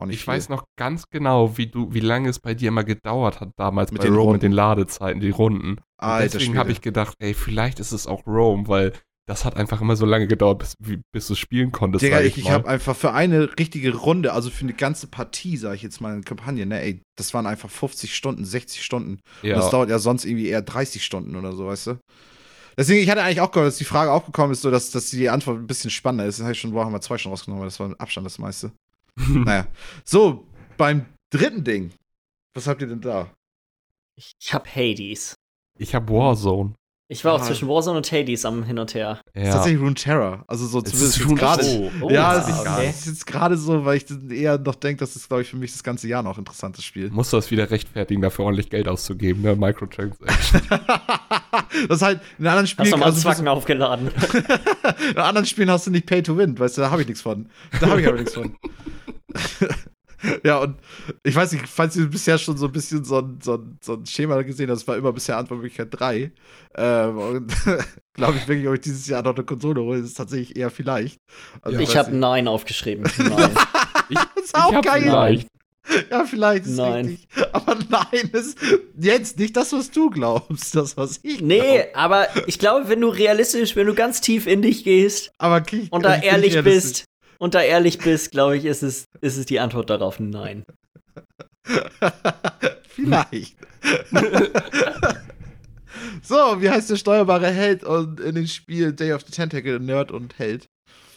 Auch 0.00 0.06
nicht 0.06 0.16
Ich 0.18 0.24
viel. 0.24 0.34
weiß 0.34 0.48
noch 0.50 0.62
ganz 0.78 1.04
genau, 1.10 1.56
wie 1.58 1.66
du, 1.66 1.92
wie 1.92 2.00
lange 2.00 2.28
es 2.28 2.38
bei 2.38 2.54
dir 2.54 2.68
immer 2.68 2.84
gedauert 2.84 3.40
hat 3.40 3.50
damals 3.56 3.90
Mit 3.90 4.02
bei 4.02 4.06
den 4.08 4.14
Rome 4.14 4.34
mit 4.34 4.42
den 4.44 4.52
Ladezeiten, 4.52 5.20
die 5.20 5.30
Runden. 5.30 5.80
Deswegen 6.00 6.56
habe 6.58 6.72
ich 6.72 6.80
gedacht, 6.80 7.14
ey, 7.18 7.34
vielleicht 7.34 7.80
ist 7.80 7.92
es 7.92 8.06
auch 8.06 8.26
Rome, 8.26 8.68
weil 8.68 8.92
das 9.26 9.44
hat 9.44 9.56
einfach 9.56 9.82
immer 9.82 9.94
so 9.94 10.06
lange 10.06 10.26
gedauert, 10.26 10.58
bis, 10.60 11.02
bis 11.12 11.26
du 11.26 11.34
spielen 11.34 11.70
konntest. 11.70 12.02
Digga, 12.02 12.22
ich, 12.22 12.38
ich 12.38 12.50
habe 12.50 12.66
einfach 12.66 12.96
für 12.96 13.12
eine 13.12 13.58
richtige 13.58 13.94
Runde, 13.94 14.32
also 14.32 14.48
für 14.48 14.62
eine 14.62 14.72
ganze 14.72 15.06
Partie, 15.06 15.58
sage 15.58 15.76
ich 15.76 15.82
jetzt 15.82 16.00
mal 16.00 16.14
in 16.14 16.24
Kampagne, 16.24 16.64
ne, 16.64 16.80
ey, 16.80 17.02
das 17.16 17.34
waren 17.34 17.46
einfach 17.46 17.68
50 17.68 18.14
Stunden, 18.14 18.46
60 18.46 18.82
Stunden. 18.82 19.20
ja. 19.42 19.54
Und 19.54 19.62
das 19.62 19.70
dauert 19.70 19.90
ja 19.90 19.98
sonst 19.98 20.24
irgendwie 20.24 20.48
eher 20.48 20.62
30 20.62 21.04
Stunden 21.04 21.36
oder 21.36 21.52
so, 21.52 21.66
weißt 21.66 21.88
du? 21.88 21.98
Deswegen, 22.78 23.02
ich 23.02 23.10
hatte 23.10 23.22
eigentlich 23.22 23.40
auch 23.40 23.50
gehört, 23.50 23.68
dass 23.68 23.76
die 23.76 23.84
Frage 23.84 24.12
aufgekommen 24.12 24.52
ist, 24.52 24.62
so 24.62 24.70
dass, 24.70 24.92
dass 24.92 25.10
die 25.10 25.28
Antwort 25.28 25.58
ein 25.58 25.66
bisschen 25.66 25.90
spannender 25.90 26.26
ist. 26.26 26.38
Dann 26.38 26.46
habe 26.46 26.52
ich 26.52 26.60
schon 26.60 26.74
Warhammer 26.74 27.00
2 27.00 27.18
schon 27.18 27.32
rausgenommen, 27.32 27.60
weil 27.60 27.68
das 27.68 27.80
war 27.80 27.88
mit 27.88 28.00
Abstand 28.00 28.24
das 28.24 28.38
meiste. 28.38 28.70
naja. 29.16 29.66
So, 30.04 30.46
beim 30.76 31.04
dritten 31.30 31.64
Ding. 31.64 31.90
Was 32.54 32.66
habt 32.66 32.80
ihr 32.80 32.86
denn 32.86 33.00
da? 33.00 33.30
Ich, 34.14 34.32
ich 34.40 34.54
hab 34.54 34.74
Hades. 34.74 35.34
Ich 35.78 35.94
habe 35.94 36.12
Warzone. 36.12 36.74
Ich 37.10 37.24
war 37.24 37.32
auch 37.32 37.40
Ah. 37.40 37.44
zwischen 37.44 37.68
Warzone 37.68 37.96
und 37.96 38.12
Hades 38.12 38.44
am 38.44 38.64
Hin 38.64 38.78
und 38.78 38.92
Her. 38.92 39.20
Das 39.32 39.42
ist 39.42 39.46
Ja. 39.48 39.54
tatsächlich 39.54 39.80
Runeterra. 39.80 40.44
Also 40.46 40.66
so 40.66 40.80
Es 40.80 40.90
zumindest 40.92 41.20
gerade. 41.38 41.64
oh. 41.64 41.90
Oh, 42.02 42.10
ja, 42.10 42.34
ja, 42.34 42.38
es 42.38 42.48
ist, 42.48 42.60
okay. 42.60 42.90
ist 42.90 43.06
jetzt 43.06 43.26
gerade 43.26 43.56
so, 43.56 43.86
weil 43.86 43.96
ich 43.96 44.04
eher 44.30 44.58
noch 44.58 44.74
denke, 44.74 45.00
das 45.00 45.16
ist, 45.16 45.26
glaube 45.28 45.40
ich, 45.42 45.48
für 45.48 45.56
mich 45.56 45.72
das 45.72 45.82
ganze 45.82 46.06
Jahr 46.06 46.22
noch 46.22 46.36
ein 46.36 46.40
interessantes 46.40 46.84
Spiel. 46.84 47.08
Musst 47.10 47.32
du 47.32 47.38
das 47.38 47.50
wieder 47.50 47.70
rechtfertigen, 47.70 48.20
dafür 48.20 48.44
ordentlich 48.44 48.68
Geld 48.68 48.88
auszugeben, 48.88 49.40
ne? 49.40 49.56
Microtransactions. 49.56 50.68
das 51.88 51.96
ist 51.96 52.02
halt, 52.02 52.20
in 52.38 52.46
anderen 52.46 52.64
Hast 52.64 52.70
Spielen, 52.72 52.90
du 52.90 52.96
mal 52.98 53.06
also, 53.06 53.20
Zwacken 53.22 53.48
aufgeladen? 53.48 54.10
in 55.12 55.16
anderen 55.16 55.46
Spielen 55.46 55.70
hast 55.70 55.86
du 55.86 55.90
nicht 55.90 56.04
Pay 56.04 56.22
to 56.22 56.36
Win, 56.36 56.58
weißt 56.58 56.76
du, 56.76 56.82
da 56.82 56.90
habe 56.90 57.00
ich 57.00 57.08
nichts 57.08 57.22
von. 57.22 57.48
Da 57.80 57.88
habe 57.88 58.02
ich 58.02 58.06
aber 58.06 58.18
nichts 58.18 58.34
von. 58.34 58.54
ja, 60.44 60.58
und 60.58 60.76
ich 61.22 61.34
weiß 61.34 61.52
nicht, 61.52 61.68
falls 61.68 61.96
ihr 61.96 62.06
bisher 62.06 62.38
schon 62.38 62.56
so 62.56 62.66
ein 62.66 62.72
bisschen 62.72 63.04
so 63.04 63.18
ein, 63.18 63.38
so 63.42 63.54
ein, 63.54 63.78
so 63.82 63.94
ein 63.94 64.06
Schema 64.06 64.40
gesehen 64.42 64.68
habt, 64.70 64.80
das 64.80 64.88
war 64.88 64.96
immer 64.96 65.12
bisher 65.12 65.36
Antwortmöglichkeit 65.38 65.88
3. 65.90 66.32
Ähm, 66.76 67.18
und 67.18 67.52
glaube 68.14 68.38
ich 68.38 68.48
wirklich, 68.48 68.68
ob 68.68 68.74
ich 68.74 68.80
dieses 68.80 69.06
Jahr 69.06 69.22
noch 69.22 69.34
eine 69.34 69.44
Konsole 69.44 69.80
hole, 69.80 69.98
ist 70.00 70.14
tatsächlich 70.14 70.56
eher 70.56 70.70
vielleicht. 70.70 71.18
Also, 71.62 71.78
ich 71.78 71.96
habe. 71.96 72.14
Nein 72.16 72.48
aufgeschrieben. 72.48 73.04
Nein. 73.18 73.50
Ich, 74.08 74.18
Das 74.34 74.44
ist 74.44 74.54
auch 74.54 74.72
hab 74.72 74.84
geil. 74.84 75.02
vielleicht. 75.02 75.48
Ja, 76.10 76.24
vielleicht 76.24 76.66
ist 76.66 76.76
Nein. 76.76 77.06
richtig. 77.06 77.28
Aber 77.52 77.74
nein, 77.88 78.30
ist 78.32 78.58
jetzt 79.00 79.38
nicht 79.38 79.56
das, 79.56 79.72
was 79.72 79.90
du 79.90 80.10
glaubst, 80.10 80.74
das, 80.74 80.98
was 80.98 81.20
ich 81.22 81.40
Nee, 81.40 81.60
glaub. 81.60 81.86
aber 81.96 82.26
ich 82.46 82.58
glaube, 82.58 82.90
wenn 82.90 83.00
du 83.00 83.08
realistisch, 83.08 83.74
wenn 83.74 83.86
du 83.86 83.94
ganz 83.94 84.20
tief 84.20 84.46
in 84.46 84.60
dich 84.60 84.84
gehst 84.84 85.30
Aber 85.38 85.56
okay, 85.56 85.86
und 85.90 86.04
da 86.04 86.16
ich 86.16 86.20
bin 86.20 86.30
ehrlich 86.30 86.62
bist, 86.62 87.04
und 87.38 87.54
da 87.54 87.62
ehrlich 87.62 87.98
bist, 87.98 88.30
glaube 88.32 88.56
ich, 88.56 88.64
ist 88.64 88.82
es, 88.82 89.04
ist 89.20 89.36
es 89.36 89.46
die 89.46 89.60
Antwort 89.60 89.90
darauf 89.90 90.18
Nein. 90.20 90.64
Vielleicht. 92.88 93.56
so, 96.22 96.60
wie 96.60 96.70
heißt 96.70 96.90
der 96.90 96.96
steuerbare 96.96 97.50
Held 97.50 97.84
und 97.84 98.20
in 98.20 98.34
dem 98.34 98.46
Spiel 98.46 98.92
Day 98.92 99.12
of 99.12 99.22
the 99.22 99.32
Tentacle 99.32 99.78
Nerd 99.80 100.10
und 100.10 100.38
Held? 100.38 100.66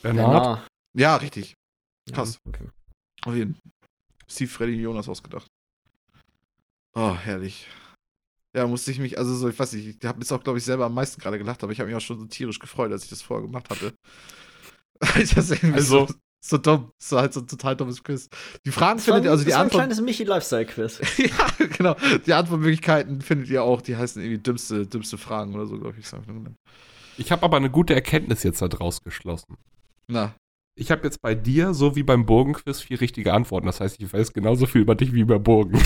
Bernhard, 0.02 0.46
Ja. 0.46 0.68
Ja, 0.94 1.16
richtig. 1.18 1.54
Ja, 2.10 2.16
Krass. 2.16 2.38
okay. 2.48 2.68
Auf 3.24 3.36
jeden 3.36 3.58
Steve, 4.30 4.50
Freddy, 4.50 4.74
Jonas 4.74 5.10
ausgedacht. 5.10 5.48
Oh, 6.94 7.16
herrlich. 7.16 7.68
Ja, 8.56 8.68
musste 8.68 8.92
ich 8.92 9.00
mich, 9.00 9.18
also 9.18 9.34
so, 9.36 9.48
ich 9.50 9.58
weiß 9.58 9.74
nicht, 9.74 9.88
ich 10.02 10.08
habe 10.08 10.20
jetzt 10.20 10.32
auch, 10.32 10.44
glaube 10.44 10.58
ich, 10.58 10.66
selber 10.66 10.86
am 10.86 10.94
meisten 10.94 11.22
gerade 11.22 11.38
gelacht, 11.38 11.64
aber 11.64 11.72
ich 11.72 11.80
habe 11.80 11.88
mich 11.90 11.96
auch 11.96 12.02
schon 12.06 12.20
so 12.20 12.26
tierisch 12.26 12.60
gefreut, 12.60 12.92
als 12.92 13.04
ich 13.06 13.10
das 13.10 13.22
vorher 13.22 13.46
gemacht 13.46 13.70
hatte. 13.70 13.94
das 15.36 15.52
irgendwie 15.52 15.74
Also- 15.76 16.08
so, 16.08 16.14
so 16.44 16.58
dumm. 16.58 16.92
So 16.98 17.20
halt 17.20 17.34
so 17.34 17.42
ein 17.42 17.48
total 17.48 17.76
dummes 17.76 18.04
Quiz. 18.04 18.30
Die 18.66 18.72
Fragen 18.72 18.98
Das 18.98 19.06
findet 19.06 19.26
ihr, 19.26 19.32
also 19.32 19.44
die 19.44 19.50
das 19.52 19.58
war 19.60 19.66
ein 19.66 19.70
kleines 19.70 20.02
Michi-Lifestyle-Quiz. 20.02 21.00
ja, 21.18 21.68
genau. 21.78 21.96
Die 22.26 22.34
Antwortmöglichkeiten 22.34 23.22
findet 23.22 23.50
ihr 23.50 23.62
auch, 23.64 23.82
die 23.82 23.96
heißen 23.96 24.22
irgendwie 24.22 24.42
dümmste, 24.42 24.88
dümmste 24.88 25.18
Fragen 25.20 25.54
oder 25.54 25.68
so, 25.68 25.78
glaube 25.78 25.96
ich. 26.00 26.08
Ich 27.18 27.32
habe 27.32 27.44
aber 27.44 27.58
eine 27.58 27.70
gute 27.70 27.94
Erkenntnis 27.94 28.42
jetzt 28.44 28.62
daraus 28.62 29.04
geschlossen. 29.04 29.58
Na, 30.08 30.34
Ich 30.76 30.90
habe 30.90 31.04
jetzt 31.04 31.22
bei 31.22 31.36
dir, 31.36 31.76
so 31.76 31.96
wie 31.96 32.02
beim 32.04 32.26
Burgenquiz, 32.26 32.82
vier 32.82 33.00
richtige 33.02 33.34
Antworten. 33.34 33.68
Das 33.68 33.80
heißt, 33.80 34.02
ich 34.02 34.12
weiß 34.12 34.34
genauso 34.34 34.66
viel 34.66 34.82
über 34.82 34.96
dich 34.96 35.14
wie 35.14 35.20
über 35.22 35.38
Burgen. 35.38 35.74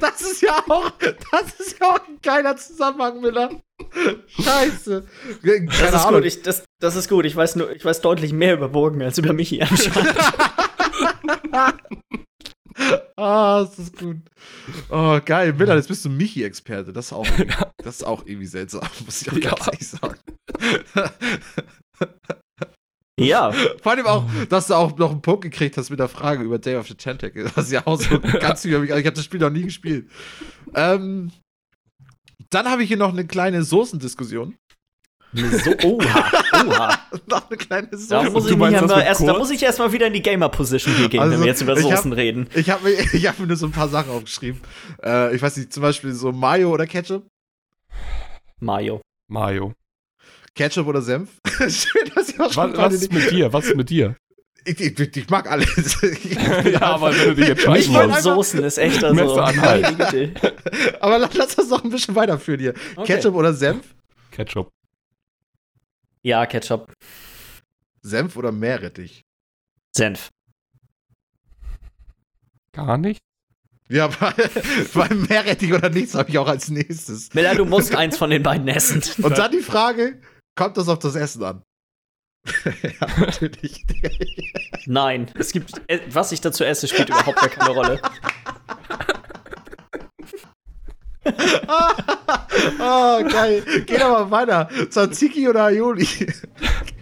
das 0.00 0.20
ist 0.22 0.40
ja 0.42 0.56
auch, 0.68 0.90
das 1.30 1.60
ist 1.60 1.78
ja 1.80 1.90
auch 1.94 2.08
ein 2.08 2.18
geiler 2.22 2.56
Zusammenhang, 2.56 3.20
Miller. 3.20 3.50
Scheiße. 4.28 5.04
Keine 5.42 5.66
Das 5.66 5.80
ist 5.80 5.94
Ahnung. 5.94 6.20
gut, 6.20 6.24
ich, 6.26 6.42
das, 6.42 6.64
das 6.80 6.96
ist 6.96 7.08
gut. 7.08 7.24
Ich 7.26 7.36
weiß, 7.36 7.56
nur, 7.56 7.70
ich 7.74 7.84
weiß 7.84 8.00
deutlich 8.00 8.32
mehr 8.32 8.54
über 8.54 8.68
Burgen 8.68 9.02
als 9.02 9.18
über 9.18 9.32
Michi 9.32 9.62
anscheinend. 9.62 10.14
Ah, 13.16 13.60
das 13.64 13.78
ist 13.78 13.98
gut. 13.98 14.16
Oh, 14.88 15.20
geil. 15.24 15.52
Miller, 15.52 15.76
jetzt 15.76 15.88
bist 15.88 16.04
du 16.04 16.08
Michi-Experte. 16.08 16.92
Das, 16.92 17.06
ist 17.06 17.12
auch 17.12 17.26
irgendwie- 17.38 17.54
das 17.78 17.96
ist 17.96 18.02
auch 18.04 18.24
irgendwie 18.26 18.46
seltsam, 18.46 18.80
muss 19.04 19.22
ich 19.22 19.30
auch 19.30 19.36
Ja. 19.36 19.50
ganz 19.50 19.66
ehrlich 19.66 19.88
sagen. 19.88 20.18
ja, 23.20 23.52
Vor 23.82 23.92
allem 23.92 24.06
auch, 24.06 24.24
dass 24.48 24.68
du 24.68 24.74
auch 24.74 24.96
noch 24.96 25.10
einen 25.10 25.20
Punkt 25.22 25.42
gekriegt 25.42 25.76
hast 25.76 25.90
mit 25.90 25.98
der 26.00 26.08
Frage 26.08 26.42
über 26.42 26.58
Day 26.58 26.76
of 26.76 26.88
the 26.88 26.94
Tentacle. 26.94 27.44
Das 27.54 27.66
ist 27.66 27.72
ja 27.72 27.86
auch 27.86 28.00
so 28.00 28.18
ganz 28.18 28.64
über 28.64 28.78
mich. 28.80 28.90
Also 28.90 29.00
ich 29.00 29.06
habe 29.06 29.16
das 29.16 29.24
Spiel 29.24 29.40
noch 29.40 29.50
nie 29.50 29.62
gespielt. 29.62 30.08
Ähm, 30.74 31.30
dann 32.54 32.68
habe 32.68 32.82
ich 32.82 32.88
hier 32.88 32.96
noch 32.96 33.12
eine 33.12 33.26
kleine 33.26 33.62
Soßendiskussion. 33.62 34.56
so, 35.34 35.70
oha, 35.84 36.30
oha. 36.66 36.98
noch 37.26 37.48
eine 37.48 37.56
kleine 37.56 37.88
Da 37.88 37.96
Soße. 37.96 38.30
muss, 38.30 38.44
du 38.44 38.50
ich 38.50 38.56
mich 38.56 38.70
meinst 38.70 38.86
mal 38.86 39.00
erst, 39.00 39.26
da 39.26 39.32
muss 39.38 39.50
ich 39.50 39.62
erstmal 39.62 39.90
wieder 39.92 40.06
in 40.08 40.12
die 40.12 40.20
Gamer-Position 40.22 40.94
hier 40.94 41.08
gehen, 41.08 41.20
Also, 41.20 41.32
wenn 41.32 41.40
wir 41.40 41.46
jetzt 41.46 41.62
über 41.62 41.76
ich 41.76 41.84
hab- 41.84 41.96
Soßen 41.96 42.12
reden. 42.12 42.48
Ich 42.54 42.68
habe 42.68 42.84
mir, 42.84 42.90
ich 43.14 43.26
hab 43.26 43.38
mir 43.38 43.46
nur 43.46 43.56
so 43.56 43.64
ein 43.66 43.72
paar 43.72 43.88
Sachen 43.88 44.10
aufgeschrieben. 44.10 44.60
Äh, 45.02 45.34
ich 45.34 45.40
weiß 45.40 45.56
nicht, 45.56 45.72
zum 45.72 45.82
Beispiel 45.82 46.12
so 46.12 46.32
Mayo 46.32 46.70
oder 46.70 46.86
Ketchup. 46.86 47.26
Mayo. 48.60 49.00
Mario. 49.28 49.72
Ketchup 50.54 50.86
oder 50.86 51.00
Senf. 51.00 51.30
Schön, 51.58 52.10
dass 52.14 52.30
ihr 52.34 52.44
auch 52.44 52.52
schon 52.52 52.72
Was, 52.72 52.78
was 52.78 52.94
ist 52.94 53.12
mit 53.12 53.30
dir? 53.30 53.52
Was 53.52 53.64
ist 53.66 53.76
mit 53.76 53.88
dir? 53.88 54.16
Ich, 54.64 54.80
ich, 54.80 55.16
ich 55.16 55.28
mag 55.30 55.50
alles. 55.50 56.02
Ich- 56.02 56.32
ja, 56.72 56.80
aber 56.82 57.14
wenn 57.16 57.28
du 57.28 57.34
dich 57.34 57.66
wollte 57.66 57.82
von 57.84 57.96
einfach- 58.02 58.20
Soßen 58.20 58.62
ist 58.64 58.78
echt 58.78 59.02
also. 59.02 59.40
Anhalten. 59.40 60.34
aber 61.00 61.18
lass 61.18 61.34
lass 61.34 61.56
das 61.56 61.68
noch 61.68 61.84
ein 61.84 61.90
bisschen 61.90 62.14
weiterführen 62.14 62.60
hier. 62.60 62.74
Okay. 62.96 63.14
Ketchup 63.14 63.34
oder 63.34 63.52
Senf? 63.54 63.94
Ketchup. 64.30 64.70
Ja, 66.22 66.46
Ketchup. 66.46 66.92
Senf 68.02 68.36
oder 68.36 68.52
Meerrettich? 68.52 69.24
Senf. 69.94 70.30
Gar 72.72 72.98
nicht? 72.98 73.20
Ja, 73.88 74.06
bei, 74.08 74.32
bei 74.94 75.14
Meerrettich 75.14 75.72
oder 75.72 75.90
nichts 75.90 76.14
habe 76.14 76.30
ich 76.30 76.38
auch 76.38 76.48
als 76.48 76.70
nächstes. 76.70 77.34
Miller, 77.34 77.54
du 77.54 77.64
musst 77.66 77.94
eins 77.94 78.16
von 78.16 78.30
den 78.30 78.42
beiden 78.42 78.66
essen. 78.68 79.02
Und 79.22 79.36
dann 79.36 79.50
die 79.52 79.60
Frage, 79.60 80.20
kommt 80.54 80.76
das 80.78 80.88
auf 80.88 80.98
das 81.00 81.14
Essen 81.14 81.42
an? 81.44 81.62
ja, 82.64 83.06
natürlich. 83.20 83.84
Nein, 84.86 85.26
es 85.38 85.52
gibt, 85.52 85.80
äh, 85.88 86.00
was 86.10 86.32
ich 86.32 86.40
dazu 86.40 86.64
esse, 86.64 86.88
spielt 86.88 87.08
überhaupt 87.08 87.38
gar 87.40 87.48
keine 87.48 87.70
Rolle. 87.70 88.00
oh, 92.80 93.22
geil. 93.30 93.62
Geh 93.86 93.98
doch 93.98 94.10
mal 94.10 94.30
weiter. 94.30 94.68
Tzatziki 94.90 95.48
oder 95.48 95.64
Aioli? 95.66 96.06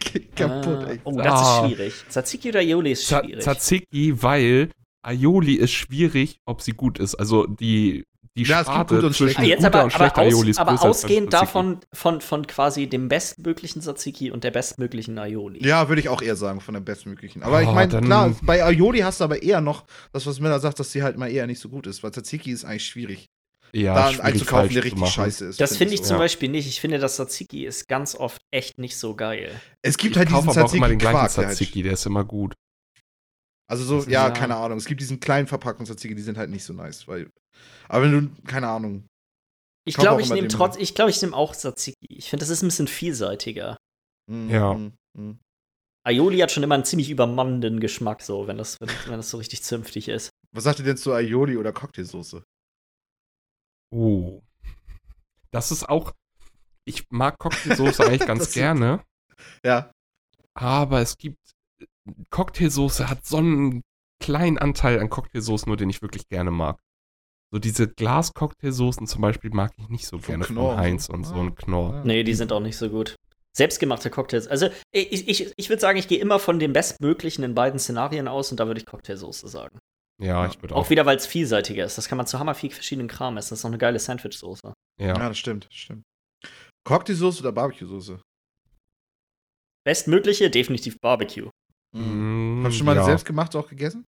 Geh 0.00 0.20
Kaputt, 0.36 0.84
Ah, 0.84 0.90
ey. 0.90 1.00
oh, 1.04 1.12
das 1.16 1.26
Ah. 1.26 1.60
ist 1.66 1.66
schwierig. 1.74 1.94
Tzatziki 2.08 2.48
oder 2.50 2.60
Aioli 2.60 2.92
ist 2.92 3.06
schwierig. 3.08 3.40
Tzatziki, 3.42 4.22
weil 4.22 4.70
Aioli 5.02 5.54
ist 5.54 5.72
schwierig, 5.72 6.38
ob 6.46 6.60
sie 6.62 6.72
gut 6.72 6.98
ist. 6.98 7.14
Also 7.14 7.46
die, 7.46 8.04
die 8.38 8.44
Ja, 8.44 8.60
es 8.60 8.66
gibt 8.66 8.74
Sparte 8.74 8.94
gut 8.94 9.04
und 9.04 9.16
schlecht. 9.16 9.34
zwischen 9.36 9.48
jetzt 9.48 9.58
guter 9.58 9.66
aber, 9.68 9.84
und 9.84 9.94
aber, 9.94 10.04
schlechter 10.04 10.20
Aioli 10.22 10.40
aus, 10.42 10.46
ist 10.48 10.58
aber 10.58 10.82
ausgehend 10.82 11.30
Tzatziki. 11.30 11.46
davon, 11.46 11.80
von, 11.92 12.20
von 12.20 12.46
quasi 12.46 12.86
dem 12.86 13.08
bestmöglichen 13.08 13.82
Tzatziki 13.82 14.30
und 14.30 14.44
der 14.44 14.50
bestmöglichen 14.52 15.18
Aioli. 15.18 15.66
Ja, 15.66 15.88
würde 15.88 16.00
ich 16.00 16.08
auch 16.08 16.22
eher 16.22 16.36
sagen, 16.36 16.60
von 16.60 16.74
der 16.74 16.80
bestmöglichen. 16.80 17.42
Aber 17.42 17.60
ich 17.60 17.68
Oh, 17.68 17.72
meine, 17.72 17.90
dann- 17.92 18.04
klar, 18.04 18.34
bei 18.42 18.62
Aioli 18.64 19.00
hast 19.00 19.20
du 19.20 19.24
aber 19.24 19.42
eher 19.42 19.60
noch 19.60 19.84
das, 20.12 20.26
was 20.26 20.38
Miller 20.40 20.60
sagt, 20.60 20.78
dass 20.78 20.90
die 20.92 21.02
halt 21.02 21.16
mal 21.18 21.28
eher 21.30 21.46
nicht 21.46 21.58
so 21.60 21.68
gut 21.68 21.86
ist. 21.86 22.02
Weil 22.02 22.12
Tzatziki 22.12 22.50
ist 22.52 22.64
eigentlich 22.64 22.86
schwierig. 22.86 23.26
ja, 23.72 23.94
da 23.94 24.04
einen 24.06 24.14
schwierig 24.14 24.24
einzukaufen, 24.34 24.68
der 24.68 24.82
zu 24.82 24.84
richtig 24.84 25.00
machen. 25.00 25.12
scheiße 25.12 25.44
ist. 25.46 25.60
Das 25.60 25.76
finde 25.76 25.94
ich 25.94 26.00
so. 26.00 26.06
zum 26.06 26.14
Ja. 26.14 26.18
Beispiel 26.22 26.48
nicht. 26.48 26.66
Ich 26.68 26.80
finde, 26.80 26.98
das 26.98 27.14
Tzatziki 27.16 27.64
ist 27.66 27.88
ganz 27.88 28.14
oft 28.14 28.40
echt 28.52 28.78
nicht 28.78 28.96
so 28.96 29.14
geil. 29.14 29.50
Es 29.82 29.96
gibt 29.96 30.12
Ich 30.12 30.18
halt 30.18 30.28
diesen 30.28 30.44
kaufe 30.46 30.58
aber 30.60 30.68
auch 30.68 30.74
immer 30.74 30.88
den 30.88 30.98
gleichen 30.98 31.16
Tzatziki-Quark. 31.18 31.34
der 31.34 31.46
halt- 31.48 31.56
Tzatziki, 31.56 31.82
der 31.82 31.92
ist 31.92 32.06
immer 32.06 32.24
gut. 32.24 32.54
Also 33.70 33.84
so, 33.84 34.00
ja, 34.10 34.26
ja. 34.26 34.30
keine 34.30 34.56
Ahnung. 34.56 34.78
Es 34.78 34.84
gibt 34.86 35.00
diesen 35.00 35.20
kleinen 35.20 35.46
Verpackungstzatziki, 35.46 36.14
die 36.16 36.22
sind 36.22 36.36
halt 36.36 36.50
nicht 36.50 36.64
so 36.64 36.72
nice. 36.72 37.06
Weil, 37.06 37.30
aber 37.88 38.04
wenn 38.04 38.34
du, 38.34 38.42
keine 38.42 38.68
Ahnung. 38.68 39.06
Ich 39.86 39.96
glaube, 39.96 40.22
ich 40.22 40.30
nehme 40.30 40.48
trotz, 40.48 40.76
ich 40.76 40.94
glaube, 40.94 41.10
ich 41.10 41.22
nehme 41.22 41.36
auch 41.36 41.54
Tzatziki. 41.54 42.06
Ich 42.08 42.28
finde, 42.30 42.42
das 42.42 42.50
ist 42.50 42.62
ein 42.62 42.66
bisschen 42.68 42.88
vielseitiger. 42.88 43.76
mm, 44.30 44.50
Ja. 44.50 44.74
mm, 44.74 44.92
mm. 45.16 45.38
Aioli 46.06 46.38
hat 46.38 46.50
schon 46.50 46.62
immer 46.62 46.74
einen 46.74 46.84
ziemlich 46.84 47.10
übermannenden 47.10 47.78
Geschmack, 47.78 48.22
so, 48.22 48.46
wenn 48.46 48.58
das, 48.58 48.76
wenn, 48.80 48.88
wenn 49.06 49.16
das 49.18 49.30
so 49.30 49.36
richtig 49.38 49.62
zünftig 49.62 50.08
ist. 50.08 50.30
Was 50.52 50.64
sagt 50.64 50.78
ihr 50.80 50.84
denn 50.84 50.96
zu 50.96 51.12
Aioli 51.12 51.56
oder 51.56 51.72
Cocktailsoße? 51.72 52.42
Oh. 53.94 54.40
Das 55.52 55.70
ist 55.70 55.88
auch. 55.88 56.12
Ich 56.84 57.04
mag 57.10 57.38
Cocktailsoße 57.38 58.02
eigentlich 58.06 58.26
ganz 58.26 58.52
gerne, 58.52 59.04
Ja. 59.64 59.92
aber 60.54 61.00
es 61.00 61.16
gibt. 61.16 61.38
Cocktailsoße 62.30 63.08
hat 63.08 63.24
so 63.26 63.38
einen 63.38 63.82
kleinen 64.22 64.58
Anteil 64.58 65.00
an 65.00 65.10
Cocktailsoßen, 65.10 65.68
nur 65.68 65.76
den 65.76 65.90
ich 65.90 66.02
wirklich 66.02 66.28
gerne 66.28 66.50
mag. 66.50 66.78
So 67.52 67.58
diese 67.58 67.88
Glas-Cocktailsoßen 67.88 69.06
zum 69.06 69.22
Beispiel 69.22 69.50
mag 69.50 69.72
ich 69.76 69.88
nicht 69.88 70.06
so 70.06 70.18
Von 70.18 70.26
gerne 70.26 70.44
Knorr 70.44 70.74
von 70.74 70.80
Heinz 70.80 71.06
so. 71.06 71.12
und 71.12 71.24
so 71.24 71.34
Ah. 71.34 71.40
ein 71.42 71.54
Knorr. 71.54 72.04
Nee, 72.04 72.22
die 72.22 72.34
sind 72.34 72.52
auch 72.52 72.60
nicht 72.60 72.76
so 72.76 72.88
gut. 72.90 73.16
Selbstgemachte 73.56 74.10
Cocktails. 74.10 74.46
Also, 74.46 74.68
ich, 74.92 75.26
ich, 75.28 75.52
ich 75.56 75.68
würde 75.68 75.80
sagen, 75.80 75.98
ich 75.98 76.06
gehe 76.06 76.20
immer 76.20 76.38
von 76.38 76.60
dem 76.60 76.72
Bestmöglichen 76.72 77.42
in 77.42 77.54
beiden 77.56 77.80
Szenarien 77.80 78.28
aus 78.28 78.52
und 78.52 78.60
da 78.60 78.66
würde 78.68 78.78
ich 78.78 78.86
Cocktailsoße 78.86 79.48
sagen. 79.48 79.80
Ja, 80.22 80.46
ich 80.46 80.62
würde 80.62 80.74
Auch, 80.76 80.84
auch. 80.86 80.90
wieder, 80.90 81.06
weil 81.06 81.16
es 81.16 81.26
vielseitiger 81.26 81.84
ist. 81.84 81.98
Das 81.98 82.06
kann 82.06 82.18
man 82.18 82.26
zu 82.28 82.38
hammer 82.38 82.54
viel 82.54 82.70
verschiedenen 82.70 83.08
Kram 83.08 83.36
essen. 83.38 83.50
Das 83.50 83.60
ist 83.60 83.64
auch 83.64 83.70
eine 83.70 83.78
geile 83.78 83.98
Sandwich-Soße. 83.98 84.72
Ja, 85.00 85.06
Ja. 85.06 85.14
das 85.14 85.38
stimmt, 85.38 85.64
das 85.66 85.74
stimmt. 85.74 86.02
Cocktailsoße 86.86 87.40
oder 87.40 87.50
Barbecue-Soße? 87.52 88.20
Bestmögliche, 89.84 90.50
definitiv 90.50 90.98
Barbecue. 91.00 91.50
Mm, 91.92 92.64
Hast 92.64 92.72
du 92.74 92.78
schon 92.78 92.86
mal 92.86 92.96
ja. 92.96 93.04
selbstgemachte 93.04 93.58
auch 93.58 93.68
gegessen? 93.68 94.04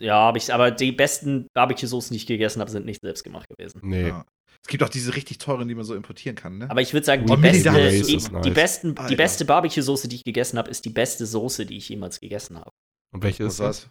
Ja, 0.00 0.14
hab 0.26 0.36
ich, 0.36 0.52
aber 0.52 0.70
die 0.70 0.92
besten 0.92 1.46
Barbecue-Soßen, 1.54 2.12
die 2.14 2.16
ich 2.16 2.26
gegessen 2.26 2.60
habe, 2.60 2.70
sind 2.70 2.86
nicht 2.86 3.00
selbstgemacht 3.02 3.46
gewesen. 3.48 3.80
Nee. 3.84 4.08
Ja. 4.08 4.24
Es 4.62 4.68
gibt 4.68 4.82
auch 4.82 4.88
diese 4.88 5.14
richtig 5.14 5.38
teuren, 5.38 5.68
die 5.68 5.74
man 5.74 5.84
so 5.84 5.94
importieren 5.94 6.36
kann, 6.36 6.58
ne? 6.58 6.70
Aber 6.70 6.80
ich 6.80 6.92
würde 6.92 7.04
sagen, 7.06 7.26
die, 7.26 7.32
Oh, 7.32 7.36
beste, 7.36 7.70
die, 7.70 8.14
ist 8.14 8.32
nice. 8.32 8.42
die, 8.44 8.50
besten, 8.50 8.94
die 9.08 9.16
beste 9.16 9.44
Barbecue-Soße, 9.44 10.08
die 10.08 10.16
ich 10.16 10.24
gegessen 10.24 10.58
habe, 10.58 10.70
ist 10.70 10.84
die 10.84 10.90
beste 10.90 11.26
Soße, 11.26 11.66
die 11.66 11.76
ich 11.76 11.88
jemals 11.88 12.18
gegessen 12.20 12.58
habe. 12.58 12.70
Und 13.12 13.22
welche 13.22 13.44
ist 13.44 13.60
das? 13.60 13.84
war's? 13.84 13.90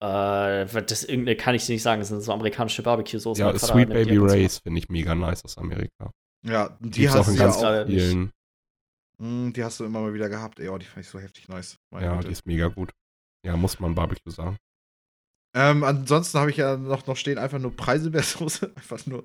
Äh, 0.00 0.82
das 0.82 1.02
irgendeine 1.04 1.36
kann 1.36 1.56
ich 1.56 1.68
nicht 1.68 1.82
sagen, 1.82 2.00
das 2.00 2.08
sind 2.08 2.20
so 2.20 2.32
amerikanische 2.32 2.82
Barbecue-Soße. 2.82 3.40
Ja, 3.40 3.52
Vater 3.52 3.66
Sweet 3.74 3.88
die 3.88 3.92
Baby. 3.94 4.16
Rays 4.18 4.58
finde 4.58 4.78
ich 4.78 4.88
mega 4.88 5.14
nice 5.14 5.44
aus 5.44 5.58
Amerika. 5.58 6.12
Ja, 6.46 6.76
die 6.80 7.10
hast 7.10 7.28
du 7.28 7.32
ja 7.32 7.38
ganz 7.38 7.56
auch. 7.56 7.86
vielen. 7.86 8.30
Mm, 9.20 9.52
Die 9.52 9.64
hast 9.64 9.80
du 9.80 9.84
immer 9.84 10.00
mal 10.00 10.14
wieder 10.14 10.28
gehabt. 10.28 10.60
Ey, 10.60 10.68
oh, 10.68 10.78
die 10.78 10.86
fand 10.86 11.04
ich 11.04 11.10
so 11.10 11.18
heftig 11.18 11.48
nice. 11.48 11.76
Meine 11.92 12.06
Ja, 12.06 12.14
Güte. 12.16 12.28
die 12.28 12.32
ist 12.32 12.46
mega 12.46 12.68
gut. 12.68 12.90
Ja, 13.44 13.56
muss 13.56 13.80
man 13.80 13.94
Barbecue 13.94 14.30
sagen. 14.32 14.56
Ähm, 15.56 15.82
ansonsten 15.84 16.38
habe 16.38 16.50
ich 16.50 16.56
ja 16.58 16.76
noch, 16.76 17.06
noch 17.06 17.16
stehen 17.16 17.38
einfach 17.38 17.58
nur 17.58 17.74
Preiselbeersoße. 17.74 18.72
Einfach 18.76 19.06
nur. 19.06 19.24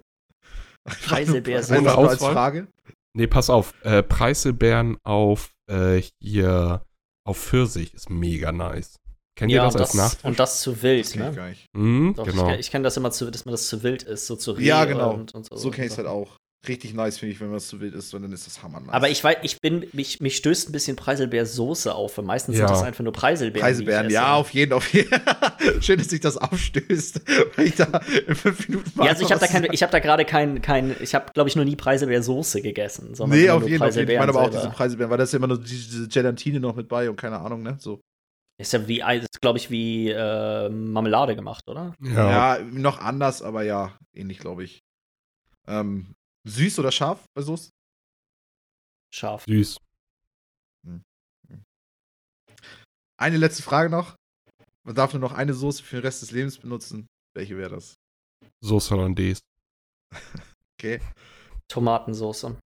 Preiselbeersoße. 0.86 1.76
Einfach 1.78 1.96
nur 1.98 2.10
als 2.10 2.22
Ohne 2.22 2.30
Auswahl? 2.30 2.34
Frage. 2.34 2.68
Nee, 3.16 3.28
pass 3.28 3.50
auf. 3.50 3.74
Äh, 3.84 4.04
Preiselbeeren 4.04 4.98
auf 5.04 5.52
äh, 5.70 6.02
hier 6.22 6.86
auf 7.26 7.38
Pfirsich 7.38 7.94
ist 7.94 8.10
mega 8.10 8.52
nice. 8.52 8.96
Kennt 9.38 9.52
Ja, 9.52 9.62
ihr 9.62 9.66
das 9.66 9.76
und 9.76 9.82
als 9.82 9.90
das, 9.92 9.98
Nachtisch? 9.98 10.26
und 10.26 10.40
das 10.40 10.62
zu 10.62 10.72
Das 10.72 10.84
wild, 10.84 11.12
kenn 11.12 11.22
ich 11.22 11.28
ne? 11.30 11.36
gar 11.36 11.50
nicht. 11.50 11.66
Mhm, 11.74 12.14
Doch, 12.16 12.26
genau. 12.26 12.52
ich, 12.54 12.60
ich 12.60 12.72
kenne 12.72 12.84
das 12.84 12.98
immer 12.98 13.12
zu, 13.12 13.30
dass 13.32 13.46
man 13.46 13.52
das 13.54 13.68
zu 13.68 13.82
wild 13.84 14.04
ist, 14.04 14.28
so 14.28 14.36
zu 14.36 14.52
Reh 14.52 14.64
Ja, 14.66 14.86
genau. 14.86 15.14
Und, 15.14 15.34
und 15.34 15.46
so, 15.46 15.56
So 15.56 15.72
kenne 15.72 15.88
ich 15.88 15.92
es 15.94 15.98
halt 15.98 16.08
auch. 16.08 16.38
Richtig 16.66 16.94
nice, 16.94 17.18
finde 17.18 17.34
ich, 17.34 17.42
wenn 17.42 17.48
man 17.50 17.58
es 17.58 17.68
zu 17.68 17.82
wild 17.82 17.94
ist, 17.94 18.10
sondern 18.10 18.32
ist 18.32 18.48
das 18.48 18.64
hammer 18.64 18.80
nice. 18.80 18.94
Aber 18.94 19.10
ich 19.10 19.22
weiß, 19.22 19.38
ich 19.44 19.60
bin, 19.60 19.86
mich, 19.92 20.22
mich 20.22 20.38
stößt 20.38 20.70
ein 20.70 20.72
bisschen 20.72 20.96
Preiselbeersoße 20.96 21.94
auf, 21.94 22.18
weil 22.18 22.24
meistens 22.24 22.56
Ja. 22.58 22.68
sind 22.68 22.70
das 22.78 22.84
einfach 22.84 23.04
nur 23.04 23.12
Preiselbeeren. 23.12 23.66
Preiselbeeren, 23.68 24.10
ja, 24.10 24.34
auf 24.36 24.52
jeden, 24.52 24.72
auf 24.72 24.94
jeden. 24.94 25.10
Schön, 25.82 25.98
dass 26.00 26.08
sich 26.10 26.22
das 26.22 26.38
aufstößt, 26.38 27.22
weil 27.58 27.66
ich 27.68 27.76
da 27.76 28.00
in 28.28 28.36
fünf 28.36 28.70
Minuten 28.70 28.92
mal 28.96 29.06
Ja, 29.06 29.12
also 29.12 29.26
ich 29.26 29.32
habe 29.32 29.40
da, 29.42 29.46
was- 29.46 29.52
kein, 29.52 29.68
ich 29.74 29.84
hab 29.84 29.92
da 29.92 30.00
gerade 30.00 30.24
kein, 30.24 30.62
kein, 30.62 30.96
ich 31.02 31.14
habe, 31.16 31.26
glaube 31.34 31.50
ich, 31.50 31.58
noch 31.58 31.66
nie 31.66 31.76
Preiselbeersoße 31.76 32.62
gegessen. 32.62 33.14
Sondern 33.14 33.38
Nee, 33.38 33.50
auf 33.50 33.60
nur 33.60 33.70
jeden 33.70 33.80
Fall. 33.80 33.90
Ich 33.90 34.08
meine 34.08 34.22
aber 34.30 34.40
auch 34.40 34.44
selber. 34.52 34.58
diese 34.62 34.70
Preiselbeeren, 34.74 35.12
weil 35.12 35.18
da 35.18 35.24
ist 35.26 35.34
ja 35.34 35.38
immer 35.40 35.48
nur 35.48 35.60
diese, 35.60 35.90
diese 35.90 36.08
Gelatine 36.08 36.62
noch 36.62 36.76
mit 36.78 36.88
bei 36.88 37.10
und 37.10 37.18
keine 37.18 37.40
Ahnung, 37.40 37.62
ne? 37.64 37.76
So. 37.80 38.00
Ist 38.58 38.72
ja 38.72 38.88
wie, 38.88 39.02
ist, 39.02 39.42
glaube 39.42 39.58
ich, 39.58 39.70
wie 39.70 40.10
äh, 40.12 40.70
Marmelade 40.70 41.36
gemacht, 41.36 41.68
oder? 41.68 41.94
ja. 42.00 42.58
Ja, 42.58 42.64
noch 42.64 43.02
anders, 43.02 43.42
aber 43.42 43.64
ja, 43.64 43.98
ähnlich, 44.14 44.40
glaube 44.40 44.64
ich. 44.64 44.80
Ähm, 45.68 46.14
süß 46.46 46.80
oder 46.80 46.92
scharf 46.92 47.24
bei 47.34 47.42
Soße? 47.42 47.70
Scharf. 49.14 49.46
süß. 49.46 49.78
Eine 53.18 53.38
letzte 53.38 53.64
Frage 53.64 53.90
noch. 53.90 54.16
Man 54.84 54.96
darf 54.96 55.14
nur 55.14 55.22
noch 55.22 55.32
eine 55.32 55.54
Soße 55.54 55.82
für 55.84 55.98
den 55.98 56.06
Rest 56.06 56.22
des 56.24 56.32
Lebens 56.32 56.58
benutzen. 56.58 57.08
Welche 57.34 57.58
wäre 57.58 57.70
das? 57.76 57.96
Soße 58.62 58.90
Hollandaise. 58.96 59.42
Okay. 60.76 61.00
Tomatensoße. 61.70 62.60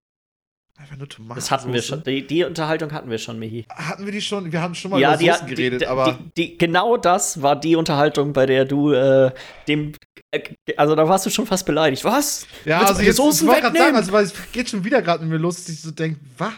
Einfach 0.76 0.96
nur 0.96 1.08
Tomaten. 1.08 1.38
Das 1.38 1.50
hatten 1.52 1.72
wir 1.72 1.82
schon. 1.82 2.02
Die, 2.02 2.26
die 2.26 2.42
Unterhaltung 2.42 2.90
hatten 2.92 3.08
wir 3.08 3.18
schon, 3.18 3.38
Michi. 3.38 3.64
Hatten 3.70 4.04
wir 4.04 4.12
die 4.12 4.20
schon? 4.20 4.50
Wir 4.50 4.60
haben 4.60 4.74
schon 4.74 4.90
mal 4.90 5.00
ja, 5.00 5.14
über 5.14 5.32
Soßen 5.32 5.46
die, 5.46 5.54
geredet, 5.54 5.82
die, 5.82 5.86
aber. 5.86 6.18
genau 6.34 6.96
das 6.96 7.40
war 7.42 7.58
die 7.58 7.76
Unterhaltung, 7.76 8.32
bei 8.32 8.44
der 8.46 8.64
du 8.64 8.90
äh, 8.92 9.30
dem. 9.68 9.92
Äh, 10.32 10.40
also 10.76 10.96
da 10.96 11.08
warst 11.08 11.26
du 11.26 11.30
schon 11.30 11.46
fast 11.46 11.64
beleidigt. 11.64 12.04
Was? 12.04 12.46
ja, 12.64 12.80
willst 12.80 12.90
also 12.90 13.02
jetzt 13.02 13.16
Soßen 13.16 13.48
ich 13.48 13.60
gerade 13.60 13.78
sagen, 13.78 13.96
also 13.96 14.16
es 14.16 14.34
geht 14.52 14.68
schon 14.68 14.84
wieder 14.84 15.00
gerade 15.00 15.22
mit 15.22 15.32
mir 15.32 15.38
los, 15.38 15.56
dass 15.56 15.68
ich 15.68 15.80
so 15.80 15.92
denke, 15.92 16.18
was? 16.38 16.52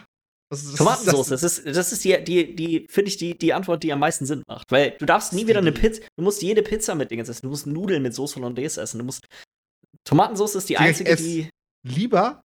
Ist- 0.49 0.71
was 0.71 0.75
Tomatensoße, 0.75 1.35
ist 1.35 1.43
das 1.43 1.57
ist, 1.59 1.75
das 1.77 1.91
ist 1.91 2.05
die, 2.05 2.23
die, 2.23 2.55
die 2.55 2.87
finde 2.89 3.09
ich, 3.09 3.17
die, 3.17 3.37
die 3.37 3.53
Antwort, 3.53 3.83
die 3.83 3.91
am 3.91 3.99
meisten 3.99 4.25
Sinn 4.25 4.43
macht. 4.47 4.71
Weil 4.71 4.91
du 4.97 5.05
darfst 5.05 5.33
nie 5.33 5.45
wieder 5.45 5.59
eine 5.59 5.73
Pizza, 5.73 6.01
du 6.17 6.23
musst 6.23 6.41
jede 6.41 6.63
Pizza 6.63 6.95
mit 6.95 7.11
Dingens 7.11 7.27
essen, 7.29 7.47
du 7.47 7.49
musst 7.49 7.67
Nudeln 7.67 8.01
mit 8.01 8.15
Soße 8.15 8.37
Hollandaise 8.37 8.81
essen, 8.81 8.97
du 8.99 9.03
musst. 9.03 9.25
Tomatensauce 10.05 10.55
ist 10.55 10.69
die 10.69 10.77
einzige, 10.77 11.15
die. 11.17 11.49
Lieber 11.85 12.41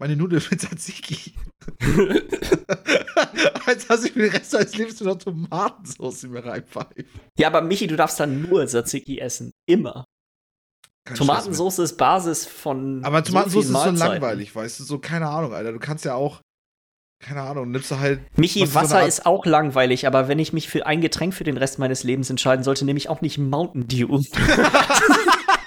meine 0.00 0.16
Nudeln 0.16 0.42
mit 0.50 0.60
Tzatziki. 0.60 1.34
Als 3.66 3.86
dass 3.86 4.04
ich 4.04 4.16
mir 4.16 4.22
den 4.22 4.32
Rest 4.32 4.52
meines 4.54 4.76
Lebens 4.76 5.00
nur 5.00 5.12
noch 5.12 5.22
Tomatensauce 5.22 6.24
mir 6.24 6.44
reinpfeife. 6.44 7.04
Ja, 7.38 7.48
aber 7.48 7.60
Michi, 7.60 7.86
du 7.86 7.96
darfst 7.96 8.18
dann 8.18 8.42
nur 8.42 8.66
Tzatziki 8.66 9.18
essen. 9.20 9.52
Immer. 9.68 10.06
Kein 11.04 11.18
Tomatensauce 11.18 11.80
ist 11.80 11.96
Basis 11.98 12.46
von. 12.46 13.04
Aber 13.04 13.22
Tomatensauce 13.22 13.52
so 13.52 13.60
ist 13.60 13.66
so 13.66 13.72
Mahlzeiten. 13.72 13.98
langweilig, 13.98 14.56
weißt 14.56 14.80
du? 14.80 14.84
So, 14.84 14.98
keine 14.98 15.28
Ahnung, 15.28 15.52
Alter. 15.52 15.72
Du 15.72 15.78
kannst 15.78 16.04
ja 16.04 16.14
auch. 16.14 16.40
Keine 17.22 17.42
Ahnung, 17.42 17.70
nimmst 17.70 17.90
du 17.90 17.98
halt. 17.98 18.22
Michi, 18.38 18.66
so 18.66 18.74
Wasser 18.74 19.06
ist 19.06 19.26
auch 19.26 19.44
langweilig, 19.44 20.06
aber 20.06 20.28
wenn 20.28 20.38
ich 20.38 20.54
mich 20.54 20.70
für 20.70 20.86
ein 20.86 21.02
Getränk 21.02 21.34
für 21.34 21.44
den 21.44 21.58
Rest 21.58 21.78
meines 21.78 22.02
Lebens 22.02 22.30
entscheiden 22.30 22.64
sollte, 22.64 22.86
nehme 22.86 22.96
ich 22.96 23.10
auch 23.10 23.20
nicht 23.20 23.36
Mountain 23.36 23.86
Dew. 23.86 24.22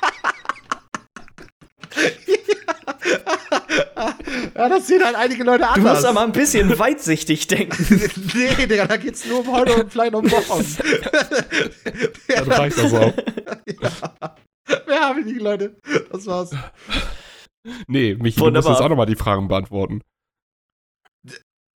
ja, 4.55 4.69
das 4.69 4.87
sehen 4.87 5.03
halt 5.03 5.15
einige 5.15 5.43
Leute 5.43 5.63
Du 5.63 5.69
anders. 5.69 5.93
musst 5.95 6.05
aber 6.05 6.21
ein 6.21 6.31
bisschen 6.31 6.77
weitsichtig 6.77 7.47
denken. 7.47 8.01
nee, 8.35 8.65
Digga, 8.65 8.85
da 8.87 8.97
geht's 8.97 9.25
nur 9.25 9.39
um 9.41 9.51
heute 9.51 9.75
und 9.83 9.91
vielleicht 9.91 10.13
um 10.13 10.25
morgen. 10.25 10.65
Dann 12.27 12.51
reicht 12.51 12.77
das 12.77 12.93
auch. 12.93 13.13
ja. 13.81 14.35
Wer 14.85 14.99
haben 15.01 15.25
die 15.27 15.33
Leute? 15.39 15.75
Das 16.11 16.25
war's. 16.25 16.51
Nee, 17.87 18.15
Michi, 18.15 18.37
du 18.37 18.45
Wunderbar. 18.45 18.69
musst 18.71 18.79
jetzt 18.79 18.85
auch 18.85 18.89
nochmal 18.89 19.05
die 19.05 19.15
Fragen 19.15 19.47
beantworten. 19.47 20.01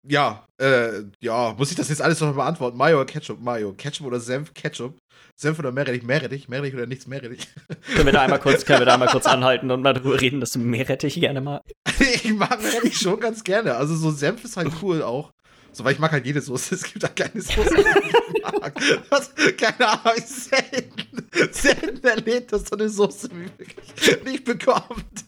Ja, 0.07 0.45
äh, 0.61 1.03
ja, 1.19 1.55
muss 1.57 1.71
ich 1.71 1.77
das 1.77 1.89
jetzt 1.89 2.01
alles 2.01 2.21
noch 2.21 2.33
beantworten? 2.35 2.77
Mayo 2.77 2.97
oder 2.97 3.05
Ketchup? 3.05 3.41
Mayo. 3.41 3.73
Ketchup 3.73 4.05
oder 4.05 4.19
Senf? 4.19 4.53
Ketchup. 4.53 4.97
Senf 5.35 5.59
oder 5.59 5.71
Meerrettich? 5.71 6.03
Meerrettich? 6.03 6.47
Meerrettich 6.47 6.75
oder 6.75 6.85
nichts 6.85 7.07
Meerrettich? 7.07 7.47
können 7.93 8.05
wir 8.05 8.13
da 8.13 8.21
einmal 8.21 8.39
kurz, 8.39 8.65
können 8.65 8.79
wir 8.79 8.85
da 8.85 8.93
einmal 8.93 9.09
kurz 9.09 9.25
anhalten 9.25 9.71
und 9.71 9.81
mal 9.81 9.93
drüber 9.93 10.21
reden, 10.21 10.39
dass 10.39 10.51
du 10.51 10.59
Meerrettich 10.59 11.19
gerne 11.19 11.41
mal. 11.41 11.61
ich 11.99 12.33
mag 12.33 12.61
Meerrettich 12.61 12.97
schon 12.97 13.19
ganz 13.19 13.43
gerne. 13.43 13.75
Also 13.75 13.95
so 13.95 14.11
Senf 14.11 14.43
ist 14.45 14.57
halt 14.57 14.71
cool 14.81 15.01
auch. 15.01 15.31
So, 15.71 15.83
weil 15.83 15.91
ich 15.91 15.99
mag 15.99 16.11
halt 16.11 16.25
jede 16.25 16.39
Soße. 16.39 16.75
Es 16.75 16.83
gibt 16.83 17.03
halt 17.03 17.15
keine 17.15 17.41
Soße, 17.41 17.75
die 17.75 18.37
ich 18.37 18.43
mag. 18.43 18.75
Das, 19.09 19.33
keine 19.57 19.87
Ahnung, 19.87 20.13
ich 20.17 20.25
selten, 20.25 21.27
selten 21.51 22.07
erlebt, 22.07 22.53
dass 22.53 22.67
so 22.69 22.77
eine 22.77 22.87
Soße 22.87 23.33
mich 23.33 23.51
wirklich 23.57 24.23
nicht 24.23 24.45
bekommt. 24.45 25.25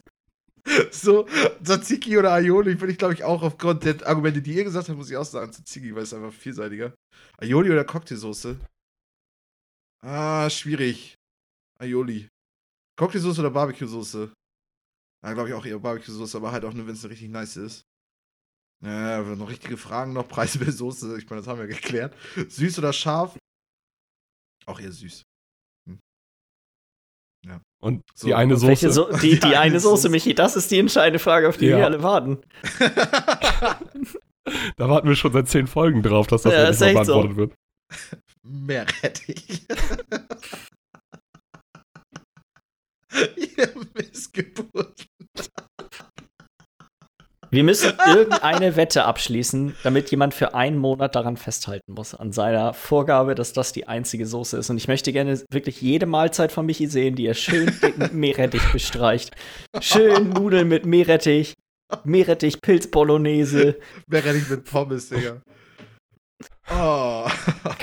So, 0.90 1.26
Tzatziki 1.62 2.18
oder 2.18 2.32
Aioli 2.32 2.80
würde 2.80 2.92
ich, 2.92 2.98
glaube 2.98 3.14
ich, 3.14 3.24
auch 3.24 3.42
aufgrund 3.42 3.84
der 3.84 4.06
Argumente, 4.06 4.42
die 4.42 4.54
ihr 4.54 4.64
gesagt 4.64 4.88
habt, 4.88 4.98
muss 4.98 5.10
ich 5.10 5.16
auch 5.16 5.24
sagen, 5.24 5.52
Tzatziki, 5.52 5.94
weil 5.94 6.02
es 6.02 6.14
einfach 6.14 6.32
vielseitiger. 6.32 6.94
Aioli 7.38 7.70
oder 7.70 7.84
Cocktailsoße? 7.84 8.58
Ah, 10.02 10.48
schwierig. 10.50 11.14
Aioli. 11.78 12.28
Cocktailsoße 12.98 13.40
oder 13.40 13.50
Barbecue-Soße? 13.50 14.32
Ja, 15.24 15.32
glaube 15.32 15.48
ich 15.48 15.54
auch 15.54 15.64
eher 15.66 15.78
Barbecue-Soße, 15.78 16.36
aber 16.36 16.52
halt 16.52 16.64
auch 16.64 16.72
nur, 16.72 16.86
wenn 16.86 16.94
es 16.94 17.08
richtig 17.08 17.28
nice 17.30 17.56
ist. 17.56 17.82
Ja, 18.84 19.22
noch 19.22 19.50
richtige 19.50 19.76
Fragen 19.76 20.12
noch. 20.12 20.28
Preise 20.28 20.58
bei 20.58 20.70
Soße, 20.70 21.18
ich 21.18 21.28
meine, 21.28 21.42
das 21.42 21.48
haben 21.48 21.58
wir 21.58 21.66
geklärt. 21.66 22.14
Süß 22.36 22.78
oder 22.78 22.92
scharf? 22.92 23.36
Auch 24.66 24.80
eher 24.80 24.92
süß. 24.92 25.22
Und 27.80 28.02
So, 28.14 28.26
die 28.26 28.34
eine 28.34 28.56
Soße. 28.56 28.90
so 28.92 29.10
die, 29.22 29.30
die 29.30 29.40
Die 29.40 29.46
eine 29.46 29.58
eine 29.58 29.80
Soße, 29.80 29.96
Soße. 30.02 30.08
Michi, 30.10 30.34
das 30.34 30.56
ist 30.56 30.70
die 30.70 30.78
entscheidende 30.78 31.18
Frage, 31.20 31.48
auf 31.48 31.56
die 31.56 31.66
Ja. 31.66 31.78
wir 31.78 31.84
alle 31.86 32.02
warten. 32.02 32.38
Da 34.78 34.88
warten 34.88 35.06
wir 35.08 35.14
schon 35.14 35.30
seit 35.34 35.46
zehn 35.48 35.66
Folgen 35.66 36.02
drauf, 36.02 36.26
dass 36.26 36.40
das 36.42 36.52
Ja, 36.54 36.60
endlich 36.64 36.80
mal 36.80 36.86
echt 36.86 37.04
so. 37.06 37.12
beantwortet 37.20 37.36
wird. 37.36 38.22
Meerrettich. 38.42 39.66
Ihr 43.36 43.68
Missgeburt. 43.94 45.06
Wir 47.50 47.64
müssen 47.64 47.94
irgendeine 48.06 48.76
Wette 48.76 49.04
abschließen, 49.04 49.74
damit 49.82 50.10
jemand 50.10 50.34
für 50.34 50.54
einen 50.54 50.76
Monat 50.76 51.14
daran 51.14 51.38
festhalten 51.38 51.92
muss, 51.92 52.14
an 52.14 52.32
seiner 52.32 52.74
Vorgabe, 52.74 53.34
dass 53.34 53.54
das 53.54 53.72
die 53.72 53.88
einzige 53.88 54.26
Soße 54.26 54.58
ist. 54.58 54.68
Und 54.68 54.76
ich 54.76 54.86
möchte 54.86 55.12
gerne 55.12 55.40
wirklich 55.50 55.80
jede 55.80 56.04
Mahlzeit 56.04 56.52
von 56.52 56.66
Michi 56.66 56.88
sehen, 56.88 57.14
die 57.14 57.26
er 57.26 57.34
schön 57.34 57.72
dick 57.82 57.96
mit 57.96 58.12
Meerrettich 58.12 58.62
bestreicht. 58.72 59.34
Schön 59.80 60.30
Nudeln 60.30 60.68
mit 60.68 60.84
Meerrettich, 60.84 61.54
Meerrettich, 62.04 62.60
Pilz 62.60 62.86
Bolognese. 62.88 63.76
Meerrettich 64.06 64.50
mit 64.50 64.64
Pommes, 64.64 65.08
Digga. 65.08 65.40
Oh. 66.70 67.26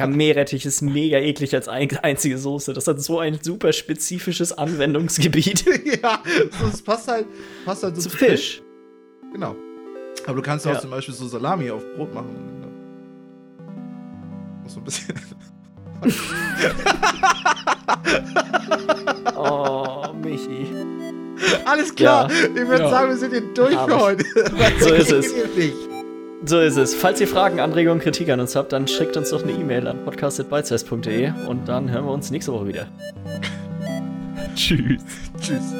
Meerrettich 0.05 0.63
ist 0.67 0.83
mega 0.83 1.17
eklig 1.17 1.55
als 1.55 1.67
ein 1.67 1.89
einzige 1.97 2.37
Soße. 2.37 2.73
Das 2.73 2.87
hat 2.87 3.01
so 3.01 3.17
ein 3.17 3.39
super 3.41 3.73
spezifisches 3.73 4.53
Anwendungsgebiet. 4.53 5.65
ja, 6.03 6.21
es 6.71 6.83
passt 6.83 7.07
halt, 7.07 7.25
passt 7.65 7.81
halt 7.81 7.95
so 7.95 8.07
Zu 8.07 8.15
Fisch. 8.15 8.61
Genau. 9.35 9.53
Aber 10.25 10.37
du 10.37 10.41
kannst 10.41 10.65
ja 10.65 10.71
auch 10.71 10.79
zum 10.79 10.91
Beispiel 10.91 11.13
so 11.13 11.27
Salami 11.27 11.69
auf 11.69 11.83
Brot 11.97 12.13
machen. 12.13 12.29
Und 12.29 12.61
dann 12.61 12.71
noch 14.63 14.69
so 14.69 14.79
ein 14.79 14.83
bisschen. 14.85 15.15
Oh, 19.35 20.05
Michi. 20.23 20.67
Alles 21.65 21.93
klar. 21.93 22.31
Ja. 22.31 22.37
Ich 22.47 22.55
würde 22.67 22.83
Ja. 22.83 22.89
sagen, 22.89 23.09
wir 23.09 23.17
sind 23.17 23.31
hier 23.31 23.41
durch 23.53 23.75
Hab 23.75 23.89
für 23.89 23.99
heute. 23.99 24.23
So 24.79 24.93
ist 24.93 25.11
es. 25.11 25.33
So 26.45 26.59
ist 26.61 26.77
es. 26.77 26.95
Falls 26.95 27.19
ihr 27.19 27.27
Fragen, 27.27 27.59
Anregungen, 27.59 27.99
Kritik 27.99 28.29
an 28.29 28.39
uns 28.39 28.55
habt, 28.55 28.71
dann 28.71 28.87
schickt 28.87 29.17
uns 29.17 29.31
doch 29.31 29.43
eine 29.43 29.51
E-Mail 29.51 29.85
an 29.87 30.05
podcast.bytesize.de 30.05 31.33
und 31.47 31.67
dann 31.67 31.91
hören 31.91 32.05
wir 32.05 32.11
uns 32.11 32.31
nächste 32.31 32.53
Woche 32.53 32.67
wieder. 32.67 32.87
Tschüss. 34.55 35.01
Tschüss. 35.41 35.73